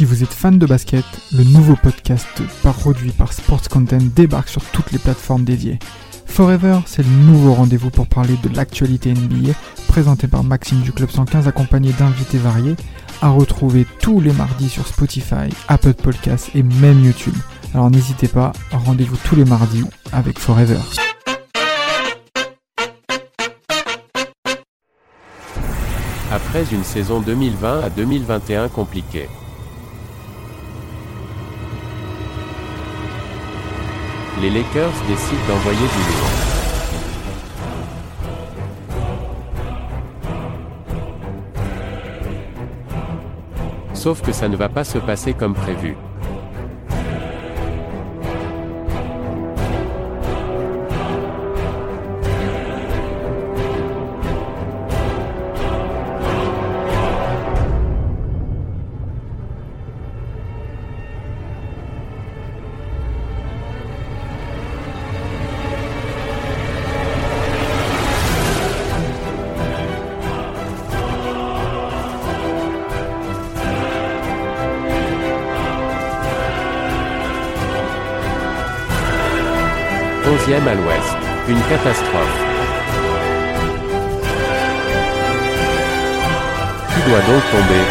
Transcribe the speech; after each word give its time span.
Si 0.00 0.06
vous 0.06 0.22
êtes 0.22 0.32
fan 0.32 0.58
de 0.58 0.64
basket, 0.64 1.04
le 1.30 1.44
nouveau 1.44 1.76
podcast 1.76 2.26
produit 2.62 3.10
par 3.10 3.34
Sports 3.34 3.68
Content 3.68 3.98
débarque 4.00 4.48
sur 4.48 4.64
toutes 4.64 4.92
les 4.92 4.98
plateformes 4.98 5.44
dédiées. 5.44 5.78
Forever, 6.24 6.78
c'est 6.86 7.02
le 7.02 7.10
nouveau 7.10 7.52
rendez-vous 7.52 7.90
pour 7.90 8.06
parler 8.06 8.34
de 8.42 8.48
l'actualité 8.56 9.12
NBA, 9.12 9.52
présenté 9.88 10.26
par 10.26 10.42
Maxime 10.42 10.80
du 10.80 10.92
Club 10.92 11.10
115 11.10 11.46
accompagné 11.48 11.92
d'invités 11.92 12.38
variés, 12.38 12.76
à 13.20 13.28
retrouver 13.28 13.86
tous 14.00 14.22
les 14.22 14.32
mardis 14.32 14.70
sur 14.70 14.86
Spotify, 14.86 15.50
Apple 15.68 15.92
Podcasts 15.92 16.48
et 16.54 16.62
même 16.62 17.04
YouTube. 17.04 17.36
Alors 17.74 17.90
n'hésitez 17.90 18.28
pas, 18.28 18.52
rendez-vous 18.72 19.18
tous 19.22 19.36
les 19.36 19.44
mardis 19.44 19.84
avec 20.12 20.38
Forever. 20.38 20.80
Après 26.32 26.64
une 26.72 26.84
saison 26.84 27.20
2020 27.20 27.80
à 27.80 27.90
2021 27.90 28.68
compliquée. 28.70 29.28
Les 34.40 34.48
Lakers 34.48 34.90
décident 35.06 35.40
d'envoyer 35.48 35.78
du 35.78 35.84
lourd. 35.84 36.30
Sauf 43.92 44.22
que 44.22 44.32
ça 44.32 44.48
ne 44.48 44.56
va 44.56 44.70
pas 44.70 44.84
se 44.84 44.96
passer 44.96 45.34
comme 45.34 45.52
prévu. 45.52 45.94
Une 81.50 81.60
catastrophe. 81.62 82.44
Qui 86.88 87.10
doit 87.10 87.18
donc 87.22 87.42
tomber 87.50 87.82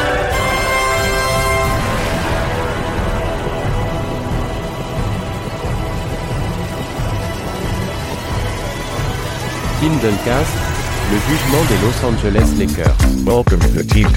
Team 9.82 9.92
Duncast, 10.00 10.52
le 11.12 11.18
jugement 11.28 11.64
des 11.68 11.78
Los 11.84 12.06
Angeles 12.06 12.58
Lakers. 12.58 12.96
Welcome 13.26 13.60
to 13.76 13.84
Team. 13.84 14.08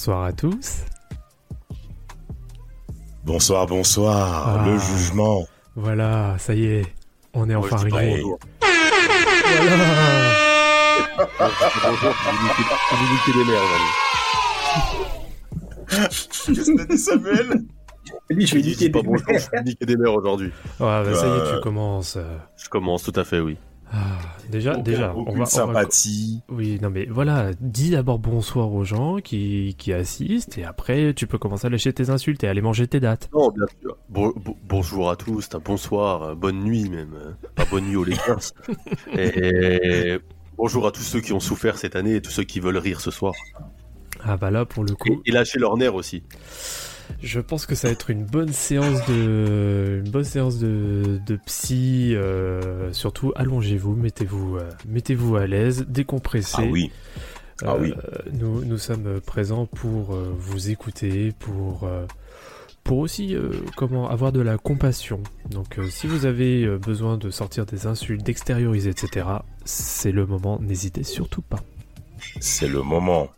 Bonsoir 0.00 0.24
à 0.24 0.32
tous. 0.32 0.78
Bonsoir, 3.22 3.66
bonsoir. 3.66 4.48
Ah. 4.48 4.64
Le 4.66 4.78
jugement. 4.78 5.46
Voilà, 5.76 6.36
ça 6.38 6.54
y 6.54 6.64
est, 6.64 6.86
on 7.34 7.50
est 7.50 7.54
enfin 7.54 7.76
arrivé. 7.76 8.22
bonjour. 8.22 8.38
Niquez 13.12 13.32
des 13.34 13.44
mères 13.44 13.60
aujourd'hui. 13.66 13.92
Qu'est-ce 16.46 16.72
que 16.72 16.86
dit 16.90 16.96
Samuel 16.98 17.64
Lui, 18.30 18.46
je 18.46 18.54
vais 18.54 18.62
Je 18.62 18.68
niquer 18.68 18.88
des 18.88 19.02
mères. 19.02 19.20
je 19.28 19.62
niquer 19.64 19.84
des 19.84 19.96
mères 19.98 20.14
aujourd'hui. 20.14 20.50
Ouais, 20.80 21.04
bah, 21.04 21.14
ça 21.14 21.26
y 21.26 21.30
est, 21.40 21.56
tu 21.56 21.60
commences. 21.60 22.16
euh. 22.16 22.38
Je 22.56 22.70
commence, 22.70 23.02
tout 23.02 23.12
à 23.16 23.24
fait, 23.24 23.40
oui. 23.40 23.58
Ah, 23.92 23.96
déjà, 24.48 24.76
déjà, 24.76 25.12
on 25.16 25.22
Aucune 25.22 25.34
on 25.34 25.38
va- 25.40 25.46
sympathie. 25.46 26.42
Oui, 26.48 26.78
non 26.80 26.90
mais 26.90 27.06
voilà, 27.10 27.50
dis 27.60 27.90
d'abord 27.90 28.20
bonsoir 28.20 28.72
aux 28.72 28.84
gens 28.84 29.16
qui, 29.18 29.74
qui 29.78 29.92
assistent 29.92 30.58
et 30.58 30.64
après 30.64 31.12
tu 31.14 31.26
peux 31.26 31.38
commencer 31.38 31.66
à 31.66 31.70
lâcher 31.70 31.92
tes 31.92 32.08
insultes 32.08 32.44
et 32.44 32.48
aller 32.48 32.60
manger 32.62 32.86
tes 32.86 33.00
dates. 33.00 33.28
Non, 33.34 33.50
bien 33.50 33.66
sûr. 33.80 33.96
Bon- 34.08 34.32
bon- 34.36 34.56
bonjour 34.68 35.10
à 35.10 35.16
tous, 35.16 35.48
bonsoir, 35.64 36.22
euh, 36.22 36.34
bonne 36.36 36.60
nuit 36.60 36.88
même. 36.88 37.16
Pas 37.56 37.64
bonne 37.64 37.84
nuit 37.86 37.96
aux 37.96 38.04
Lakers. 38.04 38.52
et 39.18 40.18
bonjour 40.56 40.86
à 40.86 40.92
tous 40.92 41.02
ceux 41.02 41.20
qui 41.20 41.32
ont 41.32 41.40
souffert 41.40 41.76
cette 41.76 41.96
année 41.96 42.14
et 42.14 42.22
tous 42.22 42.30
ceux 42.30 42.44
qui 42.44 42.60
veulent 42.60 42.76
rire 42.78 43.00
ce 43.00 43.10
soir. 43.10 43.34
Ah 44.22 44.36
bah 44.36 44.50
là 44.52 44.64
pour 44.66 44.84
le 44.84 44.92
Et, 44.92 44.94
coup, 44.94 45.22
et 45.26 45.32
lâcher 45.32 45.58
leur 45.58 45.76
nerf 45.76 45.94
aussi. 45.96 46.22
Je 47.22 47.40
pense 47.40 47.66
que 47.66 47.74
ça 47.74 47.88
va 47.88 47.92
être 47.92 48.10
une 48.10 48.24
bonne 48.24 48.52
séance 48.52 49.04
de, 49.06 50.02
une 50.04 50.10
bonne 50.10 50.24
séance 50.24 50.58
de, 50.58 51.20
de 51.26 51.36
psy. 51.46 52.14
euh, 52.14 52.92
surtout 52.92 53.32
allongez-vous, 53.36 53.94
mettez-vous, 53.94 54.56
euh, 54.56 54.68
mettez-vous 54.88 55.36
à 55.36 55.46
l'aise, 55.46 55.86
décompressez. 55.88 56.56
Ah 56.58 56.64
oui. 56.70 56.90
Ah 57.64 57.76
oui. 57.78 57.92
Euh, 57.92 58.18
nous, 58.32 58.64
nous 58.64 58.78
sommes 58.78 59.20
présents 59.20 59.66
pour 59.66 60.14
euh, 60.14 60.34
vous 60.38 60.70
écouter, 60.70 61.32
pour, 61.38 61.84
euh, 61.84 62.06
pour 62.84 62.98
aussi 62.98 63.34
euh, 63.34 63.50
comment 63.76 64.08
avoir 64.08 64.32
de 64.32 64.40
la 64.40 64.56
compassion. 64.56 65.22
Donc 65.50 65.78
euh, 65.78 65.88
si 65.90 66.06
vous 66.06 66.24
avez 66.24 66.64
euh, 66.64 66.78
besoin 66.78 67.18
de 67.18 67.30
sortir 67.30 67.66
des 67.66 67.86
insultes, 67.86 68.22
d'extérioriser, 68.22 68.90
etc., 68.90 69.26
c'est 69.64 70.12
le 70.12 70.24
moment, 70.26 70.58
n'hésitez 70.60 71.02
surtout 71.02 71.42
pas. 71.42 71.60
C'est 72.40 72.68
le 72.68 72.82
moment. 72.82 73.28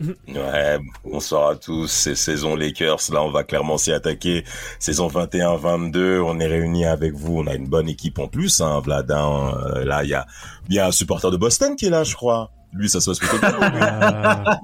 Ouais, 0.00 0.78
bonsoir 1.04 1.50
à 1.50 1.56
tous, 1.56 1.86
c'est 1.86 2.14
saison 2.14 2.56
Lakers, 2.56 2.98
là 3.12 3.22
on 3.22 3.30
va 3.30 3.44
clairement 3.44 3.76
s'y 3.78 3.92
attaquer. 3.92 4.42
Saison 4.78 5.06
21-22, 5.08 6.18
on 6.20 6.40
est 6.40 6.46
réunis 6.46 6.86
avec 6.86 7.12
vous, 7.14 7.38
on 7.38 7.46
a 7.46 7.54
une 7.54 7.68
bonne 7.68 7.88
équipe 7.88 8.18
en 8.18 8.26
plus, 8.26 8.60
hein, 8.62 8.80
Vladin, 8.80 9.54
euh, 9.76 9.84
là 9.84 10.02
il 10.02 10.08
y 10.10 10.14
a 10.14 10.26
bien 10.68 10.86
un 10.86 10.92
supporter 10.92 11.30
de 11.30 11.36
Boston 11.36 11.76
qui 11.76 11.86
est 11.86 11.90
là 11.90 12.04
je 12.04 12.14
crois. 12.16 12.50
Lui 12.72 12.88
ça 12.88 13.00
se 13.02 13.10
passe 13.10 13.18
plutôt 13.18 13.38
bien. 13.38 13.52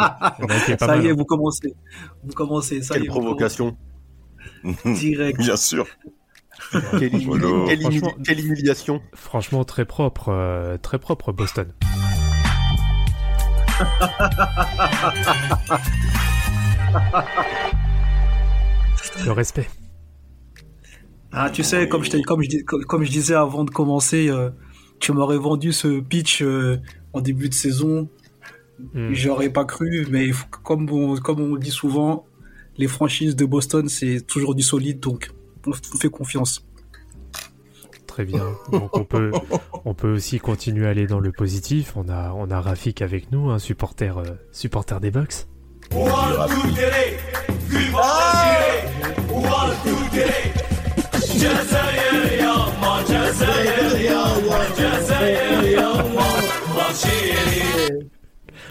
Euh, 0.00 0.38
il 0.38 0.44
y 0.44 0.44
en 0.44 0.56
a 0.56 0.60
qui 0.64 0.72
est 0.72 0.76
pas 0.76 0.86
Ça 0.86 0.92
mal, 0.96 1.04
y 1.04 1.08
est, 1.08 1.10
hein. 1.10 1.14
vous 1.16 1.24
commencez. 1.26 1.74
Vous 2.24 2.32
commencez. 2.32 2.82
Ça 2.82 2.94
y 2.94 2.98
Quelle 2.98 3.06
est, 3.06 3.08
vous 3.12 3.20
provocation. 3.20 3.76
Direct. 4.86 5.38
bien 5.38 5.56
sûr. 5.56 5.86
Quelle, 6.98 7.12
humili- 7.14 7.26
Voilà. 7.26 7.46
quelle 7.68 7.82
humili- 7.82 7.98
Franchement- 8.00 8.22
quelle 8.24 8.40
humiliation. 8.46 9.02
Franchement 9.14 9.64
très 9.64 9.84
propre, 9.84 10.30
euh, 10.30 10.78
très 10.78 10.98
propre 10.98 11.32
Boston. 11.32 11.70
Le 19.24 19.32
respect. 19.32 19.68
Ah, 21.32 21.50
tu 21.50 21.62
sais, 21.62 21.88
comme 21.88 22.02
je, 22.02 22.10
t'ai- 22.10 22.22
comme 22.22 22.42
je, 22.42 22.48
dis- 22.48 22.64
comme 22.64 22.84
comme 22.84 23.04
je 23.04 23.10
disais 23.10 23.34
avant 23.34 23.64
de 23.64 23.70
commencer, 23.70 24.28
euh, 24.28 24.50
tu 24.98 25.12
m'aurais 25.12 25.38
vendu 25.38 25.72
ce 25.72 26.00
pitch 26.00 26.42
euh, 26.42 26.78
en 27.12 27.20
début 27.20 27.48
de 27.48 27.54
saison. 27.54 28.08
Hmm. 28.94 29.12
J'aurais 29.12 29.50
pas 29.50 29.64
cru, 29.64 30.06
mais 30.10 30.30
comme 30.62 30.90
on, 30.90 31.16
comme 31.16 31.40
on 31.40 31.56
dit 31.56 31.70
souvent, 31.70 32.24
les 32.78 32.88
franchises 32.88 33.36
de 33.36 33.44
Boston, 33.44 33.88
c'est 33.88 34.26
toujours 34.26 34.54
du 34.54 34.62
solide, 34.62 35.00
donc 35.00 35.30
on 35.66 35.72
fait 35.72 36.08
confiance. 36.08 36.64
Très 38.20 38.26
bien. 38.26 38.54
Donc 38.70 38.94
on 38.98 39.04
peut, 39.04 39.32
on 39.86 39.94
peut 39.94 40.12
aussi 40.12 40.40
continuer 40.40 40.86
à 40.86 40.90
aller 40.90 41.06
dans 41.06 41.20
le 41.20 41.32
positif. 41.32 41.94
On 41.96 42.06
a, 42.10 42.34
on 42.36 42.50
a 42.50 42.60
Rafik 42.60 43.00
avec 43.00 43.32
nous, 43.32 43.48
un 43.48 43.58
supporter, 43.58 44.18
euh, 44.18 44.24
supporter 44.52 45.00
des 45.00 45.10
Bucks. 45.10 45.46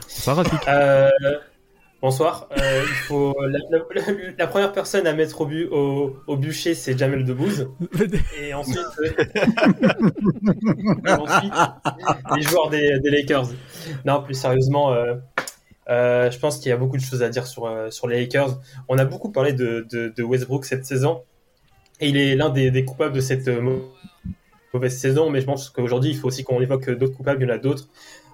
Bonsoir 0.09 0.35
Rafik. 0.35 0.67
Euh, 0.67 1.09
Bonsoir. 2.01 2.47
Euh, 2.57 2.83
il 2.87 2.95
faut 3.07 3.35
la, 4.37 4.47
première 4.47 4.71
personne 4.71 5.05
à 5.05 5.13
mettre 5.13 5.41
au, 5.41 5.45
bu, 5.45 5.67
au, 5.67 6.37
bûcher, 6.37 6.73
c'est 6.73 6.97
Jamel 6.97 7.25
Debbouze. 7.25 7.69
Et 8.39 8.53
ensuite, 8.53 8.79
euh, 8.99 9.11
ensuite 11.17 11.53
les 12.37 12.41
joueurs 12.41 12.69
des, 12.69 12.99
Lakers. 13.03 13.49
Non, 14.05 14.23
plus 14.23 14.33
sérieusement, 14.33 14.93
euh, 14.93 16.31
je 16.31 16.39
pense 16.39 16.59
qu'il 16.59 16.69
y 16.69 16.71
a 16.71 16.77
beaucoup 16.77 16.95
de 16.95 17.01
choses 17.01 17.21
à 17.21 17.27
dire 17.27 17.45
sur, 17.47 17.67
les 18.07 18.21
Lakers. 18.21 18.61
On 18.87 18.97
a 18.97 19.03
beaucoup 19.03 19.31
parlé 19.31 19.51
de, 19.51 20.23
Westbrook 20.23 20.63
cette 20.63 20.85
saison. 20.85 21.23
Et 21.99 22.07
il 22.07 22.15
est 22.15 22.37
l'un 22.37 22.49
des, 22.49 22.85
coupables 22.85 23.13
de 23.13 23.19
cette 23.19 23.49
mau- 23.49 23.91
mauvaise 24.73 24.97
saison. 24.97 25.29
Mais 25.29 25.41
je 25.41 25.45
pense 25.45 25.69
qu'aujourd'hui, 25.69 26.11
il 26.11 26.17
faut 26.17 26.29
aussi 26.29 26.45
qu'on 26.45 26.61
évoque 26.61 26.89
d'autres 26.91 27.17
coupables. 27.17 27.43
Il 27.43 27.49
y 27.49 27.51
en 27.51 27.55
a 27.55 27.57
d'autres. 27.57 27.89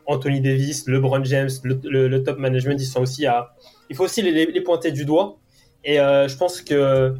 Anthony 0.07 0.42
Davis, 0.42 0.88
LeBron 0.88 1.24
James, 1.24 1.50
le, 1.63 2.18
top 2.19 2.38
management, 2.38 2.80
ils 2.80 2.86
sont 2.86 3.02
aussi 3.02 3.25
à. 3.25 3.56
Il 3.90 3.96
faut 3.96 4.06
aussi 4.06 4.22
les 4.22 4.62
pointer 4.62 4.92
du 4.92 5.06
doigt. 5.06 5.40
Et 5.86 6.00
euh, 6.00 6.28
je 6.28 6.36
pense 6.36 6.62
que 6.62 7.13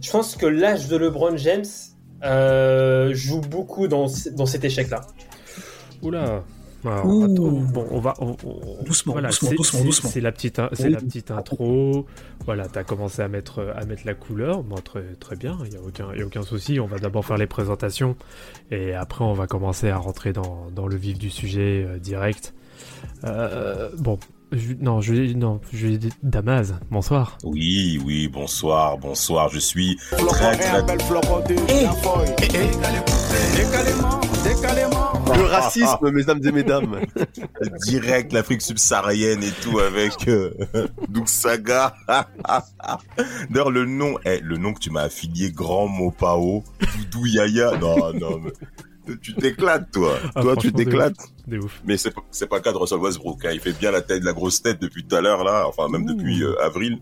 je 0.00 0.10
pense 0.10 0.34
que 0.36 0.46
l'âge 0.46 0.88
de 0.88 0.96
LeBron 0.96 1.36
James 1.36 1.64
euh, 2.24 3.12
joue 3.14 3.40
beaucoup 3.40 3.86
dans, 3.86 4.06
dans 4.32 4.46
cet 4.46 4.64
échec-là. 4.64 5.02
Oula. 6.02 6.42
Alors, 6.84 7.04
bon, 7.04 7.86
on 7.90 8.00
va. 8.00 8.14
on- 8.20 8.36
on- 8.44 8.82
Doucement, 8.84 9.12
voilà, 9.12 9.28
doucement, 9.28 9.50
doucement, 9.50 9.78
c'est- 9.80 9.84
doucement. 9.84 10.10
C'est 10.10 10.20
la 10.20 10.32
petite, 10.32 10.60
c'est 10.72 10.84
Oui. 10.84 10.90
la 10.90 10.98
petite 11.00 11.30
intro. 11.30 12.06
Voilà, 12.46 12.66
t'as 12.68 12.84
commencé 12.84 13.20
à 13.22 13.28
mettre, 13.28 13.72
à 13.76 13.84
mettre 13.84 14.02
la 14.06 14.14
couleur. 14.14 14.62
Bon, 14.62 14.76
très, 14.76 15.02
très 15.20 15.36
bien. 15.36 15.58
Il 15.66 15.72
y 15.74 15.76
a 15.76 15.80
aucun, 15.80 16.14
y 16.14 16.22
a 16.22 16.26
aucun 16.26 16.42
souci. 16.42 16.80
On 16.80 16.86
va 16.86 16.98
d'abord 16.98 17.24
faire 17.24 17.36
les 17.36 17.46
présentations 17.46 18.16
et 18.70 18.94
après 18.94 19.24
on 19.24 19.34
va 19.34 19.46
commencer 19.46 19.88
à 19.90 19.98
rentrer 19.98 20.32
dans, 20.32 20.68
dans 20.74 20.86
le 20.86 20.96
vif 20.96 21.18
du 21.18 21.28
sujet 21.30 21.84
euh, 21.86 21.98
direct. 21.98 22.54
Euh, 23.24 23.90
bon, 23.98 24.18
je- 24.52 24.74
non, 24.80 25.00
je, 25.00 25.14
non, 25.34 25.60
je 25.72 25.88
Damas. 26.22 26.74
Bonsoir. 26.90 27.38
Oui, 27.44 28.00
oui, 28.04 28.28
bonsoir, 28.28 28.98
bonsoir. 28.98 29.48
Je 29.48 29.58
suis 29.58 29.96
très, 30.10 30.56
très... 30.56 30.82
Le 35.36 35.44
racisme, 35.44 36.10
mesdames 36.10 36.40
et 36.44 36.52
mesdames. 36.52 37.00
direct 37.86 38.32
l'Afrique 38.32 38.62
subsaharienne 38.62 39.42
et 39.42 39.50
tout 39.62 39.78
avec 39.78 40.26
euh, 40.28 40.50
Doug 41.08 41.26
Saga. 41.28 41.94
D'ailleurs, 43.50 43.70
le 43.70 43.84
nom, 43.86 44.16
eh, 44.24 44.40
le 44.40 44.56
nom 44.56 44.72
que 44.72 44.80
tu 44.80 44.90
m'as 44.90 45.02
affilié, 45.02 45.52
Grand 45.52 45.86
Mopao, 45.88 46.64
Doudou 47.12 47.26
Yaya. 47.26 47.76
Non, 47.78 48.12
non, 48.14 48.40
mais 48.40 48.52
tu 49.16 49.34
t'éclates, 49.34 49.90
toi. 49.92 50.16
Ah, 50.34 50.42
toi, 50.42 50.56
tu 50.56 50.72
t'éclates. 50.72 51.16
Des 51.46 51.58
ouf. 51.58 51.80
Mais 51.84 51.96
c'est 51.96 52.10
pas- 52.12 52.22
c'est 52.30 52.46
pas 52.48 52.56
le 52.56 52.62
cas 52.62 52.72
de 52.72 52.76
Russell 52.78 52.98
Westbrook. 52.98 53.44
hein. 53.44 53.50
Il 53.52 53.60
fait 53.60 53.72
bien 53.78 53.90
la 53.90 54.02
tête, 54.02 54.22
la 54.24 54.32
grosse 54.32 54.62
tête 54.62 54.80
depuis 54.80 55.04
tout 55.04 55.16
à 55.16 55.20
l'heure 55.20 55.44
là. 55.44 55.66
Enfin, 55.68 55.88
même 55.88 56.04
depuis 56.06 56.42
euh, 56.42 56.54
avril. 56.62 56.98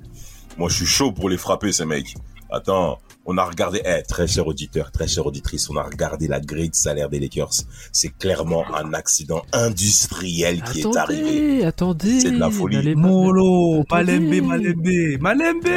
Moi, 0.56 0.68
je 0.68 0.74
suis 0.76 0.86
chaud 0.86 1.12
pour 1.12 1.28
les 1.28 1.36
frapper, 1.36 1.70
ces 1.72 1.84
mecs. 1.84 2.14
Attends, 2.50 2.98
on 3.26 3.36
a 3.36 3.44
regardé, 3.44 3.82
eh, 3.84 4.02
très 4.08 4.26
cher 4.26 4.46
auditeur, 4.46 4.90
très 4.90 5.06
chère 5.06 5.26
auditrice, 5.26 5.68
on 5.68 5.76
a 5.76 5.82
regardé 5.82 6.26
la 6.28 6.40
grille 6.40 6.70
de 6.70 6.74
salaire 6.74 7.10
des 7.10 7.20
Lakers. 7.20 7.50
C'est 7.92 8.08
clairement 8.16 8.64
un 8.74 8.94
accident 8.94 9.42
industriel 9.52 10.62
qui 10.62 10.80
est 10.80 10.96
arrivé. 10.96 11.20
Attendez, 11.62 11.64
attendez. 11.64 12.20
C'est 12.20 12.30
de 12.30 12.38
la 12.38 12.50
folie. 12.50 12.94
Molo, 12.96 13.82
Attendez. 13.82 14.18
Malembe, 14.18 14.46
Malembe, 14.46 15.20
Malembe 15.20 15.68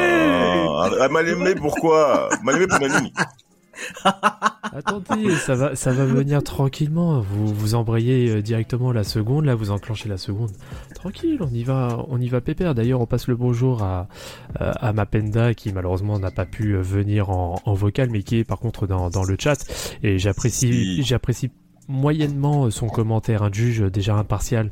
Ah, 1.02 1.10
Malembe, 1.10 1.56
pourquoi? 1.60 2.30
Malembe 2.42 2.70
pour 2.70 2.80
Nani. 2.88 3.12
Attendez, 4.74 5.32
ça 5.36 5.56
va, 5.56 5.76
ça 5.76 5.92
va 5.92 6.06
venir 6.06 6.44
tranquillement. 6.44 7.20
Vous, 7.22 7.48
vous 7.54 7.76
embrayez 7.76 8.30
euh, 8.30 8.42
directement 8.42 8.92
la 8.92 9.04
seconde, 9.04 9.46
là, 9.46 9.56
vous 9.56 9.72
enclenchez 9.72 10.08
la 10.10 10.18
seconde. 10.18 10.52
Tranquille, 10.96 11.38
on 11.42 11.50
y 11.54 11.64
va, 11.64 12.06
on 12.10 12.20
y 12.20 12.30
va 12.30 12.42
pépère. 12.42 12.74
D'ailleurs, 12.76 13.02
on 13.02 13.06
passe 13.06 13.28
le 13.28 13.36
bonjour 13.36 13.84
à, 13.84 14.08
à, 14.60 14.88
à 14.88 14.94
Mapenda 14.94 15.54
qui 15.54 15.74
malheureusement 15.74 16.20
n'a 16.20 16.32
pas 16.32 16.46
pu 16.46 16.76
euh, 16.76 16.82
venir 16.82 17.30
en, 17.30 17.56
en 17.66 17.74
vocal, 17.74 18.10
mais 18.10 18.24
qui 18.24 18.38
est 18.38 18.44
par 18.44 18.60
contre 18.60 18.88
dans, 18.88 19.10
dans 19.10 19.24
le 19.24 19.36
chat. 19.40 19.58
Et 20.04 20.18
j'apprécie, 20.20 21.04
j'apprécie 21.04 21.52
moyennement 21.88 22.70
son 22.70 22.88
commentaire, 22.88 23.44
un 23.44 23.52
juge 23.52 23.82
déjà 23.92 24.16
impartial. 24.16 24.72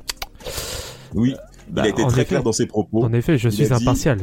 Oui, 1.13 1.35
il 1.67 1.73
Bah, 1.73 1.83
a 1.83 1.87
été 1.89 2.01
très 2.03 2.11
effet. 2.13 2.25
clair 2.25 2.43
dans 2.43 2.51
ses 2.53 2.67
propos. 2.67 3.03
En 3.03 3.11
effet, 3.13 3.37
je 3.37 3.49
il 3.49 3.53
suis 3.53 3.65
dit- 3.65 3.73
impartial. 3.73 4.19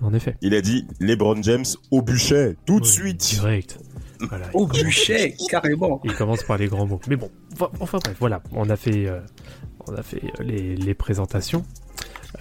En 0.00 0.14
effet. 0.14 0.36
Il 0.42 0.54
a 0.54 0.60
dit 0.60 0.86
LeBron 1.00 1.42
James 1.42 1.64
au 1.90 2.02
bûcher, 2.02 2.54
tout 2.66 2.78
de 2.78 2.84
Oui, 2.84 2.88
suite. 2.90 3.30
Direct. 3.34 3.80
Voilà, 4.20 4.46
Au 4.54 4.66
bûcher, 4.66 5.34
carrément. 5.48 6.00
Il 6.04 6.14
commence 6.14 6.42
par 6.42 6.58
les 6.58 6.66
grands 6.66 6.86
mots. 6.86 7.00
Mais 7.08 7.16
bon, 7.16 7.30
enfin 7.80 7.98
bref, 8.02 8.16
voilà, 8.18 8.42
on 8.52 8.68
a 8.68 8.76
fait, 8.76 9.06
euh, 9.06 9.20
on 9.86 9.94
a 9.94 10.02
fait 10.02 10.22
euh, 10.24 10.42
les, 10.42 10.74
les 10.76 10.94
présentations. 10.94 11.64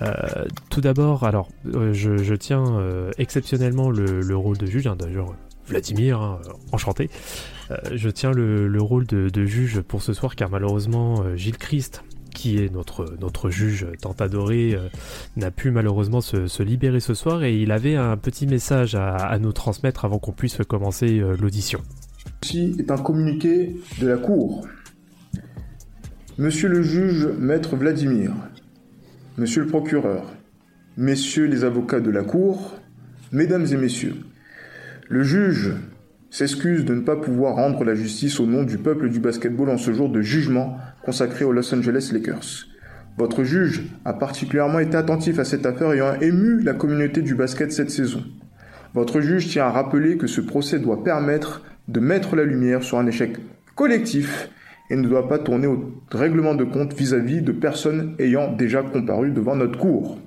Euh, 0.02 0.46
tout 0.70 0.82
d'abord, 0.82 1.24
alors, 1.24 1.50
euh, 1.74 1.94
je, 1.94 2.18
je 2.18 2.34
tiens 2.36 2.82
exceptionnellement 3.18 3.90
le, 3.90 4.22
le 4.22 4.36
rôle 4.38 4.58
de 4.58 4.66
juge, 4.66 4.88
hein, 4.88 4.96
d'ailleurs, 4.98 5.36
Vladimir, 5.68 6.22
hein, 6.22 6.40
enchanté. 6.72 7.10
Je 7.92 8.10
tiens 8.10 8.32
le, 8.32 8.68
le 8.68 8.82
rôle 8.82 9.06
de, 9.06 9.28
de 9.30 9.46
juge 9.46 9.82
pour 9.82 10.02
ce 10.02 10.14
soir 10.14 10.38
car 10.38 10.50
malheureusement 10.50 11.36
Gilles 11.36 11.58
Christ, 11.58 12.04
qui 12.34 12.58
est 12.58 12.72
notre, 12.72 13.16
notre 13.20 13.50
juge 13.50 13.88
tant 14.02 14.16
adoré, 14.20 14.74
euh, 14.74 14.90
n'a 15.36 15.52
pu 15.52 15.72
malheureusement 15.72 16.22
se, 16.22 16.64
libérer 16.64 17.00
ce 17.00 17.14
soir 17.14 17.44
et 17.44 17.56
il 17.56 17.72
avait 17.72 17.96
un 17.96 18.18
petit 18.18 18.48
message 18.48 18.96
à, 18.96 19.16
à 19.16 19.40
nous 19.40 19.54
transmettre 19.54 20.06
avant 20.06 20.20
qu'on 20.20 20.32
puisse 20.32 20.58
commencer 20.68 21.20
euh, 21.20 21.36
l'audition. 21.40 21.80
Ceci 22.44 22.76
est 22.80 22.92
un 22.92 22.98
communiqué 22.98 23.76
de 24.00 24.08
la 24.08 24.18
Cour. 24.18 24.68
Monsieur 26.38 26.70
le 26.70 26.84
juge, 26.84 27.28
maître 27.40 27.76
Vladimir, 27.76 28.32
monsieur 29.38 29.62
le 29.64 29.68
procureur, 29.68 30.34
messieurs 30.96 31.46
les 31.46 31.64
avocats 31.64 32.00
de 32.00 32.12
la 32.12 32.24
Cour, 32.24 32.76
mesdames 33.32 33.66
et 33.66 33.78
messieurs, 33.78 34.18
le 35.10 35.24
juge 35.24 35.74
s'excuse 36.30 36.86
de 36.86 36.94
ne 36.94 37.02
pas 37.02 37.16
pouvoir 37.16 37.56
rendre 37.56 37.84
la 37.84 37.96
justice 37.96 38.40
au 38.40 38.46
nom 38.46 38.64
du 38.64 38.78
peuple 38.78 39.10
du 39.10 39.20
basketball 39.20 39.70
en 39.70 39.78
ce 39.78 39.94
jour 39.94 40.10
de 40.10 40.22
jugement 40.22 40.78
consacré 41.08 41.46
aux 41.46 41.54
Los 41.54 41.74
Angeles 41.74 42.10
Lakers. 42.12 42.68
Votre 43.18 43.46
juge 43.46 43.84
a 44.04 44.12
particulièrement 44.12 44.80
été 44.80 44.98
attentif 44.98 45.40
à 45.40 45.46
cette 45.46 45.66
affaire 45.66 45.94
ayant 45.94 46.20
ému 46.20 46.62
la 46.62 46.74
communauté 46.74 47.22
du 47.22 47.34
basket 47.34 47.72
cette 47.72 47.92
saison. 47.92 48.26
Votre 48.94 49.22
juge 49.22 49.48
tient 49.48 49.68
à 49.68 49.72
rappeler 49.72 50.18
que 50.18 50.28
ce 50.28 50.42
procès 50.42 50.80
doit 50.80 51.06
permettre 51.06 51.64
de 51.88 52.02
mettre 52.02 52.36
la 52.36 52.44
lumière 52.44 52.84
sur 52.84 52.98
un 52.98 53.08
échec 53.08 53.38
collectif 53.74 54.50
et 54.90 54.98
ne 54.98 55.08
doit 55.08 55.30
pas 55.30 55.40
tourner 55.40 55.68
au 55.68 55.94
règlement 56.12 56.56
de 56.56 56.66
compte 56.66 56.94
vis-à-vis 56.94 57.42
de 57.42 57.54
personnes 57.54 58.14
ayant 58.20 58.52
déjà 58.52 58.84
comparu 58.84 59.32
devant 59.32 59.56
notre 59.56 59.80
cour. 59.80 60.20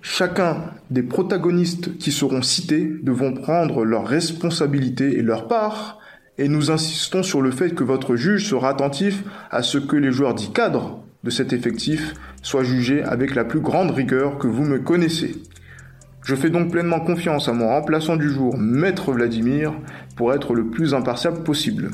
Chacun 0.00 0.62
des 0.90 1.02
protagonistes 1.02 1.98
qui 1.98 2.10
seront 2.10 2.40
cités 2.40 2.90
devront 3.02 3.34
prendre 3.34 3.84
leurs 3.84 4.06
responsabilités 4.06 5.18
et 5.18 5.22
leur 5.22 5.46
part, 5.46 5.98
et 6.40 6.48
nous 6.48 6.70
insistons 6.70 7.22
sur 7.22 7.42
le 7.42 7.50
fait 7.50 7.74
que 7.74 7.84
votre 7.84 8.16
juge 8.16 8.48
sera 8.48 8.70
attentif 8.70 9.22
à 9.50 9.62
ce 9.62 9.76
que 9.76 9.94
les 9.94 10.10
joueurs 10.10 10.34
dits 10.34 10.52
cadres 10.52 11.04
de 11.22 11.28
cet 11.28 11.52
effectif 11.52 12.14
soient 12.42 12.64
jugés 12.64 13.02
avec 13.02 13.34
la 13.34 13.44
plus 13.44 13.60
grande 13.60 13.90
rigueur 13.90 14.38
que 14.38 14.46
vous 14.46 14.64
me 14.64 14.78
connaissez. 14.78 15.36
Je 16.24 16.34
fais 16.34 16.48
donc 16.48 16.70
pleinement 16.70 17.00
confiance 17.00 17.48
à 17.48 17.52
mon 17.52 17.68
remplaçant 17.68 18.16
du 18.16 18.30
jour, 18.30 18.56
Maître 18.56 19.12
Vladimir, 19.12 19.74
pour 20.16 20.32
être 20.32 20.54
le 20.54 20.68
plus 20.68 20.94
impartial 20.94 21.42
possible. 21.42 21.90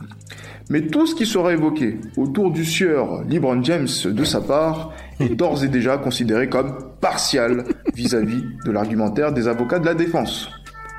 Mais 0.71 0.83
tout 0.83 1.09
ce 1.09 1.17
qui 1.17 1.26
sera 1.26 1.53
évoqué 1.53 1.99
autour 2.17 2.53
du 2.53 2.65
sieur 2.65 3.25
LeBron 3.29 3.65
James 3.65 3.88
de 4.05 4.25
sa 4.25 4.41
part 4.41 4.93
est 5.19 5.29
d'ores 5.35 5.65
et 5.65 5.69
déjà 5.69 5.99
considéré 5.99 6.49
comme 6.49 6.73
partial 7.00 7.65
vis-à-vis 7.95 8.45
de 8.65 8.71
l'argumentaire 8.71 9.33
des 9.33 9.49
avocats 9.49 9.81
de 9.81 9.87
la 9.87 9.95
défense. 9.95 10.50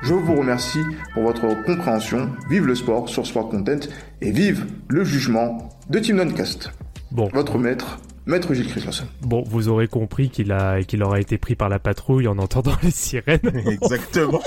Je 0.02 0.14
vous 0.14 0.36
remercie 0.36 0.82
pour 1.12 1.24
votre 1.24 1.60
compréhension. 1.64 2.30
Vive 2.48 2.66
le 2.66 2.74
sport 2.76 3.08
sur 3.08 3.26
Sport 3.26 3.48
Content 3.48 3.80
et 4.20 4.30
vive 4.30 4.66
le 4.88 5.04
jugement 5.04 5.68
de 5.90 5.98
Team 5.98 6.16
Noncast. 6.16 6.70
Bon, 7.10 7.28
Votre 7.34 7.58
maître, 7.58 7.98
Maître 8.28 8.52
Gilles 8.52 8.68
Christensen. 8.68 9.06
Bon, 9.22 9.42
vous 9.46 9.68
aurez 9.68 9.88
compris 9.88 10.28
qu'il 10.28 10.52
a 10.52 10.82
qu'il 10.82 11.02
aura 11.02 11.18
été 11.18 11.38
pris 11.38 11.54
par 11.54 11.70
la 11.70 11.78
patrouille 11.78 12.28
en 12.28 12.36
entendant 12.38 12.74
les 12.82 12.90
sirènes. 12.90 13.40
Exactement. 13.66 14.42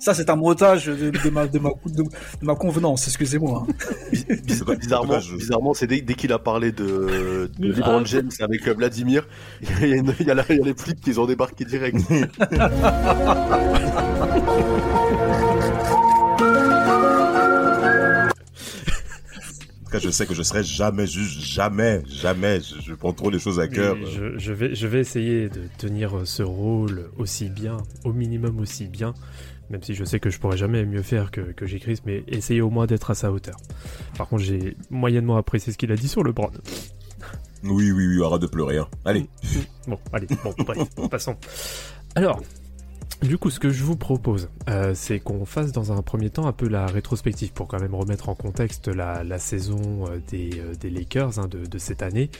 Ça, 0.00 0.14
c'est 0.14 0.30
un 0.30 0.36
montage 0.36 0.86
de, 0.86 1.10
de 1.10 1.30
ma, 1.30 1.46
de, 1.46 1.58
ma, 1.58 1.68
de, 1.84 2.02
de 2.02 2.08
ma 2.42 2.54
convenance, 2.54 3.06
excusez-moi. 3.06 3.66
Biz- 4.12 4.78
bizarrement, 4.78 5.18
bizarrement 5.36 5.74
c'est 5.74 5.86
dès, 5.86 6.00
dès 6.00 6.14
qu'il 6.14 6.32
a 6.32 6.38
parlé 6.38 6.72
de, 6.72 7.50
de 7.58 7.58
Ah. 7.58 7.76
LeBron 7.76 8.04
James 8.06 8.30
avec 8.40 8.66
euh, 8.66 8.72
Vladimir, 8.74 9.26
il 9.62 9.88
y, 9.88 9.92
a 9.92 9.96
une- 9.96 10.14
il 10.20 10.26
y 10.26 10.30
a 10.30 10.34
la- 10.34 10.44
il 10.48 10.56
y 10.56 10.62
a 10.62 10.64
les 10.64 10.74
flics 10.74 11.00
qui 11.02 11.18
ont 11.18 11.26
débarqué 11.26 11.66
direct. 11.66 11.98
cas, 19.98 20.04
je 20.06 20.10
sais 20.10 20.26
que 20.26 20.34
je 20.34 20.42
serai 20.42 20.62
jamais 20.62 21.06
juge, 21.06 21.38
jamais, 21.40 22.02
jamais. 22.06 22.60
Je, 22.60 22.80
je 22.80 22.94
prends 22.94 23.12
trop 23.12 23.30
les 23.30 23.38
choses 23.38 23.60
à 23.60 23.68
cœur. 23.68 23.96
Je, 24.06 24.38
je 24.38 24.52
vais 24.52 24.74
je 24.74 24.86
vais 24.86 25.00
essayer 25.00 25.48
de 25.48 25.62
tenir 25.78 26.12
ce 26.24 26.42
rôle 26.42 27.10
aussi 27.18 27.48
bien, 27.48 27.76
au 28.04 28.12
minimum 28.12 28.58
aussi 28.60 28.86
bien, 28.86 29.14
même 29.70 29.82
si 29.82 29.94
je 29.94 30.04
sais 30.04 30.20
que 30.20 30.30
je 30.30 30.38
pourrais 30.38 30.56
jamais 30.56 30.84
mieux 30.84 31.02
faire 31.02 31.30
que 31.30 31.40
que 31.52 31.66
j'écris, 31.66 31.98
mais 32.06 32.24
essayer 32.28 32.60
au 32.60 32.70
moins 32.70 32.86
d'être 32.86 33.10
à 33.10 33.14
sa 33.14 33.30
hauteur. 33.32 33.56
Par 34.18 34.28
contre, 34.28 34.42
j'ai 34.42 34.76
moyennement 34.90 35.36
apprécié 35.36 35.72
ce 35.72 35.78
qu'il 35.78 35.90
a 35.92 35.96
dit 35.96 36.08
sur 36.08 36.22
le 36.22 36.32
Brown. 36.32 36.52
Oui, 37.62 37.90
oui, 37.92 38.06
oui, 38.06 38.22
arrête 38.24 38.42
de 38.42 38.46
pleurer. 38.46 38.76
hein. 38.78 38.88
Allez. 39.06 39.26
Bon, 39.86 39.98
allez, 40.12 40.26
bon, 40.44 40.54
bref, 40.58 40.86
passons. 41.10 41.36
Alors, 42.14 42.42
du 43.22 43.38
coup, 43.38 43.50
ce 43.50 43.58
que 43.58 43.70
je 43.70 43.82
vous 43.84 43.96
propose, 43.96 44.50
euh, 44.68 44.92
c'est 44.94 45.20
qu'on 45.20 45.46
fasse 45.46 45.72
dans 45.72 45.92
un 45.92 46.02
premier 46.02 46.30
temps 46.30 46.46
un 46.46 46.52
peu 46.52 46.68
la 46.68 46.86
rétrospective 46.86 47.52
pour 47.52 47.68
quand 47.68 47.80
même 47.80 47.94
remettre 47.94 48.28
en 48.28 48.34
contexte 48.34 48.88
la, 48.88 49.38
saison 49.38 50.06
euh, 50.06 50.18
des, 50.28 50.50
euh, 50.58 50.74
des 50.74 50.90
Lakers 50.90 51.38
hein, 51.38 51.48
de, 51.48 51.64
de 51.64 51.78
cette 51.78 52.02
année. 52.02 52.30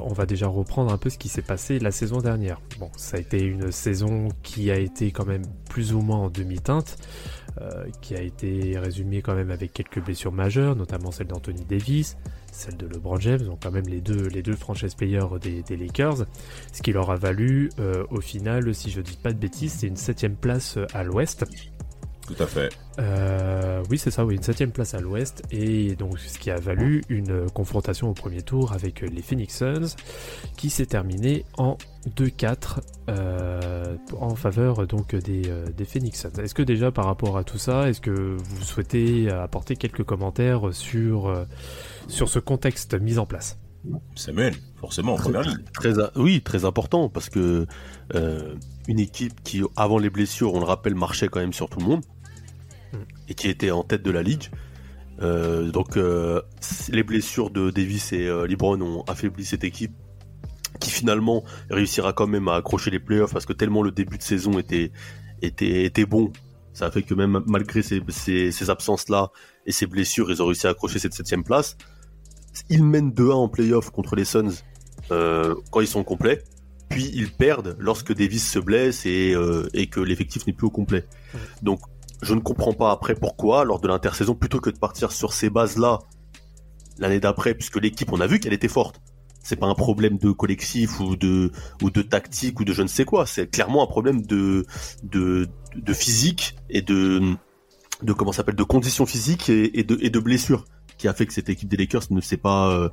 On 0.00 0.12
va 0.12 0.24
déjà 0.24 0.46
reprendre 0.46 0.92
un 0.92 0.98
peu 0.98 1.10
ce 1.10 1.18
qui 1.18 1.28
s'est 1.28 1.42
passé 1.42 1.78
la 1.80 1.90
saison 1.90 2.18
dernière. 2.18 2.60
Bon, 2.78 2.90
ça 2.96 3.16
a 3.16 3.20
été 3.20 3.42
une 3.42 3.72
saison 3.72 4.28
qui 4.42 4.70
a 4.70 4.78
été 4.78 5.10
quand 5.10 5.26
même 5.26 5.42
plus 5.68 5.94
ou 5.94 6.00
moins 6.00 6.18
en 6.18 6.30
demi-teinte, 6.30 6.96
qui 8.00 8.14
a 8.14 8.22
été 8.22 8.78
résumée 8.78 9.20
quand 9.20 9.34
même 9.34 9.50
avec 9.50 9.72
quelques 9.72 10.00
blessures 10.00 10.32
majeures, 10.32 10.76
notamment 10.76 11.10
celle 11.10 11.26
d'Anthony 11.26 11.64
Davis, 11.64 12.16
celle 12.58 12.76
de 12.76 12.86
LeBron 12.86 13.20
James, 13.20 13.40
donc 13.40 13.60
quand 13.62 13.70
même 13.70 13.86
les 13.86 14.00
deux, 14.00 14.28
les 14.28 14.42
deux 14.42 14.56
franchise 14.56 14.94
players 14.94 15.38
des, 15.40 15.62
des 15.62 15.76
Lakers, 15.76 16.26
ce 16.72 16.82
qui 16.82 16.92
leur 16.92 17.10
a 17.10 17.16
valu 17.16 17.70
euh, 17.78 18.04
au 18.10 18.20
final, 18.20 18.74
si 18.74 18.90
je 18.90 19.00
dis 19.00 19.16
pas 19.16 19.32
de 19.32 19.38
bêtises, 19.38 19.76
c'est 19.78 19.86
une 19.86 19.96
septième 19.96 20.34
place 20.34 20.76
euh, 20.76 20.86
à 20.92 21.04
l'ouest. 21.04 21.44
Tout 22.26 22.42
à 22.42 22.46
fait. 22.46 22.68
Euh, 22.98 23.82
oui, 23.88 23.96
c'est 23.96 24.10
ça, 24.10 24.26
oui, 24.26 24.34
une 24.34 24.42
septième 24.42 24.70
place 24.70 24.92
à 24.92 25.00
l'ouest, 25.00 25.42
et 25.50 25.94
donc 25.94 26.18
ce 26.18 26.38
qui 26.38 26.50
a 26.50 26.56
valu 26.56 27.02
une 27.08 27.48
confrontation 27.50 28.10
au 28.10 28.12
premier 28.12 28.42
tour 28.42 28.72
avec 28.72 29.00
les 29.00 29.22
Phoenix 29.22 29.56
Suns, 29.56 29.96
qui 30.56 30.68
s'est 30.68 30.84
terminée 30.84 31.46
en 31.56 31.78
2-4 32.16 32.80
euh, 33.08 33.96
en 34.20 34.34
faveur 34.34 34.86
donc 34.86 35.14
des, 35.14 35.42
des 35.74 35.84
Phoenix 35.86 36.20
Suns. 36.20 36.42
Est-ce 36.42 36.54
que 36.54 36.62
déjà 36.62 36.90
par 36.90 37.06
rapport 37.06 37.38
à 37.38 37.44
tout 37.44 37.56
ça, 37.56 37.88
est-ce 37.88 38.02
que 38.02 38.36
vous 38.36 38.62
souhaitez 38.62 39.30
apporter 39.30 39.76
quelques 39.76 40.04
commentaires 40.04 40.74
sur, 40.74 41.32
sur 42.08 42.28
ce 42.28 42.38
contexte 42.38 42.94
mis 42.94 43.18
en 43.18 43.26
place 43.26 43.58
Samuel, 44.16 44.54
forcément, 44.76 45.14
en 45.14 45.16
première 45.16 45.42
ligne. 45.42 45.62
Très, 45.72 45.92
oui, 46.16 46.42
très 46.42 46.64
important 46.64 47.08
parce 47.08 47.30
que 47.30 47.64
euh, 48.14 48.54
une 48.88 48.98
équipe 48.98 49.40
qui, 49.44 49.62
avant 49.76 49.98
les 49.98 50.10
blessures, 50.10 50.52
on 50.52 50.58
le 50.58 50.66
rappelle, 50.66 50.96
marchait 50.96 51.28
quand 51.28 51.40
même 51.40 51.52
sur 51.52 51.70
tout 51.70 51.78
le 51.78 51.86
monde 51.86 52.02
Mm. 52.92 52.96
et 53.28 53.34
qui 53.34 53.48
était 53.48 53.70
en 53.70 53.82
tête 53.82 54.02
de 54.02 54.10
la 54.10 54.22
ligue. 54.22 54.44
Euh, 55.20 55.70
donc, 55.70 55.96
euh, 55.96 56.40
les 56.90 57.02
blessures 57.02 57.50
de 57.50 57.70
Davis 57.70 58.12
et 58.12 58.26
euh, 58.26 58.46
LeBron 58.46 58.80
ont 58.80 59.02
affaibli 59.02 59.44
cette 59.44 59.64
équipe 59.64 59.92
qui 60.80 60.90
finalement 60.90 61.44
réussira 61.70 62.12
quand 62.12 62.28
même 62.28 62.46
à 62.48 62.54
accrocher 62.56 62.90
les 62.90 63.00
playoffs 63.00 63.32
parce 63.32 63.46
que 63.46 63.52
tellement 63.52 63.82
le 63.82 63.90
début 63.90 64.16
de 64.16 64.22
saison 64.22 64.58
était, 64.58 64.92
était, 65.42 65.84
était 65.84 66.06
bon. 66.06 66.32
Ça 66.72 66.86
a 66.86 66.90
fait 66.92 67.02
que 67.02 67.14
même 67.14 67.42
malgré 67.46 67.82
ces, 67.82 68.00
ces, 68.08 68.52
ces 68.52 68.70
absences-là 68.70 69.32
et 69.66 69.72
ces 69.72 69.86
blessures, 69.86 70.30
ils 70.30 70.40
ont 70.40 70.46
réussi 70.46 70.68
à 70.68 70.70
accrocher 70.70 71.00
cette 71.00 71.14
septième 71.14 71.42
place. 71.42 71.76
Ils 72.68 72.84
mènent 72.84 73.10
2-1 73.10 73.32
en 73.32 73.48
playoff 73.48 73.90
contre 73.90 74.16
les 74.16 74.24
Suns 74.24 74.62
euh, 75.10 75.54
quand 75.70 75.80
ils 75.80 75.88
sont 75.88 76.04
complets. 76.04 76.42
Puis 76.88 77.10
ils 77.14 77.30
perdent 77.30 77.76
lorsque 77.78 78.14
Davis 78.14 78.50
se 78.50 78.58
blesse 78.58 79.04
et, 79.04 79.34
euh, 79.34 79.68
et 79.74 79.88
que 79.88 80.00
l'effectif 80.00 80.46
n'est 80.46 80.52
plus 80.52 80.66
au 80.66 80.70
complet. 80.70 81.04
Donc 81.62 81.80
je 82.22 82.34
ne 82.34 82.40
comprends 82.40 82.72
pas 82.72 82.90
après 82.90 83.14
pourquoi, 83.14 83.64
lors 83.64 83.80
de 83.80 83.88
l'intersaison, 83.88 84.34
plutôt 84.34 84.60
que 84.60 84.70
de 84.70 84.78
partir 84.78 85.12
sur 85.12 85.32
ces 85.32 85.50
bases-là 85.50 86.00
l'année 86.98 87.20
d'après, 87.20 87.54
puisque 87.54 87.76
l'équipe, 87.76 88.12
on 88.12 88.20
a 88.20 88.26
vu 88.26 88.40
qu'elle 88.40 88.52
était 88.52 88.68
forte. 88.68 89.00
C'est 89.42 89.56
pas 89.56 89.66
un 89.66 89.74
problème 89.74 90.18
de 90.18 90.30
collectif 90.32 91.00
ou 91.00 91.16
de 91.16 91.52
ou 91.80 91.90
de 91.90 92.02
tactique 92.02 92.58
ou 92.60 92.64
de 92.64 92.72
je 92.72 92.82
ne 92.82 92.88
sais 92.88 93.04
quoi. 93.04 93.24
C'est 93.24 93.46
clairement 93.46 93.82
un 93.82 93.86
problème 93.86 94.22
de 94.22 94.66
de, 95.04 95.48
de 95.76 95.92
physique 95.92 96.56
et 96.68 96.82
de 96.82 97.34
de 98.02 98.12
comment 98.12 98.32
s'appelle 98.32 98.56
de 98.56 98.64
conditions 98.64 99.06
physiques 99.06 99.48
et, 99.48 99.78
et 99.78 99.84
de 99.84 99.96
et 100.02 100.10
de 100.10 100.18
blessures 100.18 100.64
qui 100.98 101.08
a 101.08 101.14
fait 101.14 101.26
que 101.26 101.32
cette 101.32 101.48
équipe 101.48 101.68
des 101.68 101.76
Lakers 101.76 102.02
ne 102.10 102.20
s'est 102.20 102.36
pas 102.36 102.70
euh, 102.70 102.90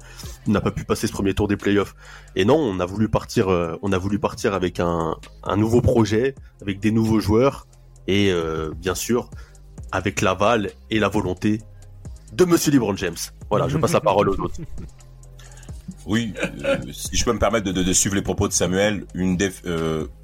n'a 0.47 0.61
pas 0.61 0.71
pu 0.71 0.85
passer 0.85 1.07
ce 1.07 1.11
premier 1.11 1.33
tour 1.33 1.47
des 1.47 1.57
playoffs. 1.57 1.95
Et 2.35 2.45
non, 2.45 2.57
on 2.57 2.79
a 2.79 2.85
voulu 2.85 3.09
partir 3.09 3.49
euh, 3.49 3.75
on 3.81 3.91
a 3.91 3.97
voulu 3.97 4.19
partir 4.19 4.53
avec 4.53 4.79
un 4.79 5.15
un 5.43 5.57
nouveau 5.57 5.81
projet, 5.81 6.35
avec 6.61 6.79
des 6.79 6.91
nouveaux 6.91 7.19
joueurs 7.19 7.67
et 8.07 8.31
euh, 8.31 8.71
bien 8.77 8.95
sûr 8.95 9.29
avec 9.91 10.21
l'aval 10.21 10.71
et 10.91 10.99
la 10.99 11.09
volonté 11.09 11.61
de 12.33 12.45
Monsieur 12.45 12.71
LeBron 12.71 12.95
James. 12.95 13.15
Voilà, 13.49 13.67
je 13.67 13.77
passe 13.77 13.93
la 13.93 14.01
parole 14.01 14.29
aux 14.29 14.39
autres. 14.39 14.55
Oui, 16.07 16.33
si 16.93 17.15
je 17.15 17.25
peux 17.25 17.33
me 17.33 17.39
permettre 17.39 17.71
de, 17.71 17.93
suivre 17.93 18.15
les 18.15 18.21
propos 18.21 18.47
de 18.47 18.53
Samuel, 18.53 19.05
une 19.15 19.37
déf- 19.37 19.63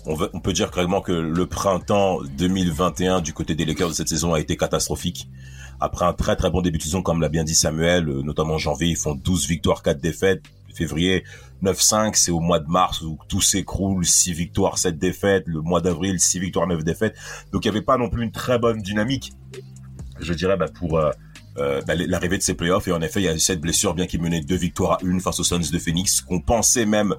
on, 0.05 0.15
on 0.33 0.39
peut 0.39 0.53
dire 0.53 0.69
clairement 0.69 1.01
que 1.01 1.11
le 1.11 1.45
printemps 1.47 2.19
2021 2.37 3.21
du 3.21 3.33
côté 3.33 3.55
des 3.55 3.65
Lakers 3.65 3.89
de 3.89 3.93
cette 3.93 4.09
saison 4.09 4.33
a 4.35 4.39
été 4.39 4.57
catastrophique. 4.57 5.27
Après 5.81 6.05
un 6.05 6.13
très 6.13 6.35
très 6.35 6.49
bon 6.49 6.61
début 6.61 6.77
de 6.77 6.83
saison, 6.83 7.01
comme 7.01 7.19
l'a 7.21 7.29
bien 7.29 7.43
dit 7.43 7.55
Samuel, 7.55 8.07
euh, 8.07 8.21
notamment 8.21 8.53
en 8.53 8.57
janvier, 8.59 8.87
ils 8.87 8.95
font 8.95 9.15
12 9.15 9.47
victoires, 9.47 9.81
4 9.81 9.99
défaites. 9.99 10.43
Février, 10.73 11.25
9-5, 11.63 12.13
c'est 12.15 12.31
au 12.31 12.39
mois 12.39 12.59
de 12.59 12.67
mars 12.67 13.01
où 13.01 13.17
tout 13.27 13.41
s'écroule, 13.41 14.05
6 14.05 14.31
victoires, 14.31 14.77
7 14.77 14.97
défaites. 14.97 15.43
Le 15.47 15.59
mois 15.61 15.81
d'avril, 15.81 16.19
6 16.19 16.39
victoires, 16.39 16.67
9 16.67 16.83
défaites. 16.83 17.15
Donc 17.51 17.65
il 17.65 17.71
n'y 17.71 17.75
avait 17.75 17.85
pas 17.85 17.97
non 17.97 18.09
plus 18.09 18.23
une 18.23 18.31
très 18.31 18.57
bonne 18.57 18.81
dynamique, 18.81 19.33
je 20.19 20.33
dirais, 20.33 20.55
bah, 20.55 20.67
pour... 20.73 20.97
euh, 20.97 21.11
euh, 21.57 21.81
bah, 21.81 21.95
l'arrivée 21.95 22.37
de 22.37 22.43
ces 22.43 22.53
playoffs 22.53 22.87
et 22.87 22.93
en 22.93 23.01
effet 23.01 23.19
il 23.19 23.25
y 23.25 23.27
a 23.27 23.35
eu 23.35 23.39
cette 23.39 23.59
blessure 23.59 23.93
bien 23.93 24.07
qu'il 24.07 24.21
menait 24.21 24.39
deux 24.39 24.55
victoires 24.55 24.93
à 24.93 24.97
une 25.03 25.19
face 25.19 25.37
aux 25.41 25.43
Suns 25.43 25.69
de 25.69 25.79
Phoenix 25.79 26.21
qu'on 26.21 26.39
pensait 26.39 26.85
même 26.85 27.13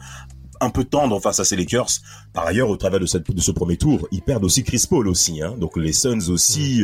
un 0.63 0.71
peu 0.71 0.85
tendre 0.85 1.21
face 1.21 1.39
à 1.39 1.45
ces 1.45 1.55
Lakers. 1.55 1.91
Par 2.33 2.47
ailleurs, 2.47 2.71
au 2.71 2.77
travers 2.79 2.99
de, 2.99 3.05
cette, 3.05 3.31
de 3.31 3.41
ce 3.43 3.51
premier 3.51 3.77
tour, 3.77 4.09
ils 4.11 4.23
perdent 4.23 4.45
aussi 4.45 4.65
Chris 4.65 4.87
Paul 4.89 5.07
aussi. 5.09 5.43
Hein. 5.43 5.55
Donc 5.59 5.77
les 5.77 5.93
Suns 5.93 6.31
aussi 6.31 6.83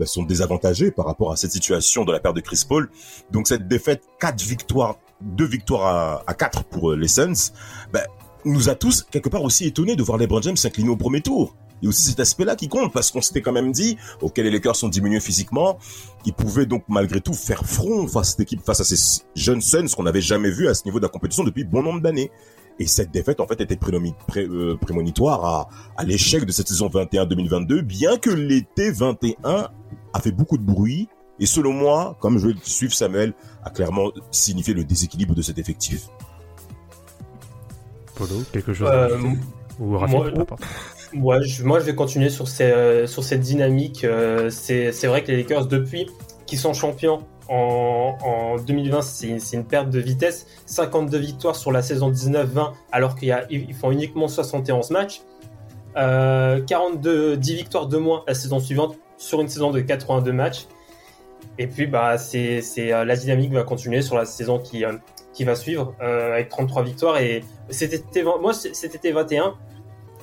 bah, 0.00 0.06
sont 0.06 0.22
désavantagés 0.24 0.90
par 0.90 1.04
rapport 1.04 1.30
à 1.30 1.36
cette 1.36 1.52
situation 1.52 2.04
de 2.04 2.10
la 2.10 2.20
perte 2.20 2.34
de 2.34 2.40
Chris 2.40 2.64
Paul. 2.66 2.90
Donc 3.30 3.46
cette 3.46 3.68
défaite, 3.68 4.02
quatre 4.18 4.42
victoires, 4.42 4.96
deux 5.20 5.44
victoires 5.44 5.86
à, 5.86 6.22
à 6.26 6.34
quatre 6.34 6.64
pour 6.64 6.92
euh, 6.92 6.96
les 6.96 7.06
Suns, 7.06 7.52
bah, 7.92 8.00
nous 8.46 8.70
a 8.70 8.74
tous 8.74 9.06
quelque 9.10 9.28
part 9.28 9.42
aussi 9.42 9.66
étonnés 9.66 9.96
de 9.96 10.02
voir 10.02 10.16
LeBron 10.16 10.40
James 10.40 10.56
s'incliner 10.56 10.88
au 10.88 10.96
premier 10.96 11.20
tour. 11.20 11.54
Il 11.82 11.84
y 11.84 11.88
a 11.88 11.90
aussi 11.90 12.10
cet 12.10 12.20
aspect-là 12.20 12.56
qui 12.56 12.68
compte 12.68 12.92
parce 12.92 13.10
qu'on 13.10 13.20
s'était 13.20 13.42
quand 13.42 13.52
même 13.52 13.72
dit, 13.72 13.98
ok, 14.20 14.38
les 14.38 14.50
Lakers 14.50 14.76
sont 14.76 14.88
diminués 14.88 15.20
physiquement, 15.20 15.78
ils 16.24 16.32
pouvaient 16.32 16.66
donc 16.66 16.84
malgré 16.88 17.20
tout 17.20 17.34
faire 17.34 17.64
front 17.64 18.06
face 18.06 18.28
à 18.28 18.30
cette 18.32 18.40
équipe, 18.40 18.62
face 18.64 18.80
à 18.80 18.84
ces 18.84 19.22
jeunes 19.34 19.60
Suns 19.60 19.88
qu'on 19.94 20.02
n'avait 20.02 20.20
jamais 20.20 20.50
vu 20.50 20.68
à 20.68 20.74
ce 20.74 20.84
niveau 20.84 20.98
de 20.98 21.04
la 21.04 21.08
compétition 21.10 21.44
depuis 21.44 21.64
bon 21.64 21.82
nombre 21.82 22.00
d'années. 22.00 22.30
Et 22.80 22.86
cette 22.86 23.10
défaite, 23.12 23.38
en 23.40 23.46
fait, 23.46 23.60
était 23.60 23.76
pré- 23.76 24.46
euh, 24.46 24.76
prémonitoire 24.80 25.44
à, 25.44 25.68
à 25.96 26.04
l'échec 26.04 26.44
de 26.44 26.50
cette 26.50 26.66
saison 26.66 26.88
21-2022, 26.88 27.82
bien 27.82 28.16
que 28.16 28.30
l'été 28.30 28.90
21 28.90 29.68
a 30.14 30.20
fait 30.20 30.32
beaucoup 30.32 30.58
de 30.58 30.64
bruit. 30.64 31.08
Et 31.38 31.46
selon 31.46 31.72
moi, 31.72 32.16
comme 32.20 32.38
je 32.38 32.48
vais 32.48 32.54
suivre 32.62 32.92
Samuel, 32.94 33.34
a 33.64 33.70
clairement 33.70 34.10
signifié 34.30 34.74
le 34.74 34.82
déséquilibre 34.84 35.34
de 35.34 35.42
cet 35.42 35.58
effectif. 35.58 36.08
Polo, 38.14 38.42
quelque 38.52 38.72
chose 38.72 38.88
Euh, 38.92 39.16
Ou 39.78 39.96
moi-. 40.06 40.26
Moi 41.12 41.40
je, 41.42 41.64
moi, 41.64 41.80
je 41.80 41.84
vais 41.86 41.94
continuer 41.94 42.28
sur, 42.30 42.46
ces, 42.48 42.64
euh, 42.64 43.06
sur 43.06 43.24
cette 43.24 43.40
dynamique. 43.40 44.04
Euh, 44.04 44.48
c'est 44.50 44.92
c'est 44.92 45.06
vrai 45.06 45.22
que 45.24 45.28
les 45.32 45.38
Lakers, 45.38 45.66
depuis 45.66 46.06
qu'ils 46.46 46.58
sont 46.58 46.72
champions 46.74 47.20
en, 47.50 48.16
en 48.22 48.56
2020, 48.56 49.02
c'est 49.02 49.56
une, 49.56 49.64
perte 49.64 49.90
de 49.90 49.98
vitesse. 49.98 50.46
52 50.66 51.18
victoires 51.18 51.56
sur 51.56 51.72
la 51.72 51.82
saison 51.82 52.10
19-20, 52.10 52.72
alors 52.92 53.16
qu'ils 53.16 53.36
ils 53.50 53.74
font 53.74 53.90
uniquement 53.90 54.28
71 54.28 54.90
matchs. 54.90 55.22
Euh, 55.96 56.62
42, 56.62 57.36
10 57.36 57.54
victoires 57.56 57.88
de 57.88 57.98
moins 57.98 58.22
la 58.28 58.34
saison 58.34 58.60
suivante 58.60 58.96
sur 59.18 59.40
une 59.40 59.48
saison 59.48 59.72
de 59.72 59.80
82 59.80 60.32
matchs. 60.32 60.66
Et 61.58 61.66
puis, 61.66 61.86
bah, 61.86 62.16
c'est, 62.18 62.62
euh, 62.78 63.04
la 63.04 63.16
dynamique 63.16 63.52
va 63.52 63.64
continuer 63.64 64.00
sur 64.02 64.16
la 64.16 64.24
saison 64.24 64.60
qui, 64.60 64.84
euh, 64.84 64.92
va 65.40 65.56
suivre 65.56 65.94
euh, 66.02 66.34
avec 66.34 66.50
33 66.50 66.84
victoires. 66.84 67.18
Et 67.18 67.42
moi, 68.40 68.52
cet 68.54 68.94
été 68.94 69.12
21, 69.12 69.54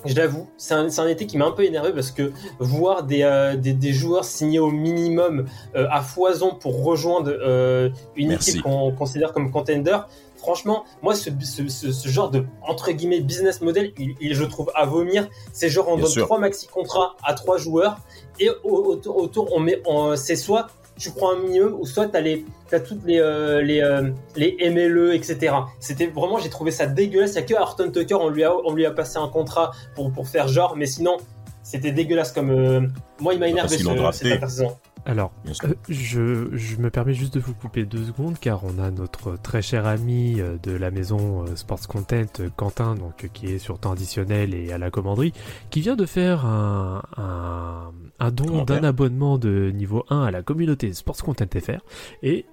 je 0.06 0.16
l'avoue, 0.16 0.48
c'est 0.58 0.74
un, 0.74 1.08
été 1.08 1.25
qui 1.27 1.38
m'a 1.38 1.46
un 1.46 1.51
peu 1.51 1.63
énervé 1.63 1.92
parce 1.94 2.12
que 2.12 2.32
voir 2.60 3.04
des, 3.04 3.24
euh, 3.24 3.56
des, 3.56 3.74
des 3.74 3.94
joueurs 3.94 4.25
signés 4.25 4.60
au 4.60 4.72
minimum 4.72 5.46
euh, 5.75 5.88
à 5.92 6.01
foison 6.01 6.54
pour 6.56 6.84
rejoindre 6.84 7.32
euh, 7.32 7.89
une 8.16 8.30
Merci. 8.30 8.51
équipe 8.51 8.63
qu'on 8.63 8.92
considère 8.92 9.34
comme 9.34 9.51
contender, 9.51 9.98
franchement, 10.38 10.86
moi, 11.01 11.16
ce, 11.16 11.30
ce, 11.42 11.68
ce, 11.68 11.92
ce 11.92 12.08
genre 12.10 12.30
de 12.30 12.46
entre 12.62 12.92
guillemets 12.92 13.20
business 13.22 13.62
model, 13.62 13.92
il, 13.98 14.16
il- 14.22 14.34
je 14.36 14.44
trouve 14.46 14.72
à 14.75 14.86
vomir. 14.86 15.27
C'est 15.51 15.70
genre 15.70 15.88
on 15.89 15.96
Bien 15.96 16.04
donne 16.04 16.12
sûr. 16.13 16.25
trois 16.25 16.39
maxi 16.39 16.68
contrats 16.68 17.16
à 17.24 17.34
trois 17.34 17.58
joueurs 17.58 17.98
et 18.39 18.50
au- 18.63 18.84
autour, 18.86 19.18
autour 19.18 19.51
on 19.56 19.60
met, 19.60 19.82
c'est 20.16 20.36
soit 20.36 20.68
tu 20.98 21.12
prends 21.12 21.34
un 21.34 21.39
minimum 21.39 21.75
ou 21.80 21.86
soit 21.86 22.08
t'as 22.08 22.22
les 22.22 22.46
t'as 22.70 22.80
toutes 22.80 23.06
les 23.06 23.20
euh, 23.20 23.62
les 23.62 23.82
euh, 23.82 24.10
les 24.36 24.58
MLE 24.70 25.13
etc. 25.13 25.56
C'était 25.80 26.08
vraiment 26.08 26.39
j'ai 26.39 26.50
trouvé 26.50 26.72
ça 26.72 26.88
dégueulasse. 26.88 27.34
Il 27.34 27.36
y 27.36 27.39
a 27.39 27.42
que 27.44 27.54
Horton 27.54 27.92
Tucker 27.92 28.16
on 28.16 28.30
lui 28.30 28.44
a 28.44 28.54
on 28.66 28.74
lui 28.74 28.86
a 28.86 28.92
passé 28.92 29.18
un 29.18 29.27
contrat 29.27 29.72
pour 29.96 30.12
pour 30.12 30.27
faire 30.27 30.48
genre, 30.48 30.75
mais 30.75 30.86
sinon 30.86 31.18
c'était 31.63 31.92
dégueulasse 31.92 32.32
comme 32.32 32.50
euh, 32.50 32.88
moi 33.20 33.34
il 33.34 33.39
m'a 33.39 33.48
énervé 33.48 33.77
ce, 33.77 33.84
cette 34.12 34.32
intersaison. 34.32 34.75
Alors, 35.06 35.32
euh, 35.63 35.74
je, 35.88 36.50
je 36.51 36.75
me 36.77 36.89
permets 36.89 37.13
juste 37.13 37.34
de 37.36 37.39
vous 37.39 37.54
couper 37.54 37.86
deux 37.86 38.04
secondes 38.04 38.38
car 38.39 38.66
on 38.66 38.77
a 38.77 38.92
notre 38.92 39.38
très 39.38 39.62
cher 39.62 39.86
ami 39.88 40.42
de 40.63 40.72
la 40.74 40.92
maison 40.92 41.46
Sports 41.56 41.88
Content, 41.88 42.25
Quentin, 42.58 42.96
donc 42.96 43.30
qui 43.32 43.54
est 43.54 43.58
sur 43.58 43.80
temps 43.80 43.94
additionnel 43.94 44.54
et 44.54 44.74
à 44.74 44.77
la 44.77 44.89
commanderie, 44.89 45.32
qui 45.70 45.80
vient 45.80 45.96
de 45.96 46.06
faire 46.06 46.46
un, 46.46 47.04
un, 47.16 47.92
un 48.19 48.31
don 48.31 48.63
d'un 48.63 48.83
abonnement 48.83 49.38
de 49.38 49.71
niveau 49.74 50.05
1 50.09 50.24
à 50.24 50.31
la 50.31 50.41
communauté 50.41 50.93
Sports 50.93 51.24
Content 51.24 51.45
FR 51.59 51.81
et 52.24 52.45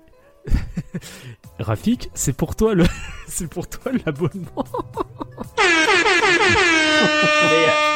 Rafik, 1.59 2.11
c'est 2.15 2.37
pour 2.37 2.55
toi 2.55 2.75
le, 2.75 2.85
c'est 3.27 3.49
pour 3.49 3.67
toi 3.69 3.93
l'abonnement. 4.05 4.65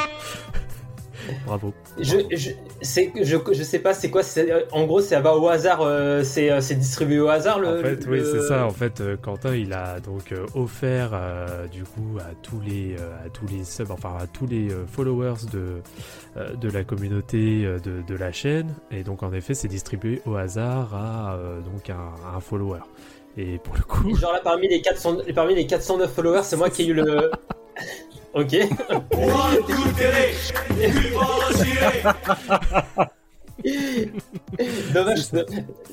Bravo. 1.47 1.73
Je, 1.99 2.19
je, 2.31 2.51
je, 2.83 3.37
je 3.53 3.63
sais 3.63 3.79
pas, 3.79 3.95
c'est 3.95 4.11
quoi 4.11 4.23
c'est, 4.23 4.67
En 4.73 4.87
gros, 4.87 5.01
ça 5.01 5.21
va 5.21 5.37
au 5.37 5.49
hasard, 5.49 5.81
euh, 5.83 6.23
c'est, 6.23 6.51
euh, 6.51 6.61
c'est 6.61 6.75
distribué 6.75 7.21
au 7.21 7.29
hasard 7.29 7.59
le. 7.61 7.81
En 7.81 7.83
fait, 7.83 8.05
le- 8.07 8.11
oui, 8.13 8.23
c'est 8.25 8.43
ça. 8.49 8.65
En 8.67 8.71
fait, 8.71 9.01
euh, 9.01 9.17
Quentin, 9.17 9.55
il 9.55 9.73
a 9.73 10.01
donc 10.01 10.33
offert 10.55 11.11
euh, 11.13 11.67
du 11.67 11.85
coup 11.85 12.19
à 12.21 12.35
tous 12.43 12.61
les 12.61 12.97
à 13.25 13.29
tous 13.29 13.47
les 13.47 13.65
subs, 13.65 13.91
enfin 13.91 14.17
à 14.21 14.27
tous 14.27 14.47
les 14.47 14.69
followers 14.87 15.47
de 15.53 15.83
de 16.57 16.71
la 16.71 16.85
communauté 16.85 17.63
de, 17.65 18.03
de 18.07 18.15
la 18.15 18.33
chaîne. 18.33 18.75
Et 18.91 19.03
donc, 19.03 19.23
en 19.23 19.33
effet, 19.33 19.55
c'est 19.55 19.69
distribué 19.69 20.23
au 20.27 20.37
hasard 20.37 20.95
à 20.95 21.35
euh, 21.35 21.61
donc 21.61 21.91
un, 21.91 22.15
un 22.37 22.41
follower. 22.41 22.81
Et 23.37 23.59
pour 23.59 23.75
le 23.77 23.83
coup, 23.83 24.15
Genre 24.17 24.33
là, 24.33 24.41
parmi 24.43 24.69
les 24.69 24.81
400, 24.81 25.19
parmi 25.35 25.55
les 25.55 25.67
409 25.67 26.13
followers, 26.13 26.41
c'est 26.45 26.57
moi 26.57 26.71
qui 26.71 26.83
ai 26.83 26.87
eu 26.87 26.95
le. 26.95 27.31
ok. 28.35 28.57
dommage, 34.95 35.21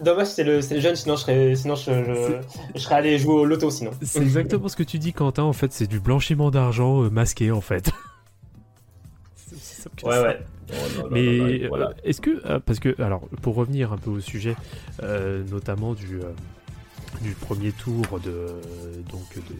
dommage, 0.03 0.27
c'est 0.27 0.43
le, 0.43 0.61
c'est 0.61 0.75
le 0.75 0.81
jeune, 0.81 0.95
sinon 0.95 1.15
je 1.15 1.21
serais, 1.21 1.55
sinon 1.55 1.75
je, 1.75 1.91
je, 1.91 2.31
je 2.75 2.79
serais 2.79 2.95
allé 2.95 3.17
jouer 3.17 3.33
au 3.33 3.45
loto 3.45 3.69
sinon. 3.69 3.91
c'est 4.01 4.21
exactement 4.21 4.67
ce 4.67 4.75
que 4.75 4.83
tu 4.83 4.99
dis, 4.99 5.13
Quentin. 5.13 5.43
En 5.43 5.53
fait, 5.53 5.71
c'est 5.73 5.87
du 5.87 5.99
blanchiment 5.99 6.51
d'argent 6.51 7.03
euh, 7.03 7.09
masqué, 7.09 7.51
en 7.51 7.61
fait. 7.61 7.89
C'est 9.35 9.55
aussi 9.55 9.75
simple 9.81 9.95
que 10.01 10.05
Ouais, 10.07 10.13
ça. 10.13 10.23
ouais. 10.23 10.39
Mais 11.11 11.39
ouais, 11.41 11.67
voilà. 11.67 11.89
euh, 11.89 11.93
est-ce 12.03 12.21
que 12.21 12.41
euh, 12.49 12.59
parce 12.59 12.79
que 12.79 12.99
alors 13.01 13.21
pour 13.41 13.53
revenir 13.55 13.93
un 13.93 13.97
peu 13.97 14.09
au 14.09 14.19
sujet, 14.19 14.55
euh, 15.03 15.43
notamment 15.51 15.93
du 15.93 16.19
euh, 16.21 16.31
du 17.21 17.31
premier 17.31 17.71
tour 17.71 18.19
de 18.23 18.47
donc 19.11 19.35
de, 19.35 19.55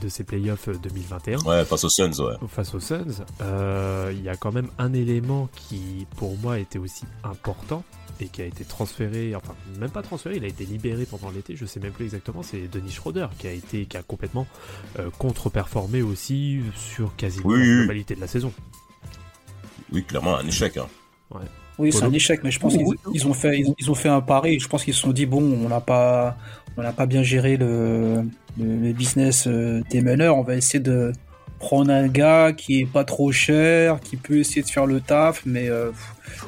de 0.00 0.08
ces 0.08 0.24
playoffs 0.24 0.68
2021 0.68 1.38
Ouais, 1.44 1.64
face 1.64 1.84
aux 1.84 1.88
Suns, 1.88 2.12
ouais. 2.20 2.34
face 2.48 2.74
aux 2.74 2.80
Suns, 2.80 3.24
euh, 3.42 4.12
il 4.14 4.22
y 4.22 4.28
a 4.28 4.36
quand 4.36 4.52
même 4.52 4.68
un 4.78 4.92
élément 4.92 5.48
qui 5.54 6.06
pour 6.16 6.36
moi 6.38 6.58
était 6.58 6.78
aussi 6.78 7.04
important 7.24 7.82
et 8.20 8.28
qui 8.28 8.42
a 8.42 8.44
été 8.44 8.64
transféré, 8.64 9.34
enfin 9.34 9.54
même 9.78 9.90
pas 9.90 10.02
transféré, 10.02 10.36
il 10.36 10.44
a 10.44 10.48
été 10.48 10.64
libéré 10.64 11.06
pendant 11.06 11.30
l'été, 11.30 11.56
je 11.56 11.64
sais 11.64 11.80
même 11.80 11.92
plus 11.92 12.04
exactement, 12.04 12.42
c'est 12.42 12.68
Denis 12.70 12.90
Schroeder 12.92 13.26
qui 13.38 13.46
a 13.46 13.52
été 13.52 13.86
qui 13.86 13.96
a 13.96 14.02
complètement 14.02 14.46
euh, 14.98 15.08
contre-performé 15.18 16.02
aussi 16.02 16.60
sur 16.76 17.16
quasiment 17.16 17.48
Oui, 17.48 17.58
la 17.58 17.64
oui. 17.64 17.76
globalité 17.78 18.14
de 18.14 18.20
la 18.20 18.26
saison. 18.26 18.52
Oui, 19.92 20.04
clairement, 20.04 20.36
un 20.36 20.46
échec. 20.46 20.76
Hein. 20.76 20.86
Oui, 21.78 21.92
c'est 21.92 22.04
un 22.04 22.12
échec, 22.12 22.40
mais 22.44 22.50
je 22.50 22.60
pense 22.60 22.74
qu'ils 22.76 22.84
ils 23.14 23.26
ont 23.26 23.32
fait, 23.32 23.62
ils 23.78 23.90
ont 23.90 23.94
fait 23.94 24.10
un 24.10 24.20
pari. 24.20 24.60
Je 24.60 24.68
pense 24.68 24.84
qu'ils 24.84 24.92
se 24.92 25.00
sont 25.00 25.12
dit 25.12 25.24
bon, 25.24 25.40
on 25.42 25.68
n'a 25.70 25.80
pas, 25.80 26.36
on 26.76 26.82
n'a 26.82 26.92
pas 26.92 27.06
bien 27.06 27.22
géré 27.22 27.56
le, 27.56 28.22
le, 28.58 28.76
le 28.76 28.92
business 28.92 29.46
euh, 29.46 29.82
des 29.90 30.02
meneurs. 30.02 30.36
On 30.36 30.42
va 30.42 30.56
essayer 30.56 30.80
de 30.80 31.12
prendre 31.58 31.92
un 31.92 32.08
gars 32.08 32.52
qui 32.52 32.80
est 32.80 32.86
pas 32.86 33.04
trop 33.04 33.32
cher, 33.32 34.00
qui 34.00 34.16
peut 34.16 34.38
essayer 34.38 34.62
de 34.62 34.68
faire 34.68 34.86
le 34.86 35.00
taf, 35.00 35.42
mais 35.44 35.68
euh, 35.68 35.90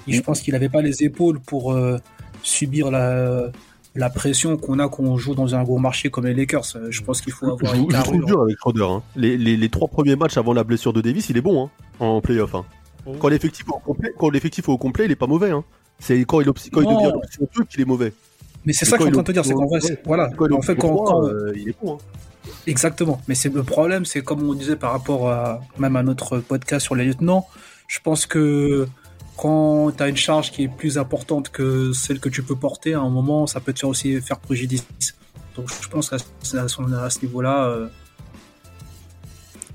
je 0.09 0.21
pense 0.21 0.41
qu'il 0.41 0.55
avait 0.55 0.71
pas 0.71 0.83
les 0.83 1.03
épaules 1.03 1.39
pour 1.41 1.73
euh, 1.73 1.99
subir 2.43 2.91
la 2.91 3.51
la 3.95 4.09
pression 4.09 4.57
qu'on 4.57 4.79
a 4.79 4.89
quand 4.89 5.03
on 5.03 5.19
joue 5.19 5.35
dans 5.35 5.55
un 5.55 5.63
gros 5.65 5.79
marché 5.79 6.09
comme 6.09 6.25
les 6.25 6.33
Lakers. 6.33 6.65
Je 6.89 7.03
pense 7.03 7.21
qu'il 7.21 7.33
faut 7.33 7.47
Je, 7.47 7.53
avoir 7.53 7.75
je 7.75 7.81
une 7.81 7.93
le 7.93 8.03
trouve 8.03 8.25
dur 8.25 8.41
avec 8.41 8.57
Schroeder. 8.57 8.85
Hein. 8.85 9.03
Les, 9.17 9.37
les, 9.37 9.55
les 9.57 9.69
trois 9.69 9.87
premiers 9.87 10.17
matchs 10.17 10.39
avant 10.39 10.55
la 10.55 10.65
blessure 10.65 10.95
de 10.95 11.03
Davis, 11.03 11.29
il 11.29 11.37
est 11.37 11.43
bon 11.43 11.65
hein, 11.65 11.71
en 12.01 12.23
playoff. 12.23 12.55
Hein. 12.55 12.65
Oh. 13.05 13.13
Quand 13.19 13.29
l'effectif 13.29 13.67
est 13.69 13.71
au 13.71 13.79
complet, 13.79 14.13
quand 14.19 14.31
l'effectif 14.31 14.67
est 14.67 14.73
au 14.73 14.79
complet, 14.79 15.05
il 15.05 15.11
est 15.11 15.17
pas 15.17 15.27
mauvais. 15.27 15.51
Hein. 15.51 15.65
C'est 15.99 16.19
quand 16.25 16.41
il, 16.41 16.47
quand 16.47 16.81
il 16.81 16.87
devient 16.87 17.11
l'option 17.13 17.49
2 17.55 17.65
qu'il 17.65 17.81
est 17.81 17.85
mauvais. 17.85 18.13
Mais 18.65 18.73
c'est 18.73 18.85
ça 18.85 18.97
que 18.97 19.05
je 19.05 19.09
suis 19.09 19.19
en 19.19 19.23
train 19.23 19.23
de 19.23 19.27
te 19.27 19.33
dire, 19.33 19.45
c'est 19.45 19.55
qu'en 19.55 19.67
vrai, 19.67 19.81
voilà, 20.05 20.31
en 20.53 20.63
fait, 20.63 20.77
quand, 20.77 20.89
3, 20.95 21.07
quand- 21.07 21.25
euh, 21.29 21.53
il 21.57 21.69
est 21.71 21.77
bon. 21.83 21.95
Hein. 21.95 22.49
Exactement. 22.67 23.21
Mais 23.29 23.35
c'est 23.35 23.53
le 23.53 23.63
problème, 23.63 24.05
c'est 24.05 24.23
comme 24.23 24.43
on 24.49 24.55
disait 24.55 24.77
par 24.77 24.93
rapport 24.93 25.31
à 25.31 25.61
même 25.79 25.97
à 25.97 26.03
notre 26.03 26.39
podcast 26.39 26.85
sur 26.85 26.95
les 26.95 27.05
lieutenants. 27.05 27.47
Je 27.89 27.99
pense 28.01 28.27
que 28.27 28.87
quand 29.37 29.91
tu 29.97 30.03
as 30.03 30.09
une 30.09 30.17
charge 30.17 30.51
qui 30.53 30.65
est 30.65 30.69
plus 30.69 30.99
importante 30.99 31.49
que 31.51 31.93
celle 31.93 32.21
que 32.21 32.29
tu 32.29 32.43
peux 32.43 32.57
porter, 32.57 32.95
à 32.95 33.01
un 33.01 33.11
moment, 33.11 33.47
ça 33.47 33.61
peut 33.61 33.73
te 33.73 33.81
faire 33.81 33.89
aussi 33.91 34.21
faire 34.21 34.39
préjudice. 34.39 34.87
Donc 35.57 35.69
je 35.83 35.89
pense 35.89 36.11
qu'à 36.11 36.19
ce- 36.19 37.21
niveau-là. 37.23 37.65
euh, 37.67 37.89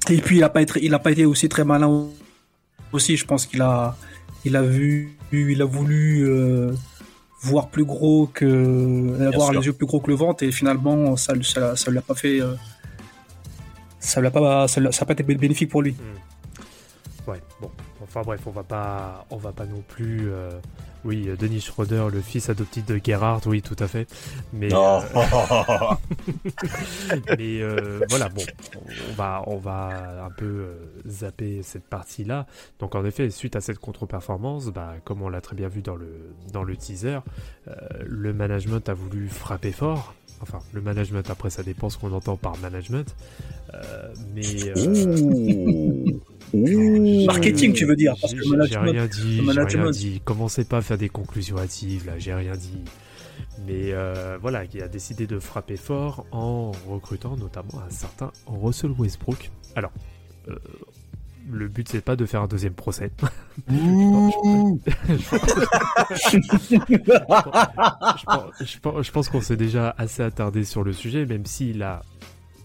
Et 0.09 0.17
puis 0.17 0.37
il 0.37 0.43
a 0.43 0.49
pas 0.49 0.61
été, 0.61 0.83
il 0.83 0.93
a 0.93 0.99
pas 0.99 1.11
été 1.11 1.25
aussi 1.25 1.49
très 1.49 1.63
malin 1.65 2.05
aussi. 2.93 3.17
Je 3.17 3.25
pense 3.25 3.45
qu'il 3.45 3.61
a, 3.61 3.95
il 4.45 4.55
a 4.55 4.61
vu, 4.61 5.17
il 5.31 5.61
a 5.61 5.65
voulu 5.65 6.23
euh, 6.29 6.71
voir 7.41 7.67
plus 7.69 7.85
gros 7.85 8.27
que, 8.27 8.45
avoir 9.27 9.51
les 9.59 9.65
yeux 9.67 9.73
plus 9.73 9.85
gros 9.85 9.99
que 9.99 10.09
le 10.09 10.15
ventre 10.15 10.43
et 10.43 10.51
finalement 10.51 11.15
ça, 11.15 11.33
ça, 11.43 11.75
ça 11.75 11.91
lui 11.91 11.97
a 11.99 12.01
pas 12.01 12.15
fait. 12.15 12.41
euh, 12.41 12.55
ça 13.99 14.21
l'a 14.21 14.31
pas, 14.31 14.67
ça 14.67 14.79
l'a- 14.81 14.91
ça 14.91 15.03
a 15.03 15.05
pas 15.05 15.13
été 15.13 15.23
bénéfique 15.23 15.69
pour 15.69 15.81
lui. 15.81 15.95
Ouais, 17.27 17.41
bon. 17.61 17.69
Enfin 18.17 18.25
bref, 18.25 18.41
on 18.47 18.51
va 18.51 18.63
pas, 18.63 19.25
on 19.29 19.37
va 19.37 19.51
pas 19.51 19.67
non 19.67 19.83
plus. 19.87 20.31
euh, 20.31 20.49
Oui, 21.05 21.25
euh, 21.29 21.35
Denis 21.35 21.61
Schroeder, 21.61 22.07
le 22.11 22.19
fils 22.19 22.49
adoptif 22.49 22.83
de 22.87 22.99
Gerhard, 23.03 23.41
oui, 23.45 23.61
tout 23.61 23.75
à 23.77 23.87
fait. 23.87 24.07
Mais, 24.53 24.73
euh, 24.73 24.99
mais 27.37 27.61
euh, 27.61 27.99
voilà, 28.09 28.27
bon, 28.29 28.41
on 29.09 29.13
va, 29.13 29.43
on 29.45 29.57
va 29.57 30.25
un 30.25 30.31
peu 30.31 30.65
zapper 31.07 31.61
cette 31.61 31.85
partie-là. 31.85 32.47
Donc 32.79 32.95
en 32.95 33.05
effet, 33.05 33.29
suite 33.29 33.55
à 33.55 33.61
cette 33.61 33.77
contre-performance, 33.77 34.65
bah, 34.69 34.95
comme 35.05 35.21
on 35.21 35.29
l'a 35.29 35.41
très 35.41 35.55
bien 35.55 35.67
vu 35.67 35.83
dans 35.83 35.95
le, 35.95 36.33
dans 36.51 36.63
le 36.63 36.75
teaser, 36.75 37.19
le 38.03 38.33
management 38.33 38.89
a 38.89 38.95
voulu 38.95 39.27
frapper 39.29 39.71
fort. 39.71 40.15
Enfin, 40.41 40.59
le 40.73 40.81
management, 40.81 41.29
après, 41.29 41.49
ça 41.51 41.61
dépend 41.63 41.89
ce 41.91 41.97
qu'on 41.99 42.11
entend 42.13 42.35
par 42.35 42.57
management. 42.57 43.15
Euh, 43.75 44.11
mais. 44.33 44.69
euh, 44.69 46.13
Marketing, 46.53 47.73
tu 47.73 47.85
veux 47.85 47.95
dire, 47.95 48.15
parce 48.21 48.33
j'ai- 48.33 48.39
que 48.39 48.47
management- 48.49 48.69
J'ai 48.85 48.91
rien 48.91 49.05
dit, 49.07 49.21
j'ai 49.35 49.41
rien 49.41 49.43
management- 49.43 49.91
dit. 49.91 50.21
Commencez 50.23 50.63
pas 50.65 50.77
à 50.77 50.81
faire 50.81 50.97
des 50.97 51.09
conclusions 51.09 51.57
hâtives, 51.57 52.05
là, 52.05 52.13
j'ai 52.17 52.33
rien 52.33 52.55
dit. 52.55 52.83
Mais 53.67 53.91
euh, 53.91 54.37
voilà, 54.41 54.65
qui 54.65 54.81
a 54.81 54.87
décidé 54.87 55.27
de 55.27 55.39
frapper 55.39 55.77
fort 55.77 56.25
en 56.31 56.71
recrutant 56.87 57.35
notamment 57.37 57.81
un 57.85 57.89
certain 57.89 58.31
Russell 58.45 58.91
Westbrook. 58.97 59.51
Alors, 59.75 59.91
euh, 60.47 60.55
le 61.49 61.67
but 61.67 61.87
c'est 61.89 62.01
pas 62.01 62.15
de 62.15 62.25
faire 62.25 62.41
un 62.41 62.47
deuxième 62.47 62.73
procès. 62.73 63.11
je 68.61 69.11
pense 69.11 69.29
qu'on 69.29 69.41
s'est 69.41 69.57
déjà 69.57 69.93
assez 69.97 70.23
attardé 70.23 70.63
sur 70.63 70.83
le 70.83 70.93
sujet, 70.93 71.25
même 71.25 71.45
s'il 71.45 71.83
a 71.83 72.03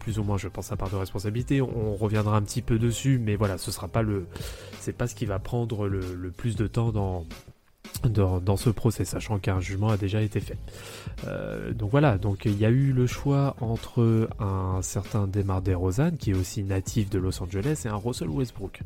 plus 0.02 0.18
ou 0.18 0.24
moins, 0.24 0.36
je 0.36 0.48
pense, 0.48 0.66
sa 0.66 0.76
part 0.76 0.90
de 0.90 0.96
responsabilité. 0.96 1.62
On 1.62 1.94
reviendra 1.94 2.36
un 2.36 2.42
petit 2.42 2.62
peu 2.62 2.78
dessus, 2.78 3.18
mais 3.18 3.36
voilà, 3.36 3.58
ce 3.58 3.70
sera 3.70 3.88
pas 3.88 4.02
le, 4.02 4.26
c'est 4.80 4.96
pas 4.96 5.06
ce 5.06 5.14
qui 5.14 5.26
va 5.26 5.38
prendre 5.38 5.86
le 5.86 6.30
plus 6.30 6.56
de 6.56 6.66
temps 6.66 6.92
dans, 6.92 7.24
dans, 8.08 8.56
ce 8.56 8.70
procès, 8.70 9.04
sachant 9.04 9.38
qu'un 9.38 9.60
jugement 9.60 9.88
a 9.88 9.96
déjà 9.96 10.22
été 10.22 10.40
fait. 10.40 10.58
Euh, 11.26 11.72
donc 11.72 11.90
voilà, 11.90 12.18
donc 12.18 12.44
il 12.44 12.58
y 12.58 12.64
a 12.64 12.70
eu 12.70 12.92
le 12.92 13.06
choix 13.06 13.56
entre 13.60 14.28
un 14.38 14.82
certain 14.82 15.26
Demar 15.26 15.62
DeRozan, 15.62 16.12
qui 16.18 16.30
est 16.30 16.34
aussi 16.34 16.62
natif 16.62 17.10
de 17.10 17.18
Los 17.18 17.42
Angeles, 17.42 17.82
et 17.84 17.88
un 17.88 17.96
Russell 17.96 18.28
Westbrook. 18.28 18.80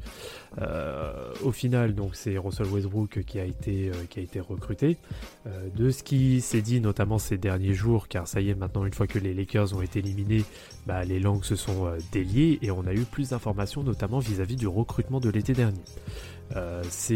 Euh, 0.61 1.33
au 1.43 1.53
final, 1.53 1.95
donc 1.95 2.15
c'est 2.15 2.37
Russell 2.39 2.67
Westbrook 2.67 3.23
qui 3.25 3.39
a 3.39 3.45
été, 3.45 3.89
euh, 3.89 3.93
qui 4.09 4.21
a 4.21 4.23
été 4.23 4.41
recruté. 4.41 4.97
De 5.77 5.91
ce 5.91 6.03
qui 6.03 6.41
s'est 6.41 6.61
dit 6.61 6.81
notamment 6.81 7.19
ces 7.19 7.39
derniers 7.39 7.75
jours, 7.75 8.09
car 8.09 8.27
ça 8.27 8.41
y 8.41 8.51
est, 8.51 8.55
maintenant 8.55 8.85
une 8.85 8.93
fois 8.93 9.07
que 9.07 9.19
les 9.19 9.33
Lakers 9.33 9.75
ont 9.75 9.83
été 9.83 10.01
éliminés, 10.01 10.45
bah, 10.87 11.05
les 11.05 11.21
langues 11.21 11.45
se 11.45 11.57
sont 11.57 11.89
déliées 12.13 12.59
et 12.63 12.71
on 12.71 12.87
a 12.87 12.93
eu 12.93 13.05
plus 13.05 13.31
d'informations, 13.31 13.83
notamment 13.83 14.19
vis-à-vis 14.19 14.57
du 14.57 14.67
recrutement 14.67 15.21
de 15.21 15.31
l'été 15.31 15.53
dernier. 15.53 15.81
Euh, 16.55 16.83
c'est 16.89 17.15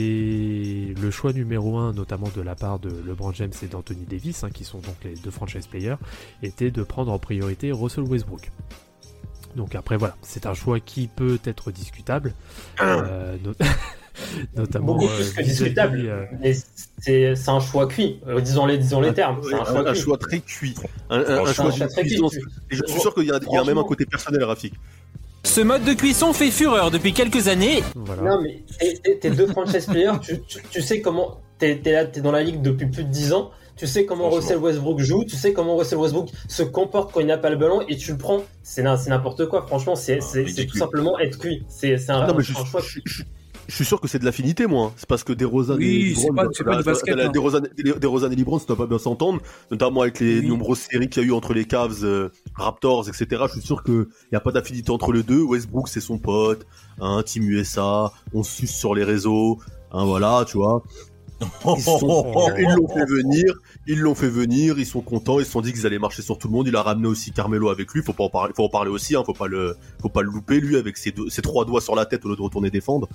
le 1.00 1.10
choix 1.12 1.32
numéro 1.32 1.78
un, 1.78 1.92
notamment 1.92 2.28
de 2.34 2.40
la 2.42 2.54
part 2.56 2.78
de 2.80 2.90
LeBron 3.06 3.32
James 3.32 3.52
et 3.62 3.66
d'Anthony 3.66 4.04
Davis, 4.04 4.42
hein, 4.42 4.50
qui 4.52 4.64
sont 4.64 4.78
donc 4.78 4.96
les 5.04 5.14
deux 5.14 5.30
franchise 5.30 5.66
players, 5.68 5.96
était 6.42 6.70
de 6.72 6.82
prendre 6.82 7.12
en 7.12 7.18
priorité 7.18 7.70
Russell 7.70 8.04
Westbrook. 8.04 8.50
Donc 9.56 9.74
après 9.74 9.96
voilà, 9.96 10.16
c'est 10.22 10.46
un 10.46 10.54
choix 10.54 10.80
qui 10.80 11.08
peut 11.08 11.38
être 11.44 11.70
discutable, 11.70 12.34
euh, 12.80 13.36
not- 13.44 13.54
notamment 14.56 14.94
Beaucoup 14.94 15.06
euh, 15.06 15.16
plus 15.16 15.32
que 15.32 15.42
discutable. 15.42 16.02
euh, 16.06 16.24
Mais 16.40 16.54
c'est 16.98 17.48
un 17.48 17.60
choix 17.60 17.86
cuit. 17.88 18.20
Euh, 18.26 18.40
disons 18.40 18.66
les, 18.66 18.78
disons 18.78 19.00
les 19.00 19.12
termes. 19.14 19.40
C'est 19.48 19.54
un 19.54 19.64
choix 19.64 19.88
un 19.88 19.92
cuit. 19.92 20.00
choix 20.00 20.18
très 20.18 20.40
cuit. 20.40 20.74
Un, 21.08 21.18
un- 21.18 21.20
un 21.20 21.24
Franchement, 21.36 21.52
choix 21.52 21.64
un 21.66 21.70
choix 21.76 21.86
très 21.88 22.02
cuit. 22.02 22.20
Je 22.70 22.82
suis 22.86 23.00
sûr 23.00 23.14
qu'il 23.14 23.24
y, 23.26 23.32
a- 23.32 23.40
y 23.50 23.56
a 23.56 23.64
même 23.64 23.78
un 23.78 23.84
côté 23.84 24.06
personnel, 24.06 24.42
Rafik. 24.44 24.74
Ce 25.44 25.60
mode 25.60 25.84
de 25.84 25.94
cuisson 25.94 26.32
fait 26.32 26.50
fureur 26.50 26.90
depuis 26.90 27.12
quelques 27.12 27.48
années. 27.48 27.82
voilà. 27.94 28.22
Non, 28.22 28.40
mais 28.42 28.62
t'es- 29.20 29.30
deux 29.30 29.46
franchise 29.46 29.86
players, 29.86 30.18
tu, 30.22 30.40
tu, 30.42 30.58
tu 30.70 30.82
sais 30.82 31.00
comment. 31.00 31.40
T'es 31.58 31.80
es 31.84 31.92
là, 31.92 32.04
t'es 32.06 32.20
dans 32.20 32.32
la 32.32 32.42
ligue 32.42 32.62
depuis 32.62 32.86
plus 32.86 33.04
de 33.04 33.08
10 33.10 33.32
ans. 33.32 33.50
Tu 33.76 33.86
sais 33.86 34.04
comment. 34.04 34.28
Russell 34.28 34.58
Westbrook 34.58 35.00
joue, 35.00 35.24
tu 35.24 35.36
sais 35.36 35.52
comment 35.54 35.76
Russell 35.76 35.98
Westbrook 35.98 36.28
se 36.48 36.62
comporte 36.62 37.12
quand 37.12 37.20
il 37.20 37.26
n'a 37.26 37.38
pas 37.38 37.48
le 37.50 37.56
ballon 37.56 37.80
et 37.88 37.96
tu 37.96 38.12
le 38.12 38.18
prends. 38.18 38.42
C'est 38.62 38.82
n'importe 38.82 39.46
quoi, 39.46 39.66
franchement, 39.66 39.96
c'est 39.96 40.18
Ah, 40.22 40.62
tout 40.70 40.76
simplement 40.76 41.18
être 41.18 41.38
cuit. 41.38 41.64
C'est 41.68 41.94
un, 42.10 42.20
Ah 42.22 42.26
non, 42.26 42.34
mais 42.34 42.42
je, 42.44 42.52
un 42.58 42.64
choix 42.64 42.80
je- 42.82 43.00
je- 43.04 43.22
je 43.70 43.74
suis 43.76 43.84
sûr 43.84 44.00
que 44.00 44.08
c'est 44.08 44.18
de 44.18 44.24
l'affinité, 44.24 44.66
moi. 44.66 44.92
C'est 44.96 45.08
parce 45.08 45.24
que 45.24 45.32
des 45.32 45.44
Rosanne 45.46 45.78
Oui, 45.78 46.10
et 46.10 46.14
c'est 46.14 46.26
Lebron, 46.26 46.34
pas- 46.34 46.48
c'est 46.52 46.64
pas 46.64 46.76
du 46.76 46.82
basket, 46.82 47.18
hein. 47.18 47.30
Des 47.30 47.38
Rosanne, 47.38 47.68
des 47.78 48.06
Rosanne 48.06 48.32
et 48.32 48.36
Lebron, 48.36 48.58
ça 48.58 48.66
doit 48.66 48.76
pas 48.76 48.86
bien 48.86 48.98
s'entendre, 48.98 49.40
notamment 49.70 50.02
avec 50.02 50.20
les 50.20 50.40
Oui. 50.40 50.46
nombreuses 50.48 50.80
séries 50.80 51.08
qu'il 51.08 51.22
y 51.22 51.26
a 51.26 51.28
eu 51.28 51.32
entre 51.32 51.54
les 51.54 51.64
Cavs, 51.64 52.02
euh, 52.04 52.28
Raptors, 52.54 53.08
etc. 53.08 53.44
Je 53.46 53.52
suis 53.52 53.62
sûr 53.66 53.82
que 53.82 54.08
y 54.32 54.36
a 54.36 54.40
pas 54.40 54.52
d'affinité 54.52 54.90
entre 54.90 55.12
les 55.12 55.22
deux. 55.22 55.40
Westbrook, 55.42 55.88
c'est 55.88 56.00
son 56.00 56.18
pote, 56.18 56.66
hein, 57.00 57.22
Team 57.24 57.44
USA, 57.44 58.12
on 58.34 58.42
se 58.42 58.50
suce 58.52 58.72
sur 58.74 58.94
les 58.94 59.04
réseaux, 59.04 59.58
hein, 59.92 60.04
voilà, 60.04 60.44
tu 60.46 60.58
vois. 60.58 60.82
Ils 61.64 61.64
l'ont 62.76 62.88
fait 62.88 63.06
venir, 63.06 63.54
ils 63.86 63.98
l'ont 63.98 64.14
fait 64.14 64.28
venir, 64.28 64.78
ils 64.78 64.84
sont 64.84 65.00
contents, 65.00 65.38
ils 65.40 65.46
se 65.46 65.52
sont 65.52 65.62
dit 65.62 65.72
qu'ils 65.72 65.86
allaient 65.86 65.98
marcher 65.98 66.20
sur 66.20 66.36
tout 66.36 66.48
le 66.48 66.52
monde. 66.52 66.66
Il 66.68 66.76
a 66.76 66.82
ramené 66.82 67.08
aussi 67.08 67.32
Carmelo 67.32 67.70
avec 67.70 67.90
lui, 67.94 68.02
faut 68.02 68.12
pas 68.12 68.24
en 68.24 68.28
parler, 68.28 68.52
faut 68.54 68.64
en 68.64 68.68
parler 68.68 68.90
aussi, 68.90 69.16
hein, 69.16 69.22
faut 69.24 69.32
pas 69.32 69.46
le, 69.46 69.74
faut 70.02 70.10
pas 70.10 70.20
le 70.20 70.28
louper 70.30 70.60
lui 70.60 70.76
avec 70.76 70.98
ses, 70.98 71.12
deux- 71.12 71.30
ses 71.30 71.40
trois 71.40 71.64
doigts 71.64 71.80
sur 71.80 71.94
la 71.96 72.04
tête 72.04 72.26
au 72.26 72.28
lieu 72.28 72.36
de 72.36 72.42
retourner 72.42 72.68
défendre. 72.70 73.08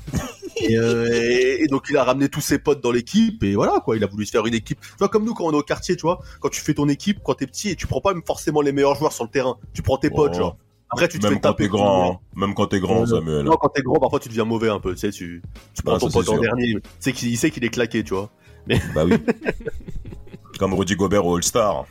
Et, 0.57 0.77
euh, 0.77 1.09
et- 1.11 1.63
et 1.63 1.67
donc 1.67 1.87
il 1.89 1.97
a 1.97 2.03
ramené 2.03 2.29
tous 2.29 2.41
ses 2.41 2.59
potes 2.59 2.81
dans 2.81 2.91
l'équipe 2.91 3.43
et 3.43 3.55
voilà 3.55 3.79
quoi, 3.83 3.95
il 3.97 4.03
a 4.03 4.07
voulu 4.07 4.25
se 4.25 4.31
faire 4.31 4.45
une 4.45 4.53
équipe. 4.53 4.79
Tu 4.81 4.87
vois 4.99 5.09
comme 5.09 5.25
nous 5.25 5.33
quand 5.33 5.45
on 5.45 5.51
est 5.51 5.55
au 5.57 5.61
quartier, 5.63 5.95
tu 5.95 6.01
vois, 6.03 6.19
quand 6.39 6.49
tu 6.49 6.61
fais 6.61 6.73
ton 6.73 6.87
équipe 6.89 7.19
quand 7.23 7.33
t'es 7.35 7.47
petit 7.47 7.69
et 7.69 7.75
tu 7.75 7.87
prends 7.87 8.01
pas 8.01 8.13
forcément 8.25 8.61
les 8.61 8.71
meilleurs 8.71 8.95
joueurs 8.95 9.13
sur 9.13 9.23
le 9.23 9.29
terrain, 9.29 9.57
tu 9.73 9.81
prends 9.81 9.97
tes 9.97 10.09
potes 10.09 10.31
Oh. 10.35 10.37
genre. 10.39 10.57
Après 10.91 11.07
tu 11.07 11.17
te 11.19 11.23
Même 11.25 11.33
fais 11.35 11.39
quand 11.41 11.49
taper 11.49 11.63
t'es 11.63 11.69
grand, 11.69 12.11
hein. 12.13 12.19
même 12.35 12.53
quand 12.53 12.67
t'es 12.67 12.79
grand, 12.79 13.05
Samuel. 13.07 13.43
Non, 13.43 13.55
quand 13.59 13.69
t'es 13.69 13.81
grand, 13.81 13.99
parfois 13.99 14.19
tu 14.19 14.29
deviens 14.29 14.45
mauvais 14.45 14.69
un 14.69 14.79
peu, 14.79 14.93
tu 14.93 14.99
sais, 14.99 15.09
tu, 15.09 15.41
tu 15.73 15.81
prends 15.83 15.95
Ah, 15.95 15.99
ton 15.99 16.09
pote 16.09 16.25
c'est 16.25 16.31
en 16.31 16.37
dernier, 16.39 16.75
sais 16.99 17.11
qu'il 17.11 17.29
il 17.29 17.37
sait 17.37 17.49
qu'il 17.49 17.65
est 17.65 17.69
claqué, 17.69 18.03
tu 18.03 18.13
vois. 18.13 18.29
Bah 18.93 19.03
oui. 19.05 19.13
Comme 20.59 20.73
Rudy 20.73 20.95
Gobert 20.95 21.25
au 21.25 21.35
All-Star. 21.35 21.85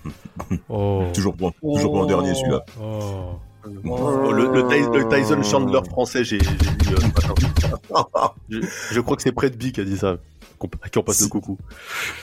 Oh. 0.71 1.03
toujours 1.13 1.35
pour, 1.37 1.53
toujours 1.61 1.93
pour 1.93 2.01
en 2.01 2.07
dernier 2.07 2.35
celui-là. 2.35 2.65
Oh. 2.81 3.35
Oh, 3.87 4.33
le, 4.33 4.47
le, 4.53 4.63
le 4.99 5.09
Tyson 5.09 5.43
Chandler 5.43 5.81
français, 5.89 6.25
j'ai 6.25 6.39
euh, 6.39 6.41
je, 8.51 8.61
je 8.93 9.01
crois 9.01 9.17
que 9.17 9.23
c'est 9.23 9.33
de 9.33 9.71
qui 9.71 9.81
a 9.81 9.85
dit 9.85 9.97
ça. 9.97 10.17
À 10.83 10.89
qui 10.89 10.99
on 10.99 11.03
passe 11.03 11.21
le 11.21 11.29
coucou. 11.29 11.59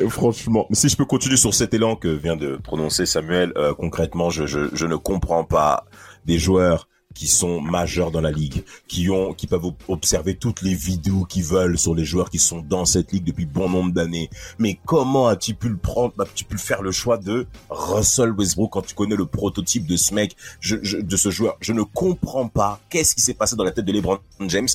Franchement, 0.10 0.66
si 0.72 0.90
je 0.90 0.98
peux 0.98 1.06
continuer 1.06 1.38
sur 1.38 1.54
cet 1.54 1.74
élan 1.74 1.96
que 1.96 2.08
vient 2.08 2.36
de 2.36 2.56
prononcer 2.58 3.06
Samuel, 3.06 3.54
euh, 3.56 3.74
concrètement, 3.74 4.30
je, 4.30 4.48
je, 4.48 4.70
je 4.74 4.86
ne 4.86 4.96
comprends 4.96 5.44
pas 5.44 5.86
des 6.26 6.40
joueurs 6.40 6.88
qui 7.14 7.28
sont 7.28 7.62
majeurs 7.62 8.12
dans 8.12 8.22
la 8.22 8.32
ligue, 8.32 8.64
qui 8.88 9.10
ont, 9.10 9.34
qui 9.34 9.48
peuvent 9.48 9.66
ob- 9.66 9.76
observer 9.88 10.36
toutes 10.36 10.62
les 10.62 10.74
vidéos 10.74 11.26
qu'ils 11.26 11.44
veulent 11.44 11.78
sur 11.78 11.96
les 11.96 12.06
joueurs 12.06 12.30
qui 12.30 12.40
sont 12.40 12.62
dans 12.62 12.86
cette 12.86 13.12
ligue 13.12 13.24
depuis 13.24 13.46
bon 13.46 13.70
nombre 13.70 13.92
d'années. 13.92 14.30
Mais 14.60 14.80
comment 14.86 15.28
as-tu 15.28 15.54
pu 15.54 15.70
le 15.70 15.78
prendre, 15.78 16.14
as-tu 16.20 16.46
pu 16.46 16.58
faire 16.58 16.82
le 16.82 16.92
choix 16.92 17.18
de 17.18 17.48
Russell 17.70 18.32
Westbrook 18.32 18.72
quand 18.72 18.82
tu 18.82 18.96
connais 18.96 19.16
le 19.16 19.26
prototype 19.26 19.86
de 19.86 19.98
ce 19.98 20.14
mec, 20.14 20.36
de 20.70 21.18
ce 21.18 21.30
joueur? 21.30 21.58
Je 21.62 21.74
ne 21.74 21.84
comprends 21.84 22.48
pas 22.48 22.80
qu'est-ce 22.90 23.16
qui 23.16 23.22
s'est 23.22 23.34
passé 23.34 23.56
dans 23.56 23.64
la 23.64 23.72
tête 23.72 23.86
de 23.86 23.92
LeBron 23.92 24.20
James? 24.48 24.68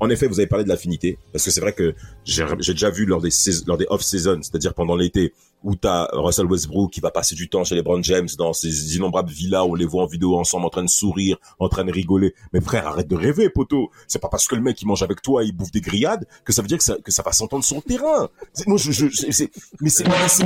En 0.00 0.10
effet, 0.10 0.26
vous 0.26 0.40
avez 0.40 0.46
parlé 0.46 0.64
de 0.64 0.68
l'affinité, 0.68 1.18
parce 1.32 1.44
que 1.44 1.50
c'est 1.50 1.60
vrai 1.60 1.72
que 1.72 1.94
j'ai 2.24 2.44
déjà 2.72 2.90
vu 2.90 3.06
lors 3.06 3.20
des 3.20 3.30
lors 3.66 3.78
des 3.78 3.86
off 3.88 4.02
seasons, 4.02 4.40
c'est-à-dire 4.42 4.74
pendant 4.74 4.96
l'été, 4.96 5.32
où 5.64 5.74
t'as 5.76 6.08
Russell 6.12 6.46
Westbrook 6.46 6.90
qui 6.92 7.00
va 7.00 7.10
passer 7.10 7.34
du 7.34 7.48
temps 7.48 7.64
chez 7.64 7.74
LeBron 7.74 8.02
James 8.02 8.28
dans 8.38 8.52
ces 8.52 8.96
innombrables 8.96 9.30
villas 9.30 9.64
où 9.64 9.72
on 9.72 9.74
les 9.74 9.84
voit 9.84 10.02
en 10.02 10.06
vidéo 10.06 10.36
ensemble 10.36 10.66
en 10.66 10.70
train 10.70 10.82
de 10.84 10.88
sourire, 10.88 11.36
en 11.58 11.68
train 11.68 11.84
de 11.84 11.92
rigoler. 11.92 12.34
Mais 12.52 12.60
frère, 12.60 12.86
arrête 12.86 13.08
de 13.08 13.16
rêver, 13.16 13.48
poteau. 13.50 13.90
C'est 14.08 14.20
pas 14.20 14.28
parce 14.28 14.46
que 14.48 14.54
le 14.54 14.62
mec 14.62 14.80
il 14.82 14.86
mange 14.86 15.02
avec 15.02 15.22
toi, 15.22 15.44
il 15.44 15.52
bouffe 15.52 15.70
des 15.70 15.80
grillades 15.80 16.26
que 16.44 16.52
ça 16.52 16.62
veut 16.62 16.68
dire 16.68 16.78
que 16.78 16.84
ça, 16.84 16.96
que 17.02 17.10
ça 17.12 17.22
va 17.22 17.32
s'entendre 17.32 17.64
sur 17.64 17.76
le 17.76 17.82
terrain. 17.82 18.28
Moi, 18.66 18.76
je, 18.78 18.92
je, 18.92 19.08
c'est- 19.08 19.32
c'est, 19.32 19.50
mais 19.80 19.88
c'est, 19.90 20.04
mais 20.06 20.28
c'est, 20.28 20.44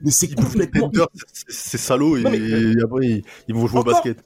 mais 0.00 0.10
c'est 0.10 0.26
les 0.28 0.34
complètement. 0.34 0.90
salaud, 1.48 2.16
et, 2.16 2.22
mais- 2.22 2.38
et 2.38 2.74
après 2.82 3.06
ils, 3.06 3.24
ils 3.48 3.54
vont 3.54 3.66
jouer 3.66 3.80
au 3.80 3.84
basket. 3.84 4.18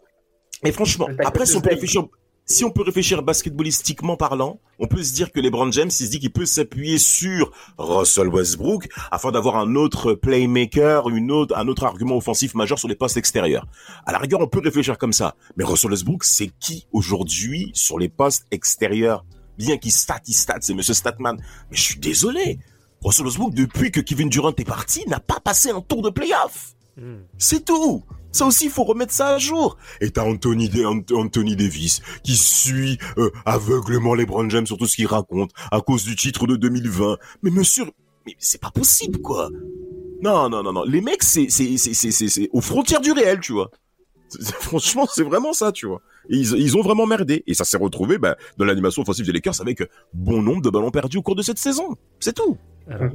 Et 0.65 0.73
franchement, 0.73 1.07
après, 1.25 1.47
si 1.47 1.57
on 1.57 1.61
peut 1.61 1.71
réfléchir, 1.71 2.03
si 2.49 2.65
on 2.65 2.71
peut 2.71 2.83
réfléchir 2.83 3.25
basketballistiquement 3.25 4.17
parlant, 4.17 4.61
on 4.79 4.87
peut 4.87 5.03
se 5.03 5.13
dire 5.13 5.33
que 5.33 5.41
LeBron 5.41 5.73
James, 5.73 5.89
il 5.89 6.07
se 6.07 6.11
dit 6.11 6.21
qu'il 6.21 6.31
peut 6.31 6.47
s'appuyer 6.47 6.97
sur 6.97 7.51
Russell 7.77 8.29
Westbrook 8.29 8.89
afin 9.11 9.33
d'avoir 9.33 9.57
un 9.57 9.75
autre 9.75 10.15
playmaker, 10.15 11.09
une 11.09 11.33
autre, 11.33 11.57
un 11.59 11.67
autre 11.67 11.85
argument 11.85 12.17
offensif 12.17 12.55
majeur 12.55 12.79
sur 12.79 12.87
les 12.87 12.95
postes 12.95 13.17
extérieurs. 13.17 13.67
À 14.07 14.13
la 14.13 14.19
rigueur, 14.19 14.41
on 14.41 14.47
peut 14.47 14.61
réfléchir 14.61 14.97
comme 14.97 15.13
ça. 15.13 15.35
Mais 15.57 15.65
Russell 15.65 15.91
Westbrook, 15.91 16.23
c'est 16.23 16.53
qui 16.61 16.87
aujourd'hui 16.93 17.73
sur 17.75 17.99
les 17.99 18.09
postes 18.09 18.47
extérieurs? 18.53 19.25
Bien 19.59 19.77
qu'il 19.77 19.91
stat, 19.91 20.21
il 20.29 20.35
stat, 20.35 20.59
c'est 20.61 20.75
monsieur 20.75 20.95
Statman. 20.95 21.39
Mais 21.71 21.77
je 21.77 21.83
suis 21.83 21.99
désolé. 21.99 22.61
Russell 23.03 23.27
Westbrook, 23.27 23.55
depuis 23.55 23.91
que 23.91 24.01
Kevin 24.01 24.29
Durant 24.29 24.55
est 24.57 24.65
parti, 24.65 25.03
n'a 25.09 25.19
pas 25.19 25.41
passé 25.41 25.71
un 25.71 25.81
tour 25.81 26.01
de 26.01 26.11
playoff. 26.11 26.76
C'est 27.39 27.65
tout. 27.65 28.05
Ça 28.33 28.47
aussi, 28.47 28.67
il 28.67 28.71
faut 28.71 28.85
remettre 28.85 29.13
ça 29.13 29.29
à 29.29 29.39
jour. 29.39 29.77
Et 30.01 30.11
t'as 30.11 30.25
Anthony, 30.25 30.71
Anthony 31.13 31.57
Davis 31.57 32.03
qui 32.23 32.37
suit 32.37 32.99
euh, 33.19 33.31
aveuglément 33.47 34.15
LeBron 34.15 34.49
James 34.51 34.67
sur 34.67 34.77
tout 34.77 34.87
ce 34.87 34.97
qu'il 34.97 35.07
raconte 35.07 35.53
à 35.71 35.81
cause 35.81 36.05
du 36.05 36.17
titre 36.17 36.47
de 36.47 36.57
2020. 36.57 37.17
Mais 37.43 37.51
monsieur, 37.51 37.85
mais 38.27 38.35
c'est 38.39 38.61
pas 38.61 38.71
possible, 38.71 39.21
quoi. 39.21 39.49
Non, 40.23 40.49
non, 40.51 40.63
non, 40.63 40.73
non. 40.73 40.85
Les 40.85 41.01
mecs, 41.01 41.23
c'est, 41.23 41.47
c'est, 41.49 41.77
c'est, 41.79 41.95
c'est, 41.95 42.11
c'est, 42.11 42.49
aux 42.53 42.61
frontières 42.61 43.01
du 43.01 43.13
réel, 43.13 43.41
tu 43.41 43.53
vois. 43.53 43.71
Franchement, 44.61 45.07
c'est 45.11 45.23
vraiment 45.23 45.53
ça, 45.53 45.73
tu 45.73 45.87
vois. 45.87 46.03
Ils, 46.29 46.53
ils 46.57 46.77
ont 46.77 46.83
vraiment 46.83 47.07
merdé. 47.07 47.43
Et 47.47 47.55
ça 47.55 47.65
s'est 47.65 47.77
retrouvé 47.79 48.19
bah, 48.19 48.37
dans 48.59 48.65
l'animation 48.65 49.03
offensive 49.03 49.25
des 49.25 49.33
Lakers 49.33 49.61
avec 49.61 49.83
bon 50.13 50.43
nombre 50.43 50.63
de 50.63 50.71
ballons 50.71 50.91
perdus 50.91 51.19
au 51.19 51.23
cours 51.23 51.37
de 51.37 51.43
cette 51.43 51.59
saison. 51.59 51.95
C'est 52.21 52.35
tout. 52.35 52.59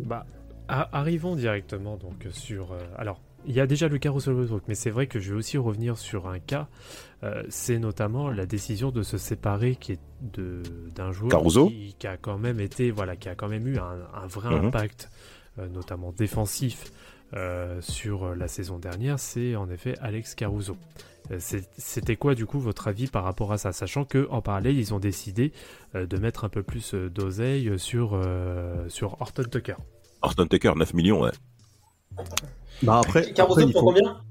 Bah, 0.06 0.26
arrivons 0.68 1.36
directement 1.36 1.98
donc 1.98 2.28
sur. 2.32 2.72
euh, 2.72 2.80
alors, 2.98 3.20
il 3.46 3.54
y 3.54 3.60
a 3.60 3.68
déjà 3.68 3.88
le 3.88 3.98
cas 3.98 4.12
Russell 4.12 4.34
Westbrook, 4.34 4.64
mais 4.68 4.76
c'est 4.76 4.90
vrai 4.92 5.08
que 5.08 5.20
je 5.20 5.32
vais 5.34 5.38
aussi 5.38 5.58
revenir 5.58 5.98
sur 5.98 6.28
un 6.28 6.40
cas. 6.40 6.68
euh, 7.24 7.44
c'est 7.50 7.78
notamment 7.80 8.30
la 8.32 8.46
décision 8.46 8.92
de 8.92 9.04
se 9.04 9.18
séparer 9.18 9.76
qui 9.76 9.94
est 9.94 10.00
de 10.22 10.64
d'un 10.96 11.12
joueur 11.12 11.30
Caruso 11.32 11.68
qui, 11.70 11.96
qui 12.00 12.08
a 12.08 12.18
quand 12.18 12.38
même 12.38 12.60
été 12.60 12.90
voilà 12.92 13.16
qui 13.16 13.30
a 13.30 13.36
quand 13.36 13.48
même 13.48 13.68
eu 13.68 13.78
un, 13.78 13.98
un 14.14 14.28
vrai 14.28 14.50
Mhm. 14.56 14.66
impact, 14.66 15.10
euh, 15.60 15.68
notamment 15.68 16.12
défensif. 16.12 16.92
euh, 17.34 17.80
sur 17.82 18.36
la 18.36 18.48
saison 18.50 18.78
dernière, 18.78 19.18
c'est 19.18 19.56
en 19.56 19.70
effet 19.70 19.96
Alex 20.02 20.36
Caruso. 20.36 20.76
C'était 21.40 22.18
quoi 22.18 22.36
du 22.36 22.46
coup 22.46 22.60
votre 22.60 22.90
avis 22.90 23.08
par 23.08 23.24
rapport 23.24 23.54
à 23.54 23.58
ça, 23.58 23.72
sachant 23.72 24.04
que 24.04 24.28
en 24.32 24.42
parallèle 24.42 24.78
ils 24.78 24.94
ont 24.94 25.00
décidé 25.00 25.54
de 25.94 26.18
mettre 26.18 26.44
un 26.44 26.50
peu 26.50 26.62
plus 26.64 26.94
d'oseille 26.94 27.80
sur 27.80 28.20
sur 28.90 29.22
Horton 29.22 29.44
Tucker. 29.50 29.76
Horton 30.22 30.46
Tucker, 30.48 30.74
9 30.76 30.94
millions, 30.94 31.22
ouais. 31.22 31.32
Bah 32.84 33.00
après, 33.04 33.32
Caruso 33.34 33.54
après, 33.60 33.66
il 33.66 33.72
prend 33.74 33.82
faut- 33.82 33.86
combien 33.88 34.22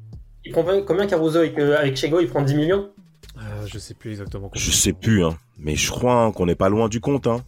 Il 0.44 0.52
prend 0.52 0.64
combien 0.86 1.06
Caruso 1.06 1.38
avec, 1.38 1.58
euh, 1.58 1.78
avec 1.78 1.96
Chego 1.96 2.20
Il 2.20 2.28
prend 2.28 2.42
10 2.42 2.54
millions 2.54 2.90
Euh, 3.38 3.66
je 3.66 3.78
sais 3.78 3.94
plus 3.94 4.10
exactement. 4.10 4.48
combien. 4.48 4.60
Je 4.62 4.70
sais 4.70 4.92
plus, 4.92 5.24
hein. 5.24 5.36
Mais 5.58 5.76
je 5.76 5.90
crois 5.90 6.14
hein, 6.24 6.32
qu'on 6.32 6.46
n'est 6.46 6.54
pas 6.54 6.68
loin 6.68 6.88
du 6.88 7.00
compte, 7.00 7.26
hein. 7.26 7.42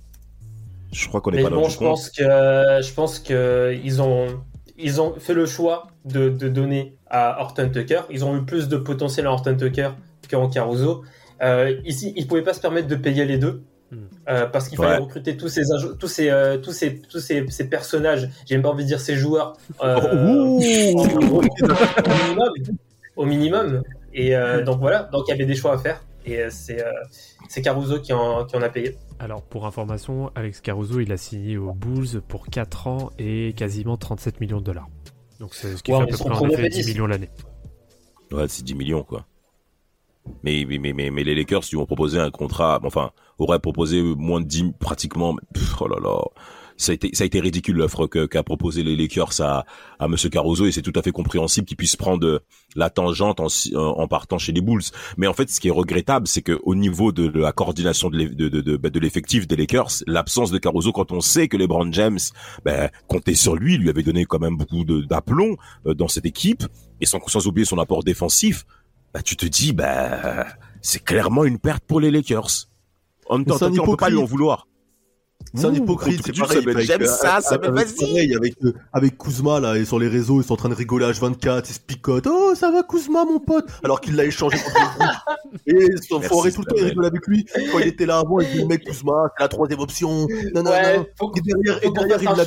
Je 0.92 1.08
crois 1.08 1.20
qu'on 1.20 1.30
n'est 1.30 1.42
pas 1.42 1.48
loin 1.50 1.60
bon, 1.62 1.66
du 1.68 1.72
je 1.72 1.78
compte. 1.78 1.88
pense 1.88 2.10
que 2.10 2.22
je 2.22 2.92
pense 2.92 3.18
que 3.18 3.74
ils 3.82 4.02
ont 4.02 4.40
ils 4.78 5.00
ont 5.00 5.14
fait 5.18 5.32
le 5.34 5.46
choix 5.46 5.86
de, 6.04 6.28
de 6.28 6.48
donner 6.48 6.96
à 7.08 7.40
Horton 7.40 7.70
Tucker. 7.72 8.02
Ils 8.10 8.24
ont 8.24 8.36
eu 8.36 8.44
plus 8.44 8.68
de 8.68 8.76
potentiel 8.76 9.26
à 9.26 9.32
Horton 9.32 9.56
Tucker 9.56 9.90
qu'en 10.30 10.48
Caruso. 10.48 11.02
Euh, 11.42 11.76
ici, 11.84 12.12
ils 12.16 12.26
pouvaient 12.26 12.42
pas 12.42 12.54
se 12.54 12.60
permettre 12.60 12.88
de 12.88 12.94
payer 12.96 13.24
les 13.24 13.38
deux. 13.38 13.62
Hmm. 13.92 14.06
euh, 14.30 14.46
parce 14.46 14.68
qu'il 14.70 14.78
fallait 14.78 14.96
Ouais. 14.96 15.02
recruter 15.04 15.36
tous 15.36 15.48
ces 15.48 15.62
tous 16.00 16.08
ces 16.08 16.30
euh, 16.30 16.56
tous 16.56 16.72
ces 16.72 16.98
tous 17.00 17.20
ces, 17.20 17.44
ces 17.50 17.68
personnages 17.68 18.30
j'ai 18.46 18.54
même 18.54 18.62
pas 18.62 18.70
envie 18.70 18.84
de 18.84 18.88
dire 18.88 18.98
ces 19.00 19.16
joueurs 19.16 19.52
euh, 19.82 20.00
Oh, 20.02 20.58
ouh. 20.58 20.98
au 20.98 21.04
minimum 21.44 22.52
au 23.16 23.24
minimum 23.26 23.82
et 24.14 24.34
euh, 24.34 24.62
donc 24.64 24.80
voilà 24.80 25.10
donc 25.12 25.24
il 25.28 25.32
y 25.32 25.34
avait 25.34 25.44
des 25.44 25.54
choix 25.54 25.74
à 25.74 25.78
faire 25.78 26.02
et 26.24 26.38
euh, 26.40 26.48
c'est 26.50 26.82
euh, 26.82 26.90
c'est 27.48 27.60
Caruso 27.60 28.00
qui 28.00 28.12
en, 28.14 28.44
qui 28.46 28.56
en 28.56 28.62
a 28.62 28.70
payé 28.70 28.96
Alors, 29.18 29.42
pour 29.42 29.66
information, 29.66 30.30
Alex 30.36 30.60
Caruso, 30.62 31.00
il 31.00 31.12
a 31.12 31.16
signé 31.18 31.58
aux 31.58 31.72
Bulls 31.74 32.22
pour 32.26 32.46
4 32.46 32.86
ans 32.86 33.10
et 33.18 33.52
quasiment 33.56 33.96
37 33.98 34.40
millions 34.40 34.60
de 34.60 34.64
dollars. 34.64 34.88
Donc, 35.38 35.52
c'est 35.54 35.76
ce 35.76 35.82
qui 35.82 35.92
Ouais, 35.92 35.98
fait 35.98 36.04
à 36.04 36.06
peu 36.06 36.16
près 36.16 36.30
en 36.30 36.34
premier 36.34 36.54
effet 36.54 36.68
10 36.70 36.76
pénis. 36.78 36.86
millions 36.94 37.06
l'année. 37.06 37.28
Ouais, 38.30 38.46
c'est 38.48 38.62
10 38.64 38.74
millions, 38.74 39.02
quoi. 39.02 39.26
Mais, 40.44 40.64
mais, 40.68 40.78
mais, 40.78 41.10
mais, 41.10 41.24
les 41.24 41.34
Lakers, 41.34 41.62
ils 41.72 41.76
vont 41.76 41.86
proposer 41.86 42.18
un 42.18 42.30
contrat, 42.30 42.80
enfin, 42.84 43.10
auraient 43.38 43.58
proposé 43.58 44.02
moins 44.02 44.40
de 44.40 44.46
10, 44.46 44.72
pratiquement, 44.78 45.36
pff, 45.54 45.80
oh 45.80 45.88
là 45.88 45.96
là. 46.02 46.20
Ça 46.78 46.90
a 46.90 46.94
été, 46.94 47.10
ça 47.12 47.22
a 47.22 47.26
été 47.26 47.38
ridicule 47.38 47.76
l'offre 47.76 48.06
qu'a 48.06 48.42
proposé 48.42 48.82
les 48.82 48.96
Lakers 48.96 49.40
à, 49.40 49.64
à 50.00 50.08
Monsieur 50.08 50.30
Caruso 50.30 50.66
et 50.66 50.72
c'est 50.72 50.82
tout 50.82 50.92
à 50.96 51.02
fait 51.02 51.12
compréhensible 51.12 51.66
qu'il 51.66 51.76
puisse 51.76 51.96
prendre 51.96 52.26
euh, 52.26 52.40
la 52.74 52.90
tangente 52.90 53.40
en, 53.40 53.46
en 53.76 54.08
partant 54.08 54.38
chez 54.38 54.52
les 54.52 54.62
Bulls. 54.62 54.82
Mais 55.16 55.26
en 55.26 55.34
fait, 55.34 55.48
ce 55.50 55.60
qui 55.60 55.68
est 55.68 55.72
regrettable, 55.72 56.26
c'est 56.26 56.42
que 56.42 56.58
au 56.64 56.74
niveau 56.74 57.12
de, 57.12 57.28
la 57.38 57.52
coordination 57.52 58.10
de 58.10 58.24
de, 58.24 58.48
de, 58.48 58.60
de, 58.60 58.76
bah, 58.76 58.90
de 58.90 58.98
l'effectif 58.98 59.46
des 59.46 59.54
Lakers, 59.54 59.90
l'absence 60.06 60.50
de 60.50 60.58
Caruso, 60.58 60.92
quand 60.92 61.12
on 61.12 61.20
sait 61.20 61.46
que 61.46 61.56
LeBron 61.56 61.92
James 61.92 62.18
ben, 62.64 62.90
comptait 63.06 63.34
sur 63.34 63.54
lui, 63.54 63.76
lui 63.76 63.90
avait 63.90 64.02
donné 64.02 64.24
quand 64.24 64.40
même 64.40 64.56
beaucoup 64.56 64.84
d'aplomb 64.84 65.56
euh, 65.86 65.94
dans 65.94 66.08
cette 66.08 66.26
équipe 66.26 66.64
et 67.00 67.06
sans, 67.06 67.20
sans 67.26 67.46
oublier 67.46 67.64
son 67.64 67.78
apport 67.78 68.02
défensif, 68.02 68.64
bah, 69.14 69.22
tu 69.22 69.36
te 69.36 69.46
dis, 69.46 69.72
bah, 69.72 70.46
c'est 70.80 71.02
clairement 71.04 71.44
une 71.44 71.58
perte 71.58 71.84
pour 71.84 72.00
les 72.00 72.10
Lakers. 72.10 72.68
En 73.28 73.38
même 73.38 73.46
temps, 73.46 73.56
C'est 73.58 73.64
un 73.66 73.68
on 73.68 73.70
peut 73.70 73.76
pas 73.76 74.08
hypocrite. 74.08 74.10
lui 74.14 74.18
en 74.18 74.24
vouloir. 74.24 74.66
C'est 75.54 75.66
un 75.66 75.74
hypocrite, 75.74 76.22
c'est 76.24 76.32
pareil. 76.38 76.64
James, 76.86 77.02
euh, 77.02 77.06
ça, 77.06 77.40
Samuel, 77.40 77.70
avec- 77.72 77.86
vas-y. 77.88 77.96
pareil, 78.12 78.34
avec, 78.36 78.54
euh, 78.64 78.72
avec 78.92 79.18
Kuzma, 79.18 79.58
là, 79.60 79.76
et 79.76 79.84
sur 79.84 79.98
les 79.98 80.06
réseaux, 80.08 80.40
ils 80.40 80.44
sont 80.44 80.54
en 80.54 80.56
train 80.56 80.68
de 80.68 80.74
rigoler 80.74 81.04
à 81.04 81.10
H24, 81.10 81.68
ils 81.68 81.74
se 81.74 81.80
picotent. 81.80 82.28
Oh, 82.30 82.54
ça 82.54 82.70
va 82.70 82.84
Kuzma, 82.84 83.24
mon 83.24 83.38
pote! 83.40 83.66
Alors 83.82 84.00
qu'il 84.00 84.14
l'a 84.14 84.24
échangé 84.24 84.56
contre 84.58 84.76
Et 85.66 85.88
son 86.08 86.20
Merci, 86.20 86.28
forêt 86.28 86.52
tout 86.52 86.60
le 86.60 86.66
temps, 86.66 86.74
il 86.76 86.78
Samuel. 86.78 86.88
rigole 86.90 87.06
avec 87.06 87.26
lui. 87.26 87.44
Quand 87.72 87.78
il 87.80 87.88
était 87.88 88.06
là 88.06 88.18
avant, 88.20 88.38
il 88.40 88.50
dit 88.50 88.58
le 88.58 88.66
mec 88.66 88.84
Kuzma, 88.84 89.30
c'est 89.36 89.42
la 89.42 89.48
troisième 89.48 89.80
option. 89.80 90.26
Non, 90.54 90.62
non, 90.62 90.70
non. 90.70 90.70
Et 91.34 91.40
derrière, 91.90 92.22
il 92.22 92.36
l'a 92.36 92.44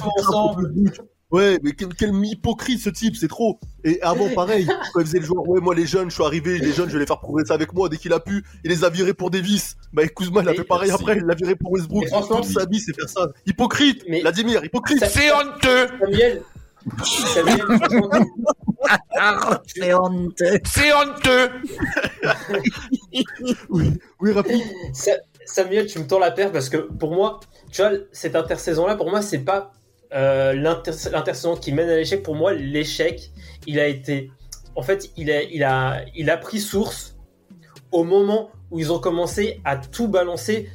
Ouais, 1.32 1.60
mais 1.64 1.72
quel, 1.74 1.90
quel 1.96 2.14
hypocrite 2.24 2.80
ce 2.80 2.90
type, 2.90 3.16
c'est 3.16 3.28
trop. 3.28 3.60
Et 3.84 4.00
avant, 4.02 4.30
pareil, 4.30 4.68
quand 4.94 5.00
il 5.00 5.06
faisait 5.08 5.20
le 5.20 5.26
joueur, 5.26 5.48
ouais, 5.50 5.60
moi 5.60 5.74
les 5.74 5.88
jeunes, 5.88 6.10
je 6.10 6.16
suis 6.16 6.24
arrivé, 6.24 6.60
les 6.60 6.72
jeunes, 6.72 6.88
je 6.88 6.94
vais 6.94 7.00
les 7.00 7.08
faire 7.08 7.20
progresser 7.20 7.52
avec 7.52 7.74
moi 7.74 7.90
dès 7.90 7.98
qu'il 7.98 8.14
a 8.14 8.20
pu. 8.20 8.44
Il 8.64 8.70
les 8.70 8.84
a 8.84 8.90
virés 8.90 9.14
pour 9.16 9.32
des 9.32 9.42
vices. 9.42 9.76
Bah, 9.92 10.08
Kuzma, 10.08 10.42
il 10.44 10.48
a 10.48 10.52
Mais- 10.52 10.58
fait 10.58 10.64
pareil 10.64 10.92
après, 10.92 11.18
il 11.18 11.24
l'a 11.24 11.34
viré 11.36 11.56
pour 11.56 11.72
Westbrook. 11.72 12.04
Mais 12.04 12.10
franchement- 12.10 12.42
Toute 12.42 12.52
sa 12.52 12.66
vie, 12.66 12.80
c'est 12.80 12.96
faire 12.96 13.10
ça. 13.10 13.28
Hypocrite, 13.48 14.04
Mais- 14.08 14.22
Vladimir, 14.22 14.64
hypocrite. 14.64 15.04
C'est 15.10 15.32
honteux 15.32 15.88
Samuel, 16.00 16.42
Samuel, 17.34 17.66
C'est 19.66 19.94
honteux 19.96 20.60
C'est 20.64 20.94
honteux 20.94 21.50
Oui, 24.20 24.32
rapide. 24.32 24.62
Sa- 24.94 25.12
Samuel, 25.46 25.86
tu 25.88 26.00
me 26.00 26.08
tends 26.08 26.20
la 26.20 26.32
paire 26.32 26.52
parce 26.52 26.70
que 26.70 26.78
pour 26.78 27.14
moi, 27.14 27.40
tu 27.72 27.82
vois, 27.82 27.92
cette 28.12 28.36
intersaison-là, 28.36 28.96
pour 28.96 29.10
moi, 29.10 29.22
c'est 29.22 29.40
pas 29.40 29.72
euh, 30.14 30.74
qui 31.62 31.72
mène 31.72 31.90
à 31.90 31.96
l'échec. 31.96 32.24
Pour 32.24 32.36
moi, 32.36 32.54
l'échec, 32.54 33.32
il 33.68 33.80
a 33.80 33.88
été. 33.88 34.32
En 34.76 34.84
fait, 34.84 35.12
il 35.18 35.32
a, 35.32 35.42
il, 35.42 35.64
a, 35.64 36.04
il 36.16 36.30
a 36.30 36.38
pris 36.38 36.60
source 36.60 37.18
au 37.92 38.04
moment 38.04 38.52
où 38.72 38.80
ils 38.80 38.92
ont 38.92 39.00
commencé 39.00 39.62
à 39.64 39.78
tout 39.78 40.08
balancer 40.08 40.70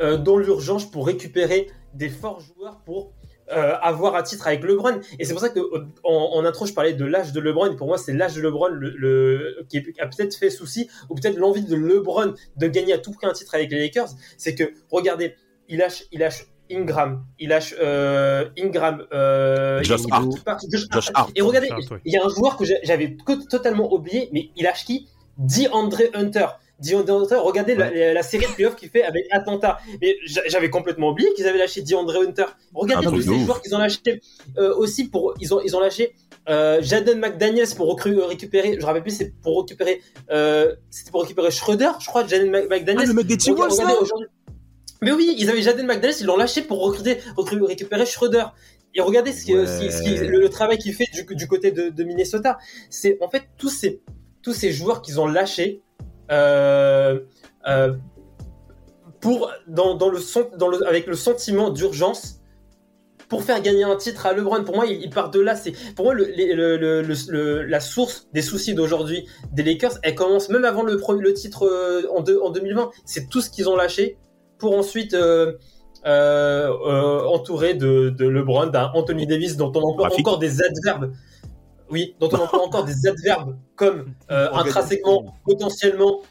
euh, 0.00 0.16
dans 0.16 0.36
l'urgence 0.36 0.88
pour 0.90 1.06
récupérer 1.06 1.68
des 1.94 2.08
forts 2.08 2.40
joueurs 2.40 2.80
pour 2.84 3.12
euh, 3.50 3.74
avoir 3.82 4.14
un 4.14 4.22
titre 4.22 4.46
avec 4.46 4.62
LeBron. 4.62 5.00
Et 5.18 5.24
c'est 5.24 5.32
pour 5.32 5.40
ça 5.40 5.48
que 5.48 5.58
en, 6.04 6.44
intro, 6.44 6.66
je 6.66 6.72
parlais 6.72 6.92
de 6.92 7.04
l'âge 7.04 7.32
de 7.32 7.40
LeBron. 7.40 7.74
Pour 7.74 7.88
moi, 7.88 7.98
c'est 7.98 8.12
l'âge 8.12 8.34
de 8.34 8.40
LeBron 8.40 8.68
le, 8.68 8.90
le- 8.90 9.66
qui 9.68 9.78
a 9.98 10.06
peut-être 10.06 10.36
fait 10.36 10.50
souci, 10.50 10.88
ou 11.08 11.16
peut-être 11.16 11.36
l'envie 11.36 11.64
de 11.64 11.74
LeBron 11.74 12.34
de 12.56 12.66
gagner 12.68 12.92
à 12.92 12.98
tout 12.98 13.10
prix 13.10 13.26
un 13.26 13.32
titre 13.32 13.54
avec 13.56 13.72
les 13.72 13.80
Lakers. 13.80 14.10
C'est 14.38 14.54
que, 14.54 14.72
regardez, 14.92 15.34
il 15.68 15.78
lâche, 15.78 16.04
il 16.12 16.20
lâche 16.20 16.46
Ingram, 16.70 17.24
il 17.38 17.48
lâche 17.48 17.74
euh, 17.80 18.44
Ingram, 18.58 19.04
euh, 19.12 19.82
Josh 19.82 20.00
il- 20.06 20.12
Hart. 20.12 20.26
il 20.30 20.40
part- 20.42 20.58
Josh 20.70 20.86
Josh 20.90 21.06
Hart. 21.14 21.16
Hart. 21.28 21.30
Et 21.36 21.42
regardez, 21.42 21.70
Hart, 21.70 21.82
il 22.04 22.12
y 22.12 22.16
a 22.16 22.24
un 22.24 22.28
joueur 22.28 22.56
que 22.56 22.64
j'a- 22.64 22.82
j'avais 22.82 23.16
totalement 23.48 23.92
oublié, 23.92 24.28
mais 24.32 24.50
il 24.56 24.64
lâche 24.64 24.84
qui? 24.84 25.08
DeAndre 25.38 26.02
Hunter. 26.14 26.46
DeAndre 26.80 27.22
Hunter, 27.22 27.36
regardez 27.42 27.74
la, 27.74 27.90
la- 27.90 28.14
la 28.14 28.22
série 28.22 28.46
de 28.46 28.52
playoffs 28.52 28.76
qu'il 28.76 28.88
fait 28.88 29.02
avec 29.02 29.26
Atlanta. 29.30 29.78
Mais 30.00 30.16
j'a- 30.26 30.42
j'avais 30.46 30.70
complètement 30.70 31.10
oublié 31.10 31.32
qu'ils 31.34 31.46
avaient 31.46 31.58
lâché 31.58 31.82
DeAndre 31.82 32.16
Hunter. 32.26 32.46
Regardez 32.74 33.06
Ah 33.08 33.10
tous 33.10 33.22
ces 33.22 33.28
ouf. 33.28 33.44
joueurs 33.44 33.60
qu'ils 33.62 33.74
ont 33.74 33.78
lâchés 33.78 34.20
euh, 34.58 34.74
aussi 34.76 35.08
pour 35.08 35.34
ils 35.40 35.52
ont 35.54 35.60
ils 35.62 35.76
ont 35.76 35.80
lâché 35.80 36.14
euh, 36.48 36.80
Jaden 36.82 37.18
McDaniels 37.20 37.68
pour 37.76 37.86
recru- 37.94 38.18
récupérer. 38.22 38.72
Je 38.74 38.80
me 38.80 38.84
rappelle 38.86 39.02
plus, 39.02 39.14
c'est 39.16 39.32
pour 39.42 39.60
récupérer. 39.60 40.00
Euh, 40.30 40.74
C'était 40.90 41.10
pour 41.10 41.20
récupérer 41.22 41.50
Schroeder, 41.50 41.90
je 42.00 42.06
crois. 42.06 42.26
Jaden 42.26 42.50
Mc- 42.50 42.68
McDaniels. 42.68 43.02
Ah, 43.04 43.06
le 43.08 43.12
mec 43.12 43.26
des 43.26 43.36
Mais 45.02 45.12
oui, 45.12 45.34
ils 45.38 45.48
avaient 45.50 45.62
Jaden 45.62 45.86
McDaniels, 45.86 46.16
ils 46.20 46.26
l'ont 46.26 46.36
lâché 46.36 46.62
pour 46.62 46.80
recruter, 46.82 47.18
recru- 47.36 47.62
récupérer 47.64 48.04
Schroeder. 48.06 48.44
Et 48.94 49.00
regardez 49.00 49.32
ce 49.32 49.44
qui, 49.44 49.54
Ouais. 49.56 49.66
ce 49.66 49.80
qui- 49.80 49.92
ce 49.92 50.02
qui- 50.02 50.16
le, 50.16 50.40
le 50.40 50.48
travail 50.48 50.76
qu'il 50.78 50.92
fait 50.92 51.06
du, 51.12 51.34
du 51.34 51.46
côté 51.46 51.70
de, 51.70 51.90
de 51.90 52.04
Minnesota. 52.04 52.58
C'est 52.90 53.16
en 53.22 53.28
fait 53.30 53.44
tous 53.56 53.70
ces, 53.70 54.02
tous 54.42 54.52
ces 54.52 54.72
joueurs 54.72 55.00
qu'ils 55.00 55.20
ont 55.20 55.26
lâchés 55.28 55.80
euh, 56.30 57.20
euh, 57.68 57.94
pour 59.20 59.52
dans, 59.66 59.94
dans 59.94 60.08
le 60.08 60.18
son, 60.18 60.48
dans 60.56 60.68
le, 60.68 60.86
avec 60.86 61.06
le 61.06 61.14
sentiment 61.14 61.70
d'urgence 61.70 62.36
pour 63.28 63.44
faire 63.44 63.62
gagner 63.62 63.84
un 63.84 63.94
titre 63.96 64.26
à 64.26 64.32
LeBron. 64.32 64.64
Pour 64.64 64.74
moi, 64.74 64.86
il, 64.86 65.08
part 65.10 65.30
de 65.30 65.38
là. 65.40 65.54
C'est 65.54 65.72
pour 65.94 66.06
moi 66.06 66.14
le, 66.14 66.24
le- 66.36 67.02
le- 67.02 67.62
la 67.62 67.80
source 67.80 68.28
des 68.32 68.42
soucis 68.42 68.74
d'aujourd'hui 68.74 69.28
des 69.52 69.62
Lakers. 69.62 69.98
Elle 70.02 70.14
commence 70.16 70.48
même 70.48 70.64
avant 70.64 70.82
le, 70.82 70.96
le 71.20 71.32
titre 71.34 71.64
euh, 71.66 72.02
en, 72.10 72.22
deux- 72.22 72.40
en 72.40 72.50
2020. 72.50 72.90
C'est 73.04 73.28
tout 73.28 73.40
ce 73.40 73.50
qu'ils 73.50 73.68
ont 73.68 73.76
lâché 73.76 74.16
pour 74.60 74.76
ensuite 74.78 75.14
euh, 75.14 75.54
euh, 76.06 76.68
euh, 76.68 77.24
entourer 77.26 77.74
de, 77.74 78.10
de 78.10 78.28
LeBron, 78.28 78.66
d'un 78.66 78.90
Anthony 78.94 79.26
Davis 79.26 79.56
dont 79.56 79.72
on 79.74 79.80
emploie 79.82 80.10
encore 80.16 80.38
des 80.38 80.62
adverbes. 80.62 81.12
Oui, 81.90 82.14
dont 82.20 82.28
on 82.32 82.36
emploie 82.36 82.64
encore 82.64 82.84
des 82.84 83.08
adverbes 83.08 83.56
comme 83.74 84.14
intrinsèquement, 84.28 85.34
potentiellement. 85.44 86.22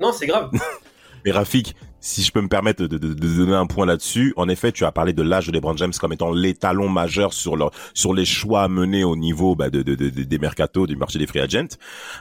non, 0.00 0.12
c'est 0.12 0.26
grave. 0.26 0.50
Mais 1.24 1.30
Rafik, 1.30 1.74
si 2.00 2.22
je 2.22 2.32
peux 2.32 2.40
me 2.40 2.48
permettre 2.48 2.82
de, 2.86 2.98
de- 2.98 3.14
de 3.14 3.36
donner 3.36 3.54
un 3.54 3.66
point 3.66 3.86
là-dessus, 3.86 4.32
en 4.36 4.48
effet, 4.48 4.72
tu 4.72 4.84
as 4.84 4.92
parlé 4.92 5.12
de 5.12 5.22
l'âge 5.22 5.46
de 5.46 5.52
LeBron 5.52 5.76
James 5.76 5.92
comme 6.00 6.12
étant 6.12 6.32
l'étalon 6.32 6.88
majeur 6.88 7.32
sur 7.32 7.56
leur, 7.56 7.70
sur 7.94 8.14
les 8.14 8.24
choix 8.24 8.68
menés 8.68 9.04
au 9.04 9.16
niveau 9.16 9.54
bah, 9.54 9.70
de, 9.70 9.82
de- 9.82 9.94
de- 9.94 10.08
de- 10.10 10.22
des 10.24 10.38
mercatos, 10.38 10.86
du 10.86 10.96
marché 10.96 11.18
des 11.18 11.26
free 11.26 11.40
agents. 11.40 11.76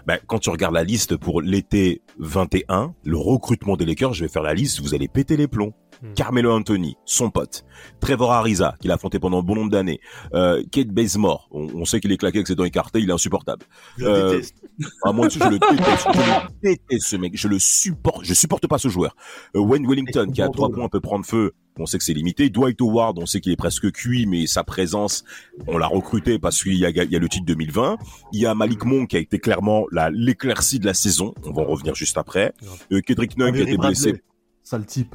Bah, 0.05 0.17
quand 0.27 0.39
tu 0.39 0.49
regardes 0.49 0.73
la 0.75 0.83
liste 0.83 1.15
pour 1.17 1.41
l'été 1.41 2.01
21, 2.19 2.93
le 3.03 3.17
recrutement 3.17 3.75
des 3.77 3.85
Lakers, 3.85 4.13
je 4.13 4.23
vais 4.25 4.29
faire 4.29 4.43
la 4.43 4.53
liste, 4.53 4.81
vous 4.81 4.93
allez 4.93 5.07
péter 5.07 5.37
les 5.37 5.47
plombs. 5.47 5.73
Hmm. 6.01 6.13
Carmelo 6.13 6.53
Anthony, 6.53 6.95
son 7.03 7.29
pote, 7.29 7.65
Trevor 7.99 8.31
Ariza, 8.31 8.75
qu'il 8.79 8.89
a 8.89 8.93
affronté 8.93 9.19
pendant 9.19 9.39
un 9.39 9.43
bon 9.43 9.55
nombre 9.55 9.69
d'années, 9.71 9.99
euh, 10.33 10.63
Kate 10.71 10.87
Bazemore, 10.87 11.49
on, 11.51 11.67
on 11.75 11.83
sait 11.83 11.99
qu'il 11.99 12.09
est 12.13 12.17
claqué 12.17 12.37
avec 12.37 12.47
ses 12.47 12.55
dents 12.55 12.63
écartées, 12.63 12.99
il 13.01 13.09
est 13.09 13.13
insupportable. 13.13 13.65
Je 13.97 14.05
le 14.05 14.09
Euh, 14.09 14.31
déteste. 14.31 14.55
Ah, 15.03 15.11
moi 15.11 15.27
aussi, 15.27 15.39
je 15.39 15.45
le 15.49 15.59
déteste. 15.59 16.07
Je 16.13 16.19
le 16.19 16.69
déteste, 16.71 17.05
ce 17.07 17.15
mec. 17.15 17.31
Je 17.35 17.47
le 17.47 17.59
supporte. 17.59 18.23
Je 18.25 18.33
supporte 18.33 18.67
pas 18.67 18.77
ce 18.77 18.87
joueur. 18.87 19.15
Euh, 19.55 19.59
Wayne 19.59 19.87
Wellington, 19.87 20.29
qui 20.31 20.41
a 20.41 20.49
trois 20.49 20.69
points, 20.69 20.87
peut 20.89 21.01
prendre 21.01 21.25
feu. 21.25 21.53
On 21.81 21.85
sait 21.85 21.97
que 21.97 22.03
c'est 22.03 22.13
limité. 22.13 22.49
Dwight 22.49 22.81
Howard, 22.81 23.17
on 23.19 23.25
sait 23.25 23.39
qu'il 23.39 23.51
est 23.53 23.57
presque 23.57 23.89
cuit, 23.91 24.25
mais 24.25 24.47
sa 24.47 24.63
présence, 24.63 25.23
on 25.67 25.77
l'a 25.77 25.87
recruté 25.87 26.37
parce 26.39 26.61
qu'il 26.61 26.75
y 26.75 26.85
a, 26.85 26.89
il 26.89 27.11
y 27.11 27.15
a 27.15 27.19
le 27.19 27.29
titre 27.29 27.45
2020. 27.45 27.97
Il 28.33 28.41
y 28.41 28.45
a 28.45 28.53
Malik 28.53 28.83
Monk 28.85 29.09
qui 29.09 29.15
a 29.15 29.19
été 29.19 29.39
clairement 29.39 29.85
la, 29.91 30.09
l'éclaircie 30.09 30.79
de 30.79 30.85
la 30.85 30.93
saison. 30.93 31.33
On 31.45 31.51
va 31.53 31.61
en 31.61 31.65
revenir 31.65 31.95
juste 31.95 32.17
après. 32.17 32.53
Euh, 32.91 32.99
Kendrick 33.01 33.37
Nunn 33.37 33.53
qui 33.53 33.59
a 33.59 33.63
été 33.63 33.77
blessé. 33.77 34.21
Sale 34.63 34.85
type. 34.85 35.13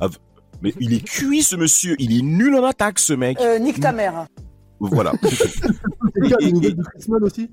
Mais 0.62 0.72
il 0.80 0.94
est 0.94 1.04
cuit, 1.04 1.42
ce 1.42 1.56
monsieur. 1.56 1.96
Il 1.98 2.16
est 2.16 2.22
nul 2.22 2.54
en 2.54 2.64
attaque, 2.64 2.98
ce 2.98 3.12
mec. 3.12 3.38
Euh, 3.40 3.58
nique 3.58 3.80
ta 3.80 3.92
mère. 3.92 4.26
Voilà. 4.80 5.12
Et- 6.40 6.46
et- 6.46 6.50
Nunn 7.08 7.22
aussi? 7.22 7.50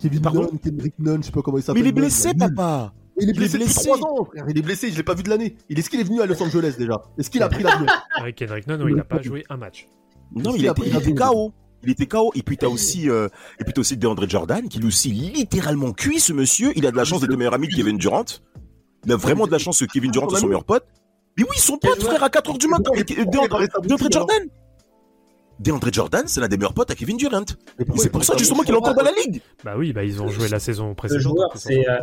Kevin 0.00 0.20
Pardon 0.20 0.42
Nunn, 0.42 0.58
Kendrick 0.58 0.94
Nunn, 0.98 1.22
je 1.22 1.26
sais 1.26 1.32
pas 1.32 1.42
comment 1.42 1.56
il 1.58 1.60
Mais 1.60 1.64
s'appelle. 1.64 1.82
il 1.82 1.88
est 1.88 1.92
blessé, 1.92 2.34
papa. 2.34 2.92
Il 3.18 3.22
est 3.22 3.24
Il 3.24 3.30
est 3.30 3.32
blessé 3.38 3.58
depuis 3.58 3.72
blessé. 3.72 3.88
3 3.88 3.98
ans, 4.10 4.24
frère. 4.26 4.44
Il 4.48 4.58
est 4.58 4.62
blessé, 4.62 4.90
je 4.90 4.96
l'ai 4.96 5.02
pas 5.02 5.14
vu 5.14 5.22
de 5.22 5.30
l'année. 5.30 5.56
Il 5.70 5.78
est-ce 5.78 5.88
qu'il 5.88 6.00
est 6.00 6.04
venu 6.04 6.20
à 6.20 6.26
Los 6.26 6.42
Angeles 6.42 6.74
déjà? 6.78 7.00
Est-ce 7.18 7.30
qu'il 7.30 7.42
a 7.42 7.48
pris 7.48 7.62
l'avion? 7.62 7.86
Avec 8.16 8.36
Kendrick 8.36 8.66
Nunn, 8.66 8.78
non, 8.80 8.88
il 8.88 8.94
n'a 8.94 9.04
pas 9.04 9.22
joué 9.22 9.44
un 9.48 9.56
match. 9.56 9.88
Non, 10.34 10.54
il 10.54 10.68
a 10.68 10.72
était, 10.72 10.82
pris 10.82 10.90
il 10.90 10.96
était 10.96 11.14
KO. 11.14 11.52
Il 11.82 11.90
était 11.90 12.06
KO. 12.06 12.32
Et 12.34 12.42
puis 12.42 12.56
t'as 12.58 12.66
aussi, 12.66 13.08
euh, 13.08 13.28
et 13.58 13.64
puis 13.64 13.72
t'as 13.72 13.80
aussi 13.80 13.96
DeAndre 13.96 14.28
Jordan, 14.28 14.68
qui 14.68 14.78
lui 14.80 14.88
aussi 14.88 15.10
littéralement 15.10 15.92
cuit 15.92 16.20
ce 16.20 16.32
monsieur. 16.32 16.72
Il 16.76 16.86
a 16.86 16.90
de 16.90 16.96
la 16.96 17.04
chance 17.04 17.20
d'être 17.20 17.30
le 17.30 17.36
meilleur 17.36 17.54
ami 17.54 17.68
de 17.68 17.74
Kevin 17.74 17.96
Durant. 17.96 18.24
Il 19.06 19.12
a 19.12 19.16
vraiment 19.16 19.46
de 19.46 19.52
la 19.52 19.58
chance 19.58 19.78
que 19.80 19.84
Kevin 19.86 20.10
Durant 20.10 20.28
soit 20.28 20.40
son 20.40 20.46
meilleur 20.48 20.64
pote. 20.64 20.84
Mais 21.38 21.44
oui, 21.44 21.56
son 21.58 21.78
pote, 21.78 22.02
frère, 22.02 22.22
à 22.22 22.28
4h 22.28 22.58
du 22.58 22.66
matin. 22.66 22.90
DeAndre, 22.94 23.60
DeAndre 23.82 24.10
Jordan. 24.10 24.42
DeAndre 25.58 25.88
Jordan, 25.92 26.24
c'est 26.26 26.40
l'un 26.40 26.48
des 26.48 26.56
meilleurs 26.56 26.74
potes 26.74 26.90
à 26.90 26.94
Kevin 26.94 27.16
Durant. 27.16 27.40
Et 27.78 27.84
c'est 27.96 28.10
pour 28.10 28.24
ça 28.24 28.36
justement 28.36 28.62
qu'il 28.62 28.74
est 28.74 28.78
encore 28.78 28.94
dans 28.94 29.02
la 29.02 29.12
ligue. 29.12 29.40
Bah 29.64 29.74
oui, 29.76 29.92
bah 29.92 30.04
ils 30.04 30.20
ont 30.22 30.28
joué 30.28 30.48
la 30.48 30.58
saison 30.60 30.90
Le 30.90 30.94
précédente. 30.94 31.22
joueur, 31.22 31.48
donc, 31.50 31.56
c'est. 31.56 31.88
euh, 31.88 31.98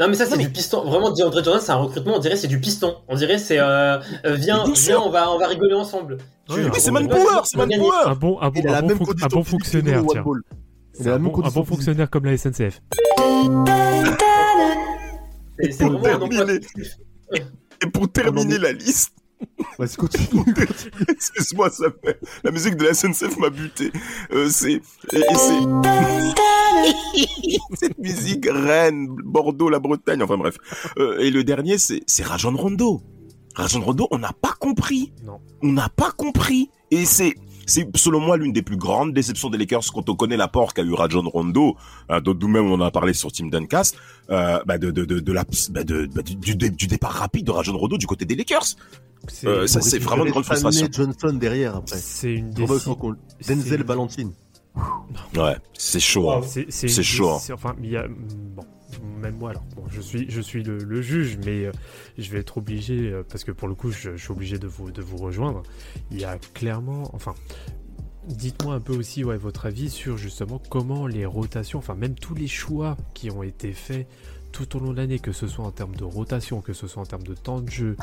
Non, 0.00 0.08
mais 0.08 0.14
ça, 0.14 0.26
c'est 0.26 0.38
du 0.38 0.48
piston. 0.50 0.84
Vraiment, 0.84 1.10
DeAndre 1.10 1.42
Jordan, 1.44 1.60
c'est 1.60 1.72
un 1.72 1.76
recrutement. 1.76 2.16
On 2.16 2.18
dirait 2.18 2.36
c'est 2.36 2.48
du 2.48 2.60
piston. 2.60 2.96
On 3.08 3.16
dirait 3.16 3.38
c'est. 3.38 3.58
Euh, 3.58 3.98
euh, 4.24 4.34
viens, 4.34 4.64
viens, 4.74 5.00
on 5.00 5.10
va, 5.10 5.30
on 5.30 5.38
va 5.38 5.46
rigoler 5.48 5.74
ensemble. 5.74 6.18
Oui, 6.48 6.62
c'est 6.78 6.90
Manpower, 6.90 7.40
c'est. 7.44 7.56
Manpower. 7.56 7.90
Un 8.06 8.14
bon, 8.14 8.38
un 8.40 8.50
bon, 8.50 8.62
un 8.66 9.38
un 9.38 9.42
fonctionnaire, 9.42 10.02
tiens. 10.08 10.24
C'est 10.92 11.10
un 11.10 11.18
bon, 11.18 11.44
un 11.44 11.50
bon 11.50 11.64
fonctionnaire 11.64 12.08
comme 12.08 12.24
la 12.24 12.36
SNCF. 12.38 12.80
C'est 15.70 15.82
vraiment 15.84 16.04
un 16.06 16.20
emploi. 16.20 16.44
Et 17.82 17.86
pour 17.90 18.10
terminer 18.10 18.58
la 18.58 18.72
liste, 18.72 19.12
Vas-y, 19.78 19.96
continue. 19.96 20.44
excuse-moi, 21.08 21.70
ça 21.70 21.86
fait... 22.04 22.18
la 22.44 22.50
musique 22.50 22.76
de 22.76 22.84
la 22.84 22.94
SNCF 22.94 23.36
m'a 23.38 23.50
buté. 23.50 23.92
Euh, 24.32 24.48
c'est 24.48 24.72
et, 24.72 25.18
et 25.18 25.34
c'est 25.34 25.60
cette 27.74 27.98
musique 27.98 28.46
Rennes, 28.50 29.08
Bordeaux, 29.24 29.68
la 29.68 29.78
Bretagne, 29.78 30.22
enfin 30.22 30.36
bref. 30.36 30.56
Euh, 30.98 31.18
et 31.18 31.30
le 31.30 31.44
dernier, 31.44 31.78
c'est 31.78 32.02
c'est 32.06 32.24
Rajon 32.24 32.56
Rondo. 32.56 33.02
Rajon 33.54 33.80
Rondo, 33.80 34.08
on 34.10 34.18
n'a 34.18 34.32
pas 34.32 34.54
compris. 34.58 35.12
Non. 35.24 35.40
On 35.62 35.72
n'a 35.72 35.88
pas 35.88 36.12
compris. 36.12 36.70
Et 36.90 37.04
c'est 37.04 37.34
c'est 37.66 37.88
selon 37.96 38.20
moi 38.20 38.36
l'une 38.36 38.52
des 38.52 38.62
plus 38.62 38.76
grandes 38.76 39.12
déceptions 39.12 39.50
des 39.50 39.58
Lakers 39.58 39.92
quand 39.92 40.08
on 40.08 40.14
connaît 40.14 40.36
l'apport 40.36 40.72
qu'a 40.72 40.82
eu 40.82 40.92
Rajon 40.92 41.28
Rondo, 41.28 41.76
euh, 42.10 42.20
dont 42.20 42.34
nous-mêmes 42.34 42.70
on 42.70 42.74
en 42.74 42.80
a 42.80 42.90
parlé 42.92 43.12
sur 43.12 43.32
Team 43.32 43.50
Duncast, 43.50 43.96
euh, 44.30 44.60
bah 44.66 44.78
de, 44.78 44.90
de, 44.90 45.04
de, 45.04 45.18
de 45.18 45.32
la, 45.32 45.44
bah 45.70 45.82
de, 45.82 46.06
bah 46.06 46.22
du, 46.22 46.36
du, 46.36 46.70
du 46.70 46.86
départ 46.86 47.12
rapide 47.12 47.46
de 47.46 47.50
Rajon 47.50 47.76
Rondo 47.76 47.98
du 47.98 48.06
côté 48.06 48.24
des 48.24 48.36
Lakers. 48.36 48.76
C'est 49.28 49.46
Euh, 49.46 49.66
ça, 49.66 49.80
c'est 49.80 49.98
vraiment 49.98 50.24
une 50.24 50.30
grande 50.32 50.44
frustration. 50.44 50.88
Johnson 50.90 51.32
derrière 51.34 51.76
après. 51.76 51.96
c'est 51.98 52.32
une 52.34 52.52
c'est- 53.40 53.54
Denzel 53.54 53.82
Valentine. 53.84 54.32
Ouais, 55.36 55.56
c'est 55.78 56.00
chaud. 56.00 56.30
hein. 56.30 56.40
C'est 56.68 57.02
chaud, 57.02 57.30
hein. 57.30 57.38
Enfin, 57.52 57.74
il 57.82 57.90
y 57.90 57.96
a, 57.96 58.06
bon, 58.08 58.64
même 59.20 59.36
moi 59.36 59.50
alors. 59.50 59.64
Bon, 59.74 59.84
je 59.88 60.00
suis, 60.00 60.26
je 60.30 60.40
suis 60.40 60.62
le, 60.62 60.78
le 60.78 61.00
juge, 61.02 61.38
mais 61.44 61.64
euh, 61.66 61.72
je 62.18 62.30
vais 62.30 62.40
être 62.40 62.58
obligé 62.58 63.10
euh, 63.10 63.22
parce 63.28 63.42
que 63.44 63.52
pour 63.52 63.68
le 63.68 63.74
coup, 63.74 63.90
je, 63.90 64.16
je 64.16 64.22
suis 64.22 64.32
obligé 64.32 64.58
de 64.58 64.66
vous, 64.66 64.90
de 64.90 65.00
vous 65.02 65.16
rejoindre. 65.16 65.62
Il 66.10 66.20
y 66.20 66.24
a 66.24 66.36
clairement, 66.52 67.10
enfin, 67.14 67.34
dites-moi 68.28 68.74
un 68.74 68.80
peu 68.80 68.94
aussi, 68.94 69.24
ouais, 69.24 69.38
votre 69.38 69.66
avis 69.66 69.88
sur 69.88 70.16
justement 70.18 70.60
comment 70.68 71.06
les 71.06 71.24
rotations, 71.26 71.78
enfin 71.78 71.94
même 71.94 72.14
tous 72.14 72.34
les 72.34 72.48
choix 72.48 72.96
qui 73.14 73.30
ont 73.30 73.42
été 73.42 73.72
faits 73.72 74.06
tout 74.52 74.76
au 74.76 74.80
long 74.80 74.92
de 74.92 74.96
l'année, 74.96 75.18
que 75.18 75.32
ce 75.32 75.46
soit 75.46 75.64
en 75.64 75.70
termes 75.70 75.94
de 75.96 76.04
rotation, 76.04 76.60
que 76.60 76.72
ce 76.72 76.86
soit 76.86 77.02
en 77.02 77.06
termes 77.06 77.22
de 77.24 77.34
temps 77.34 77.60
de 77.60 77.70
jeu, 77.70 77.96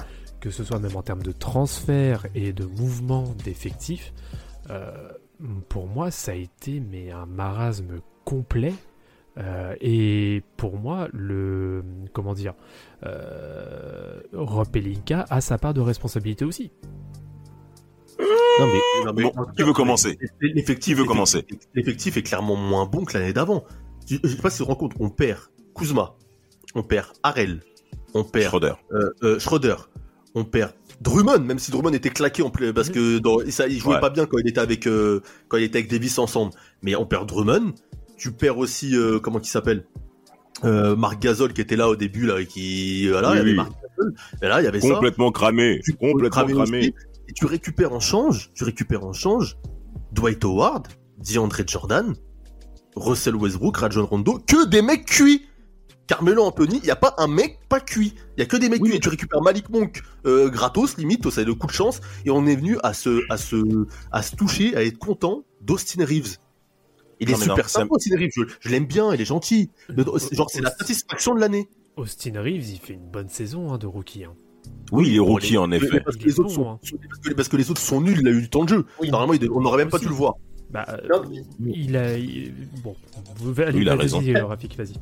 que 0.43 0.49
ce 0.51 0.65
soit 0.65 0.77
même 0.79 0.97
en 0.97 1.01
termes 1.01 1.23
de 1.23 1.32
transfert 1.32 2.25
et 2.36 2.51
de 2.51 2.65
mouvement 2.65 3.34
d'effectifs, 3.45 4.12
euh, 4.69 4.91
pour 5.69 5.88
moi, 5.88 6.12
ça 6.12 6.34
a 6.34 6.36
été 6.36 6.82
mais 6.82 7.12
un 7.12 7.25
marasme 7.25 8.01
complet. 8.25 8.73
Euh, 9.38 9.73
et 9.79 10.43
pour 10.58 10.77
moi, 10.77 11.08
le 11.13 11.82
comment 12.12 12.34
dire, 12.34 12.56
euh, 13.06 14.19
Rob 14.34 14.67
Pelinka 14.67 15.25
a 15.29 15.39
sa 15.39 15.58
part 15.58 15.73
de 15.73 15.79
responsabilité 15.79 16.43
aussi. 16.43 16.71
Non 18.19 18.67
mais, 18.67 19.06
Non, 19.06 19.13
mais- 19.13 19.23
bon, 19.23 19.32
qui 19.58 19.63
veut 19.63 19.73
commencer 19.73 20.19
L'effectif 20.41 20.97
veut 20.97 21.06
commencer 21.06 21.45
L'effectif 21.73 22.17
est 22.17 22.21
clairement 22.21 22.56
moins 22.58 22.86
bon 22.86 23.06
que 23.06 23.17
l'année 23.17 23.34
d'avant. 23.34 23.63
Je 24.08 24.17
je 24.21 24.27
sais 24.27 24.41
pas 24.41 24.49
si 24.49 24.58
tu 24.58 24.63
te 24.63 24.67
rends 24.67 24.75
compte, 24.75 24.93
on 24.99 25.10
perd 25.10 25.39
Kuzma, 25.73 26.15
on 26.75 26.84
perd 26.84 27.08
Harel, 27.23 27.62
on 28.13 28.23
perd 28.25 28.47
Schroeder. 28.49 28.73
euh, 28.91 29.10
euh, 29.23 29.39
Schroeder, 29.39 29.75
on 30.35 30.43
perd 30.45 30.73
Drummond, 31.01 31.39
même 31.39 31.59
si 31.59 31.69
Drummond 31.71 31.91
était 31.93 32.09
claqué 32.09 32.41
en 32.43 32.49
plus, 32.49 32.73
parce 32.73 32.89
que 32.89 33.19
dans, 33.19 33.37
ça, 33.49 33.67
il 33.67 33.77
jouait 33.79 33.95
Ouais. 33.95 33.99
pas 33.99 34.09
bien 34.09 34.25
quand 34.25 34.37
il 34.39 34.47
était 34.47 34.59
avec 34.61 34.87
euh, 34.87 35.21
quand 35.47 35.57
il 35.57 35.63
était 35.63 35.79
avec 35.79 35.89
Davis 35.91 36.17
ensemble. 36.17 36.51
Mais 36.81 36.95
on 36.95 37.05
perd 37.05 37.27
Drummond. 37.27 37.73
Tu 38.17 38.31
perds 38.31 38.57
aussi 38.57 38.95
euh, 38.95 39.19
comment 39.19 39.39
il 39.39 39.45
s'appelle? 39.45 39.85
Euh, 40.63 40.95
Marc 40.95 41.21
Gasol 41.21 41.51
qui 41.51 41.61
était 41.61 41.75
là 41.75 41.89
au 41.89 41.95
début 41.95 42.25
là 42.25 42.39
et 42.39 42.45
qui 42.45 43.09
voilà, 43.09 43.31
Oui, 43.31 43.35
il 43.35 43.37
y 43.37 43.41
avait 43.41 43.49
oui. 43.51 43.55
Marc 43.57 43.71
Gasol. 43.71 44.13
Et 44.41 44.47
là 44.47 44.61
il 44.61 44.63
y 44.63 44.67
avait 44.67 44.79
ça. 44.81 44.87
Complètement 44.93 45.31
cramé. 45.31 45.81
Tu- 45.83 45.93
Complètement 45.93 46.29
cramé 46.29 46.53
cramé. 46.53 46.77
aussi. 46.79 46.93
Et 47.29 47.33
tu 47.33 47.45
récupères 47.45 47.91
en 47.93 47.99
change, 47.99 48.49
tu 48.53 48.63
récupères 48.63 49.03
en 49.05 49.13
change 49.13 49.57
Dwight 50.13 50.43
Howard, 50.45 50.87
DeAndre 51.19 51.61
Jordan, 51.67 52.13
Russell 52.95 53.35
Westbrook, 53.35 53.77
Rajon 53.77 54.05
Rondo, 54.05 54.39
que 54.47 54.67
des 54.67 54.81
mecs 54.81 55.05
cuits. 55.05 55.45
Carmelo 56.07 56.43
Anthony, 56.43 56.79
il 56.83 56.85
y 56.85 56.91
a 56.91 56.95
pas 56.95 57.13
un 57.17 57.27
mec 57.27 57.59
pas 57.69 57.79
cuit. 57.79 58.13
Il 58.37 58.41
y 58.41 58.43
a 58.43 58.45
que 58.45 58.57
des 58.57 58.67
mecs 58.69 58.81
cuits. 58.81 58.95
Et 58.95 58.99
tu 58.99 59.09
récupères 59.09 59.41
Malik 59.41 59.69
Monk 59.69 60.01
euh, 60.25 60.49
gratos, 60.49 60.97
limite, 60.97 61.23
ça 61.23 61.31
c'est 61.31 61.45
le 61.45 61.55
coup 61.55 61.67
de 61.67 61.71
chance. 61.71 62.01
Et 62.25 62.29
on 62.29 62.45
est 62.45 62.55
venu 62.55 62.77
à 62.83 62.93
se, 62.93 63.21
à 63.31 63.37
se, 63.37 63.55
à 64.11 64.21
se 64.21 64.35
toucher, 64.35 64.75
à 64.75 64.83
être 64.83 64.97
content 64.97 65.43
d'Austin 65.61 66.03
Reeves. 66.05 66.37
Il 67.19 67.29
Non, 67.29 67.35
est 67.35 67.37
non, 67.37 67.41
super 67.55 67.69
ça- 67.69 67.79
sympa, 67.79 67.95
Austin 67.95 68.17
Reeves. 68.17 68.31
Je, 68.35 68.41
je 68.59 68.69
l'aime 68.69 68.85
bien, 68.85 69.13
il 69.13 69.21
est 69.21 69.25
gentil. 69.25 69.69
Genre, 69.95 70.49
c'est 70.49 70.61
la 70.61 70.71
satisfaction 70.71 71.35
de 71.35 71.39
l'année. 71.39 71.69
Austin 71.95 72.41
Reeves, 72.41 72.69
il 72.71 72.79
fait 72.79 72.93
une 72.93 73.09
bonne 73.09 73.29
saison 73.29 73.71
hein, 73.71 73.77
de 73.77 73.85
rookie. 73.87 74.25
hein. 74.25 74.33
Oui, 74.91 75.07
il 75.09 75.15
est 75.15 75.19
rookie 75.19 75.51
les- 75.51 75.57
en 75.57 75.71
effet. 75.71 76.01
Parce 76.01 76.17
que, 76.17 76.23
les 76.25 76.39
autres 76.39 76.49
bon, 76.49 76.55
sont, 76.55 76.69
hein. 76.71 76.79
parce 76.81 77.19
que- 77.21 77.33
parce 77.33 77.47
que 77.47 77.57
les 77.57 77.71
autres 77.71 77.81
sont 77.81 78.01
nuls, 78.01 78.17
il 78.19 78.27
a 78.27 78.31
eu 78.31 78.41
du 78.41 78.49
temps 78.49 78.63
de 78.65 78.69
jeu. 78.69 78.85
Oui. 78.99 79.09
Normalement, 79.09 79.33
il- 79.33 79.49
on 79.51 79.61
n'aurait 79.61 79.77
même 79.77 79.89
pas 79.89 79.97
Aussi. 79.97 80.05
dû 80.05 80.09
le 80.11 80.15
voir. 80.17 80.33
Bah, 80.69 80.85
euh, 80.89 80.97
Non, 81.09 81.23
il 81.73 81.95
a. 81.95 82.17
il- 82.17 82.53
Bon, 82.83 82.95
il 83.73 83.87
a 83.89 83.95
vas-y, 83.95 84.01
raison. 84.33 84.47
Rafik, 84.47 84.75
vas-y. 84.75 84.95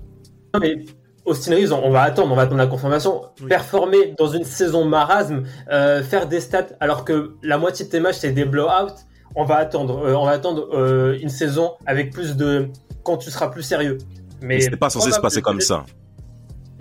Non, 0.54 0.60
mais 0.60 0.86
Austin 1.26 1.56
Reeves, 1.56 1.72
on 1.74 1.84
on 1.84 1.92
va 1.92 2.02
attendre, 2.02 2.32
on 2.32 2.36
va 2.36 2.44
attendre 2.44 2.58
la 2.58 2.68
confirmation. 2.68 3.22
Oui. 3.42 3.48
Performer 3.48 4.14
dans 4.18 4.28
une 4.28 4.44
saison 4.44 4.86
marasme, 4.86 5.44
euh, 5.72 6.02
faire 6.04 6.28
des 6.28 6.40
stats 6.42 6.68
alors 6.80 7.06
que 7.06 7.36
la 7.44 7.58
moitié 7.58 7.86
de 7.86 7.92
tes 7.92 8.00
matchs 8.00 8.18
c'est 8.18 8.32
des 8.32 8.46
blowouts, 8.46 8.96
on 9.36 9.44
va 9.46 9.56
attendre, 9.58 10.06
euh, 10.06 10.14
on 10.16 10.26
va 10.26 10.32
attendre 10.32 10.68
euh, 10.74 11.18
une 11.22 11.30
saison 11.30 11.74
avec 11.86 12.12
plus 12.12 12.36
de 12.36 12.68
quand 13.04 13.18
tu 13.18 13.30
seras 13.32 13.50
plus 13.50 13.64
sérieux. 13.64 13.98
Mais 14.42 14.56
Mais 14.56 14.62
c'était 14.62 14.76
pas 14.78 14.90
censé 14.90 15.12
se 15.12 15.20
passer 15.20 15.42
pas- 15.42 15.52
comme 15.52 15.62
ça. 15.62 15.86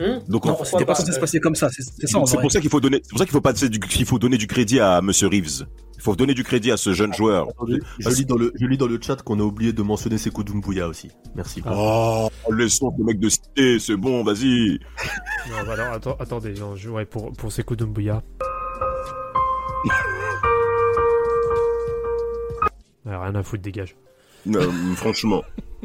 Hum 0.00 0.20
Donc, 0.28 0.46
Non, 0.46 0.56
on- 0.58 0.64
c'était 0.64 0.78
pas 0.78 0.86
pas, 0.86 0.94
censé 0.94 1.12
se 1.12 1.20
passer 1.20 1.40
comme 1.40 1.54
ça. 1.54 1.68
C'est 1.70 1.82
c'est 1.82 2.06
ça 2.06 2.18
en 2.18 2.24
c'est 2.24 2.36
vrai. 2.36 2.42
pour 2.44 2.52
ça 2.52 2.60
qu'il 2.60 2.70
faut 2.70 2.80
donner, 2.80 3.00
c'est 3.02 3.10
pour 3.10 3.18
ça 3.18 3.26
qu'il 3.26 3.32
faut 3.32 3.40
pas 3.42 3.52
du, 3.52 3.78
qu'il 3.80 4.06
faut 4.06 4.18
donner 4.18 4.38
du 4.38 4.46
crédit 4.46 4.80
à 4.80 5.02
Monsieur 5.02 5.28
Reeves. 5.28 5.66
Il 5.96 6.02
faut 6.02 6.16
donner 6.16 6.32
du 6.32 6.42
crédit 6.42 6.70
à 6.70 6.78
ce 6.78 6.94
jeune 6.94 7.12
joueur. 7.12 7.48
Attendez, 7.50 7.78
je, 7.98 8.08
lis 8.08 8.24
dans 8.24 8.38
le, 8.38 8.50
je 8.58 8.64
lis 8.64 8.78
dans 8.78 8.86
le 8.86 8.98
chat 9.02 9.16
qu'on 9.22 9.38
a 9.38 9.42
oublié 9.42 9.74
de 9.74 9.82
mentionner 9.82 10.16
Sekou 10.16 10.42
Doumbouya 10.42 10.88
aussi. 10.88 11.10
Merci. 11.34 11.62
Oh, 11.70 12.30
laissons 12.50 12.90
ce 12.96 13.02
mec 13.04 13.20
de 13.20 13.28
cité, 13.28 13.78
c'est 13.78 13.96
bon, 13.96 14.24
vas-y. 14.24 14.78
Non, 15.50 15.66
bah 15.66 15.92
attends- 15.92 16.16
attendez, 16.18 16.54
non, 16.54 16.74
je, 16.76 16.88
ouais, 16.88 17.04
pour, 17.04 17.32
pour 17.34 17.52
Sekou 17.52 17.76
Doumbouya. 17.76 18.22
Ouais, 23.04 23.16
rien 23.16 23.34
à 23.34 23.42
foutre, 23.42 23.62
dégage. 23.62 23.96
Non, 24.46 24.60
franchement. 24.96 25.42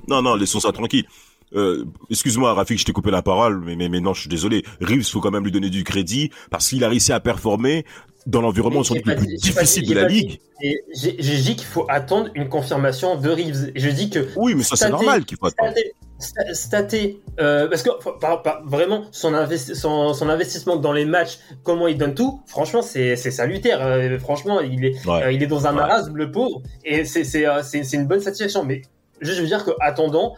Non, 0.08 0.22
non, 0.22 0.36
laissons 0.36 0.60
ça 0.60 0.72
tranquille. 0.72 1.06
Euh, 1.54 1.86
excuse-moi, 2.10 2.54
Rafik, 2.54 2.80
je 2.80 2.86
t'ai 2.86 2.92
coupé 2.92 3.12
la 3.12 3.22
parole, 3.22 3.62
mais, 3.64 3.76
mais, 3.76 3.88
mais 3.90 4.00
non, 4.02 4.14
je 4.14 4.22
suis 4.22 4.30
désolé. 4.30 4.64
Reeves, 4.82 5.06
faut 5.10 5.22
quand 5.22 5.32
même 5.32 5.44
lui 5.44 5.52
donner 5.52 5.70
du 5.70 5.84
crédit 5.84 6.32
parce 6.52 6.68
qu'il 6.70 6.84
a 6.84 6.90
réussi 6.90 7.14
à 7.14 7.20
performer 7.20 7.86
dans 8.26 8.42
l'environnement 8.42 8.84
sans 8.84 8.96
doute 8.96 9.06
le 9.06 9.16
plus 9.16 9.28
difficile 9.28 9.84
dit- 9.84 9.90
de 9.90 9.96
la 9.96 10.08
ligue. 10.08 10.40
Et 10.62 10.80
J'ai 10.96 11.38
dit 11.38 11.56
qu'il 11.56 11.68
faut 11.68 11.86
attendre 11.90 12.30
une 12.34 12.50
confirmation 12.50 13.16
de 13.20 13.30
Reeves. 13.30 13.72
Je 13.76 13.90
dis 13.90 14.10
que 14.10 14.28
Oui, 14.36 14.56
mais 14.56 14.64
ça, 14.64 14.76
c'est 14.76 14.90
normal 14.90 15.24
qu'il 15.26 15.38
faut 15.38 15.46
attendre. 15.46 15.72
staté, 15.72 15.94
sta- 16.20 16.54
staté, 16.56 17.20
euh, 17.40 17.68
parce 17.68 17.84
que 17.84 17.90
enfin, 17.96 18.14
par- 18.20 18.42
par- 18.42 18.64
vraiment 18.66 19.06
son, 19.12 19.34
investi- 19.34 19.76
son, 19.76 20.14
son 20.16 20.28
investissement 20.30 20.78
dans 20.78 20.94
les 20.94 21.06
matchs, 21.06 21.38
comment 21.64 21.88
il 21.88 21.98
donne 22.00 22.16
tout, 22.16 22.42
franchement 22.48 22.82
c'est 22.82 23.16
salutaire. 23.18 23.80
Euh, 23.86 24.18
franchement, 24.18 24.60
il 24.62 24.84
est 24.86 25.06
Ouais. 25.06 25.24
euh, 25.24 25.32
il 25.32 25.44
est 25.44 25.48
dans 25.48 25.68
un 25.68 25.72
Ouais. 25.72 25.76
marasme 25.82 26.16
le 26.16 26.32
pauvre 26.32 26.64
et 26.84 27.06
c'est 27.06 27.24
une 27.94 28.08
bonne 28.08 28.22
satisfaction. 28.22 28.64
Mais 28.66 28.82
juste 29.22 29.38
je 29.38 29.42
veux 29.42 29.48
dire 29.48 29.64
que 29.66 29.72
attendant 29.82 30.36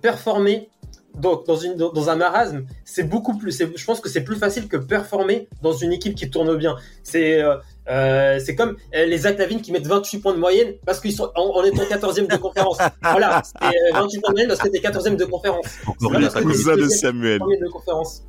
performer 0.00 0.68
donc 1.14 1.46
dans 1.46 1.56
une 1.56 1.76
dans 1.76 2.08
un 2.08 2.16
marasme, 2.16 2.64
c'est 2.86 3.02
beaucoup 3.02 3.36
plus. 3.36 3.52
c'est- 3.52 3.76
Je 3.76 3.84
pense 3.84 4.00
que 4.00 4.08
c'est 4.08 4.22
plus 4.24 4.36
facile 4.36 4.66
que 4.66 4.78
performer 4.78 5.46
dans 5.62 5.74
une 5.74 5.92
équipe 5.92 6.14
qui 6.14 6.30
tourne 6.30 6.56
bien. 6.56 6.74
C'est 7.02 7.42
euh, 7.42 7.56
euh, 7.90 8.38
c'est 8.42 8.54
comme 8.54 8.76
euh, 8.94 9.04
les 9.04 9.18
Zach 9.18 9.36
Lavine 9.38 9.60
qui 9.60 9.72
mettent 9.72 9.86
28 9.86 10.20
points 10.20 10.32
de 10.32 10.38
moyenne 10.38 10.72
parce 10.86 11.00
qu'ils 11.00 11.12
sont 11.12 11.30
en, 11.36 11.42
en 11.58 11.64
étant 11.64 11.82
14e 11.82 12.28
de 12.28 12.36
conférence. 12.36 12.78
voilà, 13.02 13.42
c'est 13.44 13.66
euh, 13.66 13.92
28 14.00 14.20
points 14.20 14.30
de 14.30 14.34
moyenne 14.36 14.48
parce 14.48 14.60
que 14.60 14.68
t'es 14.68 14.78
14e 14.78 15.16
de 15.16 15.24
conférence. 15.26 15.66
Encore 15.86 16.12
Les 16.18 16.28
cousins 16.30 16.76
de 16.76 16.88
Samuel. 16.88 17.40
premier 17.40 17.58
de 17.58 17.68
conférence. 17.68 18.22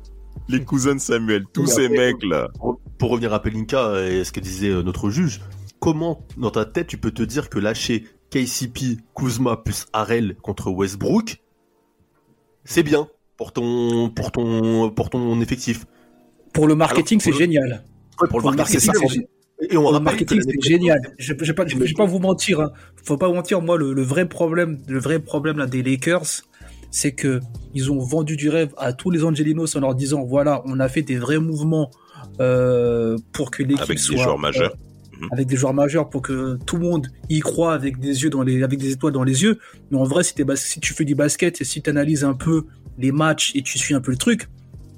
Les 0.50 0.62
cousins 0.62 0.94
de 0.96 1.00
Samuel. 1.00 1.44
Tous 1.54 1.62
Oui, 1.62 1.68
ces 1.70 1.88
mecs, 1.88 2.22
là. 2.22 2.48
Pour, 2.58 2.78
pour 2.98 3.10
revenir 3.12 3.32
à 3.32 3.40
Pelinka 3.40 4.02
et 4.02 4.24
ce 4.24 4.30
que 4.32 4.40
disait 4.40 4.68
notre 4.82 5.08
juge, 5.08 5.40
comment 5.80 6.20
dans 6.36 6.50
ta 6.50 6.66
tête 6.66 6.86
tu 6.88 6.98
peux 6.98 7.12
te 7.12 7.22
dire 7.22 7.48
que 7.48 7.58
lâcher 7.58 8.04
KCP, 8.34 8.98
Kuzma 9.14 9.56
plus 9.56 9.86
Harrell 9.92 10.34
contre 10.42 10.70
Westbrook, 10.70 11.40
c'est 12.64 12.82
bien 12.82 13.08
pour 13.36 13.52
ton 13.52 14.10
pour 14.10 14.32
ton 14.32 14.90
pour 14.90 15.08
ton 15.10 15.40
effectif. 15.40 15.84
Pour 16.52 16.66
le 16.66 16.74
marketing, 16.74 17.20
c'est 17.20 17.32
génial. 17.32 17.84
Ouais, 18.20 18.28
pour 18.28 18.40
Pour 18.40 18.50
le 18.50 18.56
marketing, 18.56 18.80
c'est 18.80 18.92
c'est 18.92 18.98
ça. 18.98 19.20
Et 19.70 19.76
on 19.76 19.82
Pour 19.82 19.92
le 19.92 20.00
marketing, 20.00 20.40
c'est 20.42 20.60
génial. 20.68 21.00
Je 21.18 21.32
ne 21.32 21.38
vais 21.44 21.52
pas, 21.52 21.64
je 21.66 21.76
vais 21.76 21.92
pas 21.92 22.06
vous 22.06 22.18
mentir. 22.18 22.60
Hein. 22.60 22.72
Faut 23.04 23.16
pas 23.16 23.28
vous 23.28 23.34
mentir. 23.34 23.62
Moi, 23.62 23.76
le, 23.78 23.92
le 23.92 24.02
vrai 24.02 24.28
problème, 24.28 24.80
le 24.88 24.98
vrai 24.98 25.20
problème 25.20 25.58
là, 25.58 25.66
des 25.66 25.82
Lakers, 25.82 26.42
c'est 26.90 27.12
que 27.12 27.40
ils 27.72 27.90
ont 27.92 27.98
vendu 28.00 28.36
du 28.36 28.48
rêve 28.48 28.74
à 28.76 28.92
tous 28.92 29.10
les 29.10 29.24
Angelinos 29.24 29.76
en 29.76 29.80
leur 29.80 29.94
disant 29.94 30.24
voilà, 30.24 30.62
on 30.66 30.80
a 30.80 30.88
fait 30.88 31.02
des 31.02 31.16
vrais 31.16 31.38
mouvements 31.38 31.90
euh, 32.40 33.16
pour 33.32 33.50
que 33.52 33.62
l'équipe 33.62 33.80
Avec 33.82 33.98
des 33.98 34.02
soit 34.02 34.22
joueurs 34.24 34.38
majeurs. 34.38 34.72
euh, 34.72 34.93
avec 35.32 35.46
des 35.46 35.56
joueurs 35.56 35.74
majeurs 35.74 36.08
pour 36.10 36.22
que 36.22 36.58
tout 36.66 36.76
le 36.76 36.82
monde 36.82 37.08
y 37.28 37.40
croit 37.40 37.74
avec 37.74 37.98
des 37.98 38.22
yeux 38.22 38.30
dans 38.30 38.42
les, 38.42 38.62
avec 38.62 38.78
des 38.78 38.92
étoiles 38.92 39.12
dans 39.12 39.24
les 39.24 39.42
yeux. 39.42 39.58
Mais 39.90 39.98
en 39.98 40.04
vrai, 40.04 40.22
si, 40.24 40.34
tu 40.80 40.94
fais 40.94 41.04
du 41.04 41.14
basket 41.14 41.60
et 41.60 41.64
si 41.64 41.82
tu 41.82 41.90
analyses 41.90 42.24
un 42.24 42.34
peu 42.34 42.66
les 42.98 43.12
matchs 43.12 43.52
et 43.54 43.62
tu 43.62 43.78
suis 43.78 43.94
un 43.94 44.00
peu 44.00 44.10
le 44.10 44.16
truc, 44.16 44.48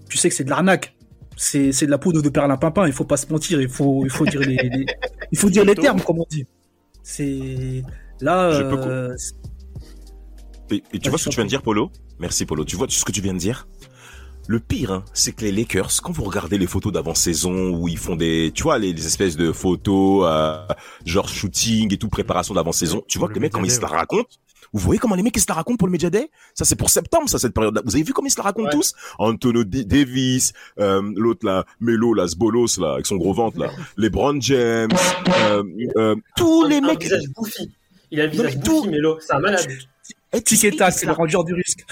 tu 0.09 0.19
sais 0.19 0.29
que 0.29 0.35
c'est 0.35 0.45
de 0.45 0.51
l'arnaque. 0.51 0.95
C'est, 1.37 1.71
de 1.71 1.91
la 1.91 1.99
poudre 1.99 2.23
de 2.23 2.29
perlimpinpin. 2.31 2.87
Il 2.87 2.93
faut 2.93 3.05
pas 3.05 3.19
se 3.19 3.31
mentir. 3.31 3.61
Il 3.61 3.69
faut, 3.69 4.05
il 4.05 4.11
faut 4.11 4.25
dire 4.25 4.41
les, 4.41 4.57
les- 4.57 4.87
il 5.33 5.39
faut 5.39 5.51
dire 5.51 5.65
les 5.65 5.75
termes, 5.75 6.01
comme 6.01 6.21
on 6.21 6.27
dit. 6.31 6.47
C'est, 7.03 7.83
là, 8.21 8.51
Je 8.53 8.63
peux 8.63 9.15
Et, 10.71 10.83
et 10.95 10.99
tu 10.99 11.11
vois 11.11 11.19
ce 11.19 11.27
que 11.27 11.31
tu 11.31 11.37
viens 11.37 11.45
de 11.45 11.51
dire, 11.51 11.63
Polo? 11.63 11.91
Merci, 12.19 12.47
Polo. 12.47 12.65
Tu 12.65 12.77
vois 12.77 12.87
ce 12.89 13.05
que 13.05 13.13
tu 13.13 13.21
viens 13.21 13.35
de 13.35 13.39
dire? 13.39 13.69
Le 14.49 14.61
pire, 14.61 14.93
hein, 14.93 15.05
c'est 15.13 15.33
que 15.33 15.45
les 15.45 15.51
Lakers, 15.53 15.91
quand 16.03 16.13
vous 16.13 16.23
regardez 16.23 16.57
les 16.57 16.69
photos 16.69 16.93
d'avant-saison 16.93 17.71
où 17.71 17.89
ils 17.89 17.99
font 17.99 18.15
des, 18.15 18.53
tu 18.55 18.63
vois, 18.63 18.79
les, 18.79 18.93
les 18.93 19.07
espèces 19.07 19.37
de 19.37 19.51
photos, 19.51 20.25
euh, 20.29 20.67
genre 21.05 21.29
shooting 21.29 21.93
et 21.93 21.97
tout, 21.97 22.09
préparation 22.09 22.55
d'avant-saison, 22.55 23.03
tu 23.09 23.19
vois 23.19 23.27
que 23.29 23.33
le 23.35 23.41
les 23.41 23.41
mecs, 23.47 23.53
comment 23.53 23.65
ils 23.65 23.71
se 23.73 23.81
la 23.81 23.89
racontent 23.89 24.29
vous 24.73 24.81
voyez 24.81 24.99
comment 24.99 25.15
les 25.15 25.23
mecs 25.23 25.35
ils 25.37 25.41
se 25.41 25.47
la 25.49 25.55
racontent 25.55 25.77
pour 25.77 25.87
le 25.89 25.93
Media 25.93 26.11
Day? 26.11 26.29
Ça 26.53 26.65
c'est 26.67 26.75
pour 26.75 26.91
septembre 26.91 27.29
ça 27.31 27.39
cette 27.39 27.55
période-là. 27.55 27.81
Vous 27.85 27.95
avez 27.95 28.03
vu 28.03 28.13
comment 28.13 28.27
ils 28.27 28.33
se 28.33 28.37
la 28.37 28.43
racontent 28.43 28.67
Ouais. 28.67 28.73
tous? 28.75 28.95
Antonio 29.19 29.65
D- 29.65 29.85
Davis, 29.85 30.53
euh, 30.81 31.01
l'autre 31.15 31.47
là, 31.47 31.65
Melo 31.81 32.13
là, 32.15 32.27
ce 32.29 32.37
bolos 32.37 32.77
là 32.79 32.95
avec 32.95 33.07
son 33.07 33.17
gros 33.17 33.33
ventre 33.33 33.59
là, 33.61 33.71
LeBron 33.97 34.39
James, 34.41 34.91
euh, 35.29 35.63
euh, 35.97 36.17
tous 36.37 36.65
les 36.67 36.77
un 36.79 36.81
mecs. 36.83 37.01
visage 37.01 37.23
bouffi. 37.35 37.71
Il 38.11 38.21
a 38.21 38.27
le 38.27 38.37
Non, 38.37 38.43
visage 38.43 38.61
tout- 38.65 38.81
bouffi, 38.83 38.89
Melo. 38.91 39.19
C'est 39.21 39.35
un 39.35 39.39
malade. 39.39 39.67
Tu 39.69 39.87
c'est 40.47 40.71
la 41.07 41.13
le 41.13 41.13
rendeur 41.13 41.45
du 41.45 41.55
risque. 41.55 41.85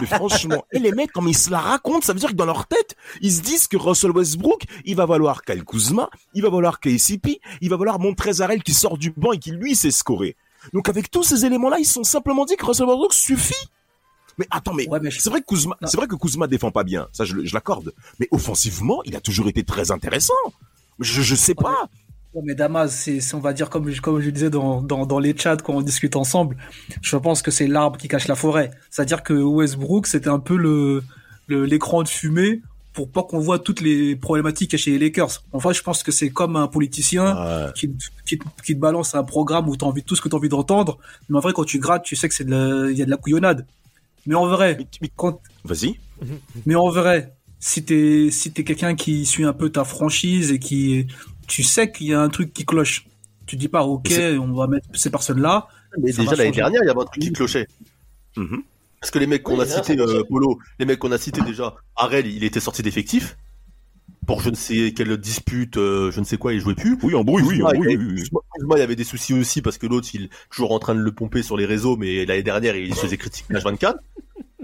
Mais 0.00 0.06
franchement, 0.06 0.64
et 0.72 0.78
les 0.78 0.92
mecs, 0.92 1.12
comme 1.12 1.28
ils 1.28 1.36
se 1.36 1.50
la 1.50 1.58
racontent, 1.60 2.00
ça 2.02 2.12
veut 2.12 2.18
dire 2.18 2.30
que 2.30 2.34
dans 2.34 2.46
leur 2.46 2.66
tête, 2.66 2.96
ils 3.20 3.32
se 3.32 3.40
disent 3.42 3.66
que 3.68 3.76
Russell 3.76 4.10
Westbrook, 4.10 4.62
il 4.84 4.96
va 4.96 5.06
valoir 5.06 5.42
Kyle 5.44 5.64
Kuzma, 5.64 6.08
il 6.34 6.42
va 6.42 6.50
valoir 6.50 6.80
KCP, 6.80 7.40
il 7.60 7.70
va 7.70 7.76
valoir 7.76 7.98
Montrezarel 7.98 8.62
qui 8.62 8.74
sort 8.74 8.98
du 8.98 9.10
banc 9.10 9.32
et 9.32 9.38
qui 9.38 9.50
lui 9.52 9.74
sait 9.76 9.90
scorer. 9.90 10.36
Donc 10.72 10.88
avec 10.88 11.10
tous 11.10 11.22
ces 11.22 11.44
éléments-là, 11.44 11.78
ils 11.78 11.84
sont 11.84 12.04
simplement 12.04 12.44
dit 12.44 12.56
que 12.56 12.64
Russell 12.64 12.86
Westbrook 12.86 13.12
suffit. 13.14 13.54
Mais 14.38 14.46
attends, 14.50 14.72
mais, 14.74 14.88
Ouais, 14.88 14.98
mais 15.00 15.10
je- 15.10 15.20
c'est 15.20 15.30
vrai 15.30 15.40
que 15.42 15.46
Kuzma, 15.46 15.76
c'est 15.84 15.96
vrai 15.96 16.06
que 16.08 16.16
Kuzma 16.16 16.46
défend 16.48 16.70
pas 16.72 16.82
bien, 16.84 17.06
ça 17.12 17.24
je, 17.24 17.36
l'accorde. 17.54 17.92
Mais 18.18 18.26
offensivement, 18.32 19.00
il 19.04 19.14
a 19.14 19.20
toujours 19.20 19.46
été 19.48 19.62
très 19.62 19.90
intéressant. 19.92 20.34
Je, 20.98 21.22
je 21.22 21.34
sais 21.34 21.54
pas. 21.54 21.70
Ouais, 21.70 21.88
mais 22.42 22.54
Damas, 22.54 22.88
c'est, 22.94 23.20
on 23.34 23.40
va 23.40 23.52
dire 23.52 23.70
comme, 23.70 23.90
je- 23.90 24.00
comme 24.00 24.20
je 24.20 24.30
disais 24.30 24.50
dans, 24.50 24.82
dans, 24.82 25.06
dans 25.06 25.18
les 25.18 25.36
chats 25.36 25.56
quand 25.58 25.74
on 25.74 25.82
discute 25.82 26.16
ensemble, 26.16 26.56
je 27.02 27.16
pense 27.16 27.42
que 27.42 27.50
c'est 27.50 27.66
l'arbre 27.66 27.96
qui 27.98 28.08
cache 28.08 28.26
la 28.28 28.34
forêt. 28.34 28.70
C'est-à-dire 28.90 29.22
que 29.22 29.34
Westbrook, 29.34 30.06
c'était 30.06 30.28
un 30.30 30.38
peu 30.40 30.56
le, 30.56 31.02
le- 31.46 31.64
l'écran 31.64 32.02
de 32.02 32.08
fumée 32.08 32.60
pour 32.92 33.08
pas 33.10 33.22
qu'on 33.24 33.40
voit 33.40 33.58
toutes 33.58 33.80
les 33.80 34.14
problématiques 34.16 34.76
chez 34.76 34.92
les 34.92 34.98
Lakers. 34.98 35.42
En 35.52 35.58
fait, 35.60 35.72
je 35.74 35.82
pense 35.82 36.02
que 36.04 36.12
c'est 36.12 36.30
comme 36.30 36.54
un 36.56 36.68
politicien 36.68 37.34
Ouais. 37.36 37.72
qui, 37.74 37.88
te- 37.90 38.04
qui, 38.26 38.38
qui 38.64 38.74
te 38.74 38.80
balance 38.80 39.14
un 39.14 39.24
programme 39.24 39.68
où 39.68 39.76
tu 39.76 39.84
as 39.84 39.88
envie 39.88 40.02
de 40.02 40.06
tout 40.06 40.14
ce 40.16 40.20
que 40.22 40.28
tu 40.28 40.34
as 40.34 40.38
envie 40.38 40.48
d'entendre. 40.48 40.98
Mais 41.28 41.36
en 41.36 41.40
vrai, 41.40 41.52
quand 41.52 41.64
tu 41.64 41.78
grattes, 41.78 42.04
tu 42.04 42.14
sais 42.16 42.28
que 42.28 42.34
c'est 42.34 42.44
il 42.44 42.96
y 42.96 43.02
a 43.02 43.04
de 43.04 43.10
la 43.10 43.16
couillonnade. 43.16 43.66
Mais 44.26 44.34
en 44.36 44.46
vrai, 44.46 44.78
quand, 45.16 45.40
Vas-y. 45.64 45.98
mais 46.66 46.74
en 46.76 46.88
vrai, 46.88 47.34
si 47.58 47.84
t'es 47.84 48.28
si 48.30 48.52
t'es 48.52 48.62
quelqu'un 48.64 48.94
qui 48.94 49.26
suit 49.26 49.44
un 49.44 49.52
peu 49.52 49.70
ta 49.70 49.84
franchise 49.84 50.52
et 50.52 50.58
qui 50.58 51.06
tu 51.46 51.62
sais 51.62 51.90
qu'il 51.90 52.08
y 52.08 52.14
a 52.14 52.20
un 52.20 52.28
truc 52.28 52.52
qui 52.52 52.64
cloche, 52.64 53.06
tu 53.46 53.56
dis 53.56 53.68
pas 53.68 53.84
ok, 53.84 54.12
on 54.40 54.52
va 54.52 54.66
mettre 54.66 54.88
ces 54.94 55.10
personnes 55.10 55.40
là. 55.40 55.68
Mais 55.98 56.12
déjà 56.12 56.34
l'année 56.34 56.50
dernière, 56.50 56.80
il 56.82 56.86
y 56.86 56.90
avait 56.90 57.00
un 57.00 57.04
truc 57.04 57.22
qui 57.22 57.32
clochait. 57.32 57.66
Mhm. 58.36 58.62
Parce 59.00 59.10
que 59.10 59.18
les 59.18 59.26
mecs 59.26 59.42
qu'on 59.42 59.58
Oui, 59.58 59.62
a 59.62 59.66
cités, 59.66 59.98
euh, 59.98 60.24
Polo, 60.24 60.58
les 60.78 60.86
mecs 60.86 60.98
qu'on 60.98 61.12
a 61.12 61.18
cités 61.18 61.42
déjà, 61.42 61.74
Arel, 61.94 62.26
il 62.26 62.42
était 62.42 62.60
sorti 62.60 62.82
d'effectif. 62.82 63.36
Pour 64.26 64.40
je 64.40 64.48
ne 64.48 64.54
sais 64.54 64.94
quelle 64.96 65.14
dispute, 65.18 65.76
euh, 65.76 66.10
je 66.10 66.20
ne 66.20 66.24
sais 66.24 66.38
quoi, 66.38 66.54
il 66.54 66.60
jouait 66.60 66.74
plus. 66.74 66.96
Oui, 67.02 67.14
en 67.14 67.22
bruit, 67.22 67.44
oui, 67.46 67.62
en 67.62 67.70
il, 67.72 67.80
oui, 67.86 68.22
il 68.24 68.78
y 68.78 68.80
avait 68.80 68.96
des 68.96 69.04
soucis 69.04 69.34
aussi 69.34 69.60
parce 69.60 69.76
que 69.76 69.86
l'autre, 69.86 70.08
il 70.14 70.24
est 70.24 70.30
toujours 70.48 70.72
en 70.72 70.78
train 70.78 70.94
de 70.94 71.00
le 71.00 71.12
pomper 71.12 71.42
sur 71.42 71.58
les 71.58 71.66
réseaux, 71.66 71.98
mais 71.98 72.24
l'année 72.24 72.42
dernière, 72.42 72.74
il 72.76 72.94
se 72.94 73.00
faisait 73.00 73.18
critiquer 73.18 73.52
H24. 73.52 73.96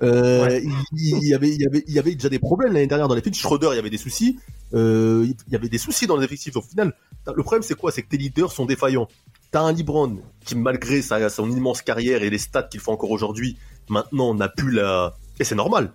Euh, 0.03 0.61
il, 0.93 1.19
il 1.23 1.29
y 1.29 1.35
avait, 1.35 1.51
il 1.51 1.61
y 1.61 1.67
avait, 1.67 1.85
il 1.87 1.95
y 1.95 1.99
avait 1.99 2.15
déjà 2.15 2.29
des 2.29 2.39
problèmes 2.39 2.73
l'année 2.73 2.87
dernière 2.87 3.09
dans 3.09 3.15
les 3.15 3.21
l'effectif. 3.21 3.43
Schroeder, 3.43 3.69
il 3.73 3.77
y 3.77 3.79
avait 3.79 3.91
des 3.91 3.99
soucis. 3.99 4.39
Euh, 4.73 5.27
il 5.47 5.53
y 5.53 5.57
avait 5.57 5.69
des 5.69 5.79
soucis 5.79 6.07
dans 6.07 6.17
les 6.17 6.25
effectifs. 6.25 6.57
Au 6.57 6.63
final, 6.63 6.95
le 7.27 7.43
problème, 7.43 7.63
c'est 7.63 7.75
quoi? 7.75 7.93
C'est 7.93 8.03
que 8.03 8.09
tes 8.09 8.17
leaders 8.17 8.53
sont 8.53 8.67
défaillants. 8.67 9.09
T'as 9.51 9.63
un 9.63 9.73
Libran 9.73 10.17
qui, 10.45 10.55
malgré 10.55 11.03
sa, 11.03 11.29
son 11.29 11.51
immense 11.51 11.83
carrière 11.83 12.23
et 12.23 12.31
les 12.31 12.39
stats 12.39 12.63
qu'il 12.63 12.81
fait 12.81 12.91
encore 12.91 13.11
aujourd'hui, 13.11 13.57
maintenant 13.89 14.35
n'a 14.35 14.49
plus 14.49 14.71
la. 14.71 15.17
Et 15.39 15.45
c'est 15.45 15.57
normal. 15.57 15.93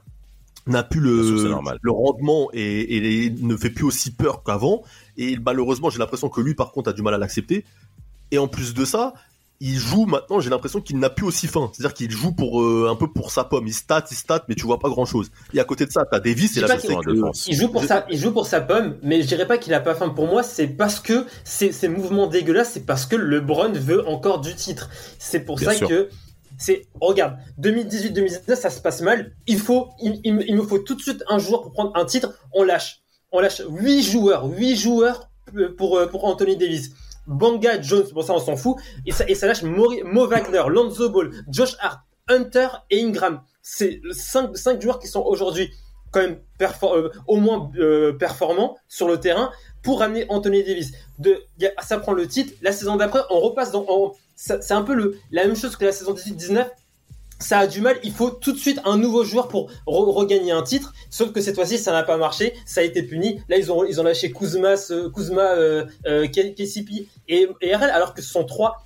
N'a 0.67 0.83
plus 0.83 0.99
le, 0.99 1.47
normal. 1.47 1.77
le 1.81 1.91
rendement 1.91 2.49
et, 2.51 2.97
et 2.97 2.99
les- 2.99 3.29
ne 3.29 3.55
fait 3.55 3.69
plus 3.69 3.85
aussi 3.85 4.11
peur 4.11 4.43
qu'avant. 4.43 4.83
Et 5.15 5.37
malheureusement, 5.37 5.89
j'ai 5.89 5.99
l'impression 5.99 6.27
que 6.27 6.41
lui, 6.41 6.55
par 6.55 6.71
contre, 6.71 6.89
a 6.89 6.93
du 6.93 7.01
mal 7.03 7.13
à 7.13 7.17
l'accepter. 7.17 7.63
Et 8.31 8.39
en 8.39 8.47
plus 8.47 8.73
de 8.73 8.83
ça, 8.83 9.13
il 9.61 9.75
joue 9.77 10.05
maintenant, 10.05 10.39
j'ai 10.39 10.49
l'impression 10.49 10.81
qu'il 10.81 10.99
n'a 10.99 11.09
plus 11.09 11.25
aussi 11.25 11.47
faim. 11.47 11.71
C'est-à-dire 11.73 11.93
qu'il 11.93 12.11
joue 12.11 12.33
pour 12.33 12.61
euh, 12.61 12.89
un 12.91 12.95
peu 12.95 13.07
pour 13.11 13.31
sa 13.31 13.43
pomme. 13.43 13.67
Il 13.67 13.73
stat, 13.73 14.03
il 14.11 14.17
stat, 14.17 14.43
mais 14.49 14.55
tu 14.55 14.65
vois 14.65 14.79
pas 14.79 14.89
grand-chose. 14.89 15.31
Et 15.53 15.59
à 15.59 15.63
côté 15.63 15.85
de 15.85 15.91
ça, 15.91 16.03
t'as 16.09 16.19
Davis 16.19 16.57
et 16.57 16.61
sais 16.67 16.77
que- 16.77 17.13
défense. 17.13 17.45
Il 17.47 17.55
joue 17.55 17.69
pour 17.69 17.81
Je- 17.83 17.87
sa, 17.87 18.05
il 18.09 18.17
joue 18.19 18.31
pour 18.31 18.45
sa 18.47 18.59
pomme, 18.61 18.97
mais 19.01 19.21
je 19.21 19.27
dirais 19.27 19.47
pas 19.47 19.57
qu'il 19.57 19.73
a 19.73 19.79
pas 19.79 19.95
faim. 19.95 20.09
Pour 20.09 20.27
moi, 20.27 20.43
c'est 20.43 20.67
parce 20.67 20.99
que 20.99 21.25
ces, 21.43 21.71
ces 21.71 21.87
mouvements 21.87 22.27
dégueulasses, 22.27 22.71
c'est 22.73 22.85
parce 22.85 23.05
que 23.05 23.15
LeBron 23.15 23.71
veut 23.73 24.07
encore 24.07 24.41
du 24.41 24.53
titre. 24.55 24.89
C'est 25.19 25.39
pour 25.41 25.55
Bien 25.57 25.71
ça 25.71 25.75
sûr. 25.77 25.87
que 25.87 26.09
c'est, 26.57 26.87
regarde, 27.01 27.37
2018-2019, 27.61 28.55
ça 28.55 28.69
se 28.69 28.79
passe 28.81 29.01
mal. 29.01 29.33
Il 29.47 29.59
faut, 29.59 29.89
il, 30.01 30.19
il, 30.23 30.43
il 30.47 30.55
me 30.55 30.63
faut 30.63 30.79
tout 30.79 30.95
de 30.95 31.01
suite 31.01 31.23
un 31.29 31.39
joueur 31.39 31.61
pour 31.61 31.71
prendre 31.71 31.91
un 31.95 32.05
titre. 32.05 32.33
On 32.53 32.63
lâche, 32.63 33.01
on 33.31 33.39
lâche 33.39 33.61
huit 33.69 34.03
joueurs, 34.03 34.45
huit 34.45 34.75
joueurs 34.75 35.29
euh, 35.55 35.73
pour 35.77 35.97
euh, 35.97 36.07
pour 36.07 36.25
Anthony 36.25 36.57
Davis. 36.57 36.91
Banga 37.27 37.81
Jones, 37.81 38.07
bon 38.13 38.21
ça 38.21 38.33
on 38.33 38.39
s'en 38.39 38.55
fout, 38.55 38.77
et 39.05 39.11
ça, 39.11 39.23
et 39.27 39.35
ça 39.35 39.47
lâche 39.47 39.63
Maury- 39.63 40.03
Mo 40.03 40.27
Wagner, 40.27 40.63
Lonzo 40.67 41.09
Ball, 41.09 41.31
Josh 41.49 41.75
Hart, 41.79 41.99
Hunter 42.27 42.67
et 42.89 43.01
Ingram. 43.03 43.41
C'est 43.61 44.01
cinq, 44.11 44.55
cinq 44.57 44.81
joueurs 44.81 44.99
qui 44.99 45.07
sont 45.07 45.21
aujourd'hui 45.21 45.71
quand 46.11 46.21
même 46.21 46.39
euh, 46.83 47.09
au 47.27 47.35
moins 47.37 47.69
euh, 47.77 48.13
performants 48.13 48.77
sur 48.87 49.07
le 49.07 49.19
terrain 49.19 49.51
pour 49.83 49.99
ramener 49.99 50.25
Anthony 50.29 50.63
Davis. 50.63 50.91
De, 51.19 51.43
ça 51.83 51.97
prend 51.99 52.13
le 52.13 52.27
titre. 52.27 52.53
La 52.61 52.71
saison 52.71 52.95
d'après, 52.95 53.19
on 53.29 53.39
repasse 53.39 53.71
dans. 53.71 54.13
C'est 54.35 54.71
un 54.71 54.81
peu 54.81 54.93
le, 54.93 55.17
la 55.31 55.45
même 55.45 55.55
chose 55.55 55.75
que 55.75 55.83
la 55.85 55.91
saison 55.91 56.13
18-19. 56.13 56.67
Ça 57.39 57.59
a 57.59 57.67
du 57.67 57.81
mal. 57.81 57.97
Il 58.03 58.11
faut 58.13 58.29
tout 58.29 58.51
de 58.53 58.57
suite 58.57 58.79
un 58.85 58.97
nouveau 58.97 59.23
joueur 59.23 59.47
pour 59.49 59.69
re- 59.87 60.11
regagner 60.13 60.51
un 60.51 60.63
titre. 60.63 60.93
Sauf 61.09 61.31
que 61.31 61.41
cette 61.41 61.55
fois-ci, 61.55 61.77
ça 61.77 61.91
n'a 61.91 62.03
pas 62.03 62.17
marché. 62.17 62.53
Ça 62.65 62.81
a 62.81 62.83
été 62.83 63.03
puni. 63.03 63.39
Là, 63.49 63.57
ils 63.57 63.71
ont, 63.71 63.83
ils 63.85 63.99
ont 63.99 64.03
lâché 64.03 64.31
Kuzma, 64.31 64.75
Kuzma, 65.13 65.41
euh, 65.41 65.85
euh, 66.07 66.27
KCP 66.27 67.07
et, 67.27 67.47
et 67.61 67.75
RL, 67.75 67.89
alors 67.89 68.13
que 68.13 68.21
ce 68.21 68.29
sont 68.29 68.45
trois. 68.45 68.81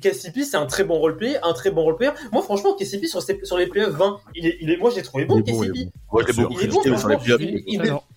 KCP, 0.00 0.42
c'est 0.42 0.56
un 0.56 0.64
très 0.64 0.84
bon 0.84 0.98
roleplayer, 0.98 1.36
un 1.42 1.52
très 1.52 1.70
bon 1.70 1.82
roleplayer. 1.82 2.12
Moi, 2.32 2.40
franchement, 2.42 2.74
KCP 2.76 3.06
sur, 3.06 3.22
sur 3.22 3.58
les 3.58 3.66
playoffs 3.66 3.92
20, 3.94 4.18
il 4.34 4.46
est, 4.46 4.56
il 4.62 4.70
est, 4.70 4.78
moi, 4.78 4.90
j'ai 4.94 5.02
trouvé 5.02 5.26
bon, 5.26 5.42
KCP. 5.42 5.90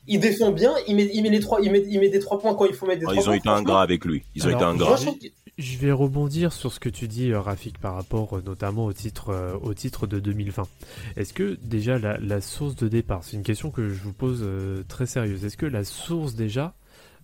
Il 0.07 0.19
défend 0.21 0.51
bien, 0.51 0.73
il 0.87 0.95
met, 0.95 1.09
il 1.13 1.21
met 1.21 1.29
les 1.29 1.39
trois, 1.41 1.59
il 1.61 1.71
met, 1.71 1.83
il 1.85 1.99
met 1.99 2.07
des 2.09 2.19
trois 2.19 2.39
points 2.39 2.55
quand 2.55 2.65
il 2.65 2.73
faut 2.73 2.85
mettre 2.85 2.99
des 3.01 3.05
Ah, 3.09 3.11
trois 3.11 3.15
Ils 3.23 3.27
ont 3.27 3.31
points. 3.31 3.35
été 3.35 3.49
ingrats 3.49 3.81
avec 3.81 4.05
lui. 4.05 4.23
Ils 4.35 4.43
ont 4.43 4.47
Alors, 4.47 4.59
été 4.71 4.77
Moi, 4.77 4.87
ingrats. 4.95 5.11
Je 5.57 5.77
vais 5.77 5.91
rebondir 5.91 6.53
sur 6.53 6.71
ce 6.71 6.79
que 6.79 6.89
tu 6.89 7.07
dis, 7.07 7.31
euh, 7.31 7.41
Rafik, 7.41 7.77
par 7.79 7.95
rapport 7.95 8.37
euh, 8.37 8.41
notamment 8.41 8.85
au 8.85 8.93
titre, 8.93 9.29
euh, 9.29 9.57
au 9.61 9.73
titre 9.73 10.07
de 10.07 10.19
2020. 10.19 10.67
Est-ce 11.15 11.33
que 11.33 11.57
déjà 11.63 11.97
la, 11.99 12.17
la 12.17 12.41
source 12.41 12.75
de 12.75 12.87
départ, 12.87 13.23
c'est 13.23 13.37
une 13.37 13.43
question 13.43 13.71
que 13.71 13.89
je 13.89 14.01
vous 14.01 14.13
pose 14.13 14.45
très 14.87 15.05
sérieuse, 15.05 15.43
est-ce 15.45 15.57
que 15.57 15.65
la 15.65 15.83
source 15.83 16.35
déjà 16.35 16.73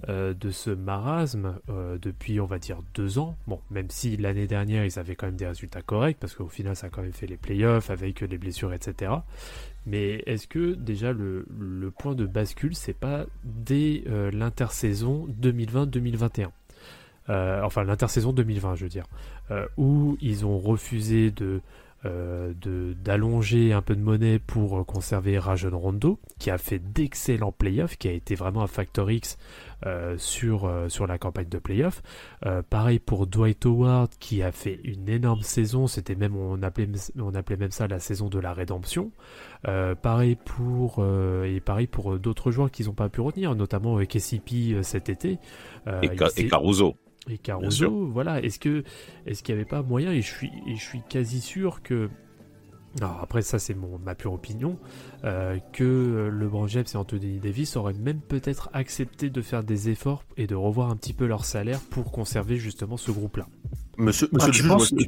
euh, 0.09 0.33
de 0.33 0.51
ce 0.51 0.69
marasme 0.69 1.55
euh, 1.69 1.97
depuis, 1.97 2.41
on 2.41 2.45
va 2.45 2.59
dire, 2.59 2.79
deux 2.93 3.19
ans, 3.19 3.37
bon, 3.47 3.61
même 3.71 3.89
si 3.89 4.17
l'année 4.17 4.47
dernière 4.47 4.83
ils 4.83 4.99
avaient 4.99 5.15
quand 5.15 5.27
même 5.27 5.37
des 5.37 5.47
résultats 5.47 5.81
corrects, 5.81 6.17
parce 6.19 6.33
qu'au 6.33 6.49
final 6.49 6.75
ça 6.75 6.87
a 6.87 6.89
quand 6.89 7.01
même 7.01 7.13
fait 7.13 7.27
les 7.27 7.37
playoffs 7.37 7.89
avec 7.89 8.19
les 8.19 8.37
blessures, 8.37 8.73
etc. 8.73 9.13
Mais 9.85 10.21
est-ce 10.25 10.47
que 10.47 10.73
déjà 10.73 11.13
le, 11.13 11.45
le 11.57 11.89
point 11.89 12.15
de 12.15 12.25
bascule, 12.25 12.75
c'est 12.75 12.97
pas 12.97 13.25
dès 13.45 14.03
l'intersaison 14.33 15.25
2020-2021 15.41 16.43
euh, 16.43 16.47
enfin 17.29 17.83
l'intersaison 17.83 18.33
2020 18.33 18.75
je 18.75 18.83
veux 18.83 18.89
dire, 18.89 19.05
euh, 19.51 19.65
où 19.77 20.17
ils 20.21 20.45
ont 20.45 20.57
refusé 20.59 21.31
de 21.31 21.61
euh, 22.05 22.51
de- 22.61 22.91
d'allonger 23.01 23.71
un 23.71 23.81
peu 23.81 23.95
de 23.95 24.01
monnaie 24.01 24.37
pour 24.37 24.77
euh, 24.77 24.83
conserver 24.83 25.39
Rajon 25.39 25.79
Rondo, 25.79 26.19
qui 26.37 26.51
a 26.51 26.57
fait 26.57 26.79
d'excellents 26.79 27.53
playoffs, 27.53 27.95
qui 27.97 28.09
a 28.09 28.11
été 28.11 28.35
vraiment 28.35 28.61
un 28.61 28.67
factor 28.67 29.09
X 29.09 29.37
euh, 29.85 30.17
sur, 30.17 30.65
euh, 30.65 30.89
sur 30.89 31.07
la 31.07 31.17
campagne 31.17 31.47
de 31.47 31.59
playoffs. 31.59 32.03
Euh, 32.45 32.61
pareil 32.61 32.99
pour 32.99 33.25
Dwight 33.25 33.65
Howard, 33.65 34.09
qui 34.19 34.43
a 34.43 34.51
fait 34.51 34.81
une 34.83 35.07
énorme 35.07 35.43
saison, 35.43 35.87
c'était 35.87 36.15
même, 36.15 36.35
on 36.35 36.61
appelait, 36.61 36.89
on 37.17 37.33
appelait 37.35 37.55
même 37.55 37.71
ça 37.71 37.87
la 37.87 37.99
saison 37.99 38.27
de 38.27 38.37
la 38.39 38.51
rédemption. 38.51 39.11
Euh, 39.69 39.95
pareil 39.95 40.35
pour, 40.43 40.95
euh, 40.99 41.45
et 41.45 41.61
pareil 41.61 41.87
pour 41.87 42.15
euh, 42.15 42.19
d'autres 42.19 42.51
joueurs 42.51 42.69
qu'ils 42.69 42.87
n'ont 42.87 42.93
pas 42.93 43.07
pu 43.07 43.21
retenir, 43.21 43.55
notamment 43.55 43.97
euh, 43.97 44.03
KCP 44.03 44.73
euh, 44.73 44.83
cet 44.83 45.07
été. 45.07 45.39
Euh, 45.87 46.01
Et, 46.01 46.07
Ca- 46.17 46.27
et 46.35 46.47
Caruso. 46.49 46.97
Et. 47.29 47.37
Caruso, 47.37 48.07
voilà. 48.07 48.41
Est-ce 48.41 48.59
que 48.59 48.83
est-ce 49.25 49.43
qu'il 49.43 49.55
n'y 49.55 49.61
avait 49.61 49.69
pas 49.69 49.81
moyen 49.81 50.11
et 50.11 50.21
je 50.21 50.31
suis 50.33 50.51
et 50.67 50.75
je 50.75 50.81
suis 50.83 51.01
quasi 51.09 51.41
sûr 51.41 51.81
que 51.83 52.09
alors 53.01 53.19
après 53.23 53.41
ça 53.41 53.57
c'est 53.57 53.73
mon 53.73 53.97
ma 53.97 54.13
pure 54.13 54.33
opinion 54.33 54.77
euh, 55.23 55.57
que 55.71 56.29
LeBron 56.31 56.67
James 56.67 56.85
et 56.93 56.95
Anthony 56.97 57.39
Davis 57.39 57.75
auraient 57.75 57.93
même 57.93 58.19
peut-être 58.21 58.69
accepté 58.73 59.31
de 59.31 59.41
faire 59.41 59.63
des 59.63 59.89
efforts 59.89 60.23
et 60.37 60.45
de 60.45 60.53
revoir 60.53 60.91
un 60.91 60.95
petit 60.95 61.13
peu 61.13 61.25
leur 61.25 61.43
salaire 61.43 61.79
pour 61.89 62.11
conserver 62.11 62.57
justement 62.57 62.97
ce 62.97 63.09
groupe-là. 63.09 63.47
Monsieur, 63.97 64.27
Ah, 64.33 64.45
monsieur 64.45 64.51
tu 64.51 64.67
penses, 64.67 64.89
tu, 64.89 65.07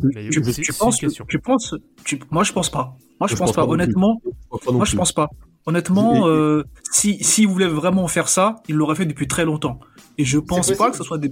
penses, 0.74 0.96
une 1.02 1.08
question. 1.08 1.26
tu 1.28 1.40
penses, 1.40 1.76
tu- 2.04 2.20
moi 2.32 2.44
je 2.44 2.54
pense 2.54 2.70
pas. 2.72 2.98
Moi 3.20 3.28
je, 3.28 3.34
Je 3.34 3.38
pense, 3.40 3.50
pense 3.52 3.56
pas. 3.56 3.68
Honnêtement, 3.72 4.20
pas 4.50 4.72
moi 4.72 4.86
je 4.86 4.96
pense 4.96 5.12
pas. 5.12 5.30
Honnêtement, 5.68 6.28
euh, 6.28 6.64
si 6.92 7.24
s'il 7.24 7.48
voulait 7.48 7.68
vraiment 7.68 8.08
faire 8.08 8.30
ça, 8.30 8.56
il 8.68 8.76
l'aurait 8.76 8.96
fait 8.96 9.06
depuis 9.06 9.28
très 9.28 9.46
longtemps. 9.46 9.80
Et 10.18 10.26
je 10.26 10.38
pense 10.40 10.72
pas 10.72 10.90
que 10.92 10.98
ce 10.98 11.04
soit 11.04 11.18
des. 11.18 11.30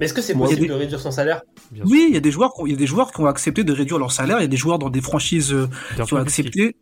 Mais 0.00 0.06
est-ce 0.06 0.14
que 0.14 0.22
c'est 0.22 0.34
possible 0.34 0.66
de 0.66 0.72
réduire 0.72 1.00
son 1.00 1.10
salaire? 1.12 1.42
Bien 1.70 1.84
Oui, 1.86 2.06
il 2.08 2.14
y 2.14 2.16
a 2.16 2.20
des 2.20 2.30
joueurs, 2.32 2.52
qui 2.54 2.62
ont- 2.62 2.66
il 2.66 2.72
y 2.72 2.74
a 2.74 2.78
des 2.78 2.86
joueurs 2.86 3.12
qui 3.12 3.20
ont 3.20 3.26
accepté 3.26 3.62
de 3.64 3.72
réduire 3.72 3.98
leur 3.98 4.10
salaire. 4.12 4.38
Il 4.38 4.42
y 4.42 4.44
a 4.44 4.48
des 4.48 4.56
joueurs 4.56 4.78
dans 4.78 4.90
des 4.90 5.00
franchises 5.00 5.52
euh, 5.52 5.68
qui 6.04 6.14
ont 6.14 6.16
accepté. 6.18 6.76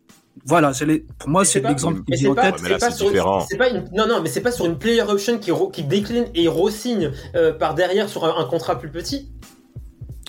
Voilà, 0.45 0.73
c'est 0.73 0.87
les... 0.87 1.05
pour 1.19 1.29
moi 1.29 1.45
c'est 1.45 1.59
l'exemple 1.61 2.01
qui 2.05 2.17
c'est 2.17 2.27
en 2.27 2.33
tête. 2.33 2.55
mais 2.63 2.69
c'est 2.69 2.69
là, 2.69 2.77
pas 2.79 2.89
c'est 2.89 2.97
sur 2.97 3.09
différent. 3.09 3.45
c'est 3.47 3.55
pas 3.55 3.69
une, 3.69 3.85
non 3.93 4.07
non 4.07 4.19
mais 4.19 4.29
c'est 4.29 4.41
pas 4.41 4.51
sur 4.51 4.65
une 4.65 4.79
player 4.79 5.03
option 5.03 5.37
qui, 5.37 5.51
re- 5.51 5.69
qui 5.69 5.83
décline 5.83 6.25
et 6.33 6.47
re-signe 6.47 7.11
euh, 7.35 7.53
par 7.53 7.75
derrière 7.75 8.09
sur 8.09 8.25
un, 8.25 8.41
un 8.43 8.45
contrat 8.45 8.79
plus 8.79 8.89
petit. 8.89 9.31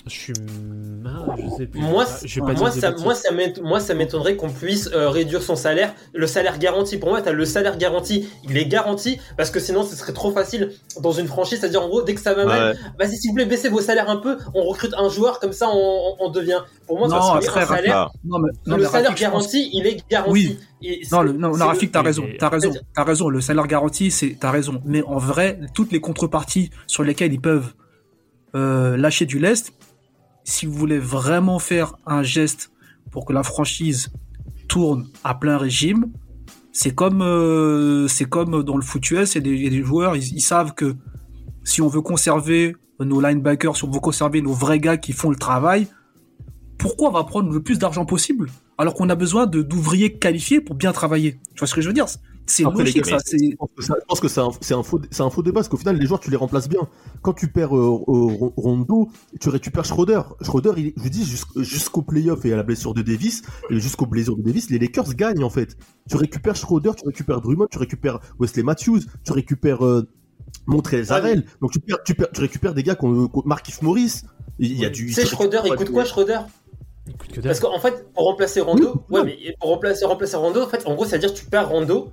Je 0.05 0.11
suis 0.13 0.33
je 1.37 1.49
sais 1.57 1.65
plus. 1.67 1.79
Moi, 1.79 2.05
Ah, 2.07 2.17
je 2.25 2.35
vais 2.39 2.45
pas 2.53 2.59
moi, 2.59 2.71
ça, 2.71 2.91
moi, 2.99 3.15
ça 3.15 3.31
m'ét- 3.31 3.61
moi, 3.61 3.79
ça 3.79 3.93
m'étonnerait 3.93 4.35
qu'on 4.35 4.49
puisse 4.49 4.89
euh, 4.93 5.09
réduire 5.09 5.41
son 5.43 5.55
salaire. 5.55 5.93
Le 6.13 6.25
salaire 6.27 6.57
garanti, 6.57 6.97
pour 6.97 7.09
moi, 7.09 7.21
tu 7.21 7.29
as 7.29 7.33
le 7.33 7.45
salaire 7.45 7.77
garanti, 7.77 8.27
il 8.43 8.57
est 8.57 8.65
garanti, 8.65 9.19
parce 9.37 9.51
que 9.51 9.59
sinon, 9.59 9.83
ce 9.83 9.95
serait 9.95 10.13
trop 10.13 10.31
facile 10.31 10.71
dans 11.01 11.11
une 11.11 11.27
franchise. 11.27 11.59
C'est-à-dire, 11.59 11.81
en 11.83 11.87
gros, 11.89 12.01
dès 12.01 12.15
que 12.15 12.21
ça 12.21 12.33
va 12.33 12.45
mal, 12.45 12.71
Ouais. 12.73 12.79
vas-y, 12.99 13.17
s'il 13.17 13.29
vous 13.31 13.35
plaît, 13.35 13.45
baissez 13.45 13.69
vos 13.69 13.81
salaires 13.81 14.09
un 14.09 14.17
peu, 14.17 14.37
on 14.53 14.63
recrute 14.63 14.93
un 14.97 15.09
joueur, 15.09 15.39
comme 15.39 15.53
ça, 15.53 15.67
on, 15.69 16.15
on- 16.19 16.25
on 16.25 16.29
devient. 16.29 16.59
Pour 16.87 16.97
moi, 16.99 17.07
Non, 17.07 17.21
ça 17.21 17.41
serait 17.41 17.61
frère, 17.65 17.71
un 17.71 17.75
salaire. 17.75 18.09
Non, 18.23 18.39
mais, 18.39 18.49
non, 18.65 18.77
le 18.77 18.83
mais 18.83 18.89
salaire 18.89 19.09
Rafik, 19.11 19.17
je 19.17 19.23
pense- 19.25 19.31
garanti, 19.51 19.69
il 19.73 19.87
est 19.87 20.09
garanti. 20.09 20.31
Oui. 20.31 20.59
Et 20.81 21.01
Non, 21.11 21.21
le, 21.21 21.31
non, 21.33 21.55
non, 21.55 21.65
Rafik, 21.65 21.91
t'as 21.91 22.01
raison, 22.03 22.25
t'as 22.39 22.49
raison, 22.49 22.71
t'as 22.95 23.03
raison. 23.03 23.29
Le 23.29 23.41
salaire 23.41 23.67
garanti, 23.67 24.11
c'est, 24.11 24.37
t'as 24.39 24.51
raison. 24.51 24.81
Mais 24.85 25.01
en 25.03 25.17
vrai, 25.17 25.59
toutes 25.73 25.91
les 25.91 25.99
contreparties 26.01 26.69
sur 26.87 27.03
lesquelles 27.03 27.33
ils 27.33 27.41
peuvent 27.41 27.73
euh, 28.55 28.95
lâcher 28.97 29.25
du 29.25 29.39
lest, 29.39 29.71
si 30.45 30.65
vous 30.65 30.73
voulez 30.73 30.99
vraiment 30.99 31.59
faire 31.59 31.95
un 32.05 32.23
geste 32.23 32.71
pour 33.11 33.25
que 33.25 33.33
la 33.33 33.43
franchise 33.43 34.11
tourne 34.69 35.07
à 35.23 35.35
plein 35.35 35.57
régime, 35.57 36.05
c'est 36.71 36.93
comme, 36.93 37.21
euh, 37.21 38.07
c'est 38.07 38.25
comme 38.25 38.63
dans 38.63 38.77
le 38.77 38.83
foot 38.83 39.09
US, 39.11 39.35
il 39.35 39.41
des, 39.41 39.83
joueurs, 39.83 40.15
ils, 40.15 40.41
savent 40.41 40.73
que 40.73 40.95
si 41.63 41.81
on 41.81 41.87
veut 41.87 42.01
conserver 42.01 42.75
nos 42.99 43.19
linebackers, 43.19 43.75
si 43.75 43.83
on 43.85 43.91
veut 43.91 43.99
conserver 43.99 44.41
nos 44.41 44.53
vrais 44.53 44.79
gars 44.79 44.97
qui 44.97 45.13
font 45.13 45.29
le 45.29 45.35
travail, 45.35 45.87
pourquoi 46.77 47.09
on 47.09 47.11
va 47.11 47.23
prendre 47.23 47.51
le 47.51 47.61
plus 47.61 47.79
d'argent 47.79 48.05
possible 48.05 48.49
alors 48.77 48.93
qu'on 48.93 49.09
a 49.09 49.15
besoin 49.15 49.47
d'ouvriers 49.47 50.13
qualifiés 50.13 50.61
pour 50.61 50.75
bien 50.75 50.91
travailler? 50.91 51.39
Tu 51.53 51.59
vois 51.59 51.67
ce 51.67 51.73
que 51.73 51.81
je 51.81 51.87
veux 51.87 51.93
dire? 51.93 52.05
C'est 52.47 52.63
logique 52.63 53.03
gars, 53.05 53.17
ça. 53.17 53.23
c'est- 53.25 53.37
Je 53.51 53.55
pense 53.55 53.69
que 53.75 53.81
ça- 53.83 53.95
je 53.99 54.05
pense 54.05 54.19
que 54.19 54.27
c'est 54.27 54.39
un, 54.41 54.49
c'est 54.61 54.73
un 54.73 54.83
faux, 54.83 55.01
c'est 55.09 55.23
un 55.23 55.29
faux 55.29 55.41
débat 55.41 55.55
parce 55.55 55.67
qu'au 55.69 55.77
final, 55.77 55.97
les 55.97 56.05
joueurs, 56.05 56.19
tu 56.19 56.29
les 56.29 56.37
remplaces 56.37 56.69
bien. 56.69 56.81
Quand 57.21 57.33
tu 57.33 57.47
perds 57.47 57.75
euh, 57.75 57.99
Rondo, 58.57 59.09
tu 59.39 59.49
récupères 59.49 59.85
Schroeder. 59.85 60.21
Schroeder, 60.41 60.73
il, 60.77 60.93
je 61.03 61.09
dis 61.09 61.23
jusqu'- 61.25 61.61
jusqu'au 61.63 62.01
playoff 62.01 62.45
et 62.45 62.53
à 62.53 62.55
la 62.55 62.63
blessure 62.63 62.93
de 62.93 63.01
Davis, 63.01 63.41
et 63.69 63.79
jusqu'au 63.79 64.05
blessure 64.05 64.37
de 64.37 64.43
Davis, 64.43 64.69
les 64.69 64.79
Lakers 64.79 65.13
gagnent 65.15 65.43
en 65.43 65.49
fait. 65.49 65.75
Tu 66.09 66.17
récupères 66.17 66.55
Schroeder, 66.55 66.91
tu 66.97 67.05
récupères 67.05 67.41
Drummond, 67.41 67.67
tu 67.71 67.77
récupères 67.79 68.19
Wesley 68.39 68.63
Matthews, 68.63 68.99
tu 69.23 69.31
récupères 69.31 69.83
euh, 69.85 70.07
Montrezl 70.67 71.11
Harrell. 71.13 71.45
Donc 71.61 71.71
tu, 71.71 71.79
perds, 71.79 72.03
tu, 72.05 72.13
perds, 72.15 72.29
tu 72.31 72.41
récupères 72.41 72.73
des 72.73 72.83
gars 72.83 72.95
comme 72.95 73.27
comme 73.29 73.43
Markif 73.45 73.81
Morris. 73.81 74.21
Il 74.59 74.77
y 74.79 74.85
a 74.85 74.89
du. 74.89 75.07
Tu 75.07 75.13
sais, 75.13 75.25
Schroeder, 75.25 75.61
il 75.65 75.75
coûte 75.75 75.89
quoi, 75.91 76.05
Schroeder? 76.05 76.39
Parce 77.43 77.59
qu'en 77.59 77.79
fait, 77.79 78.11
pour 78.13 78.23
remplacer 78.25 78.61
Rondo, 78.61 79.03
Oui, 79.09 79.19
ouais, 79.19 79.25
mais 79.25 79.55
pour 79.59 79.69
remplacer, 79.69 80.05
remplacer 80.05 80.37
Rondo, 80.37 80.61
en 80.63 80.67
fait, 80.67 80.87
en 80.87 80.95
gros, 80.95 81.05
c'est-à-dire 81.05 81.33
que 81.33 81.37
tu 81.39 81.45
perds 81.45 81.69
Rondo, 81.69 82.09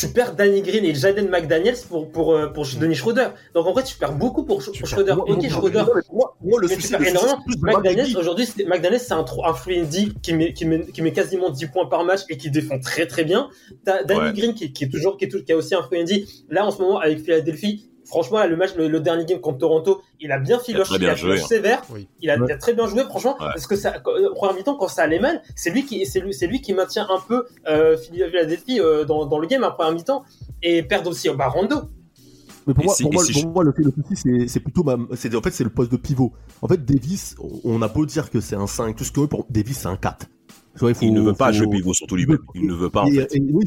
tu 0.00 0.08
perds 0.08 0.34
Danny 0.34 0.62
Green 0.62 0.84
et 0.84 0.94
Jaden 0.94 1.28
McDaniels 1.28 1.76
pour, 1.88 2.10
pour, 2.10 2.32
euh, 2.34 2.46
pour 2.48 2.64
Denis 2.80 2.94
Schroeder. 2.94 3.28
Donc 3.54 3.66
en 3.66 3.74
fait, 3.74 3.82
tu 3.84 3.96
perds 3.96 4.14
beaucoup 4.14 4.44
pour, 4.44 4.62
pour 4.62 4.86
Schroeder. 4.88 5.14
Moi, 5.14 5.24
Ok, 5.28 5.48
Schroeder. 5.48 5.84
moi, 6.12 6.36
moi, 6.40 6.58
le 6.60 6.68
Mais 6.68 6.76
tu 6.76 6.80
souci, 6.82 6.92
perds 6.92 7.02
énormément. 7.08 7.44
de 7.46 7.60
Mark 7.60 7.76
McDaniels, 7.84 8.16
aujourd'hui, 8.16 8.46
c'est- 8.46 8.64
McDaniels, 8.64 9.00
c'est 9.00 9.12
un, 9.12 9.24
un 9.44 9.54
free 9.54 9.82
D 9.82 10.08
qui 10.22 10.32
met, 10.32 10.52
qui, 10.54 10.64
met, 10.64 10.86
qui 10.86 11.02
met 11.02 11.12
quasiment 11.12 11.50
10 11.50 11.66
points 11.66 11.86
par 11.86 12.04
match 12.04 12.20
et 12.30 12.36
qui 12.38 12.50
défend 12.50 12.78
très 12.78 13.06
très 13.06 13.24
bien. 13.24 13.48
T'as 13.84 14.02
Danny 14.04 14.20
Ouais. 14.20 14.32
Green 14.32 14.54
qui, 14.54 14.72
qui 14.72 14.84
est 14.84 14.88
toujours, 14.88 15.16
qui, 15.18 15.26
est 15.26 15.28
tout- 15.28 15.44
qui 15.44 15.52
a 15.52 15.56
aussi 15.56 15.74
un 15.74 15.82
free 15.82 16.04
D. 16.04 16.26
Là, 16.48 16.64
en 16.66 16.70
ce 16.70 16.80
moment, 16.80 16.98
avec 16.98 17.20
Philadelphie, 17.20 17.89
franchement, 18.10 18.38
là, 18.38 18.46
le 18.46 18.56
match, 18.56 18.74
le, 18.76 18.88
le 18.88 19.00
dernier 19.00 19.24
game 19.24 19.40
contre 19.40 19.58
Toronto, 19.58 20.02
il 20.20 20.30
a 20.32 20.38
bien 20.38 20.58
filoché, 20.58 20.94
il 20.96 21.06
a 21.08 21.14
joué, 21.14 21.40
hein. 21.40 21.46
sévère. 21.46 21.82
Oui. 21.90 22.06
Il 22.20 22.28
a, 22.30 22.36
Ouais. 22.36 22.46
il 22.48 22.52
a 22.52 22.56
très 22.58 22.74
bien 22.74 22.86
joué, 22.86 23.04
franchement, 23.04 23.36
Ouais. 23.40 23.46
parce 23.54 23.66
que 23.66 23.76
ça, 23.76 23.92
quand- 24.00 24.10
euh, 24.12 24.34
première 24.34 24.54
mi-temps, 24.56 24.74
quand 24.76 24.88
ça 24.88 25.02
allait 25.02 25.18
mal, 25.20 25.40
c'est 25.56 25.70
lui 25.70 25.86
qui, 25.86 26.04
c'est 26.04 26.20
lui, 26.20 26.34
c'est 26.34 26.46
lui 26.46 26.60
qui 26.60 26.74
maintient 26.74 27.06
un 27.08 27.20
peu 27.26 27.46
euh, 27.68 27.96
Philadelphie 27.96 28.80
euh, 28.80 29.04
dans, 29.06 29.24
dans 29.26 29.38
le 29.38 29.46
game 29.46 29.64
à 29.64 29.70
première 29.70 29.92
mi-temps 29.94 30.24
et 30.62 30.82
perd 30.82 31.06
aussi 31.06 31.30
bah, 31.30 31.48
Rondo. 31.48 31.76
Mais 32.66 32.74
pour 32.74 32.84
moi, 32.84 32.94
si- 32.94 33.02
pour 33.04 33.12
moi, 33.14 33.24
si 33.24 33.32
pour 33.32 33.40
je- 33.42 33.46
moi, 33.46 33.64
le, 33.64 33.72
le 33.76 33.84
souci, 33.90 34.16
c'est, 34.22 34.48
c'est 34.48 34.60
plutôt 34.60 34.82
ma, 34.84 34.96
c'est, 35.16 35.34
en 35.34 35.40
fait, 35.40 35.50
c'est 35.50 35.64
le 35.64 35.70
poste 35.70 35.90
de 35.90 35.96
pivot. 35.96 36.32
En 36.60 36.68
fait, 36.68 36.84
Davis, 36.84 37.34
on 37.64 37.80
a 37.80 37.88
beau 37.88 38.04
dire 38.04 38.30
que 38.30 38.40
c'est 38.40 38.54
un 38.56 38.66
5, 38.66 38.94
tout 38.96 39.04
ce 39.04 39.12
que 39.12 39.20
veut, 39.20 39.26
pour 39.28 39.46
Davis, 39.48 39.78
c'est 39.78 39.88
un 39.88 39.96
4. 39.96 40.26
Vois, 40.80 40.90
il, 40.90 40.94
faut, 40.94 41.04
Il 41.04 41.12
ne 41.12 41.20
veut 41.20 41.32
pas 41.34 41.48
faut- 41.52 41.58
jouer 41.58 41.66
pivot, 41.68 41.92
surtout 41.94 42.16
lui-même. 42.16 42.38
Il 42.54 42.66
ne 42.66 42.74
veut 42.74 42.90
pas, 42.90 43.02
en 43.02 43.06
Et- 43.06 43.14
fait. 43.16 43.36
et 43.36 43.42
oui, 43.52 43.64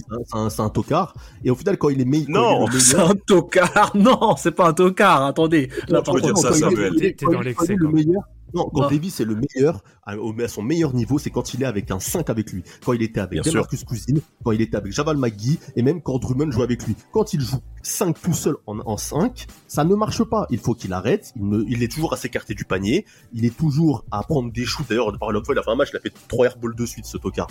c'est 0.49 0.59
un, 0.61 0.70
tocard. 0.70 1.14
Et 1.43 1.49
au 1.51 1.55
final, 1.55 1.78
quand 1.78 1.89
il 1.89 2.01
est 2.01 2.05
meilleur, 2.05 2.30
Non, 2.30 2.66
C'est 2.78 2.97
un 2.99 3.14
tocard. 3.28 3.91
Non, 3.95 4.36
c'est 4.38 4.51
pas 4.51 4.70
un 4.70 4.74
tocard. 4.74 5.26
Attendez. 5.26 5.70
Là, 5.89 6.01
tu 6.01 6.11
peux 6.11 6.22
dire 6.22 6.38
ça, 6.38 6.53
Samuel. 6.53 6.95
T'es- 6.95 7.16
dans 7.32 7.41
l'excès, 7.41 7.76
le 7.78 7.88
meilleur. 7.89 8.24
Non, 8.54 8.70
quand. 8.74 8.89
Davis 8.89 9.20
est 9.20 9.26
le 9.26 9.36
meilleur, 9.36 9.84
à, 10.06 10.18
au- 10.18 10.34
à 10.39 10.47
son 10.47 10.62
meilleur 10.62 10.93
niveau, 10.93 11.18
c'est 11.20 11.30
quand 11.30 11.54
il 11.54 11.64
est 11.64 11.66
avec 11.66 11.89
un 11.91 11.99
5 11.99 12.30
avec 12.30 12.51
lui. 12.51 12.64
Quand 12.86 12.93
il 12.93 13.01
était 13.01 13.20
avec 13.20 13.41
Bien. 13.41 13.51
Demarcus 13.51 13.84
Cousine, 13.84 14.22
quand 14.43 14.51
il 14.51 14.62
était 14.62 14.78
avec 14.78 14.91
Javal 14.93 15.18
McGee, 15.18 15.60
et 15.76 15.82
même 15.82 16.01
quand 16.01 16.20
Drummond 16.20 16.51
joue 16.51 16.64
avec 16.64 16.86
lui. 16.86 16.95
Quand 17.12 17.34
il 17.34 17.41
joue 17.41 17.58
5 17.82 18.22
tout 18.22 18.34
seul 18.34 18.56
en, 18.68 18.80
en 18.80 18.97
5, 18.97 19.47
ça 19.68 19.84
ne 19.84 19.95
marche 19.95 20.24
pas. 20.24 20.45
Il 20.49 20.60
faut 20.60 20.74
qu'il 20.76 20.93
arrête. 20.93 21.34
Il, 21.36 21.47
ne- 21.49 21.64
il 21.68 21.84
est 21.84 21.91
toujours 21.91 22.14
à 22.14 22.18
s'écarter 22.18 22.54
du 22.54 22.66
panier. 22.66 23.06
Il 23.34 23.45
est 23.45 23.56
toujours 23.56 24.06
à 24.12 24.24
prendre 24.24 24.51
des 24.51 24.66
shoots. 24.66 24.86
D'ailleurs, 24.89 25.18
par 25.20 25.32
l'autre 25.32 25.45
fois, 25.45 25.56
il 25.56 25.60
a 25.60 25.64
fait 25.64 25.72
un 25.72 25.76
match, 25.76 25.89
il 25.93 25.97
a 25.97 25.99
fait 25.99 26.14
3 26.28 26.45
airballs 26.47 26.76
de 26.76 26.86
suite, 26.86 27.06
ce 27.06 27.18
tocard. 27.18 27.47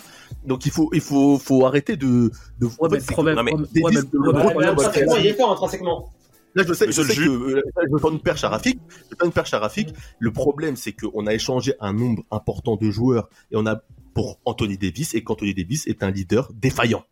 Donc 0.46 0.66
il 0.66 0.72
faut, 0.72 0.90
il 0.92 1.00
faut, 1.00 1.38
faut 1.38 1.66
arrêter 1.66 1.96
de, 1.96 2.30
de 2.60 2.66
Ouais, 2.66 2.72
en 2.80 2.84
fait, 2.84 2.88
mais 2.90 2.96
le 2.96 3.00
c'est- 3.00 3.12
problème, 3.12 3.36
il 5.20 5.26
est 5.26 5.34
fort 5.34 5.52
intrinsèquement. 5.52 6.10
Là, 6.54 6.64
je 6.66 6.72
sais, 6.74 6.84
je 6.84 6.88
Monsieur 6.88 7.04
sais 7.04 7.14
le 7.20 7.26
que 7.26 7.56
euh, 7.56 7.62
je 7.76 8.02
vais 8.02 8.10
une 8.12 8.20
perche 8.20 8.44
à 8.44 8.48
Rafik. 8.50 8.78
Je 9.10 9.16
vais 9.16 9.26
une 9.26 9.32
perche 9.32 9.54
à 9.54 9.58
Rafik. 9.58 9.94
Le 10.18 10.32
problème, 10.32 10.76
c'est 10.76 10.92
qu'on 10.92 11.26
a 11.26 11.32
échangé 11.34 11.74
un 11.80 11.92
nombre 11.92 12.24
important 12.30 12.76
de 12.76 12.90
joueurs 12.90 13.28
et 13.50 13.56
on 13.56 13.66
a 13.66 13.80
pour 14.14 14.38
Anthony 14.44 14.76
Davis 14.76 15.14
et 15.14 15.24
qu'Anthony 15.24 15.54
Davis 15.54 15.86
est 15.86 16.02
un 16.02 16.10
leader 16.10 16.52
défaillant. 16.52 17.04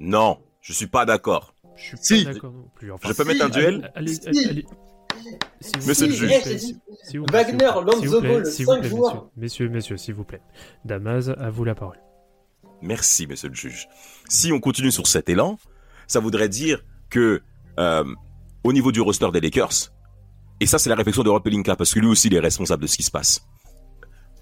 Non, 0.00 0.38
je 0.60 0.72
suis 0.72 0.88
pas 0.88 1.04
d'accord. 1.04 1.54
Je 1.76 1.96
suis 1.96 1.96
Si. 2.00 2.24
pas 2.24 2.32
d'accord 2.32 2.52
non 2.52 2.68
plus. 2.74 2.90
Enfin, 2.92 3.08
Je 3.08 3.14
peux 3.14 3.22
si, 3.22 3.28
mettre 3.28 3.44
un 3.44 3.48
duel 3.48 3.92
Allez, 3.94 4.14
Si. 4.14 4.28
allez, 4.28 4.46
allez. 4.48 4.66
S'il 5.60 5.78
vous 5.80 5.88
Monsieur 5.88 6.06
le 6.08 6.12
juge. 6.12 6.30
Wagner, 6.30 6.58
s'il 7.04 7.20
vous 7.20 7.26
plaît, 7.26 7.44
s'il 7.44 7.54
vous 7.54 7.80
Lonzo 7.82 8.20
plaît, 8.20 8.28
Ball, 8.34 8.46
s'il 8.46 8.64
vous 8.66 8.72
cinq 8.72 8.80
plaît, 8.80 8.88
joueurs. 8.88 9.30
Messieurs, 9.36 9.68
messieurs, 9.68 9.68
messieurs, 9.68 9.96
s'il 9.96 10.14
vous 10.14 10.24
plaît. 10.24 10.40
Damas, 10.84 11.28
à 11.28 11.50
vous 11.50 11.64
la 11.64 11.74
parole. 11.76 12.00
Merci, 12.80 13.26
monsieur 13.28 13.48
le 13.48 13.54
juge. 13.54 13.88
Si 14.28 14.50
on 14.52 14.58
continue 14.58 14.90
sur 14.90 15.06
cet 15.06 15.28
élan, 15.28 15.58
ça 16.08 16.18
voudrait 16.18 16.48
dire 16.48 16.84
que 17.10 17.42
euh, 17.78 18.04
au 18.64 18.72
niveau 18.72 18.92
du 18.92 19.00
roster 19.00 19.28
des 19.32 19.40
Lakers, 19.40 19.92
et 20.60 20.66
ça 20.66 20.78
c'est 20.78 20.88
la 20.90 20.96
réflexion 20.96 21.22
de 21.22 21.30
Rob 21.30 21.42
parce 21.76 21.92
que 21.92 21.98
lui 22.00 22.08
aussi 22.08 22.28
il 22.28 22.34
est 22.34 22.40
responsable 22.40 22.82
de 22.82 22.86
ce 22.86 22.96
qui 22.96 23.02
se 23.02 23.10
passe. 23.10 23.42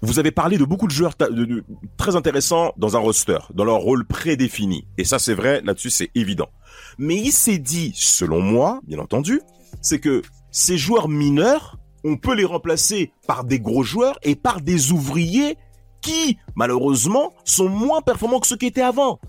Vous 0.03 0.17
avez 0.17 0.31
parlé 0.31 0.57
de 0.57 0.65
beaucoup 0.65 0.87
de 0.87 0.91
joueurs 0.91 1.13
de- 1.19 1.63
très 1.95 2.15
intéressants 2.15 2.73
dans 2.77 2.95
un 2.95 2.99
roster, 2.99 3.37
dans 3.53 3.63
leur 3.65 3.77
rôle 3.77 4.05
prédéfini. 4.05 4.87
Et 4.97 5.03
ça 5.03 5.19
c'est 5.19 5.35
vrai, 5.35 5.61
là-dessus 5.63 5.91
c'est 5.91 6.09
évident. 6.15 6.49
Mais 6.97 7.15
il 7.17 7.31
s'est 7.31 7.59
dit, 7.59 7.91
selon 7.95 8.41
moi, 8.41 8.81
bien 8.87 8.97
entendu, 8.99 9.41
c'est 9.81 9.99
que 9.99 10.23
ces 10.51 10.77
joueurs 10.77 11.07
mineurs, 11.07 11.77
on 12.03 12.17
peut 12.17 12.33
les 12.35 12.45
remplacer 12.45 13.11
par 13.27 13.43
des 13.43 13.59
gros 13.59 13.83
joueurs 13.83 14.17
et 14.23 14.35
par 14.35 14.61
des 14.61 14.91
ouvriers 14.91 15.55
qui, 16.01 16.39
malheureusement, 16.55 17.31
sont 17.45 17.69
moins 17.69 18.01
performants 18.01 18.39
que 18.39 18.47
ceux 18.47 18.57
qui 18.57 18.65
étaient 18.65 18.81
avant. 18.81 19.19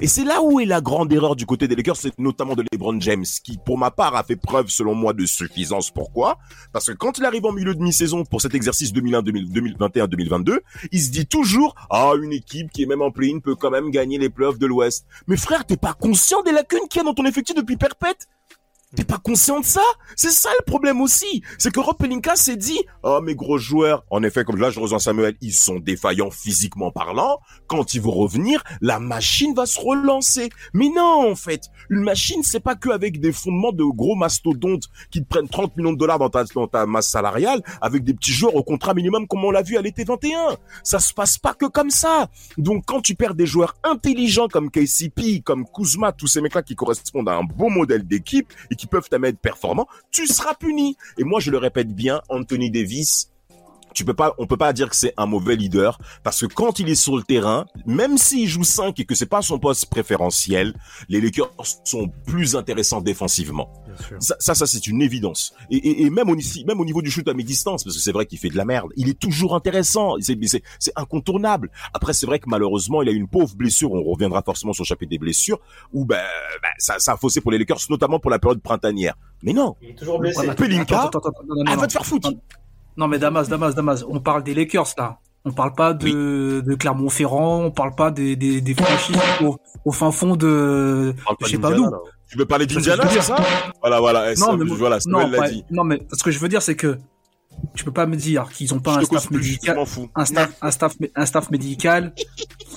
Et 0.00 0.06
c'est 0.06 0.24
là 0.24 0.42
où 0.42 0.60
est 0.60 0.64
la 0.64 0.80
grande 0.80 1.12
erreur 1.12 1.36
du 1.36 1.46
côté 1.46 1.68
des 1.68 1.76
Lakers, 1.76 1.96
c'est 1.96 2.18
notamment 2.18 2.54
de 2.54 2.64
LeBron 2.72 3.00
James, 3.00 3.24
qui, 3.42 3.58
pour 3.58 3.78
ma 3.78 3.90
part, 3.90 4.14
a 4.16 4.22
fait 4.22 4.36
preuve, 4.36 4.68
selon 4.68 4.94
moi, 4.94 5.12
de 5.12 5.26
suffisance. 5.26 5.90
Pourquoi? 5.90 6.38
Parce 6.72 6.86
que 6.86 6.92
quand 6.92 7.18
il 7.18 7.24
arrive 7.24 7.44
en 7.46 7.52
milieu 7.52 7.74
de 7.74 7.82
mi-saison 7.82 8.24
pour 8.24 8.40
cet 8.40 8.54
exercice 8.54 8.92
2021-2022, 8.92 10.60
il 10.92 11.00
se 11.00 11.10
dit 11.10 11.26
toujours 11.26 11.74
«Ah, 11.90 12.12
une 12.22 12.32
équipe 12.32 12.70
qui 12.70 12.82
est 12.82 12.86
même 12.86 13.02
en 13.02 13.10
play-in 13.10 13.40
peut 13.40 13.54
quand 13.54 13.70
même 13.70 13.90
gagner 13.90 14.18
les 14.18 14.30
playoffs 14.30 14.58
de 14.58 14.66
l'Ouest.» 14.66 15.06
Mais 15.26 15.36
frère, 15.36 15.64
t'es 15.64 15.76
pas 15.76 15.94
conscient 15.94 16.42
des 16.42 16.52
lacunes 16.52 16.88
qu'il 16.88 17.00
y 17.00 17.02
a 17.02 17.04
dans 17.04 17.14
ton 17.14 17.24
effectif 17.24 17.54
depuis 17.54 17.76
perpète? 17.76 18.28
T'es 18.96 19.04
pas 19.04 19.18
conscient 19.18 19.60
de 19.60 19.66
ça? 19.66 19.82
C'est 20.16 20.30
ça 20.30 20.48
le 20.58 20.64
problème 20.64 21.02
aussi. 21.02 21.42
C'est 21.58 21.70
que 21.70 21.78
Rob 21.78 21.98
Pelinka 21.98 22.36
s'est 22.36 22.56
dit, 22.56 22.78
oh 23.02 23.20
mes 23.20 23.34
gros 23.34 23.58
joueurs, 23.58 24.02
en 24.08 24.22
effet, 24.22 24.44
comme 24.44 24.56
là 24.56 24.70
je 24.70 24.80
Samuel, 24.98 25.36
ils 25.42 25.52
sont 25.52 25.78
défaillants 25.78 26.30
physiquement 26.30 26.90
parlant. 26.90 27.38
Quand 27.66 27.92
ils 27.92 28.00
vont 28.00 28.12
revenir, 28.12 28.64
la 28.80 28.98
machine 28.98 29.54
va 29.54 29.66
se 29.66 29.78
relancer. 29.78 30.48
Mais 30.72 30.88
non, 30.88 31.30
en 31.30 31.34
fait, 31.34 31.64
une 31.90 32.00
machine, 32.00 32.42
c'est 32.42 32.60
pas 32.60 32.76
que 32.76 32.88
avec 32.88 33.20
des 33.20 33.30
fondements 33.30 33.72
de 33.72 33.84
gros 33.84 34.14
mastodontes 34.14 34.84
qui 35.10 35.22
te 35.22 35.28
prennent 35.28 35.48
30 35.48 35.76
millions 35.76 35.92
de 35.92 35.98
dollars 35.98 36.18
dans 36.18 36.30
ta, 36.30 36.44
dans 36.44 36.66
ta 36.66 36.86
masse 36.86 37.08
salariale, 37.08 37.62
avec 37.82 38.04
des 38.04 38.14
petits 38.14 38.32
joueurs 38.32 38.54
au 38.54 38.62
contrat 38.62 38.94
minimum 38.94 39.28
comme 39.28 39.44
on 39.44 39.50
l'a 39.50 39.62
vu 39.62 39.76
à 39.76 39.82
l'été 39.82 40.04
21. 40.04 40.56
Ça 40.82 40.98
se 40.98 41.12
passe 41.12 41.36
pas 41.36 41.52
que 41.52 41.66
comme 41.66 41.90
ça. 41.90 42.30
Donc 42.56 42.84
quand 42.86 43.02
tu 43.02 43.14
perds 43.14 43.34
des 43.34 43.46
joueurs 43.46 43.76
intelligents 43.84 44.48
comme 44.48 44.70
KCP, 44.70 45.42
comme 45.44 45.66
Kuzma, 45.66 46.12
tous 46.12 46.26
ces 46.26 46.40
mecs-là 46.40 46.62
qui 46.62 46.74
correspondent 46.74 47.28
à 47.28 47.34
un 47.34 47.44
beau 47.44 47.68
modèle 47.68 48.06
d'équipe 48.06 48.50
qui 48.78 48.86
peuvent 48.86 49.08
être 49.24 49.38
performant, 49.38 49.86
tu 50.10 50.26
seras 50.26 50.54
puni. 50.54 50.96
Et 51.18 51.24
moi, 51.24 51.40
je 51.40 51.50
le 51.50 51.58
répète 51.58 51.94
bien, 51.94 52.22
Anthony 52.30 52.70
Davis, 52.70 53.30
tu 53.94 54.04
peux 54.04 54.14
pas, 54.14 54.34
on 54.38 54.46
peut 54.46 54.56
pas 54.56 54.72
dire 54.72 54.88
que 54.90 54.96
c'est 54.96 55.14
un 55.16 55.26
mauvais 55.26 55.56
leader 55.56 55.98
parce 56.22 56.40
que 56.40 56.46
quand 56.46 56.78
il 56.78 56.88
est 56.88 56.94
sur 56.94 57.16
le 57.16 57.22
terrain, 57.22 57.66
même 57.86 58.18
s'il 58.18 58.46
joue 58.48 58.64
5 58.64 58.98
et 59.00 59.04
que 59.04 59.14
c'est 59.14 59.26
pas 59.26 59.42
son 59.42 59.58
poste 59.58 59.86
préférentiel, 59.86 60.74
les 61.08 61.20
Lakers 61.20 61.50
sont 61.84 62.08
plus 62.26 62.56
intéressants 62.56 63.00
défensivement. 63.00 63.72
Ça, 64.20 64.36
ça, 64.38 64.54
ça, 64.54 64.66
c'est 64.66 64.86
une 64.86 65.02
évidence. 65.02 65.52
Et, 65.70 65.76
et, 65.76 66.02
et 66.02 66.10
même, 66.10 66.30
au, 66.30 66.36
ici- 66.36 66.64
même 66.64 66.80
au 66.80 66.84
niveau 66.84 67.02
du 67.02 67.10
shoot 67.10 67.26
à 67.26 67.34
mi-distance, 67.34 67.82
parce 67.82 67.96
que 67.96 68.02
c'est 68.02 68.12
vrai 68.12 68.26
qu'il 68.26 68.38
fait 68.38 68.48
de 68.50 68.56
la 68.56 68.64
merde, 68.64 68.90
il 68.96 69.08
est 69.08 69.18
toujours 69.18 69.56
intéressant. 69.56 70.14
C'est, 70.20 70.38
c'est, 70.46 70.62
c'est 70.78 70.92
incontournable. 70.96 71.70
Après, 71.94 72.12
c'est 72.12 72.26
vrai 72.26 72.38
que 72.38 72.48
malheureusement, 72.48 73.02
il 73.02 73.08
a 73.08 73.12
une 73.12 73.26
pauvre 73.28 73.56
blessure. 73.56 73.92
On 73.92 74.04
reviendra 74.12 74.42
forcément 74.42 74.72
sur 74.72 74.82
le 74.84 74.86
chapitre 74.86 75.10
des 75.10 75.18
blessures, 75.18 75.58
où 75.92 76.04
ben, 76.04 76.22
ben, 76.62 76.68
ça, 76.78 76.98
ça 77.00 77.14
a 77.14 77.16
faussé 77.16 77.40
pour 77.40 77.50
les 77.50 77.58
Lakers, 77.58 77.78
notamment 77.90 78.20
pour 78.20 78.30
la 78.30 78.38
période 78.38 78.60
printanière. 78.62 79.14
Mais 79.42 79.52
non, 79.52 79.74
Il 79.82 79.90
est 79.90 79.94
toujours 79.94 80.18
blessé. 80.20 80.46
Pelinka, 80.56 81.10
elle 81.14 81.64
non. 81.64 81.76
va 81.80 81.86
te 81.86 81.92
faire 81.92 82.06
foutre. 82.06 82.30
Non, 82.98 83.08
mais 83.08 83.18
Damas, 83.18 83.48
Damas, 83.48 83.74
Damas, 83.74 84.04
on 84.08 84.20
parle 84.20 84.42
des 84.42 84.52
Lakers, 84.54 84.88
là. 84.98 85.18
On 85.44 85.52
parle 85.52 85.72
pas 85.74 85.94
de, 85.94 86.60
de 86.66 86.74
Clermont-Ferrand, 86.74 87.62
on 87.64 87.70
parle 87.70 87.94
pas 87.94 88.10
des, 88.10 88.34
des, 88.36 88.60
des 88.60 88.74
franchises 88.74 89.16
au, 89.40 89.56
au 89.84 89.92
fin 89.92 90.10
fond 90.10 90.34
de, 90.36 91.14
je 91.40 91.46
sais 91.46 91.58
pas 91.58 91.72
d'où. 91.72 91.88
Tu 92.28 92.36
veux 92.36 92.44
parler 92.44 92.66
d'Indiana, 92.66 93.08
c'est 93.08 93.22
ça? 93.22 93.36
Voilà, 93.80 94.00
voilà. 94.00 94.32
eh, 94.32 94.34
Non, 94.38 94.46
ça, 94.46 94.56
mais, 94.56 94.64
voilà, 94.66 94.98
non, 95.06 95.20
Samuel 95.20 95.30
l'a 95.30 95.38
pas- 95.38 95.48
dit. 95.50 95.64
non, 95.70 95.84
mais 95.84 96.02
ce 96.12 96.22
que 96.22 96.30
je 96.32 96.38
veux 96.40 96.48
dire, 96.48 96.60
c'est 96.60 96.74
que 96.74 96.98
tu 97.74 97.84
peux 97.84 97.92
pas 97.92 98.04
me 98.06 98.16
dire 98.16 98.50
qu'ils 98.50 98.74
ont 98.74 98.80
pas 98.80 98.98
un 98.98 99.04
staff 99.04 99.28
plus, 99.28 99.36
médical, 99.38 99.78
un 100.16 100.24
staff, 100.24 100.50
un 100.60 100.70
staff, 100.70 100.94
un 101.14 101.24
staff 101.26 101.50
médical 101.50 102.12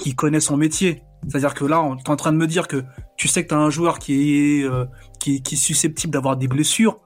qui 0.02 0.14
connaît 0.16 0.40
son 0.40 0.56
métier. 0.56 1.02
C'est-à-dire 1.28 1.54
que 1.56 1.66
là, 1.66 1.82
on 1.82 1.98
est 1.98 2.10
en 2.10 2.16
train 2.16 2.32
de 2.32 2.38
me 2.38 2.48
dire 2.48 2.68
que 2.68 2.84
tu 3.18 3.28
sais 3.28 3.44
que 3.44 3.50
tu 3.50 3.56
as 3.56 3.60
un 3.60 3.70
joueur 3.72 4.00
qui 4.00 4.60
est, 4.60 4.64
euh, 4.64 4.86
qui, 5.20 5.42
qui 5.44 5.56
est 5.56 5.58
susceptible 5.58 6.14
d'avoir 6.14 6.38
des 6.38 6.48
blessures. 6.48 6.98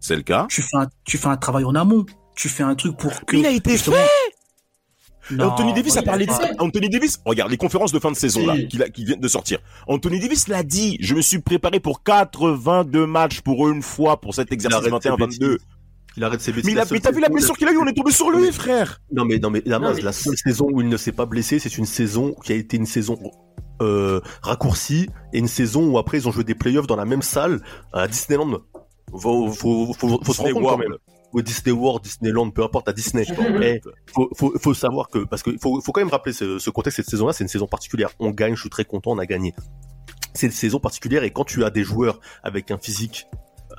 C'est 0.00 0.16
le 0.16 0.22
cas. 0.22 0.46
Tu 0.48 0.62
fais 0.62 0.76
un, 0.78 0.88
tu 1.04 1.16
fais 1.18 1.28
un 1.28 1.36
travail 1.36 1.64
en 1.64 1.74
amont. 1.74 2.04
Tu 2.36 2.48
fais 2.48 2.62
un 2.62 2.74
truc 2.74 2.96
pour 2.96 3.24
que. 3.24 3.36
Il 3.36 3.46
a 3.46 3.50
été 3.50 3.72
justement- 3.72 3.96
Non, 5.32 5.46
Anthony 5.46 5.72
Davis 5.74 5.96
a 5.96 6.02
parlé 6.02 6.26
de 6.26 6.30
ça. 6.30 6.50
Anthony 6.60 6.88
Davis, 6.88 7.18
regarde 7.24 7.50
les 7.50 7.56
conférences 7.56 7.90
de 7.90 7.98
fin 7.98 8.12
de 8.12 8.16
saison 8.16 8.46
là, 8.46 8.56
qui, 8.56 8.78
qui 8.92 9.04
viennent 9.04 9.20
de 9.20 9.26
sortir. 9.28 9.58
Anthony 9.88 10.20
Davis 10.20 10.46
l'a 10.46 10.62
dit. 10.62 10.98
Je 11.00 11.14
me 11.16 11.20
suis 11.20 11.40
préparé 11.40 11.80
pour 11.80 12.04
82 12.04 13.06
matchs 13.06 13.40
pour 13.40 13.68
une 13.68 13.82
fois 13.82 14.20
pour 14.20 14.34
cet 14.34 14.52
exercice 14.52 14.78
arrête 14.78 15.02
ses 15.02 15.08
21-22. 15.10 15.58
Il 16.18 16.24
arrête 16.24 16.40
ses 16.40 16.52
bêtises. 16.52 16.70
Mais 16.70 16.76
La 16.76 16.86
t'as 16.86 17.10
vu 17.10 17.20
la 17.20 17.28
blessure 17.28 17.56
qu'il 17.58 17.66
a 17.66 17.72
eu 17.72 17.78
On 17.78 17.86
est 17.86 17.92
tombé 17.92 18.12
sur 18.12 18.30
lui, 18.30 18.52
frère. 18.52 19.00
Non 19.12 19.24
mais 19.24 19.38
non 19.38 19.50
mais 19.50 19.62
Damas, 19.62 19.88
Non, 19.90 19.94
mais- 19.96 20.02
la 20.02 20.12
seule 20.12 20.36
saison 20.36 20.68
où 20.70 20.80
il 20.80 20.88
ne 20.88 20.96
s'est 20.96 21.12
pas 21.12 21.26
blessé, 21.26 21.58
c'est 21.58 21.76
une 21.76 21.86
saison 21.86 22.34
qui 22.44 22.52
a 22.52 22.54
été 22.54 22.76
une 22.76 22.86
saison 22.86 23.18
euh, 23.82 24.20
raccourcie 24.42 25.08
et 25.32 25.38
une 25.38 25.48
saison 25.48 25.86
où 25.88 25.98
après 25.98 26.18
ils 26.18 26.28
ont 26.28 26.32
joué 26.32 26.44
des 26.44 26.54
playoffs 26.54 26.86
dans 26.86 26.96
la 26.96 27.04
même 27.04 27.22
salle 27.22 27.60
à 27.92 28.06
Disneyland. 28.08 28.60
Faut, 29.10 29.50
faut, 29.52 29.92
faut, 29.98 30.20
faut 30.22 30.32
se 30.32 30.40
rendre 30.40 30.54
compte 30.54 30.62
quand 30.68 30.78
même. 30.78 30.96
Ou 31.36 31.42
Disney 31.42 31.72
World, 31.72 32.02
Disneyland, 32.02 32.50
peu 32.50 32.64
importe, 32.64 32.88
à 32.88 32.92
Disney. 32.92 33.24
Eh, 33.62 33.80
faut, 34.14 34.30
faut, 34.34 34.52
faut 34.58 34.74
savoir 34.74 35.08
que 35.08 35.18
parce 35.18 35.42
que 35.42 35.50
faut, 35.60 35.80
faut 35.80 35.92
quand 35.92 36.00
même 36.00 36.08
rappeler 36.08 36.32
ce, 36.32 36.58
ce 36.58 36.70
contexte 36.70 36.96
cette 36.96 37.10
saison-là, 37.10 37.32
c'est 37.32 37.44
une 37.44 37.48
saison 37.48 37.66
particulière. 37.66 38.10
On 38.18 38.30
gagne, 38.30 38.54
je 38.54 38.60
suis 38.60 38.70
très 38.70 38.84
content, 38.84 39.12
on 39.12 39.18
a 39.18 39.26
gagné. 39.26 39.54
C'est 40.34 40.46
une 40.46 40.52
saison 40.52 40.80
particulière 40.80 41.24
et 41.24 41.30
quand 41.30 41.44
tu 41.44 41.64
as 41.64 41.70
des 41.70 41.84
joueurs 41.84 42.20
avec 42.42 42.70
un 42.70 42.78
physique 42.78 43.26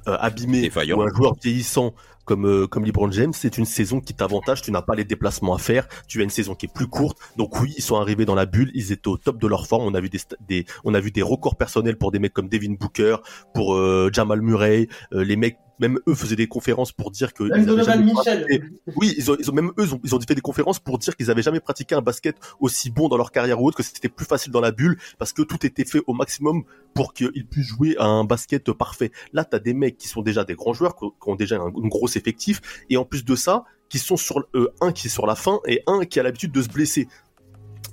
euh, 0.07 0.17
abîmé 0.19 0.61
Défaillant. 0.61 0.97
ou 0.97 1.01
un 1.01 1.13
joueur 1.13 1.33
vieillissant 1.41 1.93
comme 2.27 2.45
euh, 2.45 2.67
comme 2.67 2.85
LeBron 2.85 3.09
James, 3.11 3.33
c'est 3.33 3.57
une 3.57 3.65
saison 3.65 4.01
qui 4.01 4.13
t'avantage. 4.13 4.61
Tu 4.61 4.71
n'as 4.71 4.83
pas 4.83 4.93
les 4.93 5.05
déplacements 5.05 5.55
à 5.55 5.57
faire. 5.57 5.87
Tu 6.07 6.19
as 6.19 6.23
une 6.23 6.29
saison 6.29 6.53
qui 6.53 6.67
est 6.67 6.73
plus 6.73 6.87
courte. 6.87 7.17
Donc 7.37 7.59
oui, 7.59 7.73
ils 7.77 7.81
sont 7.81 7.95
arrivés 7.95 8.25
dans 8.25 8.35
la 8.35 8.45
bulle. 8.45 8.69
Ils 8.75 8.91
étaient 8.91 9.07
au 9.07 9.17
top 9.17 9.41
de 9.41 9.47
leur 9.47 9.65
forme. 9.65 9.83
On 9.83 9.95
a 9.95 10.01
vu 10.01 10.09
des 10.09 10.65
on 10.83 10.93
a 10.93 10.99
vu 10.99 11.09
des 11.09 11.21
records 11.23 11.55
personnels 11.55 11.97
pour 11.97 12.11
des 12.11 12.19
mecs 12.19 12.33
comme 12.33 12.49
Devin 12.49 12.75
Booker, 12.79 13.17
pour 13.53 13.75
euh, 13.75 14.09
Jamal 14.13 14.41
Murray. 14.41 14.87
Euh, 15.13 15.23
les 15.23 15.37
mecs, 15.37 15.57
même 15.79 15.99
eux 16.07 16.15
faisaient 16.15 16.35
des 16.35 16.47
conférences 16.47 16.91
pour 16.91 17.11
dire 17.11 17.33
que 17.33 17.43
Même 17.43 17.61
ils 17.61 17.65
Donovan 17.65 17.85
pratiqué- 18.13 18.61
Oui, 18.95 19.13
ils 19.17 19.31
ont, 19.31 19.37
ils 19.39 19.49
ont 19.49 19.53
même 19.53 19.71
eux, 19.77 19.83
ils 19.85 19.93
ont, 19.93 19.99
ils 20.03 20.15
ont 20.15 20.19
fait 20.21 20.35
des 20.35 20.41
conférences 20.41 20.79
pour 20.79 20.97
dire 20.97 21.15
qu'ils 21.15 21.29
avaient 21.31 21.41
jamais 21.41 21.59
pratiqué 21.59 21.95
un 21.95 22.01
basket 22.01 22.35
aussi 22.59 22.89
bon 22.89 23.07
dans 23.09 23.17
leur 23.17 23.31
carrière 23.31 23.61
ou 23.61 23.67
autre, 23.67 23.77
que 23.77 23.83
c'était 23.83 24.09
plus 24.09 24.25
facile 24.25 24.51
dans 24.51 24.61
la 24.61 24.71
bulle 24.71 24.97
parce 25.19 25.33
que 25.33 25.41
tout 25.41 25.65
était 25.65 25.85
fait 25.85 26.01
au 26.07 26.13
maximum 26.13 26.63
pour 26.93 27.13
qu'ils 27.13 27.45
puissent 27.45 27.67
jouer 27.67 27.95
à 27.99 28.05
un 28.05 28.23
basket 28.23 28.71
parfait. 28.71 29.11
Là, 29.33 29.45
t'as 29.45 29.59
des 29.59 29.73
mecs 29.73 29.97
qui 29.97 30.07
sont 30.07 30.21
déjà 30.21 30.43
des 30.43 30.55
grands 30.55 30.73
joueurs, 30.73 30.95
qui 30.95 31.05
ont- 31.05 31.11
qui 31.11 31.29
ont 31.29 31.35
déjà 31.35 31.57
un, 31.57 31.67
un 31.67 31.87
gros 31.87 32.07
effectif, 32.07 32.61
et 32.89 32.97
en 32.97 33.05
plus 33.05 33.23
de 33.23 33.35
ça, 33.35 33.63
qui 33.89 33.99
sont 33.99 34.17
sur 34.17 34.43
euh, 34.55 34.67
un 34.81 34.91
qui 34.91 35.07
est 35.07 35.09
sur 35.09 35.25
la 35.25 35.35
fin 35.35 35.59
et 35.65 35.81
un 35.87 36.03
qui 36.05 36.19
a 36.19 36.23
l'habitude 36.23 36.51
de 36.51 36.61
se 36.61 36.67
blesser. 36.67 37.07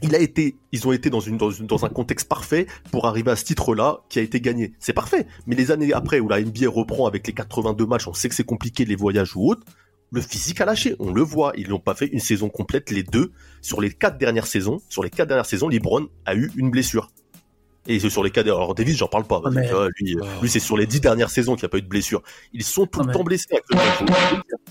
Il 0.07 0.15
a 0.15 0.19
été, 0.19 0.59
ils 0.71 0.87
ont 0.87 0.93
été 0.93 1.09
dans 1.09 1.23
un 1.87 1.89
contexte 1.89 2.29
parfait 2.29 2.67
pour 2.93 3.07
arriver 3.07 3.31
à 3.31 3.37
ce 3.37 3.45
titre-là 3.47 4.01
qui 4.11 4.19
a 4.19 4.23
été 4.23 4.39
gagné. 4.39 4.75
C'est 4.79 4.93
parfait. 4.93 5.27
Mais 5.47 5.57
les 5.57 5.71
années 5.71 5.95
après 5.95 6.21
où 6.21 6.29
la 6.29 6.43
NBA 6.43 6.69
reprend 6.69 7.07
avec 7.07 7.27
les 7.27 7.33
82 7.33 7.87
matchs, 7.87 8.07
on 8.07 8.13
sait 8.13 8.29
que 8.29 8.35
c'est 8.35 8.45
compliqué 8.45 8.85
les 8.85 8.97
voyages 8.97 9.35
ou 9.35 9.49
autres. 9.49 9.63
Le 10.13 10.21
physique 10.21 10.61
a 10.61 10.67
lâché, 10.67 10.95
on 10.99 11.11
le 11.11 11.23
voit. 11.23 11.55
Ils 11.57 11.71
n'ont 11.71 11.79
pas 11.79 11.95
fait 11.95 12.05
une 12.05 12.21
saison 12.21 12.51
complète 12.51 12.91
les 12.91 13.03
deux. 13.03 13.33
Sur 13.63 13.81
les 13.81 13.91
quatre 13.91 14.19
dernières 14.19 14.47
saisons, 14.47 14.83
sur 14.91 15.03
les 15.03 15.09
quatre 15.09 15.29
dernières 15.29 15.47
saisons, 15.47 15.71
LeBron 15.71 16.09
a 16.27 16.35
eu 16.35 16.53
une 16.55 16.71
blessure. 16.71 17.09
Et 17.87 18.01
c'est 18.01 18.09
sur 18.11 18.25
les 18.25 18.31
quatre. 18.31 18.47
Alors 18.47 18.75
Davis, 18.75 18.97
j'en 18.97 19.09
parle 19.09 19.25
pas. 19.25 19.43
Ah, 19.45 19.51
mais- 19.51 19.69
vois, 19.71 19.89
lui, 20.01 20.17
euh, 20.17 20.23
lui 20.43 20.49
c'est 20.49 20.59
sur 20.61 20.77
les 20.77 20.87
dix 20.87 21.01
dernières 21.01 21.29
saisons 21.31 21.55
qu'il 21.55 21.65
n'y 21.65 21.67
a 21.67 21.69
pas 21.69 21.79
eu 21.79 21.83
de 21.83 21.87
blessure. 21.89 22.23
Ils 22.53 22.63
sont 22.65 22.87
tout 22.87 23.01
Ah, 23.01 23.03
le 23.03 23.07
mais- 23.09 23.13
temps 23.13 23.25
blessés. 23.25 23.47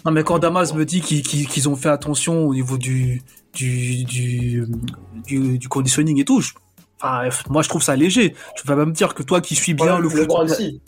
Non, 0.06 0.12
mais 0.12 0.24
quand 0.24 0.40
Damas 0.40 0.74
me 0.74 0.84
dit 0.86 1.02
qu'ils 1.02 1.70
ont 1.70 1.76
fait 1.76 1.90
attention 1.90 2.48
au 2.48 2.54
niveau 2.54 2.78
du, 2.78 3.22
du, 3.54 4.04
du, 4.04 4.66
du, 5.28 5.58
du 5.60 5.70
conditioning 5.70 6.20
et 6.20 6.26
tout, 6.26 6.42
je- 6.42 6.54
enfin, 7.02 7.30
moi 7.50 7.62
je 7.62 7.70
trouve 7.70 7.84
ça 7.84 7.96
léger. 7.96 8.34
Tu 8.56 8.66
vas 8.68 8.76
même 8.76 8.94
dire 8.94 9.14
que 9.14 9.22
toi 9.24 9.42
qui 9.42 9.54
suis 9.56 9.74
bien 9.76 10.00
le 10.00 10.10
foot. 10.10 10.20
LeBron, 10.20 10.48
si. 10.48 10.82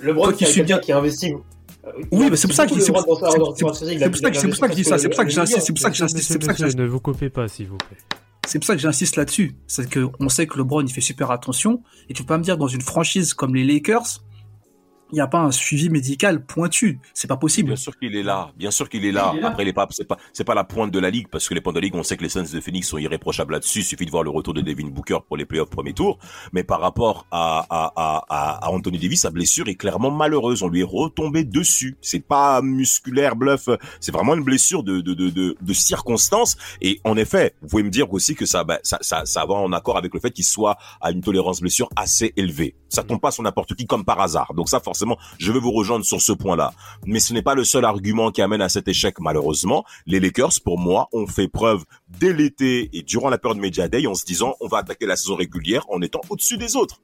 LeBron, 0.00 0.24
Toi 0.24 0.32
qui 0.32 0.44
quelqu'un 0.44 0.64
bien- 0.64 0.78
qui 0.80 0.92
investit. 0.92 1.34
Oui, 2.10 2.28
mais 2.30 2.36
c'est 2.36 2.48
pour 2.48 2.56
ça 2.56 2.66
que- 2.66 2.78
c'est 2.80 2.92
pour 2.92 3.00
ça 3.02 3.14
que 4.30 4.68
je 4.70 4.74
dis 4.74 4.84
ça, 4.84 4.98
c'est 4.98 5.08
pour 5.08 5.16
ça 5.16 5.24
que 5.24 5.30
j'insiste, 5.30 5.60
c'est 5.60 5.72
pour 5.72 5.80
ça 5.80 5.90
que 5.90 5.96
j'insiste, 5.96 6.28
c'est 6.32 6.38
pour 6.38 6.46
ça 6.46 6.52
que 6.52 6.58
j'insiste. 6.58 6.78
ne 6.78 6.86
vous 6.86 6.98
coupez 7.00 7.28
pas, 7.30 7.46
s'il 7.48 7.68
vous 7.68 7.76
plaît. 7.78 7.96
C'est 8.46 8.58
pour 8.58 8.66
ça 8.66 8.74
que 8.74 8.80
j'insiste 8.80 9.16
là-dessus. 9.16 9.56
C'est 9.66 9.88
que 9.88 10.08
on 10.18 10.28
sait 10.28 10.46
que 10.46 10.58
LeBron 10.58 10.82
il 10.82 10.92
fait 10.92 11.00
super 11.00 11.30
attention 11.30 11.82
et 12.08 12.14
tu 12.14 12.22
peux 12.22 12.28
pas 12.28 12.38
me 12.38 12.42
dire 12.42 12.58
dans 12.58 12.68
une 12.68 12.80
franchise 12.80 13.34
comme 13.34 13.54
les 13.54 13.64
Lakers, 13.64 14.22
il 15.12 15.16
n'y 15.16 15.20
a 15.20 15.26
pas 15.26 15.40
un 15.40 15.50
suivi 15.50 15.90
médical 15.90 16.44
pointu. 16.44 16.98
C'est 17.12 17.28
pas 17.28 17.36
possible. 17.36 17.68
Bien 17.68 17.76
sûr 17.76 17.96
qu'il 17.98 18.16
est 18.16 18.22
là. 18.22 18.50
Bien 18.56 18.70
sûr 18.70 18.88
qu'il 18.88 19.04
est 19.04 19.12
là. 19.12 19.30
Il 19.34 19.38
est 19.38 19.42
là. 19.42 19.48
Après, 19.48 19.62
il 19.62 19.68
est 19.68 19.72
pas, 19.74 19.86
c'est 19.90 20.06
pas, 20.06 20.16
c'est 20.32 20.44
pas 20.44 20.54
la 20.54 20.64
pointe 20.64 20.90
de 20.90 20.98
la 20.98 21.10
ligue 21.10 21.28
parce 21.28 21.48
que 21.48 21.54
les 21.54 21.60
pointes 21.60 21.74
de 21.74 21.80
la 21.80 21.84
ligue, 21.84 21.94
on 21.94 22.02
sait 22.02 22.16
que 22.16 22.22
les 22.22 22.30
Suns 22.30 22.42
de 22.50 22.60
Phoenix 22.60 22.88
sont 22.88 22.98
irréprochables 22.98 23.52
là-dessus. 23.52 23.80
Il 23.80 23.84
suffit 23.84 24.06
de 24.06 24.10
voir 24.10 24.22
le 24.22 24.30
retour 24.30 24.54
de 24.54 24.62
Devin 24.62 24.88
Booker 24.88 25.18
pour 25.28 25.36
les 25.36 25.44
playoffs 25.44 25.70
premier 25.70 25.92
tour. 25.92 26.18
Mais 26.52 26.64
par 26.64 26.80
rapport 26.80 27.26
à, 27.30 27.66
à, 27.68 27.92
à, 27.94 28.24
à, 28.28 28.66
à 28.66 28.70
Anthony 28.70 28.98
Davis, 28.98 29.20
sa 29.20 29.30
blessure 29.30 29.68
est 29.68 29.74
clairement 29.74 30.10
malheureuse. 30.10 30.62
On 30.62 30.68
lui 30.68 30.80
est 30.80 30.88
retombé 30.88 31.44
dessus. 31.44 31.98
C'est 32.00 32.26
pas 32.26 32.62
musculaire, 32.62 33.36
bluff. 33.36 33.68
C'est 34.00 34.12
vraiment 34.12 34.34
une 34.34 34.44
blessure 34.44 34.82
de, 34.82 35.00
de, 35.00 35.12
de, 35.12 35.28
de, 35.28 35.56
de 35.60 35.72
circonstance. 35.74 36.56
Et 36.80 37.00
en 37.04 37.18
effet, 37.18 37.54
vous 37.60 37.68
pouvez 37.68 37.82
me 37.82 37.90
dire 37.90 38.10
aussi 38.12 38.34
que 38.34 38.46
ça, 38.46 38.64
bah, 38.64 38.78
ça, 38.82 38.96
ça, 39.02 39.26
ça 39.26 39.44
va 39.44 39.54
en 39.54 39.72
accord 39.72 39.98
avec 39.98 40.14
le 40.14 40.20
fait 40.20 40.30
qu'il 40.30 40.44
soit 40.44 40.78
à 41.00 41.10
une 41.10 41.20
tolérance 41.20 41.60
blessure 41.60 41.90
assez 41.96 42.32
élevée. 42.36 42.74
Ça 42.88 43.02
tombe 43.02 43.20
pas 43.20 43.30
sur 43.30 43.42
n'importe 43.42 43.74
qui 43.74 43.86
comme 43.86 44.04
par 44.04 44.20
hasard. 44.20 44.54
Donc 44.54 44.68
ça, 44.68 44.80
forcément, 44.80 45.01
je 45.38 45.52
vais 45.52 45.58
vous 45.58 45.72
rejoindre 45.72 46.04
sur 46.04 46.20
ce 46.20 46.32
point-là. 46.32 46.72
Mais 47.06 47.20
ce 47.20 47.32
n'est 47.32 47.42
pas 47.42 47.54
le 47.54 47.64
seul 47.64 47.84
argument 47.84 48.30
qui 48.30 48.42
amène 48.42 48.62
à 48.62 48.68
cet 48.68 48.88
échec, 48.88 49.20
malheureusement. 49.20 49.84
Les 50.06 50.20
Lakers, 50.20 50.60
pour 50.64 50.78
moi, 50.78 51.08
ont 51.12 51.26
fait 51.26 51.48
preuve 51.48 51.84
dès 52.08 52.32
l'été 52.32 52.90
et 52.92 53.02
durant 53.02 53.30
la 53.30 53.38
période 53.38 53.58
Media 53.58 53.88
Day 53.88 54.06
en 54.06 54.14
se 54.14 54.24
disant, 54.24 54.54
on 54.60 54.68
va 54.68 54.78
attaquer 54.78 55.06
la 55.06 55.16
saison 55.16 55.36
régulière 55.36 55.84
en 55.88 56.00
étant 56.02 56.20
au-dessus 56.28 56.56
des 56.56 56.76
autres 56.76 57.00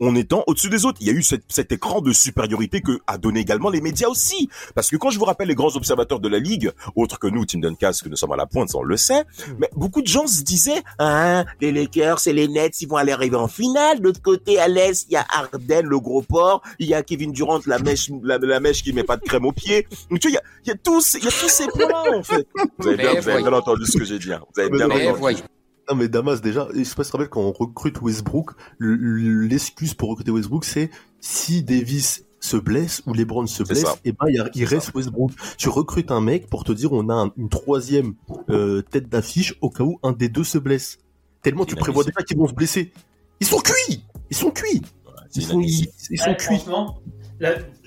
en 0.00 0.14
étant 0.14 0.44
au-dessus 0.46 0.68
des 0.70 0.84
autres. 0.84 0.98
Il 1.00 1.06
y 1.06 1.10
a 1.10 1.12
eu 1.12 1.22
cette- 1.22 1.44
cet 1.48 1.72
écran 1.72 2.00
de 2.00 2.12
supériorité 2.12 2.80
que 2.80 2.98
a 3.06 3.18
donné 3.18 3.40
également 3.40 3.70
les 3.70 3.80
médias 3.80 4.08
aussi. 4.08 4.48
Parce 4.74 4.90
que 4.90 4.96
quand 4.96 5.10
je 5.10 5.18
vous 5.18 5.24
rappelle 5.24 5.48
les 5.48 5.54
grands 5.54 5.74
observateurs 5.76 6.20
de 6.20 6.28
la 6.28 6.38
ligue, 6.38 6.70
autres 6.94 7.18
que 7.18 7.26
nous, 7.26 7.44
Tim 7.46 7.60
Duncan, 7.60 7.90
que 8.02 8.08
nous 8.08 8.16
sommes 8.16 8.32
à 8.32 8.36
la 8.36 8.46
pointe, 8.46 8.68
ça 8.70 8.78
on 8.78 8.82
le 8.82 8.96
sait, 8.96 9.24
mais 9.58 9.68
beaucoup 9.74 10.02
de 10.02 10.06
gens 10.06 10.26
se 10.26 10.42
disaient, 10.42 10.82
ah, 10.98 11.44
les 11.60 11.72
Lakers 11.72 12.26
et 12.26 12.32
les 12.32 12.48
Nets, 12.48 12.80
ils 12.80 12.88
vont 12.88 12.96
aller 12.96 13.12
arriver 13.12 13.36
en 13.36 13.48
finale. 13.48 13.98
De 14.00 14.04
l'autre 14.04 14.22
côté, 14.22 14.58
à 14.58 14.68
l'Est, 14.68 15.06
il 15.08 15.12
y 15.12 15.16
a 15.16 15.26
Harden, 15.30 15.82
le 15.86 15.98
gros 16.00 16.22
port. 16.22 16.62
Il 16.78 16.86
y 16.88 16.94
a 16.94 17.02
Kevin 17.02 17.32
Durant, 17.32 17.60
la 17.66 17.78
mèche, 17.78 18.10
la, 18.22 18.38
la 18.38 18.60
mèche 18.60 18.82
qui 18.82 18.92
met 18.92 19.04
pas 19.04 19.16
de 19.16 19.22
crème 19.22 19.44
aux 19.46 19.52
pieds. 19.52 19.86
Donc, 20.10 20.20
tu 20.20 20.28
vois, 20.28 20.30
il 20.30 20.34
y 20.34 20.36
a, 20.38 20.42
il 20.64 20.68
y 20.68 20.72
a 20.72 20.76
tous, 20.76 21.14
il 21.14 21.24
y 21.24 21.28
a 21.28 21.30
tous 21.30 21.48
ces 21.48 21.66
points-là, 21.68 22.04
en 22.18 22.22
fait. 22.22 22.46
Vous 22.78 22.88
avez 22.88 22.96
bien, 22.96 23.20
vous 23.20 23.28
avez 23.28 23.42
bien 23.42 23.52
entendu 23.52 23.84
ce 23.86 23.96
que 23.98 24.04
j'ai 24.04 24.18
dit. 24.18 24.32
hein. 24.32 24.40
Vous 24.54 24.60
avez 24.60 24.70
bien 24.70 24.88
Mais 24.88 25.08
entendu. 25.08 25.42
Non 25.88 25.94
mais 25.96 26.08
Damas 26.08 26.40
déjà, 26.40 26.68
il 26.74 26.84
se 26.84 26.94
passe 26.94 27.10
rappelle 27.10 27.28
quand 27.28 27.42
on 27.42 27.52
recrute 27.52 28.00
Westbrook, 28.02 28.50
l'excuse 28.80 29.94
pour 29.94 30.10
recruter 30.10 30.30
Westbrook 30.30 30.64
c'est 30.64 30.90
si 31.20 31.62
Davis 31.62 32.24
se 32.40 32.56
blesse 32.56 33.02
ou 33.06 33.14
LeBron 33.14 33.46
se 33.46 33.62
blesse, 33.62 33.84
et 34.04 34.12
ben 34.12 34.26
il, 34.54 34.64
reste 34.64 34.94
Westbrook. 34.94 35.32
Tu 35.56 35.68
recrutes 35.68 36.10
un 36.10 36.20
mec 36.20 36.48
pour 36.48 36.64
te 36.64 36.72
dire 36.72 36.92
on 36.92 37.08
a 37.08 37.14
un- 37.14 37.32
une 37.36 37.48
troisième 37.48 38.14
euh, 38.50 38.82
tête 38.82 39.08
d'affiche 39.08 39.56
au 39.60 39.70
cas 39.70 39.82
où 39.84 39.98
un 40.02 40.12
des 40.12 40.28
deux 40.28 40.44
se 40.44 40.58
blesse. 40.58 40.98
Tellement 41.42 41.64
tu 41.64 41.74
prévois 41.76 42.04
déjà 42.04 42.22
qu'ils 42.22 42.36
vont 42.38 42.46
se 42.48 42.54
blesser. 42.54 42.92
Ils 43.40 43.46
sont 43.46 43.58
cuits. 43.58 44.04
Ils 44.30 44.36
sont 44.36 44.50
cuits. 44.50 44.82
C'est 45.30 45.40
Ils 45.40 45.46
sont, 45.46 45.60
ils, 45.60 45.68
inadmissible. 45.68 45.92
ils 46.10 46.18
sont 46.18 46.30
Ouais, 46.30 46.36
cuits. 46.36 46.58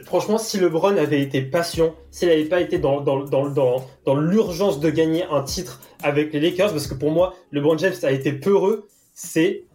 Franchement, 0.10 0.40
si 0.40 0.58
LeBron 0.60 0.98
avait 0.98 1.22
été 1.22 1.42
patient, 1.42 1.94
s'il 2.10 2.30
n'avait 2.30 2.46
pas 2.46 2.60
été 2.60 2.80
dans, 2.80 3.00
dans, 3.02 3.24
dans, 3.24 3.48
dans, 3.48 3.86
dans 4.06 4.16
l'urgence 4.16 4.80
de 4.80 4.90
gagner 4.90 5.24
un 5.32 5.44
titre 5.44 5.80
avec 6.02 6.34
les 6.34 6.40
Lakers, 6.40 6.72
parce 6.72 6.88
que 6.88 6.96
pour 6.96 7.12
moi, 7.12 7.36
LeBron 7.52 7.78
James 7.78 7.94
a 8.04 8.12
été 8.12 8.34
peureux, 8.34 8.88
c'est. 9.14 9.66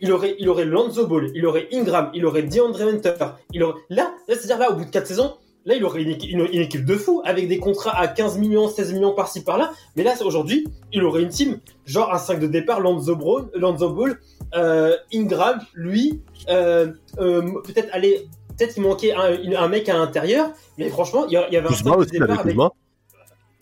Il 0.00 0.10
aurait, 0.10 0.34
il 0.40 0.46
Ball, 0.46 1.30
il 1.34 1.46
aurait 1.46 1.68
Ingram, 1.72 2.10
il 2.12 2.26
aurait 2.26 2.42
DeAndre 2.42 2.80
Hunter, 2.82 3.14
il 3.52 3.62
aurait. 3.62 3.80
Là, 3.88 4.12
c'est-à-dire 4.26 4.58
là, 4.58 4.72
au 4.72 4.74
bout 4.74 4.84
de 4.84 4.90
4 4.90 5.06
saisons, 5.06 5.34
là, 5.64 5.76
il 5.76 5.84
aurait 5.84 6.02
une, 6.02 6.16
une, 6.50 6.60
équipe 6.60 6.84
de 6.84 6.96
fous 6.96 7.22
avec 7.24 7.46
des 7.46 7.58
contrats 7.58 7.96
à 7.96 8.08
15 8.08 8.38
millions, 8.38 8.68
16 8.68 8.94
millions 8.94 9.14
par-ci 9.14 9.44
par-là. 9.44 9.70
Mais 9.94 10.02
là, 10.02 10.14
aujourd'hui, 10.24 10.66
il 10.92 11.04
aurait 11.04 11.22
une 11.22 11.28
team, 11.28 11.58
genre 11.86 12.12
un 12.12 12.18
5 12.18 12.40
de 12.40 12.48
départ, 12.48 12.80
Lonzo, 12.80 13.14
Brown, 13.14 13.48
Ball, 13.54 14.18
euh, 14.54 14.96
Ingram, 15.14 15.60
lui, 15.74 16.20
euh, 16.48 16.92
euh, 17.18 17.42
peut-être 17.64 17.88
aller, 17.92 18.28
peut-être 18.62 18.76
il 18.76 18.82
manquait 18.82 19.12
un, 19.12 19.68
mec 19.68 19.88
à 19.88 19.94
l'intérieur, 19.94 20.50
mais 20.78 20.88
franchement, 20.88 21.26
il 21.26 21.32
y, 21.32 21.40
il 21.50 21.56
avait 21.56 21.66
un 21.66 21.70
Kuzma 21.70 21.90
5 21.90 21.96
de 21.96 22.00
aussi. 22.00 22.42
Kuzma. 22.42 22.70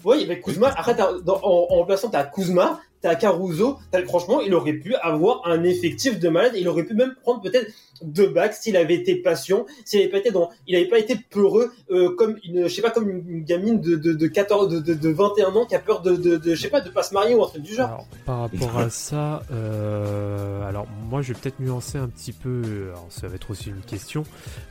Ouais, 0.05 0.16
il 0.18 0.22
y 0.22 0.24
avait 0.24 0.40
Kuzma. 0.40 0.68
Après, 0.68 0.96
en, 1.01 1.40
en 1.42 1.66
remplaçant, 1.66 2.11
t'as 2.11 2.24
Kuzma, 2.24 2.80
t'as 3.01 3.14
Caruso. 3.14 3.78
Franchement, 4.07 4.40
il 4.40 4.55
aurait 4.55 4.74
pu 4.74 4.94
avoir 4.96 5.46
un 5.46 5.62
effectif 5.64 6.18
de 6.18 6.28
malade. 6.28 6.53
Il 6.57 6.68
aurait 6.68 6.84
pu 6.84 6.94
même 6.94 7.14
prendre 7.22 7.40
peut-être 7.40 7.66
deux 8.03 8.28
bacs 8.28 8.55
s'il 8.55 8.76
avait 8.76 8.94
été 8.94 9.16
patient, 9.16 9.66
s'il 9.84 10.01
avait 10.01 10.09
pas 10.09 10.18
été 10.18 10.30
dans, 10.30 10.51
il 10.66 10.76
avait 10.76 10.88
pas 10.88 10.98
été 10.98 11.16
peureux 11.16 11.72
euh, 11.90 12.14
comme 12.16 12.36
une, 12.44 12.66
je 12.66 12.74
sais 12.74 12.82
pas, 12.82 12.90
comme 12.90 13.09
une, 13.09 13.44
gamine 13.44 13.80
de, 13.80 13.96
de, 13.96 14.12
de 14.12 14.26
14, 14.26 14.68
de, 14.68 14.80
de, 14.80 14.94
de 14.94 15.09
21 15.11 15.55
ans 15.55 15.66
qui 15.66 15.74
a 15.74 15.78
peur 15.78 16.01
de, 16.01 16.16
de, 16.16 16.55
sais 16.55 16.68
pas, 16.68 16.80
de 16.80 16.90
pas 16.90 17.03
se 17.03 17.14
marier 17.14 17.34
ou 17.34 17.44
un 17.44 17.48
truc 17.48 17.62
du 17.62 17.74
genre. 17.74 17.88
Alors, 17.88 18.07
par 18.24 18.40
rapport 18.40 18.78
à 18.78 18.90
ça, 18.90 19.42
euh, 19.53 20.66
alors 20.68 20.86
moi 21.09 21.22
je 21.22 21.32
vais 21.32 21.38
peut-être 21.38 21.61
nuancer 21.61 21.98
un 21.98 22.09
petit 22.09 22.32
peu, 22.32 22.62
ça 23.09 23.28
va 23.28 23.34
être 23.34 23.51
aussi 23.51 23.68
une 23.68 23.82
question, 23.82 24.24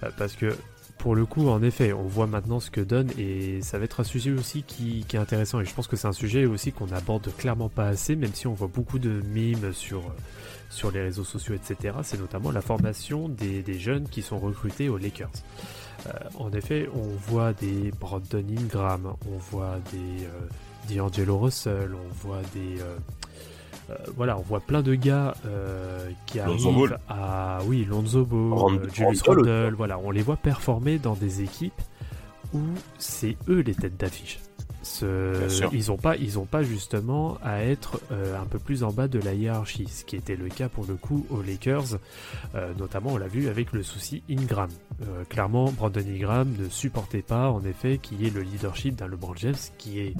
euh, 0.03 0.09
parce 0.17 0.33
que 0.33 0.55
pour 0.99 1.15
le 1.15 1.25
coup, 1.25 1.47
en 1.47 1.63
effet, 1.63 1.93
on 1.93 2.03
voit 2.03 2.27
maintenant 2.27 2.59
ce 2.59 2.69
que 2.69 2.81
donne 2.81 3.09
et 3.17 3.61
ça 3.61 3.79
va 3.79 3.85
être 3.85 4.01
un 4.01 4.03
sujet 4.03 4.31
aussi 4.31 4.63
qui, 4.63 5.05
est 5.11 5.17
intéressant 5.17 5.61
et 5.61 5.65
je 5.65 5.73
pense 5.73 5.87
que 5.87 5.95
c'est 5.95 6.07
un 6.07 6.13
sujet 6.13 6.45
aussi 6.45 6.73
qu'on 6.73 6.91
aborde 6.91 7.33
clairement 7.37 7.69
pas 7.69 7.87
assez, 7.87 8.17
même 8.17 8.33
si 8.33 8.47
on 8.47 8.53
voit 8.53 8.67
beaucoup 8.67 8.99
de 8.99 9.21
mimes 9.21 9.71
sur, 9.71 10.03
sur 10.69 10.91
les 10.91 11.01
réseaux 11.01 11.23
sociaux, 11.23 11.55
etc. 11.55 11.95
C'est 12.03 12.19
notamment 12.19 12.51
la 12.51 12.61
formation 12.61 13.29
des, 13.29 13.63
des 13.63 13.79
jeunes 13.79 14.09
qui 14.09 14.21
sont 14.21 14.39
recrutés 14.39 14.89
aux 14.89 14.97
Lakers. 14.97 15.31
Euh, 16.05 16.11
en 16.37 16.51
effet, 16.51 16.89
on 16.93 17.07
voit 17.31 17.53
des 17.53 17.91
Brandon 17.97 18.43
Ingram, 18.49 19.13
on 19.25 19.37
voit 19.37 19.79
des 19.93 20.25
euh, 20.25 20.93
D'Angelo 20.93 21.39
Russell, 21.39 21.91
on 21.95 22.27
voit 22.27 22.41
des... 22.53 22.81
euh, 22.81 22.97
euh, 23.89 23.95
voilà, 24.15 24.37
on 24.37 24.41
voit 24.41 24.59
plein 24.59 24.81
de 24.81 24.95
gars 24.95 25.33
euh, 25.45 26.09
qui 26.25 26.39
arrivent 26.39 26.97
à... 27.07 27.59
Oui, 27.65 27.85
Lonzo 27.85 28.25
Ball, 28.25 28.53
Rand- 28.53 28.93
Julius 28.93 29.21
Randle. 29.23 29.49
Randle, 29.49 29.73
voilà, 29.75 29.97
on 29.99 30.11
les 30.11 30.21
voit 30.21 30.37
performer 30.37 30.99
dans 30.99 31.15
des 31.15 31.41
équipes 31.41 31.81
où 32.53 32.59
c'est 32.97 33.37
eux 33.47 33.59
les 33.61 33.75
têtes 33.75 33.97
d'affiche. 33.97 34.39
Ce-. 34.81 35.67
Ils 35.73 35.89
n'ont 35.89 35.97
pas, 35.97 36.15
ils 36.15 36.39
ont 36.39 36.45
pas 36.45 36.63
justement 36.63 37.37
à 37.43 37.63
être 37.63 37.99
euh, 38.11 38.41
un 38.41 38.45
peu 38.45 38.59
plus 38.59 38.83
en 38.83 38.91
bas 38.91 39.07
de 39.09 39.19
la 39.19 39.33
hiérarchie, 39.33 39.87
ce 39.87 40.05
qui 40.05 40.15
était 40.15 40.37
le 40.37 40.47
cas 40.47 40.69
pour 40.69 40.85
le 40.87 40.95
coup 40.95 41.25
aux 41.29 41.41
Lakers, 41.41 41.99
euh, 42.55 42.71
notamment 42.79 43.11
on 43.11 43.17
l'a 43.17 43.27
vu 43.27 43.49
avec 43.49 43.73
le 43.73 43.83
souci 43.83 44.23
Ingram. 44.29 44.69
Euh, 45.03 45.25
clairement, 45.25 45.69
Brandon 45.71 45.99
Ingram 46.07 46.55
ne 46.57 46.69
supportait 46.69 47.21
pas 47.21 47.49
en 47.51 47.63
effet 47.65 47.99
qu'il 48.01 48.21
y 48.21 48.27
ait 48.27 48.31
le 48.31 48.41
leadership 48.41 48.95
d'un 48.95 49.07
LeBron 49.07 49.35
James, 49.35 49.53
qui 49.77 49.99
est 49.99 50.13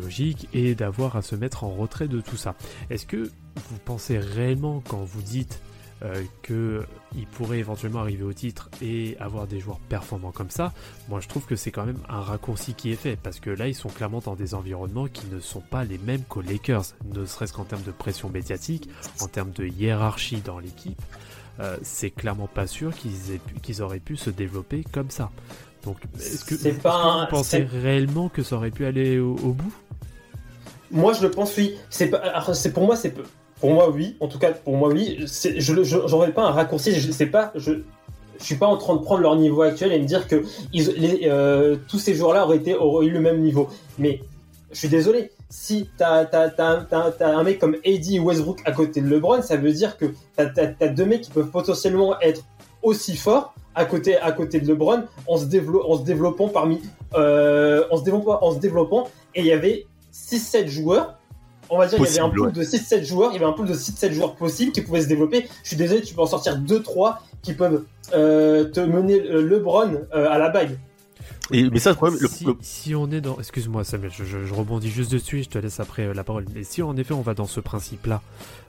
logique, 0.00 0.48
et 0.52 0.74
d'avoir 0.74 1.16
à 1.16 1.22
se 1.22 1.36
mettre 1.36 1.64
en 1.64 1.70
retrait 1.70 2.08
de 2.08 2.20
tout 2.20 2.36
ça. 2.36 2.54
Est-ce 2.90 3.06
que 3.06 3.30
vous 3.70 3.78
pensez 3.84 4.18
réellement 4.18 4.82
quand 4.88 5.04
vous 5.04 5.22
dites 5.22 5.60
euh, 6.02 6.22
qu'il 6.42 7.26
pourrait 7.26 7.58
éventuellement 7.58 8.00
arriver 8.00 8.22
au 8.22 8.34
titre 8.34 8.68
et 8.82 9.16
avoir 9.18 9.46
des 9.46 9.60
joueurs 9.60 9.78
performants 9.78 10.30
comme 10.30 10.50
ça, 10.50 10.74
moi 11.08 11.20
je 11.20 11.28
trouve 11.28 11.46
que 11.46 11.56
c'est 11.56 11.70
quand 11.70 11.86
même 11.86 12.00
un 12.10 12.20
raccourci 12.20 12.74
qui 12.74 12.92
est 12.92 12.96
fait 12.96 13.16
parce 13.16 13.40
que 13.40 13.48
là 13.48 13.66
ils 13.66 13.74
sont 13.74 13.88
clairement 13.88 14.20
dans 14.20 14.34
des 14.34 14.54
environnements 14.54 15.06
qui 15.06 15.26
ne 15.28 15.40
sont 15.40 15.62
pas 15.62 15.84
les 15.84 15.96
mêmes 15.96 16.20
qu'aux 16.28 16.42
Lakers, 16.42 16.84
ne 17.14 17.24
serait-ce 17.24 17.54
qu'en 17.54 17.64
termes 17.64 17.82
de 17.82 17.92
pression 17.92 18.28
médiatique, 18.28 18.90
en 19.20 19.26
termes 19.26 19.52
de 19.52 19.66
hiérarchie 19.66 20.42
dans 20.42 20.58
l'équipe. 20.58 21.00
euh, 21.60 21.78
c'est 21.80 22.10
clairement 22.10 22.46
pas 22.46 22.66
sûr 22.66 22.92
qu'ils 22.94 23.82
auraient 23.82 23.98
pu 23.98 24.18
se 24.18 24.28
développer 24.28 24.84
comme 24.92 25.08
ça. 25.08 25.30
Donc, 25.86 25.96
est-ce 26.18 26.44
que, 26.44 26.54
pas 26.82 26.90
que 26.90 27.06
un- 27.06 27.20
vous 27.24 27.30
pensez 27.30 27.66
réellement 27.82 28.28
que 28.28 28.42
ça 28.42 28.56
aurait 28.56 28.70
pu 28.72 28.84
aller 28.84 29.18
au, 29.18 29.32
au 29.36 29.52
bout? 29.52 29.72
Moi, 30.90 31.12
je 31.14 31.22
le 31.22 31.30
pense, 31.30 31.56
oui. 31.56 31.76
C'est 31.88 32.10
pour 32.72 32.84
moi, 32.84 32.96
c'est 32.96 33.10
peu- 33.10 33.24
pour 33.60 33.70
moi, 33.72 33.88
oui. 33.90 34.16
En 34.20 34.28
tout 34.28 34.38
cas, 34.38 34.50
pour 34.52 34.76
moi, 34.76 34.88
oui. 34.90 35.16
Je, 35.20 35.82
j'aurais 35.84 36.32
pas 36.32 36.42
un 36.44 36.50
raccourci. 36.50 36.92
Je 36.92 37.10
sais 37.10 37.26
pas, 37.26 37.52
je, 37.54 37.72
je 38.38 38.44
suis 38.44 38.56
pas 38.56 38.66
en 38.66 38.76
train 38.76 38.94
de 38.96 39.00
prendre 39.00 39.22
leur 39.22 39.36
niveau 39.36 39.62
actuel 39.62 39.92
et 39.92 39.98
me 40.00 40.06
dire 40.06 40.26
que 40.28 40.42
ils, 40.72 40.88
les, 40.96 41.20
euh, 41.24 41.76
tous 41.88 41.98
ces 41.98 42.14
joueurs-là 42.14 42.44
auraient 42.44 42.58
été, 42.58 42.74
auraient 42.74 43.06
eu 43.06 43.10
le 43.10 43.20
même 43.20 43.40
niveau. 43.40 43.68
Mais 43.98 44.20
je 44.72 44.78
suis 44.78 44.88
désolé. 44.88 45.30
Si 45.48 45.88
t'as, 45.96 46.24
t'as 46.24 46.50
un 47.20 47.42
mec 47.44 47.60
comme 47.60 47.76
Eddie 47.84 48.18
Westbrook 48.18 48.60
à 48.64 48.72
côté 48.72 49.00
de 49.00 49.08
LeBron, 49.08 49.40
ça 49.42 49.56
veut 49.56 49.72
dire 49.72 49.96
que 49.96 50.06
t'as, 50.36 50.46
t'as 50.46 50.88
deux 50.88 51.04
mecs 51.06 51.20
qui 51.22 51.30
peuvent 51.30 51.50
potentiellement 51.50 52.18
être 52.20 52.42
aussi 52.82 53.16
forts 53.16 53.54
à 53.76 53.84
côté, 53.84 54.16
à 54.18 54.32
côté 54.32 54.58
de 54.60 54.66
LeBron 54.66 55.04
en 55.28 55.36
se, 55.36 55.44
dévelop- 55.44 55.84
en 55.88 55.96
se 55.98 56.02
développant 56.02 56.48
parmi, 56.48 56.80
euh, 57.14 57.84
en 57.92 57.96
se 57.98 58.02
développant, 58.02 58.38
en 58.42 58.52
se 58.52 58.58
développant. 58.58 59.08
Et 59.36 59.40
il 59.40 59.46
y 59.46 59.52
avait 59.52 59.86
6-7 60.12 60.66
joueurs. 60.68 61.18
On 61.68 61.78
va 61.78 61.86
dire, 61.86 61.98
il 61.98 62.02
y 62.04 62.06
avait 62.08 62.20
un 62.20 62.30
pool 62.30 62.52
de 62.52 62.62
6-7 62.64 63.04
joueurs. 63.04 63.30
Il 63.32 63.34
y 63.34 63.36
avait 63.36 63.44
un 63.46 63.52
pool 63.52 63.66
de 63.66 63.74
6-7 63.74 64.12
joueurs 64.12 64.34
possibles 64.36 64.72
qui 64.72 64.80
pouvaient 64.82 65.02
se 65.02 65.08
développer. 65.08 65.46
Je 65.62 65.68
suis 65.68 65.76
désolé, 65.76 66.00
tu 66.02 66.14
peux 66.14 66.22
en 66.22 66.26
sortir 66.26 66.56
2-3 66.58 67.18
qui 67.42 67.52
peuvent 67.54 67.84
euh, 68.14 68.64
te 68.64 68.80
mener 68.80 69.20
euh, 69.20 69.42
LeBron 69.42 69.90
euh, 70.14 70.28
à 70.30 70.38
la 70.38 70.48
bague. 70.48 70.78
Et, 71.52 71.70
mais 71.70 71.78
ça, 71.78 71.90
le 71.90 71.96
problème, 71.96 72.18
le- 72.20 72.28
si, 72.28 72.44
le- 72.44 72.56
si 72.60 72.94
on 72.96 73.10
est 73.12 73.20
dans... 73.20 73.38
Excuse-moi 73.38 73.84
Samuel, 73.84 74.10
je, 74.12 74.24
je- 74.24 74.44
je 74.44 74.54
rebondis 74.54 74.90
juste 74.90 75.12
dessus 75.12 75.40
et 75.40 75.42
je 75.44 75.48
te 75.48 75.58
laisse 75.58 75.78
après 75.78 76.02
euh, 76.06 76.14
la 76.14 76.24
parole. 76.24 76.44
Mais 76.54 76.64
si 76.64 76.82
en 76.82 76.96
effet 76.96 77.14
on 77.14 77.20
va 77.22 77.34
dans 77.34 77.46
ce 77.46 77.60
principe-là, 77.60 78.20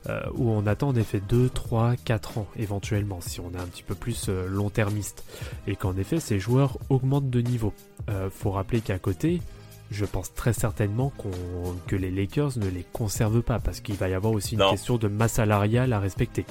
euh, 0.09 0.21
où 0.35 0.49
on 0.51 0.65
attend 0.67 0.89
en 0.89 0.95
effet 0.95 1.19
2, 1.27 1.49
3, 1.49 1.95
4 2.05 2.37
ans 2.37 2.47
éventuellement, 2.57 3.19
si 3.21 3.39
on 3.39 3.51
est 3.53 3.59
un 3.59 3.65
petit 3.65 3.83
peu 3.83 3.95
plus 3.95 4.27
euh, 4.29 4.47
long-termiste, 4.47 5.23
et 5.65 5.75
qu'en 5.75 5.97
effet 5.97 6.19
ces 6.19 6.39
joueurs 6.39 6.77
augmentent 6.89 7.29
de 7.31 7.41
niveau, 7.41 7.73
euh, 8.09 8.29
faut 8.31 8.51
rappeler 8.51 8.81
qu'à 8.81 8.99
côté, 8.99 9.41
je 9.89 10.05
pense 10.05 10.33
très 10.33 10.53
certainement 10.53 11.11
que 11.87 11.95
les 11.95 12.11
Lakers 12.11 12.57
ne 12.57 12.67
les 12.67 12.85
conservent 12.93 13.41
pas, 13.41 13.57
parce 13.59 13.79
qu'il 13.79 13.95
va 13.95 14.09
y 14.09 14.13
avoir 14.13 14.33
aussi 14.33 14.53
une 14.55 14.59
Non. 14.59 14.69
question 14.69 14.97
de 14.97 15.07
masse 15.07 15.33
salariale 15.33 15.93
à 15.93 15.99
respecter. 15.99 16.45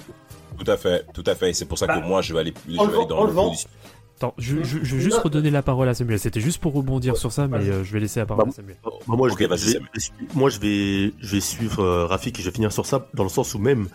Tout 0.58 0.70
à 0.70 0.78
fait, 0.78 1.04
tout 1.12 1.24
à 1.26 1.34
fait. 1.34 1.50
Et 1.50 1.52
c'est 1.52 1.66
pour 1.66 1.76
ça 1.76 1.86
Bah, 1.86 2.00
que 2.00 2.06
moi, 2.06 2.22
je 2.22 2.32
vais 2.32 2.40
aller, 2.40 2.54
je 2.66 2.72
vais 2.72 2.80
aller 2.80 3.06
dans 3.06 3.24
le. 3.26 3.32
Attends, 4.16 4.34
je, 4.38 4.62
je- 4.62 4.78
je 4.82 4.96
vais 4.96 5.02
juste 5.02 5.18
redonner 5.18 5.50
la 5.50 5.62
parole 5.62 5.88
à 5.88 5.94
Samuel, 5.94 6.18
c'était 6.18 6.40
juste 6.40 6.58
pour 6.58 6.72
rebondir 6.72 7.16
sur 7.18 7.32
ça, 7.32 7.48
mais 7.48 7.58
euh, 7.58 7.84
je 7.84 7.92
vais 7.92 8.00
laisser 8.00 8.18
la 8.20 8.26
parole 8.26 8.46
Bah, 8.46 8.50
à 8.50 8.54
Samuel. 8.54 8.76
Bah, 8.82 8.90
moi, 9.08 9.28
je 9.28 9.34
vais, 9.36 9.44
je 9.44 9.50
vais- 9.50 9.58
Samuel. 9.58 9.88
je 9.94 10.00
vais- 10.00 10.28
moi, 10.34 10.48
je 10.50 10.58
vais, 10.58 11.12
je 11.20 11.32
vais 11.34 11.40
suivre 11.40 11.80
euh, 11.82 12.06
Rafik 12.06 12.38
et 12.38 12.42
je 12.42 12.48
vais 12.48 12.54
finir 12.54 12.72
sur 12.72 12.86
ça, 12.86 13.08
dans 13.14 13.24
le 13.24 13.28
sens 13.28 13.54
où 13.54 13.58
même 13.58 13.88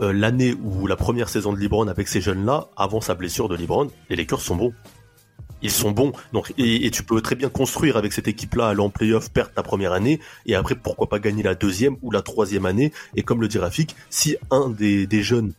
euh, 0.00 0.12
l'année 0.12 0.54
où 0.62 0.86
la 0.86 0.96
première 0.96 1.28
saison 1.28 1.52
de 1.52 1.58
LeBron 1.58 1.86
avec 1.88 2.08
ces 2.08 2.20
jeunes-là, 2.22 2.68
avant 2.76 3.00
sa 3.02 3.14
blessure 3.14 3.48
de 3.48 3.56
LeBron, 3.56 3.88
les 4.08 4.16
Lakers 4.16 4.40
sont 4.40 4.56
bons. 4.56 4.72
Ils 5.60 5.72
sont 5.72 5.90
bons. 5.90 6.12
Donc, 6.32 6.54
et, 6.56 6.86
et 6.86 6.90
tu 6.92 7.02
peux 7.02 7.20
très 7.20 7.34
bien 7.34 7.48
construire 7.48 7.96
avec 7.96 8.12
cette 8.12 8.28
équipe-là, 8.28 8.68
aller 8.68 8.80
en 8.80 8.90
playoff, 8.90 9.28
perdre 9.30 9.50
ta 9.52 9.62
première 9.64 9.92
année, 9.92 10.20
et 10.46 10.54
après, 10.54 10.76
pourquoi 10.76 11.08
pas 11.08 11.18
gagner 11.18 11.42
la 11.42 11.56
deuxième 11.56 11.96
ou 12.00 12.10
la 12.12 12.22
troisième 12.22 12.64
année. 12.64 12.92
Et 13.16 13.22
comme 13.22 13.40
le 13.40 13.48
dit 13.48 13.58
Rafik, 13.58 13.96
si 14.08 14.36
un 14.52 14.68
des, 14.70 15.06
des 15.08 15.22
jeunes 15.22 15.52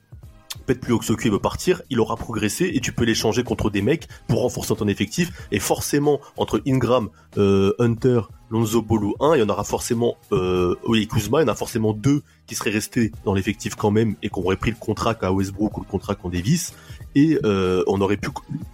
pète 0.65 0.79
plus 0.79 0.93
haut 0.93 0.99
que 0.99 1.05
ce 1.05 1.13
veut 1.29 1.39
partir, 1.39 1.81
il 1.89 1.99
aura 1.99 2.15
progressé 2.15 2.71
et 2.73 2.79
tu 2.79 2.91
peux 2.91 3.03
l'échanger 3.03 3.43
contre 3.43 3.69
des 3.69 3.81
mecs 3.81 4.07
pour 4.27 4.41
renforcer 4.41 4.75
ton 4.75 4.87
effectif. 4.87 5.31
Et 5.51 5.59
forcément, 5.59 6.19
entre 6.37 6.61
Ingram, 6.67 7.09
euh, 7.37 7.73
Hunter, 7.79 8.21
Lonzo 8.49 8.81
Ball 8.81 9.03
ou 9.03 9.15
1, 9.19 9.35
il 9.35 9.39
y 9.39 9.43
en 9.43 9.49
aura 9.49 9.63
forcément, 9.63 10.17
euh, 10.31 10.75
Kuzma, 11.09 11.39
il 11.39 11.43
y 11.43 11.45
en 11.45 11.51
a 11.51 11.55
forcément 11.55 11.93
deux 11.93 12.23
qui 12.47 12.55
seraient 12.55 12.71
restés 12.71 13.11
dans 13.25 13.33
l'effectif 13.33 13.75
quand 13.75 13.91
même 13.91 14.15
et 14.23 14.29
qu'on 14.29 14.41
aurait 14.41 14.55
pris 14.55 14.71
le 14.71 14.77
contrat 14.77 15.13
qu'à 15.13 15.31
Westbrook 15.31 15.77
ou 15.77 15.81
le 15.81 15.87
contrat 15.87 16.15
qu'en 16.15 16.29
Davis. 16.29 16.73
Et 17.15 17.39
euh, 17.43 17.83
on 17.87 18.01
aurait 18.01 18.17
pu 18.17 18.29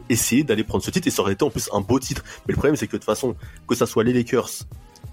essayer 0.10 0.44
d'aller 0.44 0.64
prendre 0.64 0.84
ce 0.84 0.92
titre 0.92 1.08
et 1.08 1.12
ça 1.12 1.22
aurait 1.22 1.34
été 1.34 1.44
en 1.44 1.50
plus 1.50 1.70
un 1.74 1.82
beau 1.82 2.00
titre. 2.00 2.24
Mais 2.48 2.54
le 2.54 2.58
problème, 2.58 2.76
c'est 2.76 2.88
que 2.88 2.94
de 2.94 2.98
toute 2.98 3.06
façon, 3.06 3.36
que 3.68 3.76
ça 3.76 3.86
soit 3.86 4.04
les 4.04 4.14
Lakers 4.14 4.50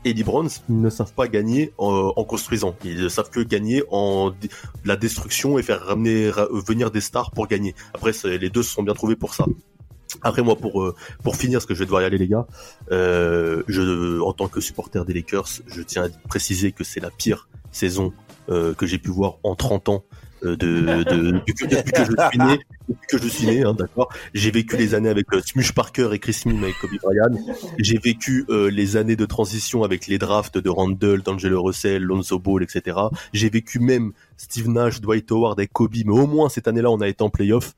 et 0.04 0.12
les 0.12 0.24
Browns, 0.24 0.48
ne 0.68 0.90
savent 0.90 1.12
pas 1.12 1.28
gagner 1.28 1.72
en, 1.78 2.12
en 2.16 2.24
construisant. 2.24 2.74
Ils 2.84 3.00
ne 3.02 3.08
savent 3.08 3.30
que 3.30 3.40
gagner 3.40 3.82
en 3.90 4.32
la 4.84 4.96
destruction 4.96 5.58
et 5.58 5.62
faire 5.62 5.80
ramener 5.84 6.30
ra- 6.30 6.48
venir 6.50 6.90
des 6.90 7.00
stars 7.00 7.30
pour 7.30 7.46
gagner. 7.46 7.74
Après, 7.94 8.12
les 8.24 8.50
deux 8.50 8.62
se 8.62 8.72
sont 8.72 8.82
bien 8.82 8.94
trouvés 8.94 9.16
pour 9.16 9.34
ça. 9.34 9.46
Après 10.22 10.42
moi, 10.42 10.56
pour 10.56 10.82
euh, 10.82 10.94
pour 11.22 11.36
finir, 11.36 11.58
parce 11.58 11.66
que 11.66 11.74
je 11.74 11.78
vais 11.78 11.84
devoir 11.86 12.02
y 12.02 12.04
aller, 12.04 12.18
les 12.18 12.28
gars, 12.28 12.46
euh, 12.90 13.62
je, 13.68 14.20
en 14.20 14.32
tant 14.32 14.48
que 14.48 14.60
supporter 14.60 15.04
des 15.06 15.14
Lakers, 15.14 15.48
je 15.66 15.82
tiens 15.82 16.04
à 16.04 16.08
préciser 16.28 16.72
que 16.72 16.84
c'est 16.84 17.00
la 17.00 17.10
pire 17.10 17.48
saison 17.70 18.12
euh, 18.50 18.74
que 18.74 18.86
j'ai 18.86 18.98
pu 18.98 19.10
voir 19.10 19.36
en 19.42 19.54
30 19.54 19.88
ans 19.88 20.04
euh, 20.10 20.16
de, 20.42 20.54
de, 21.04 21.30
depuis, 21.32 21.54
que, 21.54 21.66
depuis 21.66 21.92
que 21.92 22.04
je 22.04 22.28
suis 22.28 22.38
né. 22.38 22.58
Depuis 22.88 23.06
que 23.08 23.18
je 23.18 23.28
suis 23.28 23.46
né, 23.46 23.62
hein, 23.62 23.74
d'accord. 23.74 24.08
J'ai 24.34 24.50
vécu 24.50 24.76
les 24.76 24.94
années 24.94 25.08
avec 25.08 25.32
euh, 25.32 25.40
Smush 25.40 25.72
Parker 25.72 26.10
et 26.12 26.18
Chris 26.18 26.42
Mime 26.46 26.64
avec 26.64 26.76
Kobe 26.80 26.90
Bryant. 27.02 27.56
J'ai 27.78 27.98
vécu 27.98 28.44
euh, 28.48 28.70
les 28.70 28.96
années 28.96 29.16
de 29.16 29.24
transition 29.24 29.84
avec 29.84 30.06
les 30.06 30.18
drafts 30.18 30.58
de 30.58 30.68
Randall, 30.68 31.22
d'Angelo 31.22 31.62
Russell, 31.62 32.02
Lonzo 32.02 32.38
Ball, 32.38 32.62
etc. 32.62 32.98
J'ai 33.32 33.50
vécu 33.50 33.78
même 33.78 34.12
Steve 34.36 34.68
Nash, 34.68 35.00
Dwight 35.00 35.30
Howard 35.30 35.58
et 35.60 35.66
Kobe, 35.66 35.94
mais 36.04 36.12
au 36.12 36.26
moins 36.26 36.48
cette 36.48 36.68
année-là, 36.68 36.90
on 36.90 37.00
a 37.00 37.08
été 37.08 37.22
en 37.22 37.30
playoff. 37.30 37.74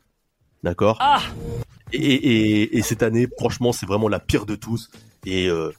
D'accord 0.63 0.99
et, 1.93 1.99
et, 1.99 2.79
et 2.79 2.83
cette 2.83 3.03
année, 3.03 3.29
franchement, 3.39 3.73
c'est 3.73 3.87
vraiment 3.87 4.09
la 4.09 4.19
pire 4.19 4.47
de 4.47 4.57
tous. 4.57 4.91
Et 5.27 5.49
euh, 5.49 5.71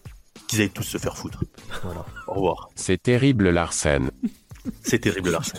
qu'ils 0.48 0.62
aillent 0.62 0.70
tous 0.70 0.84
se 0.84 0.98
faire 0.98 1.18
foutre. 1.18 1.44
Voilà. 1.84 2.06
Au 2.28 2.34
revoir. 2.34 2.70
C'est 2.76 3.02
terrible, 3.02 3.50
Larsen. 3.50 4.12
C'est 4.82 5.00
terrible, 5.00 5.32
Lars. 5.32 5.52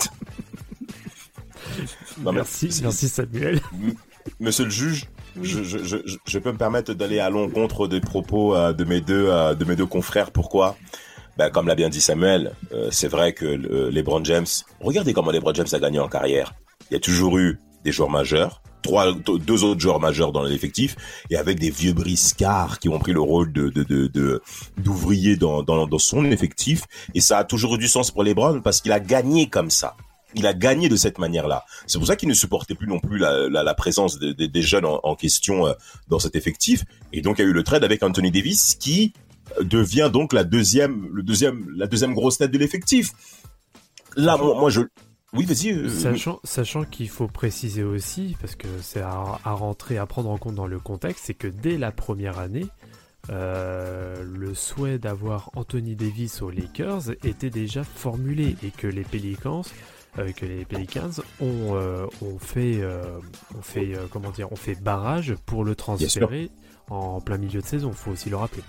Non, 2.22 2.32
Merci, 2.32 2.68
merci 2.82 3.08
Samuel. 3.08 3.60
Monsieur 4.40 4.64
le 4.64 4.70
juge, 4.70 5.04
je, 5.40 5.62
je, 5.62 5.78
je, 5.84 5.96
je- 6.04 6.16
je 6.26 6.38
peux 6.38 6.50
me 6.52 6.58
permettre 6.58 6.94
d'aller 6.94 7.20
à 7.20 7.30
l'encontre 7.30 7.86
des 7.86 8.00
propos 8.00 8.56
euh, 8.56 8.72
de 8.72 8.84
mes 8.84 9.00
deux 9.00 9.28
euh, 9.28 9.54
de 9.54 9.64
mes 9.64 9.76
deux 9.76 9.86
confrères. 9.86 10.30
Pourquoi? 10.32 10.76
Ben, 11.38 11.50
comme 11.50 11.68
l'a 11.68 11.74
bien 11.74 11.88
dit 11.90 12.00
Samuel, 12.00 12.52
euh, 12.72 12.88
c'est 12.90 13.08
vrai 13.08 13.32
que 13.34 13.44
le- 13.44 13.90
LeBron 13.90 14.24
James. 14.24 14.46
Regardez 14.80 15.12
comment 15.12 15.30
LeBron 15.30 15.54
James 15.54 15.66
a 15.72 15.78
gagné 15.78 15.98
en 16.00 16.08
carrière. 16.08 16.54
Il 16.90 16.94
y 16.94 16.96
a 16.96 17.00
toujours 17.00 17.38
eu 17.38 17.58
des 17.84 17.92
joueurs 17.92 18.10
majeurs, 18.10 18.62
trois, 18.82 19.12
deux 19.12 19.62
autres 19.62 19.80
joueurs 19.80 20.00
majeurs 20.00 20.32
dans 20.32 20.42
l'effectif, 20.42 20.96
et 21.30 21.36
avec 21.36 21.60
des 21.60 21.70
vieux 21.70 21.92
briscards 21.92 22.78
qui 22.80 22.88
ont 22.88 22.98
pris 22.98 23.12
le 23.12 23.20
rôle 23.20 23.52
de 23.52 23.68
de 23.68 23.84
de 23.84 24.06
de- 24.08 24.42
d'ouvriers 24.78 25.36
dans, 25.36 25.62
dans 25.62 25.86
dans 25.86 25.98
son 25.98 26.24
effectif. 26.24 26.82
Et 27.14 27.20
ça 27.20 27.38
a 27.38 27.44
toujours 27.44 27.76
eu 27.76 27.78
du 27.78 27.86
sens 27.88 28.10
pour 28.10 28.24
LeBron 28.24 28.60
parce 28.60 28.80
qu'il 28.80 28.90
a 28.92 28.98
gagné 28.98 29.48
comme 29.48 29.70
ça. 29.70 29.94
Il 30.36 30.46
a 30.46 30.54
gagné 30.54 30.88
de 30.88 30.96
cette 30.96 31.18
manière-là. 31.18 31.64
C'est 31.86 31.98
pour 31.98 32.06
ça 32.06 32.14
qu'il 32.14 32.28
ne 32.28 32.34
supportait 32.34 32.74
plus 32.74 32.86
non 32.86 33.00
plus 33.00 33.18
la, 33.18 33.48
la, 33.48 33.62
la 33.64 33.74
présence 33.74 34.18
des- 34.18 34.62
jeunes 34.62 34.84
en, 34.84 35.00
en 35.02 35.14
question 35.16 35.66
euh, 35.66 35.72
dans 36.08 36.18
cet 36.18 36.36
effectif. 36.36 36.84
Et 37.12 37.22
donc 37.22 37.38
il 37.38 37.42
y 37.42 37.44
a 37.46 37.48
eu 37.48 37.52
le 37.52 37.64
trade 37.64 37.82
avec 37.84 38.02
Anthony 38.02 38.30
Davis 38.30 38.74
qui 38.74 39.12
euh, 39.58 39.64
devient 39.64 40.10
donc 40.12 40.32
la 40.32 40.44
deuxième, 40.44 41.08
le 41.12 41.22
deuxième, 41.22 41.66
la 41.76 41.86
deuxième 41.86 42.14
grosse 42.14 42.38
tête 42.38 42.50
de 42.52 42.58
l'effectif. 42.58 43.10
Là, 44.16 44.36
moi, 44.36 44.54
moi, 44.58 44.70
je, 44.70 44.82
oui, 45.32 45.44
vas-y. 45.44 45.72
euh, 45.72 45.88
Sachant, 45.88 46.40
sachant 46.44 46.84
qu'il 46.84 47.08
faut 47.08 47.28
préciser 47.28 47.82
aussi, 47.82 48.36
parce 48.40 48.54
que 48.56 48.68
c'est 48.82 49.02
à, 49.02 49.38
à 49.44 49.52
rentrer, 49.52 49.98
à 49.98 50.06
prendre 50.06 50.30
en 50.30 50.38
compte 50.38 50.54
dans 50.54 50.66
le 50.66 50.78
contexte, 50.78 51.24
c'est 51.26 51.34
que 51.34 51.48
dès 51.48 51.76
la 51.76 51.92
première 51.92 52.38
année, 52.38 52.66
euh, 53.30 54.22
le 54.24 54.54
souhait 54.54 54.98
d'avoir 54.98 55.50
Anthony 55.56 55.96
Davis 55.96 56.42
aux 56.42 56.50
Lakers 56.50 57.10
était 57.24 57.50
déjà 57.50 57.82
formulé 57.84 58.56
et 58.62 58.70
que 58.70 58.86
les 58.86 59.02
Pelicans, 59.02 59.62
que 60.36 60.46
les 60.46 60.64
Pelicans 60.64 61.10
ont, 61.40 61.74
euh, 61.76 62.06
ont 62.22 62.38
fait, 62.38 62.80
euh, 62.80 63.02
ont 63.56 63.62
fait, 63.62 63.94
euh, 63.94 64.06
comment 64.10 64.30
dire, 64.30 64.50
ont 64.52 64.56
fait 64.56 64.74
barrage 64.74 65.34
pour 65.46 65.64
le 65.64 65.74
transférer 65.74 66.50
en 66.90 67.20
plein 67.20 67.38
milieu 67.38 67.60
de 67.60 67.66
saison. 67.66 67.92
Faut 67.92 68.12
aussi 68.12 68.30
le 68.30 68.36
rappeler. 68.36 68.62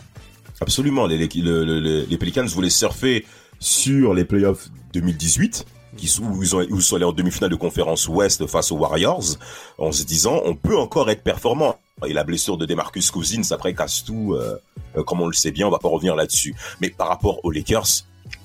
Absolument. 0.62 1.06
Les, 1.08 1.18
les, 1.18 1.28
le- 1.42 1.64
le- 1.66 1.80
le- 1.80 2.06
les 2.10 2.18
Pelicans 2.18 2.46
voulaient 2.46 2.70
surfer 2.70 3.26
sur 3.60 4.14
les 4.14 4.26
playoffs 4.26 4.70
2018, 4.94 5.66
qui 5.98 6.08
sont, 6.08 6.24
où 6.24 6.44
ils, 6.44 6.56
ont, 6.56 6.60
où 6.60 6.76
ils 6.78 6.82
sont 6.82 6.96
allés 6.96 7.06
en 7.06 7.12
demi-finale 7.14 7.50
de 7.52 7.56
conférence 7.56 8.08
Ouest 8.08 8.46
face 8.48 8.72
aux 8.72 8.78
Warriors, 8.78 9.24
en 9.78 9.92
se 9.92 10.04
disant 10.04 10.42
on 10.46 10.56
peut 10.56 10.78
encore 10.78 11.10
être 11.10 11.24
performant. 11.24 11.78
Et 12.06 12.14
la 12.14 12.24
blessure 12.24 12.58
de 12.58 12.66
Demarcus 12.68 13.10
Cousins 13.10 13.42
après 13.52 13.74
casse 13.74 14.04
tout, 14.04 14.34
euh, 14.34 14.58
euh, 14.96 15.04
comme 15.04 15.22
on 15.22 15.28
le 15.28 15.34
sait 15.34 15.52
bien, 15.52 15.68
on 15.68 15.72
va 15.72 15.80
pas 15.80 15.88
revenir 15.90 16.16
là-dessus. 16.16 16.54
Mais 16.82 16.90
par 16.92 17.08
rapport 17.08 17.44
aux 17.44 17.50
Lakers, 17.52 17.88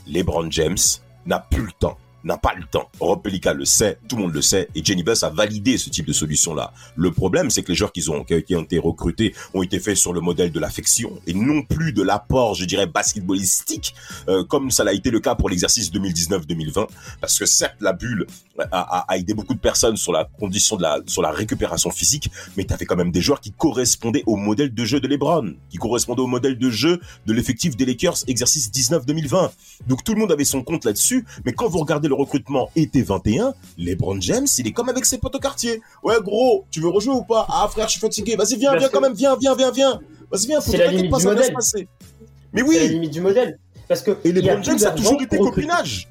LeBron 0.06 0.50
James 0.50 0.78
n'a 1.26 1.38
plus 1.38 1.64
le 1.66 1.72
temps 1.78 1.98
n'a 2.24 2.36
pas 2.36 2.54
le 2.54 2.64
temps. 2.64 2.90
Rob 3.00 3.22
Pelinka 3.22 3.52
le 3.52 3.64
sait, 3.64 3.98
tout 4.08 4.16
le 4.16 4.22
monde 4.22 4.34
le 4.34 4.42
sait, 4.42 4.68
et 4.74 4.84
Jenny 4.84 5.02
Buss 5.02 5.22
a 5.22 5.30
validé 5.30 5.78
ce 5.78 5.90
type 5.90 6.06
de 6.06 6.12
solution-là. 6.12 6.72
Le 6.96 7.10
problème, 7.10 7.50
c'est 7.50 7.62
que 7.62 7.68
les 7.68 7.74
joueurs 7.74 7.92
qui 7.92 8.08
ont, 8.08 8.24
qui 8.24 8.54
ont 8.54 8.62
été 8.62 8.78
recrutés 8.78 9.34
ont 9.54 9.62
été 9.62 9.78
faits 9.78 9.96
sur 9.96 10.12
le 10.12 10.20
modèle 10.20 10.52
de 10.52 10.60
l'affection, 10.60 11.20
et 11.26 11.34
non 11.34 11.62
plus 11.62 11.92
de 11.92 12.02
l'apport, 12.02 12.54
je 12.54 12.64
dirais, 12.64 12.86
basketballistique, 12.86 13.94
euh, 14.28 14.44
comme 14.44 14.70
ça 14.70 14.84
l'a 14.84 14.92
été 14.92 15.10
le 15.10 15.20
cas 15.20 15.34
pour 15.34 15.48
l'exercice 15.48 15.92
2019-2020, 15.92 16.86
parce 17.20 17.38
que 17.38 17.46
certes, 17.46 17.76
la 17.80 17.92
bulle 17.92 18.26
a, 18.70 18.80
a, 18.80 19.12
a, 19.12 19.18
aidé 19.18 19.34
beaucoup 19.34 19.54
de 19.54 19.60
personnes 19.60 19.96
sur 19.96 20.12
la 20.12 20.28
condition 20.38 20.76
de 20.76 20.82
la, 20.82 21.00
sur 21.06 21.22
la 21.22 21.30
récupération 21.30 21.90
physique, 21.90 22.30
mais 22.56 22.64
tu 22.64 22.72
avais 22.72 22.84
quand 22.84 22.96
même 22.96 23.10
des 23.10 23.20
joueurs 23.20 23.40
qui 23.40 23.52
correspondaient 23.52 24.22
au 24.26 24.36
modèle 24.36 24.72
de 24.72 24.84
jeu 24.84 25.00
de 25.00 25.08
LeBron, 25.08 25.54
qui 25.70 25.78
correspondaient 25.78 26.22
au 26.22 26.26
modèle 26.26 26.58
de 26.58 26.70
jeu 26.70 27.00
de 27.26 27.32
l'effectif 27.32 27.76
des 27.76 27.84
Lakers 27.84 28.18
exercice 28.26 28.70
19-2020. 28.70 29.50
Donc 29.86 30.04
tout 30.04 30.14
le 30.14 30.20
monde 30.20 30.32
avait 30.32 30.44
son 30.44 30.62
compte 30.62 30.84
là-dessus, 30.84 31.24
mais 31.44 31.52
quand 31.52 31.68
vous 31.68 31.78
regardez 31.78 32.08
le 32.08 32.14
recrutement 32.14 32.70
été 32.76 33.02
21, 33.02 33.54
LeBron 33.78 34.20
James, 34.20 34.46
il 34.58 34.66
est 34.66 34.72
comme 34.72 34.88
avec 34.88 35.04
ses 35.04 35.18
potes 35.18 35.34
au 35.34 35.38
quartier. 35.38 35.80
Ouais, 36.02 36.16
gros, 36.22 36.64
tu 36.70 36.80
veux 36.80 36.88
rejouer 36.88 37.14
ou 37.14 37.24
pas? 37.24 37.46
Ah, 37.48 37.68
frère, 37.70 37.86
je 37.86 37.92
suis 37.92 38.00
fatigué. 38.00 38.36
Vas-y, 38.36 38.56
viens, 38.56 38.76
viens 38.76 38.88
quand 38.88 39.00
même, 39.00 39.14
viens, 39.14 39.36
viens, 39.40 39.54
viens, 39.54 39.70
viens. 39.70 40.00
Vas-y, 40.30 40.46
viens, 40.46 40.60
faut 40.60 40.76
la 40.76 40.86
limite 40.88 41.10
pas, 41.10 41.20
ça 41.20 41.34
va 41.34 41.42
se 41.42 41.52
passer. 41.52 41.88
Mais 42.52 42.62
C'est 42.62 42.78
la 42.78 42.84
oui, 42.84 42.88
limite 42.88 43.12
du 43.12 43.20
modèle. 43.20 43.58
Parce 43.88 44.02
que 44.02 44.16
et 44.24 44.32
LeBron 44.32 44.62
James 44.62 44.78
a 44.86 44.90
toujours 44.92 45.20
été 45.20 45.36
copinage. 45.38 46.08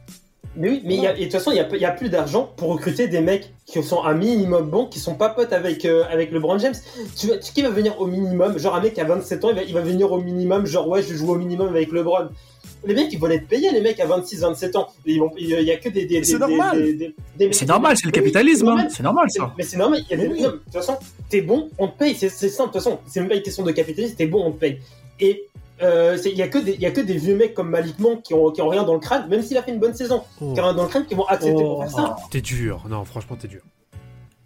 Mais 0.58 0.70
oui, 0.70 0.82
mais 0.86 0.96
il 0.96 1.02
y 1.04 1.08
a- 1.08 1.14
et 1.16 1.20
de 1.20 1.24
toute 1.24 1.32
façon, 1.34 1.52
il 1.52 1.58
y 1.80 1.86
a, 1.86 1.92
plus 1.92 2.10
d'argent 2.10 2.52
pour 2.58 2.70
recruter 2.70 3.08
des 3.08 3.22
mecs 3.22 3.54
qui 3.66 3.82
sont 3.82 4.04
un 4.04 4.14
minimum 4.14 4.70
bons, 4.70 4.86
qui 4.86 5.00
sont 5.00 5.16
pas 5.16 5.30
potes 5.30 5.54
avec, 5.54 5.86
euh, 5.86 6.04
avec 6.12 6.32
LeBron 6.32 6.58
James. 6.60 6.74
Tu, 7.18 7.28
tu- 7.28 7.54
qui 7.54 7.62
va 7.62 7.70
venir 7.70 8.00
au 8.02 8.06
minimum? 8.08 8.58
Genre 8.60 8.76
un 8.76 8.82
mec 8.82 9.00
à 9.00 9.06
27 9.06 9.46
ans, 9.46 9.50
il 9.52 9.56
va, 9.56 9.64
il 9.64 9.74
va 9.74 9.80
venir 9.82 10.12
au 10.12 10.20
minimum, 10.20 10.66
genre 10.66 10.88
ouais, 10.90 11.02
je 11.02 11.14
joue 11.16 11.32
au 11.32 11.36
minimum 11.38 11.70
avec 11.70 11.92
LeBron. 11.94 12.28
Les 12.86 12.96
mecs, 12.96 13.14
ils 13.14 13.20
vont 13.20 13.30
être 13.30 13.48
payés, 13.48 13.72
les 13.72 13.80
mecs 13.80 14.00
à 14.00 14.08
26, 14.08 14.42
27 14.42 14.76
ans. 14.76 14.88
Il 15.06 15.16
y 15.48 15.72
a 15.72 15.78
que 15.78 15.88
des. 15.88 16.06
des 16.06 16.24
C'est 16.24 16.38
normal. 16.40 16.82
des- 16.82 16.94
des- 16.96 17.16
des- 17.38 17.54
C'est 17.54 17.68
normal, 17.68 17.96
c'est 17.96 18.06
le 18.06 18.12
Mais 18.12 18.18
oui, 18.18 18.24
capitalisme, 18.24 18.66
hein. 18.68 18.72
normal. 18.72 18.88
c'est 18.92 19.04
normal 19.04 19.26
C'est- 19.30 19.40
ça. 19.40 19.54
Mais 19.58 19.64
c'est 19.64 19.78
normal, 19.78 20.02
il 20.10 20.18
y 20.18 20.20
a 20.20 20.24
des 20.26 20.34
oui. 20.34 20.42
non, 20.42 20.50
De 20.50 20.54
toute 20.56 20.74
façon, 20.74 20.98
t'es 21.30 21.42
bon, 21.42 21.70
on 21.78 21.88
te 21.88 21.98
paye. 21.98 22.16
C'est 22.16 22.30
c'est 22.30 22.50
simple, 22.50 22.70
de 22.72 22.74
toute 22.80 22.84
façon. 22.84 23.00
C'est 23.08 23.20
même 23.22 23.30
pas 23.30 23.36
une 23.36 23.42
question 23.44 23.64
de 23.64 23.72
capitalisme, 23.72 24.16
t'es 24.18 24.26
bon, 24.26 24.44
on 24.46 24.52
te 24.52 24.60
paye. 24.60 24.80
Et 25.20 25.46
euh, 25.82 26.18
il 26.26 26.38
y, 26.38 26.42
a 26.42 26.48
que 26.48 26.58
des- 26.58 26.74
il 26.74 26.82
y 26.82 26.86
a 26.86 26.92
que 26.92 27.02
des 27.02 27.18
vieux 27.18 27.36
mecs 27.36 27.54
comme 27.54 27.70
Malik 27.70 28.00
Monk 28.00 28.24
qui 28.24 28.34
ont, 28.34 28.52
qui 28.52 28.62
ont 28.62 28.68
rien 28.70 28.84
dans 28.84 28.94
le 28.94 29.00
crâne, 29.00 29.28
même 29.30 29.42
s'il 29.42 29.58
a 29.58 29.64
fait 29.64 29.72
une 29.72 29.80
bonne 29.80 29.94
saison, 29.96 30.24
Oh, 30.42 30.54
qui 30.54 30.60
ont 30.60 30.64
rien 30.64 30.74
dans 30.74 30.84
le 30.84 30.90
crâne, 30.90 31.06
qui 31.06 31.16
vont 31.16 31.26
accepter 31.26 31.62
pour 31.64 31.82
faire 31.84 31.92
ça. 31.92 32.16
T'es 32.30 32.42
dur. 32.42 32.84
Non, 32.90 33.04
franchement, 33.06 33.36
t'es 33.40 33.48
dur. 33.48 33.62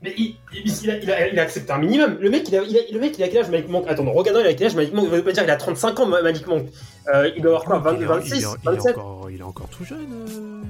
Mais 0.03 0.13
il, 0.17 0.35
il, 0.53 0.71
il 0.83 0.91
a, 0.91 0.97
il, 0.97 1.11
a, 1.11 1.27
il 1.29 1.39
a 1.39 1.41
accepté 1.43 1.71
un 1.71 1.77
minimum. 1.79 2.17
Le 2.19 2.29
mec, 2.29 2.47
il 2.49 2.55
a, 2.57 2.61
il 2.63 2.93
le 2.93 2.99
mec, 2.99 3.17
il 3.17 3.23
a 3.23 3.27
quel 3.27 3.39
âge, 3.39 3.49
Malik 3.49 3.69
Monk? 3.69 3.85
Attends, 3.87 4.11
regardons, 4.11 4.41
il 4.41 4.47
a 4.47 4.53
quel 4.53 4.67
âge, 4.67 4.75
Malik 4.75 4.93
Monk? 4.93 5.05
On 5.07 5.09
va 5.09 5.21
pas 5.21 5.31
dire 5.31 5.43
qu'il 5.43 5.51
a 5.51 5.55
35 5.55 5.99
ans, 5.99 6.05
Malik 6.05 6.45
Monk. 6.47 6.67
Euh, 7.13 7.31
il 7.35 7.41
doit 7.41 7.51
avoir 7.57 7.63
quoi, 7.63 7.79
20, 7.91 7.95
il, 7.97 8.03
est, 8.03 8.05
26, 8.05 8.29
il 8.29 8.33
est- 8.35 8.37
il 8.39 8.43
est 8.43 8.71
27 8.75 8.97
encore, 8.97 9.31
il 9.31 9.39
est 9.39 9.43
encore 9.43 9.67
tout 9.69 9.83
jeune, 9.83 10.07
euh, 10.29 10.61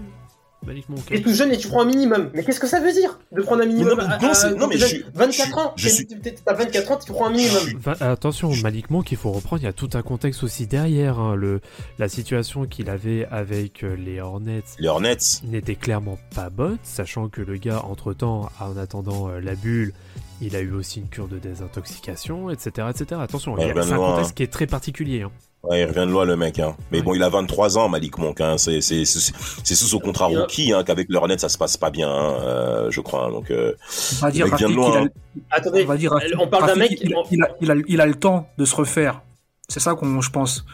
Malik 0.65 0.89
Monk. 0.89 1.05
T'es 1.05 1.21
tout 1.21 1.33
jeune 1.33 1.51
et 1.51 1.57
tu 1.57 1.67
prends 1.67 1.81
un 1.81 1.85
minimum. 1.85 2.29
Mais 2.33 2.43
qu'est-ce 2.43 2.59
que 2.59 2.67
ça 2.67 2.79
veut 2.79 2.91
dire 2.91 3.19
de 3.31 3.41
prendre 3.41 3.61
un 3.63 3.65
minimum 3.65 3.95
Mais 3.97 4.03
non, 4.03 4.09
mais 4.09 4.15
à- 4.15 4.27
non, 4.27 4.33
c'est- 4.33 4.47
à- 4.47 4.51
non, 4.51 4.67
mais 4.67 4.75
t'es 4.75 4.81
je 4.81 4.87
jeune, 4.87 4.89
suis- 4.89 5.05
24 5.13 5.57
ans, 5.57 5.73
je 5.75 5.87
suis- 5.89 6.07
t'as 6.45 6.53
24 6.53 6.91
ans, 6.91 6.97
tu 7.03 7.11
prends 7.11 7.27
un 7.27 7.31
minimum. 7.31 7.61
Va- 7.79 7.97
attention, 8.11 8.51
Malik 8.63 8.89
Monk, 8.89 9.11
il 9.11 9.17
faut 9.17 9.31
reprendre, 9.31 9.61
il 9.61 9.65
y 9.65 9.69
a 9.69 9.73
tout 9.73 9.89
un 9.93 10.01
contexte 10.01 10.43
aussi 10.43 10.67
derrière. 10.67 11.19
hein. 11.19 11.35
Le, 11.35 11.61
la 11.99 12.07
situation 12.09 12.65
qu'il 12.65 12.89
avait 12.89 13.25
avec 13.31 13.83
euh, 13.83 13.95
les 13.95 14.19
Hornets 14.21 14.63
Les 14.79 14.87
Hornets, 14.87 15.17
n'était 15.43 15.75
clairement 15.75 16.17
pas 16.35 16.49
bonne, 16.49 16.77
sachant 16.83 17.29
que 17.29 17.41
le 17.41 17.57
gars, 17.57 17.81
entre-temps, 17.83 18.49
en 18.59 18.77
attendant 18.77 19.29
euh, 19.29 19.39
la 19.39 19.55
bulle, 19.55 19.93
il 20.41 20.55
a 20.55 20.61
eu 20.61 20.71
aussi 20.71 20.99
une 20.99 21.07
cure 21.07 21.27
de 21.27 21.37
désintoxication, 21.39 22.49
etc. 22.49 22.87
etc. 22.89 23.21
Attention, 23.21 23.53
Ouais, 23.53 23.63
il 23.63 23.67
y 23.67 23.71
a- 23.71 23.73
ben 23.73 23.83
c'est 23.83 23.93
un 23.93 23.97
contexte 23.97 24.31
hein. 24.31 24.33
qui 24.35 24.43
est 24.43 24.51
très 24.51 24.67
particulier. 24.67 25.21
hein. 25.23 25.31
Ouais, 25.69 25.81
il 25.81 25.85
revient 25.85 26.05
de 26.07 26.11
loin 26.11 26.25
le 26.25 26.35
mec. 26.35 26.59
Hein. 26.59 26.75
Mais 26.91 27.01
bon, 27.01 27.13
il 27.13 27.23
a 27.23 27.29
23 27.29 27.77
ans, 27.77 27.89
Malik 27.89 28.17
Monk. 28.17 28.41
Hein. 28.41 28.57
C'est 28.57 28.81
sous 28.81 29.85
son 29.87 29.99
contrat 29.99 30.25
a- 30.25 30.29
rookie 30.29 30.73
hein, 30.73 30.83
qu'avec 30.83 31.07
les 31.09 31.15
Hornets 31.17 31.37
ça 31.37 31.49
se 31.49 31.57
passe 31.57 31.77
pas 31.77 31.89
bien, 31.89 32.09
hein, 32.09 32.35
euh, 32.41 32.91
je 32.91 33.01
crois. 33.01 33.25
hein. 33.25 33.31
Donc 33.31 33.51
euh, 33.51 33.73
On 34.21 34.25
va 34.25 34.31
dire, 34.31 34.45
Le 34.45 34.51
Rafik, 34.51 34.69
loin, 34.69 35.01
il 35.01 35.07
a-. 35.07 35.55
Attendez, 35.57 35.83
on 35.83 35.87
va 35.87 35.97
dire, 35.97 36.11
Rafik- 36.11 36.35
on 36.39 36.47
parle 36.47 36.67
d'un 36.67 36.75
mec. 36.75 36.91
Il, 37.01 37.13
il 37.31 37.41
a, 37.43 37.47
il, 37.61 37.71
a, 37.71 37.75
il 37.87 38.01
a 38.01 38.05
le 38.05 38.15
temps 38.15 38.47
de 38.57 38.65
se 38.65 38.75
refaire. 38.75 39.21
C'est 39.67 39.79
ça 39.79 39.95
qu'on, 39.95 40.21
je 40.21 40.29
pense. 40.29 40.65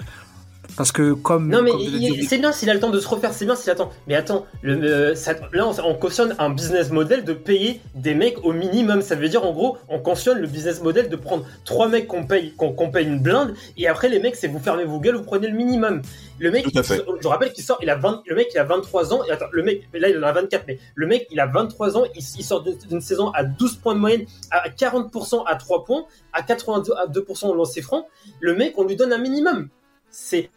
Parce 0.77 0.91
que 0.91 1.13
comme. 1.13 1.49
Non 1.49 1.61
mais 1.61 1.71
il- 1.79 2.27
c'est 2.27 2.37
bien 2.37 2.51
s'il 2.51 2.69
a 2.69 2.73
le 2.73 2.79
temps 2.79 2.89
de 2.89 2.99
se 2.99 3.07
refaire, 3.07 3.33
c'est 3.33 3.45
bien 3.45 3.55
s'il 3.55 3.69
attend. 3.71 3.91
Mais 4.07 4.15
attends, 4.15 4.45
le, 4.61 4.81
euh, 4.83 5.15
ça- 5.15 5.35
là 5.53 5.67
on, 5.67 5.75
on 5.89 5.95
cautionne 5.95 6.35
un 6.39 6.49
business 6.49 6.91
model 6.91 7.23
de 7.23 7.33
payer 7.33 7.81
des 7.95 8.13
mecs 8.15 8.43
au 8.45 8.53
minimum. 8.53 9.01
Ça 9.01 9.15
veut 9.15 9.29
dire 9.29 9.45
en 9.45 9.51
gros, 9.53 9.77
on 9.89 9.99
cautionne 9.99 10.39
le 10.39 10.47
business 10.47 10.81
model 10.81 11.09
de 11.09 11.15
prendre 11.15 11.45
trois 11.65 11.87
mecs 11.87 12.07
qu'on 12.07 12.25
paye, 12.25 12.53
qu'on 12.55 12.89
paye 12.91 13.05
une 13.07 13.19
blinde, 13.19 13.53
et 13.77 13.87
après 13.87 14.09
les 14.09 14.19
mecs 14.19 14.35
c'est 14.35 14.47
vous 14.47 14.59
fermez 14.59 14.85
vos 14.85 14.99
gueules, 14.99 15.15
vous 15.15 15.23
prenez 15.23 15.47
le 15.47 15.55
minimum. 15.55 16.01
Le 16.39 16.49
mec, 16.49 16.63
Tout 16.63 16.79
à 16.79 16.81
fait. 16.81 17.01
je 17.21 17.27
rappelle 17.27 17.53
qu'il 17.53 17.63
sort, 17.63 17.77
il 17.83 17.89
a 17.91 17.95
20, 17.95 18.23
le 18.25 18.35
mec 18.35 18.47
il 18.53 18.57
a 18.57 18.63
23 18.63 19.13
ans, 19.13 19.21
et 19.27 19.31
attends, 19.31 19.45
le 19.51 19.61
mec, 19.61 19.87
là 19.93 20.09
il 20.09 20.17
en 20.17 20.23
a 20.23 20.31
24, 20.31 20.63
mais 20.67 20.79
le 20.95 21.05
mec 21.05 21.27
il 21.29 21.39
a 21.39 21.45
23 21.45 21.97
ans, 21.97 22.03
il, 22.15 22.21
il 22.39 22.43
sort 22.43 22.63
d'une 22.63 22.77
d'une 22.89 23.01
saison 23.01 23.29
à 23.31 23.43
12 23.43 23.75
points 23.75 23.93
de 23.93 23.99
moyenne, 23.99 24.25
à 24.49 24.69
40% 24.69 25.43
à 25.45 25.55
3 25.55 25.83
points, 25.85 26.05
à 26.33 26.41
82% 26.41 27.47
au 27.49 27.53
lancer 27.53 27.81
franc. 27.81 28.07
Le 28.39 28.55
mec, 28.55 28.73
on 28.77 28.85
lui 28.85 28.95
donne 28.95 29.13
un 29.13 29.17
minimum. 29.19 29.67
C'est, 30.11 30.49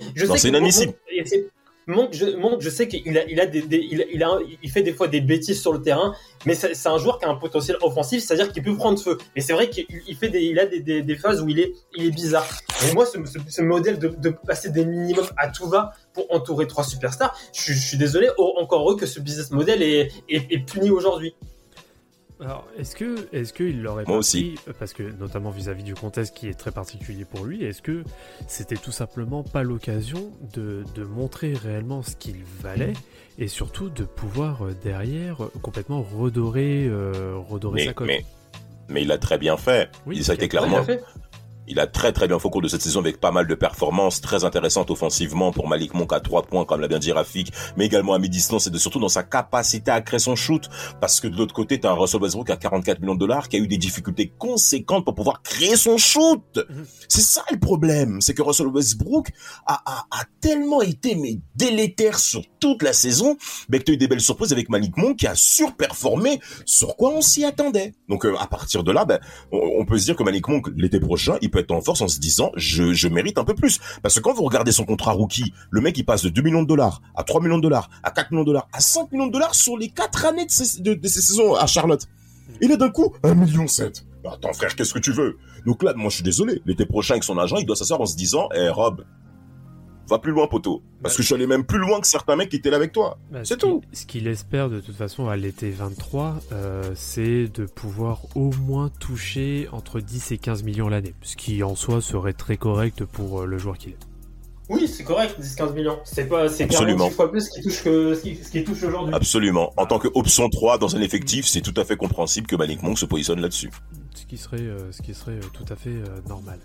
inadmissible. 0.48 0.92
et 1.10 1.46
Monk, 1.86 2.14
je, 2.14 2.24
Monk, 2.36 2.62
je 2.62 2.70
sais 2.70 2.88
qu'il 2.88 3.18
a, 3.18 3.24
il 3.26 3.38
a 3.38 3.44
des, 3.44 3.60
des- 3.60 3.86
il, 3.90 4.00
a, 4.00 4.04
il, 4.10 4.22
a- 4.22 4.38
il 4.62 4.70
fait 4.70 4.80
des 4.82 4.94
fois 4.94 5.06
des 5.06 5.20
bêtises 5.20 5.60
sur 5.60 5.70
le 5.70 5.82
terrain, 5.82 6.14
mais 6.46 6.54
c'est 6.54 6.88
un 6.88 6.96
joueur 6.96 7.18
qui 7.18 7.26
a 7.26 7.28
un 7.28 7.34
potentiel 7.34 7.76
offensif, 7.82 8.24
c'est-à-dire 8.24 8.50
qu'il 8.52 8.62
peut 8.62 8.74
prendre 8.74 8.98
feu. 8.98 9.18
Mais 9.36 9.42
c'est 9.42 9.52
vrai 9.52 9.68
qu'il 9.68 9.84
il 10.08 10.16
fait 10.16 10.30
des, 10.30 10.40
il 10.40 10.58
a 10.58 10.64
des, 10.64 10.80
des, 10.80 11.02
des 11.02 11.14
phases 11.16 11.42
où 11.42 11.48
il 11.50 11.60
est, 11.60 11.74
il 11.94 12.06
est 12.06 12.10
bizarre. 12.10 12.48
Et 12.88 12.94
moi, 12.94 13.04
ce, 13.04 13.18
ce, 13.26 13.38
ce 13.46 13.60
modèle 13.60 13.98
de, 13.98 14.08
de 14.08 14.30
passer 14.30 14.70
des 14.70 14.86
minimums 14.86 15.28
à 15.36 15.48
tout 15.48 15.68
va 15.68 15.92
pour 16.14 16.24
entourer 16.34 16.66
trois 16.66 16.84
superstars, 16.84 17.38
je, 17.52 17.60
suis- 17.60 17.74
je 17.74 17.86
suis 17.88 17.98
désolé, 17.98 18.30
encore 18.38 18.80
heureux 18.80 18.96
que 18.96 19.04
ce 19.04 19.20
business 19.20 19.50
model 19.50 19.82
est, 19.82 20.10
est, 20.30 20.50
est 20.50 20.58
puni 20.66 20.88
aujourd'hui. 20.88 21.34
Alors, 22.44 22.66
est-ce 22.78 22.94
que, 22.94 23.26
est-ce 23.32 23.54
qu'il 23.54 23.80
l'aurait 23.80 24.04
Moi 24.04 24.16
pas 24.16 24.18
aussi. 24.18 24.56
pris, 24.62 24.74
parce 24.78 24.92
que 24.92 25.02
notamment 25.02 25.50
vis-à-vis 25.50 25.82
du 25.82 25.94
contexte 25.94 26.36
qui 26.36 26.48
est 26.48 26.54
très 26.54 26.72
particulier 26.72 27.24
pour 27.24 27.46
lui, 27.46 27.64
est-ce 27.64 27.80
que 27.80 28.04
c'était 28.48 28.76
tout 28.76 28.92
simplement 28.92 29.42
pas 29.42 29.62
l'occasion 29.62 30.30
de, 30.52 30.84
de 30.94 31.04
montrer 31.04 31.54
réellement 31.54 32.02
ce 32.02 32.16
qu'il 32.16 32.44
valait 32.60 32.92
et 33.38 33.48
surtout 33.48 33.88
de 33.88 34.04
pouvoir 34.04 34.66
euh, 34.66 34.76
derrière 34.82 35.42
euh, 35.42 35.52
complètement 35.62 36.02
redorer, 36.02 36.86
euh, 36.86 37.36
redorer 37.48 37.80
mais, 37.80 37.86
sa 37.86 37.92
cote? 37.94 38.06
mais 38.06 38.24
mais 38.88 39.02
il 39.02 39.10
a 39.12 39.16
très 39.16 39.38
bien 39.38 39.56
fait. 39.56 39.90
Oui, 40.04 40.16
il 40.18 40.24
ça 40.24 40.32
a 40.32 40.34
été 40.34 40.46
clairement. 40.46 40.84
Il 41.66 41.80
a 41.80 41.86
très 41.86 42.12
très 42.12 42.28
bien 42.28 42.38
fait 42.38 42.46
au 42.46 42.50
cours 42.50 42.62
de 42.62 42.68
cette 42.68 42.82
saison 42.82 43.00
avec 43.00 43.20
pas 43.20 43.30
mal 43.30 43.46
de 43.46 43.54
performances 43.54 44.20
très 44.20 44.44
intéressantes 44.44 44.90
offensivement 44.90 45.52
pour 45.52 45.68
Malik 45.68 45.94
Monk 45.94 46.12
à 46.12 46.20
3 46.20 46.42
points 46.42 46.64
comme 46.64 46.80
l'a 46.80 46.88
bien 46.88 46.98
dit 46.98 47.12
Rafik, 47.12 47.52
mais 47.76 47.86
également 47.86 48.14
à 48.14 48.18
mi-distance 48.18 48.66
et 48.66 48.70
de, 48.70 48.78
surtout 48.78 49.00
dans 49.00 49.08
sa 49.08 49.22
capacité 49.22 49.90
à 49.90 50.00
créer 50.00 50.18
son 50.18 50.36
shoot 50.36 50.68
parce 51.00 51.20
que 51.20 51.28
de 51.28 51.36
l'autre 51.36 51.54
côté 51.54 51.80
t'as 51.80 51.90
un 51.90 51.94
Russell 51.94 52.20
Westbrook 52.20 52.50
à 52.50 52.56
44 52.56 53.00
millions 53.00 53.14
de 53.14 53.20
dollars 53.20 53.48
qui 53.48 53.56
a 53.56 53.58
eu 53.58 53.68
des 53.68 53.78
difficultés 53.78 54.32
conséquentes 54.38 55.04
pour 55.04 55.14
pouvoir 55.14 55.42
créer 55.42 55.76
son 55.76 55.96
shoot. 55.96 56.42
Mhm. 56.56 56.86
C'est 57.08 57.22
ça 57.22 57.42
le 57.50 57.58
problème, 57.58 58.20
c'est 58.20 58.34
que 58.34 58.42
Russell 58.42 58.68
Westbrook 58.68 59.28
a, 59.66 59.82
a, 59.86 60.06
a 60.10 60.24
tellement 60.40 60.82
été 60.82 61.14
mais 61.14 61.38
délétère 61.54 62.18
sur 62.18 62.42
toute 62.60 62.82
la 62.82 62.92
saison, 62.92 63.36
mais 63.68 63.78
que 63.78 63.84
t'as 63.84 63.92
eu 63.92 63.96
des 63.96 64.08
belles 64.08 64.20
surprises 64.20 64.52
avec 64.52 64.68
Malik 64.68 64.96
Monk 64.96 65.16
qui 65.16 65.26
a 65.26 65.34
surperformé 65.34 66.40
sur 66.66 66.96
quoi 66.96 67.10
on 67.10 67.20
s'y 67.20 67.44
attendait. 67.44 67.94
Donc 68.08 68.26
euh, 68.26 68.36
à 68.38 68.46
partir 68.46 68.84
de 68.84 68.92
là, 68.92 69.04
ben, 69.04 69.18
on, 69.52 69.58
on 69.80 69.84
peut 69.84 69.98
se 69.98 70.04
dire 70.04 70.16
que 70.16 70.22
Malik 70.22 70.48
Monk 70.48 70.68
l'été 70.76 71.00
prochain, 71.00 71.36
il 71.40 71.50
être 71.58 71.70
en 71.70 71.80
force 71.80 72.00
en 72.00 72.08
se 72.08 72.18
disant 72.18 72.52
je, 72.56 73.08
mérite 73.08 73.38
un 73.38 73.44
peu 73.44 73.54
plus. 73.54 73.80
Parce 74.02 74.14
que 74.14 74.20
quand 74.20 74.34
vous 74.34 74.44
regardez 74.44 74.72
son 74.72 74.84
contrat 74.84 75.12
rookie, 75.12 75.52
le 75.70 75.80
mec 75.80 75.96
il 75.98 76.04
passe 76.04 76.22
de 76.22 76.28
2 76.28 76.42
millions 76.42 76.62
de 76.62 76.68
dollars 76.68 77.02
à 77.14 77.24
3 77.24 77.40
millions 77.40 77.58
de 77.58 77.62
dollars 77.62 77.88
à 78.02 78.10
4 78.10 78.30
millions 78.30 78.42
de 78.42 78.46
dollars 78.46 78.68
à 78.72 78.80
5 78.80 79.12
millions 79.12 79.26
de 79.26 79.32
dollars 79.32 79.54
sur 79.54 79.76
les 79.76 79.88
4 79.88 80.26
années 80.26 80.46
de 80.46 80.50
ses, 80.50 80.82
saisons 81.08 81.54
à 81.54 81.66
Charlotte. 81.66 82.06
Et 82.60 82.68
là 82.68 82.76
d'un 82.76 82.90
coup, 82.90 83.14
1 83.22 83.34
million 83.34 83.66
7. 83.66 84.04
Bah, 84.22 84.32
attends 84.34 84.52
frère, 84.52 84.74
qu'est-ce 84.74 84.94
que 84.94 84.98
tu 84.98 85.12
veux? 85.12 85.38
Donc 85.66 85.82
là, 85.82 85.92
moi 85.94 86.10
je 86.10 86.16
suis 86.16 86.24
désolé, 86.24 86.62
l'été 86.66 86.86
prochain 86.86 87.14
avec 87.14 87.24
son 87.24 87.38
agent, 87.38 87.56
il 87.56 87.66
doit 87.66 87.76
s'asseoir 87.76 88.00
en 88.00 88.06
se 88.06 88.16
disant 88.16 88.48
Eh 88.54 88.68
Rob, 88.68 89.04
va 90.08 90.18
plus 90.18 90.32
loin 90.32 90.46
poteau. 90.46 90.82
Parce 91.02 91.16
que 91.16 91.22
je 91.22 91.26
suis 91.26 91.34
allé 91.34 91.46
même 91.46 91.64
plus 91.64 91.78
loin 91.78 92.00
que 92.00 92.06
certains 92.06 92.36
mecs 92.36 92.48
qui 92.48 92.56
étaient 92.56 92.70
là 92.70 92.76
avec 92.76 92.92
toi. 92.92 93.18
Bah, 93.30 93.40
C'est 93.44 93.54
ce 93.54 93.66
tout. 93.66 93.82
Ce 93.92 94.06
qu'il 94.06 94.26
espère 94.26 94.70
de 94.70 94.80
toute 94.80 94.96
façon 94.96 95.28
à 95.28 95.36
l'été 95.36 95.70
23, 95.70 96.36
euh, 96.52 96.92
c'est 96.94 97.48
de 97.48 97.66
pouvoir 97.66 98.22
au 98.34 98.50
moins 98.62 98.90
toucher 99.00 99.68
entre 99.72 100.00
10 100.00 100.32
et 100.32 100.38
15 100.38 100.62
millions 100.62 100.88
l'année. 100.88 101.14
Ce 101.22 101.36
qui 101.36 101.62
en 101.62 101.74
soi 101.74 102.00
serait 102.00 102.32
très 102.32 102.56
correct 102.56 103.04
pour 103.04 103.42
euh, 103.42 103.46
le 103.46 103.58
joueur 103.58 103.78
qu'il 103.78 103.92
est. 103.92 103.98
Oui, 104.70 104.88
c'est 104.88 105.04
correct, 105.04 105.36
10-15 105.38 105.74
millions. 105.74 105.98
C'est 106.04 106.26
pas, 106.26 106.48
c'est 106.48 106.64
Absolument. 106.64 107.10
46 107.10 107.16
fois 107.16 107.30
plus 107.30 107.42
ce 107.42 107.50
qui 107.50 107.62
touche 107.62 107.82
que 107.84 108.14
ce 108.14 108.22
qui, 108.22 108.36
ce 108.36 108.50
qui 108.50 108.64
touche 108.64 108.82
aujourd'hui. 108.82 109.14
Absolument. 109.14 109.72
En 109.76 109.84
tant 109.84 109.98
que 109.98 110.08
option 110.14 110.48
3 110.48 110.78
dans 110.78 110.96
un 110.96 111.02
effectif, 111.02 111.46
c'est 111.46 111.60
tout 111.60 111.78
à 111.78 111.84
fait 111.84 111.96
compréhensible 111.96 112.46
que 112.46 112.56
Malik 112.56 112.82
Monk 112.82 112.98
se 112.98 113.04
positionne 113.04 113.40
là-dessus. 113.42 113.70
Ce 114.14 114.24
qui 114.24 114.38
serait, 114.38 114.60
euh, 114.60 114.90
ce 114.90 115.02
qui 115.02 115.12
serait 115.12 115.38
tout 115.52 115.66
à 115.68 115.76
fait 115.76 115.90
euh, 115.90 116.20
normal. 116.28 116.60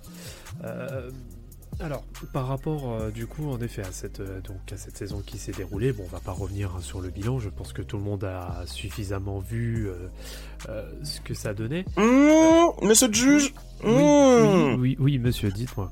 Euh, 0.63 1.09
alors, 1.81 2.03
par 2.33 2.47
rapport 2.47 2.91
euh, 2.91 3.09
du 3.09 3.25
coup, 3.25 3.49
en 3.49 3.59
effet, 3.61 3.81
à 3.81 3.91
cette, 3.91 4.19
euh, 4.19 4.41
donc, 4.41 4.57
à 4.71 4.77
cette 4.77 4.97
saison 4.97 5.21
qui 5.25 5.37
s'est 5.37 5.53
déroulée, 5.53 5.93
bon, 5.93 6.03
on 6.05 6.13
va 6.13 6.19
pas 6.19 6.31
revenir 6.31 6.73
hein, 6.75 6.81
sur 6.81 6.99
le 6.99 7.09
bilan. 7.09 7.39
Je 7.39 7.49
pense 7.49 7.71
que 7.73 7.81
tout 7.81 7.97
le 7.97 8.03
monde 8.03 8.23
a 8.25 8.63
suffisamment 8.65 9.39
vu 9.39 9.87
euh, 10.67 10.83
ce 11.03 11.21
que 11.21 11.33
ça 11.33 11.53
donnait. 11.53 11.85
Mmh, 11.95 12.85
monsieur 12.85 13.07
le 13.07 13.13
juge, 13.13 13.53
Oui, 13.83 13.91
Mmh. 13.93 14.73
oui, 14.73 14.75
oui, 14.77 14.97
oui, 14.99 15.17
monsieur, 15.19 15.51
dites-moi. 15.51 15.91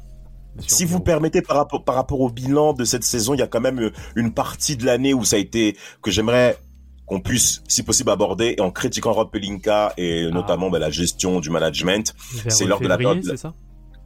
Si 0.67 0.85
vous 0.85 0.99
permettez 0.99 1.41
par 1.41 1.55
rapport, 1.55 1.83
par 1.83 1.95
rapport 1.95 2.19
au 2.19 2.29
bilan 2.29 2.73
de 2.73 2.83
cette 2.83 3.03
saison, 3.03 3.35
il 3.35 3.39
y 3.39 3.43
a 3.43 3.47
quand 3.47 3.61
même 3.61 3.91
une 4.15 4.33
partie 4.33 4.75
de 4.75 4.85
l'année 4.85 5.13
où 5.13 5.23
ça 5.23 5.35
a 5.35 5.39
été 5.39 5.77
que 6.01 6.09
j'aimerais 6.09 6.57
qu'on 7.05 7.21
puisse, 7.21 7.61
si 7.67 7.83
possible, 7.83 8.09
aborder 8.09 8.55
en 8.59 8.71
critiquant 8.71 9.13
Rob 9.13 9.31
Pelinka 9.31 9.93
et 9.97 10.29
notamment 10.31 10.69
ben, 10.69 10.79
la 10.79 10.89
gestion 10.89 11.39
du 11.39 11.49
management. 11.51 12.13
C'est 12.49 12.65
lors 12.65 12.81
de 12.81 12.88
la 12.88 12.97
période 12.97 13.23
c'est 13.23 13.38
ça? 13.38 13.53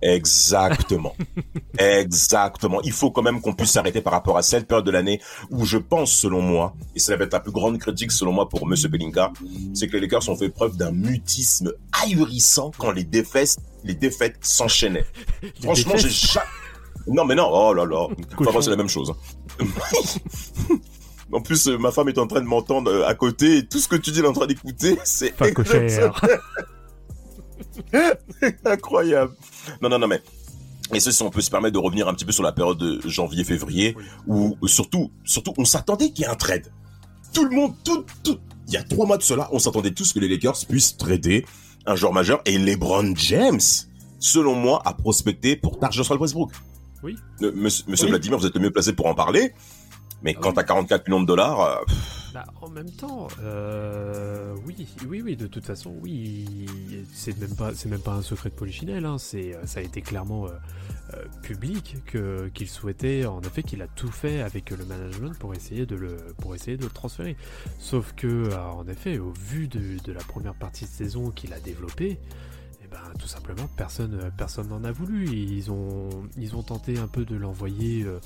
Exactement. 0.01 1.15
Exactement. 1.77 2.81
Il 2.83 2.91
faut 2.91 3.11
quand 3.11 3.21
même 3.21 3.41
qu'on 3.41 3.53
puisse 3.53 3.71
s'arrêter 3.71 4.01
par 4.01 4.13
rapport 4.13 4.37
à 4.37 4.41
cette 4.41 4.67
période 4.67 4.85
de 4.85 4.91
l'année 4.91 5.21
où 5.49 5.65
je 5.65 5.77
pense, 5.77 6.11
selon 6.11 6.41
moi, 6.41 6.73
et 6.95 6.99
ça 6.99 7.15
va 7.15 7.25
être 7.25 7.33
la 7.33 7.39
plus 7.39 7.51
grande 7.51 7.77
critique 7.77 8.11
selon 8.11 8.31
moi 8.31 8.49
pour 8.49 8.65
Monsieur 8.67 8.89
Pelinka, 8.89 9.31
c'est 9.73 9.87
que 9.87 9.93
les 9.93 10.01
Lakers 10.01 10.27
ont 10.29 10.35
fait 10.35 10.49
preuve 10.49 10.75
d'un 10.77 10.91
mutisme 10.91 11.71
ahurissant 12.03 12.71
quand 12.77 12.91
les 12.91 13.03
défaites, 13.03 13.57
les 13.83 13.93
défaites 13.95 14.37
s'enchaînaient. 14.41 15.05
Franchement, 15.61 15.93
j'ai 15.97 16.09
jamais... 16.09 16.45
Non, 17.07 17.25
mais 17.25 17.35
non, 17.35 17.49
oh 17.51 17.73
là 17.73 17.85
là. 17.85 18.07
Enfin, 18.37 18.61
c'est 18.61 18.69
la 18.69 18.75
même 18.75 18.89
chose. 18.89 19.11
hein. 19.59 19.65
en 21.33 21.41
plus, 21.41 21.67
euh, 21.67 21.77
ma 21.77 21.91
femme 21.91 22.09
est 22.09 22.17
en 22.17 22.27
train 22.27 22.41
de 22.41 22.45
m'entendre 22.45 22.91
euh, 22.91 23.07
à 23.07 23.15
côté 23.15 23.57
et 23.57 23.65
tout 23.65 23.79
ce 23.79 23.87
que 23.87 23.95
tu 23.95 24.11
dis, 24.11 24.19
elle 24.19 24.25
est 24.25 24.29
en 24.29 24.33
train 24.33 24.47
d'écouter. 24.47 24.97
C'est 25.03 25.35
Pas. 25.35 25.47
incroyable. 28.65 29.34
Non, 29.82 29.89
non, 29.89 29.99
non, 29.99 30.07
mais. 30.07 30.21
Et 30.93 30.99
ceci, 30.99 31.23
on 31.23 31.29
peut 31.29 31.41
se 31.41 31.49
permettre 31.49 31.73
de 31.73 31.79
revenir 31.79 32.07
un 32.07 32.13
petit 32.13 32.25
peu 32.25 32.34
sur 32.34 32.43
la 32.43 32.51
période 32.51 32.77
de 32.77 32.99
janvier-février, 33.07 33.95
où 34.27 34.57
euh, 34.61 34.67
surtout, 34.67 35.11
surtout, 35.23 35.53
on 35.57 35.63
s'attendait 35.63 36.11
qu'il 36.11 36.25
y 36.25 36.27
ait 36.27 36.32
un 36.32 36.36
trade. 36.36 36.71
Tout 37.34 37.45
le 37.45 37.55
monde, 37.55 37.73
tout, 37.86 38.05
tout. 38.23 38.39
Il 38.67 38.73
y 38.73 38.77
a 38.77 38.84
trois 38.84 39.05
mois 39.05 39.17
de 39.17 39.23
cela, 39.23 39.47
on 39.53 39.59
s'attendait 39.59 39.91
tous 39.91 40.11
que 40.11 40.19
les 40.19 40.27
Lakers 40.27 40.65
puissent 40.67 40.97
trader 40.97 41.45
un 41.86 41.95
joueur 41.95 42.13
majeur 42.13 42.41
et 42.45 42.57
LeBron 42.57 43.13
James, 43.15 43.59
selon 44.19 44.55
moi, 44.55 44.82
a 44.86 44.93
prospecté 44.93 45.55
pour 45.55 45.79
Tarjus 45.79 46.03
Westbrook. 46.09 46.51
Oui. 47.03 47.15
Monsieur, 47.41 47.86
monsieur 47.88 48.05
Oui. 48.05 48.11
Vladimir, 48.11 48.38
vous 48.38 48.45
êtes 48.45 48.53
le 48.53 48.61
mieux 48.61 48.71
placé 48.71 48.93
pour 48.93 49.07
en 49.07 49.15
parler. 49.15 49.53
Mais 50.24 50.36
Ah 50.38 50.39
quand 50.41 50.49
oui. 50.49 50.55
t'as 50.55 50.63
44 50.63 51.07
millions 51.07 51.22
de 51.22 51.26
dollars, 51.28 51.61
euh, 51.61 51.76
Bah, 52.34 52.45
en 52.61 52.69
même 52.69 52.89
temps, 52.91 53.28
euh, 53.43 54.55
oui, 54.65 54.88
oui, 55.07 55.22
oui, 55.22 55.36
de 55.36 55.47
toute 55.47 55.65
façon, 55.65 55.93
oui, 56.01 56.65
c'est 57.13 57.38
même 57.39 57.55
pas, 57.55 57.74
c'est 57.76 57.89
même 57.89 57.99
pas 58.01 58.13
un 58.13 58.22
secret 58.22 58.49
de 58.49 58.55
Polichinelle, 58.55 59.05
hein, 59.05 59.17
c'est, 59.17 59.53
euh, 59.55 59.65
ça 59.65 59.80
a 59.82 59.84
été 59.84 60.01
clairement 60.01 60.45
euh, 60.45 60.51
euh, 61.13 61.26
public 61.41 61.97
que 62.05 62.49
qu'il 62.53 62.69
souhaitait, 62.69 63.26
en 63.26 63.41
effet, 63.41 63.63
qu'il 63.63 63.82
a 63.82 63.88
tout 63.88 64.11
fait 64.11 64.41
avec 64.41 64.69
le 64.69 64.86
management 64.86 65.38
pour 65.39 65.53
essayer 65.53 65.86
de 65.86 65.95
le, 65.97 66.15
pour 66.39 66.55
essayer 66.55 66.78
de 66.78 66.84
le 66.84 66.89
transférer. 66.89 67.36
Sauf 67.80 68.13
que, 68.13 68.53
en 68.55 68.88
effet, 68.88 69.17
au 69.17 69.34
vu 69.34 69.67
de, 69.67 70.01
de 70.01 70.11
la 70.13 70.22
première 70.24 70.53
partie 70.55 70.86
de 70.86 70.89
saison 70.89 71.32
qu'il 71.32 71.51
a 71.53 71.59
développée. 71.59 72.17
Ben, 72.91 72.99
tout 73.17 73.27
simplement, 73.27 73.69
personne, 73.77 74.19
euh, 74.21 74.29
personne 74.35 74.67
n'en 74.67 74.83
a 74.83 74.91
voulu. 74.91 75.29
Ils 75.29 75.71
ont, 75.71 76.09
ils 76.37 76.57
ont 76.57 76.63
tenté 76.63 76.99
un 76.99 77.07
peu 77.07 77.23
de 77.23 77.37
l'envoyer 77.37 78.03
euh, 78.03 78.19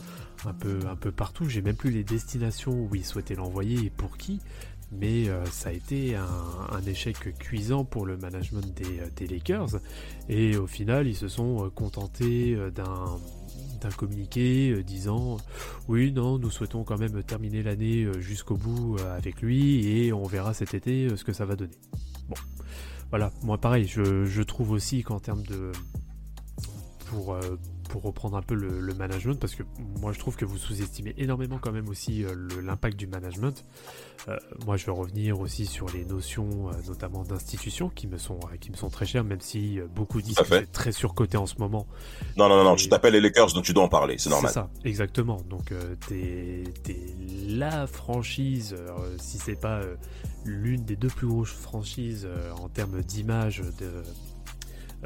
un 0.44 0.54
peu, 0.54 0.80
un 0.90 0.96
peu 0.96 1.12
partout. 1.12 1.48
J'ai 1.48 1.62
même 1.62 1.76
plus 1.76 1.92
les 1.92 2.04
destinations 2.04 2.72
où 2.72 2.96
ils 2.96 3.06
souhaitaient 3.06 3.36
l'envoyer 3.36 3.86
et 3.86 3.90
pour 3.92 4.18
qui. 4.18 4.40
Mais 4.92 5.30
euh, 5.30 5.46
ça 5.46 5.70
a 5.70 5.72
été 5.72 6.16
un, 6.16 6.82
échec 6.88 7.38
cuisant 7.38 7.86
pour 7.86 8.08
le 8.08 8.18
management 8.18 8.74
des, 9.16 9.28
Lakers. 9.28 9.80
Et 10.30 10.58
au 10.58 10.68
final, 10.68 11.08
ils 11.08 11.16
se 11.16 11.28
sont 11.28 11.70
contentés 11.74 12.58
d'un 12.74 13.20
d'un 13.82 13.90
communiqué 13.90 14.84
disant 14.84 15.38
oui 15.90 16.12
non 16.14 16.40
nous 16.40 16.50
souhaitons 16.50 16.84
quand 16.84 16.98
même 16.98 17.22
terminer 17.24 17.62
l'année 17.62 18.08
jusqu'au 18.20 18.56
bout 18.56 18.98
avec 19.16 19.42
lui 19.42 19.86
et 19.88 20.14
on 20.14 20.24
verra 20.24 20.54
cet 20.54 20.74
été 20.74 21.10
ce 21.16 21.24
que 21.26 21.34
ça 21.34 21.46
va 21.46 21.58
donner 21.58 21.76
bon 22.30 22.36
voilà 23.18 23.32
moi 23.44 23.58
pareil 23.58 23.88
je, 23.88 24.42
trouve 24.42 24.72
aussi 24.72 25.02
qu'en 25.02 25.22
termes 25.22 25.44
de 25.44 25.72
pour 27.06 27.34
euh, 27.34 27.58
pour 27.90 28.04
reprendre 28.04 28.38
un 28.38 28.42
peu 28.42 28.56
le, 28.56 28.80
le 28.80 28.94
management 28.94 29.40
parce 29.40 29.56
que 29.56 29.64
moi 30.00 30.12
je 30.12 30.20
trouve 30.20 30.36
que 30.36 30.46
vous 30.46 30.58
sous-estimez 30.58 31.14
énormément 31.18 31.60
quand 31.60 31.72
même 31.72 31.90
aussi 31.90 32.24
euh, 32.24 32.36
l'impact 32.64 32.98
du 32.98 33.08
management 33.08 33.64
Euh, 34.28 34.38
moi 34.66 34.76
je 34.76 34.86
vais 34.88 34.92
revenir 34.92 35.40
aussi 35.40 35.68
sur 35.68 35.88
les 35.90 36.04
notions 36.04 36.70
euh, 36.70 36.72
notamment 36.88 37.24
d'institutions 37.24 37.90
qui 37.90 38.08
me 38.08 38.18
sont 38.18 38.40
qui 38.60 38.72
me 38.72 38.76
sont 38.76 38.90
très 38.90 39.06
chères 39.06 39.24
même 39.24 39.42
si 39.42 39.80
beaucoup 39.94 40.20
disent 40.22 40.38
que 40.38 40.48
c'est 40.48 40.72
très 40.72 40.92
surcoté 40.92 41.38
en 41.38 41.46
ce 41.46 41.56
moment 41.60 41.86
non, 42.38 42.50
non, 42.50 42.58
non, 42.58 42.64
non, 42.64 42.76
tu 42.76 42.90
t'appelles 42.90 43.14
les 43.14 43.22
Lakers, 43.22 43.54
donc 43.54 43.66
tu 43.66 43.74
dois 43.74 43.84
en 43.84 43.90
parler, 43.90 44.18
c'est 44.18 44.30
normal. 44.30 44.50
c'est 44.50 44.60
ça, 44.60 44.70
exactement. 44.84 45.42
Donc 45.50 45.74
t'es 46.08 46.64
t'es 46.84 46.98
la 47.48 47.86
franchise, 47.88 48.76
si 49.20 49.38
c'est 49.38 49.60
pas 49.60 49.82
l'une 50.44 50.84
des 50.86 50.96
deux 50.96 51.10
plus 51.10 51.28
grosses 51.28 51.52
franchises 51.52 52.28
en 52.60 52.70
termes 52.70 53.02
d'image 53.02 53.60
de, 53.80 54.04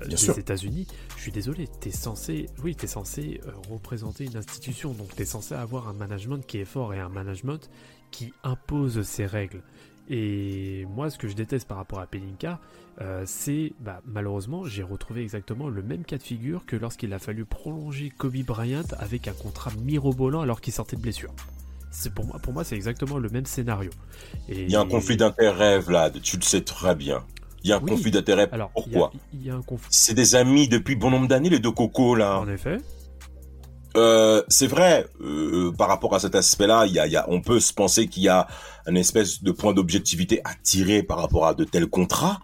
Bien 0.07 0.17
des. 0.17 0.39
États-Unis. 0.39 0.87
Je 1.15 1.21
suis 1.21 1.31
désolé, 1.31 1.67
t'es 1.79 1.91
censé, 1.91 2.47
oui, 2.63 2.75
t'es 2.75 2.87
censé 2.87 3.41
euh, 3.45 3.51
représenter 3.69 4.25
une 4.25 4.37
institution, 4.37 4.93
donc 4.93 5.15
t'es 5.15 5.25
censé 5.25 5.55
avoir 5.55 5.87
un 5.87 5.93
management 5.93 6.45
qui 6.45 6.57
est 6.57 6.65
fort 6.65 6.93
et 6.93 6.99
un 6.99 7.09
management 7.09 7.69
qui 8.11 8.33
impose 8.43 9.01
ses 9.03 9.25
règles. 9.25 9.61
Et 10.09 10.85
moi, 10.89 11.09
ce 11.09 11.17
que 11.17 11.27
je 11.27 11.35
déteste 11.35 11.67
par 11.67 11.77
rapport 11.77 11.99
à 11.99 12.07
Pelinka, 12.07 12.59
euh, 13.01 13.23
c'est 13.25 13.73
bah, 13.79 14.01
malheureusement, 14.05 14.65
j'ai 14.65 14.81
retrouvé 14.81 15.21
exactement 15.21 15.69
le 15.69 15.83
même 15.83 16.03
cas 16.03 16.17
de 16.17 16.23
figure 16.23 16.65
que 16.65 16.75
lorsqu'il 16.75 17.13
a 17.13 17.19
fallu 17.19 17.45
prolonger 17.45 18.09
Kobe 18.09 18.37
Bryant 18.37 18.83
avec 18.97 19.27
un 19.27 19.33
contrat 19.33 19.71
mirobolant 19.83 20.41
alors 20.41 20.61
qu'il 20.61 20.73
sortait 20.73 20.95
de 20.95 21.01
blessure. 21.01 21.33
C'est 21.91 22.13
pour 22.13 22.25
moi, 22.25 22.39
pour 22.39 22.53
moi, 22.53 22.63
c'est 22.63 22.75
exactement 22.75 23.17
le 23.17 23.29
même 23.29 23.45
scénario. 23.45 23.91
Et 24.47 24.63
Il 24.63 24.71
y 24.71 24.75
a 24.75 24.81
un 24.81 24.87
conflit 24.87 25.17
d'intérêts, 25.17 25.79
Vlad, 25.79 26.21
tu 26.21 26.37
le 26.37 26.43
sais 26.43 26.61
très 26.61 26.95
bien. 26.95 27.23
Il 27.63 27.69
y 27.69 27.73
a 27.73 27.77
un 27.77 27.81
Oui. 27.81 27.89
conflit 27.89 28.11
d'intérêts. 28.11 28.47
Alors, 28.51 28.71
il 28.87 28.93
y 28.93 28.95
a- 28.95 28.99
Pourquoi 28.99 29.11
y, 29.33 29.49
a. 29.49 29.59
C'est 29.89 30.13
des 30.13 30.35
amis 30.35 30.67
depuis 30.67 30.95
bon 30.95 31.09
nombre 31.11 31.27
d'années, 31.27 31.49
les 31.49 31.59
deux 31.59 31.71
cocos, 31.71 32.15
là. 32.15 32.39
En 32.39 32.47
effet, 32.49 32.77
Euh, 33.97 34.43
c'est 34.49 34.67
vrai, 34.67 35.07
euh, 35.19 35.71
par 35.71 35.87
rapport 35.87 36.13
à 36.13 36.19
cet 36.19 36.35
aspect-là, 36.35 36.85
y 36.85 36.99
a, 36.99 37.07
y 37.07 37.15
a, 37.15 37.25
on 37.29 37.41
peut 37.41 37.59
se 37.59 37.73
penser 37.73 38.07
qu'il 38.07 38.21
y 38.23 38.29
a 38.29 38.47
un 38.85 38.93
espèce 38.93 39.41
de 39.41 39.51
point 39.51 39.73
d'objectivité 39.73 40.41
à 40.45 40.51
tirer 40.61 41.01
par 41.01 41.17
rapport 41.17 41.47
à 41.47 41.55
de 41.55 41.63
tels 41.63 41.87
contrats, 41.87 42.39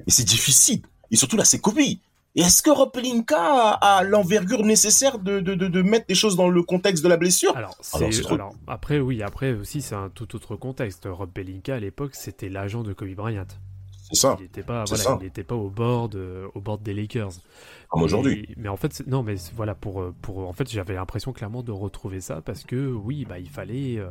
mais 0.00 0.12
c'est 0.12 0.24
difficile. 0.28 0.82
Et 1.10 1.16
surtout 1.16 1.38
là, 1.38 1.44
c'est 1.46 1.58
Kobe. 1.58 1.78
Et 1.78 1.98
est-ce 2.42 2.62
que 2.62 2.70
Rob 2.70 2.92
Pelinka 2.92 3.36
a, 3.38 3.96
a 3.96 4.04
l'envergure 4.04 4.62
nécessaire 4.62 5.18
de, 5.18 5.40
de, 5.40 5.54
de, 5.54 5.68
de 5.68 5.82
mettre 5.82 6.04
les 6.10 6.14
choses 6.14 6.36
dans 6.36 6.48
le 6.50 6.62
contexte 6.62 7.02
de 7.02 7.08
la 7.08 7.16
blessure? 7.16 7.56
Alors, 7.56 7.76
Alors, 7.94 8.12
c'est 8.12 8.20
trop- 8.20 8.34
alors, 8.34 8.54
après, 8.68 9.00
oui, 9.00 9.22
après 9.22 9.52
aussi, 9.54 9.80
c'est 9.80 9.96
un 9.96 10.10
tout 10.10 10.36
autre 10.36 10.54
contexte. 10.54 11.08
Rob 11.10 11.30
Pelinka, 11.32 11.74
à 11.76 11.80
l'époque, 11.80 12.14
c'était 12.14 12.50
l'agent 12.50 12.82
de 12.82 12.92
Kobe 12.92 13.14
Bryant. 13.14 13.46
Ça, 14.12 14.36
Il 14.38 14.42
n'était 14.42 14.62
pas, 14.62 14.84
voilà, 14.84 15.18
pas 15.46 15.54
au 15.54 15.70
board, 15.70 16.14
euh, 16.16 16.48
au 16.54 16.60
board 16.60 16.82
des 16.82 16.94
Lakers. 16.94 17.30
comme 17.88 18.02
aujourd'hui. 18.02 18.48
Mais 18.56 18.68
en 18.68 18.76
fait, 18.76 19.02
non, 19.06 19.22
mais 19.22 19.36
voilà, 19.54 19.74
pour, 19.74 20.12
pour, 20.22 20.48
en 20.48 20.52
fait, 20.52 20.68
j'avais 20.70 20.94
l'impression 20.94 21.32
clairement 21.32 21.62
de 21.62 21.72
retrouver 21.72 22.20
ça 22.20 22.40
parce 22.40 22.64
que 22.64 22.90
oui, 22.92 23.24
bah, 23.28 23.38
il 23.38 23.48
fallait, 23.48 23.98
euh, 23.98 24.10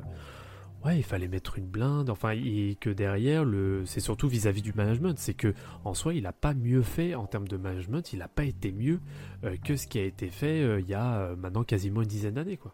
ouais, 0.85 0.97
il 0.97 1.03
fallait 1.03 1.27
mettre 1.27 1.57
une 1.57 1.65
blinde. 1.67 2.09
Enfin, 2.09 2.31
et 2.31 2.77
que 2.79 2.89
derrière, 2.89 3.43
le, 3.43 3.85
c'est 3.85 3.99
surtout 3.99 4.27
vis-à-vis 4.27 4.61
du 4.61 4.73
management, 4.73 5.17
c'est 5.17 5.33
que 5.33 5.53
en 5.83 5.93
soi, 5.93 6.13
il 6.13 6.25
a 6.25 6.33
pas 6.33 6.53
mieux 6.53 6.81
fait 6.81 7.15
en 7.15 7.25
termes 7.25 7.47
de 7.47 7.57
management, 7.57 8.13
il 8.13 8.21
a 8.21 8.27
pas 8.27 8.43
été 8.43 8.71
mieux 8.71 8.99
euh, 9.43 9.55
que 9.63 9.75
ce 9.75 9.87
qui 9.87 9.99
a 9.99 10.03
été 10.03 10.29
fait 10.29 10.61
euh, 10.61 10.79
il 10.79 10.87
y 10.87 10.93
a 10.93 11.35
maintenant 11.35 11.63
quasiment 11.63 12.01
une 12.01 12.07
dizaine 12.07 12.35
d'années, 12.35 12.57
quoi. 12.57 12.73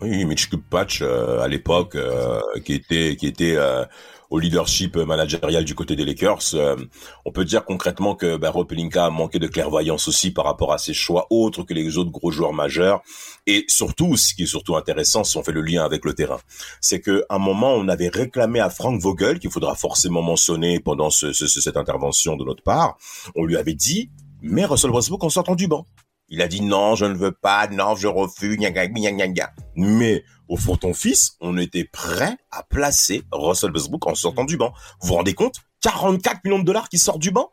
Oui, 0.00 0.24
Mitch 0.24 0.48
Kupach, 0.50 1.00
euh, 1.00 1.40
à 1.40 1.48
l'époque, 1.48 1.94
euh, 1.94 2.40
qui 2.64 2.74
était, 2.74 3.16
qui 3.16 3.26
était 3.26 3.54
euh, 3.56 3.84
au 4.28 4.38
leadership 4.38 4.96
managérial 4.96 5.64
du 5.64 5.74
côté 5.74 5.96
des 5.96 6.04
Lakers, 6.04 6.40
euh, 6.54 6.76
on 7.24 7.30
peut 7.30 7.44
dire 7.44 7.64
concrètement 7.64 8.14
que 8.14 8.36
bah, 8.36 8.50
Rob 8.50 8.70
a 8.96 9.10
manqué 9.10 9.38
de 9.38 9.46
clairvoyance 9.46 10.08
aussi 10.08 10.30
par 10.30 10.44
rapport 10.44 10.72
à 10.72 10.78
ses 10.78 10.92
choix 10.92 11.26
autres 11.30 11.62
que 11.62 11.72
les 11.72 11.96
autres 11.96 12.10
gros 12.10 12.30
joueurs 12.30 12.52
majeurs. 12.52 13.02
Et 13.46 13.64
surtout, 13.68 14.16
ce 14.16 14.34
qui 14.34 14.42
est 14.42 14.46
surtout 14.46 14.76
intéressant, 14.76 15.24
si 15.24 15.38
on 15.38 15.42
fait 15.44 15.52
le 15.52 15.62
lien 15.62 15.84
avec 15.84 16.04
le 16.04 16.12
terrain, 16.12 16.40
c'est 16.80 17.00
que 17.00 17.24
à 17.30 17.36
un 17.36 17.38
moment, 17.38 17.72
on 17.74 17.88
avait 17.88 18.08
réclamé 18.08 18.60
à 18.60 18.68
Frank 18.70 19.00
Vogel, 19.00 19.38
qu'il 19.38 19.50
faudra 19.50 19.74
forcément 19.74 20.22
mentionner 20.22 20.80
pendant 20.80 21.08
ce- 21.10 21.32
ce- 21.32 21.46
cette 21.46 21.76
intervention 21.76 22.36
de 22.36 22.44
notre 22.44 22.62
part, 22.62 22.98
on 23.36 23.44
lui 23.44 23.56
avait 23.56 23.74
dit, 23.74 24.10
mais 24.42 24.64
Russell 24.66 24.90
Westbrook 24.90 25.24
en 25.24 25.30
sortant 25.30 25.54
du 25.54 25.66
banc. 25.68 25.86
Il 26.28 26.42
a 26.42 26.48
dit 26.48 26.62
non, 26.62 26.94
je 26.94 27.04
ne 27.04 27.14
veux 27.14 27.32
pas, 27.32 27.68
non, 27.68 27.94
je 27.96 28.08
refuse, 28.08 28.56
gna 28.56 28.70
gna 28.70 28.86
gna 28.86 29.28
gna. 29.28 29.52
Mais 29.76 30.24
au 30.48 30.56
fond, 30.56 30.76
ton 30.76 30.94
fils, 30.94 31.36
on 31.40 31.56
était 31.58 31.84
prêt 31.84 32.36
à 32.50 32.62
placer 32.62 33.22
Russell 33.32 33.72
Westbrook 33.72 34.06
en 34.06 34.14
sortant 34.14 34.44
du 34.44 34.56
banc. 34.56 34.72
Vous 35.00 35.08
vous 35.08 35.14
rendez 35.14 35.34
compte? 35.34 35.56
44 35.82 36.44
millions 36.44 36.58
de 36.58 36.64
dollars 36.64 36.88
qui 36.88 36.98
sortent 36.98 37.20
du 37.20 37.30
banc? 37.30 37.50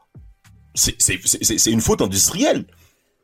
C'est 0.73 1.67
une 1.67 1.81
faute 1.81 2.01
industrielle. 2.01 2.65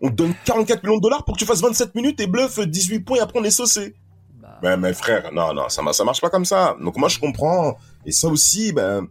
On 0.01 0.09
te 0.09 0.15
donne 0.15 0.33
44 0.45 0.83
millions 0.83 0.97
de 0.97 1.01
dollars 1.01 1.25
pour 1.25 1.35
que 1.35 1.39
tu 1.39 1.45
fasses 1.45 1.61
27 1.61 1.95
minutes 1.95 2.19
et 2.19 2.27
bluff 2.27 2.59
18 2.59 2.99
points 2.99 3.17
et 3.17 3.21
après 3.21 3.39
on 3.39 3.43
est 3.43 3.49
saucé. 3.51 3.95
Bah, 4.35 4.59
Ben, 4.61 4.77
mes 4.77 4.93
frères, 4.93 5.31
non, 5.33 5.53
non, 5.53 5.69
ça, 5.69 5.81
ça 5.93 6.03
marche 6.03 6.21
pas 6.21 6.29
comme 6.29 6.45
ça. 6.45 6.75
Donc 6.81 6.97
moi, 6.97 7.09
je 7.09 7.19
comprends. 7.19 7.77
Et 8.05 8.11
ça 8.11 8.27
aussi, 8.27 8.73
ben, 8.73 9.07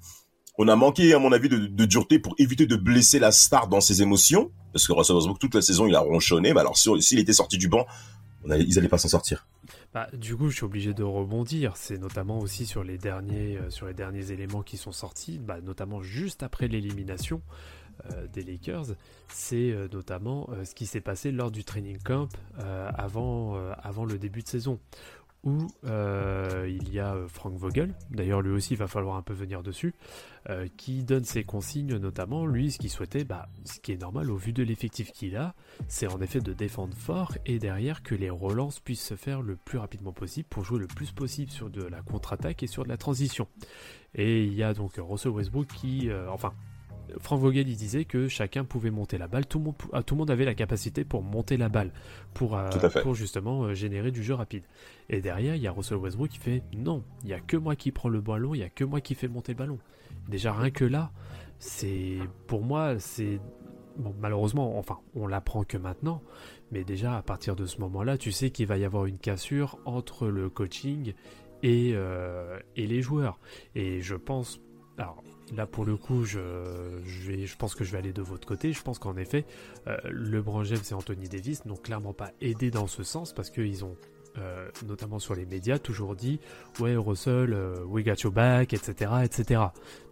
on 0.58 0.68
a 0.68 0.76
manqué, 0.76 1.12
à 1.14 1.18
mon 1.18 1.32
avis, 1.32 1.48
de, 1.48 1.84
dureté 1.84 2.18
pour 2.18 2.34
éviter 2.38 2.66
de 2.66 2.76
blesser 2.76 3.18
la 3.18 3.32
star 3.32 3.68
dans 3.68 3.80
ses 3.80 4.02
émotions. 4.02 4.50
Parce 4.72 4.86
que 4.86 4.92
Russell 4.92 5.16
Westbrook, 5.16 5.38
toute 5.38 5.54
la 5.54 5.62
saison, 5.62 5.86
il 5.86 5.94
a 5.94 6.00
ronchonné. 6.00 6.52
Mais 6.54 6.60
alors, 6.60 6.76
si- 6.76 7.02
s'il 7.02 7.18
était 7.18 7.32
sorti 7.32 7.58
du 7.58 7.68
banc, 7.68 7.86
ils 8.48 8.78
allaient 8.78 8.88
pas 8.88 8.98
s'en 8.98 9.08
sortir. 9.08 9.46
Bah, 9.92 10.08
du 10.12 10.36
coup, 10.36 10.48
je 10.50 10.56
suis 10.56 10.64
obligé 10.64 10.94
de 10.94 11.02
rebondir. 11.02 11.76
C'est 11.76 11.98
notamment 11.98 12.38
aussi 12.38 12.66
sur 12.66 12.84
les 12.84 12.98
derniers, 12.98 13.56
euh, 13.56 13.70
sur 13.70 13.86
les 13.86 13.94
derniers 13.94 14.30
éléments 14.30 14.62
qui 14.62 14.76
sont 14.76 14.92
sortis, 14.92 15.38
bah, 15.38 15.60
notamment 15.62 16.02
juste 16.02 16.42
après 16.42 16.68
l'élimination. 16.68 17.40
euh, 18.12 18.26
des 18.30 18.42
Lakers, 18.42 18.88
c'est 19.28 19.70
euh, 19.72 19.88
notamment 19.90 20.50
ce 20.64 20.74
qui 20.74 20.84
s'est 20.84 21.00
passé 21.00 21.32
lors 21.32 21.50
du 21.50 21.64
training 21.64 21.96
camp 22.04 22.28
avant, 22.94 23.56
avant 23.82 24.04
le 24.04 24.18
début 24.18 24.42
de 24.42 24.48
saison, 24.48 24.78
où 25.46 25.68
euh, 25.84 26.68
il 26.68 26.92
y 26.92 26.98
a 26.98 27.14
euh, 27.14 27.28
Frank 27.28 27.54
Vogel, 27.54 27.94
d'ailleurs 28.10 28.42
lui 28.42 28.50
aussi 28.50 28.74
il 28.74 28.76
va 28.76 28.88
falloir 28.88 29.16
un 29.16 29.22
peu 29.22 29.32
venir 29.32 29.62
dessus, 29.62 29.94
euh, 30.50 30.66
qui 30.76 31.04
donne 31.04 31.24
ses 31.24 31.44
consignes 31.44 31.96
notamment, 31.96 32.46
lui 32.46 32.72
ce 32.72 32.78
qu'il 32.78 32.90
souhaitait, 32.90 33.24
bah, 33.24 33.48
ce 33.64 33.78
qui 33.78 33.92
est 33.92 34.00
normal 34.00 34.30
au 34.30 34.36
vu 34.36 34.52
de 34.52 34.64
l'effectif 34.64 35.12
qu'il 35.12 35.36
a, 35.36 35.54
c'est 35.86 36.08
en 36.08 36.20
effet 36.20 36.40
de 36.40 36.52
défendre 36.52 36.96
fort 36.96 37.32
et 37.46 37.60
derrière 37.60 38.02
que 38.02 38.16
les 38.16 38.28
relances 38.28 38.80
puissent 38.80 39.06
se 39.06 39.14
faire 39.14 39.40
le 39.40 39.54
plus 39.54 39.78
rapidement 39.78 40.12
possible 40.12 40.48
pour 40.50 40.64
jouer 40.64 40.80
le 40.80 40.88
plus 40.88 41.12
possible 41.12 41.52
sur 41.52 41.70
de 41.70 41.82
la 41.82 42.02
contre-attaque 42.02 42.64
et 42.64 42.66
sur 42.66 42.82
de 42.82 42.88
la 42.88 42.96
transition. 42.96 43.46
Et 44.16 44.44
il 44.44 44.54
y 44.54 44.64
a 44.64 44.74
donc 44.74 44.94
Russell 44.98 45.30
Westbrook 45.30 45.68
qui, 45.68 46.10
enfin, 46.28 46.54
Frank 47.20 47.40
Vogel 47.40 47.68
il 47.68 47.76
disait 47.76 48.04
que 48.04 48.28
chacun 48.28 48.64
pouvait 48.64 48.90
monter 48.90 49.18
la 49.18 49.28
balle, 49.28 49.46
tout 49.46 49.58
le 49.58 49.64
monde, 49.66 49.76
pou- 49.76 49.88
ah, 49.92 50.02
tout 50.02 50.14
le 50.14 50.18
monde 50.20 50.30
avait 50.30 50.44
la 50.44 50.54
capacité 50.54 51.04
pour 51.04 51.22
monter 51.22 51.56
la 51.56 51.68
balle, 51.68 51.92
pour, 52.34 52.56
euh, 52.56 52.68
pour 53.02 53.14
justement 53.14 53.64
euh, 53.64 53.74
générer 53.74 54.10
du 54.10 54.22
jeu 54.22 54.34
rapide. 54.34 54.64
Et 55.08 55.20
derrière, 55.20 55.54
il 55.56 55.62
y 55.62 55.66
a 55.66 55.72
Russell 55.72 55.98
Westbrook 55.98 56.28
qui 56.30 56.38
fait 56.38 56.62
non, 56.76 57.02
il 57.24 57.30
y 57.30 57.32
a 57.34 57.40
que 57.40 57.56
moi 57.56 57.76
qui 57.76 57.92
prends 57.92 58.08
le 58.08 58.20
ballon, 58.20 58.54
il 58.54 58.58
y 58.58 58.64
a 58.64 58.68
que 58.68 58.84
moi 58.84 59.00
qui 59.00 59.14
fais 59.14 59.28
monter 59.28 59.52
le 59.52 59.58
ballon. 59.58 59.78
Déjà 60.28 60.52
rien 60.52 60.70
que 60.70 60.84
là, 60.84 61.10
c'est 61.58 62.18
pour 62.46 62.62
moi 62.62 62.98
c'est 62.98 63.40
bon 63.96 64.14
malheureusement 64.20 64.78
enfin 64.78 64.98
on 65.14 65.26
l'apprend 65.26 65.64
que 65.64 65.78
maintenant, 65.78 66.22
mais 66.70 66.84
déjà 66.84 67.16
à 67.16 67.22
partir 67.22 67.56
de 67.56 67.64
ce 67.66 67.80
moment-là, 67.80 68.18
tu 68.18 68.32
sais 68.32 68.50
qu'il 68.50 68.66
va 68.66 68.76
y 68.76 68.84
avoir 68.84 69.06
une 69.06 69.18
cassure 69.18 69.78
entre 69.84 70.26
le 70.28 70.50
coaching 70.50 71.14
et, 71.62 71.92
euh, 71.94 72.58
et 72.76 72.86
les 72.86 73.00
joueurs. 73.00 73.38
Et 73.74 74.02
je 74.02 74.14
pense 74.16 74.60
alors 74.98 75.22
là 75.54 75.66
pour 75.66 75.84
le 75.84 75.96
coup 75.96 76.24
je, 76.24 77.54
pense 77.56 77.74
que 77.74 77.84
je 77.84 77.92
vais 77.92 77.98
aller 77.98 78.12
de 78.12 78.22
votre 78.22 78.46
côté. 78.46 78.72
Je 78.72 78.82
pense 78.82 78.98
qu'en 78.98 79.16
effet 79.16 79.44
euh, 79.86 79.96
LeBron 80.10 80.64
et 80.64 80.94
Anthony 80.94 81.28
Davis 81.28 81.64
n'ont 81.64 81.76
clairement 81.76 82.12
pas 82.12 82.32
aidé 82.40 82.70
dans 82.70 82.86
ce 82.86 83.02
sens 83.02 83.32
parce 83.32 83.50
qu'ils 83.50 83.84
ont 83.84 83.96
euh, 84.38 84.68
notamment 84.86 85.18
sur 85.18 85.34
les 85.34 85.46
médias, 85.46 85.78
toujours 85.78 86.14
dit 86.14 86.40
ouais 86.80 86.94
Russell, 86.94 87.54
euh, 87.54 87.82
we 87.86 88.04
got 88.04 88.16
your 88.22 88.32
back, 88.32 88.74
etc., 88.74 89.10
etc. 89.24 89.62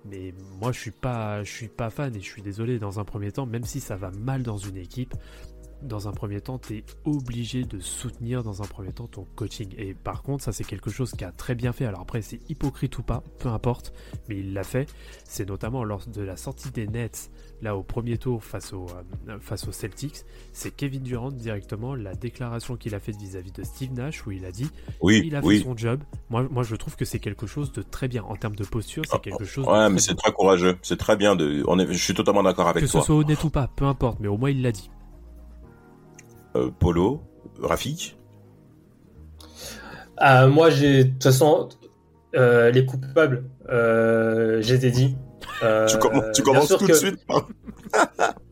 Mais 0.06 0.32
moi 0.58 0.72
je 0.72 0.80
suis 0.80 0.90
pas, 0.92 1.42
je 1.42 1.52
suis 1.52 1.68
pas 1.68 1.90
fan 1.90 2.14
et 2.16 2.20
je 2.20 2.24
suis 2.24 2.40
désolé 2.40 2.78
dans 2.78 3.00
un 3.00 3.04
premier 3.04 3.32
temps, 3.32 3.44
même 3.44 3.64
si 3.64 3.80
ça 3.80 3.96
va 3.96 4.10
mal 4.10 4.42
dans 4.42 4.56
une 4.56 4.78
équipe, 4.78 5.14
dans 5.84 6.08
un 6.08 6.12
premier 6.12 6.40
temps, 6.40 6.58
tu 6.58 6.78
es 6.78 6.84
obligé 7.04 7.64
de 7.64 7.78
soutenir 7.78 8.42
dans 8.42 8.62
un 8.62 8.66
premier 8.66 8.92
temps 8.92 9.06
ton 9.06 9.26
coaching. 9.36 9.74
Et 9.78 9.94
par 9.94 10.22
contre, 10.22 10.42
ça 10.44 10.52
c'est 10.52 10.64
quelque 10.64 10.90
chose 10.90 11.12
qui 11.12 11.24
a 11.24 11.32
très 11.32 11.54
bien 11.54 11.72
fait. 11.72 11.84
Alors 11.84 12.00
après, 12.00 12.22
c'est 12.22 12.40
hypocrite 12.50 12.98
ou 12.98 13.02
pas, 13.02 13.22
peu 13.38 13.48
importe, 13.48 13.92
mais 14.28 14.38
il 14.38 14.52
l'a 14.52 14.64
fait. 14.64 14.88
C'est 15.24 15.48
notamment 15.48 15.84
lors 15.84 16.06
de 16.06 16.22
la 16.22 16.36
sortie 16.36 16.70
des 16.70 16.86
Nets, 16.86 17.30
là 17.62 17.76
au 17.76 17.82
premier 17.82 18.18
tour 18.18 18.42
face, 18.44 18.72
au, 18.72 18.86
euh, 19.28 19.38
face 19.40 19.66
aux 19.68 19.72
Celtics. 19.72 20.24
C'est 20.52 20.70
Kevin 20.74 21.02
Durant 21.02 21.30
directement, 21.30 21.94
la 21.94 22.14
déclaration 22.14 22.76
qu'il 22.76 22.94
a 22.94 23.00
faite 23.00 23.16
vis-à-vis 23.16 23.52
de 23.52 23.62
Steve 23.62 23.92
Nash, 23.92 24.26
où 24.26 24.30
il 24.32 24.44
a 24.44 24.52
dit 24.52 24.70
Oui, 25.00 25.22
il 25.24 25.36
a 25.36 25.42
fait 25.42 25.60
son 25.60 25.76
job. 25.76 26.02
Moi, 26.30 26.46
moi, 26.50 26.62
je 26.62 26.74
trouve 26.76 26.96
que 26.96 27.04
c'est 27.04 27.18
quelque 27.18 27.46
chose 27.46 27.72
de 27.72 27.82
très 27.82 28.08
bien. 28.08 28.22
En 28.24 28.36
termes 28.36 28.56
de 28.56 28.64
posture, 28.64 29.04
c'est 29.10 29.20
quelque 29.20 29.44
chose 29.44 29.64
de 29.66 29.70
Ouais, 29.70 29.76
très 29.78 29.90
mais 29.90 29.98
c'est 30.00 30.14
très 30.14 30.32
courageux. 30.32 30.76
C'est 30.82 30.96
très 30.98 31.16
bien 31.16 31.36
de. 31.36 31.62
On 31.66 31.78
est... 31.78 31.86
Je 31.92 32.02
suis 32.02 32.14
totalement 32.14 32.42
d'accord 32.42 32.68
avec 32.68 32.80
Que 32.82 32.86
ce 32.86 32.92
toi. 32.92 33.02
soit 33.02 33.14
honnête 33.16 33.42
ou 33.44 33.50
pas, 33.50 33.68
peu 33.68 33.84
importe, 33.84 34.18
mais 34.20 34.28
au 34.28 34.36
moins 34.36 34.50
il 34.50 34.62
l'a 34.62 34.72
dit. 34.72 34.90
Euh, 36.56 36.70
Polo, 36.78 37.22
Rafik. 37.60 38.16
Ah, 40.16 40.46
moi, 40.46 40.70
j'ai 40.70 41.04
de 41.04 41.10
toute 41.10 41.22
façon 41.24 41.68
euh, 42.36 42.70
les 42.70 42.84
coupables. 42.86 43.44
Euh, 43.68 44.62
j'ai 44.62 44.74
été 44.74 44.90
dit. 44.90 45.16
Euh, 45.62 45.86
tu 45.86 45.98
commences, 45.98 46.24
tu 46.34 46.42
commences 46.42 46.68
tout 46.68 46.78
que- 46.78 46.86
de 46.86 46.92
suite. 46.94 47.18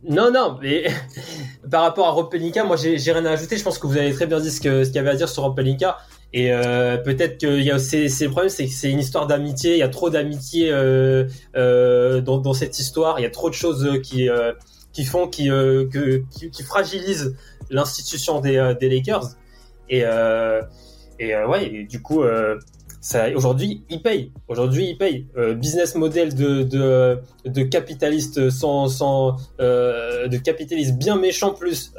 Non, 0.09 0.31
non, 0.33 0.57
mais 0.63 0.85
par 1.71 1.83
rapport 1.83 2.07
à 2.07 2.11
Rob 2.11 2.31
Pelinka, 2.31 2.63
moi 2.65 2.77
j'ai 2.77 2.97
rien 3.13 3.25
à 3.25 3.31
ajouter. 3.33 3.57
Je 3.57 3.65
pense 3.65 3.79
que 3.79 3.87
vous 3.89 3.97
avez 3.97 4.13
très 4.13 4.27
bien 4.27 4.39
dit 4.39 4.51
ce 4.53 4.61
qu'il 4.61 4.95
y 4.95 4.99
avait 4.99 5.11
à 5.11 5.15
dire 5.17 5.29
sur 5.29 5.43
Rob 5.43 5.57
Pelinka. 5.57 5.97
Et 6.33 6.51
peut-être 7.05 7.41
que 7.41 7.47
y 7.61 7.71
a 7.73 7.79
c'est 7.81 8.09
c'est 8.09 8.25
le 8.27 8.31
problème, 8.31 8.49
c'est 8.51 8.67
que 8.67 8.73
c'est 8.73 8.91
une 8.91 9.01
histoire 9.01 9.27
d'amitié. 9.27 9.73
Il 9.73 9.79
y 9.79 9.83
a 9.83 9.89
trop 9.89 10.11
d'amitié 10.11 10.71
dans, 10.71 12.39
dans 12.39 12.53
cette 12.53 12.79
histoire. 12.79 13.19
Il 13.19 13.23
y 13.23 13.27
a 13.27 13.31
trop 13.31 13.49
de 13.49 13.55
choses 13.55 14.01
qui 14.03 14.29
qui 14.93 15.05
font 15.05 15.27
qui 15.29 15.51
euh, 15.51 15.87
que 15.89 16.23
qui, 16.31 16.51
qui 16.51 16.63
fragilisent 16.63 17.37
l'institution 17.71 18.41
des, 18.41 18.57
euh, 18.57 18.75
des 18.75 18.89
Lakers. 18.89 19.37
Et 19.89 20.03
euh, 20.05 20.63
et 21.19 21.35
euh, 21.35 21.49
ouais, 21.49 21.67
et 21.67 21.85
du 21.85 22.01
coup. 22.03 22.23
Ça, 23.05 23.29
aujourd'hui, 23.35 23.83
ils 23.91 24.01
payent. 24.01 24.31
Aujourd'hui, 24.47 24.91
ils 24.91 24.97
payent. 24.97 25.27
Business 25.57 25.97
model 25.97 26.37
de, 26.37 26.63
de, 26.63 27.19
de 27.45 27.63
capitaliste 27.65 28.49
sans, 28.49 28.87
sans, 28.87 29.39
de 29.59 30.37
capitaliste 30.37 30.97
bien 30.97 31.17
méchant 31.17 31.53
plus 31.53 31.93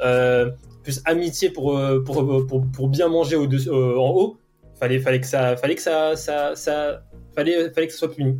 plus 0.82 1.02
amitié 1.04 1.50
pour 1.50 1.78
pour, 2.06 2.46
pour, 2.46 2.64
pour 2.72 2.88
bien 2.88 3.08
manger 3.08 3.36
au 3.36 3.44
en 3.44 4.10
haut 4.16 4.38
fallait 4.80 4.98
fallait 4.98 5.20
que 5.20 5.26
ça 5.26 5.56
fallait 5.58 5.74
que 5.74 5.82
ça 5.82 6.16
ça, 6.16 6.56
ça 6.56 7.02
fallait 7.34 7.70
fallait 7.72 7.86
que 7.86 7.92
ce 7.92 7.98
soit 7.98 8.10
puni 8.10 8.38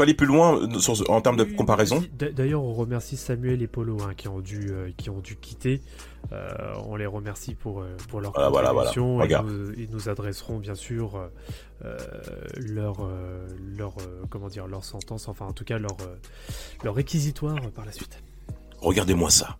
peux 0.00 0.04
aller 0.04 0.14
plus 0.14 0.26
loin 0.26 0.56
euh, 0.56 0.78
sur 0.78 1.10
en 1.10 1.20
termes 1.20 1.36
de 1.36 1.44
comparaison. 1.44 2.02
D'ailleurs, 2.18 2.62
on 2.62 2.72
remercie 2.72 3.18
Samuel 3.18 3.60
et 3.60 3.66
Polo 3.66 3.98
hein, 4.02 4.14
qui 4.16 4.28
ont 4.28 4.40
dû 4.40 4.70
euh, 4.70 4.90
qui 4.96 5.10
ont 5.10 5.20
dû 5.20 5.36
quitter. 5.36 5.82
Euh, 6.32 6.48
on 6.86 6.96
les 6.96 7.04
remercie 7.06 7.54
pour 7.54 7.84
pour 8.08 8.20
leur 8.20 8.32
Voilà, 8.32 8.48
voilà, 8.48 8.72
voilà. 8.72 8.90
contribution 8.90 9.22
et 9.22 9.42
nous, 9.42 9.72
ils 9.76 9.90
nous 9.90 10.08
adresseront 10.08 10.58
bien 10.58 10.74
sûr 10.74 11.20
euh, 11.84 11.98
leur 12.56 13.06
leur 13.76 13.94
comment 14.30 14.48
dire 14.48 14.66
leur 14.66 14.84
sentence, 14.84 15.28
enfin 15.28 15.46
en 15.46 15.52
tout 15.52 15.64
cas 15.64 15.78
leur 15.78 15.96
leur 16.82 16.94
réquisitoire 16.94 17.58
par 17.74 17.84
la 17.84 17.92
suite. 17.92 18.22
Regardez-moi 18.80 19.28
ça. 19.30 19.58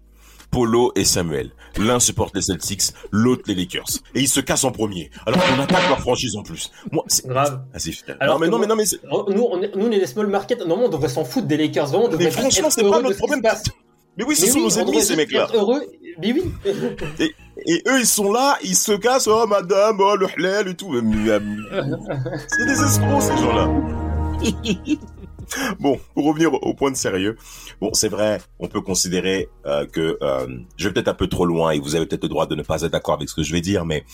Polo 0.51 0.93
et 0.97 1.05
Samuel. 1.05 1.51
L'un 1.79 2.01
supporte 2.01 2.35
les 2.35 2.43
Celtics, 2.43 2.83
l'autre 3.13 3.43
les 3.47 3.55
Lakers. 3.55 3.87
Et 4.15 4.21
ils 4.21 4.29
se 4.29 4.41
cassent 4.41 4.65
en 4.65 4.73
premier. 4.73 5.11
Alors 5.27 5.41
qu'on 5.45 5.61
attaque 5.61 5.89
leur 5.89 6.01
franchise 6.01 6.35
en 6.37 6.43
plus. 6.43 6.71
Moi, 6.91 7.05
c'est 7.07 7.27
grave 7.27 7.63
Ah, 7.73 7.79
c'est 7.79 7.93
frère. 7.93 8.17
Alors 8.21 8.35
non, 8.35 8.41
mais 8.41 8.49
non, 8.49 8.59
mais 8.59 8.67
non, 8.67 8.77
mais 8.77 8.87
c'est- 8.87 9.01
nous 9.05 9.47
on 9.51 9.63
est, 9.63 9.75
nous 9.77 9.87
on 9.87 9.91
est 9.91 9.99
les 9.99 10.07
small 10.07 10.27
market 10.27 10.59
normalement 10.61 10.87
on 10.87 10.91
devrait 10.91 11.09
s'en 11.09 11.25
foutre 11.25 11.47
des 11.47 11.57
Lakers 11.57 11.87
vraiment 11.87 12.07
on 12.07 12.09
devrait 12.09 12.25
Mais 12.25 12.31
franchement, 12.33 12.71
c'est 12.71 12.83
pas 12.83 13.01
notre 13.01 13.17
problème. 13.17 13.43
Mais 14.17 14.25
oui, 14.25 14.35
ce 14.35 14.43
Mais 14.43 14.49
sont 14.49 14.59
oui, 14.59 14.65
nos 14.65 14.71
ennemis, 14.71 15.03
ces 15.03 15.17
mecs-là. 15.17 15.49
heureux 15.55 15.83
mais 16.21 16.33
oui 16.33 16.43
Et 17.67 17.83
eux, 17.89 18.01
ils 18.01 18.07
sont 18.07 18.33
là, 18.33 18.59
ils 18.63 18.75
se 18.77 18.93
cassent, 18.93 19.29
oh 19.29 19.47
madame, 19.47 19.99
oh 20.01 20.17
le 20.17 20.27
halal 20.37 20.69
et 20.69 20.75
tout. 20.75 20.91
Mais- 20.91 21.39
C'est 22.49 22.67
des 22.67 22.83
escrocs, 22.83 23.23
ces 23.23 23.37
gens-là. 23.37 23.71
bon, 25.79 25.99
pour 26.15 26.25
revenir 26.27 26.53
au 26.55 26.75
point 26.75 26.91
de 26.91 26.97
sérieux, 26.97 27.37
bon, 27.81 27.91
c'est 27.95 28.09
vrai, 28.09 28.41
on 28.59 28.69
peut 28.69 28.81
considérer 28.81 29.49
euh, 29.67 29.87
que 29.87 30.19
euh, 30.23 30.47
je 30.77 30.89
vais 30.89 30.95
peut-être 30.95 31.09
un 31.09 31.15
peu 31.15 31.29
trop 31.29 31.47
loin 31.47 31.71
et 31.71 31.81
vous 31.81 31.95
avez 31.95 32.07
peut-être 32.07 32.25
le 32.25 32.29
droit 32.29 32.47
de 32.47 32.55
ne 32.55 32.63
pas 32.63 32.83
être 32.83 32.93
d'accord 32.93 33.15
avec 33.15 33.29
ce 33.29 33.35
que 33.35 33.43
je 33.43 33.53
vais 33.53 33.61
dire, 33.61 33.85
mais 33.85 34.05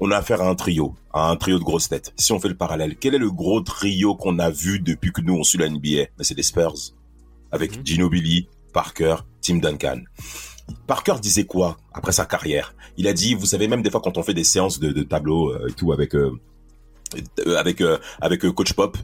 on 0.00 0.10
a 0.10 0.16
affaire 0.18 0.40
à 0.42 0.48
un 0.48 0.54
trio, 0.54 0.94
à 1.12 1.28
un 1.30 1.36
trio 1.36 1.58
de 1.58 1.64
grosses 1.64 1.88
têtes. 1.88 2.12
Si 2.16 2.32
on 2.32 2.38
fait 2.38 2.48
le 2.48 2.56
parallèle, 2.56 2.96
quel 2.96 3.14
est 3.14 3.18
le 3.18 3.30
gros 3.30 3.60
trio 3.60 4.14
qu'on 4.14 4.38
a 4.38 4.50
vu 4.50 4.78
depuis 4.80 5.12
que 5.12 5.20
nous 5.20 5.34
on 5.34 5.42
suit 5.42 5.58
la 5.58 5.68
NBA 5.68 6.10
Mais 6.16 6.24
c'est 6.24 6.36
les 6.36 6.44
Spurs, 6.44 6.74
avec 7.50 7.76
Mhm. 7.76 7.86
Ginobili, 7.86 8.48
Parker, 8.72 9.16
Tim 9.40 9.56
Duncan. 9.56 10.02
Parker 10.86 11.14
disait 11.20 11.44
quoi 11.44 11.76
après 11.92 12.12
sa 12.12 12.24
carrière? 12.26 12.74
Il 12.96 13.08
a 13.08 13.12
dit, 13.12 13.34
vous 13.34 13.46
savez, 13.46 13.66
même 13.66 13.82
des 13.82 13.90
fois 13.90 14.00
quand 14.00 14.16
on 14.18 14.22
fait 14.22 14.34
des 14.34 14.44
séances 14.44 14.78
de, 14.78 14.92
de 14.92 15.02
tableau 15.02 15.50
euh, 15.52 15.66
et 15.68 15.72
tout 15.72 15.90
avec 15.92 16.14
euh, 16.14 16.30
euh, 17.44 17.56
avec 17.56 17.80
euh, 17.80 17.98
avec 18.20 18.48
coach 18.52 18.72
Pop, 18.74 18.96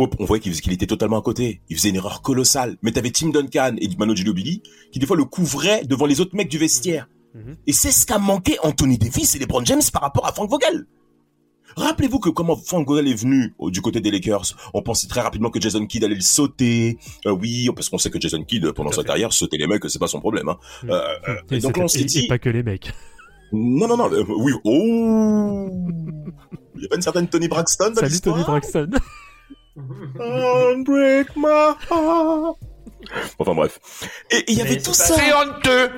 euh, 0.00 0.06
on 0.18 0.24
voyait 0.24 0.42
qu'il 0.42 0.72
était 0.72 0.86
totalement 0.86 1.18
à 1.18 1.22
côté. 1.22 1.60
Il 1.68 1.76
faisait 1.76 1.90
une 1.90 1.96
erreur 1.96 2.22
colossale. 2.22 2.76
Mais 2.82 2.92
t'avais 2.92 3.10
Tim 3.10 3.30
Duncan 3.30 3.74
et 3.78 3.88
Manu 3.98 4.16
Ginobili 4.16 4.62
qui 4.92 4.98
des 4.98 5.06
fois 5.06 5.16
le 5.16 5.24
couvraient 5.24 5.84
devant 5.84 6.06
les 6.06 6.20
autres 6.20 6.34
mecs 6.36 6.48
du 6.50 6.58
vestiaire. 6.58 7.08
Mhm. 7.34 7.56
Et 7.66 7.72
c'est 7.72 7.90
ce 7.90 8.06
qu'a 8.06 8.18
manqué 8.18 8.56
Anthony 8.62 8.96
Davis 8.98 9.34
et 9.34 9.38
LeBron 9.38 9.64
James 9.64 9.82
par 9.92 10.02
rapport 10.02 10.26
à 10.26 10.32
Frank 10.32 10.48
Vogel. 10.50 10.86
Rappelez-vous 11.76 12.20
que 12.20 12.28
comment 12.28 12.54
Frank 12.54 12.86
Vogel 12.86 13.08
est 13.08 13.14
venu 13.20 13.52
au- 13.58 13.68
du 13.72 13.80
côté 13.80 14.00
des 14.00 14.12
Lakers, 14.12 14.54
on 14.74 14.82
pensait 14.82 15.08
très 15.08 15.20
rapidement 15.22 15.50
que 15.50 15.60
Jason 15.60 15.84
Kidd 15.86 16.04
allait 16.04 16.14
le 16.14 16.20
sauter. 16.20 16.98
Euh, 17.26 17.32
oui, 17.32 17.68
parce 17.74 17.88
qu'on 17.88 17.98
sait 17.98 18.10
que 18.10 18.20
Jason 18.20 18.44
Kidd, 18.44 18.70
pendant 18.72 18.92
sa 18.92 19.02
carrière, 19.02 19.32
sauter 19.32 19.56
les 19.58 19.66
mecs, 19.66 19.82
c'est 19.88 19.98
pas 19.98 20.06
son 20.06 20.20
problème. 20.20 20.48
Hein. 20.48 20.56
Mhm. 20.84 20.90
Euh, 20.90 20.94
euh, 21.28 21.34
Et, 21.50 21.56
et 21.56 21.58
donc 21.58 21.76
on 21.78 21.88
s'est 21.88 22.04
dit, 22.04 22.28
pas 22.28 22.38
que 22.38 22.48
les 22.50 22.62
mecs. 22.62 22.92
non, 23.52 23.88
non, 23.88 23.96
non, 23.96 24.12
euh, 24.12 24.24
oui, 24.38 24.52
oh, 24.62 25.68
il 26.76 26.82
y 26.82 26.84
a 26.84 26.88
pas 26.88 26.96
une 26.96 27.02
certaine 27.02 27.26
Tony 27.26 27.48
Braxton 27.48 27.90
dans 27.90 28.00
Salut. 28.02 28.20
Tony 28.20 28.42
Braxton. 28.44 28.90
Don't 29.76 30.84
break 30.84 31.34
my 31.36 31.74
heart. 31.90 32.56
Enfin 33.38 33.54
bref. 33.54 33.80
Et 34.30 34.44
il 34.50 34.58
y 34.58 34.60
avait 34.62 34.80
tout 34.80 34.94
c'est 34.94 35.12
ça. 35.12 35.16
pas- 35.16 35.44
honteux. 35.46 35.90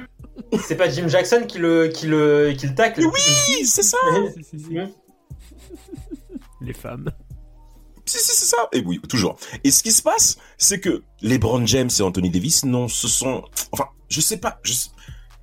c'est 0.66 0.77
pas 0.77 0.89
Jim 0.90 1.09
Jackson 1.09 1.44
qui 1.47 1.59
le 1.59 1.89
qui 1.89 2.07
le 2.07 2.53
qui 2.57 2.66
le 2.66 2.74
tacle? 2.74 3.01
Mais 3.01 3.07
oui, 3.07 3.66
c'est 3.66 3.82
ça. 3.82 3.98
Si, 4.35 4.44
si, 4.44 4.59
si. 4.61 4.78
Les 6.61 6.73
femmes. 6.73 7.11
Si, 8.07 8.19
si, 8.19 8.32
c'est 8.36 8.47
ça. 8.57 8.69
Et 8.73 8.81
oui, 8.86 9.01
toujours. 9.09 9.36
Et 9.65 9.70
ce 9.70 9.82
qui 9.82 9.90
se 9.93 10.01
passe, 10.03 10.36
c'est 10.59 10.81
que 10.81 11.03
LeBron 11.23 11.66
James 11.66 11.90
et 11.98 12.03
Anthony 12.03 12.31
Davis, 12.31 12.65
non, 12.65 12.86
ce 12.89 13.09
sont, 13.09 13.44
enfin, 13.73 13.86
je 14.09 14.20
sais 14.20 14.36
pas, 14.39 14.59
je 14.62 14.73
sais- 14.73 14.90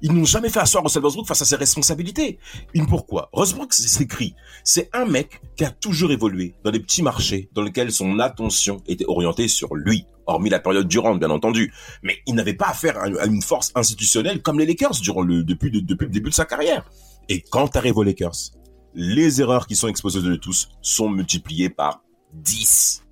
Ils 0.05 0.11
n'ont 0.11 0.25
jamais 0.25 0.49
fait 0.49 0.59
asseoir 0.59 0.83
Russell 0.83 1.01
face 1.25 1.41
à 1.41 1.45
ses 1.45 1.55
responsabilités. 1.55 2.37
Une 2.73 2.85
pourquoi? 2.85 3.29
Westbrook, 3.33 3.73
c'est 3.73 4.03
écrit. 4.03 4.35
C'est 4.65 4.89
un 4.91 5.05
mec 5.05 5.41
qui 5.55 5.63
a 5.63 5.69
toujours 5.71 6.11
évolué 6.11 6.55
dans 6.65 6.71
des 6.71 6.81
petits 6.81 7.01
marchés 7.01 7.49
dans 7.53 7.61
lesquels 7.61 7.89
son 7.89 8.19
attention 8.19 8.83
était 8.85 9.05
orientée 9.07 9.47
sur 9.47 9.75
lui, 9.75 10.05
hormis 10.25 10.49
la 10.49 10.59
période 10.59 10.89
Durant, 10.89 11.15
bien 11.15 11.29
entendu. 11.29 11.73
Mais 12.03 12.17
il 12.27 12.35
n'avait 12.35 12.53
pas 12.53 12.67
affaire 12.67 12.97
à 12.97 13.25
une 13.25 13.41
force 13.41 13.71
institutionnelle 13.75 14.41
comme 14.41 14.59
les 14.59 14.65
Lakers 14.65 14.99
durant 15.01 15.23
depuis 15.23 15.69
le 15.69 15.81
début 15.81 16.29
de 16.29 16.35
sa 16.35 16.43
carrière. 16.43 16.83
Et 17.29 17.41
quand 17.41 17.69
t'arrives 17.69 17.97
aux 17.97 18.03
Lakers, 18.03 18.51
les 18.93 19.39
erreurs 19.39 19.67
qui 19.67 19.77
sont 19.77 19.87
exposées 19.87 20.21
de 20.21 20.35
tous 20.35 20.67
sont 20.81 21.09
multipliées 21.09 21.69
par 21.69 22.03
10. 22.33 23.02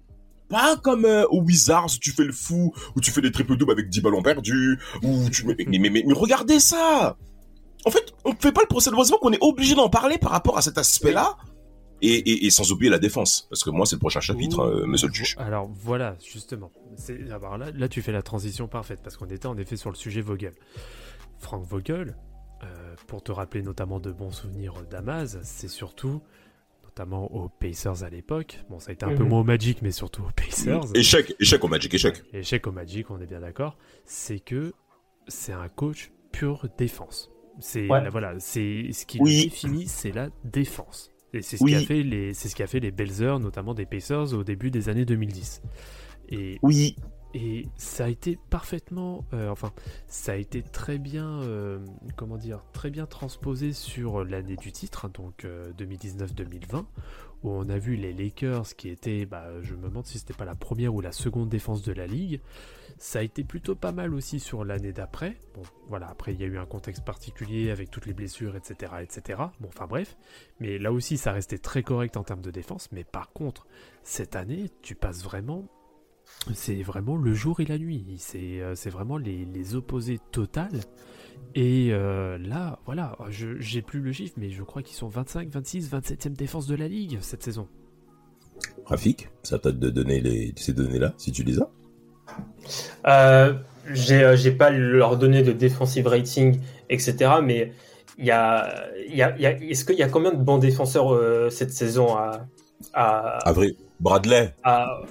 Pas 0.52 0.76
comme 0.78 1.06
euh, 1.06 1.26
aux 1.32 1.42
Wizards 1.42 1.88
où 1.96 1.98
tu 2.00 2.12
fais 2.12 2.24
le 2.26 2.32
fou, 2.34 2.74
où 2.96 3.02
tu 3.02 3.10
fais 3.10 3.22
des 3.22 3.32
triple 3.32 3.56
doubles 3.58 3.72
avec 3.72 3.90
10 3.90 4.02
ballons 4.02 4.22
perdus, 4.22 4.78
où 5.02 5.30
tu 5.30 5.46
mais, 5.48 5.56
mais, 5.68 5.80
mais, 5.80 5.90
mais- 5.90 6.14
regardez 6.14 6.60
ça. 6.60 7.18
En 7.86 7.90
fait, 7.90 8.14
on 8.26 8.34
fait 8.36 8.52
pas 8.52 8.62
le 8.62 8.68
procès 8.68 8.92
de 8.92 8.96
Westbrook, 8.96 9.24
on 9.26 9.32
est 9.32 9.42
obligé 9.42 9.74
d'en 9.74 9.90
parler 9.90 10.18
par 10.20 10.32
rapport 10.32 10.58
à 10.58 10.62
cet 10.62 10.78
aspect-là. 10.78 11.36
Et, 12.04 12.16
et, 12.16 12.46
et 12.48 12.50
sans 12.50 12.72
oublier 12.72 12.90
la 12.90 12.98
défense, 12.98 13.46
parce 13.50 13.64
que 13.64 13.70
moi 13.70 13.86
c'est 13.86 13.96
le 13.96 14.00
prochain 14.00 14.22
chapitre, 14.22 14.60
euh, 14.62 14.86
Monsieur 14.88 15.08
le 15.08 15.14
juge. 15.14 15.36
Alors 15.38 15.70
voilà, 15.72 16.16
justement. 16.24 16.72
Alors 17.32 17.60
là, 17.60 17.70
là, 17.72 17.88
tu 17.88 18.02
fais 18.02 18.12
la 18.12 18.24
transition 18.24 18.68
parfaite 18.68 19.02
parce 19.04 19.18
qu'on 19.18 19.28
était 19.28 19.46
en 19.46 19.56
effet 19.58 19.78
sur 19.78 19.92
le 19.92 19.96
sujet 19.96 20.22
Vogel. 20.22 20.54
Frank 21.38 21.64
Vogel, 21.64 22.16
euh, 22.64 22.96
pour 23.06 23.22
te 23.24 23.32
rappeler 23.32 23.62
notamment 23.62 24.00
de 24.00 24.12
bons 24.12 24.32
souvenirs 24.32 24.74
d'Amaz, 24.90 25.40
c'est 25.44 25.68
surtout, 25.68 26.22
notamment 27.02 27.32
aux 27.34 27.50
Pacers 27.50 28.04
à 28.04 28.10
l'époque. 28.10 28.60
Bon, 28.70 28.80
ça 28.80 28.92
a 28.92 28.94
été 28.94 29.06
un 29.06 29.16
peu 29.16 29.24
moins 29.24 29.40
au 29.40 29.44
Magic, 29.44 29.82
mais 29.82 29.92
surtout 29.92 30.22
aux 30.22 30.32
Pacers. 30.36 30.82
Échec, 30.94 31.34
échec 31.40 31.64
au 31.64 31.68
Magic, 31.68 31.92
échec. 31.94 32.22
Échec 32.32 32.68
au 32.68 32.72
Magic, 32.72 33.10
on 33.10 33.20
est 33.20 33.26
bien 33.26 33.40
d'accord. 33.40 33.76
C'est 34.06 34.40
que 34.40 34.74
c'est 35.28 35.52
un 35.54 35.68
coach 35.68 36.12
pure 36.32 36.68
défense. 36.78 37.32
C'est 37.60 37.88
Ouais. 37.90 38.08
voilà, 38.10 38.40
c'est 38.40 38.92
ce 38.92 39.06
qui 39.08 39.18
Oui. 39.20 39.46
définit, 39.46 39.88
c'est 39.88 40.12
la 40.12 40.30
défense. 40.44 41.12
Et 41.34 41.42
c'est 41.42 41.58
ce 41.58 41.64
Oui. 41.64 41.72
qui 41.72 41.78
a 41.78 41.82
fait 41.82 42.04
les, 42.04 42.34
c'est 42.36 42.50
ce 42.50 42.56
qui 42.56 42.62
a 42.64 42.68
fait 42.68 42.80
les 42.80 42.92
belles 42.92 43.24
heures, 43.24 43.40
notamment 43.40 43.74
des 43.74 43.86
Pacers 43.88 44.34
au 44.34 44.44
début 44.44 44.70
des 44.70 44.88
années 44.90 45.06
2010. 45.06 45.62
Et 46.30 46.60
Oui, 46.62 46.96
et 47.34 47.68
ça 47.78 48.06
a 48.06 48.10
été 48.10 48.38
parfaitement, 48.50 49.26
euh, 49.34 49.50
enfin, 49.50 49.72
ça 50.08 50.34
a 50.34 50.36
été 50.36 50.62
très 50.62 50.98
bien, 50.98 51.42
euh, 51.44 51.80
comment 52.18 52.38
dire, 52.38 52.64
très 52.74 52.90
bien 52.90 53.06
transposé 53.06 53.74
sur 53.74 54.24
l'année 54.24 54.58
du 54.58 54.72
titre, 54.72 55.06
hein, 55.06 55.12
donc 55.14 55.46
euh, 55.46 55.72
2019-2020, 55.74 56.86
où 57.44 57.50
on 57.50 57.70
a 57.70 57.78
vu 57.78 57.96
les 57.96 58.14
Lakers 58.14 58.76
qui 58.76 58.90
étaient, 58.90 59.26
bah, 59.26 59.48
je 59.62 59.76
me 59.76 59.88
demande 59.88 60.06
si 60.06 60.20
c'était 60.20 60.34
pas 60.34 60.46
la 60.46 60.56
première 60.56 60.94
ou 60.94 61.02
la 61.02 61.12
seconde 61.12 61.50
défense 61.50 61.82
de 61.84 61.94
la 61.94 62.06
ligue. 62.06 62.42
Ça 62.98 63.20
a 63.20 63.22
été 63.24 63.44
plutôt 63.44 63.74
pas 63.74 63.92
mal 63.92 64.14
aussi 64.14 64.40
sur 64.40 64.64
l'année 64.64 64.92
d'après. 64.92 65.36
Bon, 65.56 65.64
voilà, 65.88 66.08
après 66.08 66.34
il 66.34 66.40
y 66.40 66.44
a 66.44 66.48
eu 66.48 66.60
un 66.60 66.68
contexte 66.68 67.04
particulier 67.04 67.72
avec 67.72 67.90
toutes 67.90 68.06
les 68.06 68.14
blessures, 68.14 68.56
etc., 68.56 68.94
etc. 69.02 69.42
Bon, 69.60 69.70
enfin 69.70 69.88
bref, 69.88 70.18
mais 70.60 70.78
là 70.78 70.92
aussi 70.92 71.18
ça 71.18 71.32
restait 71.32 71.58
très 71.58 71.82
correct 71.82 72.16
en 72.16 72.24
termes 72.24 72.44
de 72.44 72.52
défense. 72.52 72.92
Mais 72.92 73.04
par 73.04 73.32
contre, 73.32 73.66
cette 74.04 74.36
année, 74.36 74.70
tu 74.84 74.94
passes 74.94 75.24
vraiment 75.24 75.68
c'est 76.54 76.82
vraiment 76.82 77.16
le 77.16 77.34
jour 77.34 77.60
et 77.60 77.66
la 77.66 77.78
nuit. 77.78 78.04
C'est 78.18 78.62
euh, 78.62 78.76
c'est 78.76 78.90
vraiment 78.90 79.18
les, 79.18 79.46
les 79.46 79.76
opposés 79.76 80.20
totales. 80.32 80.82
Et 81.54 81.90
euh, 81.92 82.38
là, 82.38 82.80
voilà, 82.86 83.18
je 83.30 83.60
j'ai 83.60 83.82
plus 83.82 84.00
le 84.00 84.12
chiffre, 84.12 84.34
mais 84.38 84.50
je 84.50 84.64
crois 84.64 84.82
qu'ils 84.82 84.96
sont 84.96 85.08
25, 85.10 85.50
26, 85.50 85.92
27e 85.92 86.34
défense 86.34 86.68
de 86.68 86.76
la 86.76 86.88
ligue 86.88 87.18
cette 87.22 87.44
saison. 87.44 87.68
Rafik, 88.86 89.30
ça 89.44 89.60
t'a 89.60 89.72
de 89.72 89.90
donner 89.90 90.22
les, 90.22 90.54
ces 90.56 90.74
données-là, 90.74 91.14
si 91.18 91.32
tu 91.32 91.44
les 91.44 91.60
as? 91.60 91.70
Euh, 93.08 93.54
j'ai 93.92 94.24
euh, 94.24 94.36
j'ai 94.36 94.52
pas 94.52 94.70
leur 94.70 95.18
donné 95.18 95.44
de 95.44 95.52
defensive 95.52 96.08
rating, 96.08 96.60
etc. 96.90 97.32
Mais 97.44 97.74
il 98.18 98.26
y 98.26 98.32
a, 98.32 98.88
il 99.08 99.16
y 99.16 99.22
a, 99.24 99.38
y 99.40 99.46
a- 99.46 99.58
est-ce 99.62 99.84
qu'il 99.84 99.98
y 99.98 100.04
a 100.04 100.10
combien 100.10 100.32
de 100.32 100.42
bons 100.42 100.58
défenseurs 100.60 101.14
euh, 101.14 101.50
cette 101.50 101.72
saison 101.72 102.16
à, 102.16 102.48
à, 102.94 103.40
Avril, 103.48 103.76
Bradley, 104.00 104.54
à- 104.64 105.02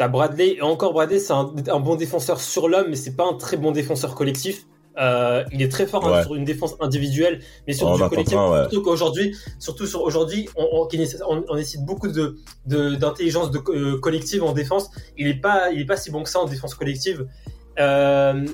T'as 0.00 0.08
Bradley, 0.08 0.54
et 0.56 0.62
encore 0.62 0.94
Bradley, 0.94 1.18
c'est 1.18 1.34
un, 1.34 1.52
un 1.68 1.78
bon 1.78 1.94
défenseur 1.94 2.40
sur 2.40 2.70
l'homme, 2.70 2.86
mais 2.88 2.96
c'est 2.96 3.14
pas 3.14 3.26
un 3.26 3.34
très 3.34 3.58
bon 3.58 3.70
défenseur 3.70 4.14
collectif. 4.14 4.64
Euh, 4.98 5.44
il 5.52 5.60
est 5.60 5.68
très 5.70 5.86
fort 5.86 6.08
hein, 6.08 6.22
sur 6.22 6.34
une 6.36 6.46
défense 6.46 6.74
individuelle, 6.80 7.40
mais 7.66 7.74
sur 7.74 7.86
On 7.86 7.96
du 7.96 8.08
collectif. 8.08 8.34
ouais. 8.34 8.60
Surtout 8.62 8.82
qu'aujourd'hui, 8.82 9.36
surtout 9.58 9.86
sur 9.86 10.00
aujourd'hui, 10.00 10.48
on, 10.56 10.88
on, 11.50 11.54
nécessite 11.54 11.84
beaucoup 11.84 12.08
de 12.08 12.38
d'intelligence 12.64 13.50
de, 13.50 13.60
euh, 13.68 13.98
collective 14.00 14.42
en 14.42 14.52
défense. 14.54 14.88
Il 15.18 15.26
est 15.26 15.34
pas, 15.38 15.70
il 15.70 15.82
est 15.82 15.84
pas 15.84 15.98
si 15.98 16.10
bon 16.10 16.22
que 16.22 16.30
ça 16.30 16.38
en 16.40 16.46
défense 16.46 16.74
collective. 16.74 17.26
Euh, 17.78 18.46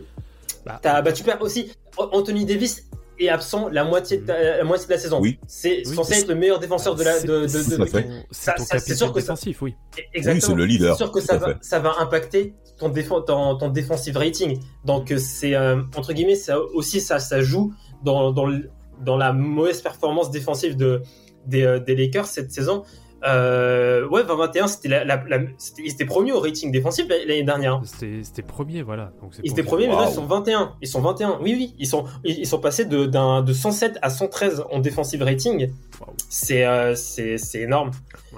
Bah. 0.64 0.81
t'as- 0.82 1.01
bah, 1.01 1.12
tu 1.12 1.23
perds 1.23 1.40
aussi. 1.43 1.70
Anthony 1.97 2.44
Davis 2.44 2.89
est 3.18 3.28
absent 3.28 3.68
la 3.68 3.84
moitié 3.84 4.18
de, 4.18 4.26
la, 4.28 4.59
la 4.59 4.64
moitié 4.64 4.86
de 4.86 4.93
la 4.93 4.98
saison. 4.98 5.20
Oui. 5.20 5.38
C'est 5.47 5.82
Oui. 5.86 5.94
censé 5.94 6.14
être 6.20 6.28
le 6.28 6.34
meilleur 6.34 6.59
défenseur 6.59 6.94
de 6.94 7.05
la 7.05 7.14
C'est- 7.20 7.26
de, 7.26 7.47
c'est 7.47 7.60
Ça- 8.30 8.55
ça, 8.56 8.78
sûr 8.78 9.12
que 9.12 9.20
ça- 9.20 9.32
défensif, 9.34 9.62
oui. 9.62 9.74
Exactement. 10.14 10.52
c'est 10.55 10.59
le 10.59 10.64
leader, 10.66 10.97
C'est 10.97 11.05
sûr 11.05 11.12
que 11.12 11.20
ça 11.20 11.36
va, 11.38 11.55
ça 11.60 11.78
va 11.78 11.94
impacter 12.01 12.55
ton, 12.78 12.88
défense, 12.90 13.24
ton, 13.26 13.56
ton 13.56 13.68
defensive 13.68 14.16
rating. 14.16 14.59
Donc 14.84 15.10
euh, 15.12 15.18
c'est 15.18 15.55
euh, 15.55 15.80
entre 15.97 16.12
guillemets, 16.12 16.34
ça 16.36 16.60
aussi 16.60 17.01
ça, 17.01 17.18
ça 17.18 17.40
joue 17.40 17.72
dans, 18.05 18.32
dans, 18.32 18.47
le- 18.47 18.70
dans 19.05 19.16
la 19.16 19.32
mauvaise 19.32 19.80
performance 19.80 20.30
défensive 20.30 20.76
de, 20.76 21.02
des, 21.47 21.62
euh, 21.62 21.78
des 21.78 21.94
Lakers 21.97 22.26
cette 22.26 22.51
saison. 22.52 22.84
Euh, 23.24 24.06
ouais, 24.09 24.22
20-21, 24.22 24.66
c'était 24.68 24.88
la, 24.88 25.05
la, 25.05 25.16
la- 25.26 25.38
c'était- 25.56 25.82
ils 25.82 25.90
étaient 25.93 26.05
premiers 26.05 26.32
au 26.32 26.40
rating 26.40 26.70
défensif 26.70 27.06
l'année 27.09 27.43
dernière. 27.43 27.80
C'était 27.84 28.20
c'était 28.22 28.43
premier, 28.43 28.82
voilà. 28.82 29.12
Donc 29.22 29.34
c'est 29.34 29.40
Ils 29.43 29.52
étaient 29.52 29.62
premiers, 29.62 29.88
mais 29.88 29.94
là 29.94 30.06
ils 30.10 30.14
sont 30.14 30.26
21. 30.26 30.74
Ils 30.82 30.86
sont 30.88 31.01
21. 31.01 31.38
Oui, 31.40 31.55
oui, 31.56 31.74
ils 31.78 31.86
sont, 31.86 32.05
ils, 32.24 32.38
ils 32.40 32.47
sont 32.47 32.60
passés 32.60 32.84
de, 32.84 33.06
d'un, 33.06 33.43
de 33.43 33.52
107 33.52 33.98
à 34.02 34.10
113 34.10 34.64
en 34.70 34.80
defensive 34.80 35.22
rating. 35.22 35.72
C'est, 36.28 36.66
euh, 36.66 36.94
c'est, 36.94 37.38
c'est 37.38 37.60
énorme. 37.62 37.90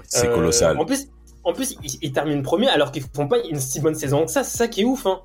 c'est 0.05 0.28
Euh, 0.28 0.34
colossal. 0.34 0.78
En 0.78 0.84
plus, 0.86 1.09
en 1.44 1.52
plus 1.52 1.76
ils, 1.82 1.98
ils 2.00 2.12
terminent 2.12 2.42
premier 2.42 2.68
alors 2.68 2.92
qu'ils 2.92 3.02
font 3.14 3.26
pas 3.26 3.38
une 3.50 3.59
si 3.59 3.80
bonne 3.80 3.94
saison 3.96 4.24
que 4.26 4.30
ça. 4.30 4.44
C'est 4.44 4.56
ça 4.59 4.68
qui 4.68 4.82
est 4.82 4.84
ouf. 4.84 5.06
Hein. 5.06 5.20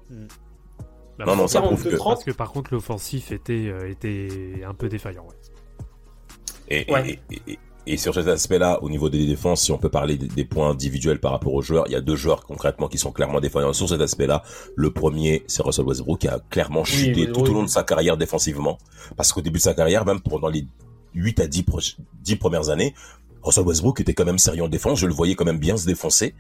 Bah, 1.19 1.25
Non, 1.27 1.35
non, 1.35 1.47
ça 1.47 1.59
42, 1.61 1.75
prouve 1.80 1.91
que... 1.91 1.95
30. 1.97 2.13
Parce 2.15 2.23
que 2.25 2.31
par 2.31 2.51
contre, 2.51 2.73
l'offensif 2.73 3.31
était, 3.31 3.67
euh, 3.67 3.88
était 3.89 4.63
un 4.67 4.73
peu 4.73 4.89
défaillant. 4.89 5.25
ouais. 5.25 5.35
Et, 6.69 6.91
Ouais. 6.91 7.19
et, 7.30 7.35
et- 7.35 7.51
et- 7.53 7.59
et 7.85 7.97
sur 7.97 8.14
cet 8.14 8.27
aspect-là, 8.27 8.81
au 8.81 8.89
niveau 8.89 9.10
des 9.10 9.26
défenses, 9.26 9.61
si 9.64 9.72
on 9.72 9.77
peut 9.77 9.89
parler 9.89 10.18
des, 10.18 10.45
points 10.45 10.69
individuels 10.69 11.19
par 11.19 11.31
rapport 11.31 11.53
aux 11.53 11.61
joueurs, 11.61 11.84
il 11.88 11.91
y 11.91 11.95
a 11.95 12.01
deux 12.01 12.15
joueurs 12.15 12.45
concrètement 12.45 12.88
qui 12.88 12.97
sont 12.97 13.11
clairement 13.11 13.41
défaillants 13.41 13.73
sur 13.73 13.89
cet 13.89 13.99
aspect-là. 13.99 14.43
Le 14.76 14.91
premier, 14.91 15.43
c'est 15.47 15.61
Russell 15.64 15.85
Westbrook 15.85 16.19
qui 16.19 16.27
a 16.30 16.39
clairement 16.49 16.84
chuté 16.85 17.31
tout 17.31 17.41
au 17.41 17.53
long 17.53 17.64
de 17.64 17.69
sa 17.69 17.84
carrière 17.84 18.15
défensivement. 18.15 18.77
Parce 19.18 19.34
qu'au 19.34 19.41
début 19.41 19.57
de 19.57 19.64
sa 19.64 19.73
carrière, 19.73 20.05
même 20.05 20.22
pendant 20.22 20.47
les 20.47 20.65
8 21.14 21.39
à 21.41 21.47
10, 21.47 21.64
proches- 21.64 21.97
10 22.22 22.38
premières 22.38 22.69
années, 22.69 22.93
Russell 23.41 23.65
Westbrook 23.65 23.99
était 23.99 24.14
quand 24.14 24.26
même 24.26 24.39
sérieux 24.39 24.64
en 24.64 24.69
défense. 24.69 24.99
Je 24.99 25.05
le 25.07 25.14
voyais 25.14 25.35
quand 25.35 25.45
même 25.45 25.60
bien 25.60 25.76
se 25.76 25.85
défoncer. 25.85 26.35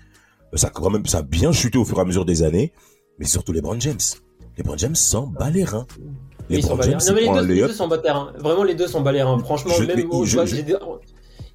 Ça 0.53 0.67
a 0.67 0.69
quand 0.69 0.89
même, 0.89 1.05
ça 1.05 1.17
a 1.17 1.21
bien 1.23 1.51
chuté 1.51 1.77
au 1.77 1.83
fur 1.83 1.97
et 1.97 2.01
à 2.01 2.05
mesure 2.05 2.23
des 2.25 2.43
années. 2.43 2.71
Mais 3.19 3.25
surtout 3.25 3.51
les 3.51 3.61
Brown 3.61 3.79
James. 3.81 3.99
Les 4.57 4.63
Brown 4.63 4.79
James 4.79 4.95
s'en 4.95 5.27
bat 5.27 5.49
les 5.49 5.65
reins. 5.65 5.87
Les 6.49 6.57
Ils 6.57 6.63
sont 6.63 6.75
Brown 6.75 6.89
James. 6.91 6.99
Non, 7.07 7.13
mais 7.13 7.41
les 7.41 7.57
deux, 7.59 7.67
les 7.67 7.73
sont 7.73 7.87
balérins. 7.87 8.31
Vraiment, 8.39 8.63
les 8.63 8.75
deux 8.75 8.87
sont 8.87 9.01
balérins. 9.01 9.39
Franchement, 9.39 9.73
Je- 9.77 9.83
même 9.83 9.97
mais 9.97 10.03
moi, 10.03 10.25
je- 10.25 10.45
je 10.45 10.55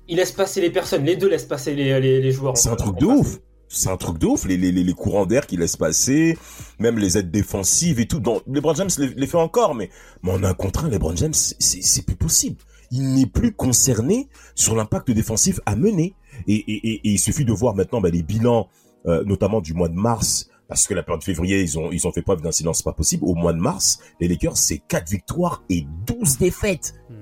ils 0.08 0.16
laissent 0.16 0.32
passer 0.32 0.60
les 0.60 0.70
personnes. 0.70 1.04
Les 1.04 1.16
deux 1.16 1.28
laissent 1.28 1.44
passer 1.44 1.74
les, 1.74 2.00
les, 2.00 2.20
les 2.20 2.32
joueurs. 2.32 2.56
C'est 2.56 2.70
un 2.70 2.76
truc 2.76 2.98
de 2.98 3.06
ouf. 3.06 3.38
C'est 3.68 3.90
un 3.90 3.98
truc 3.98 4.18
de 4.18 4.26
ouf. 4.26 4.46
Les, 4.46 4.56
les, 4.56 4.92
courants 4.94 5.26
d'air 5.26 5.46
qu'il 5.46 5.60
laisse 5.60 5.76
passer, 5.76 6.38
même 6.78 6.98
les 6.98 7.18
aides 7.18 7.30
défensives 7.30 8.00
et 8.00 8.06
tout. 8.06 8.18
Dans, 8.18 8.40
LeBron 8.46 8.74
James 8.74 8.88
les, 8.98 9.08
les 9.08 9.26
fait 9.26 9.36
encore, 9.36 9.74
mais, 9.74 9.90
mais 10.22 10.32
en 10.32 10.42
un 10.42 10.54
contre 10.54 10.86
un, 10.86 10.88
LeBron 10.88 11.14
James, 11.16 11.34
c'est, 11.34 12.06
plus 12.06 12.16
possible. 12.16 12.56
Il 12.90 13.12
n'est 13.12 13.26
plus 13.26 13.52
concerné 13.52 14.28
sur 14.54 14.74
l'impact 14.74 15.10
défensif 15.10 15.60
à 15.66 15.76
mener. 15.76 16.14
Et, 16.46 16.54
et, 16.54 16.88
et, 16.88 16.94
et 16.94 17.10
il 17.10 17.18
suffit 17.18 17.44
de 17.44 17.52
voir 17.52 17.74
maintenant 17.74 18.00
bah, 18.00 18.08
les 18.08 18.22
bilans, 18.22 18.68
euh, 19.06 19.22
notamment 19.24 19.60
du 19.60 19.74
mois 19.74 19.88
de 19.88 19.94
mars, 19.94 20.48
parce 20.68 20.86
que 20.86 20.94
la 20.94 21.02
période 21.02 21.20
de 21.20 21.24
février, 21.24 21.60
ils 21.60 21.78
ont, 21.78 21.92
ils 21.92 22.06
ont 22.06 22.12
fait 22.12 22.22
preuve 22.22 22.40
d'un 22.40 22.52
silence 22.52 22.80
pas 22.80 22.92
possible. 22.92 23.24
Au 23.26 23.34
mois 23.34 23.52
de 23.52 23.58
mars, 23.58 24.00
les 24.20 24.28
Lakers, 24.28 24.56
c'est 24.56 24.78
4 24.78 25.10
victoires 25.10 25.62
et 25.68 25.86
12 26.06 26.38
défaites. 26.38 26.94
Hmm. 27.10 27.17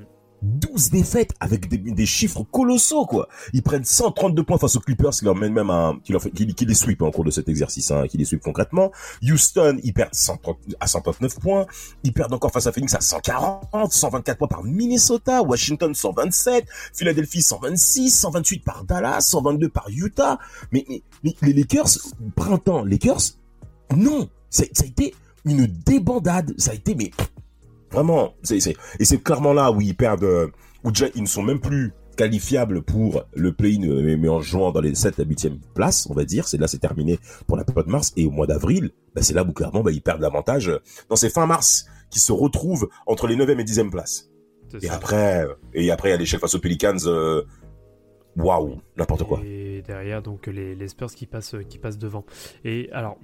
12 0.47 0.91
défaites 0.91 1.33
avec 1.41 1.69
des, 1.69 2.07
chiffres 2.07 2.45
colossaux, 2.51 3.05
quoi. 3.05 3.29
Ils 3.53 3.63
prennent 3.63 3.85
132 3.85 4.43
points 4.43 4.59
face 4.59 4.77
aux 4.77 4.81
Clippers, 4.81 5.11
qui 5.11 5.25
leur 5.25 5.35
même 5.35 5.61
qui 6.05 6.65
les 6.65 6.75
sweep 6.75 7.03
en 7.03 7.11
cours 7.11 7.25
de 7.25 7.31
cet 7.31 7.49
exercice, 7.49 7.91
hein, 7.91 8.07
qui 8.09 8.17
les 8.17 8.25
sweep 8.25 8.43
concrètement. 8.43 8.93
Houston, 9.23 9.79
ils 9.83 9.93
perdent 9.93 10.15
130 10.15 10.59
à 10.81 10.87
139 10.87 11.41
points. 11.41 11.67
Ils 12.05 12.13
perdent 12.13 12.33
encore 12.33 12.53
face 12.53 12.67
à 12.67 12.73
Phoenix 12.73 12.95
à 12.95 13.01
140, 13.01 13.93
124 13.93 14.39
points 14.39 14.49
par 14.49 14.65
Minnesota, 14.65 15.43
Washington 15.43 15.95
127, 15.95 16.67
Philadelphie 16.95 17.43
126, 17.43 18.11
128 18.11 18.65
par 18.65 18.85
Dallas, 18.85 19.21
122 19.23 19.69
par 19.69 19.89
Utah. 19.91 20.39
Mais 20.73 20.87
les 21.23 21.53
Lakers, 21.53 21.89
printemps, 22.35 22.85
Lakers, 22.85 23.23
non, 23.97 24.29
ça, 24.51 24.65
ça 24.73 24.85
a 24.85 24.87
été 24.87 25.15
une 25.45 25.67
débandade. 25.67 26.55
Ça 26.59 26.73
a 26.73 26.75
été, 26.75 26.95
mais 26.95 27.11
vraiment, 27.91 28.35
c'est, 28.43 28.61
c'est, 28.61 28.77
et 28.99 29.05
c'est 29.05 29.23
clairement 29.23 29.53
là 29.53 29.71
où 29.73 29.81
ils 29.81 29.95
perdent, 29.97 30.25
euh, 30.25 30.49
où 30.85 30.91
déjà 30.91 31.07
ils 31.15 31.23
ne 31.23 31.27
sont 31.27 31.43
même 31.43 31.61
plus 31.61 31.93
qualifiables 32.17 32.83
pour 32.83 33.25
le 33.35 33.53
play-in, 33.53 33.83
euh, 33.89 34.17
mais 34.19 34.29
en 34.29 34.41
jouant 34.41 34.73
dans 34.73 34.81
les 34.81 34.95
7 34.95 35.21
à 35.21 35.25
8e 35.25 35.59
places, 35.75 36.07
on 36.11 36.15
va 36.15 36.25
dire. 36.25 36.49
C'est 36.49 36.57
là, 36.59 36.67
c'est 36.67 36.79
terminé 36.79 37.19
pour 37.47 37.57
la 37.59 37.65
période 37.65 37.87
de 37.87 37.91
mars. 37.93 38.13
Et 38.17 38.25
au 38.25 38.31
mois 38.31 38.47
d'avril, 38.47 38.91
bah, 39.15 39.21
c'est 39.23 39.35
là 39.35 39.45
où 39.45 39.53
clairement, 39.53 39.83
bah, 39.83 39.91
ils 39.93 40.01
perdent 40.01 40.23
l'avantage. 40.23 40.71
Non, 41.11 41.17
c'est 41.17 41.29
fin 41.29 41.45
mars 41.47 41.87
qui 42.11 42.19
se 42.21 42.33
retrouvent 42.33 42.89
entre 43.07 43.27
les 43.27 43.37
9e 43.37 43.59
et 43.61 43.65
10e 43.65 43.91
places. 43.91 44.31
C'est 44.71 44.85
Et 44.85 44.87
ça. 44.87 44.95
après, 44.95 45.45
euh, 45.47 45.53
et 45.75 45.91
après, 45.91 46.09
il 46.09 46.13
y 46.13 46.15
a 46.15 46.19
l'échec 46.19 46.41
face 46.41 46.55
aux 46.55 46.59
Pelicans. 46.61 46.97
euh, 47.07 47.43
Waouh, 48.37 48.81
n'importe 48.99 49.25
quoi. 49.25 49.41
Et 49.45 49.83
derrière, 49.87 50.21
donc 50.23 50.47
les, 50.47 50.75
les 50.75 50.89
Spurs 50.89 51.15
qui 51.15 51.25
passent, 51.27 51.55
qui 51.71 51.79
passent 51.79 51.97
devant. 51.99 52.25
Et 52.67 52.91
alors, 52.93 53.17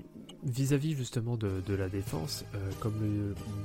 vis-à-vis 0.44 0.97
justement 0.97 1.36
de, 1.36 1.51
de 1.66 1.74
la 1.74 1.89
défense, 1.89 2.44
euh, 2.55 2.59
comme 2.81 2.94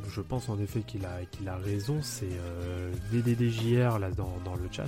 je 0.09 0.21
pense 0.21 0.47
en 0.49 0.59
effet 0.59 0.81
qu'il 0.85 1.05
a, 1.05 1.21
qu'il 1.31 1.47
a 1.49 1.57
raison, 1.57 1.97
c'est 2.01 2.25
euh, 2.25 2.91
VDDJR 3.11 3.99
là 3.99 4.09
dans, 4.15 4.33
dans 4.45 4.55
le 4.55 4.67
chat 4.71 4.85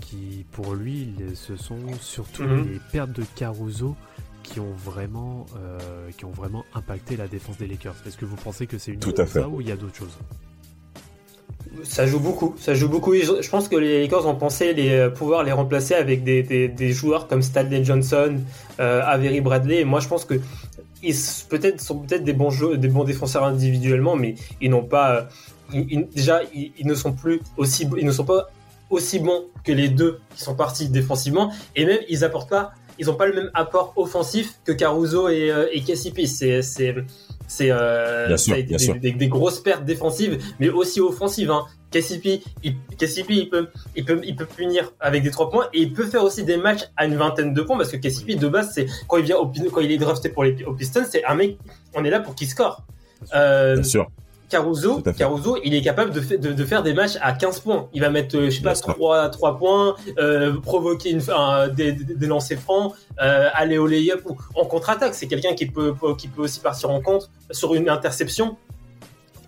qui, 0.00 0.44
pour 0.52 0.74
lui, 0.74 1.14
les- 1.18 1.34
ce 1.34 1.56
sont 1.56 1.78
surtout 2.00 2.42
Mhm. 2.42 2.64
les 2.72 2.80
pertes 2.92 3.12
de 3.12 3.24
Caruso 3.36 3.96
qui 4.42 4.60
ont 4.60 4.74
vraiment, 4.84 5.46
euh, 5.56 6.10
qui 6.16 6.26
ont 6.26 6.30
vraiment 6.30 6.64
impacté 6.74 7.16
la 7.16 7.26
défense 7.28 7.56
des 7.56 7.66
Lakers. 7.66 7.94
Est-ce 8.06 8.18
que 8.18 8.26
vous 8.26 8.36
pensez 8.36 8.66
que 8.66 8.76
c'est 8.76 8.92
une 8.92 9.00
Tout 9.00 9.14
à 9.16 9.24
fait. 9.24 9.40
ça 9.40 9.48
ou 9.48 9.62
il 9.62 9.68
y 9.68 9.72
a 9.72 9.76
d'autres 9.76 9.96
choses? 9.96 10.18
Ça 11.82 12.06
joue 12.06 12.20
beaucoup, 12.20 12.54
ça 12.58 12.74
joue 12.74 12.88
beaucoup. 12.88 13.14
Je 13.14 13.48
pense 13.50 13.68
que 13.68 13.74
les 13.76 14.02
Lakers 14.02 14.26
ont 14.26 14.36
pensé 14.36 14.74
les, 14.74 14.90
euh, 14.90 15.10
pouvoir 15.10 15.42
les 15.42 15.50
remplacer 15.52 15.94
avec 15.94 16.22
des, 16.22 16.42
des, 16.42 16.68
des 16.68 16.92
joueurs 16.92 17.26
comme 17.26 17.42
Stanley 17.42 17.82
Johnson, 17.84 18.36
euh, 18.78 19.00
Avery 19.04 19.40
Bradley. 19.40 19.80
Et 19.80 19.84
moi, 19.84 19.98
je 20.00 20.06
pense 20.08 20.24
que 20.24 20.34
ils 21.04 21.14
peut-être 21.48 21.80
sont 21.80 21.98
peut-être 21.98 22.24
des 22.24 22.32
bons 22.32 22.50
jeux, 22.50 22.76
des 22.76 22.88
bons 22.88 23.04
défenseurs 23.04 23.44
individuellement, 23.44 24.16
mais 24.16 24.34
ils 24.60 24.70
n'ont 24.70 24.84
pas. 24.84 25.16
euh, 25.16 25.22
ils- 25.72 25.86
ils- 25.90 26.06
déjà, 26.08 26.40
ils, 26.54 26.72
ils 26.78 26.86
ne 26.86 26.94
sont 26.94 27.12
plus 27.12 27.40
aussi, 27.56 27.88
ils 27.98 28.04
ne 28.06 28.12
sont 28.12 28.24
pas 28.24 28.48
aussi 28.90 29.18
bons 29.18 29.44
que 29.64 29.72
les 29.72 29.88
deux 29.88 30.20
qui 30.36 30.42
sont 30.42 30.54
partis 30.54 30.88
défensivement. 30.88 31.52
Et 31.76 31.84
même, 31.86 32.00
ils 32.08 32.24
apportent 32.24 32.50
pas. 32.50 32.72
Ils 32.98 33.06
n'ont 33.06 33.14
pas 33.14 33.26
le 33.26 33.34
même 33.34 33.50
apport 33.54 33.92
offensif 33.96 34.54
que 34.64 34.70
Caruso 34.72 35.28
et, 35.28 35.50
euh, 35.50 35.66
et. 35.72 35.82
C'est 36.26 36.62
c'est 36.62 36.94
c'est 37.48 37.70
euh, 37.70 38.28
des 39.12 39.28
grosses 39.28 39.60
pertes 39.60 39.84
défensives, 39.84 40.38
mais 40.60 40.68
aussi 40.68 41.00
offensives. 41.00 41.50
Hein. 41.50 41.64
KCP, 41.98 42.42
il, 42.62 42.74
KCP, 42.98 43.30
il 43.34 43.48
peut, 43.50 43.68
il 43.96 44.04
peut, 44.04 44.20
il 44.24 44.34
peut 44.36 44.46
punir 44.46 44.92
avec 45.00 45.22
des 45.22 45.30
trois 45.30 45.48
points 45.50 45.68
et 45.72 45.80
il 45.82 45.92
peut 45.92 46.06
faire 46.06 46.24
aussi 46.24 46.42
des 46.44 46.56
matchs 46.56 46.82
à 46.96 47.04
une 47.06 47.16
vingtaine 47.16 47.54
de 47.54 47.62
points 47.62 47.76
parce 47.76 47.90
que 47.90 47.96
KCP 47.96 48.34
de 48.38 48.48
base, 48.48 48.72
c'est 48.74 48.86
quand 49.08 49.16
il 49.18 49.24
vient 49.24 49.36
au, 49.36 49.46
quand 49.72 49.80
il 49.80 49.92
est 49.92 49.98
drafté 49.98 50.28
pour 50.28 50.44
les 50.44 50.62
aux 50.64 50.72
Pistons, 50.74 51.04
c'est 51.08 51.24
un 51.24 51.34
mec, 51.34 51.58
on 51.94 52.04
est 52.04 52.10
là 52.10 52.20
pour 52.20 52.34
qu'il 52.34 52.48
score. 52.48 52.82
Euh, 53.34 53.74
Bien 53.74 53.82
sûr. 53.84 54.06
Caruso, 54.50 55.00
à 55.00 55.02
fait. 55.12 55.18
Caruso, 55.18 55.56
il 55.64 55.74
est 55.74 55.80
capable 55.82 56.10
de, 56.12 56.20
fa- 56.20 56.36
de, 56.36 56.52
de 56.52 56.64
faire 56.64 56.82
des 56.82 56.92
matchs 56.92 57.16
à 57.22 57.32
15 57.32 57.60
points. 57.60 57.88
Il 57.94 58.02
va 58.02 58.10
mettre, 58.10 58.36
euh, 58.36 58.50
je 58.50 58.56
sais 58.56 58.62
pas, 58.62 58.74
Bien 58.74 58.82
sûr. 58.82 58.94
3, 58.94 59.28
3 59.30 59.56
points, 59.58 59.96
euh, 60.18 60.60
provoquer 60.60 61.10
une, 61.10 61.22
un- 61.34 61.68
des, 61.68 61.92
des, 61.92 62.14
des 62.14 62.26
lancers 62.26 62.58
francs, 62.60 62.92
euh, 63.22 63.48
aller 63.54 63.78
au 63.78 63.86
lay-up 63.86 64.20
ou 64.28 64.36
en 64.54 64.66
contre-attaque. 64.66 65.14
C'est 65.14 65.26
quelqu'un 65.28 65.54
qui 65.54 65.66
peut, 65.66 65.94
qui 66.18 66.28
peut 66.28 66.42
aussi 66.42 66.60
partir 66.60 66.90
en 66.90 67.00
contre 67.00 67.30
sur 67.50 67.74
une 67.74 67.88
interception. 67.88 68.56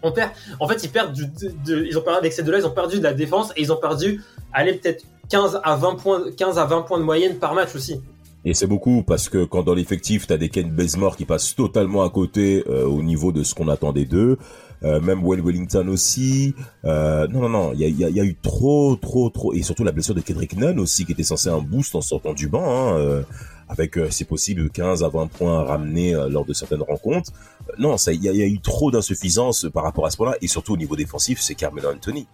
On 0.02 0.12
perd. 0.12 0.31
En 0.60 0.68
fait, 0.68 0.82
ils 0.85 0.90
perdent 0.90 1.12
du, 1.12 1.27
de, 1.27 1.52
de- 1.66 1.85
ils 1.85 1.97
ont 1.98 2.02
perdu, 2.02 2.18
avec 2.18 2.32
ces 2.32 2.43
deux-là, 2.43 2.59
ils 2.59 2.66
ont 2.66 2.70
perdu 2.70 2.98
de 2.98 3.02
la 3.02 3.14
défense 3.14 3.51
et 3.56 3.62
ils 3.62 3.73
ont 3.73 3.77
perdu, 3.77 4.23
allez, 4.52 4.74
peut-être 4.74 5.05
15 5.31 5.60
à 5.64 5.77
20 5.77 5.94
points, 5.97 6.23
15 6.36 6.59
à 6.59 6.64
20 6.66 6.82
points 6.82 6.98
de 6.98 7.05
moyenne 7.05 7.36
par 7.36 7.55
match 7.55 7.74
aussi. 7.74 8.01
Et 8.44 8.55
c'est 8.55 8.68
beaucoup 8.68 9.02
parce 9.02 9.28
que 9.28 9.44
quand 9.44 9.64
dans 9.64 9.74
l'effectif, 9.74 10.28
t'as 10.28 10.36
des 10.36 10.48
Ken 10.48 10.70
Bazemore 10.70 11.16
qui 11.16 11.24
passent 11.24 11.56
totalement 11.56 12.05
à 12.05 12.10
côté 12.10 12.62
euh, 12.68 12.85
au 12.86 13.02
niveau 13.02 13.32
de 13.32 13.43
ce 13.43 13.55
qu'on 13.56 13.66
attendait 13.68 14.05
d'eux. 14.05 14.39
Euh, 14.82 15.01
même 15.01 15.24
Well 15.24 15.40
Wellington 15.43 15.89
aussi. 15.89 16.55
Euh, 16.85 17.27
non, 17.28 17.40
non, 17.40 17.48
non, 17.48 17.73
il 17.73 17.81
y 17.81 17.85
a, 17.85 17.89
il 17.89 17.98
y 17.98 18.05
a- 18.05 18.09
il 18.11 18.16
y 18.16 18.20
a 18.20 18.24
eu 18.24 18.35
trop, 18.36 18.97
trop, 18.97 19.31
trop. 19.31 19.53
Et 19.55 19.62
surtout 19.62 19.85
la 19.85 19.93
blessure 19.93 20.15
de 20.15 20.20
Kendrick 20.20 20.57
Nunn 20.57 20.78
aussi, 20.78 21.05
qui 21.07 21.12
était 21.12 21.23
censé 21.23 21.48
un 21.48 21.59
boost 21.61 21.94
en 21.94 22.01
sortant 22.03 22.35
du 22.35 22.48
banc, 22.48 22.65
hein, 22.65 22.97
euh, 22.98 23.23
avec, 23.69 23.98
si 24.11 24.24
possible, 24.24 24.69
15 24.70 25.03
à 25.03 25.09
20 25.09 25.27
points 25.28 25.65
ramenés 25.65 26.12
lors 26.31 26.44
de 26.44 26.53
certaines 26.53 26.82
rencontres. 26.82 27.32
Non, 27.78 27.97
il 27.97 28.23
y 28.23 28.28
a, 28.28 28.32
il 28.32 28.39
y 28.39 28.43
a 28.43 28.47
eu 28.47 28.61
trop 28.61 28.90
d'insuffisance 28.90 29.66
par 29.73 29.82
rapport 29.82 30.07
à 30.07 30.11
ce 30.11 30.16
point-là. 30.19 30.36
Et 30.40 30.47
surtout 30.47 30.74
au 30.74 30.77
niveau 30.77 30.94
défensif, 30.94 31.40
c'est 31.40 31.55
Carmelo 31.57 31.90
Anthony. 31.90 32.27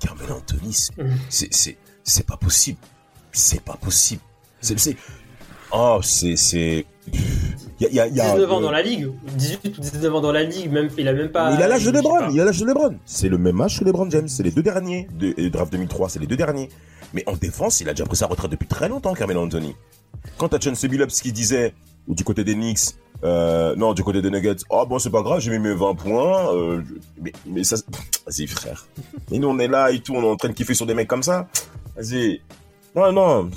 Carmelo 0.00 0.34
Anthony, 0.34 0.72
c'est- 0.72 0.92
c'est, 1.28 1.48
c'est, 1.54 1.76
c'est 2.02 2.26
pas 2.26 2.36
possible. 2.36 2.78
C'est 3.30 3.60
pas 3.62 3.76
possible. 3.76 4.20
C'est, 4.60 4.96
oh, 5.72 6.00
c'est, 6.02 6.34
y 7.82 7.86
a, 7.86 7.88
il 7.90 7.94
y 7.94 8.00
a, 8.00 8.06
il 8.08 8.16
y 8.16 8.20
a 8.20 8.32
19 8.32 8.52
ans 8.52 8.60
dans 8.60 8.70
la 8.70 8.82
ligue, 8.82 9.08
18 9.36 9.78
ou 9.78 9.80
19 9.80 10.14
ans 10.14 10.20
dans 10.20 10.32
la 10.32 10.42
ligue, 10.42 10.70
même, 10.70 10.88
il 10.96 11.08
a 11.08 11.12
même 11.12 11.30
pas. 11.30 11.50
mais 11.50 11.56
il 11.56 11.62
a 11.62 11.68
l'âge 11.68 11.84
de 11.84 11.90
LeBron, 11.90 12.30
il 12.30 12.40
a 12.40 12.44
l'âge 12.44 12.60
de 12.60 12.66
LeBron. 12.66 12.96
C'est 13.04 13.28
le 13.28 13.38
même 13.38 13.60
âge 13.60 13.78
que 13.78 13.84
LeBron 13.84 14.10
James, 14.10 14.28
c'est 14.28 14.42
les 14.42 14.50
deux 14.50 14.62
derniers. 14.62 15.08
De, 15.18 15.34
et 15.36 15.50
draft 15.50 15.72
2003, 15.72 16.08
c'est 16.08 16.18
les 16.18 16.26
deux 16.26 16.36
derniers. 16.36 16.68
Mais 17.14 17.24
en 17.26 17.36
défense, 17.36 17.80
il 17.80 17.88
a 17.88 17.92
déjà 17.92 18.04
pris 18.04 18.16
sa 18.16 18.26
retraite 18.26 18.50
depuis 18.50 18.68
très 18.68 18.88
longtemps, 18.88 19.14
Carmelo 19.14 19.42
Anthony. 19.42 19.74
Quand 20.38 20.48
t'as 20.48 20.60
Chauncey 20.60 20.88
Billups 20.88 21.20
qui 21.20 21.32
disait, 21.32 21.74
ou 22.08 22.14
du 22.14 22.24
côté 22.24 22.44
des 22.44 22.54
Knicks, 22.54 22.96
euh, 23.24 23.76
non, 23.76 23.92
du 23.94 24.02
côté 24.02 24.20
des 24.20 24.30
Nuggets, 24.30 24.64
oh 24.70 24.84
bon, 24.86 24.98
c'est 24.98 25.10
pas 25.10 25.22
grave, 25.22 25.40
j'ai 25.40 25.50
mis 25.50 25.58
mes 25.58 25.74
20 25.74 25.94
points, 25.94 26.54
euh, 26.54 26.82
mais, 27.20 27.32
mais 27.46 27.64
ça, 27.64 27.76
vas-y, 28.26 28.46
frère. 28.46 28.86
Et 29.30 29.38
nous, 29.38 29.48
on 29.48 29.58
est 29.58 29.68
là 29.68 29.90
et 29.92 30.00
tout, 30.00 30.14
on 30.14 30.22
est 30.22 30.28
en 30.28 30.36
train 30.36 30.48
de 30.48 30.54
kiffer 30.54 30.74
sur 30.74 30.86
des 30.86 30.94
mecs 30.94 31.08
comme 31.08 31.22
ça. 31.22 31.48
Vas-y. 31.96 32.40
Non, 32.94 33.10
non, 33.12 33.50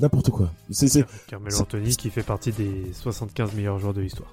n'importe 0.00 0.30
quoi. 0.30 0.50
C'est, 0.70 0.88
c'est, 0.88 1.04
Carmelo 1.28 1.56
Anthony 1.60 1.94
qui 1.96 2.10
fait 2.10 2.22
partie 2.24 2.50
des 2.50 2.90
75 2.92 3.52
meilleurs 3.54 3.78
joueurs 3.78 3.94
de 3.94 4.00
l'histoire. 4.00 4.32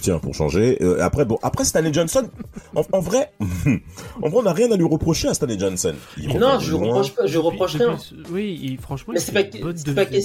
Tiens, 0.00 0.18
pour 0.18 0.34
changer. 0.34 0.76
Euh, 0.82 1.02
après, 1.02 1.24
bon, 1.24 1.38
après 1.42 1.64
Stanley 1.64 1.92
Johnson, 1.92 2.28
en, 2.76 2.82
en 2.92 3.00
vrai, 3.00 3.32
en 3.40 4.28
vrai, 4.28 4.38
on 4.38 4.42
n'a 4.42 4.52
rien 4.52 4.70
à 4.70 4.76
lui 4.76 4.84
reprocher 4.84 5.26
à 5.28 5.34
Stanley 5.34 5.58
Johnson. 5.58 5.94
Il 6.18 6.28
Non, 6.38 6.58
je 6.60 6.74
reproche 6.74 7.14
pas, 7.14 7.26
je 7.26 7.38
reproche 7.38 7.74
rien. 7.76 7.96
Oui, 8.30 8.58
il- 8.62 8.78
franchement, 8.78 9.14
Mais 9.14 9.20
il 9.20 9.22
c'est 9.22 9.32
fait 9.32 9.44
pas- 9.58 9.58
bonne 9.62 9.74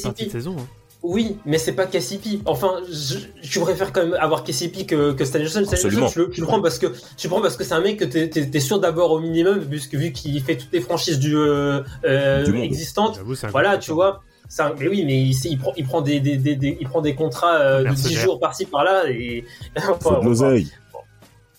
partie 0.03 0.26
de 0.26 0.30
saison. 0.32 0.56
hein. 0.60 0.65
Oui, 1.04 1.38
mais 1.46 1.58
c'est 1.58 1.74
pas 1.74 1.86
KCP. 1.86 2.40
Enfin, 2.46 2.78
je, 2.90 3.18
je 3.42 3.60
préfère 3.60 3.92
quand 3.92 4.04
même 4.06 4.14
avoir 4.14 4.44
KCP 4.46 4.86
que, 4.86 5.12
que 5.12 5.26
Stanley 5.26 5.48
Johnson. 5.48 5.70
Absolument. 5.74 6.08
Johnson, 6.08 6.14
tu 6.14 6.20
le, 6.20 6.30
tu 6.30 6.42
le 6.42 6.48
prends 6.48 6.62
parce 6.62 6.80
que 6.80 6.88
tu 7.18 7.28
le 7.28 7.30
prends 7.30 7.42
parce 7.42 7.58
que 7.58 7.66
c'est 7.66 7.74
un 7.74 7.82
mec 7.82 7.98
que 8.00 8.06
t'es 8.06 8.30
t'es- 8.30 8.50
t'es 8.50 8.60
sûr 8.62 8.80
d'avoir 8.80 9.12
au 9.12 9.20
minimum, 9.20 9.66
puisque 9.66 9.96
vu 9.96 10.14
qu'il 10.14 10.42
fait 10.42 10.56
toutes 10.56 10.72
les 10.72 10.80
franchises 10.80 11.20
du, 11.20 11.36
euh, 11.36 11.82
euh, 12.06 12.44
Du 12.46 12.58
existantes. 12.62 13.20
Voilà, 13.52 13.78
tu 13.78 13.92
vois. 13.92 14.24
c'est 14.48 14.62
un- 14.62 14.74
mais 14.80 14.88
oui, 14.88 15.04
mais 15.06 15.20
il, 15.22 15.36
il 15.46 15.58
prend, 15.60 15.74
il 15.76 15.86
prend 15.86 16.02
des, 16.02 16.22
des, 16.22 16.38
des, 16.38 16.56
des- 16.56 16.78
il 16.80 16.88
prend 16.88 17.02
des 17.02 17.16
contrats 17.16 17.56
euh, 17.60 17.80
de 17.84 17.90
10 17.90 18.04
Mercenaire. 18.04 18.24
jours 18.24 18.40
par-ci 18.40 18.66
par-là 18.66 19.10
et 19.10 19.44
Enfin, 19.76 20.20
de 20.22 20.26
l'oseille. 20.26 20.70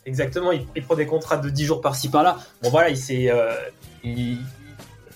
Exactement, 0.06 0.52
il, 0.52 0.66
il 0.76 0.82
prend 0.82 0.94
des 0.96 1.06
contrats 1.06 1.36
de 1.38 1.48
10 1.50 1.64
jours 1.66 1.80
par-ci 1.82 2.08
par-là. 2.08 2.38
Bon 2.62 2.70
voilà, 2.70 2.88
il 2.90 2.96
s'est, 2.96 3.30
euh, 3.30 3.52
il, 4.04 4.38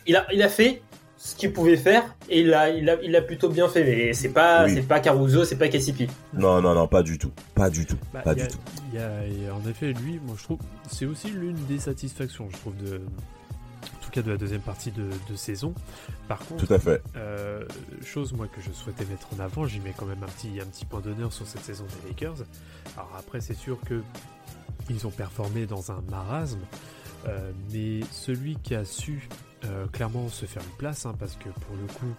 il 0.07 0.17
a, 0.17 0.27
il 0.33 0.43
a 0.43 0.49
fait 0.49 0.83
ce 1.31 1.37
qu'il 1.37 1.53
pouvait 1.53 1.77
faire 1.77 2.15
et 2.31 2.41
il 2.41 2.55
a, 2.55 2.71
il 2.71 2.89
a, 2.89 2.97
il 3.03 3.15
a 3.15 3.21
plutôt 3.23 3.49
bien 3.49 3.69
fait. 3.69 3.85
Mais 3.85 4.13
c'est 4.15 4.31
pas, 4.31 4.65
Oui. 4.65 4.73
c'est 4.75 4.83
pas 4.83 4.99
Caruso, 5.01 5.45
c'est 5.45 5.57
pas 5.57 5.69
KCP. 5.69 6.09
Non, 6.35 6.61
non, 6.63 6.75
non, 6.75 6.87
pas 6.89 7.03
du 7.03 7.19
tout. 7.19 7.31
Pas 7.55 7.69
du 7.71 7.85
tout. 7.85 7.99
Bah, 8.13 8.21
pas 8.23 8.31
a- 8.31 8.35
du 8.35 8.49
tout. 8.49 8.59
il 8.93 8.99
y 8.99 9.03
a- 9.03 9.27
il 9.27 9.43
y 9.43 9.47
a- 9.47 9.55
en 9.55 9.67
effet, 9.69 9.93
lui, 9.93 10.19
moi 10.25 10.35
je 10.39 10.43
trouve, 10.45 10.59
c'est 10.91 11.05
aussi 11.07 11.29
l'une 11.31 11.57
des 11.67 11.79
satisfactions, 11.79 12.49
je 12.51 12.57
trouve, 12.57 12.77
de, 12.77 12.97
en 12.97 14.05
tout 14.05 14.11
cas 14.11 14.23
de 14.23 14.31
la 14.31 14.37
deuxième 14.39 14.63
partie 14.63 14.91
de, 14.91 15.05
de 15.29 15.37
saison. 15.37 15.75
Par 16.29 16.39
contre, 16.39 16.67
Tout 16.67 16.73
à 16.73 16.79
fait. 16.79 17.03
euh, 17.17 17.63
chose 18.05 18.33
moi 18.33 18.47
que 18.47 18.61
je 18.63 18.73
souhaitais 18.73 19.05
mettre 19.05 19.29
en 19.37 19.41
avant, 19.43 19.67
j'y 19.67 19.81
mets 19.81 19.93
quand 19.97 20.07
même 20.07 20.23
un 20.23 20.27
petit, 20.27 20.61
un 20.63 20.67
petit 20.67 20.87
point 20.87 21.01
d'honneur 21.01 21.33
sur 21.33 21.47
cette 21.47 21.63
saison 21.65 21.85
des 22.03 22.09
Lakers. 22.09 22.37
Alors 22.97 23.13
après, 23.19 23.41
c'est 23.43 23.55
sûr 23.57 23.79
que 23.87 24.01
ils 24.89 25.07
ont 25.07 25.11
performé 25.11 25.67
dans 25.67 25.93
un 25.93 26.03
marasme, 26.11 26.61
euh, 27.27 27.51
mais 27.71 28.01
celui 28.13 28.57
qui 28.63 28.75
a 28.75 28.87
su 28.87 29.29
euh, 29.65 29.87
clairement 29.89 30.29
se 30.29 30.47
faire 30.47 30.63
une 30.63 30.77
place, 30.77 31.07
hein, 31.07 31.15
parce 31.19 31.37
que 31.37 31.49
pour 31.49 31.77
le 31.77 31.87
coup, 31.95 32.15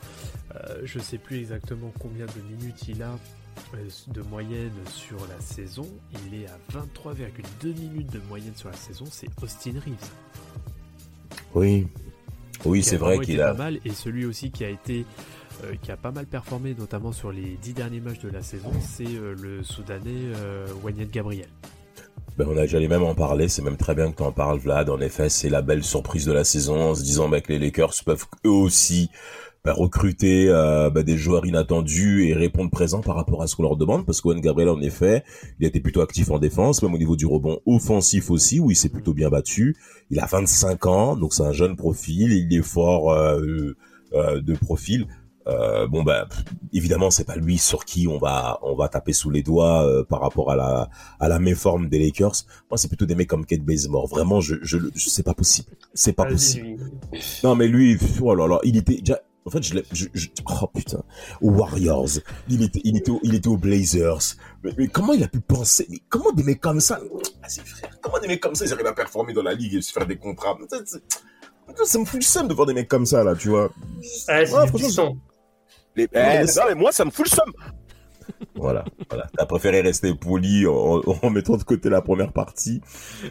euh, 0.56 0.82
je 0.84 1.00
sais 1.00 1.18
plus 1.18 1.38
exactement 1.38 1.92
combien 2.00 2.26
de 2.26 2.42
minutes 2.52 2.88
il 2.88 3.02
a 3.02 3.12
euh, 3.76 3.90
de 4.08 4.22
moyenne 4.24 4.72
sur 4.88 5.18
la 5.28 5.40
saison. 5.40 5.88
Il 6.28 6.42
est 6.42 6.48
à 6.48 6.58
23,2 6.74 7.80
minutes 7.80 8.12
de 8.12 8.20
moyenne 8.28 8.56
sur 8.56 8.70
la 8.70 8.76
saison. 8.76 9.06
C'est 9.10 9.30
Austin 9.42 9.74
Reeves. 9.86 10.12
Oui. 11.56 11.88
Oui, 12.66 12.84
c'est 12.84 12.98
vrai 12.98 13.20
qu'il 13.20 13.42
a. 13.42 13.54
pas 13.54 13.58
mal 13.58 13.80
et 13.86 13.92
celui 13.92 14.26
aussi 14.26 14.52
qui 14.52 14.66
a 14.66 14.70
été 14.70 15.06
euh, 15.64 15.76
qui 15.82 15.92
a 15.92 15.98
pas 15.98 16.12
mal 16.12 16.26
performé 16.26 16.74
notamment 16.78 17.12
sur 17.12 17.32
les 17.32 17.58
dix 17.62 17.74
derniers 17.74 18.00
matchs 18.00 18.20
de 18.20 18.30
la 18.30 18.42
saison 18.42 18.72
c'est 18.82 19.06
euh, 19.06 19.36
le 19.38 19.62
soudanais 19.62 20.32
euh, 20.36 20.68
Wanyet 20.84 21.08
Gabriel 21.08 21.50
Ben, 22.40 22.48
on 22.50 22.56
a 22.56 22.66
les 22.66 22.88
mêmes 22.88 23.04
en 23.04 23.16
parler. 23.16 23.50
C'est 23.50 23.62
même 23.62 23.76
très 23.76 23.96
bien 23.96 24.10
que 24.12 24.16
tu 24.16 24.24
en 24.24 24.32
parles, 24.32 24.60
Vlad. 24.60 24.90
En 24.90 25.02
effet, 25.02 25.28
c'est 25.28 25.50
la 25.50 25.62
belle 25.62 25.84
surprise 25.84 26.26
de 26.26 26.32
la 26.32 26.46
saison 26.46 26.92
en 26.92 26.96
se 26.96 27.04
disant 27.04 27.30
que 27.30 27.52
les 27.52 27.60
Lakers 27.60 27.96
peuvent 28.06 28.28
eux 28.46 28.50
aussi 28.50 29.10
bah, 29.66 29.74
recruter 29.74 30.48
euh, 30.48 30.90
bah, 30.90 31.04
des 31.04 31.18
joueurs 31.18 31.46
inattendus 31.46 32.30
et 32.30 32.34
répondre 32.34 32.72
présent 32.72 33.02
par 33.02 33.18
rapport 33.18 33.42
à 33.42 33.48
ce 33.48 33.58
qu'on 33.58 33.64
leur 33.64 33.76
demande. 33.76 34.06
Parce 34.06 34.22
qu'Owen 34.22 34.40
Gabriel, 34.40 34.70
en 34.70 34.80
effet, 34.80 35.26
il 35.60 35.68
été 35.68 35.82
plutôt 35.82 36.00
actif 36.00 36.32
en 36.32 36.40
défense, 36.40 36.82
même 36.82 36.94
au 36.94 36.98
niveau 36.98 37.18
du 37.18 37.26
rebond 37.26 37.60
offensif 37.66 38.32
aussi, 38.32 38.62
où 38.62 38.72
il 38.72 38.76
s'est 38.78 38.88
plutôt 38.88 39.14
bien 39.14 39.30
battu. 39.30 39.76
Il 40.10 40.22
a 40.22 40.26
25 40.26 40.86
ans, 40.86 41.18
donc 41.18 41.34
c'est 41.34 41.44
un 41.44 41.52
jeune 41.52 41.76
profil. 41.76 42.32
Il 42.32 42.58
est 42.58 42.62
fort 42.62 43.12
euh, 43.12 43.76
euh, 44.14 44.40
de 44.40 44.54
profil. 44.56 45.08
Euh, 45.48 45.88
bon 45.88 46.04
bah 46.04 46.28
pff, 46.30 46.44
évidemment 46.74 47.10
c'est 47.10 47.24
pas 47.24 47.36
lui 47.38 47.58
sur 47.58 47.86
qui 47.86 48.08
on 48.08 48.18
va 48.20 48.60
on 48.62 48.76
va 48.76 48.88
taper 48.90 49.14
sous 49.14 49.30
les 49.32 49.42
doigts 49.42 49.84
euh, 49.88 50.04
par 50.04 50.20
rapport 50.22 50.52
à 50.52 50.56
la 50.56 50.90
à 51.20 51.28
la 51.30 51.40
méforme 51.40 51.88
des 51.90 51.98
Lakers. 51.98 52.44
Moi 52.70 52.78
c'est 52.78 52.88
plutôt 52.90 53.06
des 53.06 53.16
mecs 53.16 53.30
comme 53.30 53.46
Kate 53.46 53.62
Bazemore. 53.62 54.08
Vraiment 54.08 54.42
je 54.42 54.56
je, 54.62 54.78
je 54.94 55.10
c'est 55.10 55.24
pas 55.24 55.34
possible. 55.34 55.70
C'est 55.94 56.14
pas 56.14 56.26
possible. 56.26 56.66
lui. 56.68 56.78
Non 57.44 57.56
mais 57.56 57.68
lui 57.68 57.98
oh 58.22 58.36
là 58.36 58.48
là, 58.48 58.60
il 58.64 58.78
était 58.78 58.98
déjà 58.98 59.20
En 59.46 59.52
fait, 59.52 59.64
je 59.64 59.80
je, 59.94 60.06
je- 60.14 60.28
oh 60.46 60.68
putain, 60.68 61.02
aux 61.42 61.50
Warriors, 61.52 62.20
il 62.50 62.62
était, 62.62 62.82
il 62.84 62.98
était, 62.98 63.10
au- 63.10 63.22
il 63.24 63.34
était 63.34 63.48
aux 63.48 63.58
Blazers. 63.58 64.36
Mais, 64.64 64.72
mais 64.78 64.88
comment 64.90 65.14
il 65.14 65.24
a 65.24 65.28
pu 65.30 65.40
penser, 65.40 65.88
mais 65.90 66.00
comment 66.10 66.32
des 66.34 66.44
mecs 66.44 66.60
comme 66.62 66.82
ça, 66.82 67.00
vas-y 67.42 67.66
frère, 67.66 67.98
comment 68.02 68.20
des 68.20 68.28
mecs 68.28 68.42
comme 68.42 68.54
ça, 68.54 68.66
ils 68.66 68.74
arrivent 68.74 68.86
à 68.86 68.94
performer 68.94 69.34
dans 69.34 69.42
la 69.42 69.54
ligue 69.56 69.74
et 69.76 69.82
se 69.82 69.92
faire 69.94 70.06
des 70.06 70.18
contrats? 70.18 70.56
Ça, 71.86 71.98
me 72.00 72.06
fout 72.06 72.20
le 72.20 72.26
seum 72.26 72.48
de 72.48 72.54
voir 72.54 72.68
des 72.68 72.74
mecs 72.74 72.90
comme 72.90 73.06
ça, 73.06 73.24
là, 73.24 73.34
tu 73.36 73.50
vois. 73.50 73.72
C'est 74.02 74.34
Ouais, 74.34 74.44
du 74.66 74.70
franchement. 74.70 75.16
Les- 75.96 76.04
Ouais, 76.04 76.10
eh, 76.14 76.18
mais 76.18 76.44
non, 76.46 76.62
mais 76.70 76.76
moi, 76.76 76.92
ça 76.92 77.06
me 77.06 77.12
fout 77.12 77.26
le 77.30 77.36
seum. 77.36 77.52
Voilà, 78.56 78.86
voilà. 79.10 79.28
T'as 79.36 79.46
préféré 79.46 79.82
rester 79.82 80.14
poli 80.14 80.66
en, 80.68 81.02
en 81.24 81.30
mettant 81.30 81.58
de 81.58 81.64
côté 81.64 81.90
la 81.90 82.02
première 82.02 82.32
partie. 82.32 82.80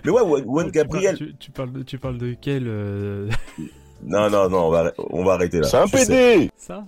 Mais 0.04 0.10
ouais, 0.10 0.42
Juan- 0.42 0.70
Gabriel. 0.70 1.16
Tu, 1.16 1.36
tu 1.36 1.50
parles 1.50 1.72
de, 1.72 1.82
tu 1.82 1.98
parles 1.98 2.18
de 2.18 2.34
quel 2.40 2.64
euh, 2.66 3.30
Non, 4.02 4.28
non, 4.28 4.48
non, 4.48 4.66
on 4.66 4.70
va, 4.70 4.92
on 5.10 5.24
va 5.24 5.34
arrêter 5.34 5.60
là. 5.60 5.68
C'est 5.68 5.76
un 5.76 5.86
sais. 5.86 6.06
PD. 6.06 6.50
ça? 6.56 6.84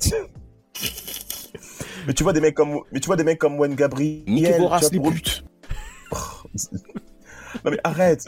Mais 2.06 2.12
tu 2.12 2.22
vois 2.22 2.32
des 2.34 2.40
mecs 2.40 2.54
comme, 2.54 2.80
mais 2.92 3.00
tu 3.00 3.06
vois 3.06 3.16
des 3.16 3.24
mecs 3.24 3.38
comme 3.38 3.56
Juan 3.56 3.74
Gabriel. 3.74 4.24
Niquez 4.26 4.58
vos 4.58 4.68
races, 4.68 4.90
tu 4.90 4.98
les 4.98 5.10
putes. 5.10 5.44
Non 7.64 7.70
mais 7.70 7.78
arrête. 7.84 8.26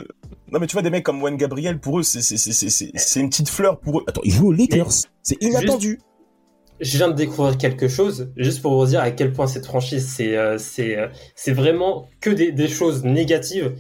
Non 0.51 0.61
mais 0.61 0.67
tu 0.67 0.73
vois 0.75 0.83
des 0.83 0.89
mecs 0.91 1.05
comme 1.05 1.19
Juan 1.19 1.37
Gabriel, 1.37 1.79
pour 1.81 1.99
eux, 1.99 2.03
c'est, 2.03 2.23
c'est, 2.23 2.37
c'est, 2.39 2.53
c'est, 2.53 2.71
c'est- 2.71 2.93
c'est 2.95 3.21
une 3.21 3.29
petite 3.29 3.49
fleur 3.51 3.81
pour 3.81 3.99
eux. 3.99 4.05
Attends, 4.07 4.21
ils 4.25 4.33
jouent 4.33 4.49
aux 4.49 4.53
Lakers. 4.53 4.93
C'est 5.23 5.37
inattendu. 5.43 5.99
Je 6.81 6.99
viens 6.99 7.09
de 7.09 7.15
découvrir 7.15 7.57
quelque 7.57 7.89
chose, 7.89 8.31
juste 8.37 8.61
pour 8.61 8.77
vous 8.79 8.87
dire 8.87 9.01
à 9.01 9.11
quel 9.11 9.33
point 9.33 9.47
cette 9.47 9.65
franchise, 9.67 10.07
c'est 10.15 10.37
euh, 10.37 10.59
c'est 10.59 10.99
euh, 10.99 11.09
c'est 11.35 11.53
vraiment 11.53 12.09
que 12.21 12.29
des, 12.31 12.53
des 12.53 12.69
choses 12.69 13.03
négatives. 13.05 13.75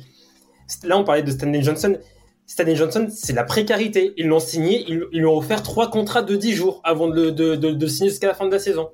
Là, 0.84 0.96
on 0.98 1.04
parlait 1.04 1.22
de 1.22 1.30
Stanley 1.30 1.62
Johnson. 1.62 1.98
Stanley 2.46 2.74
Johnson, 2.76 3.08
c'est 3.10 3.32
la 3.34 3.44
précarité. 3.44 4.14
Ils 4.16 4.26
l'ont 4.28 4.38
signé, 4.40 4.84
ils, 4.88 5.02
ils 5.12 5.18
lui 5.18 5.26
ont 5.26 5.36
offert 5.36 5.62
trois 5.62 5.90
contrats 5.90 6.22
de 6.22 6.36
10 6.36 6.52
jours 6.54 6.80
avant 6.84 7.08
de, 7.08 7.30
de, 7.30 7.54
de, 7.56 7.70
de 7.70 7.86
signer 7.86 8.08
jusqu'à 8.10 8.28
la 8.28 8.34
fin 8.34 8.46
de 8.46 8.52
la 8.52 8.58
saison. 8.60 8.88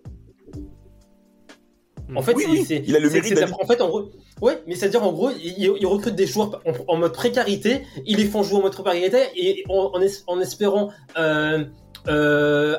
En 2.14 2.22
fait, 2.22 2.34
Oui, 2.34 2.44
il 2.86 2.96
a 2.96 2.98
le 2.98 3.08
mérite 3.22 3.38
En 3.62 3.66
fait, 3.66 3.80
en 3.80 3.88
gros, 3.88 4.10
ouais, 4.42 4.62
mais 4.66 4.74
c'est-à-dire 4.74 5.02
en 5.02 5.12
gros, 5.12 5.30
ils, 5.30 5.72
ils 5.80 5.86
recrutent 5.86 6.14
des 6.16 6.26
joueurs 6.26 6.60
en, 6.66 6.94
en 6.94 6.96
mode 6.98 7.12
précarité, 7.12 7.82
ils 8.04 8.16
les 8.18 8.26
font 8.26 8.42
jouer 8.42 8.58
en 8.58 8.62
mode 8.62 8.72
précarité 8.72 9.18
et 9.36 9.64
en, 9.70 9.92
en 9.94 10.00
es- 10.02 10.22
en 10.26 10.40
espérant 10.40 10.90
euh, 11.18 11.64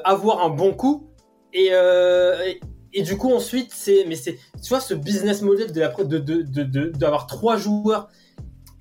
avoir 0.04 0.44
un 0.46 0.50
bon 0.50 0.74
coup. 0.74 1.08
Et, 1.54 1.70
euh, 1.72 2.44
et, 2.46 2.60
et 2.94 3.04
du 3.04 3.18
coup, 3.18 3.32
ensuite, 3.32 3.72
c'est, 3.74 4.06
mais 4.08 4.16
c'est, 4.16 4.34
tu 4.62 4.70
vois, 4.70 4.80
ce 4.80 4.94
business 4.94 5.42
model 5.42 5.72
de 5.72 6.86
d'avoir 6.98 7.28
trois 7.28 7.58
joueurs 7.58 8.10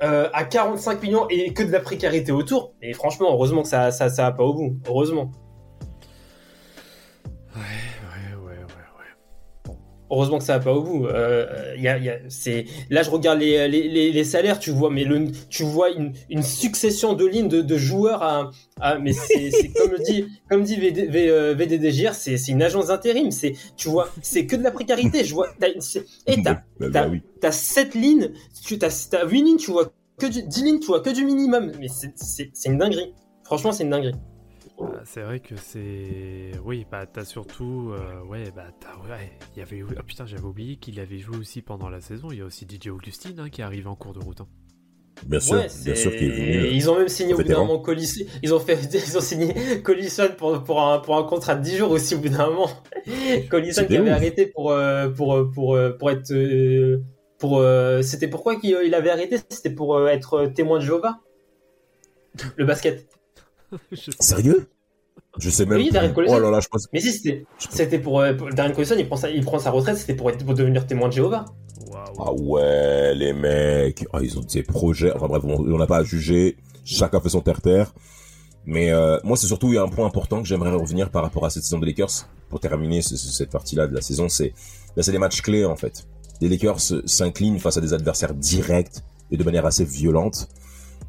euh, 0.03 0.29
à 0.33 0.45
45 0.45 1.01
millions 1.03 1.29
et 1.31 1.53
que 1.53 1.63
de 1.63 1.71
la 1.71 1.79
précarité 1.79 2.33
autour. 2.33 2.75
Et 2.83 2.93
franchement, 2.93 3.33
heureusement 3.33 3.63
que 3.63 3.69
ça, 3.69 3.93
ça, 3.93 4.09
ça 4.09 4.25
va 4.25 4.33
pas 4.33 4.43
au 4.43 4.55
bout. 4.55 4.77
Heureusement. 4.89 5.31
Ouais. 7.55 7.92
Heureusement 10.15 10.37
que 10.39 10.45
ça 10.45 10.59
va 10.59 10.65
pas 10.65 10.75
au 10.75 10.83
bout. 10.83 11.07
Euh, 11.07 11.75
y 11.79 11.89
a, 11.89 11.97
y 11.97 12.11
a, 12.11 12.19
c'est 12.29 12.67
là 12.91 13.03
je 13.03 13.09
regarde 13.09 13.39
les, 13.41 13.67
les, 13.67 13.89
les, 13.89 14.13
les 14.13 14.25
salaires, 14.25 14.59
tu 14.59 14.71
vois, 14.71 14.91
mais 14.91 15.05
le, 15.05 15.29
tu 15.49 15.63
vois 15.65 15.89
une, 15.91 16.13
une 16.29 16.43
succession 16.43 17.15
de 17.15 17.25
lignes 17.25 17.49
de, 17.49 17.63
de 17.63 17.77
joueurs 17.79 18.23
à, 18.23 18.51
à 18.79 18.99
mais 18.99 19.15
c'est, 19.15 19.51
c'est 19.59 19.69
comme 19.73 19.95
dit 20.05 20.27
comme 20.51 20.65
dit 20.65 20.77
VD, 20.77 21.07
V- 21.07 21.31
euh, 21.31 21.55
VDDGR, 21.55 22.13
c'est, 22.15 22.37
c'est 22.37 22.53
une 22.53 22.63
agence 22.63 22.89
d'intérim. 22.89 23.31
C'est 23.31 23.55
tu 23.77 23.89
vois, 23.89 24.09
c'est 24.21 24.45
que 24.47 24.55
de 24.57 24.63
la 24.63 24.71
précarité. 24.71 25.25
Je 25.25 25.33
vois, 25.33 25.49
t'as, 25.59 25.69
c'est- 25.81 26.05
et 26.27 26.43
t'as 26.43 26.55
Bah, 26.55 26.63
bah, 26.79 26.87
t'as, 26.93 27.09
oui. 27.09 27.23
t'as 27.41 27.53
7 27.53 27.95
lignes, 27.95 28.33
tu 28.67 28.79
t'as, 28.79 28.91
t'as 29.11 29.27
8 29.27 29.43
lignes, 29.43 29.57
tu 29.57 29.71
vois 29.71 29.91
que 30.19 30.27
du, 30.27 30.43
10 30.43 30.63
lignes, 30.63 30.81
tu 30.81 30.89
vois 30.89 31.01
que 31.01 31.11
du 31.11 31.25
minimum. 31.25 31.73
Mais 31.81 31.89
c'est 31.89 32.69
une 32.69 32.77
dinguerie. 32.77 33.15
Franchement, 33.45 33.73
c'est 33.73 33.85
une 33.85 33.91
dinguerie. 33.91 34.15
Bah, 34.79 35.03
c'est 35.05 35.23
vrai 35.23 35.41
que 35.41 35.55
c'est. 35.57 36.53
Oui, 36.65 36.87
bah 36.91 37.07
t'as 37.07 37.25
surtout. 37.25 37.93
euh, 37.93 38.23
ouais, 38.25 38.51
bah 38.51 38.67
t'as. 38.81 38.97
Ouais, 39.09 39.31
il 39.55 39.59
y 39.61 39.63
avait. 39.63 39.83
Ah 39.97 40.03
putain, 40.03 40.27
j'avais 40.27 40.43
oublié 40.43 40.77
qu'il 40.77 40.99
avait 41.01 41.19
joué 41.19 41.37
aussi 41.37 41.63
pendant 41.63 41.89
la 41.89 42.01
saison. 42.01 42.29
Il 42.33 42.39
y 42.39 42.41
a 42.41 42.45
aussi 42.45 42.67
DJ 42.67 42.89
Augustine 42.89 43.39
hein, 43.39 43.49
qui 43.51 43.63
arrive 43.63 43.87
en 43.89 43.95
cours 43.95 44.13
de 44.13 44.19
route. 44.19 44.41
hein. 44.41 44.49
Bien 45.25 45.39
sûr, 45.39 45.59
Ouais, 45.59 45.69
bien 45.85 45.95
sûr 45.95 46.17
qu'il 46.17 46.27
est 46.29 46.31
venu. 46.31 46.59
euh, 46.59 46.67
Ils 46.73 46.91
ont 46.91 46.97
même 46.97 47.09
signé 47.09 47.35
au 47.35 47.37
bout 47.39 47.45
d'un 47.45 47.59
moment 47.59 47.79
Collis- 47.81 48.27
Ils 48.43 48.53
ont 48.55 48.59
fait, 48.59 48.77
ils 48.93 49.17
ont 49.17 49.21
signé 49.21 49.83
Collison 49.83 50.29
pour, 50.37 50.65
pour 50.65 50.83
un, 50.83 50.99
pour 50.99 51.17
un 51.17 51.23
contrat 51.25 51.55
de 51.55 51.63
10 51.63 51.77
jours 51.77 51.91
aussi 51.91 52.15
au 52.17 52.19
bout 52.19 52.29
d'un 52.31 52.49
moment. 52.51 52.71
Collison 53.51 53.87
qui 53.89 53.97
avait 53.97 54.11
ouf. 54.11 54.17
arrêté 54.17 54.47
pour, 54.47 54.73
euh, 54.73 55.11
pour, 55.11 55.51
pour, 55.53 55.79
pour 55.99 56.11
être, 56.11 56.33
pour, 57.39 57.63
c'était 58.03 58.29
pourquoi 58.29 58.57
qu'il 58.57 58.77
il 58.85 58.95
avait 58.95 59.11
arrêté? 59.11 59.39
C'était 59.49 59.71
pour 59.75 60.09
être 60.09 60.47
témoin 60.47 60.79
de 60.79 60.85
Jéhovah? 60.85 61.21
Le 62.57 62.65
basket. 62.65 63.07
Je. 63.93 64.11
Sérieux? 64.21 64.69
Je 65.39 65.51
sais 65.51 65.67
même. 65.67 65.79
Oui. 65.79 65.91
Darren 65.91 66.13
Collison. 66.13 66.37
Oh 66.37 66.41
là 66.41 66.51
là, 66.51 66.61
je 66.61 66.69
pense. 66.69 66.87
Mais 66.93 67.01
si, 67.01 67.13
c'était, 67.13 67.45
c'était 67.71 67.99
pour, 67.99 68.21
euh, 68.21 68.35
pour- 68.35 68.49
Darren 68.51 68.73
Collison, 68.73 68.97
il 68.99 69.07
prend 69.07 69.17
sa, 69.17 69.31
il 69.31 69.45
prend 69.45 69.59
sa 69.59 69.71
retraite, 69.71 69.97
c'était 69.97 70.15
pour 70.15 70.31
être, 70.31 70.45
pour 70.45 70.55
devenir 70.55 70.87
témoin 70.87 71.09
de 71.09 71.13
Jéhovah. 71.15 71.45
Ah 72.19 72.33
ouais, 72.33 73.15
les 73.15 73.33
mecs, 73.33 74.07
Ah, 74.13 74.19
ils 74.23 74.39
ont 74.39 74.43
des 74.43 74.63
projets. 74.63 75.13
Enfin 75.15 75.27
bref, 75.29 75.43
on 75.45 75.79
n'a 75.79 75.87
pas 75.87 75.99
à 75.99 76.05
juger. 76.05 76.57
Chacun 76.85 77.21
fait 77.21 77.29
son 77.31 77.41
terre-terre. 77.41 77.93
Mais 78.65 78.91
euh, 78.93 79.19
moi, 79.25 79.37
c'est 79.37 79.47
surtout 79.47 79.69
il 79.69 79.75
y 79.75 79.79
a 79.79 79.83
un 79.83 79.89
point 79.89 80.07
important 80.07 80.41
que 80.43 80.49
j'aimerais 80.49 80.71
revenir 80.71 81.11
par 81.11 81.23
rapport 81.23 81.45
à 81.45 81.51
cette 81.51 81.63
saison 81.65 81.79
des 81.79 81.87
Lakers 81.87 82.29
pour 82.49 82.61
terminer 82.61 83.03
ce- 83.03 83.17
ce- 83.17 83.33
cette 83.33 83.51
partie-là 83.51 83.87
de 83.87 83.95
la 83.95 84.01
saison. 84.01 84.29
C'est 84.29 84.53
là, 84.97 85.03
c'est 85.03 85.13
des 85.13 85.19
matchs 85.19 85.43
clés 85.43 85.65
en 85.65 85.77
fait. 85.77 86.07
Les 86.41 86.49
Lakers 86.49 86.81
s'inclinent 87.07 87.59
face 87.59 87.77
à 87.77 87.81
des 87.81 87.93
adversaires 87.93 88.35
directs 88.35 88.93
et 89.31 89.37
de 89.37 89.45
manière 89.45 89.67
assez 89.67 89.85
violente. 89.85 90.49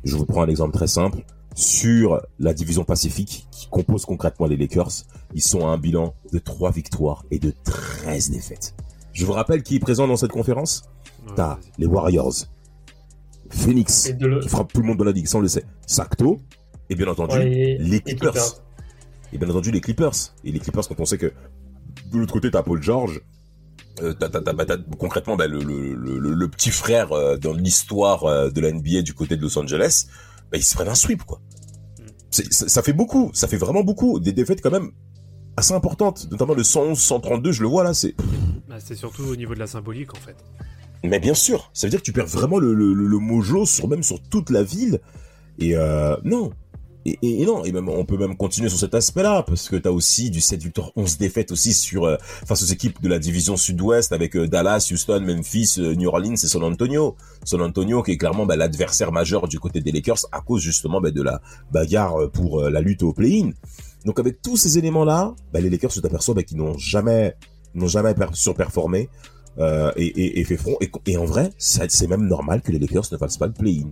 Je 0.04 0.16
vous 0.16 0.26
prends 0.26 0.44
un 0.44 0.48
exemple 0.48 0.74
très 0.74 0.88
simple. 0.88 1.20
Sur 1.56 2.22
la 2.40 2.54
division 2.54 2.84
Pacifique, 2.84 3.48
qui 3.52 3.68
compose 3.68 4.06
concrètement 4.06 4.48
les 4.48 4.58
Lakers, 4.58 4.90
ils 5.36 5.44
sont 5.44 5.68
à 5.68 5.70
un 5.72 5.78
bilan 5.78 6.14
de 6.32 6.40
3 6.40 6.72
victoires 6.72 7.24
et 7.32 7.38
de 7.40 7.54
13 7.64 8.32
défaites. 8.32 8.74
Je 9.14 9.26
vous 9.26 9.34
rappelle 9.34 9.62
qui 9.62 9.76
est 9.76 9.80
présent 9.80 10.08
dans 10.08 10.18
cette 10.18 10.32
conférence? 10.32 10.84
Ouais, 11.28 11.34
T'as 11.36 11.60
les 11.78 11.86
Warriors, 11.86 12.34
Phoenix, 13.50 14.12
le, 14.20 14.40
qui 14.40 14.50
frappe 14.50 14.74
tout 14.74 14.82
le 14.82 14.88
monde 14.88 14.98
dans 14.98 15.04
la 15.04 15.12
ligue, 15.12 15.28
ça 15.28 15.38
on 15.38 15.42
le 15.42 15.48
sait, 15.48 15.66
Sacto, 15.86 16.40
et 16.90 16.96
bien 16.96 17.08
entendu, 17.08 17.38
Ouais, 17.38 17.52
et- 17.52 17.78
les 17.78 17.98
et 17.98 18.02
Clippers. 18.02 18.62
Et 19.32 19.38
bien 19.38 19.50
entendu, 19.50 19.72
les 19.72 19.82
Clippers. 19.82 20.14
Et 20.44 20.52
les 20.52 20.60
Clippers, 20.60 20.88
quand 20.88 21.00
on 21.00 21.06
sait 21.06 21.18
que 21.18 21.32
de 22.12 22.18
l'autre 22.20 22.34
côté, 22.34 22.50
t'as 22.52 22.64
Paul 22.64 22.82
George, 22.82 23.22
euh, 24.02 24.14
t'as, 24.14 24.30
t'as- 24.30 24.42
t'as- 24.42 24.54
bah, 24.54 24.66
t'as 24.66 24.78
concrètement 24.98 25.36
bah, 25.36 25.48
le, 25.48 25.60
le, 25.60 25.94
le, 25.94 26.18
le- 26.20 26.34
le 26.34 26.48
petit 26.48 26.72
frère 26.72 27.12
euh, 27.12 27.38
dans 27.38 27.54
l'histoire 27.54 28.24
euh, 28.26 28.50
de 28.50 28.60
la 28.60 28.72
NBA 28.72 29.02
du 29.04 29.14
côté 29.14 29.38
de 29.38 29.42
Los 29.42 29.58
Angeles, 29.58 30.08
bah, 30.54 30.60
ils 30.60 30.64
se 30.64 30.76
prennent 30.76 30.88
un 30.88 30.96
sweep, 30.96 31.24
quoi. 31.24 31.42
Ça, 32.30 32.44
ça 32.52 32.84
fait 32.84 32.94
beaucoup, 32.94 33.32
ça 33.34 33.48
fait 33.48 33.58
vraiment 33.58 33.84
beaucoup. 33.84 34.20
Des 34.20 34.34
défaites 34.34 34.62
quand 34.62 34.70
même 34.72 34.92
assez 35.58 35.74
importantes, 35.74 36.28
notamment 36.32 36.54
le 36.54 36.62
111-132, 36.62 37.52
je 37.52 37.62
le 37.64 37.68
vois 37.68 37.84
là, 37.84 37.96
c'est... 37.96 38.16
Bah, 38.70 38.76
c'est 38.80 38.96
surtout 38.96 39.24
au 39.24 39.36
niveau 39.36 39.56
de 39.56 39.60
la 39.60 39.68
symbolique 39.68 40.14
en 40.14 40.20
fait. 40.20 40.36
Mais 41.04 41.20
bien 41.20 41.34
sûr, 41.34 41.72
ça 41.74 41.88
veut 41.88 41.92
dire 41.92 42.00
que 42.00 42.06
tu 42.06 42.14
perds 42.14 42.28
vraiment 42.28 42.60
le, 42.60 42.74
le, 42.74 42.94
le, 42.94 43.08
le 43.08 43.18
mojo 43.18 43.66
sur 43.66 43.88
même 43.88 44.04
sur 44.04 44.22
toute 44.22 44.52
la 44.52 44.64
ville. 44.64 45.02
Et 45.58 45.76
euh, 45.76 46.16
non. 46.24 46.54
Et, 47.06 47.46
non, 47.46 47.64
on 47.88 48.06
peut 48.06 48.18
même 48.18 48.38
continuer 48.38 48.70
sur 48.70 48.80
cet 48.80 48.96
aspect-là 48.96 49.44
parce 49.44 49.68
que 49.68 49.76
t'as 49.76 49.90
aussi 49.90 50.30
du 50.30 50.40
7 50.40 50.64
victoires 50.64 50.92
11 50.96 51.18
défaites 51.18 51.52
aussi 51.52 51.74
sur 51.74 52.06
euh, 52.06 52.16
face 52.22 52.64
aux 52.64 52.68
équipes 52.68 53.02
de 53.02 53.10
la 53.10 53.20
division 53.20 53.58
Sud-Ouest 53.58 54.14
avec 54.14 54.38
euh, 54.38 54.48
Dallas, 54.48 54.88
Houston, 54.90 55.20
Memphis, 55.20 55.76
euh, 55.80 55.96
New 55.96 56.08
Orleans 56.08 56.36
et 56.36 56.48
San 56.48 56.64
Antonio. 56.64 57.18
San 57.44 57.62
Antonio 57.62 58.04
qui 58.04 58.12
est 58.12 58.18
clairement 58.18 58.46
bah, 58.46 58.56
l'adversaire 58.56 59.12
majeur 59.12 59.50
du 59.50 59.60
côté 59.60 59.82
des 59.82 59.92
Lakers 59.92 60.20
à 60.32 60.40
cause 60.40 60.62
justement 60.62 61.02
bah, 61.02 61.12
de 61.12 61.22
la 61.22 61.42
bagarre 61.74 62.30
pour 62.32 62.62
la 62.62 62.80
lutte 62.80 63.04
au 63.04 63.12
play-in. 63.12 63.52
Donc 64.06 64.20
avec 64.20 64.42
tous 64.42 64.56
ces 64.56 64.78
éléments-là, 64.78 65.36
bah, 65.52 65.60
les 65.60 65.70
Lakers 65.70 65.92
se 65.92 66.00
t'aperçoivent 66.00 66.42
qu'ils 66.44 66.58
n'ont 66.58 66.78
jamais 66.78 67.36
n'ont 67.76 67.88
jamais 67.88 68.14
per- 68.14 68.28
surperformé 68.34 69.10
et, 69.60 70.40
et, 70.40 70.44
fait 70.46 70.58
front. 70.58 70.78
Et, 71.06 71.18
en 71.18 71.26
vrai, 71.26 71.52
c'est 71.58 72.08
même 72.08 72.28
normal 72.28 72.62
que 72.62 72.72
les 72.72 72.80
Lakers 72.80 73.08
ne 73.12 73.18
fassent 73.18 73.38
pas 73.38 73.48
le 73.48 73.54
play-in. 73.54 73.92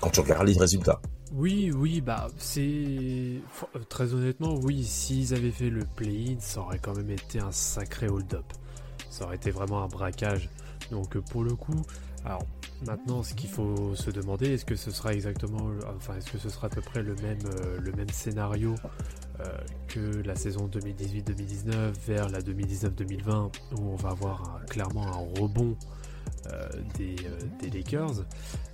Quand 0.00 0.10
tu 0.10 0.20
regardes 0.20 0.48
les 0.48 0.58
résultats. 0.58 1.00
Oui, 1.34 1.72
oui, 1.74 2.00
bah 2.00 2.28
c'est. 2.38 2.60
Euh, 2.60 3.78
Très 3.88 4.14
honnêtement, 4.14 4.54
oui, 4.54 4.84
s'ils 4.84 5.34
avaient 5.34 5.50
fait 5.50 5.68
le 5.68 5.82
play-in, 5.96 6.36
ça 6.38 6.60
aurait 6.60 6.78
quand 6.78 6.94
même 6.96 7.10
été 7.10 7.40
un 7.40 7.50
sacré 7.50 8.08
hold-up. 8.08 8.44
Ça 9.10 9.24
aurait 9.24 9.34
été 9.34 9.50
vraiment 9.50 9.82
un 9.82 9.88
braquage. 9.88 10.48
Donc 10.92 11.16
euh, 11.16 11.20
pour 11.20 11.42
le 11.42 11.56
coup, 11.56 11.82
alors 12.24 12.46
maintenant, 12.86 13.24
ce 13.24 13.34
qu'il 13.34 13.50
faut 13.50 13.96
se 13.96 14.12
demander, 14.12 14.54
est-ce 14.54 14.64
que 14.64 14.76
ce 14.76 14.92
sera 14.92 15.12
exactement. 15.12 15.72
Enfin, 15.96 16.14
est-ce 16.16 16.30
que 16.30 16.38
ce 16.38 16.48
sera 16.48 16.68
à 16.68 16.70
peu 16.70 16.82
près 16.82 17.02
le 17.02 17.16
même, 17.16 17.40
euh, 17.46 17.80
le 17.80 17.90
même 17.92 18.10
scénario 18.10 18.76
que 19.88 20.22
la 20.24 20.36
saison 20.36 20.68
2018-2019 20.68 21.92
vers 22.06 22.28
la 22.28 22.40
2019-2020, 22.40 23.50
où 23.76 23.80
on 23.80 23.96
va 23.96 24.10
avoir 24.10 24.60
clairement 24.70 25.08
un 25.08 25.40
rebond 25.40 25.76
des, 26.98 27.16
euh, 27.24 27.38
des 27.60 27.70
Lakers 27.70 28.24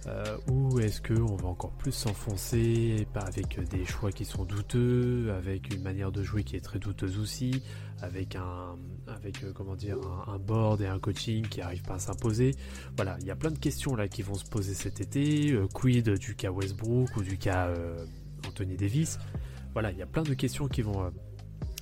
euh, 0.07 0.37
ou 0.51 0.79
est-ce 0.81 1.03
qu'on 1.03 1.37
va 1.37 1.49
encore 1.49 1.73
plus 1.73 1.93
s'enfoncer 1.93 3.07
avec 3.15 3.59
euh, 3.59 3.65
des 3.65 3.85
choix 3.85 4.11
qui 4.13 4.25
sont 4.25 4.45
douteux, 4.45 5.33
avec 5.37 5.75
une 5.75 5.83
manière 5.83 6.11
de 6.11 6.23
jouer 6.23 6.43
qui 6.43 6.57
est 6.57 6.61
très 6.61 6.79
douteuse 6.79 7.19
aussi, 7.19 7.63
avec 8.01 8.35
un, 8.37 8.77
avec 9.07 9.45
euh, 9.45 9.53
comment 9.55 9.75
dire, 9.75 9.99
un, 10.27 10.39
board 10.39 10.81
et 10.81 10.87
un 10.87 10.99
coaching 10.99 11.47
qui 11.47 11.61
arrivent 11.61 11.83
pas 11.83 11.95
à 11.95 11.99
s'imposer? 11.99 12.55
Voilà, 12.97 13.17
il 13.21 13.27
y 13.27 13.31
a 13.31 13.37
plein 13.37 13.51
de 13.51 13.59
questions 13.59 13.95
là 13.95 14.09
qui 14.09 14.23
vont 14.23 14.35
se 14.35 14.45
poser 14.45 14.75
cet 14.75 15.01
été. 15.01 15.53
Euh, 15.53 15.67
quid 15.67 16.09
du 16.09 16.35
cas 16.35 16.51
Westbrook 16.51 17.17
ou 17.17 17.23
du 17.23 17.37
cas 17.37 17.69
euh, 17.69 18.05
Anthony 18.47 18.77
Davis? 18.77 19.19
Voilà, 19.73 19.93
il 19.93 19.99
y 19.99 20.03
a 20.03 20.07
plein 20.07 20.23
de 20.23 20.35
questions 20.35 20.67
qui 20.67 20.83
vont, 20.83 21.05
euh, 21.05 21.11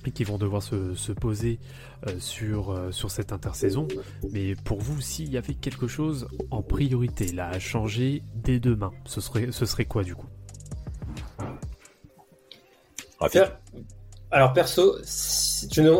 et 0.05 0.11
qui 0.11 0.23
vont 0.23 0.37
devoir 0.37 0.61
se, 0.63 0.93
se 0.95 1.11
poser 1.11 1.59
euh, 2.07 2.13
sur, 2.19 2.71
euh, 2.71 2.91
sur 2.91 3.11
cette 3.11 3.31
intersaison. 3.33 3.87
Mais 4.31 4.55
pour 4.55 4.79
vous, 4.79 5.01
s'il 5.01 5.29
y 5.31 5.37
avait 5.37 5.53
quelque 5.53 5.87
chose 5.87 6.27
en 6.51 6.61
priorité 6.61 7.31
là 7.31 7.49
à 7.49 7.59
changer 7.59 8.23
dès 8.35 8.59
demain, 8.59 8.91
ce 9.05 9.21
serait, 9.21 9.49
ce 9.51 9.65
serait 9.65 9.85
quoi 9.85 10.03
du 10.03 10.15
coup? 10.15 10.27
Per- 13.31 13.45
Alors 14.31 14.53
perso, 14.53 14.95
si 15.03 15.67
tu 15.67 15.81
ne- 15.81 15.91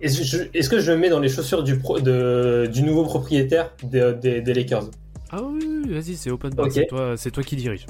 est-ce 0.00 0.22
je- 0.22 0.68
que 0.70 0.80
je 0.80 0.92
me 0.92 0.96
mets 0.96 1.10
dans 1.10 1.20
les 1.20 1.28
chaussures 1.28 1.62
du, 1.62 1.78
pro- 1.78 2.00
de- 2.00 2.68
du 2.72 2.82
nouveau 2.82 3.04
propriétaire 3.04 3.72
des, 3.82 4.14
des- 4.20 4.40
des 4.40 4.54
Lakers? 4.54 4.88
Ah 5.30 5.42
oui, 5.42 5.60
oui, 5.66 5.82
oui, 5.86 5.92
vas-y, 5.94 6.16
c'est 6.16 6.30
open 6.30 6.54
bar, 6.54 6.66
Ok. 6.66 6.72
c'est 6.72 6.86
toi, 6.86 7.16
c'est 7.16 7.30
toi 7.30 7.42
qui 7.42 7.56
dirige. 7.56 7.86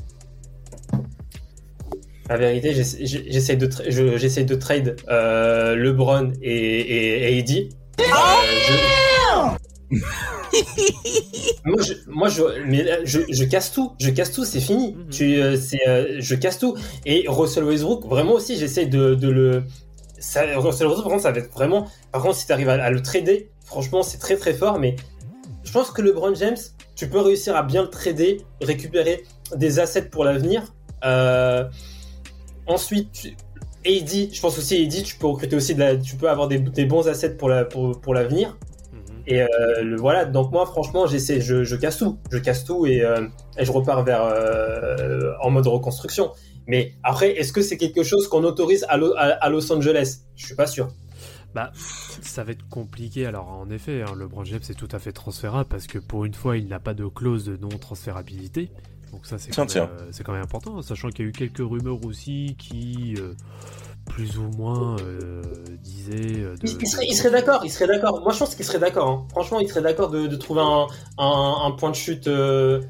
La 2.29 2.37
vérité, 2.37 2.73
j'essaie 2.73 3.57
de, 3.57 3.67
tra- 3.67 3.85
je- 3.89 4.43
de 4.43 4.55
trade 4.55 4.97
euh, 5.09 5.75
LeBron 5.75 6.33
et, 6.41 6.53
et, 6.55 7.39
et. 7.39 7.69
Euh, 8.01 8.05
je- 8.69 9.93
moi, 11.65 11.83
je, 11.83 11.93
moi, 12.07 12.29
je, 12.29 12.43
mais 12.67 12.83
là, 12.83 12.99
je, 13.05 13.21
je 13.29 13.45
casse 13.45 13.73
tout, 13.73 13.93
je 14.01 14.11
casse 14.11 14.33
tout, 14.33 14.45
c'est 14.45 14.61
fini. 14.61 14.95
Mhm. 14.95 15.09
Tu, 15.11 15.43
euh, 15.43 15.57
c'est, 15.57 15.87
euh, 15.89 16.17
je 16.19 16.35
casse 16.35 16.59
tout. 16.59 16.77
Et 17.05 17.25
Russell 17.29 17.65
Westbrook, 17.65 18.07
vraiment 18.07 18.33
aussi, 18.35 18.57
j'essaie 18.57 18.87
de, 18.87 19.15
de 19.15 19.29
le. 19.29 19.65
Ça, 20.19 20.43
Russell 20.57 20.87
Westbrook, 20.87 21.03
par 21.05 21.11
contre, 21.13 21.23
ça 21.23 21.33
va 21.33 21.39
être 21.39 21.53
vraiment. 21.53 21.89
Par 22.13 22.23
contre, 22.23 22.37
si 22.37 22.47
tu 22.47 22.53
arrives 22.53 22.69
à, 22.69 22.83
à 22.83 22.91
le 22.91 23.03
trader, 23.03 23.51
franchement, 23.65 24.03
c'est 24.03 24.19
très 24.19 24.37
très 24.37 24.55
fort. 24.55 24.79
Mais 24.79 24.97
je 25.65 25.73
pense 25.73 25.91
que 25.91 26.01
LeBron 26.03 26.35
James, 26.35 26.57
tu 26.95 27.09
peux 27.09 27.21
réussir 27.21 27.57
à 27.57 27.63
bien 27.63 27.83
le 27.83 27.91
trader, 27.91 28.41
récupérer 28.63 29.25
des 29.57 29.79
assets 29.81 30.03
pour 30.11 30.25
l'avenir. 30.25 30.73
Euh, 31.05 31.65
ensuite, 32.67 33.13
tu- 33.13 33.37
je 33.85 34.41
pense 34.41 34.59
aussi 34.59 34.85
AD, 34.85 35.03
tu 35.03 35.17
peux 35.17 35.27
recruter 35.27 35.57
aussi 35.57 35.75
de 35.75 35.81
la, 35.81 35.97
tu 35.97 36.17
peux 36.17 36.29
avoir 36.31 36.49
des, 36.49 36.59
des 36.59 36.85
bons 36.85 37.09
assets 37.09 37.37
pour 37.37 37.49
la 37.49 37.65
pour, 37.65 38.01
pour 38.01 38.15
l'avenir. 38.15 38.57
Et 39.27 39.41
euh, 39.41 39.47
le, 39.83 39.97
voilà, 39.97 40.25
donc 40.25 40.51
moi 40.51 40.67
franchement, 40.67 41.07
j'essaie, 41.07 41.41
je, 41.41 41.63
je 41.63 41.77
casse 41.77 41.99
tout, 41.99 42.19
je 42.33 42.39
casse 42.39 42.65
tout 42.65 42.87
et, 42.87 43.03
euh, 43.03 43.27
et 43.57 43.65
je 43.65 43.71
repars 43.71 44.03
vers 44.03 44.25
euh, 44.25 45.33
en 45.41 45.51
mode 45.51 45.67
reconstruction. 45.69 46.33
Mais 46.67 46.95
après, 47.05 47.33
est-ce 47.37 47.53
que 47.53 47.63
c'est 47.63 47.77
quelque 47.77 48.03
chose 48.03 48.29
qu'on 48.29 48.43
autorise 48.45 48.85
à, 48.89 48.97
Lo- 48.97 49.15
à, 49.17 49.23
à 49.23 49.49
Los 49.49 49.73
Angeles? 49.73 50.23
Je 50.37 50.47
suis 50.47 50.55
pas 50.57 50.67
sûr. 50.67 50.89
Bah, 51.55 51.71
ça 52.23 52.45
va 52.45 52.53
être 52.53 52.67
compliqué. 52.69 53.27
Alors, 53.27 53.49
en 53.49 53.69
effet, 53.71 54.03
hein, 54.03 54.15
LeBron 54.19 54.45
James 54.45 54.61
est 54.69 54.75
tout 54.75 54.89
à 54.91 54.99
fait 54.99 55.13
transférable 55.13 55.69
parce 55.69 55.87
que 55.87 55.99
pour 55.99 56.25
une 56.25 56.35
fois, 56.35 56.57
il 56.57 56.67
n'a 56.67 56.81
pas 56.81 56.95
de 56.95 57.07
clause 57.07 57.45
de 57.45 57.57
non-transférabilité. 57.57 58.71
Donc 59.13 59.27
ça, 59.27 59.39
c'est 59.39 59.55
quand, 59.55 59.77
euh, 59.77 60.09
c'est 60.11 60.25
quand 60.25 60.33
même 60.33 60.43
important, 60.43 60.81
sachant 60.83 61.11
qu'il 61.11 61.25
y 61.25 61.29
a 61.29 61.29
eu 61.29 61.33
quelques 61.33 61.59
rumeurs 61.59 62.05
aussi 62.07 62.57
qui, 62.59 63.15
euh, 63.19 63.35
plus 64.11 64.39
ou 64.39 64.49
moins, 64.57 64.97
euh, 65.01 65.43
disaient... 65.83 66.17
de- 66.17 66.57
Il, 66.63 66.77
il 66.81 66.87
serait, 66.89 67.07
il 67.07 67.15
serait 67.15 67.31
d'accord, 67.31 67.61
il 67.65 67.71
serait 67.71 67.87
d'accord. 67.87 68.21
Moi, 68.23 68.33
je 68.33 68.39
pense 68.39 68.55
qu'il 68.55 68.65
serait 68.65 68.79
d'accord. 68.79 69.09
hein. 69.09 69.27
Franchement, 69.31 69.61
il 69.61 69.69
serait 69.69 69.83
d'accord 69.83 70.11
de, 70.11 70.27
de 70.27 70.37
trouver 70.37 70.63
un, 70.63 70.87
un, 71.19 71.55
un 71.67 71.71
point 71.73 71.91
de 71.91 71.95
chute. 71.95 72.27
Euh, 72.27 72.81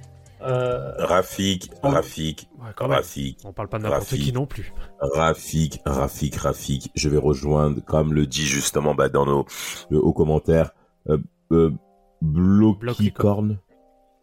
euh, 0.42 0.92
Rafik, 0.98 1.70
Rafik, 1.82 2.48
Ouais. 2.58 2.72
Rafik, 2.76 3.38
On 3.44 3.52
parle 3.52 3.68
pas 3.68 3.78
de 3.78 3.82
n'importe 3.84 4.02
Rafik. 4.04 4.22
qui 4.22 4.32
non 4.32 4.46
plus. 4.46 4.72
Rafik, 5.00 5.80
Rafik, 5.84 6.36
Rafik. 6.36 6.90
Je 6.94 7.08
vais 7.08 7.18
rejoindre, 7.18 7.80
comme 7.84 8.12
le 8.14 8.26
dit 8.26 8.44
justement 8.46 8.94
bah, 8.94 9.08
dans 9.08 9.26
nos 9.26 9.44
le 9.90 9.98
haut 9.98 10.12
commentaire, 10.12 10.70
euh, 11.08 11.18
euh, 11.52 11.70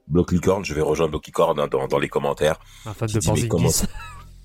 Bloquicorn. 0.10 0.62
Bloquicorn, 0.62 0.66
je 0.66 0.74
vais 0.74 0.82
rejoindre 0.82 1.12
Bloquicorn 1.12 1.60
hein, 1.60 1.68
dans, 1.70 1.88
dans 1.88 2.00
les 2.00 2.10
commentaires. 2.10 2.60
Un 2.86 2.94
fan 2.94 3.08
Qui 3.08 3.16
de 3.16 3.20
dit, 3.20 3.32
mais 3.44 3.48
comment- 3.48 3.64
Porzingis. 3.64 3.88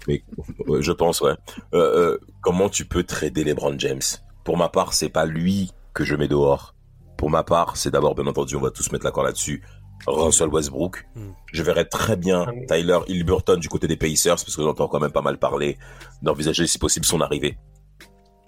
Mais 0.07 0.23
ouais, 0.67 0.83
je 0.83 0.93
pense, 0.93 1.21
ouais. 1.23 1.33
Euh, 1.73 1.79
euh, 2.15 2.19
comment 2.43 2.69
tu 2.69 2.85
peux 2.85 3.05
trader 3.05 3.43
LeBron 3.45 3.75
James? 3.79 4.03
Pour 4.45 4.59
ma 4.59 4.69
part, 4.69 4.93
c'est 4.93 5.09
pas 5.09 5.25
lui 5.25 5.71
que 5.95 6.05
je 6.05 6.15
mets 6.15 6.29
dehors. 6.29 6.75
Pour 7.17 7.31
ma 7.31 7.43
part, 7.43 7.77
c'est 7.79 7.91
d'abord, 7.91 8.15
bien 8.15 8.27
entendu, 8.27 8.57
on 8.57 8.61
va 8.61 8.71
tous 8.71 8.93
mettre 8.93 9.05
l'accord 9.07 9.25
là-dessus. 9.25 9.63
Russell 10.07 10.49
Westbrook. 10.49 11.07
Hmm. 11.15 11.31
Je 11.53 11.63
verrais 11.63 11.87
très 11.87 12.17
bien 12.17 12.45
Ah, 12.47 12.53
Tyler 12.75 12.99
Hilburton 13.07 13.57
du 13.59 13.71
côté 13.71 13.87
des 13.87 13.97
Pacers, 13.97 14.35
parce 14.35 14.55
que 14.55 14.63
j'entends 14.63 14.89
quand 14.89 15.01
même 15.01 15.13
pas 15.13 15.23
mal 15.23 15.39
parler, 15.39 15.79
d'envisager 16.21 16.67
si 16.67 16.79
possible 16.79 17.07
son 17.07 17.23
arrivée. 17.23 17.57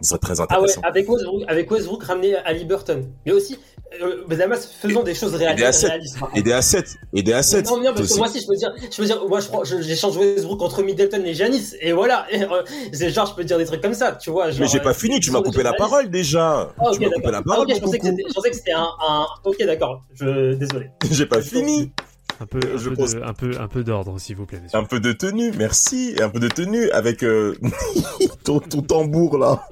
Ce 0.03 0.09
serait 0.11 0.19
très 0.19 0.35
Ah 0.41 0.45
ouais, 0.45 0.53
intéressant. 0.55 0.81
avec 0.83 1.09
Westbrook, 1.09 1.43
avec 1.49 1.71
Westbrook 1.71 2.03
ramener 2.05 2.37
Ali 2.37 2.65
Burton. 2.65 3.09
Mais 3.25 3.33
aussi, 3.33 3.59
euh, 4.03 4.25
Damas, 4.29 4.67
faisons 4.81 5.03
des 5.03 5.15
choses 5.15 5.33
Et 5.35 5.37
réalistes. 5.39 5.59
des 5.63 5.65
assets. 5.67 5.87
réalistes. 5.89 6.17
Et 6.35 6.43
des 6.43 6.53
assets. 6.53 6.85
Et 7.15 7.23
des 7.23 7.33
assets. 7.33 7.63
Non, 7.63 7.79
non, 7.81 7.95
parce 7.95 8.13
que 8.13 8.19
moi 8.19 8.29
aussi, 8.29 8.41
je 8.41 8.47
peux 8.47 8.57
dire, 8.57 8.73
je 8.91 8.97
peux 8.97 9.05
dire, 9.05 9.27
moi, 9.27 9.41
je 9.41 9.81
j'échange 9.81 10.17
Westbrook 10.19 10.59
contre 10.59 10.83
Middleton 10.83 11.23
et 11.25 11.33
Janis, 11.35 11.75
et 11.81 11.93
voilà. 11.93 12.27
Et, 12.31 12.43
euh, 12.43 13.09
genre, 13.11 13.27
je 13.27 13.35
peux 13.35 13.45
dire 13.45 13.57
des 13.59 13.65
trucs 13.65 13.81
comme 13.81 13.95
ça, 13.95 14.13
tu 14.13 14.31
vois. 14.31 14.47
Mais 14.49 14.53
genre, 14.53 14.69
j'ai 14.69 14.81
pas 14.81 14.91
euh, 14.91 14.95
fini, 14.95 15.19
tu 15.21 15.31
m'as 15.31 15.41
coupé 15.41 15.63
la 15.63 15.71
choses 15.71 15.79
parole 15.79 16.11
déjà. 16.11 16.73
Ah, 16.79 16.91
ok, 16.91 16.95
tu 16.99 17.01
m'as 17.01 17.11
coupé 17.11 17.27
la 17.27 17.31
d'accord. 17.33 17.41
Ah, 17.41 17.43
parole, 17.49 17.67
ok, 17.71 17.75
je 17.77 17.81
pensais 17.81 17.99
que 17.99 18.07
je 18.07 18.35
pensais 18.35 18.51
que 18.51 18.57
c'était 18.57 18.73
un, 18.73 18.89
un, 19.09 19.27
ok, 19.45 19.57
d'accord. 19.65 20.03
Je, 20.15 20.55
désolé. 20.55 20.91
J'ai 21.11 21.27
pas 21.27 21.41
fini. 21.41 21.91
Un 22.39 22.45
peu, 22.45 22.59
un 22.59 22.77
Je 22.77 22.91
peu, 22.91 22.97
pense- 22.97 23.15
de- 23.15 23.23
un 23.23 23.33
peu, 23.33 23.51
un 23.59 23.67
peu 23.69 23.83
d'ordre, 23.83 24.19
s'il 24.21 24.37
vous 24.37 24.45
plaît, 24.45 24.61
messieurs. 24.63 24.79
Un 24.79 24.85
peu 24.85 25.01
de 25.01 25.13
tenue, 25.13 25.53
merci. 25.57 26.17
Un 26.21 26.29
peu 26.29 26.39
de 26.39 26.49
tenue 26.49 26.91
avec 26.91 27.23
euh, 27.25 27.55
ton, 28.45 28.61
ton 28.61 28.83
tambour 28.83 29.39
là. 29.39 29.67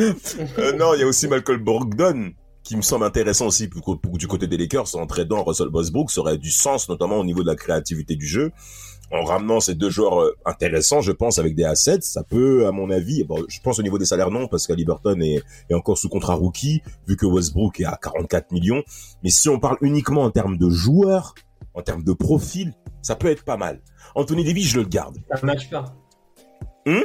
Euh, 0.00 0.72
non, 0.76 0.94
il 0.94 1.00
y 1.00 1.02
a 1.02 1.06
aussi 1.06 1.28
Malcolm 1.28 1.62
Brogdon 1.62 2.32
qui 2.62 2.76
me 2.76 2.82
semble 2.82 3.04
intéressant 3.04 3.46
aussi 3.46 3.68
du 3.68 4.26
côté 4.26 4.46
des 4.46 4.56
Lakers 4.56 4.94
en 4.94 5.06
tradant 5.06 5.42
Russell 5.42 5.68
Westbrook. 5.68 6.10
Ça 6.10 6.20
aurait 6.20 6.38
du 6.38 6.50
sens 6.50 6.88
notamment 6.88 7.16
au 7.16 7.24
niveau 7.24 7.42
de 7.42 7.46
la 7.46 7.56
créativité 7.56 8.16
du 8.16 8.26
jeu. 8.26 8.52
En 9.12 9.24
ramenant 9.24 9.58
ces 9.58 9.74
deux 9.74 9.90
joueurs 9.90 10.22
euh, 10.22 10.36
intéressants, 10.46 11.00
je 11.00 11.10
pense, 11.10 11.38
avec 11.38 11.56
des 11.56 11.64
assets, 11.64 12.02
ça 12.02 12.22
peut, 12.22 12.68
à 12.68 12.70
mon 12.70 12.90
avis, 12.90 13.26
je 13.48 13.60
pense 13.60 13.80
au 13.80 13.82
niveau 13.82 13.98
des 13.98 14.04
salaires 14.04 14.30
non, 14.30 14.46
parce 14.46 14.68
qu'Aliberton 14.68 15.20
est, 15.20 15.42
est 15.68 15.74
encore 15.74 15.98
sous 15.98 16.08
contrat 16.08 16.34
rookie, 16.34 16.80
vu 17.08 17.16
que 17.16 17.26
Westbrook 17.26 17.80
est 17.80 17.86
à 17.86 17.98
44 18.00 18.52
millions. 18.52 18.84
Mais 19.24 19.30
si 19.30 19.48
on 19.48 19.58
parle 19.58 19.78
uniquement 19.80 20.22
en 20.22 20.30
termes 20.30 20.58
de 20.58 20.70
joueurs, 20.70 21.34
en 21.74 21.82
termes 21.82 22.04
de 22.04 22.12
profil, 22.12 22.72
ça 23.02 23.16
peut 23.16 23.28
être 23.28 23.44
pas 23.44 23.56
mal. 23.56 23.80
Anthony 24.14 24.44
Davis, 24.44 24.68
je 24.68 24.78
le 24.78 24.86
garde. 24.86 25.18
Ça 25.34 25.44
marche 25.44 25.68
pas. 25.70 25.84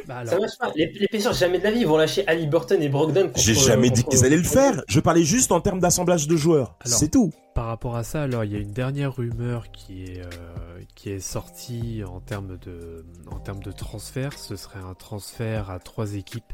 Bah, 0.08 0.26
Ça 0.26 0.40
marche 0.40 0.58
pas. 0.58 0.72
Les, 0.76 0.92
les 1.00 1.08
Pacers, 1.08 1.34
jamais 1.34 1.60
de 1.60 1.64
la 1.64 1.72
vie, 1.72 1.82
ils 1.82 1.88
vont 1.88 1.98
lâcher 1.98 2.26
Ali 2.28 2.48
Burton 2.48 2.82
et 2.82 2.90
Brogdon. 2.90 3.32
J'ai 3.36 3.54
jamais 3.54 3.90
dit 3.90 4.04
qu'ils 4.04 4.24
allaient 4.26 4.38
le 4.38 4.44
faire. 4.44 4.82
Je 4.88 5.00
parlais 5.00 5.24
juste 5.24 5.52
en 5.52 5.60
termes 5.62 5.80
d'assemblage 5.80 6.28
de 6.28 6.36
joueurs. 6.36 6.76
Alors. 6.86 6.98
C'est 6.98 7.10
tout. 7.10 7.32
par 7.54 7.66
rapport 7.66 7.96
à 7.96 8.04
ça, 8.04 8.24
alors 8.24 8.44
il 8.44 8.54
y 8.54 8.56
a 8.56 8.60
une 8.60 8.72
dernière 8.72 9.16
rumeur 9.16 9.72
qui 9.72 10.04
est 10.06 10.22
euh, 10.22 10.82
qui 10.96 11.10
est 11.10 11.20
sortie 11.20 12.04
en 12.08 12.20
termes 12.20 12.58
de 12.58 13.06
en 13.30 13.40
termes 13.40 13.62
de 13.64 13.72
transfert. 13.72 14.38
Ce 14.38 14.56
serait 14.56 14.80
un 14.80 14.94
transfert 14.94 15.70
à 15.70 15.80
trois 15.80 16.16
équipes 16.16 16.54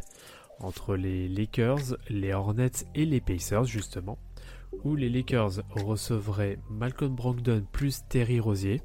entre 0.59 0.95
les 0.95 1.27
Lakers, 1.27 1.97
les 2.09 2.33
Hornets 2.33 2.85
et 2.95 3.05
les 3.05 3.21
Pacers 3.21 3.65
justement, 3.65 4.17
où 4.83 4.95
les 4.95 5.09
Lakers 5.09 5.61
recevraient 5.69 6.57
Malcolm 6.69 7.15
Brogdon 7.15 7.63
plus 7.71 8.01
Terry 8.09 8.39
Rozier. 8.39 8.81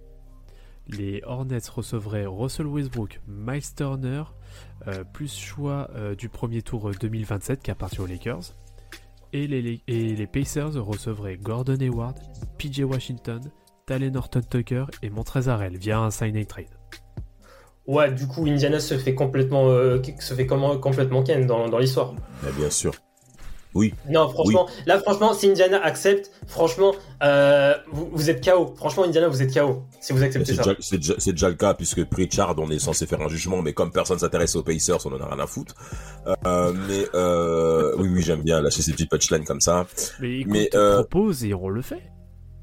Les 0.89 1.23
Hornets 1.25 1.69
recevraient 1.73 2.27
Russell 2.27 2.67
Westbrook, 2.67 3.21
Miles 3.27 3.75
Turner, 3.77 4.23
euh, 4.87 5.05
plus 5.05 5.35
choix 5.35 5.91
euh, 5.97 6.15
du 6.15 6.29
premier 6.29 6.63
tour 6.63 6.91
2027 7.01 7.63
qui 7.63 7.71
appartient 7.71 8.01
aux 8.01 8.07
Lakers. 8.07 8.55
Et 9.33 9.47
les, 9.47 9.83
et 9.89 10.15
les 10.15 10.27
Pacers 10.27 10.75
recevraient 10.75 11.37
Gordon 11.37 11.77
Hayward, 11.81 12.17
PJ 12.59 12.81
Washington, 12.81 13.41
Talen 13.87 14.13
Norton 14.13 14.41
Tucker 14.49 14.87
et 15.03 15.11
Montrezl 15.11 15.51
Harrell 15.51 15.77
via 15.77 15.99
un 15.99 16.11
sign 16.11 16.39
and 16.39 16.45
trade. 16.45 16.67
Ouais, 17.87 18.13
du 18.13 18.27
coup, 18.27 18.47
Indiana 18.47 18.81
se 18.81 18.99
fait 18.99 19.15
complètement, 19.15 19.69
euh, 19.69 20.03
se 20.19 20.35
fait 20.35 20.47
comment, 20.47 20.77
complètement 20.79 21.23
ken 21.23 21.47
dans, 21.47 21.69
dans 21.69 21.79
l'histoire. 21.79 22.15
Bah, 22.43 22.49
bien 22.57 22.71
sûr. 22.71 22.93
Oui. 23.77 23.93
Non, 24.09 24.29
franchement, 24.31 24.67
là, 24.87 24.99
franchement, 25.01 25.35
si 25.35 25.49
Indiana 25.51 25.79
accepte, 25.85 26.31
franchement, 26.47 26.95
euh, 27.23 27.75
vous, 27.93 28.09
vous 28.11 28.31
êtes 28.31 28.43
KO. 28.43 28.75
Franchement, 28.77 29.05
Indiana, 29.05 29.29
vous 29.29 29.43
êtes 29.43 29.53
KO. 29.53 29.83
Si 30.01 30.13
vous 30.15 30.23
acceptez 30.23 30.47
C'est 30.55 30.57
ça. 30.57 30.63
déjà, 30.63 30.77
c'est 30.81 30.97
déjà- 30.97 31.15
c'est 31.19 31.33
déjà 31.33 31.49
le 31.51 31.55
cas 31.57 31.75
puisque 31.75 32.03
Pritchard, 32.07 32.55
on 32.59 32.71
est 32.71 32.79
censé 32.79 33.07
faire 33.07 33.21
un 33.21 33.29
jugement, 33.29 33.61
mais 33.61 33.75
comme 33.75 33.91
personne 33.93 34.19
s'intéresse 34.19 34.57
aux 34.57 34.63
Pacers, 34.63 35.05
on 35.05 35.13
en 35.13 35.21
a 35.21 35.27
rien 35.29 35.43
à 35.45 35.47
foutre. 35.47 35.75
Euh, 36.47 36.73
mais 36.89 37.07
euh, 37.15 37.95
oui, 37.99 38.09
oui, 38.11 38.23
j'aime 38.23 38.43
bien 38.43 38.61
lâcher 38.63 38.81
ces 38.83 38.93
petites 38.93 39.11
punchlines 39.11 39.45
comme 39.45 39.61
ça. 39.61 39.87
Mais 40.21 40.41
écoute, 40.41 40.53
Mais, 40.53 40.71
euh, 40.75 40.95
propose 41.03 41.45
et 41.45 41.53
on 41.53 41.69
le 41.69 41.83
fait. 41.83 42.03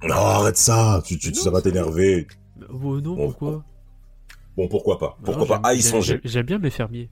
Non, 0.04 0.16
arrête 0.16 0.58
ça. 0.58 1.02
Tu, 1.06 1.18
tu, 1.20 1.30
Non, 1.30 1.36
ça 1.36 1.50
va 1.52 1.62
t'énerver. 1.62 2.28
Oh 2.70 3.00
non, 3.00 3.16
Bon, 3.16 3.28
pourquoi? 3.28 3.64
Bon, 4.58 4.68
pourquoi 4.68 5.00
pas? 5.00 5.18
Pourquoi 5.24 5.44
Non, 5.44 5.48
pas? 5.62 5.74
J'aime- 5.74 5.82
Ah, 5.86 5.90
songer. 5.90 6.08
j'aime- 6.14 6.22
J'aime 6.32 6.46
bien 6.46 6.58
mes 6.60 6.70
fermiers. 6.70 7.10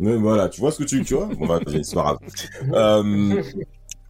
Mais 0.00 0.16
voilà, 0.16 0.48
tu 0.48 0.60
vois 0.60 0.70
ce 0.72 0.78
que 0.78 0.84
tu, 0.84 1.04
tu 1.04 1.14
vois? 1.14 1.26
Bon 1.26 1.46
bah, 1.46 1.60
c'est 1.66 1.94
pas 1.94 2.02
grave. 2.02 2.18
Euh, 2.72 3.42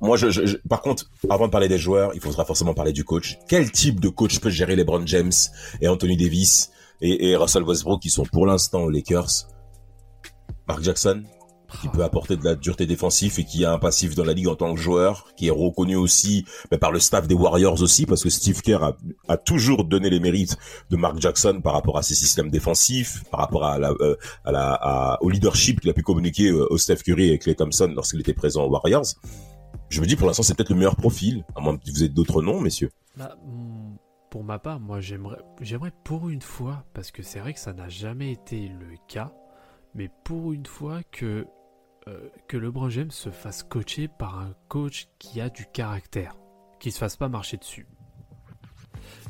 moi, 0.00 0.16
je, 0.16 0.30
je- 0.30 0.46
je- 0.46 0.56
par 0.68 0.82
contre, 0.82 1.10
avant 1.30 1.46
de 1.46 1.50
parler 1.50 1.68
des 1.68 1.78
joueurs, 1.78 2.12
il 2.14 2.20
faudra 2.20 2.44
forcément 2.44 2.74
parler 2.74 2.92
du 2.92 3.04
coach. 3.04 3.38
Quel 3.48 3.70
type 3.72 3.98
de 4.00 4.08
coach 4.08 4.38
peut 4.40 4.50
gérer 4.50 4.76
LeBron 4.76 5.02
James 5.06 5.32
et 5.80 5.88
Anthony 5.88 6.16
Davis 6.16 6.70
et, 7.00 7.30
et 7.30 7.36
Russell 7.36 7.62
Westbrook 7.62 8.00
qui 8.02 8.10
sont 8.10 8.24
pour 8.24 8.46
l'instant 8.46 8.82
aux 8.82 8.90
Lakers? 8.90 9.48
Mark 10.66 10.82
Jackson? 10.82 11.22
Qui 11.80 11.88
peut 11.88 12.02
apporter 12.02 12.36
de 12.36 12.44
la 12.44 12.54
dureté 12.54 12.86
défensive 12.86 13.38
et 13.38 13.44
qui 13.44 13.64
a 13.64 13.72
un 13.72 13.78
passif 13.78 14.14
dans 14.14 14.24
la 14.24 14.32
ligue 14.32 14.48
en 14.48 14.54
tant 14.54 14.74
que 14.74 14.80
joueur, 14.80 15.26
qui 15.36 15.48
est 15.48 15.50
reconnu 15.50 15.96
aussi 15.96 16.44
mais 16.72 16.78
par 16.78 16.92
le 16.92 16.98
staff 17.00 17.28
des 17.28 17.34
Warriors 17.34 17.82
aussi, 17.82 18.06
parce 18.06 18.22
que 18.22 18.30
Steve 18.30 18.60
Kerr 18.62 18.82
a, 18.82 18.96
a 19.28 19.36
toujours 19.36 19.84
donné 19.84 20.10
les 20.10 20.20
mérites 20.20 20.56
de 20.90 20.96
Mark 20.96 21.18
Jackson 21.20 21.60
par 21.62 21.74
rapport 21.74 21.98
à 21.98 22.02
ses 22.02 22.14
systèmes 22.14 22.50
défensifs, 22.50 23.22
par 23.30 23.40
rapport 23.40 23.64
à 23.64 23.78
la, 23.78 23.92
euh, 24.00 24.16
à 24.44 24.52
la, 24.52 24.72
à- 24.72 25.18
au 25.22 25.30
leadership 25.30 25.80
qu'il 25.80 25.90
a 25.90 25.92
pu 25.94 26.02
communiquer 26.02 26.48
euh, 26.48 26.66
au 26.70 26.78
Steph 26.78 27.02
Curry 27.04 27.30
et 27.30 27.38
Clay 27.38 27.54
Thompson 27.54 27.92
lorsqu'il 27.94 28.20
était 28.20 28.34
présent 28.34 28.64
aux 28.64 28.70
Warriors. 28.70 29.04
Je 29.90 30.00
me 30.00 30.06
dis 30.06 30.16
pour 30.16 30.26
l'instant 30.26 30.42
c'est 30.42 30.54
peut-être 30.56 30.70
le 30.70 30.76
meilleur 30.76 30.96
profil, 30.96 31.44
à 31.54 31.60
moins 31.60 31.76
que 31.76 31.82
vous 31.90 32.00
ayez 32.02 32.08
d'autres 32.08 32.42
noms, 32.42 32.60
messieurs. 32.60 32.90
Bah, 33.16 33.36
mm, 33.46 33.96
pour 34.30 34.44
ma 34.44 34.58
part, 34.58 34.80
moi 34.80 35.00
j'aimerais, 35.00 35.38
j'aimerais 35.60 35.92
pour 36.04 36.28
une 36.28 36.42
fois, 36.42 36.84
parce 36.94 37.10
que 37.10 37.22
c'est 37.22 37.38
vrai 37.40 37.54
que 37.54 37.60
ça 37.60 37.72
n'a 37.72 37.88
jamais 37.88 38.32
été 38.32 38.68
le 38.68 38.96
cas, 39.08 39.32
mais 39.94 40.10
pour 40.24 40.52
une 40.52 40.66
fois 40.66 41.00
que, 41.10 41.46
euh, 42.08 42.28
que 42.48 42.56
LeBron 42.56 42.88
James 42.90 43.10
se 43.10 43.30
fasse 43.30 43.62
coacher 43.62 44.08
par 44.08 44.38
un 44.38 44.54
coach 44.68 45.08
qui 45.18 45.40
a 45.40 45.48
du 45.50 45.66
caractère, 45.72 46.34
qui 46.80 46.90
se 46.90 46.98
fasse 46.98 47.16
pas 47.16 47.28
marcher 47.28 47.56
dessus. 47.56 47.86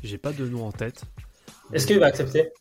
J'ai 0.03 0.17
pas 0.17 0.31
de 0.33 0.47
nom 0.47 0.65
en 0.65 0.71
tête. 0.71 1.03
Est-ce 1.73 1.85
qu'il 1.85 1.99
va 1.99 2.07
accepter? 2.07 2.51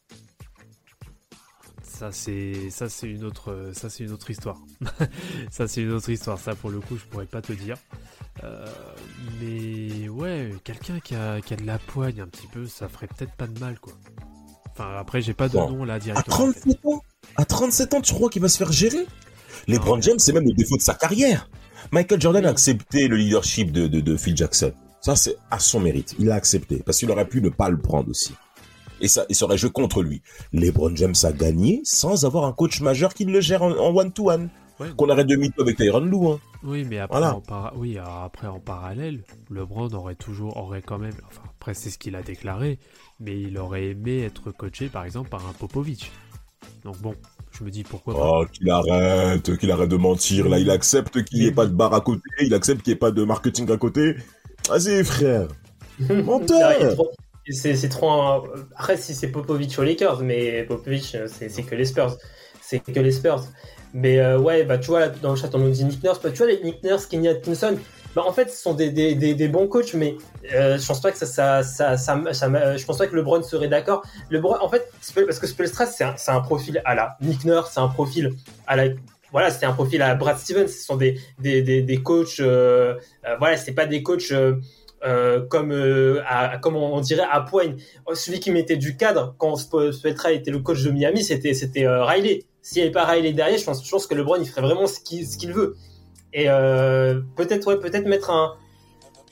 Ça 1.82 2.12
c'est 2.12 2.70
ça 2.70 2.88
c'est 2.88 3.08
une 3.08 3.24
autre 3.24 3.70
ça 3.74 3.90
c'est 3.90 4.04
une 4.04 4.12
autre 4.12 4.30
histoire. 4.30 4.58
ça 5.50 5.66
c'est 5.66 5.82
une 5.82 5.92
autre 5.92 6.08
histoire. 6.10 6.38
Ça 6.38 6.54
pour 6.54 6.70
le 6.70 6.80
coup 6.80 6.96
je 6.96 7.04
pourrais 7.06 7.26
pas 7.26 7.42
te 7.42 7.52
dire. 7.52 7.76
Euh, 8.44 8.66
mais 9.40 10.08
ouais 10.08 10.52
quelqu'un 10.62 11.00
qui 11.00 11.16
a, 11.16 11.40
qui 11.40 11.54
a 11.54 11.56
de 11.56 11.64
la 11.66 11.78
poigne 11.78 12.20
un 12.20 12.28
petit 12.28 12.46
peu 12.46 12.66
ça 12.66 12.88
ferait 12.88 13.08
peut-être 13.08 13.32
pas 13.34 13.46
de 13.48 13.58
mal 13.58 13.80
quoi. 13.80 13.94
Enfin 14.70 14.94
après 14.96 15.20
j'ai 15.22 15.34
pas 15.34 15.48
de 15.48 15.54
Bon. 15.54 15.70
nom 15.70 15.84
là 15.84 15.94
À 15.94 15.98
directement. 15.98 16.36
en. 16.36 16.52
37 16.52 16.86
ans 16.86 17.02
À 17.36 17.44
37 17.44 17.94
ans, 17.94 18.00
tu 18.00 18.14
crois 18.14 18.30
qu'il 18.30 18.42
va 18.42 18.48
se 18.48 18.58
faire 18.58 18.70
gérer? 18.70 19.06
LeBron 19.68 20.00
James, 20.02 20.18
c'est 20.18 20.32
même 20.32 20.46
le 20.46 20.54
défaut 20.54 20.76
de 20.76 20.82
sa 20.82 20.94
carrière. 20.94 21.48
Michael 21.92 22.20
Jordan 22.20 22.44
a 22.46 22.50
accepté 22.50 23.06
le 23.08 23.16
leadership 23.16 23.70
de, 23.70 23.86
de, 23.86 24.00
de 24.00 24.16
Phil 24.16 24.36
Jackson. 24.36 24.72
Ça, 25.00 25.14
c'est 25.14 25.36
à 25.50 25.58
son 25.58 25.78
mérite. 25.80 26.14
Il 26.18 26.26
l'a 26.26 26.34
accepté. 26.34 26.82
Parce 26.84 26.98
qu'il 26.98 27.10
aurait 27.10 27.28
pu 27.28 27.40
ne 27.40 27.48
pas 27.50 27.68
le 27.68 27.78
prendre 27.78 28.10
aussi. 28.10 28.34
Et 29.00 29.06
ça, 29.08 29.24
il 29.28 29.36
serait 29.36 29.56
joué 29.56 29.70
contre 29.70 30.02
lui. 30.02 30.22
LeBron 30.52 30.94
James 30.96 31.14
a 31.22 31.32
gagné 31.32 31.80
sans 31.84 32.24
avoir 32.24 32.44
un 32.46 32.52
coach 32.52 32.80
majeur 32.80 33.14
qui 33.14 33.24
le 33.24 33.40
gère 33.40 33.62
en 33.62 33.94
one-to-one. 33.94 34.48
Ouais. 34.80 34.88
Qu'on 34.96 35.08
arrête 35.08 35.26
de 35.26 35.36
mytho 35.36 35.62
avec 35.62 35.76
Tyron 35.76 36.00
Lou. 36.00 36.28
Hein. 36.30 36.40
Oui, 36.62 36.84
mais 36.88 36.98
après, 36.98 37.18
Voilà. 37.18 37.34
en 37.36 37.40
para- 37.40 37.72
oui, 37.76 37.98
alors 37.98 38.22
après 38.22 38.46
en 38.46 38.60
parallèle, 38.60 39.22
LeBron 39.50 39.88
aurait 39.92 40.14
toujours, 40.14 40.56
aurait 40.56 40.82
quand 40.82 40.98
même, 40.98 41.14
enfin 41.26 41.42
après 41.46 41.74
c'est 41.74 41.90
ce 41.90 41.98
qu'il 41.98 42.14
a 42.16 42.22
déclaré, 42.22 42.78
mais 43.20 43.40
il 43.40 43.58
aurait 43.58 43.86
aimé 43.86 44.22
être 44.22 44.52
coaché 44.52 44.88
par 44.88 45.04
exemple 45.04 45.30
par 45.30 45.46
un 45.48 45.52
Popovic. 45.52 46.12
Donc 46.84 46.96
bon, 46.98 47.14
je 47.58 47.64
me 47.64 47.70
dis 47.70 47.82
pourquoi 47.82 48.14
pas. 48.14 48.20
Oh, 48.40 48.44
qu'il 48.52 48.70
arrête, 48.70 49.56
qu'il 49.58 49.70
arrête 49.70 49.88
de 49.88 49.96
mentir. 49.96 50.48
Là, 50.48 50.58
il 50.58 50.70
accepte 50.70 51.24
qu'il 51.24 51.40
n'y 51.40 51.46
ait 51.46 51.52
pas 51.52 51.66
de 51.66 51.72
bar 51.72 51.92
à 51.94 52.00
côté. 52.00 52.22
Il 52.40 52.54
accepte 52.54 52.82
qu'il 52.82 52.92
n'y 52.92 52.96
ait 52.96 52.98
pas 52.98 53.10
de 53.10 53.24
marketing 53.24 53.70
à 53.72 53.76
côté. 53.76 54.16
Vas-y, 54.68 55.04
frère. 55.04 55.48
Menteur. 56.08 56.94
C'est 57.50 57.88
trop. 57.88 58.10
un- 58.10 58.42
Après, 58.76 58.96
si 58.96 59.14
c'est 59.14 59.28
Popovic 59.28 59.78
aux 59.78 59.82
Lakers, 59.82 60.20
mais 60.22 60.64
Popovic, 60.64 61.14
euh, 61.14 61.26
c'est 61.28 61.48
c'est 61.48 61.62
que 61.62 61.74
les 61.74 61.86
Spurs. 61.86 62.16
C'est 62.60 62.80
que 62.80 63.00
les 63.00 63.10
Spurs. 63.12 63.44
Mais 63.94 64.18
euh, 64.20 64.38
ouais, 64.38 64.64
bah 64.64 64.76
tu 64.78 64.88
vois, 64.88 65.00
là, 65.00 65.08
dans 65.08 65.30
le 65.30 65.36
chat, 65.36 65.48
on 65.54 65.58
nous 65.58 65.70
dit 65.70 65.84
Nick 65.84 66.02
Nurse. 66.04 66.20
Bah, 66.22 66.30
tu 66.30 66.36
vois, 66.38 66.46
les 66.48 66.62
Nick 66.62 66.82
Nurse, 66.84 67.06
Kenny 67.06 67.28
Atkinson, 67.28 67.78
bah 68.18 68.24
en 68.26 68.32
fait, 68.32 68.50
ce 68.50 68.60
sont 68.60 68.74
des, 68.74 68.90
des, 68.90 69.14
des, 69.14 69.48
bons 69.48 69.68
coachs, 69.68 69.94
mais 69.94 70.16
euh, 70.52 70.76
je 70.76 70.84
pense 70.84 71.00
pas 71.00 71.12
que 71.12 71.18
ça, 71.18 71.24
ça, 71.24 71.62
ça, 71.62 71.96
ça, 71.96 72.76
je 72.76 72.84
pense 72.84 72.98
pas 72.98 73.06
que 73.06 73.14
LeBron 73.14 73.44
serait 73.44 73.68
d'accord. 73.68 74.02
LeBron, 74.28 74.56
en 74.60 74.68
fait, 74.68 74.90
parce 75.14 75.38
que 75.38 75.46
Spelstra, 75.46 75.86
c'est 75.86 76.02
un, 76.02 76.16
un 76.26 76.40
profil 76.40 76.82
à 76.84 76.96
la 76.96 77.16
Nick 77.20 77.44
Nurse, 77.44 77.70
c'est 77.74 77.80
un 77.80 77.86
profil 77.86 78.32
à 78.66 78.74
la 78.74 78.88
voilà, 79.30 79.52
c'était 79.52 79.66
un 79.66 79.72
profil 79.72 80.02
à 80.02 80.16
Brad 80.16 80.36
Stevens. 80.36 80.66
Ce 80.66 80.84
sont 80.84 80.96
des, 80.96 81.20
des, 81.38 81.62
des, 81.62 81.82
des 81.82 82.02
coachs. 82.02 82.40
Euh, 82.40 82.96
euh, 83.24 83.36
voilà, 83.38 83.56
c'est 83.56 83.72
pas 83.72 83.86
des 83.86 84.02
coachs 84.02 84.32
euh, 84.32 84.56
euh, 85.04 85.46
comme, 85.46 85.72
comme 86.60 86.74
on, 86.74 87.00
dirait 87.00 87.26
à 87.30 87.40
Poigne. 87.42 87.76
Oh, 88.06 88.16
Celui 88.16 88.40
qui 88.40 88.50
mettait 88.50 88.78
du 88.78 88.96
cadre 88.96 89.36
quand 89.38 89.54
Sp- 89.54 89.92
Speltra 89.92 90.32
était 90.32 90.50
le 90.50 90.58
coach 90.58 90.82
de 90.82 90.90
Miami, 90.90 91.22
c'était 91.22 91.54
c'était 91.54 91.86
Riley. 91.86 92.46
S'il 92.62 92.78
n'y 92.78 92.82
avait 92.82 92.92
pas 92.92 93.04
Riley 93.04 93.32
derrière, 93.32 93.58
je 93.58 93.64
pense, 93.64 93.84
je 93.84 93.90
pense 93.90 94.08
que 94.08 94.14
LeBron 94.16 94.38
il 94.40 94.48
ferait 94.48 94.62
vraiment 94.62 94.88
ce 94.88 94.98
qu'il 94.98 95.24
ce 95.24 95.38
qu'il 95.38 95.52
veut. 95.52 95.76
Et 96.32 96.46
euh, 96.48 97.20
peut-être 97.36 97.66
ouais, 97.66 97.78
peut-être 97.78 98.06
mettre 98.06 98.30
un, 98.30 98.54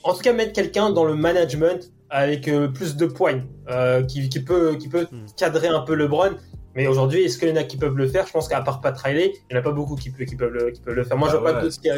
en 0.03 0.13
tout 0.13 0.21
cas 0.21 0.33
mettre 0.33 0.53
quelqu'un 0.53 0.89
dans 0.89 1.05
le 1.05 1.15
management 1.15 1.91
avec 2.09 2.47
euh, 2.47 2.67
plus 2.69 2.95
de 2.95 3.05
poigne, 3.05 3.43
euh, 3.69 4.01
qui, 4.03 4.29
qui 4.29 4.39
peut 4.41 4.75
qui 4.75 4.87
peut 4.89 5.07
Hmm. 5.11 5.25
cadrer 5.37 5.67
un 5.67 5.81
peu 5.81 5.93
LeBron. 5.95 6.31
Mais 6.75 6.85
aujourd'hui, 6.87 7.23
est-ce 7.23 7.37
qu'il 7.39 7.49
y 7.49 7.51
en 7.51 7.55
a 7.55 7.63
qui 7.63 7.75
peuvent 7.77 7.97
le 7.97 8.07
faire? 8.07 8.27
Je 8.27 8.31
pense 8.31 8.47
qu'à 8.47 8.61
part 8.61 8.81
Pat 8.81 8.95
Riley, 8.97 9.33
il 9.49 9.53
n'y 9.53 9.57
en 9.57 9.59
a 9.59 9.63
pas 9.63 9.71
beaucoup 9.71 9.95
qui, 9.95 10.11
peut- 10.11 10.25
qui, 10.25 10.35
peuvent, 10.35 10.51
le, 10.53 10.69
qui 10.71 10.79
peuvent 10.81 10.93
le 10.93 11.03
faire. 11.03 11.17
Moi, 11.17 11.27
Ah 11.29 11.33
je 11.33 11.37
vois 11.37 11.51
pas 11.51 11.57
ouais. 11.57 11.63
d'autres 11.63 11.81
qui, 11.81 11.89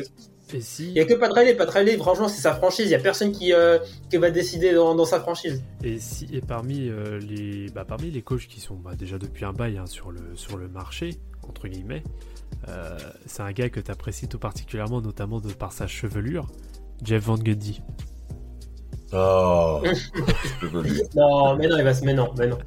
Et 0.55 0.61
si, 0.61 0.87
il 0.87 0.93
y 0.93 1.01
a 1.01 1.05
que 1.05 1.15
Pat 1.15 1.31
Riley. 1.33 1.53
Pat 1.55 1.69
Riley, 1.69 1.97
franchement, 1.97 2.29
c'est 2.29 2.39
sa 2.41 2.53
franchise. 2.55 2.85
Il 2.85 2.91
y 2.91 2.95
a 2.95 2.99
personne 2.99 3.33
qui, 3.33 3.51
euh, 3.53 3.77
qui 4.09 4.15
va 4.15 4.31
décider 4.31 4.73
dans, 4.73 4.95
dans 4.95 5.03
sa 5.05 5.19
franchise. 5.19 5.61
et 5.83 5.99
si, 5.99 6.27
et 6.31 6.39
parmi 6.39 6.87
euh, 6.89 7.19
les, 7.19 7.67
bah, 7.75 7.83
parmi 7.85 8.09
les 8.09 8.21
coachs 8.21 8.47
qui 8.47 8.61
sont 8.61 8.75
bah, 8.75 8.91
déjà 8.97 9.17
depuis 9.17 9.43
un 9.43 9.51
bail 9.51 9.77
hein, 9.77 9.85
sur 9.85 10.11
le 10.11 10.21
sur 10.35 10.55
le 10.57 10.69
marché 10.69 11.09
entre 11.47 11.67
guillemets, 11.67 12.03
euh, 12.67 12.97
c'est 13.25 13.41
un 13.41 13.51
gars 13.51 13.69
que 13.69 13.79
tu 13.79 13.91
apprécies 13.91 14.27
tout 14.27 14.39
particulièrement, 14.39 15.01
notamment 15.01 15.39
de 15.39 15.51
par 15.51 15.71
sa 15.73 15.87
chevelure, 15.87 16.47
Jeff 17.03 17.23
Van 17.23 17.35
Gundy. 17.37 17.81
Oh. 19.13 19.81
Non, 21.15 21.55
mais 21.55 21.67
non, 21.67 21.77
il 21.77 21.83
va 21.83 21.93
se, 21.93 22.05
mais 22.05 22.13
non, 22.13 22.29
mais 22.37 22.47
non. 22.47 22.57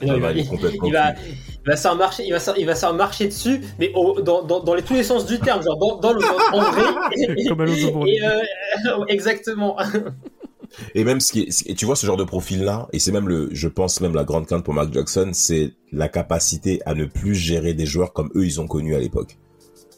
Mais 0.00 0.06
non, 0.08 0.14
Ah 0.14 0.16
il, 0.16 0.20
bah, 0.20 0.32
va, 0.32 0.32
il 0.32 0.48
complètement 0.48 0.86
il 0.86 0.92
va, 0.92 1.12
il 1.12 1.66
va 1.66 1.76
se 1.76 1.82
faire 1.82 1.94
marcher, 1.96 2.24
il 2.26 2.32
va 2.32 2.38
il 2.58 2.66
va 2.66 2.74
se 2.74 2.80
faire 2.80 2.94
marcher 2.94 3.26
dessus, 3.28 3.60
mais 3.78 3.92
au- 3.94 4.20
dans, 4.20 4.42
dans, 4.42 4.60
dans 4.60 4.74
les, 4.74 4.82
tous 4.82 4.94
les 4.94 5.04
sens 5.04 5.26
du 5.26 5.38
terme, 5.38 5.62
genre 5.62 5.76
dans, 5.78 5.96
dans 5.98 6.12
le 6.12 6.20
en 6.52 6.60
vrai. 6.72 6.82
Et, 7.38 7.46
Comme 7.46 7.60
Alonso 7.60 7.92
Mourni. 7.92 8.16
et, 8.16 8.24
euh, 8.26 9.04
exactement. 9.08 9.76
Et 10.94 11.04
même 11.04 11.20
ce 11.20 11.32
qui 11.32 11.46
tu 11.74 11.84
vois 11.84 11.96
ce 11.96 12.06
genre 12.06 12.16
de 12.16 12.24
profil 12.24 12.64
là, 12.64 12.88
et 12.92 12.98
c'est 12.98 13.12
même 13.12 13.28
le, 13.28 13.48
je 13.52 13.68
pense 13.68 14.00
même 14.00 14.14
la 14.14 14.24
grande 14.24 14.46
crainte 14.46 14.64
pour 14.64 14.74
Mark 14.74 14.92
Jackson, 14.92 15.30
c'est 15.32 15.74
la 15.92 16.08
capacité 16.08 16.80
à 16.86 16.94
ne 16.94 17.04
plus 17.04 17.34
gérer 17.34 17.74
des 17.74 17.86
joueurs 17.86 18.12
comme 18.12 18.30
eux 18.34 18.44
ils 18.44 18.60
ont 18.60 18.66
connu 18.66 18.94
à 18.94 18.98
l'époque. 18.98 19.38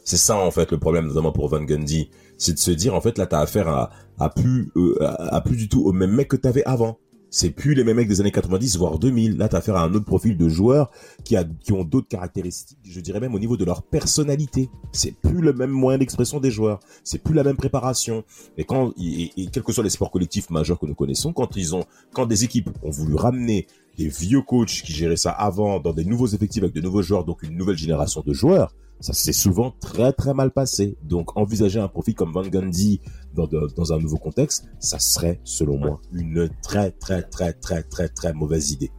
C'est 0.05 0.17
ça 0.17 0.37
en 0.37 0.51
fait 0.51 0.71
le 0.71 0.79
problème 0.79 1.07
notamment 1.07 1.33
pour 1.33 1.49
Van 1.49 1.63
Gundy, 1.63 2.11
c'est 2.37 2.55
de 2.55 2.59
se 2.59 2.71
dire 2.71 2.95
en 2.95 3.01
fait 3.01 3.19
là 3.19 3.27
t'as 3.27 3.41
affaire 3.41 3.69
à, 3.69 4.31
plus, 4.31 4.71
euh, 4.77 4.97
à 5.01 5.41
plus 5.41 5.57
du 5.57 5.69
tout 5.69 5.83
au 5.85 5.93
même 5.93 6.13
mec 6.13 6.29
que 6.29 6.37
t'avais 6.37 6.65
avant. 6.65 6.99
C'est 7.37 7.51
plus 7.51 7.75
les 7.75 7.83
mêmes 7.83 7.97
mecs 7.97 8.07
des 8.07 8.21
années 8.21 8.31
90 8.31 8.79
voire 8.79 9.01
2000. 9.01 9.39
Là 9.39 9.49
t'as 9.49 9.59
affaire 9.59 9.75
à 9.75 9.83
un 9.83 9.93
autre 9.93 10.05
profil 10.05 10.37
de 10.37 10.49
joueurs 10.49 10.93
qui 11.25 11.37
ont 11.73 11.83
d'autres 11.83 12.07
caractéristiques. 12.07 12.79
Je 12.85 13.01
dirais 13.01 13.19
même 13.19 13.35
au 13.35 13.41
niveau 13.41 13.57
de 13.57 13.65
leur 13.65 13.83
personnalité. 13.83 14.71
C'est 14.93 15.17
plus 15.17 15.41
le 15.41 15.53
même 15.53 15.73
moyen 15.73 15.99
d'expression 15.99 16.39
des 16.39 16.53
joueurs. 16.53 16.79
C'est 17.03 17.19
plus 17.19 17.35
la 17.35 17.43
même 17.43 17.57
préparation. 17.57 18.23
Et 18.57 18.63
quand, 18.63 18.93
et 19.01 19.33
quels 19.53 19.65
que 19.65 19.73
soient 19.73 19.83
les 19.83 19.91
sports 19.91 20.13
collectifs 20.13 20.49
majeurs 20.51 20.79
que 20.79 20.87
nous 20.87 20.95
connaissons, 20.95 21.33
quand 21.33 21.57
ils 21.57 21.75
ont, 21.75 21.83
quand 22.13 22.27
des 22.27 22.45
équipes 22.45 22.71
ont 22.85 22.91
voulu 22.91 23.17
ramener 23.17 23.67
des 23.99 24.07
vieux 24.07 24.43
coachs 24.43 24.83
qui 24.85 24.93
géraient 24.93 25.17
ça 25.17 25.33
avant 25.33 25.81
dans 25.81 25.93
des 25.93 26.05
nouveaux 26.05 26.29
effectifs 26.29 26.63
avec 26.63 26.75
de 26.77 26.81
nouveaux 26.81 27.03
joueurs, 27.03 27.25
donc 27.25 27.43
une 27.43 27.57
nouvelle 27.57 27.77
génération 27.77 28.23
de 28.25 28.33
joueurs, 28.33 28.73
ça 29.05 29.13
s'est 29.13 29.35
souvent 29.35 29.71
très 29.81 30.13
très 30.15 30.33
mal 30.33 30.51
passé. 30.51 30.97
Donc 31.03 31.37
envisager 31.37 31.79
un 31.79 31.89
profil 31.89 32.15
comme 32.15 32.33
Van 32.33 32.41
Gundy 32.43 33.03
dans, 33.35 33.47
de- 33.47 33.69
dans 33.77 33.93
un 33.93 33.99
nouveau 33.99 34.17
contexte, 34.17 34.65
ça 34.79 34.99
serait 34.99 35.41
selon 35.45 35.77
moi 35.77 36.01
une 36.13 36.49
très 36.63 36.91
très 36.91 37.23
très 37.23 37.53
très 37.53 37.83
très 37.83 38.09
très 38.09 38.33
mauvaise 38.33 38.71
idée. 38.73 38.91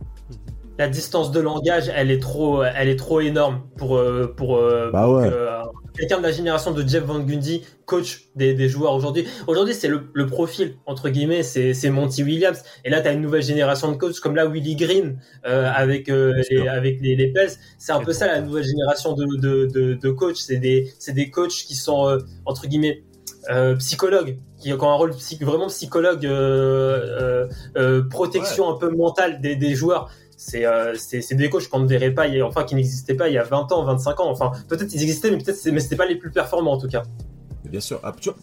La 0.77 0.89
distance 0.89 1.31
de 1.31 1.39
langage, 1.39 1.89
elle 1.95 2.11
est 2.11 2.19
trop, 2.19 2.61
elle 2.63 2.89
est 2.89 2.97
trop 2.97 3.19
énorme 3.21 3.61
pour, 3.77 3.97
euh, 3.97 4.27
pour, 4.37 4.57
euh, 4.57 4.91
Bah 4.91 5.09
ouais. 5.09 5.29
que, 5.29 5.33
euh, 5.33 5.63
quelqu'un 5.97 6.17
de 6.17 6.23
la 6.23 6.31
génération 6.31 6.71
de 6.71 6.87
Jeff 6.87 7.03
Van 7.03 7.19
Gundy 7.19 7.63
coach 7.85 8.29
des, 8.35 8.53
des 8.53 8.69
joueurs 8.69 8.93
aujourd'hui. 8.93 9.25
Aujourd'hui, 9.47 9.73
c'est 9.73 9.87
le, 9.87 10.03
le 10.13 10.27
profil 10.27 10.75
entre 10.85 11.09
guillemets, 11.09 11.43
c'est 11.43 11.73
c'est 11.73 11.89
Monty 11.89 12.23
Williams. 12.23 12.61
Et 12.83 12.89
là, 12.89 13.01
tu 13.01 13.07
as 13.07 13.13
une 13.13 13.21
nouvelle 13.21 13.43
génération 13.43 13.91
de 13.91 13.97
coachs 13.97 14.19
comme 14.19 14.35
là 14.35 14.45
Willie 14.45 14.75
Green 14.75 15.19
euh, 15.45 15.69
avec 15.73 16.09
euh, 16.09 16.33
les, 16.49 16.67
avec 16.67 17.01
les, 17.01 17.15
les 17.15 17.27
Pels. 17.31 17.51
C'est 17.77 17.91
un 17.91 18.01
peu 18.01 18.13
ça 18.13 18.27
la 18.27 18.41
nouvelle 18.41 18.63
génération 18.65 19.13
de, 19.13 19.25
de, 19.39 19.65
de, 19.65 19.93
de 19.93 20.09
coachs. 20.11 20.37
C'est 20.37 20.57
des, 20.57 20.91
c'est 20.99 21.13
des 21.13 21.29
coachs 21.29 21.51
qui 21.51 21.75
sont 21.75 22.07
euh, 22.07 22.19
entre 22.45 22.67
guillemets 22.67 23.03
euh, 23.51 23.75
psychologues, 23.75 24.39
qui 24.59 24.73
ont 24.73 24.89
un 24.89 24.95
rôle 24.95 25.11
psy- 25.15 25.37
vraiment 25.39 25.67
psychologue, 25.67 26.25
euh, 26.25 27.45
euh, 27.45 27.47
euh, 27.77 28.03
protection 28.09 28.73
un 28.73 28.77
peu 28.77 28.89
mentale 28.89 29.39
des, 29.39 29.55
des 29.55 29.75
joueurs. 29.75 30.09
C'est 30.47 30.65
euh, 30.65 30.93
c'est 30.95 31.33
des 31.33 31.49
coachs 31.49 31.67
qu'on 31.69 31.79
ne 31.79 31.87
verrait 31.87 32.11
pas, 32.13 32.27
il 32.27 32.35
y 32.35 32.39
a- 32.41 32.45
enfin 32.45 32.63
qui 32.65 32.75
n'existaient 32.75 33.15
pas 33.15 33.29
il 33.29 33.33
y 33.33 33.37
a 33.39 33.43
20 33.43 33.71
ans, 33.71 33.83
25 33.83 34.19
ans. 34.19 34.29
Enfin, 34.29 34.51
peut-être 34.67 34.93
ils 34.93 35.01
existaient, 35.01 35.31
mais 35.31 35.37
peut-être 35.39 35.59
mais 35.71 35.79
c'était 35.79 35.95
pas 35.95 36.05
les 36.05 36.17
plus 36.17 36.29
performants 36.29 36.73
en 36.73 36.77
tout 36.77 36.87
cas. 36.87 37.01
Bien 37.67 37.79
sûr. 37.79 37.99
Ah, 38.03 38.13
tu 38.19 38.29
vois, 38.29 38.37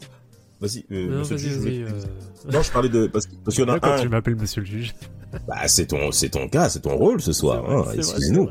Vas-y, 0.61 0.85
euh, 0.93 1.11
Non, 1.11 1.19
monsieur 1.19 1.35
le 1.35 1.39
juge, 1.41 1.57
voulais- 1.59 1.83
euh, 1.85 2.51
Non, 2.53 2.63
je 2.63 2.71
parlais 2.73 2.89
de 2.89 3.07
parce, 3.09 3.27
parce 3.45 3.57
qu'il 3.57 3.65
y 3.67 3.71
en 3.71 3.75
a 3.75 3.79
quand 3.81 3.93
un. 3.93 4.01
tu 4.01 4.09
m'appelles 4.09 4.37
monsieur 4.37 4.61
le 4.63 4.67
juge? 4.67 4.95
Bah, 5.49 5.67
c'est 5.67 5.87
ton, 5.87 6.13
c'est 6.13 6.29
ton 6.29 6.49
cas, 6.49 6.69
c'est 6.69 6.81
ton 6.81 6.97
rôle 6.97 7.21
ce 7.23 7.33
soir. 7.33 7.65
Hein, 7.69 7.85
Excuse-nous. 7.97 8.49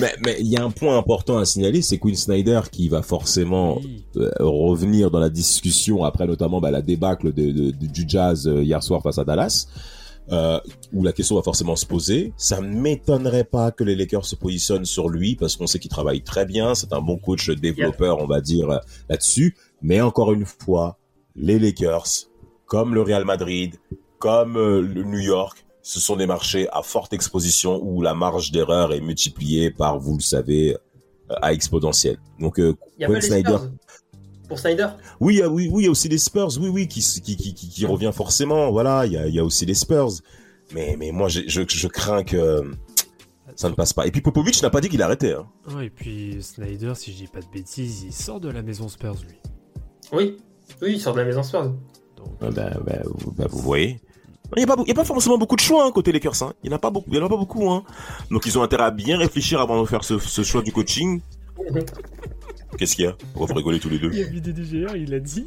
Mais, 0.00 0.14
mais 0.24 0.36
il 0.40 0.46
y 0.46 0.56
a 0.56 0.64
un 0.64 0.70
point 0.70 0.96
important 0.96 1.38
à 1.38 1.44
signaler, 1.44 1.82
c'est 1.82 1.98
Quinn 1.98 2.14
Snyder 2.16 2.60
qui 2.70 2.88
va 2.88 3.02
forcément. 3.02 3.78
Oui. 3.78 4.04
euh, 4.16 4.30
revenir 4.40 5.10
dans 5.10 5.20
la 5.20 5.28
discussion 5.30 6.02
après 6.04 6.26
notamment 6.26 6.60
bah, 6.60 6.70
la 6.70 6.82
débâcle 6.82 7.32
de, 7.32 7.50
de- 7.52 7.70
de- 7.70 7.86
du 7.86 8.04
Jazz 8.08 8.50
hier 8.62 8.82
soir 8.82 9.02
face 9.02 9.18
à 9.18 9.24
Dallas. 9.24 9.66
Euh, 10.30 10.60
où 10.92 11.02
la 11.02 11.12
question 11.12 11.36
va 11.36 11.42
forcément 11.42 11.76
se 11.76 11.86
poser. 11.86 12.32
Ça 12.36 12.60
ne 12.60 12.68
m'étonnerait 12.68 13.44
pas 13.44 13.70
que 13.70 13.84
les 13.84 13.96
Lakers 13.96 14.24
se 14.24 14.36
positionnent 14.36 14.84
sur 14.84 15.08
lui 15.08 15.36
parce 15.36 15.56
qu'on 15.56 15.66
sait 15.66 15.78
qu'il 15.78 15.90
travaille 15.90 16.22
très 16.22 16.46
bien. 16.46 16.74
C'est 16.74 16.92
un 16.92 17.00
bon 17.00 17.16
coach 17.18 17.50
développeur, 17.50 18.18
on 18.20 18.26
va 18.26 18.40
dire, 18.40 18.70
euh, 18.70 18.78
là-dessus. 19.08 19.56
Mais 19.82 20.00
encore 20.00 20.32
une 20.32 20.46
fois, 20.46 20.98
les 21.36 21.58
Lakers, 21.58 22.06
comme 22.66 22.94
le 22.94 23.02
Real 23.02 23.24
Madrid, 23.24 23.76
comme 24.18 24.56
euh, 24.56 24.80
le 24.80 25.02
New 25.02 25.18
York, 25.18 25.64
ce 25.82 25.98
sont 25.98 26.16
des 26.16 26.26
marchés 26.26 26.68
à 26.72 26.82
forte 26.82 27.12
exposition 27.12 27.80
où 27.82 28.02
la 28.02 28.14
marge 28.14 28.52
d'erreur 28.52 28.92
est 28.92 29.00
multipliée 29.00 29.70
par, 29.70 29.98
vous 29.98 30.14
le 30.14 30.22
savez, 30.22 30.74
euh, 30.74 31.34
à 31.42 31.52
exponentielle. 31.52 32.18
Donc, 32.38 32.60
euh, 32.60 32.76
Quinn 33.00 33.20
Snyder, 33.20 33.56
pour 34.50 34.58
Snyder? 34.58 34.88
Oui, 35.20 35.36
il 35.36 35.38
y 35.38 35.42
a- 35.42 35.48
oui, 35.48 35.68
oui, 35.72 35.84
il 35.84 35.86
y 35.86 35.88
a 35.88 35.90
aussi 35.92 36.08
les 36.08 36.18
Spurs, 36.18 36.48
oui, 36.60 36.68
oui, 36.68 36.88
qui, 36.88 37.00
qui, 37.00 37.36
qui, 37.36 37.54
qui, 37.54 37.68
qui 37.70 37.86
revient 37.86 38.10
forcément. 38.12 38.70
Voilà, 38.70 39.06
il 39.06 39.12
y 39.12 39.16
a, 39.16 39.26
il 39.26 39.34
y 39.34 39.38
a 39.38 39.44
aussi 39.44 39.64
les 39.64 39.74
Spurs. 39.74 40.10
Mais, 40.74 40.96
mais 40.98 41.12
moi, 41.12 41.28
je, 41.28 41.40
je 41.46 41.86
crains 41.88 42.22
que 42.24 42.62
ça 43.56 43.68
ne 43.68 43.74
passe 43.74 43.92
pas. 43.92 44.06
Et 44.06 44.10
puis 44.10 44.20
Popovic 44.20 44.60
n'a 44.62 44.70
pas 44.70 44.80
dit 44.80 44.88
qu'il 44.88 45.02
arrêtait. 45.02 45.32
Hein. 45.34 45.46
Ouais, 45.74 45.86
et 45.86 45.90
puis 45.90 46.38
Snyder, 46.42 46.92
si 46.96 47.12
je 47.12 47.16
dis 47.18 47.26
pas 47.28 47.40
de 47.40 47.46
bêtises, 47.52 48.02
il 48.02 48.12
sort 48.12 48.40
de 48.40 48.50
la 48.50 48.62
maison 48.62 48.88
Spurs, 48.88 49.16
lui. 49.28 49.38
Oui. 50.12 50.36
Oui, 50.82 50.92
il 50.94 51.00
sort 51.00 51.14
de 51.14 51.20
la 51.20 51.26
maison 51.26 51.42
Spurs. 51.42 51.72
Donc, 52.16 52.28
Ah 52.40 52.50
bah, 52.50 52.70
bah, 52.84 52.98
vous, 53.04 53.32
bah, 53.32 53.46
vous 53.48 53.60
voyez. 53.60 54.00
Il 54.56 54.64
n'y 54.64 54.70
a, 54.90 54.94
pas 54.94 55.02
a 55.02 55.04
forcément 55.04 55.38
beaucoup 55.38 55.54
de 55.54 55.60
choix 55.60 55.86
hein, 55.86 55.92
côté 55.92 56.10
Lakers. 56.10 56.42
Hein. 56.42 56.54
Il 56.64 56.70
n'y 56.70 56.74
en 56.74 56.76
a 56.76 56.80
pas 56.80 56.90
beaucoup. 56.90 57.08
Il 57.10 57.16
y 57.16 57.20
en 57.20 57.26
a 57.26 57.28
pas 57.28 57.36
beaucoup. 57.36 57.70
Hein. 57.70 57.84
Donc 58.32 58.46
ils 58.46 58.58
ont 58.58 58.62
intérêt 58.62 58.82
à 58.84 58.90
bien 58.90 59.16
réfléchir 59.16 59.60
avant 59.60 59.80
de 59.80 59.86
faire 59.86 60.02
ce, 60.02 60.18
ce 60.18 60.42
choix 60.42 60.62
du 60.62 60.72
coaching. 60.72 61.20
Qu'est-ce 62.78 62.96
qu'il 62.96 63.04
y 63.04 63.08
a 63.08 63.16
Pourquoi 63.32 63.46
vous 63.48 63.54
rigolez 63.54 63.80
tous 63.80 63.88
les 63.88 63.98
deux 63.98 64.10
Il 64.12 64.18
y 64.18 64.22
a 64.22 64.26
vu 64.26 64.40
des 64.40 64.52
DGR, 64.52 64.96
il 64.96 65.12
a 65.14 65.20
dit 65.20 65.46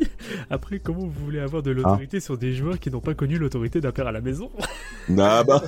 Après, 0.49 0.79
comment 0.79 0.99
vous 0.99 1.25
voulez 1.25 1.39
avoir 1.39 1.63
de 1.63 1.71
l'autorité 1.71 2.19
sur 2.19 2.37
des 2.37 2.53
joueurs 2.53 2.79
qui 2.79 2.89
n'ont 2.91 2.99
pas 2.99 3.13
connu 3.13 3.37
l'autorité 3.37 3.81
d'un 3.81 3.91
père 3.91 4.07
à 4.07 4.11
la 4.11 4.21
maison 4.21 4.51
Ah 5.17 5.43
bah. 5.43 5.61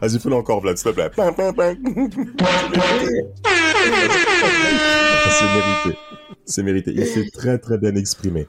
Vas-y, 0.00 0.18
fais-le 0.18 0.34
encore, 0.34 0.60
Vlad, 0.60 0.76
s'il 0.76 0.90
te 0.90 0.94
plaît. 0.94 1.10
Pam, 1.14 1.34
pam, 1.34 1.54
pam. 1.54 1.76
C'est 5.30 5.44
mérité. 5.44 5.98
C'est 6.44 6.62
mérité. 6.62 6.92
Il 6.94 7.06
s'est 7.06 7.28
très 7.32 7.58
très 7.58 7.78
bien 7.78 7.94
exprimé. 7.94 8.48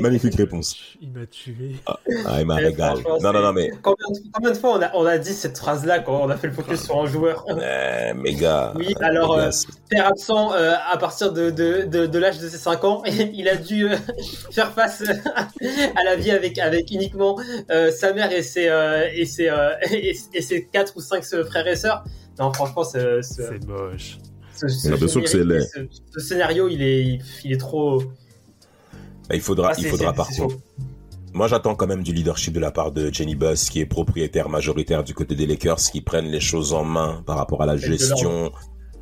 Magnifique 0.00 0.34
réponse. 0.34 0.76
Il 1.00 1.12
m'a 1.12 1.26
tué. 1.26 1.76
Ah, 1.86 1.96
il 2.40 2.46
m'a 2.46 2.60
Eh, 2.60 2.66
régalé. 2.66 3.02
Non, 3.02 3.10
non, 3.10 3.18
c'est- 3.20 3.32
non, 3.42 3.52
mais. 3.52 3.70
Combien 3.82 4.08
de, 4.10 4.18
combien 4.32 4.50
de 4.50 4.56
fois 4.56 4.76
on 4.78 4.82
a, 4.82 4.90
on 4.94 5.06
a 5.06 5.16
dit 5.18 5.32
cette 5.32 5.56
phrase-là 5.56 6.00
quand 6.00 6.20
on 6.22 6.28
a 6.30 6.36
fait 6.36 6.48
le 6.48 6.52
focus 6.52 6.82
sur 6.84 7.00
un 7.00 7.06
joueur? 7.06 7.44
Euh, 7.48 8.12
gars. 8.40 8.72
Oui, 8.76 8.94
alors, 9.00 9.34
euh, 9.36 9.50
c'est- 9.50 9.68
Père 9.88 10.06
absent 10.08 10.52
euh, 10.54 10.74
à 10.90 10.96
partir 10.98 11.32
de, 11.32 11.50
de, 11.50 11.82
de, 11.84 12.06
de 12.06 12.18
l'âge 12.18 12.38
de 12.38 12.48
ses 12.48 12.58
5 12.58 12.82
ans, 12.84 13.02
et 13.06 13.10
il 13.34 13.48
a 13.48 13.56
dû 13.56 13.88
euh, 13.88 13.96
faire 14.50 14.72
face 14.72 15.02
à 15.96 16.04
la 16.04 16.16
vie 16.16 16.30
avec, 16.32 16.58
avec 16.58 16.90
uniquement 16.90 17.38
euh, 17.70 17.90
sa 17.92 18.12
mère 18.12 18.32
et 18.32 18.42
ses, 18.42 18.68
euh, 18.68 19.08
et, 19.14 19.24
ses, 19.24 19.48
euh, 19.48 19.70
et, 19.90 20.16
et 20.34 20.42
ses 20.42 20.64
4 20.66 20.96
ou 20.96 21.00
5 21.00 21.24
frères 21.44 21.66
et 21.66 21.76
sœurs. 21.76 22.04
Non, 22.38 22.52
franchement, 22.52 22.84
ce, 22.84 23.20
ce, 23.22 23.42
C'est 23.42 23.66
moche. 23.66 24.18
Ce, 24.60 24.68
ce- 24.68 24.88
Mais 24.88 24.96
bien 24.96 25.08
sûr 25.08 25.22
que 25.22 25.28
c'est 25.28 25.38
générique, 25.38 25.68
laid. 25.76 25.88
ce- 26.12 26.20
ce 26.20 26.20
scénario, 26.28 26.68
il 26.68 26.82
est, 26.82 27.18
il 27.44 27.52
est 27.52 27.56
trop. 27.58 27.98
Bah, 29.28 29.34
il 29.34 29.40
faudra, 29.40 29.70
Ah, 29.70 29.74
il 29.78 29.86
faudra 29.86 30.12
par 30.12 30.28
contre. 30.28 30.56
Moi, 31.32 31.46
j'attends 31.46 31.76
quand 31.76 31.86
même 31.86 32.02
du 32.02 32.12
leadership 32.12 32.52
de 32.54 32.58
la 32.58 32.72
part 32.72 32.90
de 32.90 33.12
Jenny 33.12 33.36
Buss, 33.36 33.70
qui 33.70 33.78
est 33.80 33.86
propriétaire 33.86 34.48
majoritaire 34.48 35.04
du 35.04 35.14
côté 35.14 35.36
des 35.36 35.46
Lakers, 35.46 35.76
qui 35.78 36.00
prennent 36.00 36.26
les 36.26 36.40
choses 36.40 36.72
en 36.72 36.82
main 36.82 37.22
par 37.24 37.36
rapport 37.36 37.62
à 37.62 37.66
la 37.66 37.76
gestion, 37.76 38.50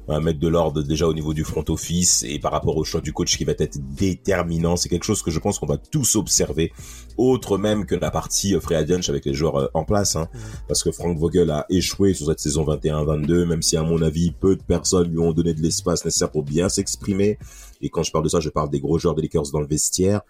à 0.08 0.20
mettre 0.20 0.38
de 0.38 0.48
l'ordre 0.48 0.82
déjà 0.82 1.06
au 1.06 1.12
niveau 1.14 1.34
du 1.34 1.44
front 1.44 1.64
office 1.68 2.22
et 2.22 2.38
par 2.38 2.52
rapport 2.52 2.76
au 2.76 2.84
choix 2.84 3.00
du 3.00 3.12
coach 3.12 3.36
qui 3.36 3.44
va 3.44 3.52
être 3.58 3.78
déterminant. 3.94 4.76
C'est 4.76 4.88
quelque 4.88 5.04
chose 5.04 5.22
que 5.22 5.30
je 5.30 5.38
pense 5.38 5.58
qu'on 5.58 5.66
va 5.66 5.76
tous 5.76 6.16
observer, 6.16 6.72
autre 7.16 7.58
même 7.58 7.84
que 7.84 7.94
la 7.94 8.10
partie 8.10 8.54
euh, 8.54 8.60
free 8.60 8.74
agent 8.74 9.08
avec 9.10 9.24
les 9.26 9.34
joueurs 9.34 9.56
euh, 9.56 9.66
en 9.74 9.84
place, 9.84 10.16
hein. 10.16 10.28
Mhm. 10.32 10.40
parce 10.66 10.82
que 10.82 10.90
Frank 10.92 11.18
Vogel 11.18 11.50
a 11.50 11.66
échoué 11.68 12.14
sur 12.14 12.26
cette 12.26 12.40
saison 12.40 12.64
21-22, 12.64 13.44
même 13.44 13.62
si 13.62 13.76
à 13.76 13.82
mon 13.82 14.00
avis 14.02 14.30
peu 14.32 14.56
de 14.56 14.62
personnes 14.62 15.10
lui 15.10 15.18
ont 15.18 15.32
donné 15.32 15.52
de 15.54 15.60
l'espace 15.60 16.04
nécessaire 16.04 16.30
pour 16.30 16.42
bien 16.42 16.68
s'exprimer. 16.68 17.38
Et 17.82 17.90
quand 17.90 18.02
je 18.02 18.10
parle 18.10 18.24
de 18.24 18.28
ça, 18.30 18.40
je 18.40 18.48
parle 18.48 18.70
des 18.70 18.80
gros 18.80 18.98
joueurs 18.98 19.14
des 19.14 19.22
Lakers 19.22 19.50
dans 19.52 19.60
le 19.60 19.66
vestiaire. 19.66 20.22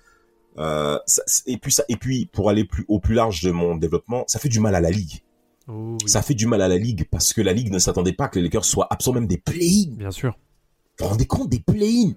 Euh, 0.59 0.99
ça- 1.07 1.23
et 1.47 1.57
puis 1.57 1.71
ça, 1.73 1.85
et 1.89 1.97
puis 1.97 2.27
pour 2.27 2.51
aller 2.51 2.65
plus 2.65 2.85
au 2.89 2.99
plus 2.99 3.15
large 3.15 3.43
de 3.43 3.53
mon 3.53 3.77
développement, 3.77 4.25
ça 4.27 4.39
fait 4.41 4.49
du 4.49 4.59
mal 4.59 4.75
à 4.75 4.81
la 4.81 4.91
ligue. 4.91 5.23
Oh, 5.69 5.97
oui. 6.03 6.09
Ça 6.09 6.23
fait 6.23 6.35
du 6.35 6.47
mal 6.47 6.63
à 6.63 6.69
la 6.69 6.79
ligue 6.79 7.07
parce 7.11 7.33
que 7.33 7.41
la 7.43 7.53
ligue 7.53 7.71
ne 7.73 7.79
s'attendait 7.79 8.13
pas 8.15 8.29
que 8.29 8.39
les 8.39 8.45
Lakers 8.45 8.65
soient 8.65 8.87
absents 8.91 9.13
même 9.13 9.27
des 9.27 9.37
play-in. 9.39 9.95
Bien 9.97 10.11
sûr. 10.11 10.37
Vous 10.99 11.05
vous 11.05 11.11
rendez 11.13 11.27
compte 11.27 11.49
des 11.51 11.61
play-in? 11.61 12.13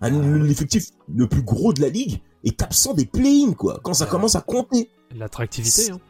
Un- 0.00 0.38
L'effectif 0.38 0.86
le 1.14 1.26
plus 1.28 1.42
gros 1.42 1.72
de 1.72 1.80
la 1.80 1.88
ligue 1.88 2.20
est 2.44 2.62
absent 2.62 2.94
des 2.94 3.06
play-in 3.06 3.52
quoi. 3.54 3.80
Quand 3.82 3.94
ça 3.94 4.06
commence 4.06 4.36
à 4.36 4.40
compter 4.42 4.90
L'attractivité, 5.16 5.90
hein. 5.90 6.00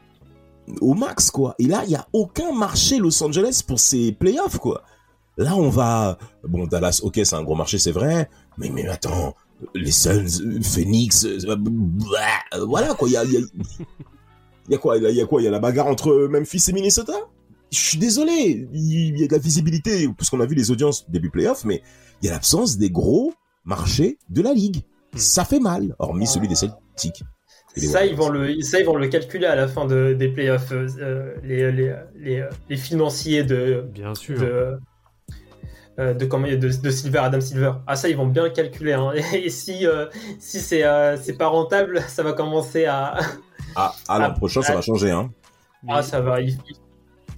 au 0.81 0.95
max 0.95 1.31
quoi. 1.31 1.55
Et 1.59 1.67
là, 1.67 1.83
il 1.85 1.91
y 1.91 1.95
a 1.97 2.07
aucun 2.13 2.53
marché 2.53 2.99
Los 2.99 3.23
Angeles 3.23 3.63
pour 3.67 3.79
ces 3.81 4.13
playoffs 4.13 4.59
quoi. 4.59 4.83
Là, 5.37 5.57
on 5.57 5.69
va 5.69 6.19
bon 6.47 6.67
Dallas, 6.67 7.01
ok, 7.03 7.21
c'est 7.25 7.35
un 7.35 7.43
gros 7.43 7.57
marché, 7.57 7.79
c'est 7.79 7.91
vrai, 7.93 8.29
mais 8.59 8.71
mais 8.71 8.87
attends, 8.87 9.35
les 9.75 9.91
Suns, 9.91 10.61
Phoenix, 10.63 11.25
euh, 11.25 11.39
euh, 11.49 12.65
voilà 12.67 12.95
quoi. 12.95 13.09
Il 13.09 13.13
y 13.13 13.17
a, 13.17 13.25
il 13.25 13.33
y 13.33 13.37
a- 13.39 13.41
il 14.69 14.73
y 14.73 14.75
a 14.75 14.79
quoi 14.79 14.97
Il 14.97 15.03
y 15.15 15.21
a- 15.21 15.27
quoi 15.27 15.41
Il 15.41 15.45
y 15.45 15.49
a 15.49 15.51
la 15.51 15.59
bagarre 15.59 15.87
entre 15.87 16.29
Memphis 16.31 16.65
et 16.69 16.73
Minnesota? 16.73 17.15
Je 17.73 17.79
suis 17.79 17.99
désolé, 17.99 18.69
il 18.73 19.19
y 19.19 19.25
a 19.25 19.27
de 19.27 19.33
la 19.33 19.39
visibilité 19.39 20.09
puisqu'on 20.17 20.41
a 20.41 20.47
vu 20.47 20.55
les 20.55 20.71
audiences 20.71 21.11
début 21.11 21.31
playoff, 21.31 21.65
mais 21.65 21.83
il 22.23 22.27
y 22.27 22.29
a 22.29 22.33
l'absence 22.33 22.79
des 22.79 22.91
gros 22.91 23.33
marchés 23.65 24.19
de 24.31 24.43
la 24.43 24.53
ligue. 24.53 24.83
Hmm. 25.13 25.19
Ça 25.19 25.45
fait 25.45 25.61
mal, 25.61 25.95
hormis 25.99 26.27
celui 26.27 26.47
des 26.49 26.55
Celtics. 26.55 27.25
Ça 27.77 28.07
ils, 28.07 28.15
vont 28.15 28.29
le, 28.29 28.61
ça, 28.61 28.79
ils 28.79 28.87
vont 28.87 28.95
le 28.95 29.09
calculer 29.09 29.47
à 29.47 29.57
la 29.57 29.67
fin 29.67 29.85
de, 29.87 30.15
des 30.17 30.29
playoffs, 30.29 30.71
euh, 30.71 30.87
euh, 31.01 31.35
les, 31.43 31.73
les, 31.73 31.93
les, 32.17 32.45
les 32.71 32.77
financiers 32.77 33.43
de, 33.43 33.85
Bien 33.93 34.15
sûr. 34.15 34.39
de, 34.39 34.77
euh, 35.99 36.15
de, 36.15 36.25
comment- 36.25 36.47
de, 36.47 36.55
de 36.57 36.91
Silver, 36.91 37.19
Adam 37.19 37.41
Silver. 37.41 37.73
Ah 37.89 37.97
ça, 37.97 38.09
ils 38.09 38.17
vont 38.17 38.27
bien 38.29 38.45
le 38.45 38.51
calculer. 38.51 38.93
Hein. 38.93 39.11
Et 39.35 39.51
si, 39.51 39.87
euh, 39.89 40.07
si 40.39 40.61
c'est 40.61 40.85
euh, 40.85 41.17
c'est 41.21 41.33
pas 41.37 41.49
rentable, 41.49 42.01
ça 42.07 42.23
va 42.23 42.33
commencer 42.33 42.85
à... 42.85 43.19
Ah, 43.77 43.95
ah 44.09 44.19
l'an 44.19 44.25
Ah, 44.29 44.31
prochain, 44.31 44.63
ça 44.63 44.73
ah. 44.73 44.77
va 44.77 44.81
changer, 44.83 45.11
hein. 45.11 45.31
Ah, 45.89 46.03
ça 46.03 46.21
va, 46.21 46.41
il- 46.41 46.59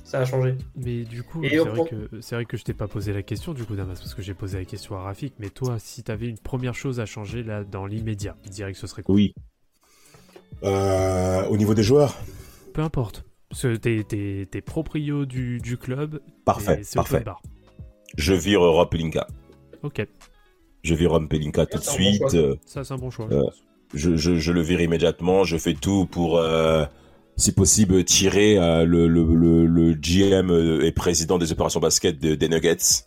ça 0.05 0.21
va 0.21 0.25
changer. 0.25 0.55
Mais 0.77 1.03
du 1.05 1.23
coup, 1.25 1.43
c'est 1.43 1.57
vrai, 1.59 1.85
que, 1.89 2.21
c'est 2.21 2.35
vrai 2.37 2.45
que 2.45 2.57
je 2.57 2.63
t'ai 2.65 2.75
pas 2.75 2.87
posé 2.87 3.13
la 3.13 3.23
question 3.23 3.55
du 3.55 3.65
coup, 3.65 3.75
Damas, 3.75 3.99
parce 3.99 4.15
que 4.15 4.23
j'ai 4.23 4.35
posé 4.35 4.59
la 4.59 4.65
question 4.65 4.97
à 4.97 5.03
Rafik. 5.03 5.35
Mais 5.41 5.51
toi, 5.51 5.79
si 5.79 6.03
t'avais 6.05 6.29
une 6.29 6.39
première 6.39 6.75
chose 6.75 7.01
à 7.01 7.07
changer 7.07 7.43
là 7.43 7.65
dans 7.65 7.87
l'immédiat, 7.87 8.37
direct, 8.49 8.79
ce 8.79 8.87
serait 8.87 9.03
quoi? 9.03 9.15
Oui. 9.15 9.35
Euh, 10.63 11.45
au 11.49 11.57
niveau 11.57 11.75
des 11.75 11.83
joueurs, 11.83 12.15
Peu 12.73 12.83
importe. 12.83 13.25
Parce 13.49 13.63
que 13.63 13.77
t'es, 13.77 14.61
proprio 14.61 15.25
du, 15.27 15.59
du 15.59 15.77
club. 15.77 16.21
parfait, 16.45 16.83
parfait. 16.95 17.25
Je 18.17 18.33
vire 18.35 18.61
Rob 18.61 18.89
Pelinka. 18.91 19.27
Ok, 19.83 20.07
Je 20.83 20.95
vire 20.95 21.11
Rob 21.13 21.29
Pelinka 21.29 21.67
tout 21.67 21.79
de 21.79 21.83
suite. 21.85 22.23
ça 22.65 22.85
c'est 22.85 22.93
un 22.95 22.97
bon 22.99 23.11
choix. 23.11 23.29
Euh, 23.31 23.45
je 23.95 24.53
le 24.53 24.61
vire 24.61 24.81
immédiatement. 24.81 25.45
Je 25.45 25.57
fais 25.57 25.75
tout 25.75 26.07
pour, 26.07 26.39
euh, 26.39 26.85
si 27.37 27.53
possible, 27.53 28.05
tirer 28.05 28.59
euh, 28.59 28.85
le, 28.85 29.09
le, 29.09 29.25
le, 29.35 29.67
le 29.67 29.93
GM 29.95 30.51
euh, 30.51 30.85
et 30.85 30.93
président 30.93 31.39
des 31.39 31.53
opérations 31.53 31.81
basket 31.81 32.19
de- 32.19 32.35
des 32.35 32.49
Nuggets. 32.49 33.05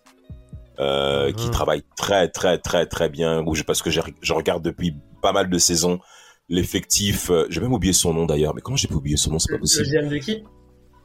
Euh, 0.79 1.33
qui 1.33 1.47
Ah. 1.47 1.51
travaille 1.51 1.83
très 1.97 2.29
très 2.29 2.57
très 2.57 2.85
très 2.85 3.09
bien 3.09 3.43
parce 3.67 3.81
que 3.81 3.89
je 3.89 3.99
regarde 4.33 4.63
depuis 4.63 4.95
pas 5.21 5.33
mal 5.33 5.49
de 5.49 5.57
saisons 5.57 5.99
l'effectif 6.47 7.29
euh, 7.31 7.45
j'ai 7.49 7.59
même 7.59 7.73
oublié 7.73 7.91
son 7.91 8.13
nom 8.13 8.25
d'ailleurs 8.25 8.55
mais 8.55 8.61
comment 8.61 8.77
j'ai 8.77 8.87
pu 8.87 8.93
oublier 8.93 9.17
son 9.17 9.31
nom 9.31 9.39
c'est 9.39 9.51
pas 9.51 9.55
Le 9.57 9.59
possible 9.59 9.87
GM 9.89 10.07
de 10.07 10.17
qui? 10.19 10.43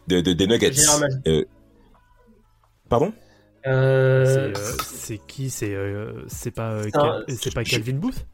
De, 0.07 0.21
de- 0.21 0.33
des 0.33 0.47
Nuggets 0.47 0.71
Le. 0.71 1.09
Euh, 1.27 1.45
pardon? 2.89 3.13
Euh, 3.67 4.53
C'est, 4.81 5.15
euh, 5.15 5.17
qui? 5.27 5.51
C'est, 5.51 5.75
euh, 5.75 6.25
pas, 6.53 6.71
euh, 6.75 6.89
Cal- 6.93 7.25
pas 7.53 7.65
Calvin 7.65 7.95
Booth? 7.95 8.27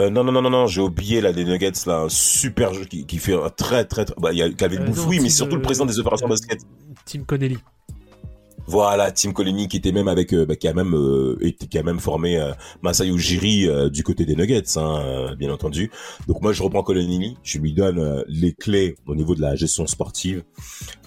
Euh, 0.00 0.08
non, 0.08 0.24
non, 0.24 0.32
non, 0.32 0.40
non, 0.42 0.50
non, 0.50 0.66
j'ai 0.66 0.80
oublié 0.80 1.20
là 1.20 1.32
des 1.32 1.44
Nuggets 1.44 1.72
là, 1.86 2.02
un 2.02 2.08
super 2.08 2.72
jeu 2.72 2.84
qui, 2.84 3.04
qui 3.04 3.18
fait 3.18 3.34
un 3.34 3.50
très, 3.50 3.84
très, 3.84 4.06
très. 4.06 4.14
Bah, 4.18 4.30
il 4.32 4.38
y 4.38 4.42
a 4.42 4.50
Calvin 4.50 4.80
Euh, 4.80 5.04
oui, 5.06 5.20
mais 5.20 5.28
surtout 5.28 5.56
le 5.56 5.60
euh, 5.60 5.64
président 5.64 5.84
des 5.84 5.98
opérations 5.98 6.26
euh, 6.26 6.30
basket. 6.30 6.60
Tim 7.04 7.24
Connelly. 7.24 7.58
Voilà, 8.70 9.10
Tim 9.10 9.32
Colony 9.32 9.66
qui 9.66 9.78
était 9.78 9.90
même 9.90 10.06
avec, 10.06 10.32
euh, 10.32 10.46
bah, 10.46 10.54
qui 10.54 10.68
a 10.68 10.72
même, 10.72 10.94
euh, 10.94 11.36
été- 11.40 11.66
qui 11.66 11.76
a 11.76 11.82
même 11.82 11.98
formé 11.98 12.38
euh, 12.38 12.52
Masai 12.82 13.08
Ujiri 13.08 13.66
du 13.90 14.04
côté 14.04 14.24
des 14.24 14.36
Nuggets, 14.36 14.76
hein, 14.78 15.34
bien 15.36 15.52
entendu. 15.52 15.90
Donc 16.28 16.40
moi, 16.40 16.52
je 16.52 16.62
reprends 16.62 16.84
Colony, 16.84 17.36
je 17.42 17.58
lui 17.58 17.72
donne 17.72 18.22
les 18.28 18.52
clés 18.52 18.94
au 19.06 19.16
niveau 19.16 19.34
de 19.34 19.40
la 19.40 19.56
gestion 19.56 19.88
sportive 19.88 20.44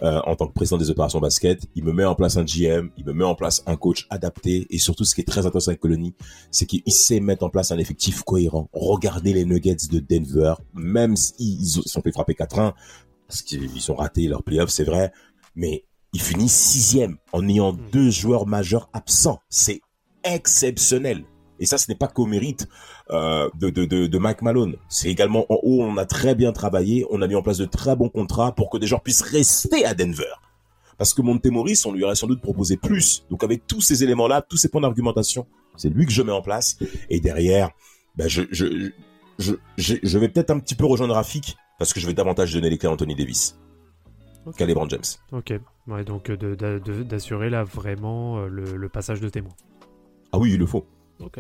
en 0.02 0.36
tant 0.36 0.48
que 0.48 0.54
président 0.54 0.78
des 0.78 0.90
opérations 0.90 1.22
basket. 1.22 1.62
Il 1.76 1.86
me 1.86 1.94
met 1.94 2.04
en 2.04 2.16
place 2.16 2.36
un 2.36 2.44
GM, 2.44 2.90
il 2.98 3.06
me 3.06 3.14
met 3.14 3.24
en 3.24 3.36
place 3.36 3.64
un 3.66 3.78
coach 3.78 4.08
adapté 4.10 4.68
et 4.70 4.78
surtout, 4.78 5.06
ce 5.06 5.16
qui 5.16 5.22
est 5.22 5.24
très 5.24 5.46
intéressant 5.46 5.70
avec 5.70 5.80
Colony, 5.80 6.14
c'est 6.52 6.66
qu'il 6.66 6.84
sait 6.88 7.22
mettre 7.22 7.46
en 7.46 7.50
place 7.50 7.72
un 7.72 7.78
effectif 7.78 8.24
cohérent. 8.24 8.68
Regardez 8.74 9.32
les 9.32 9.46
Nuggets 9.46 9.88
de 9.90 10.00
Denver, 10.00 10.56
même 10.74 11.16
s'ils 11.16 11.66
sont 11.66 12.02
fait 12.02 12.12
frapper 12.12 12.34
4-1, 12.34 12.74
parce 13.30 13.42
qu'ils 13.42 13.90
ont 13.90 13.96
raté 13.96 14.28
leur 14.28 14.44
playoff, 14.44 14.70
c'est 14.70 14.84
vrai, 14.84 15.14
mais 15.56 15.86
ils 16.14 16.22
finissent 16.22 16.56
sixième 16.56 17.18
en 17.32 17.48
ayant 17.48 17.74
deux 17.74 18.12
joueurs 18.12 18.46
majeurs 18.46 18.90
absents. 18.94 19.40
C'est 19.50 19.82
exceptionnel. 20.24 21.26
Et 21.60 21.66
ça, 21.66 21.78
ce 21.78 21.90
n'est 21.90 21.98
pas 21.98 22.08
qu'au 22.08 22.26
mérite 22.26 22.68
euh, 23.12 23.50
de, 23.60 23.70
de, 23.70 23.86
de, 23.86 24.08
de 24.08 24.18
Mike 24.18 24.42
Malone. 24.42 24.76
C'est 24.90 25.10
également 25.10 25.46
en 25.52 25.58
haut, 25.64 25.82
on 25.82 25.98
a 25.98 26.06
très 26.06 26.36
bien 26.36 26.52
travaillé, 26.52 27.06
on 27.10 27.22
a 27.22 27.28
mis 27.28 27.36
en 27.36 27.42
place 27.42 27.58
de 27.58 27.66
très 27.66 27.96
bons 27.96 28.10
contrats 28.10 28.54
pour 28.54 28.70
que 28.70 28.78
des 28.78 28.88
gens 28.88 29.00
puissent 29.00 29.22
rester 29.22 29.86
à 29.86 29.94
Denver. 29.94 30.34
Parce 30.98 31.14
que 31.14 31.22
Montemoris, 31.22 31.86
on 31.86 31.92
lui 31.92 32.04
aurait 32.04 32.16
sans 32.16 32.28
doute 32.28 32.42
proposé 32.42 32.78
plus. 32.78 33.26
Donc 33.30 33.44
avec 33.44 33.66
tous 33.66 33.82
ces 33.82 34.04
éléments-là, 34.04 34.42
tous 34.42 34.58
ces 34.58 34.70
points 34.70 34.82
d'argumentation, 34.82 35.48
c'est 35.76 35.90
lui 35.90 36.06
que 36.06 36.12
je 36.12 36.22
mets 36.22 36.32
en 36.32 36.42
place. 36.42 36.78
Et 37.10 37.20
derrière, 37.20 37.72
ben 38.16 38.28
je, 38.28 38.44
je, 38.52 38.92
je, 39.40 39.54
je, 39.78 39.96
je 40.04 40.18
vais 40.20 40.30
peut-être 40.30 40.52
un 40.52 40.60
petit 40.60 40.76
peu 40.76 40.86
rejoindre 40.86 41.16
Rafik 41.16 41.56
parce 41.80 41.94
que 41.94 42.00
je 42.00 42.08
vais 42.08 42.14
davantage 42.14 42.54
donner 42.54 42.70
les 42.70 42.78
clés 42.78 42.90
à 42.90 42.92
Anthony 42.92 43.16
Davis 43.16 43.58
Ok. 44.46 44.56
qu'à 44.56 44.66
LeBron 44.66 44.90
James. 44.90 45.02
Ok, 45.32 45.54
ouais, 45.88 46.04
donc 46.04 46.30
euh, 46.30 46.56
d'assurer 47.04 47.50
là 47.50 47.64
vraiment 47.64 48.40
euh, 48.40 48.48
le, 48.48 48.76
le 48.76 48.90
passage 48.90 49.22
de 49.22 49.30
témoin. 49.30 49.54
Ah 50.32 50.38
oui, 50.38 50.54
il 50.54 50.60
le 50.60 50.66
faut. 50.66 50.86
Ok. 51.20 51.40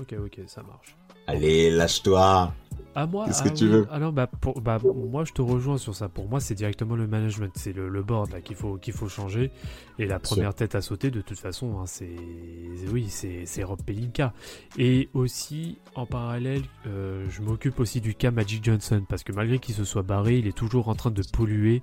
Ok, 0.00 0.14
ok, 0.24 0.40
ça 0.46 0.62
marche. 0.62 0.96
Allez, 1.26 1.70
lâche-toi. 1.70 2.52
À 2.94 3.06
moi 3.06 3.26
Qu'est-ce 3.26 3.42
ah 3.44 3.48
que 3.48 3.54
tu 3.54 3.64
oui. 3.64 3.70
veux 3.70 3.86
Ah 3.90 3.98
non, 3.98 4.12
bah, 4.12 4.26
pour, 4.26 4.60
bah, 4.60 4.78
moi 4.82 5.24
je 5.24 5.32
te 5.32 5.42
rejoins 5.42 5.78
sur 5.78 5.94
ça. 5.94 6.08
Pour 6.08 6.28
moi, 6.28 6.40
c'est 6.40 6.54
directement 6.54 6.94
le 6.94 7.06
management, 7.06 7.52
c'est 7.54 7.72
le, 7.72 7.88
le 7.88 8.02
board 8.02 8.30
là 8.30 8.40
qu'il 8.40 8.56
faut, 8.56 8.76
qu'il 8.76 8.92
faut 8.92 9.08
changer. 9.08 9.50
Et 9.98 10.06
la 10.06 10.18
première 10.18 10.54
tête 10.54 10.74
à 10.74 10.80
sauter, 10.82 11.10
de 11.10 11.20
toute 11.20 11.38
façon, 11.38 11.78
hein, 11.80 11.86
c'est 11.86 12.16
oui, 12.90 13.06
c'est 13.08 13.46
c'est 13.46 13.62
Rob 13.64 13.80
Pelinka. 13.82 14.32
Et 14.78 15.08
aussi, 15.14 15.78
en 15.94 16.06
parallèle, 16.06 16.62
euh, 16.86 17.26
je 17.30 17.42
m'occupe 17.42 17.80
aussi 17.80 18.00
du 18.00 18.14
cas 18.14 18.30
Magic 18.30 18.64
Johnson 18.64 19.02
parce 19.08 19.22
que 19.22 19.32
malgré 19.32 19.58
qu'il 19.58 19.74
se 19.74 19.84
soit 19.84 20.02
barré, 20.02 20.38
il 20.38 20.46
est 20.46 20.56
toujours 20.56 20.88
en 20.88 20.94
train 20.94 21.10
de 21.10 21.22
polluer 21.32 21.82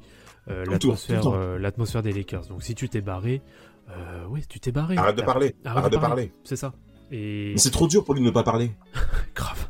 euh, 0.49 0.65
l'atmosphère, 0.65 1.27
euh, 1.27 1.60
l'atmosphère 1.60 2.02
des 2.02 2.11
Lakers. 2.11 2.48
Donc 2.48 2.64
si 2.64 2.76
tu 2.76 2.90
t'es 2.90 3.02
barré, 3.02 3.41
euh, 3.90 4.26
oui, 4.30 4.44
tu 4.48 4.60
t'es 4.60 4.72
barré. 4.72 4.98
Arrête 4.98 5.18
de 5.18 5.22
parler. 5.22 5.56
Arrête 5.65 5.91
de 5.91 5.98
parler. 5.98 6.34
C'est 6.44 6.56
ça. 6.56 6.73
Et 7.11 7.53
c'est 7.57 7.72
trop 7.72 7.88
dur 7.88 8.03
pour 8.03 8.14
lui 8.14 8.22
de 8.22 8.26
ne 8.27 8.31
pas 8.31 8.44
parler. 8.44 8.72
grave, 9.36 9.68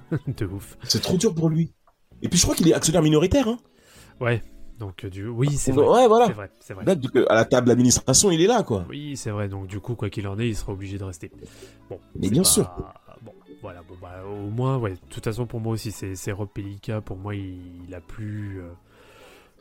de 0.26 0.46
ouf. 0.46 0.76
C'est 0.84 1.00
trop 1.02 1.16
dur 1.16 1.34
pour 1.34 1.48
lui. 1.48 1.72
Et 2.22 2.28
puis 2.28 2.38
je 2.38 2.44
crois 2.44 2.54
qu'il 2.54 2.68
est 2.68 2.74
actionnaire 2.74 3.02
minoritaire. 3.02 3.48
Hein. 3.48 3.58
Ouais. 4.20 4.42
Donc 4.78 5.04
euh, 5.04 5.10
du, 5.10 5.26
oui, 5.28 5.50
c'est 5.52 5.72
Ouais, 5.72 5.84
vrai. 5.84 6.08
voilà. 6.08 6.26
C'est 6.26 6.32
vrai, 6.32 6.50
c'est 6.60 6.74
vrai. 6.74 6.84
Là, 6.84 6.94
donc, 6.94 7.12
à 7.28 7.34
la 7.34 7.44
table 7.44 7.68
d'administration, 7.68 8.30
il 8.30 8.40
est 8.40 8.46
là, 8.46 8.62
quoi. 8.62 8.84
Oui, 8.88 9.16
c'est 9.16 9.30
vrai. 9.30 9.48
Donc 9.48 9.66
du 9.66 9.80
coup, 9.80 9.94
quoi 9.94 10.10
qu'il 10.10 10.26
en 10.28 10.38
est, 10.38 10.48
il 10.48 10.56
sera 10.56 10.72
obligé 10.72 10.98
de 10.98 11.04
rester. 11.04 11.30
Bon. 11.88 11.98
Mais 12.16 12.30
bien 12.30 12.42
pas- 12.42 12.48
sûr. 12.48 12.70
Bon, 13.22 13.32
voilà. 13.60 13.82
Bon, 13.82 13.94
bah, 14.00 14.22
au 14.26 14.50
moins, 14.50 14.78
ouais. 14.78 14.92
De 14.92 14.98
toute 15.10 15.24
façon, 15.24 15.46
pour 15.46 15.60
moi 15.60 15.72
aussi, 15.74 15.92
c'est 15.92 16.16
c'est 16.16 16.32
Rob 16.32 16.48
Pelinka. 16.52 17.00
Pour 17.00 17.16
moi, 17.16 17.34
il, 17.34 17.58
il 17.86 17.94
a 17.94 18.00
plus. 18.00 18.60
euh, 18.60 18.70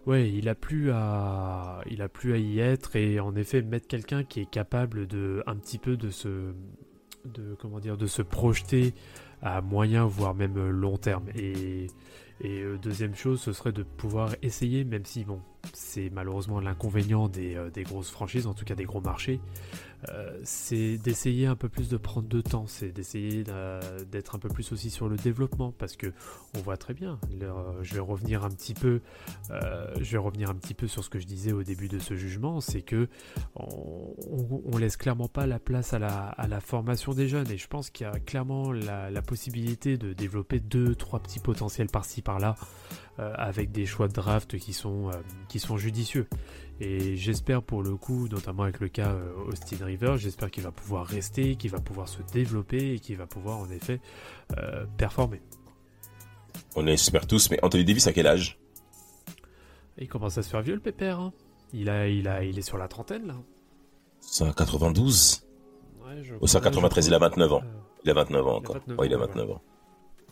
Ouais, 0.07 0.31
il 0.31 0.49
a 0.49 0.55
plus 0.55 0.89
à, 0.91 1.81
il 1.87 2.01
a 2.01 2.09
plus 2.09 2.33
à 2.33 2.37
y 2.37 2.59
être 2.59 2.95
et 2.95 3.19
en 3.19 3.35
effet 3.35 3.61
mettre 3.61 3.87
quelqu'un 3.87 4.23
qui 4.23 4.39
est 4.41 4.49
capable 4.49 5.05
de 5.05 5.43
un 5.45 5.55
petit 5.55 5.77
peu 5.77 5.95
de 5.95 6.09
se, 6.09 6.53
de 7.25 7.55
comment 7.61 7.79
dire, 7.79 7.97
de 7.97 8.07
se 8.07 8.23
projeter 8.23 8.95
à 9.41 9.61
moyen 9.61 10.05
voire 10.05 10.35
même 10.35 10.57
euh, 10.57 10.69
long 10.69 10.97
terme. 10.97 11.25
Et, 11.35 11.87
euh, 12.43 12.77
deuxième 12.77 13.15
chose, 13.15 13.39
ce 13.39 13.53
serait 13.53 13.71
de 13.71 13.83
pouvoir 13.83 14.35
essayer, 14.41 14.83
même 14.83 15.05
si 15.05 15.23
bon, 15.23 15.39
c'est 15.73 16.09
malheureusement 16.09 16.59
l'inconvénient 16.59 17.27
des, 17.27 17.55
euh, 17.55 17.69
des 17.69 17.83
grosses 17.83 18.09
franchises, 18.09 18.47
en 18.47 18.53
tout 18.53 18.65
cas 18.65 18.73
des 18.73 18.85
gros 18.85 19.01
marchés, 19.01 19.39
euh, 20.09 20.39
c'est 20.43 20.97
d'essayer 20.97 21.45
un 21.45 21.55
peu 21.55 21.69
plus 21.69 21.89
de 21.89 21.97
prendre 21.97 22.27
de 22.27 22.41
temps, 22.41 22.65
c'est 22.67 22.91
d'essayer 22.91 23.43
d'être 24.11 24.35
un 24.35 24.39
peu 24.39 24.49
plus 24.49 24.71
aussi 24.71 24.89
sur 24.89 25.07
le 25.07 25.17
développement, 25.17 25.71
parce 25.77 25.95
que 25.95 26.11
on 26.55 26.59
voit 26.59 26.77
très 26.77 26.93
bien. 26.93 27.19
euh, 27.41 27.49
je 27.81 27.93
vais 27.93 27.99
revenir 27.99 28.43
un 28.43 28.49
petit 28.49 28.73
peu, 28.73 29.01
euh, 29.51 29.93
je 29.99 30.11
vais 30.11 30.17
revenir 30.17 30.49
un 30.49 30.55
petit 30.55 30.73
peu 30.73 30.87
sur 30.87 31.03
ce 31.03 31.09
que 31.09 31.19
je 31.19 31.27
disais 31.27 31.51
au 31.51 31.63
début 31.63 31.87
de 31.87 31.99
ce 31.99 32.15
jugement, 32.15 32.61
c'est 32.61 32.81
que 32.81 33.07
on, 33.55 34.77
laisse 34.77 34.97
clairement 34.97 35.27
pas 35.27 35.45
la 35.45 35.59
place 35.59 35.93
à 35.93 35.99
la, 35.99 36.59
formation 36.59 37.13
des 37.13 37.27
jeunes, 37.27 37.49
et 37.51 37.57
je 37.57 37.67
pense 37.67 37.91
qu'il 37.91 38.07
y 38.07 38.09
a 38.09 38.19
clairement 38.19 38.71
la, 38.71 39.21
possibilité 39.21 39.97
de 39.97 40.13
développer 40.13 40.59
deux, 40.59 40.95
trois 40.95 41.19
petits 41.19 41.39
potentiels 41.39 41.87
par-ci 41.87 42.23
par-là, 42.23 42.55
avec 43.17 43.71
des 43.71 43.85
choix 43.85 44.07
de 44.07 44.13
draft 44.13 44.57
qui 44.57 44.73
sont, 44.73 45.11
qui 45.47 45.59
sont 45.59 45.77
judicieux. 45.77 46.27
Et 46.83 47.15
j'espère 47.15 47.61
pour 47.61 47.83
le 47.83 47.95
coup, 47.95 48.27
notamment 48.27 48.63
avec 48.63 48.79
le 48.79 48.87
cas 48.87 49.11
euh, 49.11 49.33
Austin 49.47 49.85
Rivers, 49.85 50.17
j'espère 50.17 50.49
qu'il 50.49 50.63
va 50.63 50.71
pouvoir 50.71 51.05
rester, 51.05 51.55
qu'il 51.55 51.69
va 51.69 51.79
pouvoir 51.79 52.09
se 52.09 52.23
développer 52.33 52.93
et 52.95 52.99
qu'il 52.99 53.17
va 53.17 53.27
pouvoir 53.27 53.59
en 53.59 53.69
effet 53.69 54.01
euh, 54.57 54.85
performer. 54.97 55.41
On 56.75 56.87
espère 56.87 57.27
tous, 57.27 57.51
mais 57.51 57.59
Anthony 57.63 57.85
Davis, 57.85 58.07
à 58.07 58.13
quel 58.13 58.25
âge? 58.25 58.57
Il 59.99 60.07
commence 60.09 60.39
à 60.39 60.41
se 60.41 60.49
faire 60.49 60.63
vieux 60.63 60.73
le 60.73 60.79
pépère. 60.79 61.19
hein. 61.19 61.33
Il, 61.71 61.87
a, 61.87 62.07
il, 62.07 62.27
a, 62.27 62.43
il 62.43 62.57
est 62.57 62.63
sur 62.63 62.79
la 62.79 62.87
trentaine 62.87 63.27
là. 63.27 63.35
C'est 64.19 64.43
un 64.43 64.51
92 64.51 65.45
Ouais, 66.03 66.23
je 66.23 66.33
Au 66.41 66.47
193, 66.47 67.07
il 67.07 67.13
a 67.13 67.19
29 67.19 67.53
ans. 67.53 67.61
Euh, 67.63 67.79
Il 68.05 68.09
a 68.09 68.13
29 68.15 68.47
ans 68.47 68.49
Il 68.49 68.53
a 68.53 68.57
encore. 68.57 68.75
29 68.75 68.97
Ouais, 68.99 69.05
il 69.07 69.13
a 69.13 69.17
ans, 69.17 69.19
29 69.21 69.51
ans. 69.51 69.61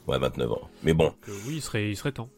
Ouais, 0.07 0.17
29 0.17 0.51
ans. 0.51 0.61
Mais 0.84 0.93
bon, 0.93 1.05
donc, 1.05 1.30
euh, 1.30 1.34
oui, 1.45 1.55
il 1.57 1.61
serait, 1.61 1.91
il 1.91 1.95
serait 1.95 2.11
temps. 2.11 2.30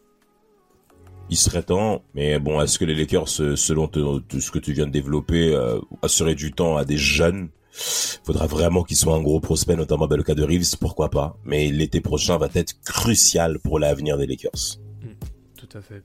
Il 1.30 1.36
serait 1.36 1.62
temps. 1.62 2.02
Mais 2.14 2.38
bon, 2.38 2.60
est-ce 2.60 2.78
que 2.78 2.84
les 2.84 2.94
Lakers, 2.94 3.40
euh, 3.40 3.56
selon 3.56 3.88
te- 3.88 4.22
ce 4.38 4.50
que 4.50 4.58
tu 4.58 4.72
viens 4.72 4.86
de 4.86 4.92
développer, 4.92 5.54
euh, 5.54 5.78
assuraient 6.02 6.34
du 6.34 6.52
temps 6.52 6.76
à 6.76 6.84
des 6.84 6.96
jeunes? 6.98 7.48
Faudra 8.24 8.46
vraiment 8.46 8.82
qu'ils 8.84 8.98
soient 8.98 9.14
un 9.16 9.22
gros 9.22 9.40
prospect, 9.40 9.76
notamment 9.76 10.06
le 10.06 10.22
cas 10.22 10.34
de 10.34 10.42
Reeves, 10.42 10.76
pourquoi 10.78 11.08
pas. 11.10 11.38
Mais 11.44 11.70
l'été 11.70 12.00
prochain 12.02 12.36
va 12.36 12.48
être 12.54 12.74
crucial 12.82 13.58
pour 13.60 13.78
l'avenir 13.78 14.18
des 14.18 14.26
Lakers. 14.26 14.78
Tout 15.56 15.78
à 15.78 15.80
fait. 15.80 16.02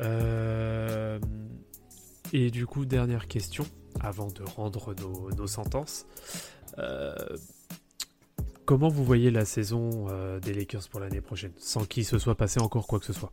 Euh, 0.00 1.18
Et 2.32 2.50
du 2.50 2.66
coup, 2.66 2.84
dernière 2.84 3.28
question, 3.28 3.64
avant 4.00 4.26
de 4.26 4.42
rendre 4.42 4.94
nos, 5.36 5.46
sentences. 5.46 6.06
Euh, 6.78 7.14
Comment 8.64 8.88
vous 8.88 9.04
voyez 9.04 9.30
la 9.30 9.44
saison 9.44 10.08
des 10.42 10.52
Lakers 10.52 10.88
pour 10.88 10.98
l'année 10.98 11.20
prochaine, 11.20 11.52
sans 11.56 11.84
qu'il 11.84 12.04
se 12.04 12.18
soit 12.18 12.34
passé 12.34 12.58
encore 12.60 12.88
quoi 12.88 12.98
que 12.98 13.06
ce 13.06 13.12
soit? 13.12 13.30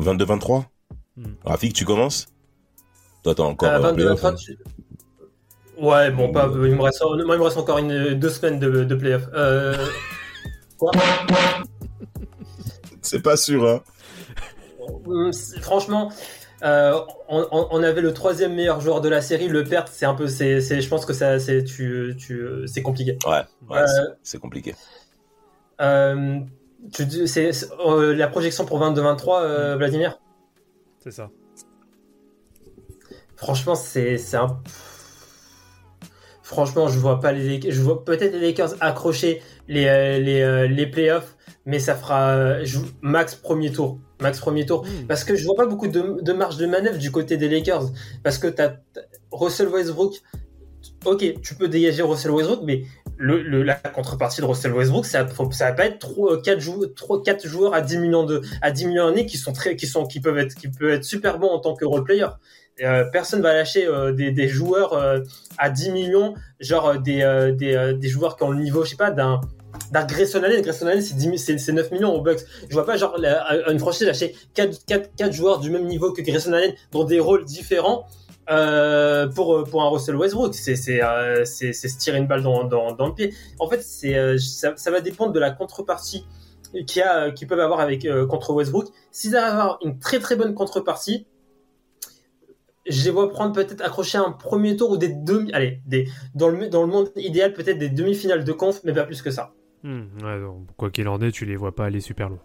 22-23? 0.00 0.64
Hmm. 1.16 1.24
Rafik, 1.44 1.72
tu 1.74 1.84
commences? 1.84 2.26
Toi, 3.22 3.34
t'as 3.34 3.42
encore... 3.44 3.68
Euh, 3.68 3.76
euh, 3.76 3.80
22, 3.80 3.94
playoff, 4.02 4.20
23, 4.20 4.30
hein. 4.30 4.34
tu- 4.36 4.58
Ouais, 5.76 6.10
bon, 6.12 6.30
pas, 6.30 6.48
il 6.52 6.74
me 6.76 6.82
reste, 6.82 7.02
moi, 7.02 7.16
il 7.34 7.38
me 7.38 7.42
reste 7.42 7.56
encore 7.56 7.78
une, 7.78 8.14
deux 8.14 8.28
semaines 8.28 8.60
de, 8.60 8.84
de 8.84 8.94
playoff. 8.94 9.24
Euh... 9.34 9.74
Quoi? 10.78 10.92
C'est 13.02 13.22
pas 13.22 13.36
sûr, 13.36 13.68
hein 13.68 13.82
c'est- 15.32 15.60
Franchement, 15.60 16.12
euh, 16.62 16.98
on, 17.28 17.46
on- 17.50 17.68
on 17.70 17.82
avait 17.82 18.00
le 18.02 18.12
troisième 18.14 18.54
meilleur 18.54 18.80
joueur 18.80 19.00
de 19.00 19.08
la 19.08 19.20
série. 19.20 19.48
Le 19.48 19.64
perdre, 19.64 19.88
c'est 19.92 20.06
un 20.06 20.14
peu, 20.14 20.28
c'est, 20.28 20.60
c'est- 20.60 20.80
je 20.80 20.88
pense 20.88 21.04
que 21.04 21.12
ça, 21.12 21.38
c'est, 21.40 21.64
tu, 21.64 22.14
tu, 22.18 22.46
c'est 22.66 22.82
compliqué. 22.82 23.18
Ouais, 23.26 23.42
ouais 23.68 23.78
Euh, 23.78 23.86
c'est- 23.86 24.16
c'est 24.22 24.38
compliqué. 24.38 24.74
Euh, 25.80 26.38
tu 26.92 27.06
dis- 27.06 27.28
c'est, 27.28 27.50
euh, 27.86 28.14
la 28.14 28.28
projection 28.28 28.64
pour 28.64 28.78
22-23, 28.78 29.42
euh, 29.42 29.76
Vladimir? 29.76 30.18
C'est 31.00 31.10
ça. 31.10 31.30
Franchement, 33.36 33.74
c'est, 33.74 34.18
un. 34.34 34.60
Franchement, 36.42 36.88
je 36.88 36.98
vois 36.98 37.20
pas 37.20 37.32
les 37.32 37.48
Lakers. 37.48 37.72
Je 37.72 37.80
vois 37.82 38.04
peut-être 38.04 38.32
les 38.32 38.40
Lakers 38.40 38.74
accrocher 38.80 39.42
les, 39.68 39.86
euh, 39.86 40.18
les, 40.18 40.68
les 40.68 40.86
playoffs, 40.86 41.36
mais 41.66 41.78
ça 41.78 41.94
fera 41.94 42.62
je- 42.64 42.78
max 43.00 43.34
premier 43.34 43.72
tour. 43.72 43.98
Max 44.20 44.38
premier 44.40 44.64
tour. 44.66 44.84
Hmm. 44.86 45.06
Parce 45.08 45.24
que 45.24 45.34
je 45.36 45.44
vois 45.44 45.56
pas 45.56 45.66
beaucoup 45.66 45.88
de, 45.88 46.18
de 46.22 46.32
marge 46.32 46.56
de 46.56 46.66
manœuvre 46.66 46.98
du 46.98 47.10
côté 47.10 47.36
des 47.36 47.48
Lakers. 47.48 47.84
Parce 48.22 48.38
que 48.38 48.46
t'as 48.46 48.68
t'as 48.92 49.00
Russell 49.32 49.68
Westbrook. 49.68 50.14
Ok, 51.04 51.40
tu 51.42 51.54
peux 51.54 51.68
dégager 51.68 52.02
Russell 52.02 52.30
Westbrook, 52.30 52.60
mais 52.64 52.82
le, 53.16 53.42
le- 53.42 53.62
la 53.62 53.74
contrepartie 53.74 54.40
de 54.40 54.46
Russell 54.46 54.72
Westbrook, 54.72 55.04
ça, 55.06 55.26
ça 55.52 55.64
va 55.66 55.72
pas 55.72 55.86
être 55.86 55.98
3, 55.98 56.40
4, 56.42 56.60
jou 56.60 56.86
3, 56.86 57.22
4 57.22 57.46
joueurs 57.46 57.74
à 57.74 57.80
10 57.82 57.98
millions 57.98 58.24
de, 58.24 58.40
à 58.62 58.70
10 58.70 58.86
millions 58.86 59.06
d'années 59.08 59.26
qui 59.26 59.36
sont 59.36 59.52
très, 59.52 59.76
qui 59.76 59.86
sont, 59.86 60.06
qui 60.06 60.20
peuvent 60.20 60.38
être, 60.38 60.54
qui 60.54 60.68
peuvent 60.68 60.90
être 60.90 61.04
super 61.04 61.38
bons 61.38 61.48
en 61.50 61.58
tant 61.60 61.74
que 61.74 61.84
role 61.84 62.04
player. 62.04 62.26
Euh, 62.82 63.04
personne 63.12 63.40
va 63.40 63.52
lâcher 63.52 63.86
euh, 63.86 64.12
des, 64.12 64.32
des 64.32 64.48
joueurs 64.48 64.94
euh, 64.94 65.20
à 65.58 65.70
10 65.70 65.90
millions, 65.90 66.34
genre 66.58 66.88
euh, 66.88 66.98
des, 66.98 67.22
euh, 67.22 67.52
des, 67.52 67.74
euh, 67.74 67.92
des 67.92 68.08
joueurs 68.08 68.36
qui 68.36 68.42
ont 68.42 68.50
le 68.50 68.60
niveau, 68.60 68.84
je 68.84 68.90
sais 68.90 68.96
pas, 68.96 69.10
d'un 69.10 69.40
d'un 69.92 70.04
Grayson 70.04 70.42
Allen. 70.42 70.62
Grayson 70.62 70.86
Allen, 70.86 71.02
c'est 71.02 71.16
10 71.16 71.28
mi- 71.28 71.38
c'est 71.38 71.58
c'est 71.58 71.72
9 71.72 71.90
millions 71.90 72.14
au 72.14 72.20
Bucks. 72.22 72.40
Je 72.68 72.74
vois 72.74 72.86
pas 72.86 72.96
genre 72.96 73.16
la- 73.18 73.70
une 73.70 73.78
franchise 73.78 74.06
lâcher 74.06 74.34
4, 74.54 74.86
4, 74.86 75.10
4 75.16 75.32
joueurs 75.32 75.58
du 75.60 75.68
même 75.70 75.86
niveau 75.86 76.12
que 76.12 76.22
Grayson 76.22 76.52
Allen 76.52 76.72
dans 76.92 77.04
des 77.04 77.18
rôles 77.20 77.44
différents 77.44 78.06
euh, 78.50 79.26
pour, 79.28 79.64
pour 79.64 79.82
un 79.82 79.88
Russell 79.88 80.16
Westbrook. 80.16 80.54
C'est 80.54 81.02
euh, 81.02 81.44
c'est- 81.44 81.72
c'est 81.72 81.88
se 81.88 81.98
tirer 81.98 82.18
une 82.18 82.26
balle 82.26 82.42
dans, 82.42 82.64
dans, 82.64 83.06
le 83.06 83.14
pied. 83.14 83.32
En 83.58 83.68
fait, 83.68 83.82
c'est 83.82 84.16
euh, 84.16 84.38
ça, 84.38 84.90
va 84.90 85.00
dépendre 85.00 85.32
de 85.32 85.40
la 85.40 85.50
contrepartie 85.50 86.26
qu'il 86.86 87.00
y 87.00 87.02
a, 87.02 87.30
qu'ils 87.30 87.46
peuvent 87.46 87.60
avoir 87.60 87.80
avec 87.80 88.04
euh, 88.04 88.26
contre 88.26 88.52
Westbrook. 88.52 88.88
S'ils 89.10 89.36
arrivent 89.36 89.58
à 89.58 89.62
avoir 89.62 89.78
une 89.84 89.98
très 89.98 90.18
très 90.18 90.36
bonne 90.36 90.54
contrepartie, 90.54 91.26
je 92.86 93.04
les 93.04 93.10
vois 93.10 93.30
prendre 93.30 93.54
peut-être 93.54 93.80
accrocher 93.80 94.18
un 94.18 94.32
premier 94.32 94.76
tour 94.76 94.90
ou 94.90 94.96
des 94.96 95.08
demi, 95.08 95.50
allez, 95.52 95.80
des 95.86 96.08
dans 96.34 96.48
le 96.48 96.68
dans 96.68 96.82
le 96.82 96.88
monde 96.88 97.10
idéal 97.16 97.52
peut-être 97.52 97.78
des 97.78 97.88
demi-finales 97.88 98.44
de 98.44 98.52
conf, 98.52 98.80
mais 98.84 98.92
pas 98.92 99.04
plus 99.04 99.22
que 99.22 99.30
ça. 99.30 99.52
Hmm, 99.84 100.04
ouais, 100.22 100.40
donc, 100.40 100.66
quoi 100.76 100.90
qu'il 100.90 101.08
en 101.08 101.20
est, 101.20 101.30
tu 101.30 101.44
les 101.44 101.56
vois 101.56 101.74
pas 101.74 101.86
aller 101.86 102.00
super 102.00 102.28
loin. 102.28 102.40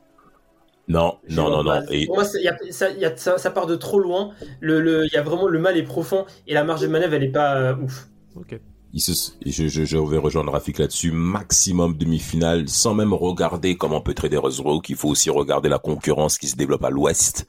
Non, 0.90 1.20
Je 1.28 1.36
non, 1.36 1.50
non, 1.52 1.64
pas. 1.64 1.82
non. 1.82 1.88
Et 1.92 2.08
Pour 2.08 2.16
moi, 2.16 2.26
c'est- 2.26 2.42
y 2.42 2.48
a- 2.48 2.58
ça, 2.72 2.90
y 2.90 3.06
a- 3.06 3.16
ça, 3.16 3.38
ça 3.38 3.52
part 3.52 3.68
de 3.68 3.76
trop 3.76 4.00
loin. 4.00 4.32
Le, 4.60 4.82
le, 4.82 5.06
y 5.14 5.16
a 5.18 5.22
vraiment 5.22 5.48
le 5.48 5.60
mal 5.60 5.78
est 5.78 5.84
profond 5.84 6.26
et 6.48 6.54
la 6.56 6.64
marge 6.64 6.82
de 6.82 6.88
manœuvre 6.88 7.14
elle 7.14 7.24
est 7.24 7.28
pas 7.32 7.56
euh, 7.58 7.76
ouf. 7.78 8.08
Ok. 8.36 8.60
Je, 8.94 9.68
je, 9.68 9.86
je 9.86 9.98
vais 9.98 10.18
rejoindre 10.18 10.52
Rafik 10.52 10.80
là-dessus, 10.80 11.12
maximum 11.12 11.96
demi-finale, 11.96 12.68
sans 12.68 12.94
même 12.94 13.14
regarder 13.14 13.76
comment 13.76 14.02
peut 14.02 14.14
trader 14.14 14.38
Westbrook, 14.38 14.90
il 14.90 14.96
faut 14.96 15.10
aussi 15.10 15.30
regarder 15.30 15.70
la 15.70 15.78
concurrence 15.78 16.38
qui 16.38 16.48
se 16.48 16.56
développe 16.56 16.84
à 16.84 16.90
l'ouest, 16.90 17.46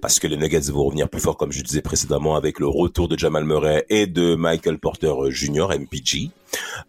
parce 0.00 0.18
que 0.18 0.26
les 0.26 0.36
Nuggets 0.36 0.70
vont 0.72 0.84
revenir 0.84 1.08
plus 1.08 1.20
fort, 1.20 1.36
comme 1.36 1.52
je 1.52 1.62
disais 1.62 1.82
précédemment, 1.82 2.36
avec 2.36 2.58
le 2.58 2.66
retour 2.66 3.08
de 3.08 3.18
Jamal 3.18 3.44
Murray 3.44 3.84
et 3.90 4.06
de 4.06 4.34
Michael 4.34 4.78
Porter 4.78 5.12
Jr., 5.28 5.68
MPG. 5.78 6.30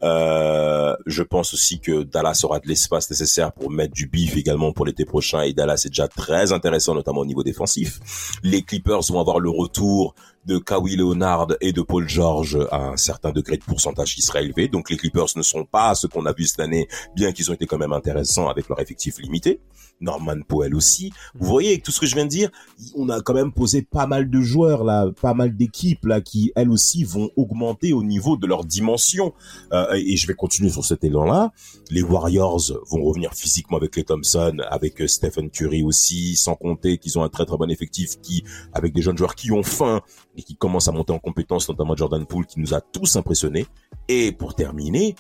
Euh, 0.04 0.96
je 1.06 1.24
pense 1.24 1.54
aussi 1.54 1.82
que 1.82 2.04
Dallas 2.04 2.42
aura 2.44 2.60
de 2.60 2.68
l'espace 2.68 3.10
nécessaire 3.10 3.52
pour 3.52 3.70
mettre 3.70 3.94
du 3.94 4.08
bif 4.08 4.38
également 4.38 4.72
pour 4.72 4.86
l'été 4.86 5.04
prochain, 5.04 5.42
et 5.42 5.54
Dallas 5.54 5.84
est 5.86 5.90
déjà 5.90 6.08
très 6.08 6.54
intéressant, 6.54 6.96
notamment 6.96 7.22
au 7.22 7.26
niveau 7.26 7.44
défensif. 7.44 8.00
Les 8.44 8.62
Clippers 8.62 9.02
vont 9.10 9.20
avoir 9.20 9.40
le 9.40 9.50
retour 9.50 10.16
de 10.50 10.58
Kawhi 10.58 10.96
Leonard 10.96 11.48
et 11.62 11.72
de 11.74 11.82
Paul 11.84 12.10
George 12.10 12.58
à 12.72 12.88
un 12.90 12.98
certain 12.98 13.32
degré 13.32 13.58
de 13.58 13.64
pourcentage 13.64 14.16
qui 14.16 14.24
sera 14.24 14.42
élevé. 14.42 14.68
Donc 14.68 14.90
les 14.90 14.98
Clippers 14.98 15.28
ne 15.36 15.44
sont 15.44 15.64
pas 15.64 15.94
ce 15.94 16.08
qu'on 16.08 16.26
a 16.26 16.34
vu 16.34 16.46
cette 16.46 16.60
année, 16.60 16.88
bien 17.16 17.32
qu'ils 17.32 17.52
ont 17.52 17.54
été 17.54 17.68
quand 17.68 17.78
même 17.78 17.94
intéressants 17.94 18.50
avec 18.50 18.68
leur 18.68 18.82
effectif 18.82 19.20
limité. 19.20 19.62
Norman 20.02 20.42
Powell 20.48 20.76
aussi. 20.76 21.12
Vous 21.36 21.48
voyez, 21.48 21.70
avec 21.70 21.84
tout 21.84 21.92
ce 21.92 22.00
que 22.00 22.06
je 22.06 22.16
viens 22.16 22.26
de 22.26 22.30
dire, 22.30 22.50
on 22.96 23.10
a 23.10 23.22
quand 23.22 23.34
même 23.34 23.52
posé 23.52 23.82
pas 23.82 24.08
mal 24.08 24.30
de 24.30 24.42
joueurs 24.42 24.84
là, 24.84 25.10
pas 25.22 25.34
mal 25.34 25.56
d'équipes 25.56 26.06
là 26.06 26.22
qui 26.22 26.52
elles 26.56 26.70
aussi 26.70 27.04
vont 27.04 27.30
augmenter 27.36 27.94
au 27.94 28.04
niveau 28.04 28.38
de 28.38 28.48
leur 28.48 28.66
dimension. 28.66 29.34
Euh, 29.74 29.94
et 29.94 30.18
je 30.18 30.28
vais 30.28 30.34
continuer 30.34 30.70
sur 30.70 30.86
cet 30.86 31.04
élan-là. 31.04 31.52
Les 31.90 32.02
Warriors 32.02 32.72
vont 32.90 33.04
revenir 33.04 33.34
physiquement 33.34 33.78
avec 33.78 33.96
les 33.96 34.04
Thompson, 34.04 34.58
avec 34.70 35.02
euh, 35.02 35.08
Stephen 35.08 35.50
Curry 35.50 35.84
aussi, 35.84 36.36
sans 36.36 36.56
compter 36.56 36.98
qu'ils 36.98 37.18
ont 37.20 37.24
un 37.24 37.30
très 37.30 37.46
très 37.46 37.58
bon 37.58 37.70
effectif 37.70 38.20
qui, 38.22 38.44
avec 38.74 38.94
des 38.94 39.02
jeunes 39.02 39.18
joueurs 39.18 39.36
qui 39.36 39.52
ont 39.52 39.64
faim 39.64 40.02
et 40.38 40.44
qui 40.44 40.56
commencent 40.56 40.88
à 40.88 40.92
monter 40.92 41.14
en 41.14 41.20
compétence, 41.20 41.68
notamment 41.70 41.96
Jordan 41.96 42.26
Poole 42.26 42.46
qui 42.46 42.60
nous 42.60 42.74
a 42.74 42.82
tous 42.82 43.16
impressionnés. 43.16 43.66
Et 44.08 44.32
pour 44.32 44.56
terminer, 44.56 45.16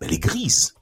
ben, 0.00 0.08
les 0.10 0.18
Grises. 0.18 0.74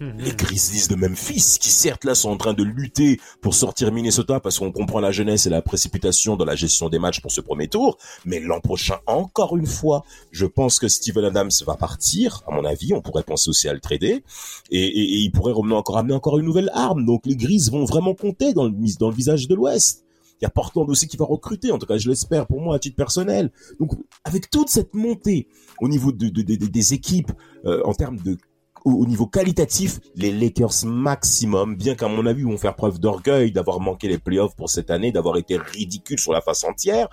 Les 0.00 0.32
Grizzlies 0.34 0.88
de 0.88 0.94
Memphis, 0.94 1.58
qui 1.60 1.68
certes 1.68 2.04
là 2.04 2.14
sont 2.14 2.30
en 2.30 2.38
train 2.38 2.54
de 2.54 2.62
lutter 2.62 3.20
pour 3.42 3.52
sortir 3.54 3.92
Minnesota 3.92 4.40
parce 4.40 4.58
qu'on 4.58 4.72
comprend 4.72 4.98
la 4.98 5.12
jeunesse 5.12 5.44
et 5.44 5.50
la 5.50 5.60
précipitation 5.60 6.36
dans 6.36 6.46
la 6.46 6.56
gestion 6.56 6.88
des 6.88 6.98
matchs 6.98 7.20
pour 7.20 7.30
ce 7.30 7.42
premier 7.42 7.68
tour, 7.68 7.98
mais 8.24 8.40
l'an 8.40 8.60
prochain, 8.60 8.96
encore 9.06 9.58
une 9.58 9.66
fois, 9.66 10.04
je 10.30 10.46
pense 10.46 10.78
que 10.78 10.88
Steven 10.88 11.24
Adams 11.26 11.50
va 11.66 11.76
partir, 11.76 12.42
à 12.48 12.54
mon 12.54 12.64
avis, 12.64 12.94
on 12.94 13.02
pourrait 13.02 13.24
penser 13.24 13.50
aussi 13.50 13.68
à 13.68 13.74
le 13.74 13.80
trader, 13.80 14.24
et, 14.70 14.78
et, 14.86 15.02
et 15.02 15.16
il 15.18 15.32
pourrait 15.32 15.52
revenir 15.52 15.76
encore 15.76 15.98
amener 15.98 16.14
encore 16.14 16.38
une 16.38 16.46
nouvelle 16.46 16.70
arme, 16.72 17.04
donc 17.04 17.26
les 17.26 17.36
Grizzlies 17.36 17.70
vont 17.70 17.84
vraiment 17.84 18.14
compter 18.14 18.54
dans 18.54 18.64
le, 18.64 18.72
dans 18.98 19.10
le 19.10 19.14
visage 19.14 19.48
de 19.48 19.54
l'Ouest. 19.54 20.04
Il 20.40 20.44
y 20.44 20.46
a 20.46 20.50
Portland 20.50 20.88
aussi 20.88 21.06
qui 21.06 21.18
va 21.18 21.26
recruter, 21.26 21.70
en 21.70 21.76
tout 21.78 21.84
cas 21.84 21.98
je 21.98 22.08
l'espère 22.08 22.46
pour 22.46 22.62
moi 22.62 22.76
à 22.76 22.78
titre 22.78 22.96
personnel. 22.96 23.50
Donc 23.78 23.90
avec 24.24 24.48
toute 24.48 24.70
cette 24.70 24.94
montée 24.94 25.46
au 25.82 25.88
niveau 25.88 26.12
de- 26.12 26.30
de- 26.30 26.40
de- 26.40 26.66
des 26.66 26.94
équipes 26.94 27.30
euh, 27.66 27.82
en 27.84 27.92
termes 27.92 28.16
de 28.16 28.38
au, 28.84 28.92
au 28.92 29.06
niveau 29.06 29.26
qualitatif, 29.26 30.00
les 30.16 30.32
Lakers 30.32 30.84
maximum, 30.84 31.76
bien 31.76 31.94
qu'à 31.94 32.08
mon 32.08 32.26
avis, 32.26 32.40
ils 32.40 32.46
vont 32.46 32.58
faire 32.58 32.76
preuve 32.76 32.98
d'orgueil 32.98 33.52
d'avoir 33.52 33.80
manqué 33.80 34.08
les 34.08 34.18
playoffs 34.18 34.56
pour 34.56 34.70
cette 34.70 34.90
année, 34.90 35.12
d'avoir 35.12 35.36
été 35.36 35.56
ridicules 35.56 36.18
sur 36.18 36.32
la 36.32 36.40
face 36.40 36.64
entière. 36.64 37.08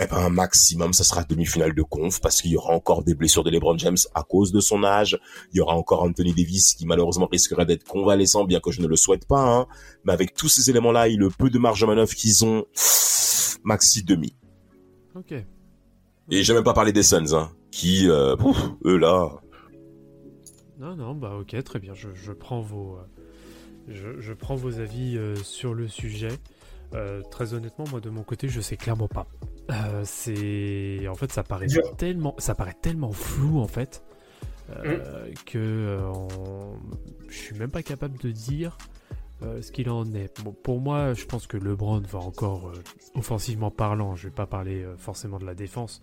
Eh 0.00 0.06
ben, 0.06 0.16
un 0.16 0.30
maximum, 0.30 0.92
ça 0.92 1.02
sera 1.02 1.24
demi-finale 1.24 1.74
de 1.74 1.82
conf 1.82 2.20
parce 2.20 2.40
qu'il 2.40 2.52
y 2.52 2.56
aura 2.56 2.72
encore 2.72 3.02
des 3.02 3.14
blessures 3.14 3.42
de 3.42 3.50
LeBron 3.50 3.76
James 3.78 3.96
à 4.14 4.22
cause 4.22 4.52
de 4.52 4.60
son 4.60 4.84
âge. 4.84 5.18
Il 5.52 5.58
y 5.58 5.60
aura 5.60 5.74
encore 5.74 6.04
Anthony 6.04 6.32
Davis 6.32 6.74
qui 6.74 6.86
malheureusement 6.86 7.26
risquerait 7.26 7.66
d'être 7.66 7.82
convalescent, 7.82 8.44
bien 8.44 8.60
que 8.60 8.70
je 8.70 8.80
ne 8.80 8.86
le 8.86 8.94
souhaite 8.94 9.26
pas. 9.26 9.40
Hein. 9.40 9.66
Mais 10.04 10.12
avec 10.12 10.34
tous 10.34 10.48
ces 10.48 10.70
éléments-là 10.70 11.08
et 11.08 11.16
le 11.16 11.30
peu 11.30 11.50
de 11.50 11.58
marge 11.58 11.80
de 11.80 11.86
manœuvre 11.86 12.14
qu'ils 12.14 12.44
ont, 12.44 12.64
maxi 13.64 14.04
demi. 14.04 14.36
Ok. 15.16 15.32
Et 16.30 16.42
j'ai 16.44 16.54
même 16.54 16.62
pas 16.62 16.74
parlé 16.74 16.92
des 16.92 17.02
Suns, 17.02 17.34
hein, 17.34 17.50
qui, 17.72 18.08
euh, 18.08 18.36
pouf, 18.36 18.56
eux 18.84 18.98
là, 18.98 19.30
Non, 20.78 20.94
non, 20.96 21.14
bah 21.14 21.34
ok, 21.40 21.62
très 21.64 21.78
bien. 21.80 21.94
Je, 21.94 22.08
je 22.14 22.32
prends 22.32 22.60
vos, 22.60 22.96
euh, 22.96 23.22
je, 23.88 24.20
je 24.20 24.32
prends 24.32 24.54
vos 24.54 24.78
avis 24.78 25.16
euh, 25.18 25.34
sur 25.36 25.74
le 25.74 25.88
sujet. 25.88 26.28
Euh, 26.94 27.20
très 27.30 27.52
honnêtement, 27.52 27.84
moi 27.90 28.00
de 28.00 28.08
mon 28.10 28.22
côté, 28.22 28.48
je 28.48 28.60
sais 28.60 28.76
clairement 28.76 29.08
pas. 29.08 29.26
Euh, 29.70 30.02
c'est, 30.04 31.06
en 31.08 31.14
fait, 31.14 31.32
ça 31.32 31.42
paraît 31.42 31.66
tellement, 31.98 32.34
ça 32.38 32.54
paraît 32.54 32.76
tellement 32.80 33.12
flou 33.12 33.58
en 33.60 33.66
fait 33.66 34.02
euh, 34.70 35.30
que 35.46 35.98
on- 36.14 36.76
je 37.28 37.36
suis 37.36 37.56
même 37.58 37.70
pas 37.70 37.82
capable 37.82 38.18
de 38.18 38.30
dire 38.30 38.78
ce 39.60 39.70
qu'il 39.70 39.88
en 39.90 40.04
est. 40.14 40.42
Bon, 40.42 40.52
pour 40.52 40.80
moi, 40.80 41.14
je 41.14 41.24
pense 41.24 41.46
que 41.46 41.56
LeBron 41.56 42.00
va 42.00 42.18
encore, 42.18 42.72
offensivement 43.14 43.70
parlant, 43.70 44.16
je 44.16 44.24
vais 44.28 44.34
pas 44.34 44.46
parler 44.46 44.84
forcément 44.96 45.38
de 45.38 45.44
la 45.46 45.54
défense, 45.54 46.02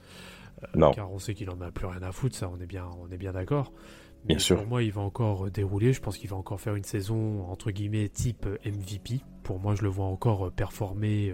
Non. 0.73 0.91
car 0.93 1.11
on 1.11 1.19
sait 1.19 1.33
qu'il 1.33 1.49
en 1.49 1.59
a 1.59 1.69
plus 1.69 1.85
rien 1.85 2.01
à 2.01 2.13
foutre, 2.13 2.35
ça, 2.37 2.49
on 2.49 2.61
est 2.61 2.65
bien, 2.65 2.85
on 3.01 3.11
est 3.11 3.17
bien 3.17 3.33
d'accord. 3.33 3.73
Bien 4.25 4.39
sûr. 4.39 4.57
Pour 4.57 4.67
moi, 4.67 4.83
il 4.83 4.91
va 4.91 5.01
encore 5.01 5.45
euh, 5.45 5.49
dérouler. 5.51 5.93
Je 5.93 6.01
pense 6.01 6.17
qu'il 6.17 6.29
va 6.29 6.35
encore 6.35 6.59
faire 6.59 6.75
une 6.75 6.83
saison 6.83 7.45
entre 7.49 7.71
guillemets 7.71 8.09
type 8.09 8.45
euh, 8.47 8.57
MVP. 8.65 9.21
Pour 9.43 9.59
moi, 9.59 9.75
je 9.75 9.83
le 9.83 9.89
vois 9.89 10.05
encore 10.05 10.47
euh, 10.47 10.49
performer. 10.51 11.33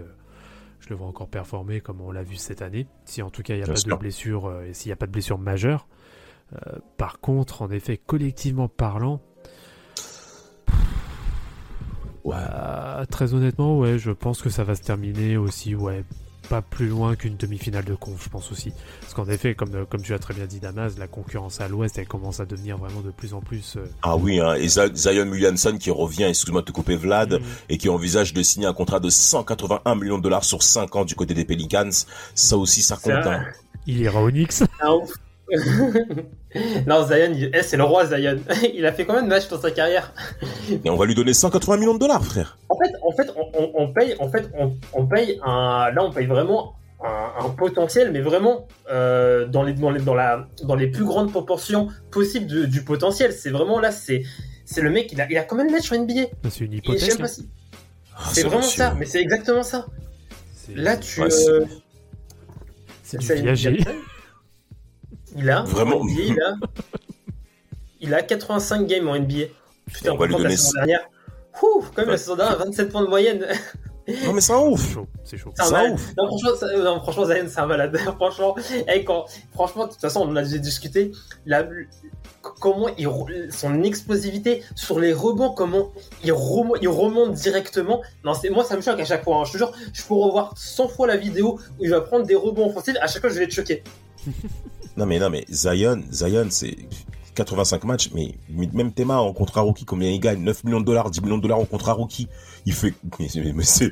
Je 0.80 0.88
le 0.90 0.96
vois 0.96 1.06
encore 1.06 1.28
performer 1.28 1.80
comme 1.80 2.00
on 2.00 2.10
l'a 2.10 2.22
vu 2.24 2.36
cette 2.36 2.60
année. 2.60 2.86
Si 3.04 3.22
en 3.22 3.30
tout 3.30 3.42
cas 3.42 3.54
il 3.54 3.58
n'y 3.58 3.62
a 3.62 3.66
Bien 3.66 3.74
pas 3.74 3.80
sûr. 3.80 3.90
de 3.96 4.00
blessure 4.00 4.62
et 4.62 4.74
s'il 4.74 4.88
n'y 4.88 4.92
a 4.92 4.96
pas 4.96 5.06
de 5.06 5.12
blessure 5.12 5.38
majeure. 5.38 5.86
Euh, 6.54 6.78
par 6.98 7.20
contre, 7.20 7.62
en 7.62 7.70
effet, 7.70 7.96
collectivement 7.96 8.68
parlant, 8.68 9.22
ouais. 12.24 12.34
euh, 12.36 13.04
très 13.06 13.34
honnêtement, 13.34 13.78
ouais, 13.78 13.98
je 13.98 14.10
pense 14.10 14.42
que 14.42 14.50
ça 14.50 14.64
va 14.64 14.74
se 14.74 14.82
terminer 14.82 15.36
aussi, 15.36 15.74
ouais, 15.74 16.04
pas 16.52 16.60
plus 16.60 16.88
loin 16.88 17.16
qu'une 17.16 17.36
demi-finale 17.38 17.84
de 17.86 17.94
conf, 17.94 18.22
je 18.24 18.28
pense 18.28 18.52
aussi. 18.52 18.72
Parce 19.00 19.14
qu'en 19.14 19.26
effet, 19.26 19.54
comme, 19.54 19.74
euh, 19.74 19.84
comme 19.86 20.02
tu 20.02 20.12
as 20.12 20.18
très 20.18 20.34
bien 20.34 20.44
dit, 20.44 20.60
Damas, 20.60 20.98
la 20.98 21.06
concurrence 21.08 21.62
à 21.62 21.68
l'ouest, 21.68 21.96
elle 21.96 22.06
commence 22.06 22.40
à 22.40 22.44
devenir 22.44 22.76
vraiment 22.76 23.00
de 23.00 23.10
plus 23.10 23.32
en 23.32 23.40
plus. 23.40 23.76
euh, 23.78 23.86
Ah 24.02 24.16
oui, 24.18 24.38
hein, 24.38 24.52
et 24.56 24.68
Zion 24.68 25.28
Williamson 25.30 25.78
qui 25.80 25.90
revient, 25.90 26.24
excuse-moi 26.24 26.60
de 26.60 26.66
te 26.66 26.72
couper 26.72 26.96
Vlad, 26.96 27.40
Mm. 27.40 27.44
et 27.70 27.78
qui 27.78 27.88
envisage 27.88 28.34
de 28.34 28.42
signer 28.42 28.66
un 28.66 28.74
contrat 28.74 29.00
de 29.00 29.08
181 29.08 29.94
millions 29.94 30.18
de 30.18 30.22
dollars 30.24 30.44
sur 30.44 30.62
5 30.62 30.94
ans 30.94 31.06
du 31.06 31.14
côté 31.14 31.32
des 31.32 31.46
Pelicans. 31.46 31.88
Ça 32.34 32.58
aussi, 32.58 32.82
ça 32.82 32.96
compte. 32.96 33.24
Ça- 33.24 33.32
hein. 33.32 33.44
Il 33.86 33.98
ira 34.00 34.22
au 34.22 34.30
Knicks. 34.30 34.52
Non, 36.86 37.06
Zion, 37.06 37.32
il- 37.34 37.50
eh, 37.54 37.62
c'est 37.62 37.76
le 37.76 37.84
roi 37.84 38.06
Zion. 38.06 38.36
il 38.74 38.84
a 38.86 38.92
fait 38.92 39.04
combien 39.04 39.22
de 39.22 39.28
matchs 39.28 39.48
dans 39.48 39.60
sa 39.60 39.70
carrière? 39.70 40.12
Et 40.84 40.90
on 40.90 40.96
va 40.96 41.06
lui 41.06 41.14
donner 41.14 41.32
180 41.34 41.76
millions 41.78 41.94
de 41.94 41.98
dollars, 41.98 42.24
frère. 42.24 42.58
En 42.68 42.76
fait, 42.78 42.92
en 43.02 43.12
fait, 43.12 43.30
on, 43.74 43.92
paye, 43.92 44.14
en 44.18 44.28
fait, 44.30 44.50
on, 44.58 44.74
on 44.92 45.06
paye 45.06 45.40
un, 45.44 45.90
là, 45.94 46.04
on 46.04 46.10
paye 46.12 46.26
vraiment 46.26 46.74
un, 47.04 47.46
un 47.46 47.48
potentiel, 47.50 48.12
mais 48.12 48.20
vraiment 48.20 48.66
euh, 48.90 49.46
dans 49.46 49.62
les 49.62 49.72
dans 49.72 49.90
les 49.90 50.00
dans 50.00 50.14
la 50.14 50.46
dans 50.64 50.74
les 50.76 50.86
plus 50.88 51.04
grandes 51.04 51.30
proportions 51.30 51.88
possibles 52.10 52.46
du, 52.46 52.68
du 52.68 52.82
potentiel. 52.84 53.32
C'est 53.32 53.50
vraiment 53.50 53.80
là, 53.80 53.90
c'est 53.90 54.22
c'est 54.64 54.82
le 54.82 54.90
mec, 54.90 55.10
il 55.12 55.20
a 55.20 55.26
il 55.30 55.36
a 55.38 55.42
combien 55.42 55.64
de 55.64 55.70
matchs 55.72 55.84
sur 55.86 55.96
NBA 55.98 56.26
C'est 56.50 56.64
une 56.64 56.74
hypothèse. 56.74 57.08
même 57.08 57.16
pas 57.16 57.22
là. 57.24 57.28
si- 57.28 57.48
Ah, 58.16 58.20
C'est 58.32 58.42
ce 58.42 58.46
vraiment 58.46 58.62
ça, 58.62 58.94
mais 58.98 59.06
c'est 59.06 59.20
exactement 59.20 59.62
ça. 59.62 59.86
Là, 60.76 60.96
tu 60.96 61.20
Ouais, 61.22 61.30
c'est- 61.30 61.48
euh, 61.50 61.64
C'est 63.02 63.18
du 63.18 63.26
viager. 63.42 63.78
Il 65.36 65.48
a 65.50 65.62
Vraiment. 65.62 66.04
NBA, 66.04 66.22
il 66.22 66.40
a 66.42 66.54
il 68.00 68.14
a 68.14 68.22
85 68.22 68.86
games 68.86 69.08
en 69.08 69.16
NBA. 69.18 69.46
Putain, 69.92 70.12
On 70.12 70.16
va 70.16 70.26
lui 70.26 70.34
que 70.34 70.38
la 70.38 70.44
donner 70.44 70.56
saison 70.56 70.70
ça. 70.72 70.78
dernière. 70.86 71.08
Ouh, 71.62 71.80
quand 71.82 71.96
même 71.98 72.06
Ouais. 72.06 72.12
la 72.12 72.18
saison 72.18 72.36
dernière, 72.36 72.58
27 72.58 72.90
points 72.90 73.02
de 73.02 73.08
moyenne. 73.08 73.46
Non, 74.24 74.32
mais 74.32 74.40
c'est 74.40 74.52
un 74.52 74.58
ouf. 74.58 74.98
c'est 75.24 75.36
chaud. 75.36 75.52
C'est 75.54 75.62
un 75.74 75.92
ouf. 75.92 76.12
Non, 76.18 76.26
franchement, 76.26 76.50
ça- 76.58 76.76
non, 76.76 77.00
franchement, 77.00 77.24
Zion, 77.26 77.44
c'est 77.48 77.60
un 77.60 77.66
malade. 77.66 77.96
franchement, 78.16 78.56
eh, 78.92 79.04
quand, 79.04 79.26
franchement, 79.52 79.86
de 79.86 79.92
toute 79.92 80.00
façon, 80.00 80.20
on 80.22 80.28
en 80.30 80.36
a 80.36 80.42
déjà 80.42 80.58
discuté. 80.58 81.12
La, 81.46 81.64
comment 82.40 82.88
il, 82.98 83.08
son 83.52 83.82
explosivité 83.84 84.64
sur 84.74 84.98
les 84.98 85.12
rebonds, 85.12 85.50
comment 85.50 85.92
il, 86.24 86.32
remo- 86.32 86.76
il 86.82 86.88
remonte 86.88 87.34
directement. 87.34 88.02
Non, 88.24 88.34
c'est, 88.34 88.50
moi, 88.50 88.64
ça 88.64 88.76
me 88.76 88.82
choque 88.82 88.98
à 88.98 89.04
chaque 89.04 89.22
fois. 89.22 89.36
hein. 89.36 89.44
Je 89.44 89.52
te 89.52 89.58
jure, 89.58 89.72
je 89.92 90.02
peux 90.02 90.14
revoir 90.14 90.52
100 90.56 90.88
fois 90.88 91.06
la 91.06 91.16
vidéo 91.16 91.60
où 91.78 91.84
il 91.84 91.90
va 91.90 92.00
prendre 92.00 92.26
des 92.26 92.34
rebonds 92.34 92.70
offensifs. 92.70 92.96
À 93.00 93.06
chaque 93.06 93.20
fois, 93.20 93.30
je 93.30 93.36
vais 93.38 93.44
être 93.44 93.52
choqué. 93.52 93.84
Non, 94.96 95.06
mais 95.06 95.18
non, 95.18 95.30
mais 95.30 95.44
Zion, 95.50 96.02
Zion, 96.10 96.46
c'est 96.50 96.76
85 97.34 97.84
matchs, 97.84 98.10
mais 98.14 98.34
mais 98.50 98.68
même 98.72 98.92
Théma 98.92 99.16
en 99.16 99.32
contrat 99.32 99.62
rookie, 99.62 99.84
combien 99.86 100.10
il 100.10 100.20
gagne? 100.20 100.42
9 100.42 100.64
millions 100.64 100.80
de 100.80 100.84
dollars, 100.84 101.10
10 101.10 101.22
millions 101.22 101.38
de 101.38 101.42
dollars 101.42 101.58
en 101.60 101.64
contrat 101.64 101.94
rookie. 101.94 102.28
Il 102.66 102.74
fait, 102.74 102.92
mais, 103.18 103.26
mais- 103.36 103.52
mais 103.54 103.62
c'est, 103.64 103.90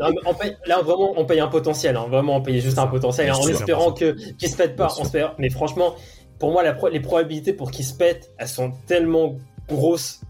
Non, 0.00 0.10
mais 0.10 0.16
on 0.26 0.34
paye- 0.34 0.56
là, 0.66 0.82
vraiment, 0.82 1.12
on 1.16 1.24
paye 1.24 1.40
un 1.40 1.48
potentiel. 1.48 1.96
hein. 1.96 2.06
Vraiment, 2.10 2.36
on 2.36 2.42
paye 2.42 2.60
juste 2.60 2.78
un 2.78 2.86
potentiel. 2.88 3.30
En 3.32 3.46
espérant 3.46 3.92
que, 3.92 4.12
qu'il 4.36 4.48
se 4.48 4.56
pète 4.56 4.76
pas. 4.76 4.92
On 4.98 5.02
espère- 5.02 5.34
Mais 5.38 5.48
franchement, 5.50 5.94
pour 6.38 6.50
moi, 6.52 6.62
la 6.62 6.74
pro- 6.74 6.88
les 6.88 7.00
probabilités 7.00 7.52
pour 7.52 7.70
qu'il 7.70 7.84
se 7.84 7.94
pète, 7.94 8.32
elles 8.38 8.48
sont 8.48 8.72
tellement 8.86 9.36
grosses. 9.68 10.20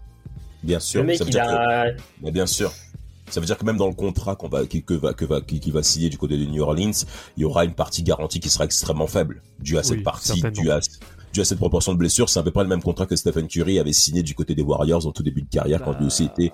bien 0.61 0.79
sûr. 0.79 1.01
Le 1.01 1.07
mec, 1.07 1.17
ça 1.17 1.23
veut 1.23 1.29
il 1.31 1.33
dire 1.33 1.43
que- 1.43 1.47
a. 1.49 1.85
Mais 2.21 2.31
bien 2.31 2.45
sûr. 2.45 2.71
Ça 3.33 3.39
veut 3.39 3.45
dire 3.47 3.57
que 3.57 3.65
même 3.65 3.77
dans 3.77 3.87
le 3.87 3.95
contrat 3.95 4.35
qu'on 4.35 4.47
va, 4.47 4.65
qui- 4.67 4.83
que 4.83 4.93
va, 4.93 5.13
que 5.13 5.25
va, 5.25 5.41
qui, 5.41 5.59
qui 5.59 5.71
va 5.71 5.81
signer 5.83 6.09
du 6.09 6.17
côté 6.17 6.37
de 6.37 6.45
New 6.45 6.61
Orleans, 6.61 6.91
il 7.35 7.41
y 7.41 7.45
aura 7.45 7.65
une 7.65 7.73
partie 7.73 8.03
garantie 8.03 8.39
qui 8.39 8.49
sera 8.49 8.65
extrêmement 8.65 9.07
faible, 9.07 9.41
due 9.59 9.77
à 9.77 9.83
cette 9.83 9.97
partie, 10.03 10.41
due 10.61 10.69
à, 10.71 10.79
dû 11.33 11.41
à 11.41 11.45
cette 11.45 11.57
proportion 11.57 11.93
de 11.93 11.97
blessures, 11.97 12.29
c'est 12.29 12.39
à 12.39 12.43
peu 12.43 12.51
près 12.51 12.61
le 12.63 12.69
même 12.69 12.83
contrat 12.83 13.07
que 13.07 13.15
Stephen 13.15 13.47
Curry 13.47 13.79
avait 13.79 13.91
signé 13.93 14.21
du 14.21 14.35
côté 14.35 14.53
des 14.53 14.61
Warriors 14.61 15.07
en 15.07 15.11
tout 15.11 15.23
début 15.23 15.41
de 15.41 15.49
carrière 15.49 15.81
quand 15.83 15.97
lui 15.99 16.05
aussi 16.05 16.25
était 16.25 16.51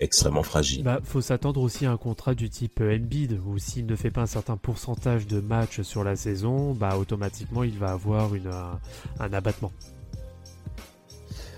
extrêmement 0.00 0.42
fragile. 0.42 0.82
Bah, 0.82 1.00
faut 1.04 1.20
s'attendre 1.20 1.60
aussi 1.60 1.84
à 1.86 1.92
un 1.92 1.96
contrat 1.98 2.34
du 2.34 2.48
type 2.48 2.80
Embiid, 2.80 3.38
où 3.46 3.58
s'il 3.58 3.84
ne 3.86 3.94
fait 3.94 4.10
pas 4.10 4.22
un 4.22 4.26
certain 4.26 4.56
pourcentage 4.56 5.26
de 5.26 5.38
matchs 5.40 5.82
sur 5.82 6.02
la 6.02 6.16
saison, 6.16 6.72
bah 6.72 6.96
automatiquement 6.98 7.62
il 7.62 7.78
va 7.78 7.92
avoir 7.92 8.34
une, 8.34 8.46
un, 8.48 8.80
un 9.20 9.32
abattement. 9.34 9.70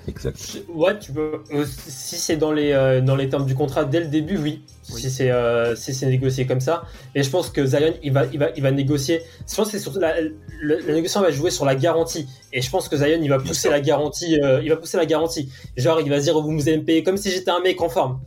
Exact. 0.07 0.59
Ouais, 0.69 0.99
tu 0.99 1.13
peux. 1.13 1.41
euh, 1.53 1.65
si 1.67 2.17
c'est 2.17 2.37
dans 2.37 2.53
les 2.53 2.73
euh, 2.73 3.01
dans 3.01 3.17
les 3.17 3.29
termes 3.29 3.47
du 3.47 3.55
contrat 3.55 3.85
dès 3.85 4.01
le 4.01 4.07
début, 4.07 4.37
oui. 4.37 4.61
Oui. 4.93 5.01
Si 5.01 5.11
c'est 5.11 5.31
euh, 5.31 5.75
si 5.77 5.95
c'est 5.95 6.07
négocié 6.07 6.47
comme 6.47 6.61
ça. 6.61 6.85
Et 7.15 7.23
je 7.23 7.31
pense 7.31 7.49
que 7.49 7.65
Zion, 7.65 7.95
il 8.03 8.13
va 8.13 8.27
il 8.33 8.39
va 8.39 8.51
il 8.55 8.63
va 8.63 8.71
négocier. 8.71 9.23
Je 9.49 9.55
pense 9.55 9.67
que 9.71 9.79
c'est 9.79 9.83
surtout 9.83 10.01
la, 10.01 10.21
le- 10.21 10.79
la 10.87 10.93
négociation 10.93 11.23
va 11.23 11.31
jouer 11.31 11.51
sur 11.51 11.65
la 11.65 11.75
garantie. 11.75 12.27
Et 12.53 12.61
je 12.61 12.69
pense 12.71 12.89
que 12.89 12.97
Zion, 12.99 13.19
il 13.23 13.29
va 13.31 13.39
pousser 13.39 13.71
la 13.71 13.81
garantie. 13.81 14.39
euh, 14.43 14.61
il 14.63 14.69
va 14.69 14.77
pousser 14.77 14.99
la 14.99 15.07
garantie. 15.07 15.49
Genre, 15.77 16.01
il 16.03 16.11
va 16.11 16.19
se 16.19 16.25
dire, 16.25 16.39
vous 16.39 16.69
allez 16.69 16.77
me 16.79 16.85
payer 16.85 17.03
comme 17.03 17.17
si 17.17 17.31
j'étais 17.31 17.51
un 17.51 17.61
mec 17.61 17.81
en 17.81 17.89
forme. 17.89 18.21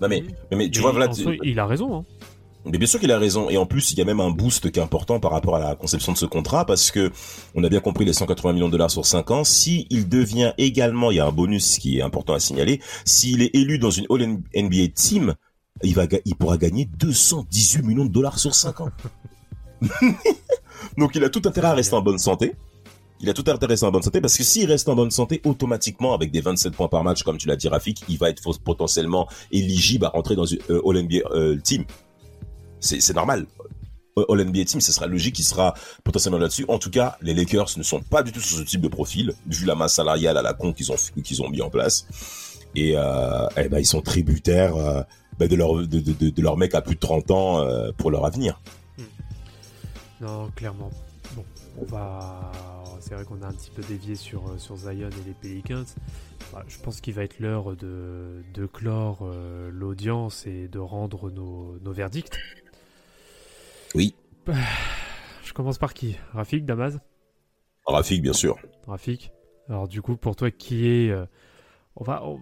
Non 0.00 0.08
mais, 0.08 0.24
mais, 0.50 0.56
mais 0.56 0.70
tu 0.70 0.78
Mais 0.80 0.82
vois 0.82 0.92
Vlad, 0.92 1.12
il 1.44 1.58
a 1.60 1.66
raison. 1.66 1.94
Hein. 1.98 2.04
Mais 2.64 2.78
bien 2.78 2.86
sûr 2.86 3.00
qu'il 3.00 3.10
a 3.10 3.18
raison. 3.18 3.50
Et 3.50 3.56
en 3.56 3.66
plus, 3.66 3.90
il 3.92 3.98
y 3.98 4.02
a 4.02 4.04
même 4.04 4.20
un 4.20 4.30
boost 4.30 4.70
qui 4.70 4.78
est 4.78 4.82
important 4.82 5.18
par 5.18 5.32
rapport 5.32 5.56
à 5.56 5.58
la 5.58 5.74
conception 5.74 6.12
de 6.12 6.18
ce 6.18 6.26
contrat 6.26 6.64
parce 6.64 6.90
que 6.90 7.10
on 7.54 7.64
a 7.64 7.68
bien 7.68 7.80
compris 7.80 8.04
les 8.04 8.12
180 8.12 8.52
millions 8.52 8.68
de 8.68 8.72
dollars 8.72 8.90
sur 8.90 9.04
5 9.04 9.30
ans. 9.32 9.44
Si 9.44 9.86
il 9.90 10.08
devient 10.08 10.52
également, 10.58 11.10
il 11.10 11.16
y 11.16 11.20
a 11.20 11.26
un 11.26 11.32
bonus 11.32 11.78
qui 11.78 11.98
est 11.98 12.02
important 12.02 12.34
à 12.34 12.40
signaler, 12.40 12.80
s'il 13.04 13.42
est 13.42 13.54
élu 13.54 13.78
dans 13.78 13.90
une 13.90 14.06
All 14.10 14.38
NBA 14.54 14.88
team, 14.94 15.34
il 15.82 15.94
va, 15.94 16.06
il 16.24 16.36
pourra 16.36 16.56
gagner 16.56 16.84
218 16.84 17.82
millions 17.82 18.04
de 18.04 18.12
dollars 18.12 18.38
sur 18.38 18.54
5 18.54 18.80
ans. 18.80 18.90
Donc 20.98 21.16
il 21.16 21.24
a 21.24 21.30
tout 21.30 21.42
intérêt 21.44 21.68
à 21.68 21.74
rester 21.74 21.96
en 21.96 22.02
bonne 22.02 22.18
santé. 22.18 22.54
Il 23.20 23.30
a 23.30 23.34
tout 23.34 23.44
intérêt 23.46 23.64
à 23.64 23.68
rester 23.68 23.86
en 23.86 23.92
bonne 23.92 24.02
santé 24.02 24.20
parce 24.20 24.36
que 24.36 24.42
s'il 24.42 24.66
reste 24.66 24.88
en 24.88 24.96
bonne 24.96 25.10
santé, 25.10 25.40
automatiquement, 25.44 26.12
avec 26.14 26.30
des 26.30 26.40
27 26.40 26.74
points 26.74 26.88
par 26.88 27.04
match, 27.04 27.22
comme 27.22 27.38
tu 27.38 27.46
l'as 27.46 27.56
dit, 27.56 27.68
Rafik, 27.68 28.02
il 28.08 28.18
va 28.18 28.28
être 28.30 28.42
potentiellement 28.58 29.28
éligible 29.52 30.06
à 30.06 30.08
rentrer 30.08 30.34
dans 30.34 30.44
une 30.44 30.58
euh, 30.70 30.82
All 30.84 31.02
NBA 31.02 31.18
euh, 31.32 31.56
team. 31.56 31.84
C'est 32.82 33.14
normal. 33.14 33.46
All 34.16 34.44
NBA 34.44 34.66
team, 34.66 34.80
ce 34.82 34.92
sera 34.92 35.06
logique, 35.06 35.38
il 35.38 35.44
sera 35.44 35.72
potentiellement 36.04 36.38
là-dessus. 36.38 36.66
En 36.68 36.78
tout 36.78 36.90
cas, 36.90 37.16
les 37.22 37.32
Lakers 37.32 37.70
ne 37.78 37.82
sont 37.82 38.02
pas 38.02 38.22
du 38.22 38.30
tout 38.30 38.40
sur 38.40 38.58
ce 38.58 38.62
type 38.62 38.82
de 38.82 38.88
profil, 38.88 39.32
vu 39.46 39.64
la 39.64 39.74
masse 39.74 39.94
salariale 39.94 40.36
à 40.36 40.42
la 40.42 40.52
con 40.52 40.74
qu'ils 40.74 40.92
ont 40.92 40.96
qu'ils 41.22 41.40
ont 41.40 41.48
mis 41.48 41.62
en 41.62 41.70
place. 41.70 42.06
Et 42.74 42.92
euh, 42.96 43.48
eh 43.56 43.68
ben, 43.68 43.78
ils 43.78 43.86
sont 43.86 44.02
tributaires 44.02 44.76
euh, 44.76 45.02
ben, 45.38 45.48
de 45.48 45.56
leur 45.56 45.74
de, 45.76 45.84
de, 45.86 46.30
de, 46.30 46.42
leur 46.42 46.56
à 46.74 46.82
plus 46.82 46.94
de 46.94 47.00
30 47.00 47.30
ans 47.30 47.60
euh, 47.60 47.90
pour 47.96 48.10
leur 48.10 48.26
avenir. 48.26 48.60
Non, 50.20 50.50
clairement. 50.54 50.90
Bon, 51.34 51.44
on 51.78 51.84
va. 51.84 52.52
C'est 53.00 53.14
vrai 53.14 53.24
qu'on 53.24 53.42
a 53.42 53.48
un 53.48 53.52
petit 53.52 53.70
peu 53.70 53.82
dévié 53.82 54.14
sur, 54.14 54.42
sur 54.58 54.76
Zion 54.76 55.08
et 55.08 55.26
les 55.26 55.34
Pelicans. 55.40 55.84
Bah, 56.52 56.64
je 56.68 56.78
pense 56.78 57.00
qu'il 57.00 57.14
va 57.14 57.24
être 57.24 57.40
l'heure 57.40 57.74
de, 57.74 58.44
de 58.54 58.66
clore 58.66 59.28
l'audience 59.72 60.46
et 60.46 60.68
de 60.68 60.78
rendre 60.78 61.30
nos, 61.30 61.78
nos 61.82 61.92
verdicts. 61.92 62.38
Oui. 63.94 64.14
Je 65.44 65.52
commence 65.52 65.78
par 65.78 65.92
qui? 65.94 66.16
Rafik, 66.32 66.64
Damas 66.64 66.94
Rafik, 67.86 68.22
bien 68.22 68.32
sûr. 68.32 68.58
Rafik 68.86 69.32
Alors, 69.68 69.88
du 69.88 70.00
coup, 70.02 70.16
pour 70.16 70.36
toi, 70.36 70.50
qui 70.50 70.86
est. 70.88 71.10
euh, 71.10 71.26
on 71.96 72.04
va, 72.04 72.24
on, 72.24 72.40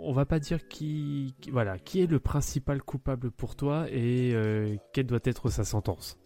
on 0.00 0.12
va 0.12 0.24
pas 0.26 0.38
dire 0.40 0.66
qui, 0.68 1.34
qui- 1.40 1.50
Voilà, 1.50 1.78
qui 1.78 2.00
est 2.02 2.06
le 2.06 2.18
principal 2.18 2.82
coupable 2.82 3.30
pour 3.30 3.54
toi 3.56 3.86
et 3.90 4.32
euh, 4.34 4.76
quelle 4.92 5.06
doit 5.06 5.20
être 5.24 5.48
sa 5.50 5.64
sentence? 5.64 6.18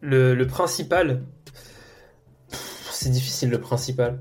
Le, 0.00 0.34
le 0.34 0.46
principal? 0.46 1.24
C'est 2.48 3.10
difficile 3.10 3.50
le 3.50 3.60
principal. 3.60 4.20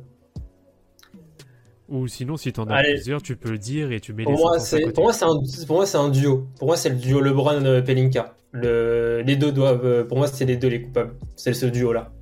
Ou 1.91 2.07
sinon, 2.07 2.37
si 2.37 2.53
t'en 2.53 2.63
as 2.67 2.75
Allez. 2.75 2.93
plusieurs, 2.93 3.21
tu 3.21 3.35
peux 3.35 3.51
le 3.51 3.57
dire 3.57 3.91
et 3.91 3.99
tu 3.99 4.13
mets 4.13 4.23
Pour 4.23 4.31
les 4.31 4.37
moi, 4.37 4.59
c'est 4.59 4.93
pour 4.93 5.03
moi 5.03 5.11
c'est 5.11 5.25
un 5.25 5.35
pour 5.67 5.75
moi 5.75 5.85
c'est 5.85 5.97
un 5.97 6.07
duo. 6.07 6.47
Pour 6.57 6.69
moi 6.69 6.77
c'est 6.77 6.89
le 6.89 6.95
duo 6.95 7.19
LeBron 7.19 7.83
Pelinka. 7.85 8.33
Le 8.53 9.21
les 9.25 9.35
deux 9.35 9.51
doivent 9.51 9.85
euh, 9.85 10.03
pour 10.05 10.17
moi 10.17 10.27
c'est 10.27 10.45
les 10.45 10.55
deux 10.55 10.69
les 10.69 10.81
coupables. 10.83 11.13
C'est 11.35 11.53
ce 11.53 11.65
duo 11.65 11.91
là. 11.91 12.13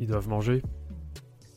Ils 0.00 0.06
doivent 0.06 0.28
manger. 0.28 0.62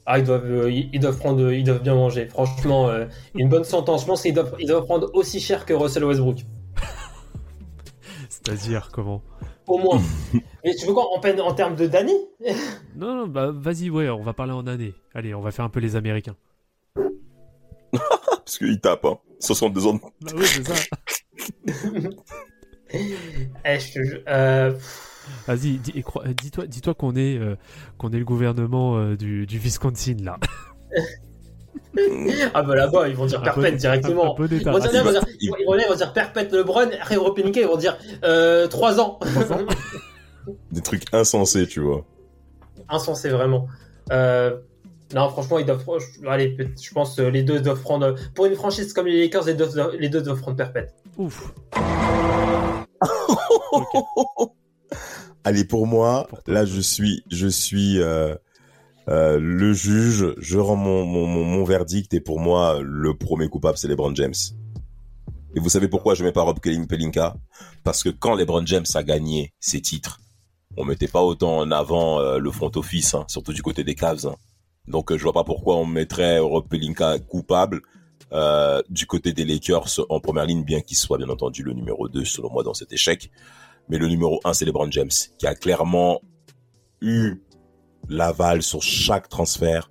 Ah 0.08 0.18
ils 0.18 0.26
doivent 0.26 0.50
euh, 0.50 0.72
ils 0.72 1.00
doivent 1.00 1.20
prendre 1.20 1.52
ils 1.52 1.64
doivent 1.64 1.84
bien 1.84 1.94
manger. 1.94 2.26
Franchement 2.28 2.90
euh, 2.90 3.06
une 3.36 3.50
bonne 3.50 3.64
sentence. 3.64 4.02
Je 4.02 4.08
pense 4.08 4.24
qu'ils 4.24 4.34
doivent 4.34 4.56
ils 4.60 4.68
doivent 4.68 4.86
prendre 4.86 5.08
aussi 5.14 5.40
cher 5.40 5.64
que 5.64 5.74
Russell 5.76 6.06
Westbrook. 6.06 6.40
C'est-à-dire 8.30 8.90
comment? 8.92 9.22
Au 9.68 9.78
moins. 9.78 10.02
Mais 10.66 10.74
tu 10.74 10.88
veux 10.88 10.94
quoi 10.94 11.16
en 11.16 11.20
peine 11.20 11.40
en 11.40 11.54
termes 11.54 11.76
de 11.76 11.86
d'années 11.86 12.20
Non, 12.96 13.14
non, 13.14 13.28
bah 13.28 13.52
vas-y, 13.54 13.92
ouais, 13.92 14.10
on 14.10 14.24
va 14.24 14.34
parler 14.34 14.54
en 14.54 14.66
année. 14.66 14.96
Allez, 15.14 15.36
on 15.36 15.42
va 15.42 15.52
faire 15.52 15.66
un 15.66 15.70
peu 15.70 15.80
les 15.80 15.96
Américains. 15.96 16.36
Parce 18.50 18.58
qu'il 18.58 18.80
tape, 18.80 19.06
hein. 19.06 19.20
62 19.40 19.86
ans. 19.86 19.94
de- 19.94 20.00
Bah 20.22 20.32
oui, 20.36 20.46
c'est 20.48 20.68
ça. 20.68 20.74
Eh, 22.92 23.80
je 23.80 23.94
te 23.94 24.04
jure, 24.04 24.22
euh, 24.28 24.74
Vas-y, 25.46 25.74
dis- 25.78 25.92
et 25.94 26.02
crois- 26.02 26.24
dis-toi, 26.30 26.66
dis-toi 26.66 26.96
qu'on 26.96 27.16
est, 27.16 27.38
euh, 27.38 27.56
qu'on 28.00 28.10
est 28.10 28.18
le 28.18 28.26
gouvernement 28.26 28.98
euh, 28.98 29.16
du, 29.16 29.46
du 29.46 29.60
Wisconsin 29.60 30.16
là. 30.24 30.40
Ah 32.56 32.64
bah 32.64 32.76
là-bas 32.76 33.08
ils 33.10 33.16
vont 33.16 33.28
dire 33.28 33.44
perpète 33.44 33.76
directement. 33.76 34.34
un 34.34 34.36
peu 34.36 34.48
Ils 34.50 34.66
vont 34.66 34.80
dire, 34.80 34.90
ils 34.92 35.04
vont 35.04 35.12
dire, 35.12 35.24
Il- 35.40 35.52
ils 35.60 35.66
vont 35.68 35.76
dire, 35.76 35.86
ils 35.86 35.90
vont 35.92 35.96
dire 35.98 36.14
perpète 36.14 36.52
LeBron, 36.52 36.90
après 37.00 37.14
ils 37.14 37.20
vont 37.20 37.32
ils 37.38 37.68
vont 37.68 37.78
dire 37.78 37.96
euh, 38.24 38.68
3 38.68 39.00
ans. 39.00 39.20
Des 40.72 40.82
trucs 40.82 41.04
insensés, 41.14 41.68
tu 41.68 41.82
vois. 41.82 42.04
insensé 42.90 43.30
vraiment. 43.30 43.68
Euh, 44.12 44.58
non, 45.14 45.30
franchement, 45.30 45.60
ils 45.60 45.66
doivent. 45.66 45.84
je- 46.00 46.28
Allez, 46.28 46.56
je 46.82 46.92
pense 46.94 47.18
euh, 47.20 47.30
les 47.30 47.44
deux 47.44 47.60
doivent 47.60 47.82
prendre. 47.82 48.16
Pour 48.36 48.46
une 48.46 48.56
franchise 48.56 48.94
comme 48.94 49.08
les 49.08 49.20
Lakers, 49.22 49.46
les 49.46 49.54
deux, 49.56 49.68
doivent- 49.68 49.96
les 50.00 50.10
deux 50.10 50.22
doivent 50.22 50.40
prendre 50.42 50.58
perpète. 50.58 50.94
Ouf. 51.18 51.52
Allez, 55.44 55.64
pour 55.66 55.88
moi, 55.88 56.28
Pour 56.30 56.54
là, 56.54 56.66
je 56.66 56.82
suis, 56.82 57.24
je 57.32 57.48
suis 57.48 58.00
euh, 58.02 58.36
euh, 59.08 59.40
le 59.40 59.74
juge. 59.74 60.34
Je 60.38 60.60
rends 60.60 60.76
mon, 60.76 61.06
mon, 61.06 61.26
mon, 61.26 61.44
mon 61.44 61.64
verdict 61.64 62.14
et 62.14 62.20
pour 62.20 62.40
moi, 62.40 62.80
le 62.82 63.14
premier 63.16 63.48
coupable, 63.48 63.78
c'est 63.78 63.88
LeBron 63.88 64.14
James. 64.16 64.34
Et 65.56 65.60
vous 65.60 65.70
savez 65.70 65.88
pourquoi 65.88 66.14
je 66.14 66.24
mets 66.24 66.32
pas 66.32 66.44
Rob 66.44 66.60
Kelly- 66.60 66.86
Pelinka? 66.86 67.36
Parce 67.84 68.04
que 68.04 68.10
quand 68.10 68.36
LeBron 68.36 68.66
James 68.66 68.86
a 68.94 69.02
gagné 69.04 69.54
ses 69.60 69.82
titres, 69.82 70.20
on 70.78 70.86
mettait 70.86 71.08
pas 71.08 71.24
autant 71.24 71.58
en 71.58 71.72
avant 71.72 72.20
euh, 72.20 72.38
le 72.38 72.52
front 72.52 72.72
office, 72.76 73.16
hein, 73.16 73.26
surtout 73.28 73.54
du 73.54 73.64
côté 73.64 73.84
des 73.84 73.96
Cavs. 73.96 74.28
hein. 74.28 74.36
Donc, 74.90 75.12
euh, 75.12 75.18
je 75.18 75.24
vois 75.24 75.34
pas 75.34 75.44
pourquoi 75.44 75.76
on 75.78 75.86
mettrait 75.86 76.40
Rob 76.40 76.68
Pelinka 76.68 77.20
coupable. 77.20 77.82
euh, 78.32 78.82
du 78.90 79.06
côté 79.08 79.34
des 79.34 79.44
Lakers 79.46 79.88
en 80.10 80.20
première 80.20 80.46
ligne, 80.46 80.64
bien 80.64 80.82
qu'il 80.82 80.98
soit 80.98 81.18
bien 81.18 81.30
entendu 81.30 81.64
le 81.64 81.74
numéro 81.74 82.08
2 82.10 82.26
selon 82.26 82.52
moi 82.52 82.64
dans 82.64 82.74
cet 82.76 82.94
échec. 82.94 83.32
Mais 83.90 83.98
le 83.98 84.08
numéro 84.08 84.40
1, 84.44 84.54
c'est 84.54 84.66
LeBron 84.66 84.92
James, 84.92 85.10
qui 85.40 85.48
a 85.48 85.56
clairement 85.56 86.22
eu 87.02 87.42
l'aval 88.08 88.62
sur 88.62 88.84
chaque 88.84 89.30
transfert, 89.30 89.90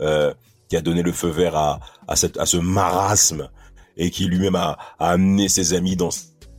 euh, 0.00 0.34
qui 0.68 0.76
a 0.76 0.82
donné 0.82 1.02
le 1.02 1.12
feu 1.12 1.28
vert 1.28 1.56
à, 1.56 1.80
à, 2.08 2.16
cette, 2.16 2.36
à 2.36 2.44
ce 2.46 2.58
marasme 2.58 3.48
et 3.96 4.10
qui 4.10 4.26
lui-même 4.26 4.54
a, 4.54 4.76
a 4.98 5.10
amené 5.12 5.48
ses 5.48 5.72
amis 5.72 5.96
dans, 5.96 6.10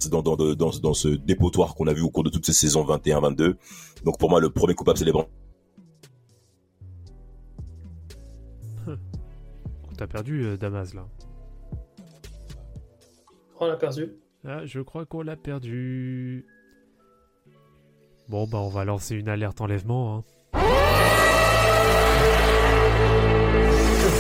dans, 0.09 0.21
dans, 0.23 0.55
dans, 0.55 0.93
ce 0.93 1.09
dépotoir 1.09 1.75
qu'on 1.75 1.85
a 1.87 1.93
vu 1.93 2.01
au 2.01 2.09
cours 2.09 2.23
de 2.23 2.29
toutes 2.31 2.45
ces 2.47 2.53
saisons 2.53 2.83
21-22. 2.85 3.53
Donc 4.03 4.17
pour 4.17 4.29
moi, 4.31 4.39
le 4.41 4.49
premier 4.49 4.73
coupable, 4.73 4.97
c'est 4.97 5.05
LeBron. 5.05 5.27
T'as 9.99 10.07
perdu 10.07 10.45
euh, 10.45 10.55
Damas 10.55 10.93
là. 10.93 11.05
On 13.59 13.65
a 13.65 13.75
perdu. 13.75 14.13
Ah, 14.47 14.65
je 14.65 14.79
crois 14.79 15.05
qu'on 15.05 15.21
l'a 15.21 15.35
perdu. 15.35 16.45
Bon, 18.29 18.47
bah 18.47 18.59
on 18.59 18.69
va 18.69 18.85
lancer 18.85 19.15
une 19.15 19.27
alerte 19.27 19.59
enlèvement. 19.59 20.23
Hein. 20.53 20.59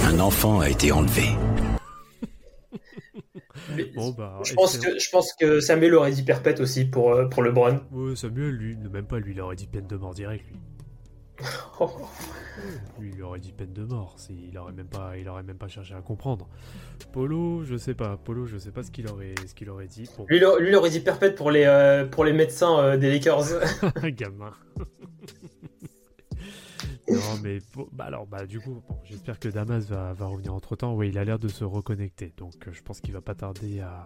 Un 0.03 0.19
enfant 0.19 0.59
a 0.59 0.69
été 0.69 0.91
enlevé. 0.91 1.23
Bon, 3.95 4.09
bah. 4.11 4.39
je, 4.43 4.53
pense 4.55 4.77
que, 4.77 4.99
je 4.99 5.09
pense 5.11 5.33
que 5.39 5.59
Samuel 5.61 5.95
aurait 5.95 6.11
dit 6.11 6.23
perpète 6.23 6.59
aussi 6.59 6.85
pour, 6.85 7.13
euh, 7.13 7.27
pour 7.27 7.43
LeBron. 7.43 7.79
Ouais, 7.91 8.15
Samuel, 8.15 8.51
lui, 8.55 8.75
ne 8.75 8.89
même 8.89 9.05
pas, 9.05 9.19
lui, 9.19 9.31
il 9.31 9.39
aurait 9.39 9.55
dit 9.55 9.67
peine 9.67 9.87
de 9.87 9.95
mort 9.95 10.13
direct, 10.13 10.45
lui. 10.47 10.57
Lui, 12.99 13.11
il 13.15 13.23
aurait 13.23 13.39
dit 13.39 13.53
peine 13.53 13.73
de 13.73 13.83
mort. 13.85 14.15
Il 14.29 14.57
aurait 14.57 14.73
même 14.73 14.87
pas, 14.87 15.17
il 15.17 15.27
aurait 15.29 15.43
même 15.43 15.57
pas 15.57 15.67
cherché 15.67 15.93
à 15.93 16.01
comprendre. 16.01 16.47
Polo, 17.13 17.63
je 17.63 17.77
sais 17.77 17.93
pas. 17.93 18.17
Polo, 18.17 18.45
je 18.45 18.57
sais 18.57 18.71
pas 18.71 18.83
ce 18.83 18.91
qu'il 18.91 19.07
aurait, 19.07 19.35
ce 19.47 19.53
qu'il 19.53 19.69
aurait 19.69 19.87
dit. 19.87 20.09
Bon, 20.17 20.25
Lui, 20.27 20.37
il 20.37 20.45
aurait- 20.45 20.61
lui, 20.61 20.69
il 20.69 20.75
aurait 20.75 20.89
dit 20.89 20.99
perpète 20.99 21.35
pour 21.35 21.51
les, 21.51 21.63
euh, 21.65 22.05
pour 22.05 22.25
les 22.25 22.33
médecins 22.33 22.77
euh, 22.79 22.97
des 22.97 23.09
Lakers. 23.09 23.45
gamin. 24.03 24.51
non, 27.09 27.39
mais 27.41 27.59
bah 27.91 28.05
alors, 28.05 28.27
bah 28.27 28.45
du 28.45 28.59
coup, 28.59 28.83
bon, 28.87 28.95
j'espère 29.03 29.39
que 29.39 29.49
Damas 29.49 29.85
va, 29.85 30.13
va 30.13 30.25
revenir 30.27 30.53
entre 30.53 30.75
temps. 30.75 30.93
Oui, 30.95 31.09
il 31.09 31.17
a 31.17 31.23
l'air 31.23 31.39
de 31.39 31.47
se 31.47 31.63
reconnecter, 31.63 32.33
donc 32.37 32.53
euh, 32.67 32.71
je 32.71 32.81
pense 32.83 33.01
qu'il 33.01 33.13
va 33.13 33.21
pas 33.21 33.33
tarder 33.35 33.79
à, 33.79 34.05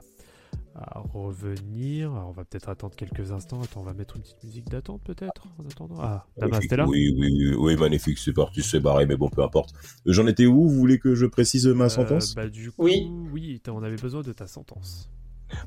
à 0.75 0.99
revenir. 1.13 2.11
Alors, 2.11 2.29
on 2.29 2.31
va 2.31 2.45
peut-être 2.45 2.69
attendre 2.69 2.95
quelques 2.95 3.31
instants. 3.31 3.61
Attends, 3.61 3.81
on 3.81 3.83
va 3.83 3.93
mettre 3.93 4.15
une 4.15 4.23
petite 4.23 4.43
musique 4.43 4.69
d'attente 4.69 5.01
peut-être 5.03 5.43
en 5.59 5.65
attendant. 5.69 5.95
Ah, 5.99 6.25
Damas, 6.37 6.65
t'es 6.67 6.75
là 6.75 6.85
Oui, 6.87 7.13
oui, 7.17 7.29
oui, 7.31 7.55
oui, 7.57 7.75
magnifique, 7.77 8.17
c'est 8.17 8.33
parti, 8.33 8.63
c'est 8.63 8.79
barré, 8.79 9.05
mais 9.05 9.15
bon, 9.15 9.29
peu 9.29 9.43
importe. 9.43 9.73
J'en 10.05 10.25
étais 10.27 10.45
où? 10.45 10.67
Vous 10.69 10.75
voulez 10.75 10.99
que 10.99 11.13
je 11.15 11.25
précise 11.25 11.67
ma 11.67 11.85
Euh, 11.85 11.89
sentence? 11.89 12.33
bah, 12.35 12.47
du 12.47 12.71
coup, 12.71 12.83
Oui. 12.83 13.07
oui, 13.31 13.61
on 13.69 13.83
avait 13.83 13.97
besoin 13.97 14.21
de 14.21 14.33
ta 14.33 14.47
sentence. 14.47 15.09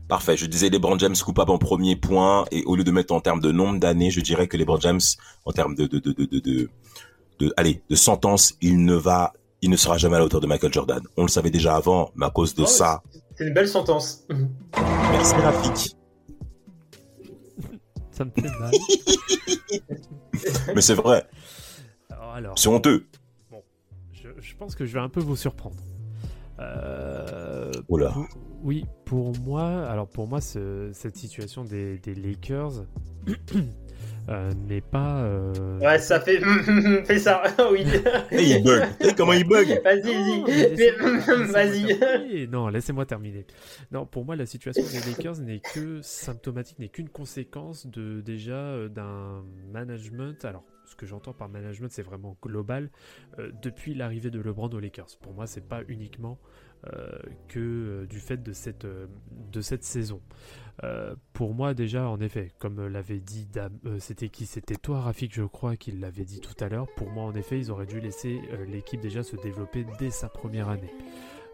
Parfait, 0.08 0.36
je 0.36 0.46
disais 0.46 0.68
LeBron 0.68 0.98
James 0.98 1.14
coupable 1.24 1.52
en 1.52 1.58
premier 1.58 1.94
point, 1.94 2.44
et 2.50 2.64
au 2.64 2.74
lieu 2.74 2.82
de 2.82 2.90
mettre 2.90 3.14
en 3.14 3.20
termes 3.20 3.40
de 3.40 3.52
nombre 3.52 3.78
d'années, 3.78 4.10
je 4.10 4.20
dirais 4.20 4.48
que 4.48 4.56
LeBron 4.56 4.80
James, 4.80 5.00
en 5.44 5.52
termes 5.52 5.76
de, 5.76 5.86
de, 5.86 6.00
de, 6.00 6.12
de, 6.12 6.24
de, 6.24 6.38
de, 6.40 6.70
de- 7.38 7.54
allez, 7.56 7.82
de 7.88 7.94
sentence, 7.94 8.54
il 8.60 8.84
ne 8.84 8.94
va, 8.94 9.32
il 9.62 9.70
ne 9.70 9.76
sera 9.76 9.96
jamais 9.96 10.16
à 10.16 10.18
la 10.18 10.24
hauteur 10.24 10.40
de 10.40 10.48
Michael 10.48 10.72
Jordan. 10.72 11.00
On 11.16 11.22
le 11.22 11.28
savait 11.28 11.50
déjà 11.52 11.76
avant, 11.76 12.10
mais 12.16 12.26
à 12.26 12.30
cause 12.30 12.54
de 12.56 12.62
Oh, 12.62 12.66
ça, 12.66 13.02
C'est 13.36 13.46
une 13.46 13.54
belle 13.54 13.68
sentence. 13.68 14.26
merci 15.12 15.34
Rafik. 15.34 15.96
Ça 18.10 18.24
me 18.24 18.30
fait 18.30 18.48
mal. 18.58 18.72
Mais 20.74 20.80
c'est 20.80 20.94
vrai, 20.94 21.26
alors, 22.10 22.30
alors, 22.32 22.58
c'est 22.58 22.68
honteux. 22.68 23.06
je, 24.12 24.28
je 24.40 24.56
pense 24.56 24.74
que 24.74 24.86
je 24.86 24.94
vais 24.94 25.00
un 25.00 25.10
peu 25.10 25.20
vous 25.20 25.36
surprendre. 25.36 25.76
Euh, 26.60 27.70
Oula. 27.88 28.10
pour- 28.12 28.26
oui, 28.62 28.86
pour 29.04 29.38
moi, 29.40 29.84
alors 29.86 30.08
pour 30.08 30.26
moi, 30.26 30.40
ce- 30.40 30.90
cette 30.94 31.16
situation 31.18 31.62
des, 31.64 31.98
des 31.98 32.14
Lakers 32.14 32.86
euh, 34.28 34.50
n'est 34.68 34.80
pas. 34.80 35.18
euh, 35.22 35.78
Ouais, 35.78 35.98
ça 35.98 36.20
fait. 36.20 36.40
Fais 37.04 37.18
ça, 37.18 37.42
oui. 37.72 37.84
Il 38.32 38.62
bug. 38.64 38.84
Comment 39.16 39.32
il 39.34 39.44
bug? 39.46 39.80
Vas-y, 39.84 40.40
Non, 41.00 41.44
vas-y. 41.52 42.48
Non, 42.48 42.68
laissez-moi 42.68 43.06
terminer. 43.06 43.46
Non, 43.92 44.06
pour 44.06 44.24
moi, 44.24 44.36
la 44.36 44.46
situation 44.46 44.82
des 44.82 45.00
Lakers 45.10 45.38
n'est 45.40 45.60
que 45.60 46.00
symptomatique, 46.02 46.78
n'est 46.78 46.88
qu'une 46.88 47.08
conséquence 47.08 47.86
de 47.86 48.20
déjà 48.20 48.54
euh, 48.54 48.88
d'un 48.88 49.44
management. 49.72 50.44
Alors, 50.44 50.64
ce 50.84 50.94
que 50.96 51.06
j'entends 51.06 51.32
par 51.32 51.48
management, 51.48 51.90
c'est 51.90 52.02
vraiment 52.02 52.36
global. 52.42 52.90
euh, 53.38 53.50
depuis 53.62 53.94
l'arrivée 53.94 54.30
de 54.30 54.40
LeBron 54.40 54.68
aux 54.68 54.80
Lakers, 54.80 55.06
pour 55.20 55.32
moi, 55.34 55.46
c'est 55.46 55.66
pas 55.66 55.82
uniquement 55.88 56.38
euh, 56.42 56.65
que 57.48 57.58
euh, 57.58 58.06
du 58.06 58.20
fait 58.20 58.42
de 58.42 58.52
cette 58.52 58.84
euh, 58.84 59.06
de 59.52 59.60
cette 59.60 59.84
saison. 59.84 60.20
Euh, 60.84 61.16
pour 61.32 61.54
moi, 61.54 61.72
déjà, 61.72 62.08
en 62.08 62.20
effet, 62.20 62.52
comme 62.58 62.78
euh, 62.80 62.88
l'avait 62.88 63.18
dit, 63.18 63.48
euh, 63.56 63.98
c'était 63.98 64.28
qui? 64.28 64.44
C'était 64.46 64.76
toi, 64.76 65.00
Rafik, 65.00 65.34
je 65.34 65.42
crois, 65.42 65.76
qui 65.76 65.90
l'avait 65.92 66.24
dit 66.26 66.40
tout 66.40 66.54
à 66.62 66.68
l'heure. 66.68 66.86
Pour 66.96 67.08
moi, 67.10 67.24
en 67.24 67.34
effet, 67.34 67.58
ils 67.58 67.70
auraient 67.70 67.86
dû 67.86 67.98
laisser 67.98 68.40
euh, 68.52 68.64
l'équipe 68.66 69.00
déjà 69.00 69.22
se 69.22 69.36
développer 69.36 69.86
dès 69.98 70.10
sa 70.10 70.28
première 70.28 70.68
année. 70.68 70.92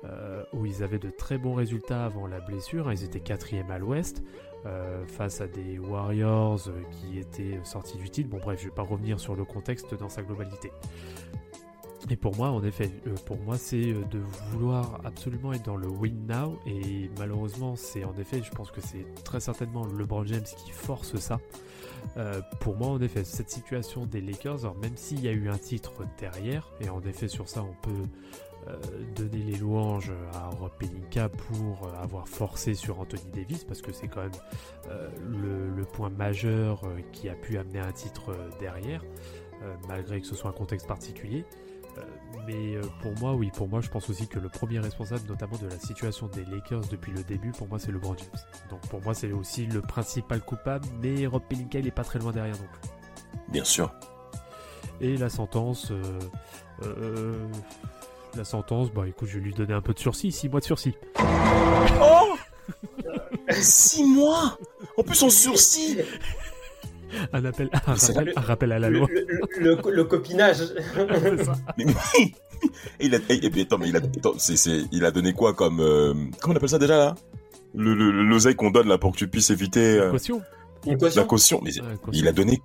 Euh, 0.05 0.43
où 0.53 0.67
ils 0.67 0.83
avaient 0.83 0.99
de 0.99 1.11
très 1.11 1.39
bons 1.39 1.55
résultats 1.55 2.05
avant 2.05 2.27
la 2.27 2.41
blessure. 2.41 2.89
hein, 2.89 2.93
Ils 2.95 3.05
étaient 3.05 3.21
quatrième 3.21 3.71
à 3.71 3.79
l'ouest. 3.79 4.25
euh, 4.67 5.05
face 5.07 5.41
à 5.41 5.47
des 5.49 5.79
Warriors 5.79 6.69
euh, 6.69 6.83
qui 6.91 7.19
étaient 7.19 7.59
sortis 7.65 7.99
du 7.99 8.11
titre. 8.11 8.29
Bon 8.29 8.39
bref, 8.39 8.61
je 8.61 8.67
vais 8.69 8.75
pas 8.75 8.83
revenir 8.83 9.19
sur 9.21 9.35
le 9.35 9.45
contexte 9.45 9.95
dans 9.95 10.09
sa 10.09 10.23
globalité. 10.23 10.71
Et 12.11 12.17
pour 12.17 12.37
moi, 12.37 12.51
en 12.51 12.63
effet, 12.65 12.91
euh, 13.07 13.15
pour 13.27 13.39
moi, 13.39 13.57
c'est 13.57 13.93
euh, 13.93 14.03
de 14.11 14.19
vouloir 14.51 15.01
absolument 15.05 15.53
être 15.53 15.65
dans 15.65 15.77
le 15.77 15.89
win 15.89 16.27
now. 16.27 16.59
Et 16.67 17.11
malheureusement, 17.19 17.77
c'est 17.77 18.05
en 18.05 18.15
effet, 18.19 18.43
je 18.43 18.51
pense 18.51 18.71
que 18.71 18.81
c'est 18.81 19.07
très 19.25 19.41
certainement 19.41 19.87
LeBron 19.87 20.25
James 20.25 20.43
qui 20.43 20.73
force 20.73 21.17
ça. 21.17 21.41
Euh, 22.17 22.41
pour 22.61 22.77
moi, 22.77 22.89
en 22.89 23.01
effet, 23.01 23.25
cette 23.25 23.51
situation 23.51 24.07
des 24.07 24.21
Lakers, 24.21 24.61
alors 24.65 24.77
même 24.77 24.97
s'il 24.97 25.21
y 25.21 25.29
a 25.29 25.33
eu 25.33 25.49
un 25.49 25.59
titre 25.59 25.93
derrière, 26.19 26.73
et 26.81 26.89
en 26.89 27.01
effet, 27.03 27.29
sur 27.29 27.49
ça, 27.49 27.63
on 27.63 27.75
peut 27.83 28.05
donner 29.17 29.39
les 29.39 29.57
louanges 29.57 30.13
à 30.35 30.49
Rob 30.51 30.71
Pelinka 30.79 31.29
pour 31.29 31.93
avoir 32.01 32.29
forcé 32.29 32.75
sur 32.75 33.01
Anthony 33.01 33.29
Davis, 33.35 33.65
parce 33.65 33.83
que 33.83 33.91
c'est 33.91 34.07
quand 34.07 34.23
même 34.23 34.31
le, 35.29 35.85
point 35.85 36.11
majeur 36.11 36.85
qui 37.11 37.29
a 37.29 37.35
pu 37.35 37.59
amener 37.59 37.81
un 37.81 37.91
titre 37.91 38.37
derrière, 38.61 39.05
malgré 39.89 40.21
que 40.21 40.29
ce 40.29 40.37
soit 40.37 40.51
un 40.51 40.53
contexte 40.53 40.87
particulier. 40.87 41.45
Mais 42.47 42.75
euh, 42.75 42.83
pour 43.01 43.17
moi, 43.21 43.35
oui, 43.35 43.51
pour 43.55 43.69
moi, 43.69 43.81
je 43.81 43.89
pense 43.89 44.11
aussi 44.11 44.27
que 44.27 44.39
le 44.39 44.49
premier 44.49 44.81
responsable, 44.81 45.23
notamment 45.29 45.57
de 45.59 45.69
la 45.69 45.79
situation 45.79 46.27
des 46.29 46.45
Lakers 46.45 46.83
depuis 46.91 47.13
le 47.13 47.23
début, 47.23 47.53
pour 47.53 47.69
moi, 47.69 47.79
c'est 47.79 47.93
LeBron 47.93 48.17
James. 48.19 48.41
Donc 48.71 48.81
pour 48.89 49.01
moi, 49.03 49.15
c'est 49.15 49.33
aussi 49.33 49.67
le 49.67 49.81
principal 49.81 50.41
coupable, 50.41 50.87
mais 51.01 51.27
Rob 51.27 51.43
Pelinka, 51.49 51.79
il 51.79 51.87
est 51.87 51.93
pas 51.93 52.05
très 52.05 52.19
loin 52.19 52.33
derrière 52.33 52.57
non 52.57 52.69
plus. 52.73 52.91
Bien 53.53 53.65
sûr. 53.65 53.93
Et 55.01 55.17
la 55.17 55.29
sentence, 55.29 55.91
euh, 55.91 56.03
euh, 56.83 57.47
la 58.37 58.45
sentence, 58.45 58.91
bah 58.93 59.07
écoute, 59.07 59.29
je 59.29 59.39
vais 59.39 59.45
lui 59.45 59.55
donner 59.55 59.75
un 59.75 59.83
peu 59.83 59.95
de 59.95 59.99
sursis, 59.99 60.33
6 60.33 60.49
mois 60.49 60.61
de 60.61 60.65
sursis. 60.65 60.95
Oh 62.01 62.35
Six 63.51 64.05
mois 64.05 64.59
En 64.97 65.03
plus, 65.03 65.23
en 65.23 65.31
sursis 65.31 65.99
Un 67.33 67.45
appel, 67.45 67.69
un 67.73 67.79
rappel, 67.93 68.25
le- 68.27 68.39
un 68.39 68.41
rappel 68.41 68.73
à 68.73 68.79
la 68.79 68.91
loi. 68.91 69.07
le- 69.11 69.75
le- 69.77 69.91
le 69.95 70.05
copinage. 70.05 70.57
C'est 70.95 71.45
ça. 71.45 71.53
Mais, 71.79 71.85
mais- 71.87 72.33
il 73.01 73.15
a, 73.15 73.19
et, 73.29 73.45
et 73.47 73.51
puis, 73.51 73.63
attends, 73.63 73.79
mais 73.79 73.89
il 73.89 73.97
a, 73.97 73.99
attends, 73.99 74.35
c'est, 74.39 74.57
c'est, 74.57 74.83
il 74.93 75.05
a 75.05 75.11
donné 75.11 75.33
quoi 75.33 75.53
comme, 75.53 75.81
euh, 75.81 76.15
comment 76.41 76.55
on 76.55 76.57
appelle 76.57 76.69
ça 76.69 76.79
déjà 76.79 76.97
là? 76.97 77.15
Le, 77.75 77.95
le, 77.95 78.11
le- 78.13 78.23
l'oseille 78.23 78.55
qu'on 78.55 78.71
donne 78.71 78.87
là 78.89 78.99
pour 78.99 79.13
que 79.13 79.17
tu 79.17 79.27
puisses 79.27 79.51
éviter 79.51 79.99
euh, 79.99 80.11
Caution. 80.13 80.41
La 80.87 80.97
caution. 80.97 81.25
caution. 81.27 81.61
Mais 81.65 81.71
Ouais, 81.81 81.87
caution. 82.03 82.11
il 82.13 82.29
a 82.29 82.33
donné, 82.33 82.63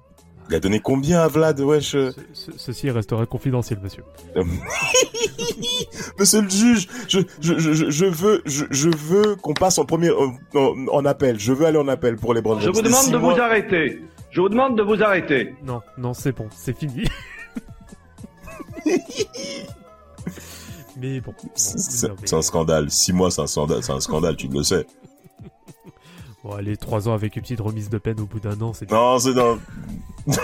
il 0.49 0.55
a 0.55 0.59
donné 0.59 0.79
combien 0.81 1.21
à 1.21 1.27
Vlad, 1.27 1.59
wesh 1.61 1.95
euh, 1.95 2.11
Ce- 2.33 2.51
ce- 2.51 2.57
ceci 2.57 2.91
restera 2.91 3.25
confidentiel, 3.25 3.79
monsieur. 3.81 4.03
Monsieur 6.19 6.41
le 6.41 6.49
juge, 6.49 6.87
je, 7.07 7.19
je, 7.41 7.57
je, 7.57 7.73
je- 7.73 7.89
je 7.89 8.05
veux, 8.05 8.41
je, 8.45 8.65
je 8.69 8.89
veux 8.89 9.35
qu'on 9.35 9.53
passe 9.53 9.77
en 9.79 9.85
premier, 9.85 10.11
en, 10.11 10.35
en- 10.55 10.87
en 10.91 11.05
appel. 11.05 11.39
Je 11.39 11.53
veux 11.53 11.65
aller 11.65 11.77
en 11.77 11.87
appel 11.87 12.17
pour 12.17 12.33
les 12.33 12.41
Browns. 12.41 12.61
Je 12.61 12.69
vous 12.69 12.81
demande 12.81 13.09
de 13.11 13.17
vous 13.17 13.31
arrêter. 13.39 14.01
Je 14.31 14.41
vous 14.41 14.49
demande 14.49 14.77
de 14.77 14.83
vous 14.83 15.01
arrêter. 15.01 15.55
Non, 15.63 15.81
non, 15.97 16.13
c'est 16.13 16.31
bon, 16.31 16.47
c'est 16.55 16.77
fini. 16.77 17.03
Mais 20.97 21.21
bon. 21.21 21.31
bon, 21.31 21.49
C'est 21.55 22.07
non, 22.07 22.15
mais- 22.21 22.33
un 22.33 22.41
scandale. 22.41 22.89
Six 22.91 23.13
mois, 23.13 23.31
c'est 23.31 23.41
un 23.41 23.47
scandale, 23.47 23.83
c'est 23.83 23.91
un 23.91 23.99
scandale, 23.99 24.35
tu 24.35 24.47
le 24.47 24.63
sais. 24.63 24.85
Bon, 26.43 26.51
allez, 26.53 26.77
3 26.77 27.07
ans 27.09 27.13
avec 27.13 27.35
une 27.35 27.41
petite 27.41 27.59
remise 27.61 27.89
de 27.89 27.97
peine 27.97 28.19
au 28.19 28.25
bout 28.25 28.39
d'un 28.39 28.59
an, 28.61 28.73
c'est 28.73 28.89
Non, 28.91 29.19
c'est 29.19 29.33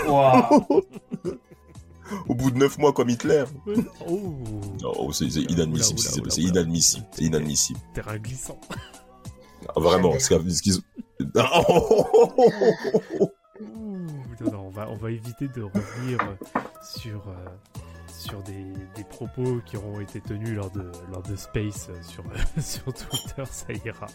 Waouh. 0.06 0.64
au 2.28 2.34
bout 2.34 2.50
de 2.50 2.58
neuf 2.58 2.78
mois 2.78 2.92
comme 2.92 3.08
Hitler. 3.08 3.44
Oh, 4.08 4.34
Non, 4.82 5.12
c'est 5.12 5.26
inadmissible. 5.26 5.98
C'est- 6.00 6.40
inadmissible. 6.42 7.06
C'est 7.12 7.24
inadmissible. 7.24 7.78
terrain 7.94 8.16
glissant. 8.18 8.58
Ah, 9.68 9.80
Vraiment, 9.80 10.12
ce 10.18 10.28
qu'ils- 10.60 10.82
Non, 14.42 14.66
on 14.66 14.70
va, 14.70 14.88
on 14.90 14.96
va 14.96 15.10
éviter 15.10 15.48
de 15.48 15.62
revenir 15.62 16.18
euh, 16.22 16.60
sur, 16.82 17.28
euh, 17.28 17.80
sur 18.08 18.42
des, 18.42 18.64
des 18.96 19.04
propos 19.04 19.60
qui 19.66 19.76
auront 19.76 20.00
été 20.00 20.20
tenus 20.20 20.54
lors 20.54 20.70
de, 20.70 20.90
lors 21.12 21.22
de 21.22 21.36
Space 21.36 21.88
euh, 21.90 22.02
sur, 22.02 22.24
sur 22.62 22.84
Twitter, 22.92 23.44
ça 23.50 23.72
ira. 23.84 24.06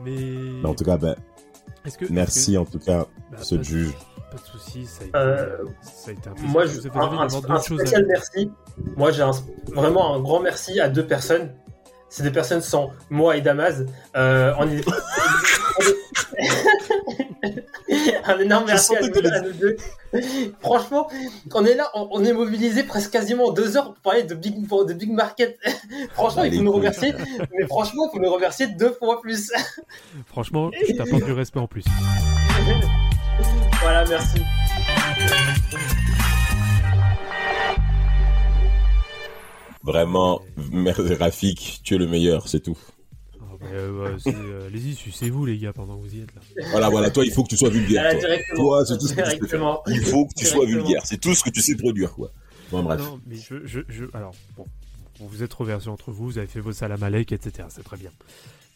Mais. 0.00 0.64
En 0.64 0.74
tout 0.74 0.84
cas, 0.84 0.96
ben, 0.96 1.16
que, 1.98 2.06
merci 2.10 2.56
en 2.58 2.64
tout 2.64 2.78
cas, 2.78 3.06
bah, 3.30 3.38
ce 3.42 3.62
juge. 3.62 3.94
Pas 4.30 4.38
de 4.38 4.42
soucis, 4.42 4.86
ça 4.86 5.04
a 5.04 5.06
été, 5.06 5.16
Euh, 5.16 5.64
ça 5.82 6.10
a 6.10 6.12
été 6.12 6.28
un 6.28 6.32
plaisir. 6.32 6.50
Moi, 6.50 6.66
je, 6.66 6.80
vous 6.80 6.88
un, 6.98 7.00
avez 7.06 7.16
un- 7.16 7.50
un 7.54 7.58
spécial 7.60 8.04
merci. 8.08 8.50
Moi, 8.96 9.12
j'ai 9.12 9.22
vraiment 9.72 10.14
un 10.16 10.20
grand 10.20 10.40
merci 10.40 10.80
à 10.80 10.88
deux 10.88 11.06
personnes. 11.06 11.54
C'est 12.16 12.22
des 12.22 12.30
personnes 12.30 12.62
sans 12.62 12.92
moi 13.10 13.36
et 13.36 13.42
Damas. 13.42 13.82
Euh, 14.16 14.54
on 14.58 14.70
est... 14.70 14.80
un 18.24 18.38
énorme 18.38 18.64
merci 18.66 18.96
à 18.96 19.02
nous, 19.02 19.10
que 19.10 19.26
à 19.26 19.42
nous 19.42 19.52
deux. 19.52 19.76
Franchement, 20.60 21.10
on 21.52 21.66
est 21.66 21.74
là, 21.74 21.90
on, 21.92 22.08
on 22.10 22.24
est 22.24 22.32
mobilisé 22.32 22.84
presque 22.84 23.10
quasiment 23.10 23.52
deux 23.52 23.76
heures 23.76 23.92
pour 23.92 23.96
parler 23.96 24.22
de 24.22 24.34
Big, 24.34 24.66
de 24.66 24.92
big 24.94 25.12
Market. 25.12 25.58
franchement, 26.14 26.44
il 26.44 26.56
faut 26.56 26.62
nous 26.62 26.72
remercier. 26.72 27.12
Mais 27.52 27.66
franchement, 27.66 28.08
il 28.10 28.16
faut 28.16 28.24
nous 28.24 28.32
remercier 28.32 28.68
deux 28.68 28.92
fois 28.92 29.20
plus. 29.20 29.52
Franchement, 30.24 30.70
je 30.88 30.94
t'apporte 30.94 31.24
du 31.24 31.32
respect 31.32 31.60
en 31.60 31.68
plus. 31.68 31.84
voilà, 33.82 34.06
merci. 34.06 34.40
Vraiment, 39.86 40.42
merci 40.72 41.14
Rafik, 41.14 41.80
tu 41.84 41.94
es 41.94 41.98
le 41.98 42.08
meilleur, 42.08 42.48
c'est 42.48 42.60
tout. 42.60 42.76
Ah, 43.40 43.44
bah, 43.60 43.66
euh, 43.72 44.16
c'est, 44.18 44.34
euh, 44.34 44.66
Allez-y, 44.66 44.94
sucez-vous 44.94 45.46
les 45.46 45.58
gars 45.58 45.72
pendant 45.72 45.96
que 45.96 46.02
vous 46.08 46.14
y 46.16 46.20
êtes 46.20 46.34
là. 46.34 46.40
Voilà, 46.72 46.88
voilà, 46.90 47.10
toi, 47.10 47.24
il 47.24 47.30
faut 47.32 47.44
que 47.44 47.50
tu 47.50 47.56
sois 47.56 47.70
vulgaire. 47.70 48.18
Toi. 48.18 48.28
Toi, 48.56 48.84
c'est 48.86 48.98
tout 48.98 49.06
ce 49.06 49.14
que. 49.14 49.90
Il 49.92 50.00
faut 50.04 50.26
que 50.26 50.34
tu 50.36 50.44
sois 50.44 50.66
vulgaire. 50.66 51.02
C'est 51.04 51.20
tout 51.20 51.34
ce 51.34 51.44
que 51.44 51.50
tu 51.50 51.60
sais 51.62 51.76
produire, 51.76 52.12
quoi. 52.12 52.32
Bon, 52.72 52.82
bref. 52.82 53.00
Non, 53.00 53.20
mais 53.26 53.36
je, 53.36 53.64
je, 53.64 53.80
je- 53.88 54.04
alors, 54.12 54.34
bon, 54.56 54.66
vous 55.20 55.44
êtes 55.44 55.54
reversés 55.54 55.88
entre 55.88 56.10
vous, 56.10 56.24
vous 56.26 56.38
avez 56.38 56.48
fait 56.48 56.58
vos 56.60 56.72
salamalek, 56.72 57.30
etc. 57.30 57.68
C'est 57.70 57.84
très 57.84 57.96
bien. 57.96 58.10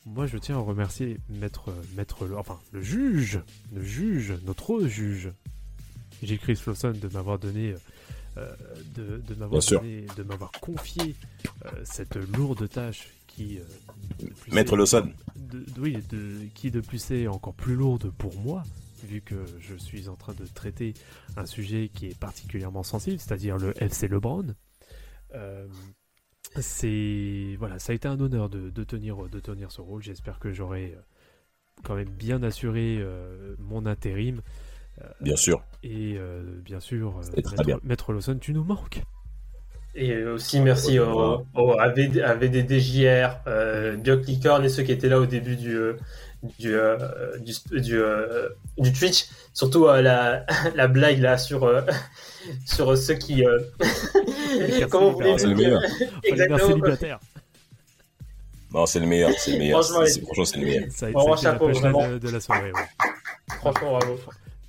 Moi, 0.07 0.29
je 0.29 0.39
tiens 0.39 0.57
à 0.57 0.61
remercier 0.61 1.19
maître, 1.29 1.75
maître, 1.97 2.25
le- 2.25 2.39
enfin, 2.39 2.59
le 2.73 2.81
juge, 2.83 3.41
le 3.75 3.83
juge, 3.83 4.33
notre 4.47 4.87
juge, 4.87 5.31
J. 6.23 6.39
Chris 6.39 6.55
Flosson, 6.57 6.93
de 6.93 7.09
m'avoir 7.13 7.39
donné, 7.41 7.71
euh, 7.73 7.77
de, 8.95 9.19
de 9.27 9.35
m'avoir 9.35 9.61
de 10.13 10.25
confié 10.61 11.17
euh, 11.67 11.71
cette 11.85 12.17
lourde 12.17 12.69
tâche 12.69 13.09
qui, 13.27 13.59
euh, 13.59 13.63
ces- 14.73 14.77
Lawson. 14.77 15.11
de- 15.37 15.65
oui, 15.81 15.99
de, 16.11 16.47
qui 16.55 16.71
de 16.71 16.81
plus 16.81 17.11
est 17.11 17.27
encore 17.27 17.55
plus 17.55 17.75
lourde 17.75 18.11
pour 18.19 18.35
moi, 18.41 18.63
vu 19.05 19.21
que 19.21 19.45
je 19.61 19.75
suis 19.75 20.09
en 20.09 20.17
train 20.17 20.35
de 20.35 20.45
traiter 20.47 20.95
un 21.37 21.47
sujet 21.47 21.91
qui 21.93 22.07
est 22.07 22.19
particulièrement 22.19 22.83
sensible, 22.83 23.19
c'est-à-dire 23.19 23.57
le 23.59 23.73
FC 23.83 24.09
LeBron. 24.09 24.55
Euh, 25.35 25.67
c'est 26.61 27.57
voilà, 27.59 27.79
ça 27.79 27.93
a 27.93 27.95
été 27.95 28.09
un 28.09 28.19
honneur 28.21 28.49
de, 28.49 28.71
de 28.71 28.85
tenir 28.85 29.29
de 29.29 29.41
tenir 29.41 29.71
ce 29.71 29.81
rôle. 29.81 30.03
J'espère 30.03 30.39
que 30.39 30.53
j'aurai 30.53 30.95
euh, 30.97 31.01
quand 31.85 31.95
même 31.95 32.09
bien 32.11 32.43
assuré 32.43 32.97
euh, 32.99 33.55
mon 33.59 33.87
intérim. 33.87 34.43
Euh, 35.03 35.07
Bien 35.21 35.37
sûr. 35.37 35.63
Et 35.83 36.17
euh, 36.19 36.43
bien 36.65 36.81
sûr, 36.81 37.19
euh, 37.19 37.31
Maître, 37.37 37.55
bien. 37.65 37.79
Maître 37.83 38.13
Lawson, 38.13 38.37
tu 38.41 38.53
nous 38.53 38.65
manques. 38.65 39.03
Et 39.95 40.23
aussi 40.25 40.61
merci 40.61 40.99
au, 41.01 41.45
au 41.55 41.73
AVD, 41.81 42.21
AVDDJR, 42.21 43.41
euh, 43.49 43.97
Bioclicorn 43.97 44.65
et 44.65 44.69
ceux 44.69 44.83
qui 44.85 44.93
étaient 44.93 45.09
là 45.09 45.19
au 45.19 45.27
début 45.27 45.57
du 45.57 45.79
du 46.59 46.75
euh, 46.75 46.97
du, 47.41 47.53
du, 47.81 47.99
euh, 48.01 48.49
du 48.79 48.93
Twitch. 48.93 49.27
Surtout 49.53 49.87
euh, 49.89 50.01
la, 50.01 50.47
la 50.77 50.87
blague 50.87 51.19
là 51.19 51.37
sur 51.39 51.65
euh, 51.65 51.81
sur 52.67 52.97
ceux 52.97 53.15
qui 53.15 53.45
euh, 53.45 53.59
comment 54.91 55.11
vous 55.11 55.17
voulez 55.17 55.37
C'est 55.39 55.49
le 55.49 55.55
meilleur. 55.57 55.83
exactement 56.23 56.77
Non, 58.73 58.87
c'est 58.87 59.01
le 59.01 59.07
meilleur, 59.07 59.31
c'est 59.39 59.53
le 59.53 59.59
meilleur. 59.59 59.83
Franchement, 59.85 60.07
C'est- 60.45 60.57
le 60.61 60.65
meilleur. 60.67 60.85
Ça, 60.91 61.07
a- 61.07 61.11
été 61.11 61.43
chapeau, 61.43 61.69
la 61.69 61.75
vraiment. 61.81 62.09
de, 62.11 62.19
de 62.19 62.31
la 62.31 62.41
soirée. 62.41 62.71
ouais. 62.73 63.09
franchement 63.59 63.99
bravo. 63.99 64.21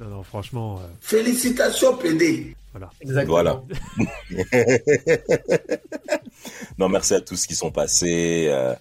Non, 0.01 0.07
non, 0.07 0.23
franchement. 0.23 0.79
euh, 0.79 0.87
Félicitations, 0.99 1.95
PD. 1.95 2.55
Voilà. 2.71 2.89
Exactement. 3.01 3.33
Voilà. 3.33 3.61
non, 6.77 6.89
merci 6.89 7.13
à 7.13 7.21
tous 7.21 7.45
qui 7.45 7.53
sont 7.55 7.71
passés 7.71 8.47
euh, 8.49 8.73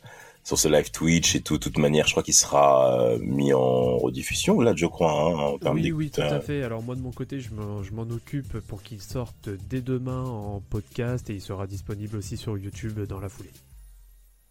sur 0.45 0.59
ce 0.59 0.69
live 0.69 0.91
Twitch 0.91 1.35
et 1.35 1.41
tout. 1.43 1.59
De 1.59 1.63
toute 1.63 1.79
manière, 1.79 2.07
je 2.07 2.13
crois 2.13 2.23
qu'il 2.23 2.35
sera 2.35 3.01
euh, 3.03 3.19
mis 3.21 3.53
en 3.53 3.99
rediffusion, 3.99 4.61
là, 4.61 4.73
je 4.75 4.87
crois, 4.87 5.13
hein, 5.13 5.35
en 5.55 5.59
termes 5.59 5.77
Oui, 5.77 5.93
oui, 5.93 6.11
tout 6.11 6.21
à 6.23 6.35
hein. 6.37 6.41
fait. 6.41 6.63
Alors 6.63 6.83
moi 6.83 6.95
de 6.95 7.01
mon 7.01 7.11
côté, 7.13 7.41
je 7.41 7.53
m'en 7.53 7.83
je 7.83 7.93
m'en 7.93 8.03
occupe 8.03 8.59
pour 8.61 8.83
qu'il 8.83 9.01
sorte 9.03 9.49
dès 9.69 9.81
demain 9.83 10.25
en 10.25 10.61
podcast 10.71 11.29
et 11.31 11.35
il 11.35 11.41
sera 11.41 11.67
disponible 11.67 12.17
aussi 12.17 12.37
sur 12.37 12.57
YouTube 12.57 13.01
dans 13.07 13.21
la 13.21 13.29
foulée. 13.29 13.51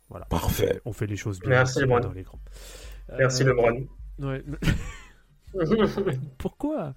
Voilà. 0.10 0.26
Parfait. 0.26 0.46
On 0.46 0.50
fait, 0.74 0.82
on 0.86 0.94
fait 0.94 1.08
les 1.08 1.18
choses 1.18 1.40
bien 1.40 1.50
Merci, 1.50 1.80
dans 1.86 2.12
l'écran. 2.14 2.40
Merci 3.18 3.44
Euh, 3.44 3.48
LeBron. 3.48 3.88
Ouais. 4.20 4.44
Pourquoi? 6.38 6.96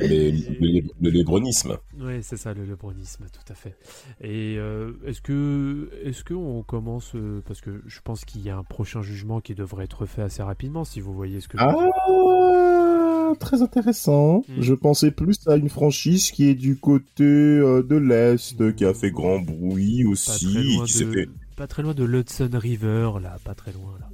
Mais 0.00 0.30
le, 0.30 0.82
le 1.02 1.10
lébronisme. 1.10 1.76
Oui, 2.00 2.22
c'est 2.22 2.36
ça, 2.36 2.54
le 2.54 2.64
lebronisme, 2.64 3.24
tout 3.32 3.52
à 3.52 3.54
fait. 3.54 3.76
Et 4.20 4.56
euh, 4.58 4.92
est-ce 5.04 5.20
que, 5.20 5.90
est-ce 6.02 6.24
que 6.24 6.34
on 6.34 6.62
commence 6.62 7.14
euh, 7.14 7.42
parce 7.46 7.60
que 7.60 7.82
je 7.86 8.00
pense 8.02 8.24
qu'il 8.24 8.40
y 8.42 8.50
a 8.50 8.56
un 8.56 8.62
prochain 8.62 9.02
jugement 9.02 9.40
qui 9.40 9.54
devrait 9.54 9.84
être 9.84 10.06
fait 10.06 10.22
assez 10.22 10.42
rapidement, 10.42 10.84
si 10.84 11.00
vous 11.00 11.12
voyez 11.12 11.40
ce 11.40 11.48
que. 11.48 11.58
je 11.58 11.64
veux 11.64 11.70
dire. 11.70 11.90
Ah, 12.06 13.32
très 13.38 13.62
intéressant. 13.62 14.38
Hmm. 14.48 14.60
Je 14.62 14.74
pensais 14.74 15.10
plus 15.10 15.36
à 15.46 15.56
une 15.56 15.68
franchise 15.68 16.30
qui 16.30 16.48
est 16.48 16.54
du 16.54 16.76
côté 16.78 17.24
euh, 17.24 17.82
de 17.82 17.96
l'Est, 17.96 18.74
qui 18.74 18.84
a 18.84 18.94
fait 18.94 19.10
grand 19.10 19.40
bruit 19.40 20.04
Pas 20.04 20.10
aussi. 20.10 20.52
très 20.52 20.62
loin 20.62 20.84
de, 20.84 21.12
fait... 21.12 21.28
pas 21.56 21.66
très 21.66 21.82
loin 21.82 21.94
de 21.94 22.04
l'Hudson 22.04 22.50
River, 22.52 23.10
là, 23.22 23.36
pas 23.44 23.54
très 23.54 23.72
loin 23.72 23.92
là. 24.00 24.08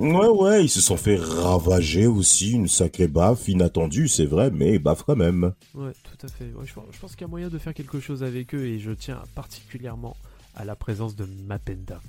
Ouais, 0.00 0.28
ouais, 0.28 0.64
ils 0.64 0.68
se 0.70 0.80
sont 0.80 0.96
fait 0.96 1.16
ravager 1.16 2.06
aussi, 2.06 2.52
une 2.52 2.68
sacrée 2.68 3.06
baffe, 3.08 3.48
inattendue, 3.48 4.08
c'est 4.08 4.24
vrai, 4.24 4.50
mais 4.50 4.78
baffe 4.78 5.02
quand 5.02 5.16
même. 5.16 5.52
Ouais, 5.74 5.92
tout 6.02 6.26
à 6.26 6.28
fait. 6.28 6.46
Ouais, 6.54 6.64
je, 6.64 6.72
pense- 6.72 6.84
je 6.90 6.98
pense 6.98 7.12
qu'il 7.12 7.22
y 7.22 7.24
a 7.24 7.28
moyen 7.28 7.48
de 7.48 7.58
faire 7.58 7.74
quelque 7.74 8.00
chose 8.00 8.22
avec 8.22 8.54
eux 8.54 8.64
et 8.64 8.78
je 8.78 8.92
tiens 8.92 9.20
particulièrement 9.34 10.16
à 10.54 10.64
la 10.64 10.74
présence 10.74 11.16
de 11.16 11.26
Mapenda. 11.46 12.00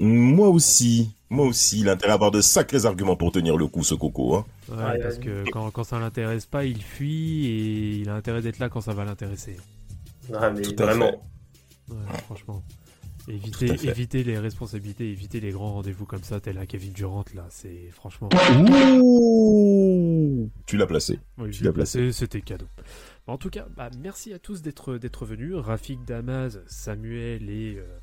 Moi 0.00 0.48
aussi, 0.48 1.10
moi 1.30 1.46
aussi, 1.46 1.80
il 1.80 1.88
a 1.88 1.92
intérêt 1.92 2.10
à 2.12 2.14
avoir 2.14 2.32
de 2.32 2.40
sacrés 2.40 2.84
arguments 2.84 3.14
pour 3.16 3.30
tenir 3.30 3.56
le 3.56 3.68
coup, 3.68 3.84
ce 3.84 3.94
coco. 3.94 4.34
Hein. 4.34 4.44
Ouais, 4.68 4.76
Ouais, 4.76 4.98
parce 4.98 5.18
que 5.18 5.48
quand, 5.50 5.70
quand 5.70 5.84
ça 5.84 6.00
l'intéresse 6.00 6.46
pas, 6.46 6.64
il 6.64 6.82
fuit 6.82 7.46
et 7.46 7.96
il 7.98 8.08
a 8.08 8.16
intérêt 8.16 8.42
d'être 8.42 8.58
là 8.58 8.68
quand 8.68 8.80
ça 8.80 8.92
va 8.92 9.04
l'intéresser. 9.04 9.56
Ah, 10.32 10.50
mais 10.50 10.62
Tout 10.62 10.74
à 10.82 10.86
vraiment. 10.86 11.06
fait. 11.06 11.94
Ouais, 11.94 12.18
franchement. 12.26 12.62
Éviter, 13.28 13.70
à 13.70 13.74
éviter 13.90 14.22
les 14.22 14.38
responsabilités, 14.38 15.10
éviter 15.10 15.40
les 15.40 15.50
grands 15.50 15.72
rendez-vous 15.72 16.04
comme 16.04 16.22
ça, 16.22 16.40
tel 16.40 16.58
un 16.58 16.66
Kevin 16.66 16.92
Durant, 16.92 17.24
là, 17.34 17.46
c'est 17.50 17.88
franchement. 17.90 18.28
Ouh 18.98 20.50
Tu 20.66 20.76
l'as 20.76 20.86
placé. 20.86 21.18
Oui, 21.38 21.50
Tu 21.50 21.58
je 21.60 21.64
l'as 21.64 21.70
l'ai 21.70 21.74
placé, 21.74 22.12
c'était 22.12 22.40
cadeau. 22.42 22.66
En 23.26 23.38
tout 23.38 23.48
cas, 23.48 23.66
bah, 23.74 23.88
merci 23.98 24.34
à 24.34 24.38
tous 24.38 24.60
d'être 24.60 24.98
d'être 24.98 25.24
venus. 25.24 25.54
Rafik 25.54 26.04
Damaz, 26.04 26.60
Samuel 26.66 27.48
et, 27.48 27.76
euh, 27.78 27.98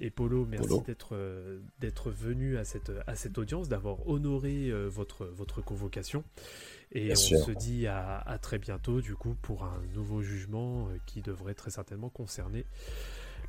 et 0.00 0.10
Polo, 0.10 0.44
merci 0.50 0.66
Polo. 0.66 0.82
d'être 0.84 1.10
euh, 1.14 1.60
d'être 1.78 2.10
venus 2.10 2.58
à 2.58 2.64
cette, 2.64 2.90
à 3.06 3.14
cette 3.14 3.38
audience, 3.38 3.68
d'avoir 3.68 4.08
honoré 4.08 4.70
euh, 4.70 4.88
votre, 4.88 5.26
votre 5.26 5.62
convocation. 5.62 6.24
Et 6.90 7.04
Bien 7.04 7.12
on 7.12 7.16
sûr. 7.16 7.38
se 7.44 7.52
dit 7.52 7.86
à, 7.86 8.18
à 8.18 8.38
très 8.38 8.58
bientôt, 8.58 9.00
du 9.00 9.14
coup, 9.14 9.36
pour 9.42 9.62
un 9.64 9.80
nouveau 9.94 10.22
jugement 10.22 10.88
euh, 10.88 10.96
qui 11.06 11.22
devrait 11.22 11.54
très 11.54 11.70
certainement 11.70 12.08
concerner 12.10 12.64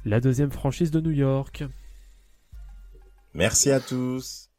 la 0.05 0.19
deuxième 0.19 0.51
franchise 0.51 0.91
de 0.91 1.01
New 1.01 1.11
York. 1.11 1.65
Merci 3.33 3.71
à 3.71 3.79
tous. 3.79 4.49